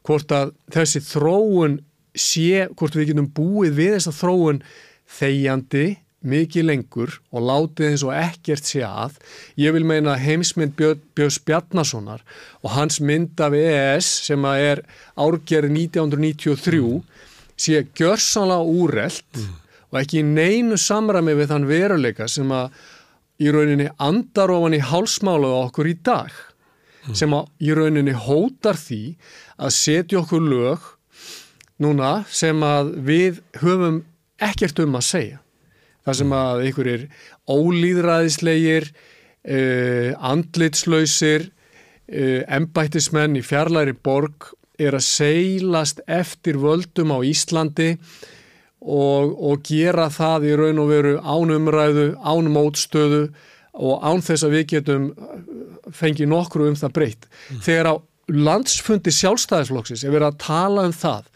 hvort 0.08 0.32
að 0.36 0.54
þessi 0.72 1.02
þróun 1.04 1.82
sé, 2.18 2.68
hvort 2.76 2.96
við 2.98 3.12
getum 3.12 3.30
búið 3.34 3.76
við 3.78 3.96
þessa 3.98 4.14
þróun 4.16 4.62
þegjandi 5.08 5.88
mikið 6.28 6.66
lengur 6.66 7.14
og 7.32 7.46
látið 7.46 7.92
eins 7.92 8.04
og 8.06 8.16
ekkert 8.18 8.68
sé 8.68 8.82
að. 8.86 9.18
Ég 9.60 9.76
vil 9.76 9.86
meina 9.88 10.18
heimsmynd 10.20 10.76
Björns 10.78 11.38
Bjarnasonar 11.46 12.24
og 12.64 12.74
hans 12.74 13.00
mynd 13.00 13.40
af 13.44 13.56
EES 13.56 14.10
sem 14.28 14.48
að 14.48 14.66
er 14.72 14.84
árgerð 15.16 15.72
1993 15.72 16.82
sé 17.58 17.86
gjörsanlega 17.98 18.66
úrelt 18.82 19.40
mm. 19.40 19.56
og 19.92 20.02
ekki 20.02 20.26
neinu 20.26 20.78
samræmi 20.82 21.38
við 21.38 21.54
þann 21.54 21.70
veruleika 21.70 22.28
sem 22.30 22.52
að 22.54 22.76
í 23.42 23.54
rauninni 23.54 23.88
andar 24.02 24.54
ofan 24.54 24.76
í 24.78 24.82
hálsmálaðu 24.82 25.64
okkur 25.68 25.90
í 25.90 25.96
dag 26.06 26.30
mm. 26.34 27.16
sem 27.18 27.34
að 27.34 27.50
í 27.62 27.74
rauninni 27.78 28.14
hótar 28.28 28.78
því 28.78 29.02
að 29.58 29.74
setja 29.78 30.22
okkur 30.22 30.46
lög 30.46 30.94
núna 31.82 32.20
sem 32.34 32.62
að 32.66 32.96
við 33.06 33.42
höfum 33.62 34.02
ekkert 34.44 34.80
um 34.84 34.98
að 35.00 35.06
segja. 35.08 35.42
Það 36.08 36.20
sem 36.22 36.34
að 36.38 36.64
er 36.94 37.04
ólýðræðislegir, 37.52 38.88
uh, 38.88 40.12
andlitslausir, 40.32 41.50
uh, 41.50 42.42
embættismenn 42.48 43.36
í 43.40 43.44
fjarlæri 43.44 43.96
borg 43.96 44.54
er 44.78 44.96
að 44.96 45.08
seilast 45.08 46.02
eftir 46.08 46.60
völdum 46.62 47.12
á 47.12 47.20
Íslandi 47.26 47.96
og, 48.80 49.34
og 49.34 49.64
gera 49.66 50.08
það 50.14 50.48
í 50.52 50.56
raun 50.60 50.82
og 50.84 50.92
veru 50.92 51.14
ánumræðu, 51.18 52.08
ánmótstöðu 52.22 53.24
og 53.78 54.06
án 54.06 54.24
þess 54.26 54.46
að 54.46 54.56
við 54.58 54.68
getum 54.74 55.08
fengið 55.94 56.30
nokkru 56.32 56.70
um 56.70 56.78
það 56.78 56.94
breytt. 56.96 57.28
Mm. 57.28 57.64
Þegar 57.66 57.90
á 57.90 57.96
landsfundi 58.28 59.14
sjálfstæðisflokksins 59.16 60.04
er 60.04 60.14
verið 60.14 60.32
að 60.32 60.40
tala 60.44 60.86
um 60.88 60.96
það 60.96 61.30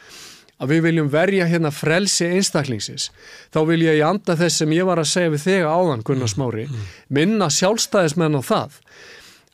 að 0.62 0.76
við 0.76 0.84
viljum 0.86 1.10
verja 1.12 1.48
hérna 1.50 1.72
frelsi 1.74 2.28
einstaklingsins, 2.36 3.10
þá 3.54 3.64
vil 3.70 3.82
ég 3.88 4.00
í 4.00 4.04
anda 4.06 4.36
þess 4.38 4.62
sem 4.62 4.76
ég 4.76 4.86
var 4.88 5.02
að 5.02 5.10
segja 5.10 5.34
við 5.34 5.46
þig 5.48 5.66
áðan 5.66 6.04
Gunnar 6.06 6.30
mm, 6.30 6.34
Smári, 6.36 6.66
mm. 6.68 6.92
minna 7.18 7.50
sjálfstæðismenn 7.54 8.38
á 8.38 8.42
það, 8.46 8.78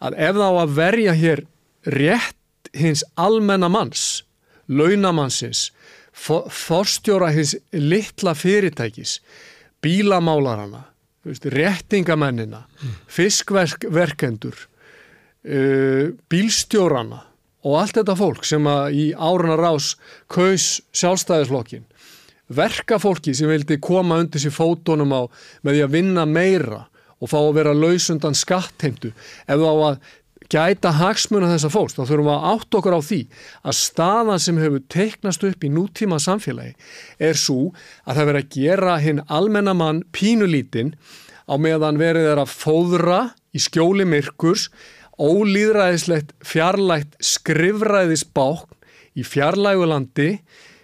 að 0.03 0.19
ef 0.27 0.41
þá 0.41 0.47
að 0.49 0.75
verja 0.77 1.15
hér 1.17 1.43
rétt 1.97 2.71
hins 2.75 3.05
almennamanns, 3.15 4.05
launamannsins, 4.67 5.69
for, 6.11 6.49
forstjóra 6.51 7.31
hins 7.31 7.55
litla 7.71 8.35
fyrirtækis, 8.35 9.21
bílamálarana, 9.81 10.83
réttingamennina, 11.27 12.65
mm. 12.67 12.99
fiskverkendur, 13.07 14.59
uh, 15.47 16.11
bílstjórana, 16.27 17.23
og 17.65 17.79
allt 17.81 17.97
þetta 17.97 18.17
fólk 18.19 18.45
sem 18.45 18.67
að 18.69 18.97
í 18.97 19.05
áruna 19.13 19.57
rás 19.59 19.95
kaus 20.31 20.77
sjálfstæðisflokkin 20.95 21.87
verkafólki 22.47 23.33
sem 23.35 23.49
vildi 23.51 23.79
koma 23.83 24.21
undir 24.21 24.41
sér 24.41 24.55
fótonum 24.55 25.11
á 25.11 25.21
með 25.65 25.73
því 25.73 25.81
að 25.83 25.97
vinna 25.97 26.23
meira 26.29 26.85
og 27.17 27.31
fá 27.31 27.39
að 27.41 27.55
vera 27.57 27.75
lausundan 27.75 28.37
skattheimtu. 28.37 29.11
Ef 29.49 29.59
þá 29.59 29.71
að 29.73 29.99
gæta 30.47 30.93
hagsmuna 30.95 31.49
þessa 31.51 31.71
fólks, 31.73 31.97
þá 31.97 32.03
þurfum 32.05 32.29
við 32.29 32.35
að 32.35 32.45
átt 32.53 32.77
okkur 32.79 32.95
á 32.95 33.01
því 33.03 33.21
að 33.67 33.77
staðan 33.81 34.43
sem 34.43 34.59
hefur 34.61 34.83
teiknast 34.93 35.43
upp 35.43 35.65
í 35.65 35.71
nútíma 35.73 36.19
samfélagi 36.23 36.75
er 37.19 37.39
svo 37.39 37.73
að 38.05 38.13
það 38.13 38.29
verður 38.29 38.41
að 38.43 38.53
gera 38.55 38.99
hinn 39.03 39.23
almennamann 39.27 40.05
pínulítinn 40.15 40.93
á 41.51 41.53
meðan 41.59 41.99
verið 41.99 42.31
er 42.31 42.43
að 42.43 42.53
fóðra 42.53 43.19
í 43.51 43.59
skjóli 43.63 44.07
myrkurs 44.07 44.69
ólýðræðislegt 45.17 46.33
fjarlægt 46.45 47.17
skrifræðisbákn 47.23 48.73
í 49.17 49.25
fjarlægulandi 49.25 50.31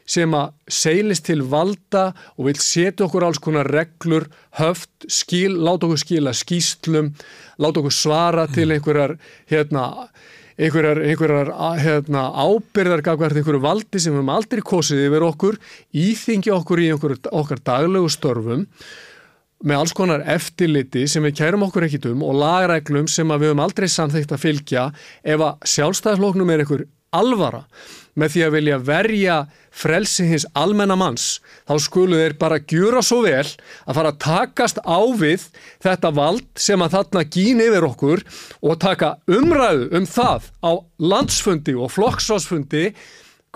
sem 0.09 0.33
að 0.35 0.51
seilist 0.67 1.25
til 1.29 1.43
valda 1.47 2.09
og 2.35 2.49
vil 2.49 2.57
setja 2.59 3.05
okkur 3.05 3.27
alls 3.27 3.39
konar 3.43 3.69
reglur, 3.71 4.25
höft, 4.59 4.91
skil, 5.07 5.55
láta 5.63 5.87
okkur 5.87 6.01
skila 6.01 6.33
skýstlum, 6.35 7.13
láta 7.61 7.79
okkur 7.79 7.95
svara 7.95 8.47
til 8.51 8.73
einhverjar, 8.75 9.15
hérna, 9.51 9.85
einhverjar, 10.57 10.99
einhverjar 11.07 11.53
hérna, 11.79 12.25
ábyrðar 12.35 13.05
gafkvært 13.05 13.39
einhverju 13.39 13.63
valdi 13.63 14.01
sem 14.01 14.11
við 14.11 14.21
höfum 14.21 14.35
aldrei 14.35 14.65
kosið 14.73 15.07
yfir 15.07 15.27
okkur, 15.29 15.59
íþingja 16.03 16.57
okkur 16.59 16.83
í 16.83 16.91
einhverju 16.91 17.23
okkar 17.31 17.63
daglegu 17.63 18.11
störfum 18.11 18.67
með 19.63 19.79
alls 19.79 19.95
konar 19.95 20.25
eftirliti 20.35 21.05
sem 21.07 21.23
við 21.23 21.37
kærum 21.39 21.65
okkur 21.67 21.87
ekkit 21.87 22.09
um 22.11 22.23
og 22.27 22.37
lagreglum 22.41 23.07
sem 23.11 23.29
við 23.31 23.49
höfum 23.49 23.63
aldrei 23.63 23.87
samþýgt 23.91 24.35
að 24.35 24.43
fylgja 24.43 24.87
ef 25.23 25.45
að 25.47 25.69
sjálfstæðarfloknum 25.73 26.51
er 26.53 26.63
einhver 26.63 26.85
alvara 27.13 27.63
með 28.19 28.33
því 28.33 28.43
að 28.45 28.53
vilja 28.53 28.77
verja 28.85 29.37
frelsi 29.73 30.25
hins 30.29 30.45
almennamanns 30.57 31.27
þá 31.65 31.73
skulu 31.81 32.19
þeir 32.19 32.35
bara 32.41 32.59
gjura 32.61 33.01
svo 33.05 33.23
vel 33.25 33.41
að 33.41 33.97
fara 33.97 34.11
að 34.11 34.19
takast 34.25 34.81
á 34.85 34.99
við 35.17 35.47
þetta 35.83 36.13
vald 36.13 36.45
sem 36.59 36.85
að 36.85 36.97
þarna 36.97 37.25
gín 37.33 37.63
yfir 37.63 37.87
okkur 37.87 38.23
og 38.61 38.79
taka 38.83 39.15
umræðu 39.25 39.89
um 39.97 40.07
það 40.09 40.49
á 40.61 40.71
landsfundi 41.01 41.77
og 41.77 41.93
flokksásfundi 41.95 42.89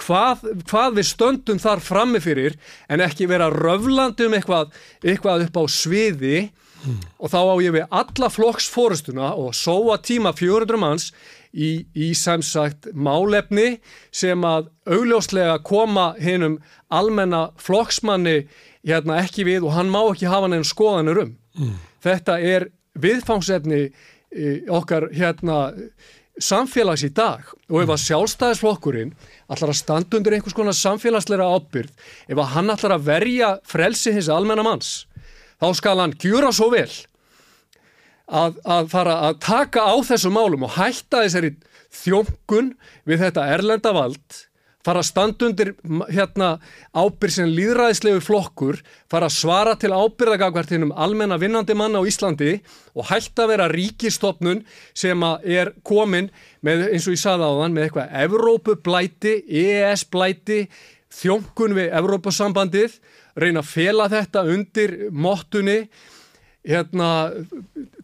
hvað, 0.02 0.46
hvað 0.70 1.00
við 1.00 1.10
stöndum 1.10 1.62
þar 1.62 1.82
frammefyrir 1.84 2.58
en 2.90 3.04
ekki 3.06 3.30
vera 3.30 3.50
röflandi 3.54 4.28
um 4.28 4.38
eitthvað, 4.38 4.72
eitthvað 5.04 5.48
upp 5.48 5.60
á 5.60 5.64
sviði 5.72 6.38
mm. 6.84 7.00
og 7.18 7.34
þá 7.34 7.40
á 7.42 7.56
ég 7.66 7.76
við 7.78 7.98
alla 8.02 8.30
flokksfórustuna 8.34 9.34
og 9.40 9.56
sóa 9.58 9.98
tíma 10.04 10.34
400 10.38 10.82
manns 10.82 11.10
í, 11.52 11.88
í 11.96 12.12
samsagt 12.18 12.92
málefni 12.94 13.78
sem 14.14 14.44
að 14.46 14.70
augljóslega 14.90 15.60
koma 15.66 16.12
hinnum 16.22 16.60
almenna 16.94 17.48
flokksmanni 17.62 18.44
hérna 18.88 19.22
ekki 19.24 19.48
við 19.48 19.68
og 19.68 19.76
hann 19.76 19.92
má 19.92 20.02
ekki 20.06 20.30
hafa 20.30 20.52
nefn 20.52 20.68
skoðanur 20.68 21.24
um. 21.26 21.34
Mm. 21.58 21.74
Þetta 22.06 22.38
er 22.40 22.70
viðfangsefni 23.02 23.82
e, 23.88 24.46
okkar 24.70 25.10
hérna 25.16 25.72
samfélags 26.44 27.04
í 27.08 27.12
dag. 27.16 27.44
Og 27.72 27.84
ef 27.84 27.94
að 27.94 28.04
sjálfstæðisflokkurinn 28.06 29.14
ætlar 29.48 29.74
að 29.74 29.80
standa 29.80 30.20
undir 30.20 30.38
einhvers 30.38 30.56
konar 30.58 30.78
samfélagsleira 30.78 31.48
ábyrð, 31.48 31.92
ef 32.28 32.38
að 32.38 32.52
hann 32.56 32.74
ætlar 32.74 32.98
að 32.98 33.08
verja 33.08 33.52
frelsi 33.68 34.14
hins 34.16 34.32
almennamanns, 34.32 34.92
þá 35.62 35.70
skal 35.78 36.02
hann 36.04 36.18
gjura 36.22 36.52
svo 36.54 36.70
vel 36.74 36.90
að, 38.28 38.60
að 38.68 38.92
fara 38.92 39.16
að 39.30 39.40
taka 39.44 39.88
á 39.88 39.96
þessu 40.06 40.32
málum 40.34 40.68
og 40.68 40.76
hætta 40.76 41.24
þessari 41.24 41.56
þjónkun 41.96 42.74
við 43.08 43.24
þetta 43.26 43.48
erlenda 43.56 43.94
vald 43.96 44.44
fara 44.88 45.04
að 45.04 45.10
standa 45.10 45.48
undir 45.50 45.74
hérna, 46.14 46.50
ábyrg 46.96 47.34
sem 47.34 47.52
líðræðislegu 47.52 48.22
flokkur, 48.24 48.80
fara 49.12 49.28
að 49.28 49.36
svara 49.36 49.76
til 49.80 49.92
ábyrðagagvartinum 49.92 50.94
almenna 50.96 51.40
vinnandi 51.42 51.76
manna 51.76 52.00
á 52.00 52.08
Íslandi 52.08 52.58
og 52.96 53.10
hætta 53.12 53.46
að 53.46 53.54
vera 53.54 53.70
ríkistofnun 53.74 54.64
sem 54.96 55.28
er 55.44 55.74
komin 55.88 56.32
með, 56.64 56.88
eins 56.94 57.08
og 57.08 57.18
ég 57.18 57.24
saði 57.24 57.48
á 57.48 57.52
þann, 57.60 57.76
með 57.76 57.88
eitthvað 57.88 58.16
Evrópublæti, 58.24 59.36
EES-blæti, 59.64 60.62
þjónkun 61.18 61.76
við 61.78 61.92
Evrópusambandið, 62.00 63.00
reyna 63.38 63.64
að 63.64 63.74
fela 63.74 64.08
þetta 64.12 64.46
undir 64.54 64.96
móttunni 65.12 65.82
hérna, 66.68 67.10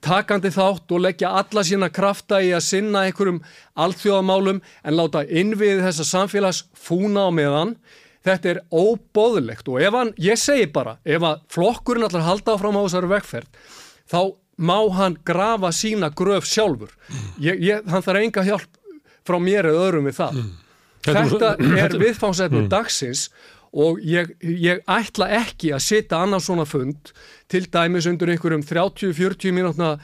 takandi 0.03 0.51
þátt 0.53 0.93
og 0.95 1.03
leggja 1.03 1.33
alla 1.41 1.63
sína 1.67 1.89
krafta 1.93 2.39
í 2.43 2.53
að 2.55 2.65
sinna 2.67 3.05
einhverjum 3.07 3.41
alþjóðamálum 3.83 4.61
en 4.63 4.97
láta 4.97 5.25
innvið 5.27 5.83
þessa 5.87 6.07
samfélags 6.07 6.63
fúna 6.73 7.27
á 7.27 7.31
meðan. 7.35 7.75
Þetta 8.23 8.53
er 8.53 8.61
óbóðilegt 8.71 9.67
og 9.67 9.81
ef 9.83 9.97
hann, 9.97 10.13
ég 10.15 10.39
segi 10.39 10.69
bara, 10.71 10.95
ef 11.03 11.25
að 11.27 11.43
flokkurinn 11.51 12.07
allar 12.07 12.23
halda 12.23 12.55
áfram 12.55 12.79
á 12.79 12.85
þessari 12.85 13.11
vekkferð, 13.11 13.49
þá 14.07 14.21
má 14.63 14.77
hann 14.95 15.17
grafa 15.27 15.73
sína 15.75 16.07
gröf 16.15 16.47
sjálfur. 16.47 16.93
Ég, 17.41 17.59
ég, 17.59 17.83
hann 17.89 18.05
þarf 18.05 18.21
enga 18.23 18.45
hjálp 18.47 18.79
frá 19.27 19.39
mér 19.43 19.67
eða 19.71 19.87
öðrum 19.89 20.07
við 20.07 20.19
það. 20.21 20.39
Mm. 20.39 20.51
Þetta 21.03 21.49
er 21.83 21.97
viðfánsefni 22.05 22.61
mm. 22.63 22.69
dagsins 22.71 23.27
og 23.73 24.01
ég, 24.05 24.35
ég 24.41 24.83
ætla 24.89 25.29
ekki 25.41 25.71
að 25.73 25.85
setja 25.87 26.21
annars 26.21 26.45
svona 26.49 26.65
fund 26.69 27.13
til 27.49 27.65
dæmis 27.73 28.07
undir 28.09 28.33
einhverjum 28.33 28.65
30-40 28.69 29.55
mínútna 29.55 29.95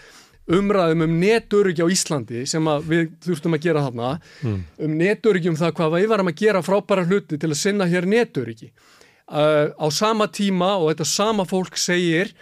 umræðum 0.50 1.06
um 1.06 1.18
neturöki 1.22 1.86
á 1.86 1.88
Íslandi 1.94 2.46
sem 2.50 2.66
við 2.90 3.12
þurftum 3.26 3.56
að 3.56 3.66
gera 3.68 3.84
þarna 3.86 4.14
mm. 4.42 4.58
um 4.86 4.96
neturöki 4.98 5.52
um 5.52 5.60
það 5.60 5.76
hvað 5.78 5.96
við 5.98 6.10
varum 6.14 6.32
að 6.32 6.40
gera 6.42 6.64
frábæra 6.66 7.06
hluti 7.06 7.38
til 7.38 7.52
að 7.52 7.62
sinna 7.62 7.88
hér 7.90 8.10
neturöki 8.10 8.72
uh, 8.72 9.70
á 9.70 9.88
sama 9.94 10.30
tíma 10.34 10.76
og 10.80 10.90
þetta 10.92 11.10
sama 11.12 11.46
fólk 11.50 11.78
segir 11.78 12.34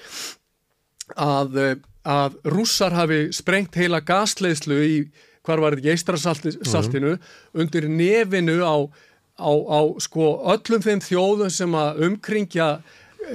að, 1.19 1.59
uh, 1.59 1.73
að 2.07 2.39
rússar 2.47 2.95
hafi 2.95 3.25
sprengt 3.35 3.75
heila 3.75 3.99
gasleislu 3.99 4.79
í 4.79 4.97
hvar 5.47 5.61
var 5.63 5.75
þetta 5.75 5.83
ekki 5.83 5.93
eistrasaltinu 5.95 7.13
mm. 7.17 7.27
undir 7.59 7.91
nefinu 7.91 8.61
á 8.63 8.75
á, 9.37 9.51
á 9.53 9.79
sko 10.03 10.29
öllum 10.53 10.83
þeim 10.85 11.01
þjóðum 11.05 11.51
sem 11.53 11.75
að 11.77 12.01
umkringja 12.09 12.69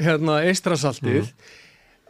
hérna 0.03 0.41
eistrasaltið 0.49 1.29
mm. 1.29 1.53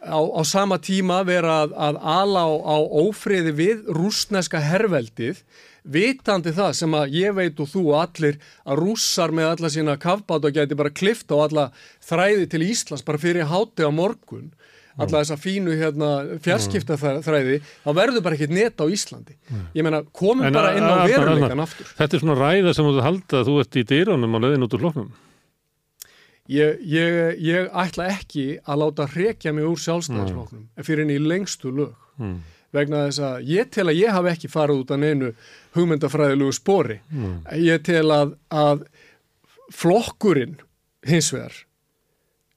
á, 0.09 0.19
á 0.19 0.41
sama 0.47 0.79
tíma 0.81 1.21
vera 1.27 1.63
að, 1.65 1.77
að 1.77 2.01
ala 2.01 2.47
á, 2.49 2.53
á 2.57 2.77
ófriði 3.03 3.53
við 3.57 3.85
rúsneska 3.93 4.61
herveldið 4.63 5.43
vitandi 5.83 6.53
það 6.55 6.75
sem 6.79 6.93
að 6.95 7.15
ég 7.17 7.35
veit 7.35 7.59
og 7.59 7.69
þú 7.69 7.83
allir 7.99 8.37
að 8.63 8.79
rússar 8.79 9.33
með 9.35 9.49
alla 9.51 9.71
sína 9.73 9.97
kafbátt 9.99 10.47
og 10.47 10.55
geti 10.55 10.77
bara 10.79 10.93
klifta 10.95 11.35
og 11.35 11.49
alla 11.49 11.65
þræði 12.07 12.47
til 12.51 12.63
Íslands 12.69 13.03
bara 13.03 13.19
fyrir 13.19 13.49
háti 13.51 13.83
á 13.83 13.91
morgun 13.91 14.53
alla 14.97 15.23
þessa 15.23 15.37
fínu 15.41 15.75
hérna, 15.79 16.11
fjarskiptaþræði 16.45 17.59
þá 17.65 17.89
verður 17.97 18.25
bara 18.25 18.37
ekkert 18.37 18.53
neta 18.53 18.85
á 18.85 18.87
Íslandi. 18.93 19.37
Ég 19.73 19.85
meina, 19.85 20.03
komum 20.13 20.45
en 20.45 20.53
bara 20.55 20.75
inn 20.77 20.85
á 20.85 21.07
veruleikan 21.09 21.65
aftur. 21.65 21.89
Þetta 21.97 22.17
er 22.17 22.25
svona 22.25 22.39
ræða 22.39 22.73
sem 22.77 22.89
þú 22.89 23.05
halda 23.05 23.41
að 23.41 23.49
þú 23.49 23.59
ert 23.63 23.79
í 23.79 23.85
dýrónum 23.89 24.37
á 24.37 24.39
leðin 24.43 24.67
út 24.67 24.77
úr 24.77 24.83
floknum 24.85 25.13
ég, 26.51 26.81
ég, 26.87 27.39
ég 27.39 27.69
ætla 27.71 28.09
ekki 28.11 28.47
að 28.63 28.81
láta 28.83 29.07
hrekja 29.11 29.53
mig 29.55 29.67
úr 29.67 29.79
sjálfstæðarsfloknum 29.79 30.67
fyrir 30.83 31.05
enn 31.05 31.15
í 31.15 31.21
lengstu 31.21 31.71
lög. 31.73 31.95
Mm. 32.19 32.43
vegna 32.73 33.03
þess 33.07 33.21
að 33.21 33.47
ég 33.49 33.69
tel 33.73 33.87
að 33.89 33.99
ég 33.99 34.13
hafi 34.13 34.29
ekki 34.31 34.49
farið 34.49 34.79
út 34.81 34.91
af 34.93 34.99
neinu 35.01 35.31
hugmyndafræðilegu 35.77 36.53
spori. 36.53 36.99
Mm. 37.09 37.35
ég 37.61 37.83
tel 37.85 38.07
að, 38.13 38.35
að 38.49 38.85
flokkurinn 39.73 40.57
hins 41.07 41.31
vegar 41.33 41.55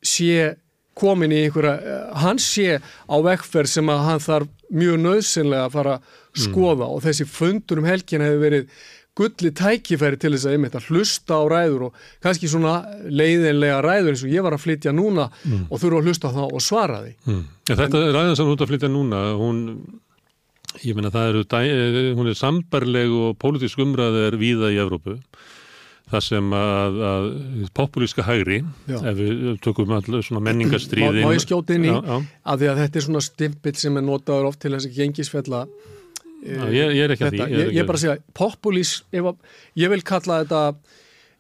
sé 0.05 0.57
komin 0.97 1.35
í 1.35 1.45
einhverja, 1.45 1.77
eh, 1.77 2.05
hans 2.23 2.47
sé 2.57 2.79
á 2.81 3.17
vekkferð 3.29 3.73
sem 3.73 3.91
að 3.93 4.05
hann 4.09 4.23
þarf 4.25 4.53
mjög 4.73 5.01
nöðsynlega 5.05 5.67
að 5.69 5.75
fara 5.77 5.97
að 5.97 6.05
mm. 6.07 6.45
skoða 6.47 6.85
mm. 6.87 6.93
og 6.93 7.03
þessi 7.05 7.27
fundur 7.31 7.83
um 7.83 7.89
helgin 7.89 8.25
hefur 8.25 8.43
verið 8.43 8.71
gulli 9.17 9.51
tækifæri 9.57 10.19
til 10.21 10.33
þess 10.35 10.49
að 10.49 10.57
einmitt 10.57 10.75
að 10.77 10.89
hlusta 10.91 11.39
á 11.41 11.43
ræður 11.49 11.87
og 11.89 12.01
kannski 12.25 12.51
svona 12.53 12.75
leiðinlega 13.09 13.79
ræður 13.85 14.13
eins 14.13 14.25
og 14.27 14.33
ég 14.35 14.45
var 14.45 14.57
að 14.57 14.65
flytja 14.67 14.93
núna 14.93 15.31
mm. 15.33 15.69
og 15.71 15.81
þurfa 15.81 16.03
að 16.03 16.11
hlusta 16.11 16.33
á 16.33 16.37
það 16.37 16.57
og 16.59 16.65
svara 16.65 16.99
því. 17.05 17.15
Mm. 17.25 17.45
Ja, 17.71 17.79
þetta 17.79 18.03
en, 18.03 18.11
ræðan 18.17 18.37
sem 18.37 18.51
hún 18.51 18.59
er 18.59 18.67
að 18.67 18.73
flytja 18.73 18.91
núna, 18.93 19.23
hún, 19.41 19.63
ég 20.83 20.99
menna 20.99 21.13
það 21.15 21.31
eru, 21.31 21.47
eh, 21.63 22.11
hún 22.19 22.33
er 22.33 22.41
sambarleg 22.43 23.17
og 23.17 23.39
pólitísk 23.41 23.81
umræði 23.87 24.27
er 24.29 24.41
víða 24.41 24.73
í 24.75 24.81
Evrópu 24.85 25.17
það 26.07 26.23
sem 26.23 26.53
að, 26.55 27.01
að 27.11 27.25
populíska 27.75 28.25
hægri 28.27 28.61
já. 28.87 28.97
ef 29.01 29.19
við 29.19 29.57
tökum 29.65 29.95
allir 29.97 30.23
svona 30.23 30.43
menningastriðin 30.47 31.27
Má 31.27 31.35
ég 31.35 31.43
skjóti 31.43 31.79
inn 31.79 31.89
í 31.89 31.91
já, 31.91 31.99
já. 31.99 32.19
að 32.47 32.63
því 32.63 32.71
að 32.71 32.81
þetta 32.83 33.01
er 33.01 33.07
svona 33.09 33.23
stimpill 33.27 33.75
sem 33.81 33.99
er 33.99 34.07
notaður 34.07 34.51
oft 34.53 34.61
til 34.63 34.73
þess 34.77 34.87
að 34.87 35.01
gengisfella 35.01 35.63
ég, 36.47 36.77
ég 36.79 37.03
er 37.03 37.15
ekki 37.17 37.27
þetta, 37.27 37.49
að 37.49 37.51
því 37.51 37.59
Ég, 37.59 37.73
ég 37.75 37.83
er 37.83 37.89
bara 37.89 37.99
að 37.99 38.05
segja, 38.05 38.17
populís 38.39 38.93
ef, 39.11 39.33
ég 39.83 39.93
vil 39.93 40.03
kalla 40.07 40.39
þetta 40.45 40.63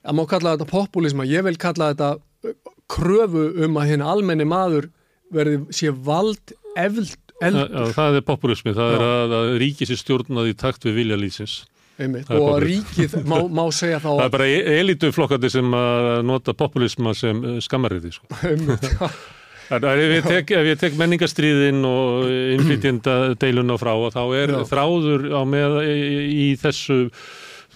að 0.07 0.19
má 0.19 0.25
kalla 0.31 0.57
þetta 0.57 0.69
populísma, 0.73 1.28
ég 1.31 1.47
vil 1.47 1.57
kalla 1.62 1.93
þetta 1.93 2.11
uh, 2.19 2.75
kröfu 2.91 3.47
um 3.67 3.78
að 3.78 3.93
henni 3.93 4.11
almenni 4.11 4.49
maður 4.49 4.91
verði 5.35 5.62
sé 5.75 5.91
vald 5.91 6.55
eld, 6.78 7.17
eld. 7.43 7.62
Það 7.95 8.19
er 8.19 8.27
populísmi, 8.27 8.75
það 8.75 8.99
er 8.99 9.07
að, 9.07 9.39
að 9.39 9.55
ríkis 9.62 9.95
er 9.95 10.03
stjórnað 10.03 10.51
í 10.51 10.59
takt 10.59 10.86
við 10.86 11.03
vilja 11.05 11.23
lýsins 11.23 11.61
einmitt, 12.02 12.28
og 12.33 12.60
ríkið 12.65 13.16
má, 13.28 13.39
má 13.49 13.65
segja 13.78 14.02
þá 14.02 14.10
Það 14.10 14.26
er 14.26 14.34
bara 14.36 14.50
e- 14.50 14.76
elituflokkandi 14.81 15.50
sem 15.52 15.78
að 15.78 16.10
nota 16.28 16.55
populisma 16.57 17.15
sem 17.16 17.42
eh, 17.44 17.58
skammariði 17.65 18.15
sko. 18.16 18.28
Ef 19.76 19.83
ég 19.83 20.23
tek, 20.26 20.52
tek 20.78 20.94
menningastriðin 20.94 21.81
og 21.89 22.28
innflytjenda 22.55 23.34
deiluna 23.41 23.75
frá 23.81 23.97
og 23.97 24.12
þá 24.15 24.23
er 24.39 24.55
Já. 24.55 24.60
þráður 24.70 25.26
á 25.34 25.42
með 25.42 25.81
í 25.91 26.52
þessu 26.60 27.00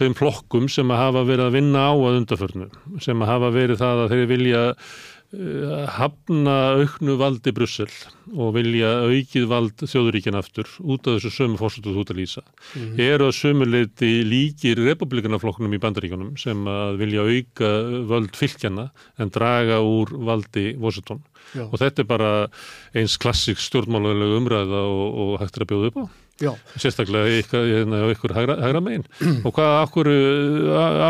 þeim 0.00 0.15
flokkum 0.16 0.68
sem 0.73 0.89
að 0.94 1.02
hafa 1.02 1.24
verið 1.28 1.49
að 1.49 1.57
vinna 1.58 1.82
á 1.90 1.92
að 1.92 2.20
undaförnu, 2.23 2.68
sem 3.02 3.20
að 3.20 3.32
hafa 3.34 3.50
verið 3.52 3.82
það 3.82 4.05
að 4.05 4.15
þeir 4.15 4.28
vilja 4.31 4.62
uh, 4.70 5.00
hafna 5.31 6.55
auknu 6.81 7.15
valdi 7.15 7.52
Brussel 7.55 7.91
og 8.34 8.57
vilja 8.57 8.89
aukið 9.07 9.44
vald 9.47 9.84
þjóðuríkjan 9.84 10.39
aftur 10.39 10.67
út 10.83 11.07
af 11.07 11.20
þessu 11.20 11.31
sömu 11.31 11.59
fórstuðu 11.60 12.02
út 12.02 12.10
að 12.10 12.18
lýsa. 12.18 12.42
Mm 12.42 12.83
-hmm. 12.83 12.99
Eru 12.99 13.28
að 13.28 13.39
sömuleiti 13.39 14.10
líkir 14.26 14.76
republikanaflokknum 14.83 15.75
í 15.75 15.78
bandaríkanum 15.78 16.36
sem 16.36 16.59
að 16.67 16.97
vilja 16.99 17.23
auka 17.23 17.70
völd 18.10 18.34
fylgjana 18.34 18.91
en 19.18 19.31
draga 19.31 19.78
úr 19.78 20.10
valdi 20.10 20.75
Washington. 20.76 21.23
Já. 21.55 21.62
Og 21.70 21.78
þetta 21.78 22.02
er 22.02 22.07
bara 22.07 22.49
eins 22.94 23.17
klassik 23.17 23.59
stjórnmálulega 23.59 24.36
umræða 24.36 24.83
og, 24.83 25.15
og 25.15 25.41
hægt 25.41 25.57
er 25.57 25.62
að 25.62 25.70
bjóða 25.70 25.86
upp 25.86 25.97
á. 25.97 26.05
Já. 26.41 26.57
sérstaklega 26.76 27.28
ykkur, 27.44 27.67
hérna, 27.68 28.10
ykkur 28.10 28.33
hægra, 28.33 28.57
hægra 28.57 28.81
megin 28.81 29.05
og 29.44 29.52
hvað, 29.52 29.83
akkur, 29.84 30.09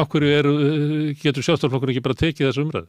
akkur 0.03 0.23
er, 0.27 0.45
getur 1.23 1.43
sjálfstaflokkur 1.43 1.93
ekki 1.93 2.03
bara 2.03 2.19
tekið 2.19 2.51
þessu 2.51 2.65
umræð 2.67 2.89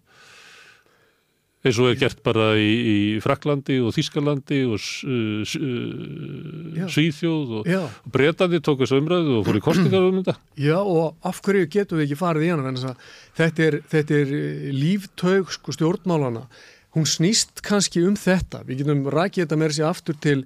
eins 1.61 1.77
og 1.77 1.91
er 1.91 1.99
gert 2.01 2.23
bara 2.25 2.51
í, 2.57 2.69
í 2.71 2.97
Fraklandi 3.21 3.77
og 3.85 3.93
Þískalandi 3.93 4.61
og 4.65 4.81
uh, 5.05 5.45
uh, 5.45 6.89
Svíþjóð 6.89 7.55
og, 7.59 7.71
og 7.77 8.11
Bretandi 8.13 8.61
tók 8.65 8.81
þessu 8.83 9.01
umræð 9.01 9.31
og 9.37 9.47
fór 9.47 9.59
í 9.59 9.63
kostingar 9.63 10.09
um 10.09 10.19
þetta. 10.21 10.37
Já 10.67 10.79
og 10.81 11.17
af 11.27 11.41
hverju 11.45 11.69
getum 11.71 12.01
við 12.01 12.09
ekki 12.09 12.21
farið 12.23 12.47
í 12.47 12.51
hana? 12.55 12.93
Þetta 13.37 13.65
er, 13.67 13.81
þetta 13.93 14.21
er 14.23 14.35
líftaug 14.75 15.53
sko, 15.53 15.75
stjórnmálana 15.77 16.47
hún 16.95 17.07
snýst 17.07 17.61
kannski 17.63 18.03
um 18.03 18.17
þetta. 18.19 18.65
Við 18.67 18.83
getum 18.83 19.05
rækið 19.11 19.45
þetta 19.45 19.59
með 19.59 19.73
þessi 19.73 19.85
aftur 19.87 20.17
til 20.23 20.39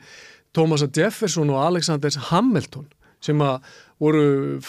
Thomas 0.55 0.85
Jefferson 0.85 1.51
og 1.51 1.63
Alexander 1.63 2.19
Hamilton 2.29 2.87
sem 3.23 3.39
að 3.41 3.65
voru, 4.01 4.59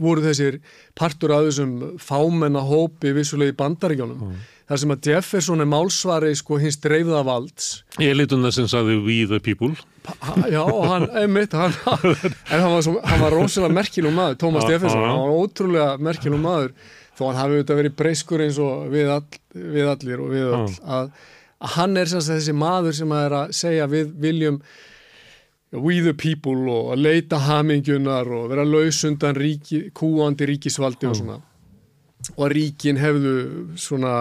voru 0.00 0.24
þessir 0.24 0.60
partur 0.98 1.32
af 1.36 1.46
þessum 1.48 1.98
fámennahópi 2.02 3.14
vissulega 3.16 3.54
í 3.54 3.56
bandaríkjónum 3.56 4.20
mm. 4.26 4.42
þar 4.68 4.82
sem 4.82 4.94
að 4.94 5.08
Jefferson 5.10 5.64
er 5.64 5.70
málsvari 5.70 6.32
sko 6.36 6.60
hins 6.60 6.76
dreifða 6.82 7.22
valds 7.26 7.70
þess 7.96 8.62
að 8.66 8.70
sagði 8.74 8.98
we 9.06 9.18
the 9.30 9.40
people 9.40 9.72
ha, 10.20 10.36
Já, 10.52 10.62
hann, 10.90 11.08
einmitt 11.22 11.56
hann, 11.56 11.72
en 12.52 12.56
hann 12.56 12.74
var, 12.76 12.84
svo, 12.84 12.98
hann 13.00 13.24
var 13.24 13.36
rosalega 13.36 13.78
merkilum 13.80 14.16
maður, 14.20 14.40
Thomas 14.44 14.66
ah, 14.66 14.74
Jefferson 14.74 15.04
ah, 15.04 15.14
hann 15.14 15.24
var 15.24 15.40
ótrúlega 15.40 15.90
merkilum 16.10 16.44
maður 16.44 16.76
þó 17.16 17.26
hann 17.30 17.40
hafi 17.40 17.56
auðvitað 17.56 17.82
verið 17.82 17.98
breyskur 18.02 18.44
eins 18.44 18.60
og 18.60 18.92
við, 18.92 19.08
all, 19.16 19.40
við 19.56 19.90
allir 19.94 20.20
og 20.20 20.30
við 20.36 20.52
all 20.52 20.62
ah. 20.68 21.00
að, 21.00 21.10
að 21.64 21.74
hann 21.78 21.96
er 22.00 22.12
þessi 22.12 22.56
maður 22.56 23.00
sem 23.00 23.16
að 23.16 23.26
er 23.26 23.40
að 23.40 23.58
segja 23.62 23.88
við 23.88 24.14
viljum 24.20 24.62
we 25.72 26.00
the 26.00 26.14
people 26.14 26.66
og 26.70 26.94
að 26.94 27.04
leita 27.04 27.38
hamingunar 27.46 28.28
og 28.34 28.50
vera 28.50 28.64
lausundan 28.66 29.38
ríki, 29.38 29.86
kúandi 29.94 30.48
ríkisvaldi 30.50 31.10
og 31.10 31.16
svona. 31.18 31.38
Og 32.34 32.42
að 32.48 32.52
ríkin 32.52 32.98
hefðu 33.00 33.34
svona 33.80 34.12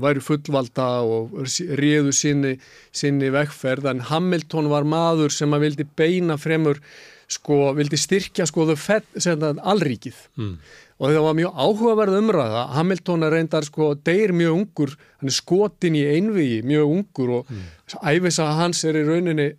væri 0.00 0.22
fullvalda 0.24 0.86
og 1.04 1.34
réðu 1.80 2.14
sinni, 2.16 2.54
sinni 2.94 3.28
vekkferð 3.34 3.90
en 3.90 4.06
Hamilton 4.08 4.70
var 4.72 4.86
maður 4.88 5.34
sem 5.34 5.52
að 5.52 5.66
vildi 5.66 5.88
beina 5.98 6.38
fremur 6.40 6.80
sko, 7.28 7.74
vildi 7.76 7.98
styrkja 7.98 8.46
sko 8.48 8.68
þau 8.70 8.96
allríkið 9.18 10.16
mm. 10.38 10.54
og 11.02 11.10
það 11.10 11.22
var 11.26 11.36
mjög 11.42 11.60
áhugaverð 11.66 12.18
umræða. 12.22 12.64
Hamilton 12.78 13.26
er 13.26 13.36
reyndar 13.36 13.66
sko, 13.66 13.92
deyr 14.06 14.32
mjög 14.32 14.56
ungur. 14.62 14.96
Hann 15.18 15.34
er 15.34 15.36
skotin 15.36 15.98
í 15.98 16.06
einvigi 16.14 16.62
mjög 16.64 16.94
ungur 16.94 17.36
og 17.40 17.52
mm. 17.52 17.68
æfisa 18.06 18.52
hans 18.62 18.84
er 18.86 19.02
í 19.02 19.06
rauninni 19.10 19.50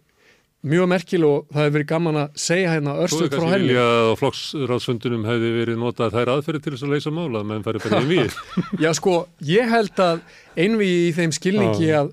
mjög 0.71 0.89
merkil 0.91 1.21
og 1.27 1.49
það 1.51 1.63
hefur 1.63 1.75
verið 1.77 1.89
gaman 1.91 2.21
að 2.23 2.39
segja 2.43 2.71
hérna 2.75 2.95
örstuð 3.03 3.33
frá 3.33 3.45
henni. 3.53 3.67
Þú 3.67 3.75
veist 3.75 3.83
að 3.83 4.07
á 4.07 4.19
flokksráðsfundunum 4.21 5.27
hefði 5.27 5.51
verið 5.57 5.81
notað 5.81 6.15
þær 6.17 6.33
aðferði 6.35 6.63
til 6.63 6.73
þess 6.75 6.87
að 6.87 6.95
leysa 6.95 7.13
mála 7.17 7.43
menn 7.47 7.67
færi 7.67 7.83
bara 7.83 8.01
einvið. 8.03 8.39
Já 8.83 8.89
sko, 8.97 9.19
ég 9.47 9.69
held 9.71 10.01
að 10.03 10.25
einvið 10.57 10.95
í 10.95 11.13
þeim 11.17 11.37
skilningi 11.37 11.93
að 12.01 12.11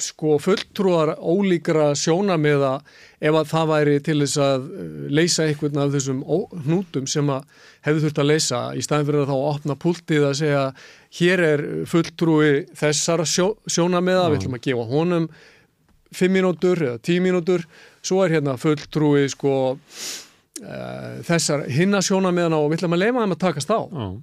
sko 0.00 0.38
fulltrúar 0.40 1.14
ólíkra 1.20 1.90
sjónamiða 1.98 2.78
ef 3.20 3.36
að 3.36 3.50
það 3.50 3.66
væri 3.72 3.96
til 4.06 4.16
þess 4.22 4.40
að 4.40 4.68
uh, 4.68 4.86
leysa 5.12 5.44
einhvern 5.44 5.82
af 5.82 5.92
þessum 5.92 6.22
hnútum 6.64 7.08
sem 7.10 7.28
að 7.32 7.44
hefðu 7.86 8.04
þurft 8.06 8.22
að 8.22 8.30
leysa 8.30 8.62
í 8.78 8.84
staðin 8.84 9.08
fyrir 9.10 9.24
að 9.24 9.32
þá 9.32 9.36
opna 9.50 9.78
púltið 9.82 10.26
að 10.28 10.38
segja 10.40 10.64
hér 11.18 11.44
er 11.44 11.64
fulltrúi 11.88 12.50
þessara 12.78 13.28
sjó, 13.28 13.50
sjónamiða, 13.68 14.28
við 14.30 14.40
ætlum 14.40 14.58
að 14.58 14.66
gefa 14.68 14.88
honum 14.92 15.30
5 16.14 16.32
mínútur 16.32 16.82
eða 16.84 16.98
10 17.04 17.24
mínútur. 17.24 17.64
Svo 18.04 18.22
er 18.24 18.36
hérna 18.38 18.56
fulltrúi 18.60 19.26
sko 19.32 19.54
uh, 19.74 21.14
þessar 21.26 21.66
hinnasjóna 21.72 22.32
meðan 22.34 22.58
og 22.58 22.70
við 22.70 22.80
ætlum 22.80 22.96
að 22.96 23.04
leifa 23.04 23.24
þeim 23.24 23.36
að 23.36 23.42
takast 23.44 23.72
á. 23.74 23.80
Oh. 23.80 24.14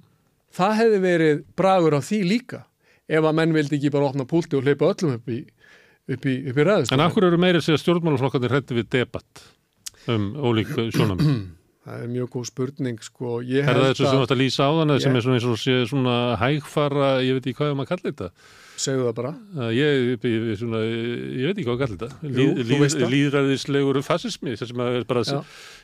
það 0.56 0.78
hefði 0.80 1.02
verið 1.02 1.44
bragur 1.58 1.98
á 1.98 2.00
því 2.00 2.22
líka 2.30 2.62
ef 3.06 3.22
að 3.22 3.36
menn 3.38 3.54
vildi 3.54 3.78
ekki 3.78 3.92
bara 3.94 4.08
opna 4.08 4.26
púlti 4.28 4.56
og 4.58 4.64
hleypa 4.66 4.88
öllum 4.92 5.18
upp 5.18 5.28
í, 5.30 5.42
upp 6.10 6.26
í, 6.26 6.34
upp 6.50 6.58
í 6.58 6.66
ræðist 6.66 6.94
En 6.94 7.04
akkur 7.04 7.28
eru 7.28 7.38
meira 7.40 7.60
sér 7.62 7.78
stjórnmálaflokkandir 7.82 8.54
hætti 8.56 8.78
við 8.78 8.88
debatt 8.96 9.44
um 10.10 10.32
ólík 10.40 10.72
sjónam 10.94 11.20
Það 11.86 12.02
er 12.02 12.12
mjög 12.12 12.30
góð 12.34 12.46
spurning 12.50 13.02
sko 13.06 13.40
Er 13.62 13.68
það 13.70 13.88
þessu 13.92 14.04
sem 14.04 14.16
þú 14.18 14.26
ætti 14.26 14.36
að 14.36 14.40
lýsa 14.42 14.66
á 14.66 14.70
þann 14.74 14.92
eða 14.92 15.02
sem 15.04 15.16
er 15.16 15.26
svona, 15.26 15.42
svona, 15.46 15.82
svona 15.92 16.14
hægfara, 16.40 17.10
ég 17.22 17.36
veit 17.36 17.44
ekki 17.46 17.58
hvað 17.60 17.72
er 17.72 17.76
maður 17.78 17.86
að 17.86 17.92
kalla 17.94 18.10
þetta 18.10 18.30
Segðu 18.76 19.06
það 19.06 19.14
bara. 19.16 19.30
Ég, 19.72 20.00
ég, 20.20 20.48
svona, 20.60 20.82
ég 20.84 21.48
veit 21.48 21.54
ekki 21.54 21.64
hvað 21.64 21.76
að 21.76 21.82
kalla 21.82 21.96
þetta. 21.96 22.32
Líð, 22.36 22.58
líð, 22.68 22.96
líðræðislegur 23.14 23.98
að 24.00 24.08
maður 24.76 24.98
er 24.98 25.06
bara 25.08 25.22
Já. 25.24 25.38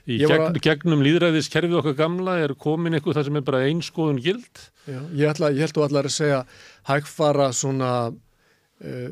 í 0.05 0.18
gegn, 0.20 0.44
að... 0.44 0.58
gegnum 0.66 1.05
líðræðiskerfið 1.06 1.78
okkar 1.81 1.97
gamla 2.02 2.36
er 2.44 2.55
komin 2.60 2.98
eitthvað 2.98 3.18
það 3.18 3.28
sem 3.31 3.39
er 3.40 3.47
bara 3.48 3.62
einskoðun 3.70 4.20
gild. 4.26 4.64
Já, 4.84 4.98
ég, 4.98 5.24
held 5.24 5.47
að 5.48 5.86
allar 5.86 6.10
að 6.10 6.16
segja 6.18 6.42
hægfara 6.90 7.48
svona 7.56 7.92
uh, 8.12 9.08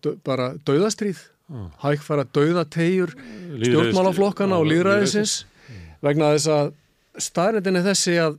dö, 0.00 0.16
bara 0.24 0.48
dauðastríð, 0.64 1.20
ah. 1.52 1.68
hægfara 1.84 2.24
dauðategjur 2.38 3.12
stjórnmálaflokkana 3.66 4.62
og 4.62 4.70
líðræðisins 4.72 5.42
vegna 6.04 6.34
þess 6.34 6.52
að 6.54 6.70
staðrættin 7.28 7.80
er 7.80 7.88
þessi 7.88 8.14
að 8.22 8.38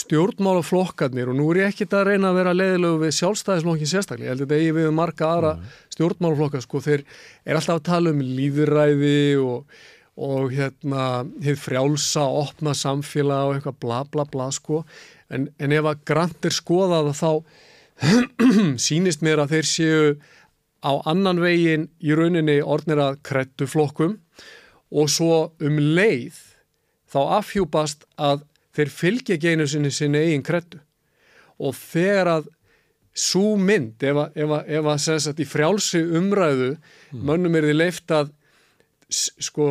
stjórnmálaflokkarnir 0.00 1.28
og 1.28 1.36
nú 1.36 1.50
er 1.52 1.60
ég 1.60 1.74
ekkit 1.74 1.92
að 1.96 2.06
reyna 2.08 2.30
að 2.30 2.38
vera 2.38 2.54
leiðilegu 2.56 3.00
við 3.02 3.12
sjálfstæðisflokkin 3.18 3.90
sérstaklega, 3.90 4.30
ég 4.30 4.32
held 4.32 4.44
að 4.46 4.46
þetta 4.46 4.60
eigi 4.62 4.76
við 4.78 4.94
marga 4.96 5.28
aðra 5.28 5.50
mm. 5.58 5.74
stjórnmálaflokkar, 5.96 6.64
sko, 6.64 6.80
þeir 6.86 7.04
er 7.44 7.58
alltaf 7.58 7.76
að 7.76 7.84
tala 7.90 8.14
um 8.14 8.22
líðræði 8.24 9.20
og, 9.42 9.76
og 10.16 10.56
hérna, 10.56 11.02
hefur 11.44 11.62
frjálsa 11.66 12.24
opna 12.40 12.72
samfélag 12.76 13.50
og 13.50 13.58
eitthvað 13.58 13.78
bla 13.84 14.00
bla 14.08 14.24
bla, 14.32 14.48
sko, 14.56 14.86
en, 15.28 15.50
en 15.60 15.76
ef 15.76 15.90
að 15.92 16.02
grantir 16.08 16.56
skoða 16.56 17.04
það 17.10 17.20
þá 17.20 17.32
sínist 18.88 19.24
mér 19.24 19.44
að 19.44 19.58
þeir 19.58 19.68
séu 19.68 20.00
á 20.80 20.92
annan 21.12 21.44
vegin 21.44 21.90
í 22.00 22.16
rauninni 22.16 22.62
orðnir 22.64 23.04
að 23.04 23.20
krettu 23.26 23.68
flokkum 23.68 24.16
og 24.90 25.10
svo 25.10 25.38
um 25.62 25.78
leið 25.80 26.36
þá 27.10 27.20
afhjúpast 27.40 28.04
að 28.18 28.44
þeir 28.76 28.92
fylgja 28.92 29.36
ekki 29.36 29.54
einu 29.54 29.66
sinni 29.70 29.92
sinni 29.94 30.22
eigin 30.22 30.44
krettu 30.46 30.80
og 31.56 31.74
þegar 31.78 32.32
að 32.36 32.48
svo 33.16 33.54
mynd, 33.56 34.02
ef 34.04 34.18
að, 34.20 34.34
ef 34.36 34.50
að, 34.52 34.72
ef 34.76 34.88
að 34.92 34.98
sagt, 35.24 35.40
í 35.40 35.48
frjálsi 35.48 36.02
umræðu 36.18 36.74
mm. 36.74 37.22
mönnum 37.24 37.56
er 37.56 37.68
því 37.70 37.76
leift 37.78 38.12
að 38.12 38.34
sko 39.08 39.70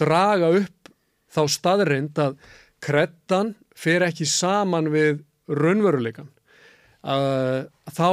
draga 0.00 0.48
upp 0.62 0.90
þá 1.36 1.42
staðrind 1.52 2.22
að 2.22 2.38
krettan 2.80 3.52
fer 3.76 4.06
ekki 4.06 4.24
saman 4.28 4.88
við 4.94 5.20
raunveruleikan 5.52 6.30
uh, 7.04 7.68
þá 7.92 8.08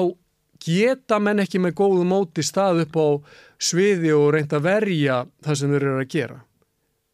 geta 0.63 1.19
menn 1.19 1.43
ekki 1.43 1.61
með 1.61 1.77
góðu 1.79 2.07
móti 2.07 2.45
stað 2.45 2.83
upp 2.85 2.97
á 2.99 3.07
sviði 3.63 4.13
og 4.15 4.33
reynda 4.35 4.59
verja 4.63 5.23
það 5.43 5.59
sem 5.59 5.73
þeir 5.73 5.87
eru 5.87 6.01
að 6.01 6.11
gera 6.15 6.41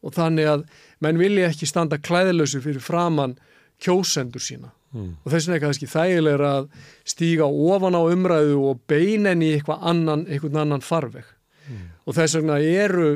og 0.00 0.16
þannig 0.16 0.50
að 0.50 0.66
menn 1.04 1.20
vilja 1.20 1.50
ekki 1.50 1.68
standa 1.68 2.00
klæðilösu 2.00 2.62
fyrir 2.64 2.84
framann 2.84 3.36
kjósendur 3.80 4.42
sína 4.44 4.70
mm. 4.94 5.10
og 5.24 5.32
þess 5.32 5.48
vegna 5.48 5.58
er 5.58 5.64
kannski 5.64 5.90
þægilega 5.90 6.52
að 6.60 6.70
stíga 7.08 7.48
ofan 7.48 7.98
á 7.98 8.02
umræðu 8.02 8.60
og 8.70 8.84
beinen 8.90 9.44
í 9.44 9.54
eitthvað 9.56 9.84
annan, 9.92 10.26
eitthvað 10.28 10.62
annan 10.64 10.84
farveg 10.84 11.26
mm. 11.68 11.82
og 12.06 12.16
þess 12.16 12.38
vegna 12.40 12.60
eru 12.60 13.10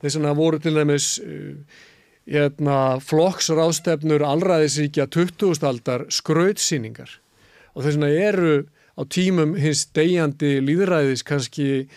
þess 0.00 0.18
vegna 0.18 0.36
voru 0.36 0.60
til 0.62 0.76
dæmis 0.76 1.14
uh, 1.22 1.80
hérna, 2.30 2.76
flokksrástefnur 3.04 4.24
allraðisíkja 4.26 5.08
20. 5.10 5.64
aldar 5.66 6.06
skrautsýningar 6.12 7.16
og 7.74 7.84
þess 7.84 7.96
vegna 7.96 8.12
eru 8.28 8.54
á 9.00 9.02
tímum 9.08 9.54
hins 9.56 9.86
degjandi 9.96 10.58
líðræðis 10.60 11.24
kannski 11.24 11.88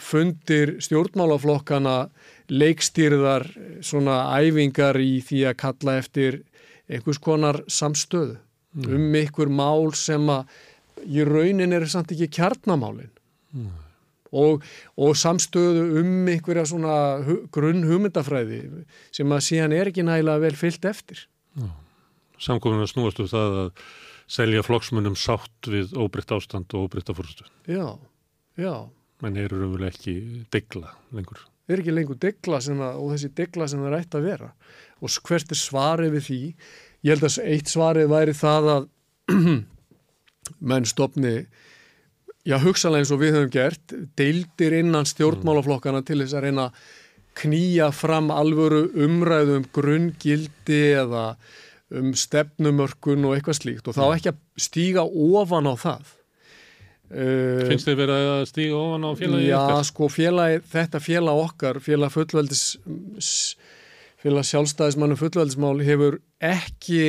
fundir 0.00 0.76
stjórnmálaflokkana 0.84 2.08
leikstýrðar 2.52 3.46
svona 3.84 4.18
æfingar 4.36 4.98
í 5.00 5.22
því 5.24 5.44
að 5.48 5.58
kalla 5.62 5.96
eftir 6.02 6.42
einhvers 6.90 7.20
konar 7.22 7.62
samstöðu 7.70 8.36
mm. 8.36 8.90
um 8.90 9.16
einhver 9.16 9.48
mál 9.48 9.94
sem 9.96 10.28
að 10.28 10.52
í 11.04 11.24
raunin 11.24 11.72
er 11.72 11.86
samt 11.88 12.12
ekki 12.12 12.28
kjarnamálin 12.36 13.10
mm. 13.54 13.70
og, 14.36 14.64
og 15.00 15.16
samstöðu 15.16 16.02
um 16.02 16.28
einhverja 16.28 16.66
svona 16.68 16.98
grunn 17.54 17.86
hugmyndafræði 17.88 18.60
sem 19.14 19.32
að 19.32 19.46
síðan 19.48 19.76
er 19.78 19.92
ekki 19.92 20.04
nægilega 20.04 20.44
vel 20.44 20.56
fyllt 20.58 20.90
eftir 20.90 21.24
mm. 21.56 21.72
Samkominna 22.44 22.90
snúastu 22.90 23.24
um 23.24 23.30
það 23.30 23.60
að 23.62 23.84
selja 24.30 24.64
flokksmunum 24.64 25.16
sátt 25.18 25.70
við 25.70 25.94
óbritt 26.00 26.32
ástand 26.34 26.72
og 26.74 26.88
óbritta 26.88 27.16
fórstu 27.16 27.46
Já, 27.68 27.98
já 28.56 28.74
menn 29.22 29.40
eru 29.40 29.60
raunverulega 29.60 29.94
ekki 29.94 30.14
degla 30.52 30.90
lengur. 31.14 31.44
Er 31.70 31.80
ekki 31.80 31.94
lengur 31.94 32.18
degla 32.20 32.58
að, 32.60 32.82
og 33.00 33.12
þessi 33.14 33.30
degla 33.36 33.68
sem 33.70 33.80
það 33.80 33.92
er 33.92 34.00
ætti 34.00 34.18
að 34.18 34.26
vera 34.28 34.50
og 35.04 35.20
hvert 35.28 35.52
er 35.52 35.60
svarið 35.60 36.16
við 36.16 36.26
því? 36.28 36.40
Ég 37.04 37.14
held 37.14 37.28
að 37.28 37.38
eitt 37.52 37.70
svarið 37.72 38.10
væri 38.12 38.34
það 38.36 38.70
að 38.74 38.90
menn 40.72 40.88
stopni 40.88 41.34
já 42.44 42.58
hugsalega 42.60 43.04
eins 43.04 43.12
og 43.14 43.22
við 43.22 43.38
höfum 43.38 43.52
gert 43.52 43.94
deildir 44.18 44.76
innan 44.80 45.08
stjórnmálaflokkana 45.08 46.04
til 46.04 46.20
þess 46.22 46.36
að 46.36 46.46
reyna 46.48 46.68
knýja 47.40 47.88
fram 47.96 48.28
alvöru 48.30 48.86
umræðu 49.06 49.58
um 49.58 49.68
grunngildi 49.74 50.82
eða 51.00 51.24
um 51.92 52.12
stefnumörkun 52.16 53.26
og 53.28 53.36
eitthvað 53.36 53.60
slíkt 53.60 53.88
og 53.90 53.96
þá 53.98 54.04
ekki 54.06 54.32
að 54.32 54.38
stíga 54.64 55.04
ofan 55.04 55.68
á 55.68 55.74
það 55.76 56.12
Uh, 57.12 57.66
Finnst 57.68 57.84
þið 57.86 57.98
verið 58.00 58.26
að 58.32 58.42
stíga 58.48 58.76
ofan 58.80 59.04
á 59.04 59.10
félagi 59.18 59.44
já, 59.50 59.58
okkar? 59.60 59.84
Sko 59.86 60.06
félagi, 60.10 60.62
þetta 60.72 61.00
félag 61.04 61.40
okkar, 61.42 61.78
félag 61.84 62.10
fullveldis, 62.14 62.62
félag 64.24 64.48
sjálfstæðismannum 64.48 65.20
fullveldismál 65.20 65.76
hefur 65.84 66.16
ekki 66.40 67.04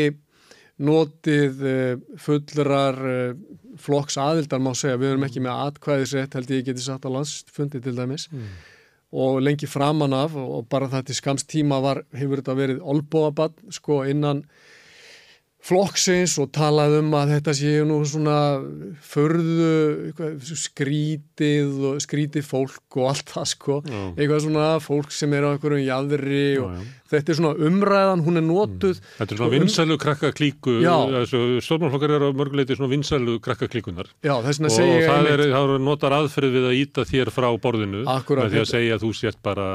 notið 0.84 1.64
uh, 1.64 2.04
fullrar 2.20 3.00
uh, 3.08 3.40
flokks 3.80 4.20
aðildar 4.20 4.62
má 4.62 4.74
segja, 4.76 5.00
við 5.00 5.14
erum 5.14 5.26
ekki 5.30 5.46
með 5.48 5.64
atkvæðisrétt 5.72 6.36
held 6.38 6.54
ég 6.54 6.68
geti 6.68 6.84
satt 6.84 7.08
á 7.08 7.16
landsfundi 7.16 7.80
til 7.84 7.96
dæmis 7.96 8.28
mm. 8.34 8.52
Og 9.16 9.40
lengi 9.44 9.68
framan 9.70 10.14
af 10.14 10.36
og 10.36 10.68
bara 10.72 10.90
það 10.92 11.08
til 11.08 11.20
skamstíma 11.20 11.80
var, 11.84 12.04
hefur 12.16 12.42
þetta 12.42 12.58
verið 12.58 12.82
olbóabann 12.84 13.72
sko 13.74 14.04
innan 14.12 14.44
flokksins 15.66 16.36
og 16.42 16.52
talað 16.54 17.00
um 17.00 17.14
að 17.18 17.32
þetta 17.36 17.54
séu 17.58 17.86
nú 17.90 17.98
svona 18.06 18.38
förðu 19.06 20.12
skrítið 20.46 21.80
og 21.90 22.04
skrítið 22.04 22.46
fólk 22.46 23.00
og 23.00 23.10
allt 23.10 23.34
það 23.34 23.48
sko 23.50 23.80
já. 23.82 24.02
eitthvað 24.14 24.44
svona 24.46 24.68
fólk 24.84 25.16
sem 25.16 25.34
er 25.34 25.48
á 25.48 25.50
einhverjum 25.56 25.82
jæðri 25.88 26.44
og 26.62 26.76
já, 26.76 26.84
já. 26.84 26.92
þetta 27.16 27.34
er 27.34 27.40
svona 27.40 27.70
umræðan, 27.70 28.26
hún 28.28 28.42
er 28.42 28.46
notuð 28.46 29.00
mm. 29.00 29.08
Þetta 29.18 29.36
er 29.36 29.42
svona 29.42 29.50
sko, 29.50 29.56
vinsælu 29.56 29.98
krakka 30.06 30.32
klíku 30.38 30.76
stórmálflokkar 31.66 32.16
eru 32.20 32.30
á 32.30 32.38
mörguleiti 32.38 32.78
svona 32.78 32.94
vinsælu 32.94 33.40
krakka 33.46 33.70
klíkunar 33.72 34.12
og 34.12 34.46
það 34.46 35.32
er, 35.34 35.48
það 35.50 35.74
er 35.80 35.88
notar 35.88 36.18
aðferð 36.20 36.60
við 36.60 36.70
að 36.70 36.78
íta 36.84 37.08
þér 37.10 37.34
frá 37.34 37.50
borðinu 37.58 38.06
Akkurat, 38.06 38.46
með 38.46 38.54
því 38.54 38.62
að 38.62 38.72
segja 38.76 39.00
að 39.00 39.08
þú 39.08 39.12
sért 39.18 39.42
bara 39.46 39.68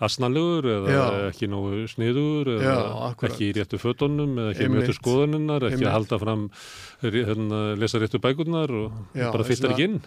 asnalegur 0.00 0.68
eða 0.74 0.94
já. 0.94 1.02
ekki 1.28 1.48
nógu 1.50 1.82
sniður 1.90 2.54
eða 2.56 2.70
já, 2.70 3.10
ekki 3.28 3.50
í 3.50 3.52
réttu 3.58 3.80
fötunum 3.80 4.38
eða 4.38 4.54
ekki 4.54 4.70
mjötu 4.72 4.96
skoðaninnar, 4.96 5.66
ekki 5.68 5.84
að 5.84 5.94
halda 5.98 6.20
fram 6.22 6.48
hérna, 7.02 7.60
lesa 7.80 8.00
réttu 8.00 8.22
bækurnar 8.22 8.72
og 8.72 8.96
já, 9.12 9.28
bara 9.28 9.46
fyttar 9.46 9.74
ekki 9.74 9.88
inn. 9.90 10.00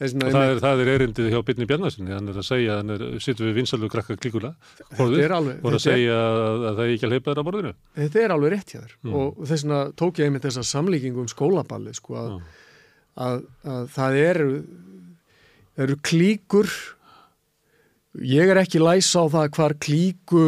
Og 0.00 0.32
það 0.32 0.46
er, 0.48 0.58
það 0.64 0.80
er 0.80 0.88
erindið 0.94 1.26
hjá 1.28 1.40
Byrni 1.44 1.66
Bjarnasinni 1.68 2.14
hann 2.14 2.30
er 2.32 2.38
að 2.40 2.46
segja, 2.46 2.78
hann 2.78 2.92
er, 2.94 3.02
sittur 3.20 3.50
við 3.50 3.58
vinsalug 3.58 3.90
krakka 3.92 4.14
klíkula 4.16 4.54
borður 4.96 5.34
og 5.36 5.74
að 5.74 5.82
segja 5.84 6.14
að, 6.16 6.64
að 6.70 6.78
það 6.78 6.80
er 6.86 6.92
ekki 6.94 7.06
að 7.06 7.12
leipa 7.12 7.26
þér 7.28 7.40
á 7.44 7.48
borðinu. 7.50 7.72
Þetta 7.98 8.22
er 8.22 8.32
alveg 8.32 8.54
rétt 8.54 8.72
hjá 8.72 8.78
þér. 8.78 8.94
Mm. 9.04 9.18
og 9.20 9.42
þess 9.42 9.66
vegna 9.66 9.80
tók 10.00 10.22
ég 10.22 10.30
einmitt 10.30 10.46
þessa 10.48 10.64
samlíkingu 10.70 11.20
um 11.20 11.28
skólaballi 11.28 11.92
sko, 11.98 12.16
að, 12.16 12.38
að, 13.26 13.44
að 13.74 13.84
það 13.98 14.18
eru 14.22 14.48
eru 15.80 15.98
klíkur 16.04 16.70
ég 18.18 18.50
er 18.50 18.60
ekki 18.62 18.82
læsa 18.82 19.22
á 19.22 19.26
það 19.30 19.52
hvar 19.56 19.76
klíku 19.82 20.46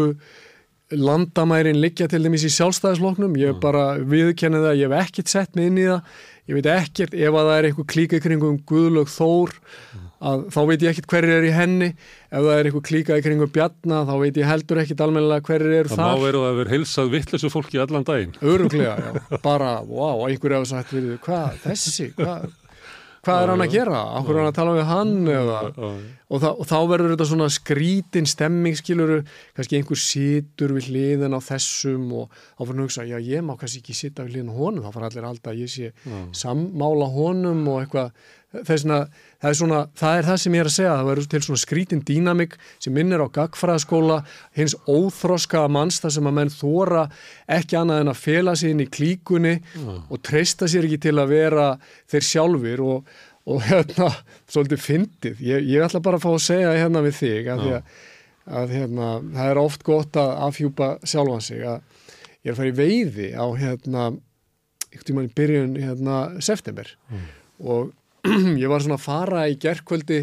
landamærin 0.92 1.81
liggja 1.81 2.08
til 2.10 2.23
dæmis 2.24 2.44
í 2.44 2.52
sjálfstæðisloknum 2.52 3.36
ég 3.41 3.55
mm. 3.55 3.62
bara 3.62 3.97
viðkennið 3.99 4.66
það, 4.66 4.78
ég 4.81 4.92
hef 4.92 5.07
ekkert 5.07 5.32
sett 5.32 5.57
mig 5.57 5.70
inn 5.70 5.81
í 5.81 5.89
það, 5.89 6.16
ég 6.50 6.58
veit 6.58 6.70
ekkert 6.74 7.15
ef 7.16 7.36
að 7.39 7.49
það 7.49 7.58
er 7.58 7.68
einhver 7.68 7.89
klíka 7.94 8.18
í 8.18 8.24
kringum 8.24 8.58
Guðlög 8.68 9.12
Þór 9.12 9.55
mm. 9.57 10.07
að, 10.28 10.44
þá 10.52 10.60
veit 10.68 10.84
ég 10.84 10.92
ekkert 10.92 11.10
hverju 11.15 11.36
er 11.39 11.49
í 11.49 11.52
henni. 11.57 11.91
Ef 12.28 12.44
það 12.44 12.55
er 12.58 12.68
einhver 12.68 12.86
klíka 12.91 13.18
í 13.18 13.24
kringum 13.24 13.52
Bjarnar 13.55 14.08
þá 14.10 14.15
veit 14.24 14.41
ég 14.42 14.50
heldur 14.50 14.82
ekkert 14.82 15.05
almennilega 15.07 15.47
hverju 15.49 15.76
er 15.78 15.92
það 15.92 16.02
Það 16.02 16.16
má 16.18 16.26
veru 16.26 16.47
að 16.49 16.58
vera 16.60 16.74
heilsað 16.76 17.15
vittlesu 17.16 17.52
fólki 17.52 17.81
allan 17.82 18.08
daginn. 18.08 18.34
Öruglega, 18.42 18.97
já, 19.00 19.39
bara, 19.47 19.76
wow, 19.86 20.26
einhverju 20.28 20.60
hefur 20.60 20.74
sagt, 20.74 20.99
hvað, 21.24 21.62
þessi, 21.65 22.10
hvað 22.18 22.50
hvað 23.23 23.44
er 23.44 23.52
hann 23.52 23.62
að 23.62 23.74
gera, 23.76 23.99
okkur 24.18 24.34
er 24.34 24.41
hann 24.41 24.50
að 24.50 24.57
tala 24.57 24.73
við 24.74 24.89
hann 24.89 25.12
eða, 25.31 25.58
og, 26.32 26.40
það, 26.40 26.52
og 26.56 26.68
þá 26.70 26.76
verður 26.90 27.14
þetta 27.14 27.28
svona 27.28 27.48
skrítin 27.52 28.28
stemming 28.28 28.78
skiluru, 28.78 29.20
kannski 29.56 29.78
einhver 29.78 30.00
situr 30.00 30.76
við 30.78 30.90
hliðin 30.90 31.36
á 31.36 31.40
þessum 31.44 32.06
og 32.22 32.30
þá 32.32 32.62
fyrir 32.64 32.76
að 32.78 32.84
hugsa, 32.86 33.08
já 33.08 33.18
ég 33.20 33.44
má 33.44 33.56
kannski 33.60 33.82
ekki 33.82 33.96
sita 33.98 34.26
við 34.26 34.38
hliðin 34.38 34.54
honum, 34.56 34.84
þá 34.84 34.94
fara 34.94 35.10
allir 35.10 35.28
alltaf 35.28 35.52
að 35.52 35.64
ég 35.64 35.72
sé 35.72 35.90
sammála 36.42 37.10
honum 37.12 37.66
og 37.72 37.82
eitthvað. 37.82 38.14
Þessna, 38.52 38.98
það, 39.40 39.46
er 39.48 39.54
svona, 39.56 39.76
það 39.96 40.18
er 40.18 40.26
það 40.26 40.34
sem 40.42 40.54
ég 40.58 40.60
er 40.60 40.68
að 40.68 40.74
segja 40.74 40.96
það 40.98 41.06
verður 41.08 41.28
til 41.32 41.38
svona 41.46 41.60
skrítin 41.62 42.02
dýnamik 42.04 42.56
sem 42.84 42.92
minnir 42.92 43.22
á 43.24 43.32
gagfræðaskóla 43.32 44.18
hins 44.58 44.74
óþroskaða 44.84 45.70
manns 45.72 46.02
þar 46.04 46.12
sem 46.18 46.28
að 46.28 46.36
menn 46.36 46.52
þóra 46.52 47.06
ekki 47.56 47.78
annað 47.80 48.02
en 48.02 48.12
að 48.12 48.20
fela 48.20 48.52
sér 48.52 48.74
inn 48.74 48.84
í 48.84 48.90
klíkunni 48.92 49.54
mm. 49.56 50.02
og 50.12 50.20
treysta 50.28 50.68
sér 50.68 50.84
ekki 50.84 51.00
til 51.06 51.14
að 51.16 51.32
vera 51.32 51.70
þeir 52.12 52.28
sjálfur 52.28 52.84
og, 52.84 53.16
og 53.50 53.62
hérna, 53.66 54.08
svolítið 54.50 54.82
fyndið 54.82 55.40
ég, 55.42 55.64
ég 55.72 55.84
ætla 55.84 56.02
bara 56.04 56.18
að 56.20 56.26
fá 56.26 56.30
að 56.32 56.44
segja 56.44 56.74
hérna 56.76 57.02
við 57.02 57.16
þig 57.18 57.48
að, 57.50 57.64
að, 57.66 57.96
að 58.60 58.74
hérna, 58.76 59.08
það 59.34 59.50
er 59.50 59.60
oft 59.62 59.86
gott 59.86 60.18
að 60.20 60.34
afhjúpa 60.48 60.90
sjálfan 61.02 61.42
sig 61.44 61.64
að 61.66 61.80
ég 62.42 62.50
er 62.50 62.54
að 62.54 62.60
fara 62.60 62.70
í 62.70 62.78
veiði 62.78 63.32
á 63.34 63.46
hérna, 63.58 64.06
ykkur 64.92 65.08
tíma 65.10 65.26
í 65.26 65.34
byrjun 65.40 65.74
hérna, 65.80 66.20
september 66.44 66.94
mm. 67.10 67.26
og 67.66 67.92
ég 68.62 68.70
var 68.70 68.84
svona 68.84 69.00
að 69.00 69.06
fara 69.08 69.44
í 69.50 69.58
gerðkvöldi 69.62 70.22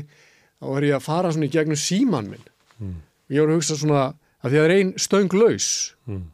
og 0.64 0.76
var 0.78 0.88
ég 0.88 0.98
að 0.98 1.08
fara 1.08 1.32
svona 1.36 1.50
í 1.50 1.54
gegnum 1.54 1.80
síman 1.80 2.32
minn 2.32 2.50
mm. 2.80 2.98
og 3.28 3.36
ég 3.36 3.44
var 3.44 3.52
að 3.52 3.60
hugsa 3.60 3.80
svona 3.80 4.04
að 4.40 4.54
því 4.54 4.54
að 4.54 4.60
það 4.60 4.68
er 4.70 4.76
einn 4.78 4.94
stöng 4.96 5.36
laus 5.36 5.70
mm. 6.08 6.28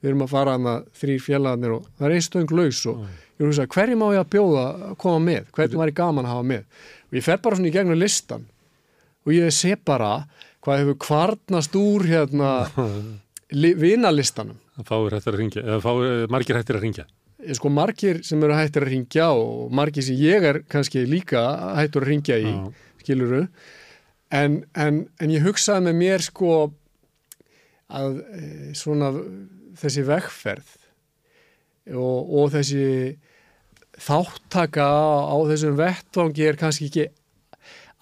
Við 0.00 0.10
erum 0.10 0.24
að 0.26 0.32
fara 0.32 0.56
að 0.56 0.66
það 0.68 0.88
þrý 1.00 1.16
fjallaðnir 1.26 1.76
og 1.76 1.88
það 1.96 2.08
er 2.08 2.16
einn 2.16 2.26
stöng 2.26 2.54
laus 2.56 2.82
og 2.86 3.00
mm. 3.00 3.16
ég 3.16 3.40
var 3.40 3.46
að 3.46 3.52
hugsa 3.52 3.68
hverjum 3.76 4.04
á 4.04 4.08
ég 4.12 4.22
að 4.22 4.32
bjóða 4.36 4.66
að 4.90 4.96
koma 5.02 5.24
með? 5.26 5.50
Hvernig 5.56 5.80
var 5.80 5.92
ég 5.92 5.98
gaman 6.00 6.28
að 6.28 6.34
hafa 6.34 6.46
með? 6.52 6.64
Og 7.06 7.18
ég 7.18 7.26
fer 7.26 7.42
bara 7.44 7.58
svona 7.58 7.70
í 7.70 7.74
gegnum 7.76 8.00
listan 8.00 8.46
og 9.26 9.34
ég 9.34 9.54
sé 9.54 9.74
bara 9.76 10.12
hvað 10.66 10.82
hefur 10.82 10.98
kvarnast 11.06 11.76
úr 11.78 12.06
hérna 12.06 12.52
vinalistanum. 13.86 14.58
Það 14.76 14.90
fáir 14.90 15.16
hættir 15.16 15.34
að 15.34 15.40
ringja 15.40 15.66
eða 15.66 15.82
fáir 15.84 16.32
margir 16.32 16.58
hættir 16.58 16.80
að 16.80 16.86
ringja 16.88 17.06
sko 17.54 17.70
margir 17.70 18.22
sem 18.26 18.42
eru 18.42 18.56
hættir 18.56 18.86
að 18.86 18.92
ringja 18.92 19.28
og 19.36 19.72
margir 19.74 20.04
sem 20.04 20.16
ég 20.18 20.44
er 20.48 20.62
kannski 20.70 21.04
líka 21.08 21.42
hættur 21.76 22.06
að 22.06 22.10
ringja 22.10 22.38
í, 22.40 22.50
Já. 22.50 22.94
skiluru 23.02 23.42
en, 24.34 24.62
en, 24.74 25.04
en 25.20 25.34
ég 25.34 25.44
hugsaði 25.44 25.86
með 25.86 25.98
mér 26.00 26.24
sko 26.26 26.54
að 27.86 28.18
e, 28.34 28.42
svona 28.74 29.12
þessi 29.80 30.04
vegferð 30.06 30.74
og, 31.94 32.34
og 32.40 32.50
þessi 32.54 32.86
þáttaka 33.96 34.84
á 34.84 35.36
þessum 35.48 35.76
vettvangi 35.78 36.48
er 36.48 36.58
kannski 36.60 36.90
ekki 36.90 37.06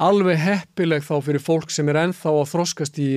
alveg 0.03 0.41
heppileg 0.43 1.05
þá 1.07 1.15
fyrir 1.23 1.43
fólk 1.43 1.71
sem 1.71 1.89
er 1.93 2.01
enþá 2.03 2.33
að 2.33 2.49
þróskast 2.51 2.99
í 3.03 3.11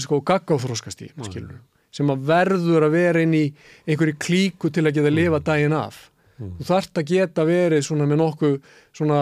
sko 0.00 0.20
gaggáþróskast 0.24 1.04
í, 1.04 1.10
skiluru 1.26 1.58
sem 1.90 2.10
að 2.12 2.26
verður 2.28 2.86
að 2.86 2.94
vera 2.94 3.22
inn 3.24 3.34
í 3.34 3.44
einhverju 3.88 4.16
klíku 4.22 4.70
til 4.70 4.86
að 4.86 4.94
geta 4.96 5.10
að 5.10 5.16
lifa 5.16 5.40
mm. 5.40 5.46
daginn 5.48 5.74
af 5.74 5.98
mm. 6.38 6.52
þú 6.60 6.66
þarft 6.68 7.00
að 7.02 7.08
geta 7.10 7.46
verið 7.48 7.86
svona 7.86 8.06
með 8.06 8.20
nokkuð 8.22 8.56
svona, 8.96 9.20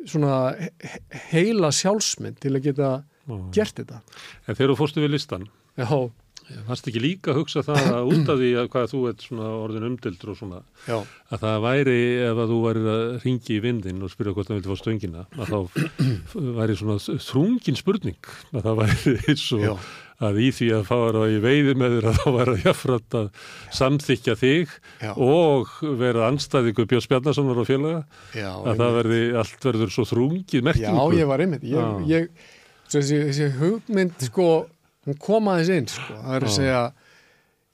svona 0.00 0.38
heila 1.28 1.70
sjálfsmynd 1.76 2.40
til 2.40 2.54
að 2.54 2.70
geta 2.70 2.90
mm. 3.28 3.46
gert 3.54 3.82
þetta 3.82 4.00
En 4.48 4.56
þegar 4.56 4.72
þú 4.72 4.78
fórstu 4.80 5.04
við 5.04 5.16
listan 5.18 5.48
Já 5.76 5.90
Fannst 6.68 6.88
ekki 6.90 7.02
líka 7.02 7.32
að 7.32 7.40
hugsa 7.40 7.64
það 7.66 7.90
að 7.94 8.12
út 8.12 8.30
af 8.34 8.40
því 8.40 8.50
að 8.60 8.70
hvað 8.74 8.88
þú 8.92 9.02
ert 9.10 9.26
svona 9.26 9.50
orðin 9.64 9.88
umdildur 9.90 10.32
og 10.34 10.38
svona 10.40 10.62
Já. 10.84 10.96
að 11.32 11.44
það 11.44 11.58
væri 11.64 11.98
ef 12.28 12.40
að 12.44 12.54
þú 12.54 12.60
væri 12.66 12.86
að 12.94 13.04
ringi 13.24 13.54
í 13.56 13.60
vindin 13.64 14.04
og 14.04 14.12
spyrja 14.12 14.36
hvort 14.36 14.50
það 14.50 14.58
vildi 14.60 14.72
fá 14.72 14.80
stöngina 14.82 15.26
að 15.34 15.52
þá 15.54 15.60
væri 16.60 16.78
svona 16.80 16.98
þrungin 17.28 17.80
spurning 17.80 18.32
að 18.54 18.66
það 18.68 18.80
væri 18.82 19.14
eins 19.28 19.46
og 19.58 19.86
að 20.24 20.38
í 20.44 20.48
því 20.54 20.68
að 20.76 20.84
fara 20.88 21.22
í 21.32 21.38
veiði 21.42 21.72
með 21.78 21.96
þér 21.96 22.08
að 22.10 22.18
þá 22.20 22.26
var 22.36 22.50
að 22.52 22.66
jáfnframt 22.68 23.16
að 23.18 23.48
samþykja 23.78 24.36
þig 24.40 24.74
Já. 25.02 25.10
og 25.16 25.72
vera 26.00 26.28
anstæðingu 26.28 26.86
Björn 26.90 27.04
Spjarnasonar 27.04 27.62
og 27.64 27.66
félaga 27.68 28.04
Já, 28.36 28.52
að 28.54 28.84
það 28.84 28.98
verði, 29.00 29.22
allt 29.42 29.66
verður 29.68 29.94
svo 29.94 30.06
þrungið 30.12 30.68
merkingu. 30.68 31.02
Já, 31.02 31.18
ég 31.18 31.30
var 31.32 31.44
einmitt 31.44 31.66
ég, 31.66 32.06
ég, 32.12 32.30
þessi, 32.94 33.20
þessi 33.26 33.50
hugmynd 33.58 34.26
sko, 34.30 34.48
hún 35.04 35.18
komaðis 35.20 35.72
inn 35.74 35.88
sko, 35.90 36.18
það 36.20 36.36
er 36.38 36.46
að 36.48 36.54
segja 36.56 36.82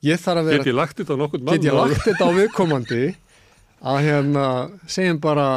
ég 0.07 0.23
þarf 0.23 0.43
að 0.43 0.51
vera 0.51 0.63
Get 0.63 0.71
ég 0.71 0.79
lagt 0.79 1.01
þetta 1.01 1.17
á 1.17 1.21
nokkur 1.21 1.43
mann? 1.43 1.53
Get 1.55 1.69
ég 1.69 1.77
lagt 1.77 2.07
þetta 2.07 2.29
á 2.29 2.31
viðkomandi 2.39 3.03
að 3.81 4.01
hérna 4.07 4.47
segjum 4.91 5.21
bara 5.23 5.49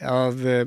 að 0.00 0.46
eh, 0.48 0.64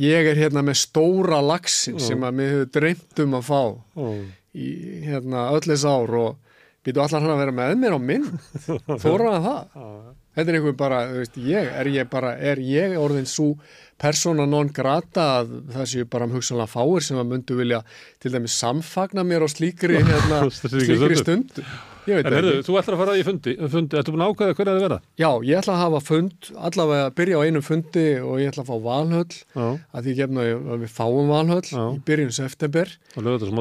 ég 0.00 0.30
er 0.32 0.38
hérna 0.38 0.64
með 0.66 0.80
stóra 0.82 1.40
lagsin 1.44 1.96
oh. 1.96 2.04
sem 2.04 2.26
að 2.26 2.36
mér 2.36 2.54
hefur 2.54 2.72
dreymt 2.76 3.24
um 3.24 3.36
að 3.38 3.46
fá 3.48 3.60
oh. 4.04 4.22
í 4.52 4.70
hérna 5.06 5.48
öllis 5.56 5.86
ár 5.88 6.16
og 6.20 6.56
býtu 6.84 7.02
allar 7.02 7.24
hann 7.24 7.34
að 7.34 7.42
vera 7.44 7.56
með 7.56 7.76
mér 7.80 7.96
á 7.96 8.00
minn 8.00 8.26
þóraða 9.04 9.40
það 9.46 9.80
oh. 9.80 10.00
Þetta 10.36 10.46
er 10.52 10.58
einhver 10.58 10.76
bara, 10.78 11.04
þú 11.10 11.22
veist, 11.22 11.38
ég 11.50 11.70
er 11.82 11.92
ég 11.94 12.10
bara, 12.10 12.34
er 12.38 12.62
ég 12.64 12.96
orðin 13.00 13.28
svo 13.28 13.52
persóna 14.00 14.46
non 14.48 14.70
grata 14.72 15.26
að 15.42 15.54
það 15.74 15.88
séu 15.92 16.08
bara 16.08 16.26
um 16.28 16.34
hugsanlega 16.38 16.72
fáir 16.72 17.04
sem 17.04 17.18
að 17.20 17.32
myndu 17.34 17.56
vilja 17.58 17.82
til 18.22 18.32
dæmis 18.32 18.56
samfagna 18.62 19.24
mér 19.28 19.44
á 19.44 19.48
slíkri 19.52 20.00
hérna, 20.08 20.44
slíkri 20.50 21.18
stund 21.20 21.62
En 22.10 22.26
herðu, 22.26 22.62
þú 22.64 22.74
ætlar 22.80 22.96
að 22.96 23.00
fara 23.04 23.14
í 23.20 23.22
fundi, 23.22 23.52
fundi 23.70 23.98
Ertu 24.00 24.14
búin 24.14 24.22
að 24.24 24.30
ákvæða 24.32 24.54
hverja 24.56 24.72
það 24.72 24.84
verða? 24.86 24.96
Já, 25.20 25.28
ég 25.46 25.60
ætla 25.60 25.74
að 25.76 25.82
hafa 25.84 26.00
fund, 26.02 26.48
allavega 26.56 27.04
að 27.06 27.12
byrja 27.20 27.36
á 27.38 27.44
einum 27.44 27.66
fundi 27.66 28.06
og 28.24 28.40
ég 28.40 28.50
ætla 28.50 28.64
að 28.64 28.70
fá 28.70 28.86
valhöll 28.86 29.36
Já. 29.36 29.66
að 29.68 30.08
því 30.08 30.14
gefna 30.22 30.46
að 30.48 30.80
við 30.86 30.94
fáum 30.96 31.30
valhöll 31.30 31.68
Já. 31.68 31.84
í 31.92 32.00
byrjun 32.08 32.34
september 32.34 32.96
Og 33.14 33.20
lögðu 33.26 33.50
þetta 33.50 33.58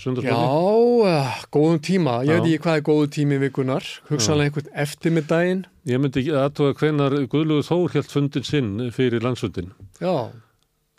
smóti? 0.00 0.26
Já, 0.26 0.34
uh, 0.38 1.38
góðum 1.54 1.80
tíma. 1.84 2.16
Ég 2.26 2.32
Já. 2.32 2.40
veit 2.40 2.48
ekki 2.50 2.64
hvað 2.66 2.80
er 2.80 2.84
góðu 2.88 3.12
tími 3.18 3.38
vikunar 3.42 3.86
hugsanlega 4.10 4.50
einhvern 4.50 4.74
eftir 4.84 5.14
með 5.14 5.30
daginn 5.30 5.64
Ég 5.84 6.00
myndi 6.00 6.22
ekki 6.22 6.36
aðtóða 6.40 6.76
hvenar 6.80 7.16
Guðluður 7.28 7.66
Þór 7.68 7.96
helt 7.98 8.12
fundin 8.12 8.46
sinn 8.48 8.76
fyrir 8.96 9.24
landsfundin 9.24 9.72
Já. 10.00 10.30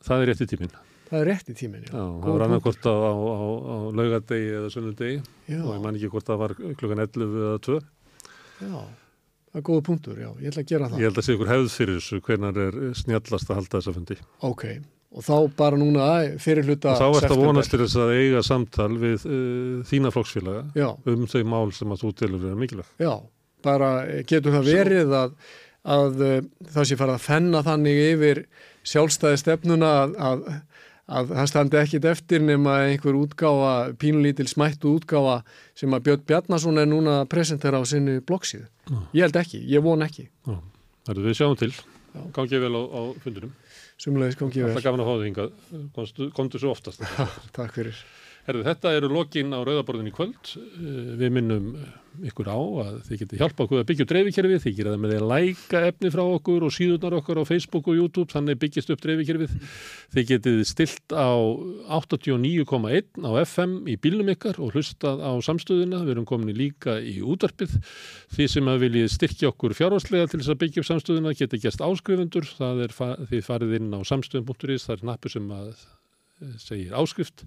Það 0.06 0.22
er 0.22 0.32
rétti 0.32 0.50
tímin 0.54 0.76
það 1.06 1.22
er 1.22 1.28
rétt 1.30 1.50
í 1.52 1.56
tímin 1.58 1.86
já. 1.86 1.94
Já, 1.94 2.04
það 2.22 2.30
var 2.34 2.44
annarkort 2.48 2.88
á, 2.90 2.94
á, 2.96 3.12
á, 3.14 3.38
á 3.46 3.76
laugadegi 3.96 4.54
eða 4.60 4.72
sunnudegi. 4.74 5.18
Og 5.62 5.72
ég 5.76 5.84
man 5.84 5.98
ekki 6.00 6.12
hvort 6.14 6.30
það 6.30 6.42
var 6.42 6.54
klukkan 6.58 7.04
11 7.06 7.36
eða 7.46 7.60
2 7.68 7.78
Já, 8.66 8.80
það 9.52 9.60
er 9.60 9.66
góða 9.70 9.86
punktur, 9.90 10.20
já, 10.20 10.30
ég 10.42 10.52
ætla 10.52 10.64
að 10.64 10.72
gera 10.72 10.90
það. 10.90 11.00
Ég 11.02 11.10
held 11.10 11.22
að 11.22 11.28
sé 11.28 11.36
ykkur 11.36 11.52
hefð 11.52 11.70
fyrir 11.76 12.00
þessu 12.00 12.20
hvernar 12.26 12.60
er 12.66 12.78
snjallast 13.02 13.52
að 13.52 13.60
halda 13.60 13.78
þessa 13.78 13.96
fundi. 13.96 14.18
Ok, 14.50 14.66
og 15.16 15.24
þá 15.24 15.35
bara 15.58 15.80
núna 15.80 16.08
fyrir 16.44 16.68
hluta 16.68 16.98
Þá 17.00 17.06
ert 17.08 17.30
að 17.32 17.44
vonast 17.44 17.72
til 17.72 17.82
þess 17.84 18.00
að 18.03 18.14
eiga 18.19 18.44
samtal 18.45 18.92
við 19.00 19.27
uh, 19.30 19.80
þína 19.88 20.11
flokksfélaga 20.11 20.66
já. 20.76 20.90
um 20.92 21.26
þau 21.32 21.42
mál 21.53 21.72
sem 21.76 21.95
að 21.95 22.03
þú 22.03 22.14
tilur 22.22 22.48
er 22.52 22.60
mikilvægt 22.60 23.06
Já, 23.06 23.14
bara 23.66 23.92
getur 24.27 24.58
það 24.58 24.72
verið 24.74 25.18
að, 25.22 25.35
að, 25.98 26.22
uh, 26.22 26.38
það 26.76 26.90
sé 26.92 27.00
farið 27.00 27.18
að 27.18 27.27
fenna 27.30 27.66
þannig 27.66 28.02
yfir 28.11 28.45
sjálfstæði 28.85 29.42
stefnuna 29.42 29.92
að, 30.03 30.18
að 30.30 30.48
að 31.06 31.34
það 31.38 31.50
standi 31.52 31.77
ekkit 31.77 32.06
eftir 32.10 32.42
nema 32.42 32.77
einhver 32.88 33.18
útgáfa, 33.19 33.74
pínulítil 34.02 34.48
smættu 34.50 34.95
útgáfa 34.98 35.42
sem 35.77 35.94
að 35.94 36.08
Björn 36.08 36.24
Bjarnason 36.32 36.82
er 36.82 36.90
núna 36.90 37.19
að 37.22 37.30
presentera 37.35 37.82
á 37.82 37.84
sinni 37.85 38.18
bloggsíðu. 38.26 38.66
Ég 39.14 39.27
held 39.27 39.38
ekki, 39.38 39.61
ég 39.69 39.85
von 39.85 40.06
ekki. 40.06 40.30
Já. 40.48 40.58
Það 41.06 41.14
eru 41.14 41.27
við 41.27 41.38
sjáum 41.38 41.60
til. 41.60 41.72
Gangið 42.34 42.66
vel 42.66 42.74
á, 42.74 42.82
á 42.82 43.02
fundurum. 43.22 43.53
Sumleis 44.02 44.36
gangið 44.40 44.68
vel. 44.68 44.76
Það 44.76 44.86
gafna 44.90 45.06
að 45.06 45.10
fá 45.10 45.16
þig 45.16 45.28
hingað. 45.30 46.32
Komdu 46.36 46.62
svo 46.62 46.74
oftast. 46.76 47.04
Takk 47.58 47.78
fyrir. 47.78 48.00
Herðu, 48.46 48.62
þetta 48.68 48.92
eru 48.94 49.08
lokin 49.10 49.54
á 49.58 49.60
Rauðaborðin 49.66 50.12
í 50.12 50.14
kvöld. 50.14 50.52
Eh, 50.78 51.14
við 51.18 51.32
minnum 51.34 51.72
ykkur 52.30 52.46
á 52.46 52.60
að 52.84 53.00
þið 53.08 53.22
getur 53.24 53.40
hjálpa 53.42 53.66
okkur 53.66 53.80
að 53.82 53.88
byggja 53.90 54.06
upp 54.06 54.12
dreifikerfið. 54.12 54.60
Þið 54.62 54.76
getur 54.78 54.90
það 54.92 55.02
með 55.02 55.12
því 55.12 55.18
að 55.18 55.32
læka 55.32 55.82
efni 55.90 56.12
frá 56.14 56.22
okkur 56.24 56.66
og 56.68 56.76
síðunar 56.76 57.16
okkur 57.18 57.42
á 57.42 57.44
Facebook 57.50 57.90
og 57.90 57.98
YouTube, 57.98 58.30
þannig 58.36 58.60
byggjast 58.62 58.94
upp 58.94 59.02
dreifikerfið. 59.02 59.58
Þið 60.14 60.30
getur 60.30 60.62
stilt 60.70 61.18
á 61.18 61.34
89,1 61.98 63.26
á 63.26 63.32
FM 63.42 63.76
í 63.90 63.98
bílnum 64.06 64.32
ykkar 64.36 64.62
og 64.62 64.78
hlustað 64.78 65.26
á 65.26 65.34
samstöðuna. 65.42 66.06
Við 66.06 66.14
erum 66.14 66.30
komin 66.30 66.54
í 66.54 66.58
líka 66.62 67.00
í 67.02 67.18
útvarpið. 67.26 67.76
Þið 68.38 68.54
sem 68.60 68.70
að 68.70 68.82
viljið 68.86 69.12
styrkja 69.18 69.50
okkur 69.56 69.74
fjárvarslega 69.74 70.30
til 70.30 70.44
þess 70.44 70.54
að 70.54 70.62
byggja 70.62 70.86
upp 70.86 70.92
samstöðuna 70.94 71.36
getur 71.42 71.66
gæst 71.66 71.82
áskrifundur. 71.82 72.46
Það 72.62 72.86
er 72.86 72.98
þið 73.26 73.46
farið 73.50 73.78
inn 73.82 73.94
á 73.98 74.00
samstöðum.is, 74.06 74.86
það 74.86 75.02
er 75.02 75.54
að 75.66 75.86
segir 76.62 76.94
áskrift. 76.98 77.46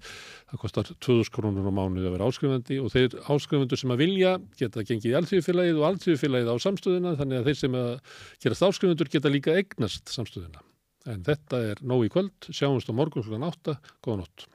Það 0.50 0.62
kostar 0.62 0.90
2000 0.90 1.32
krónur 1.34 1.68
á 1.68 1.72
mánuði 1.72 2.08
að 2.08 2.16
vera 2.16 2.28
áskrifandi 2.30 2.80
og 2.82 2.92
þeir 2.94 3.16
áskrifundur 3.34 3.80
sem 3.80 3.94
að 3.94 4.02
vilja 4.04 4.34
geta 4.60 4.84
gengið 4.88 5.12
í 5.12 5.16
alltíðufélagið 5.20 5.80
og 5.80 5.88
alltíðufélagið 5.90 6.52
á 6.52 6.56
samstöðuna 6.66 7.16
þannig 7.20 7.40
að 7.40 7.50
þeir 7.50 7.60
sem 7.62 7.78
að 7.78 7.90
gerast 8.44 8.68
áskrifundur 8.68 9.12
geta 9.12 9.32
líka 9.32 9.56
eignast 9.58 10.14
samstöðuna. 10.14 10.64
En 11.08 11.24
þetta 11.24 11.64
er 11.72 11.82
nóg 11.86 12.08
í 12.08 12.12
kvöld, 12.12 12.50
sjáumst 12.52 12.90
á 12.90 12.96
morgun 12.96 13.24
kl. 13.24 13.40
8, 13.48 13.78
góða 14.04 14.24
nótt 14.24 14.48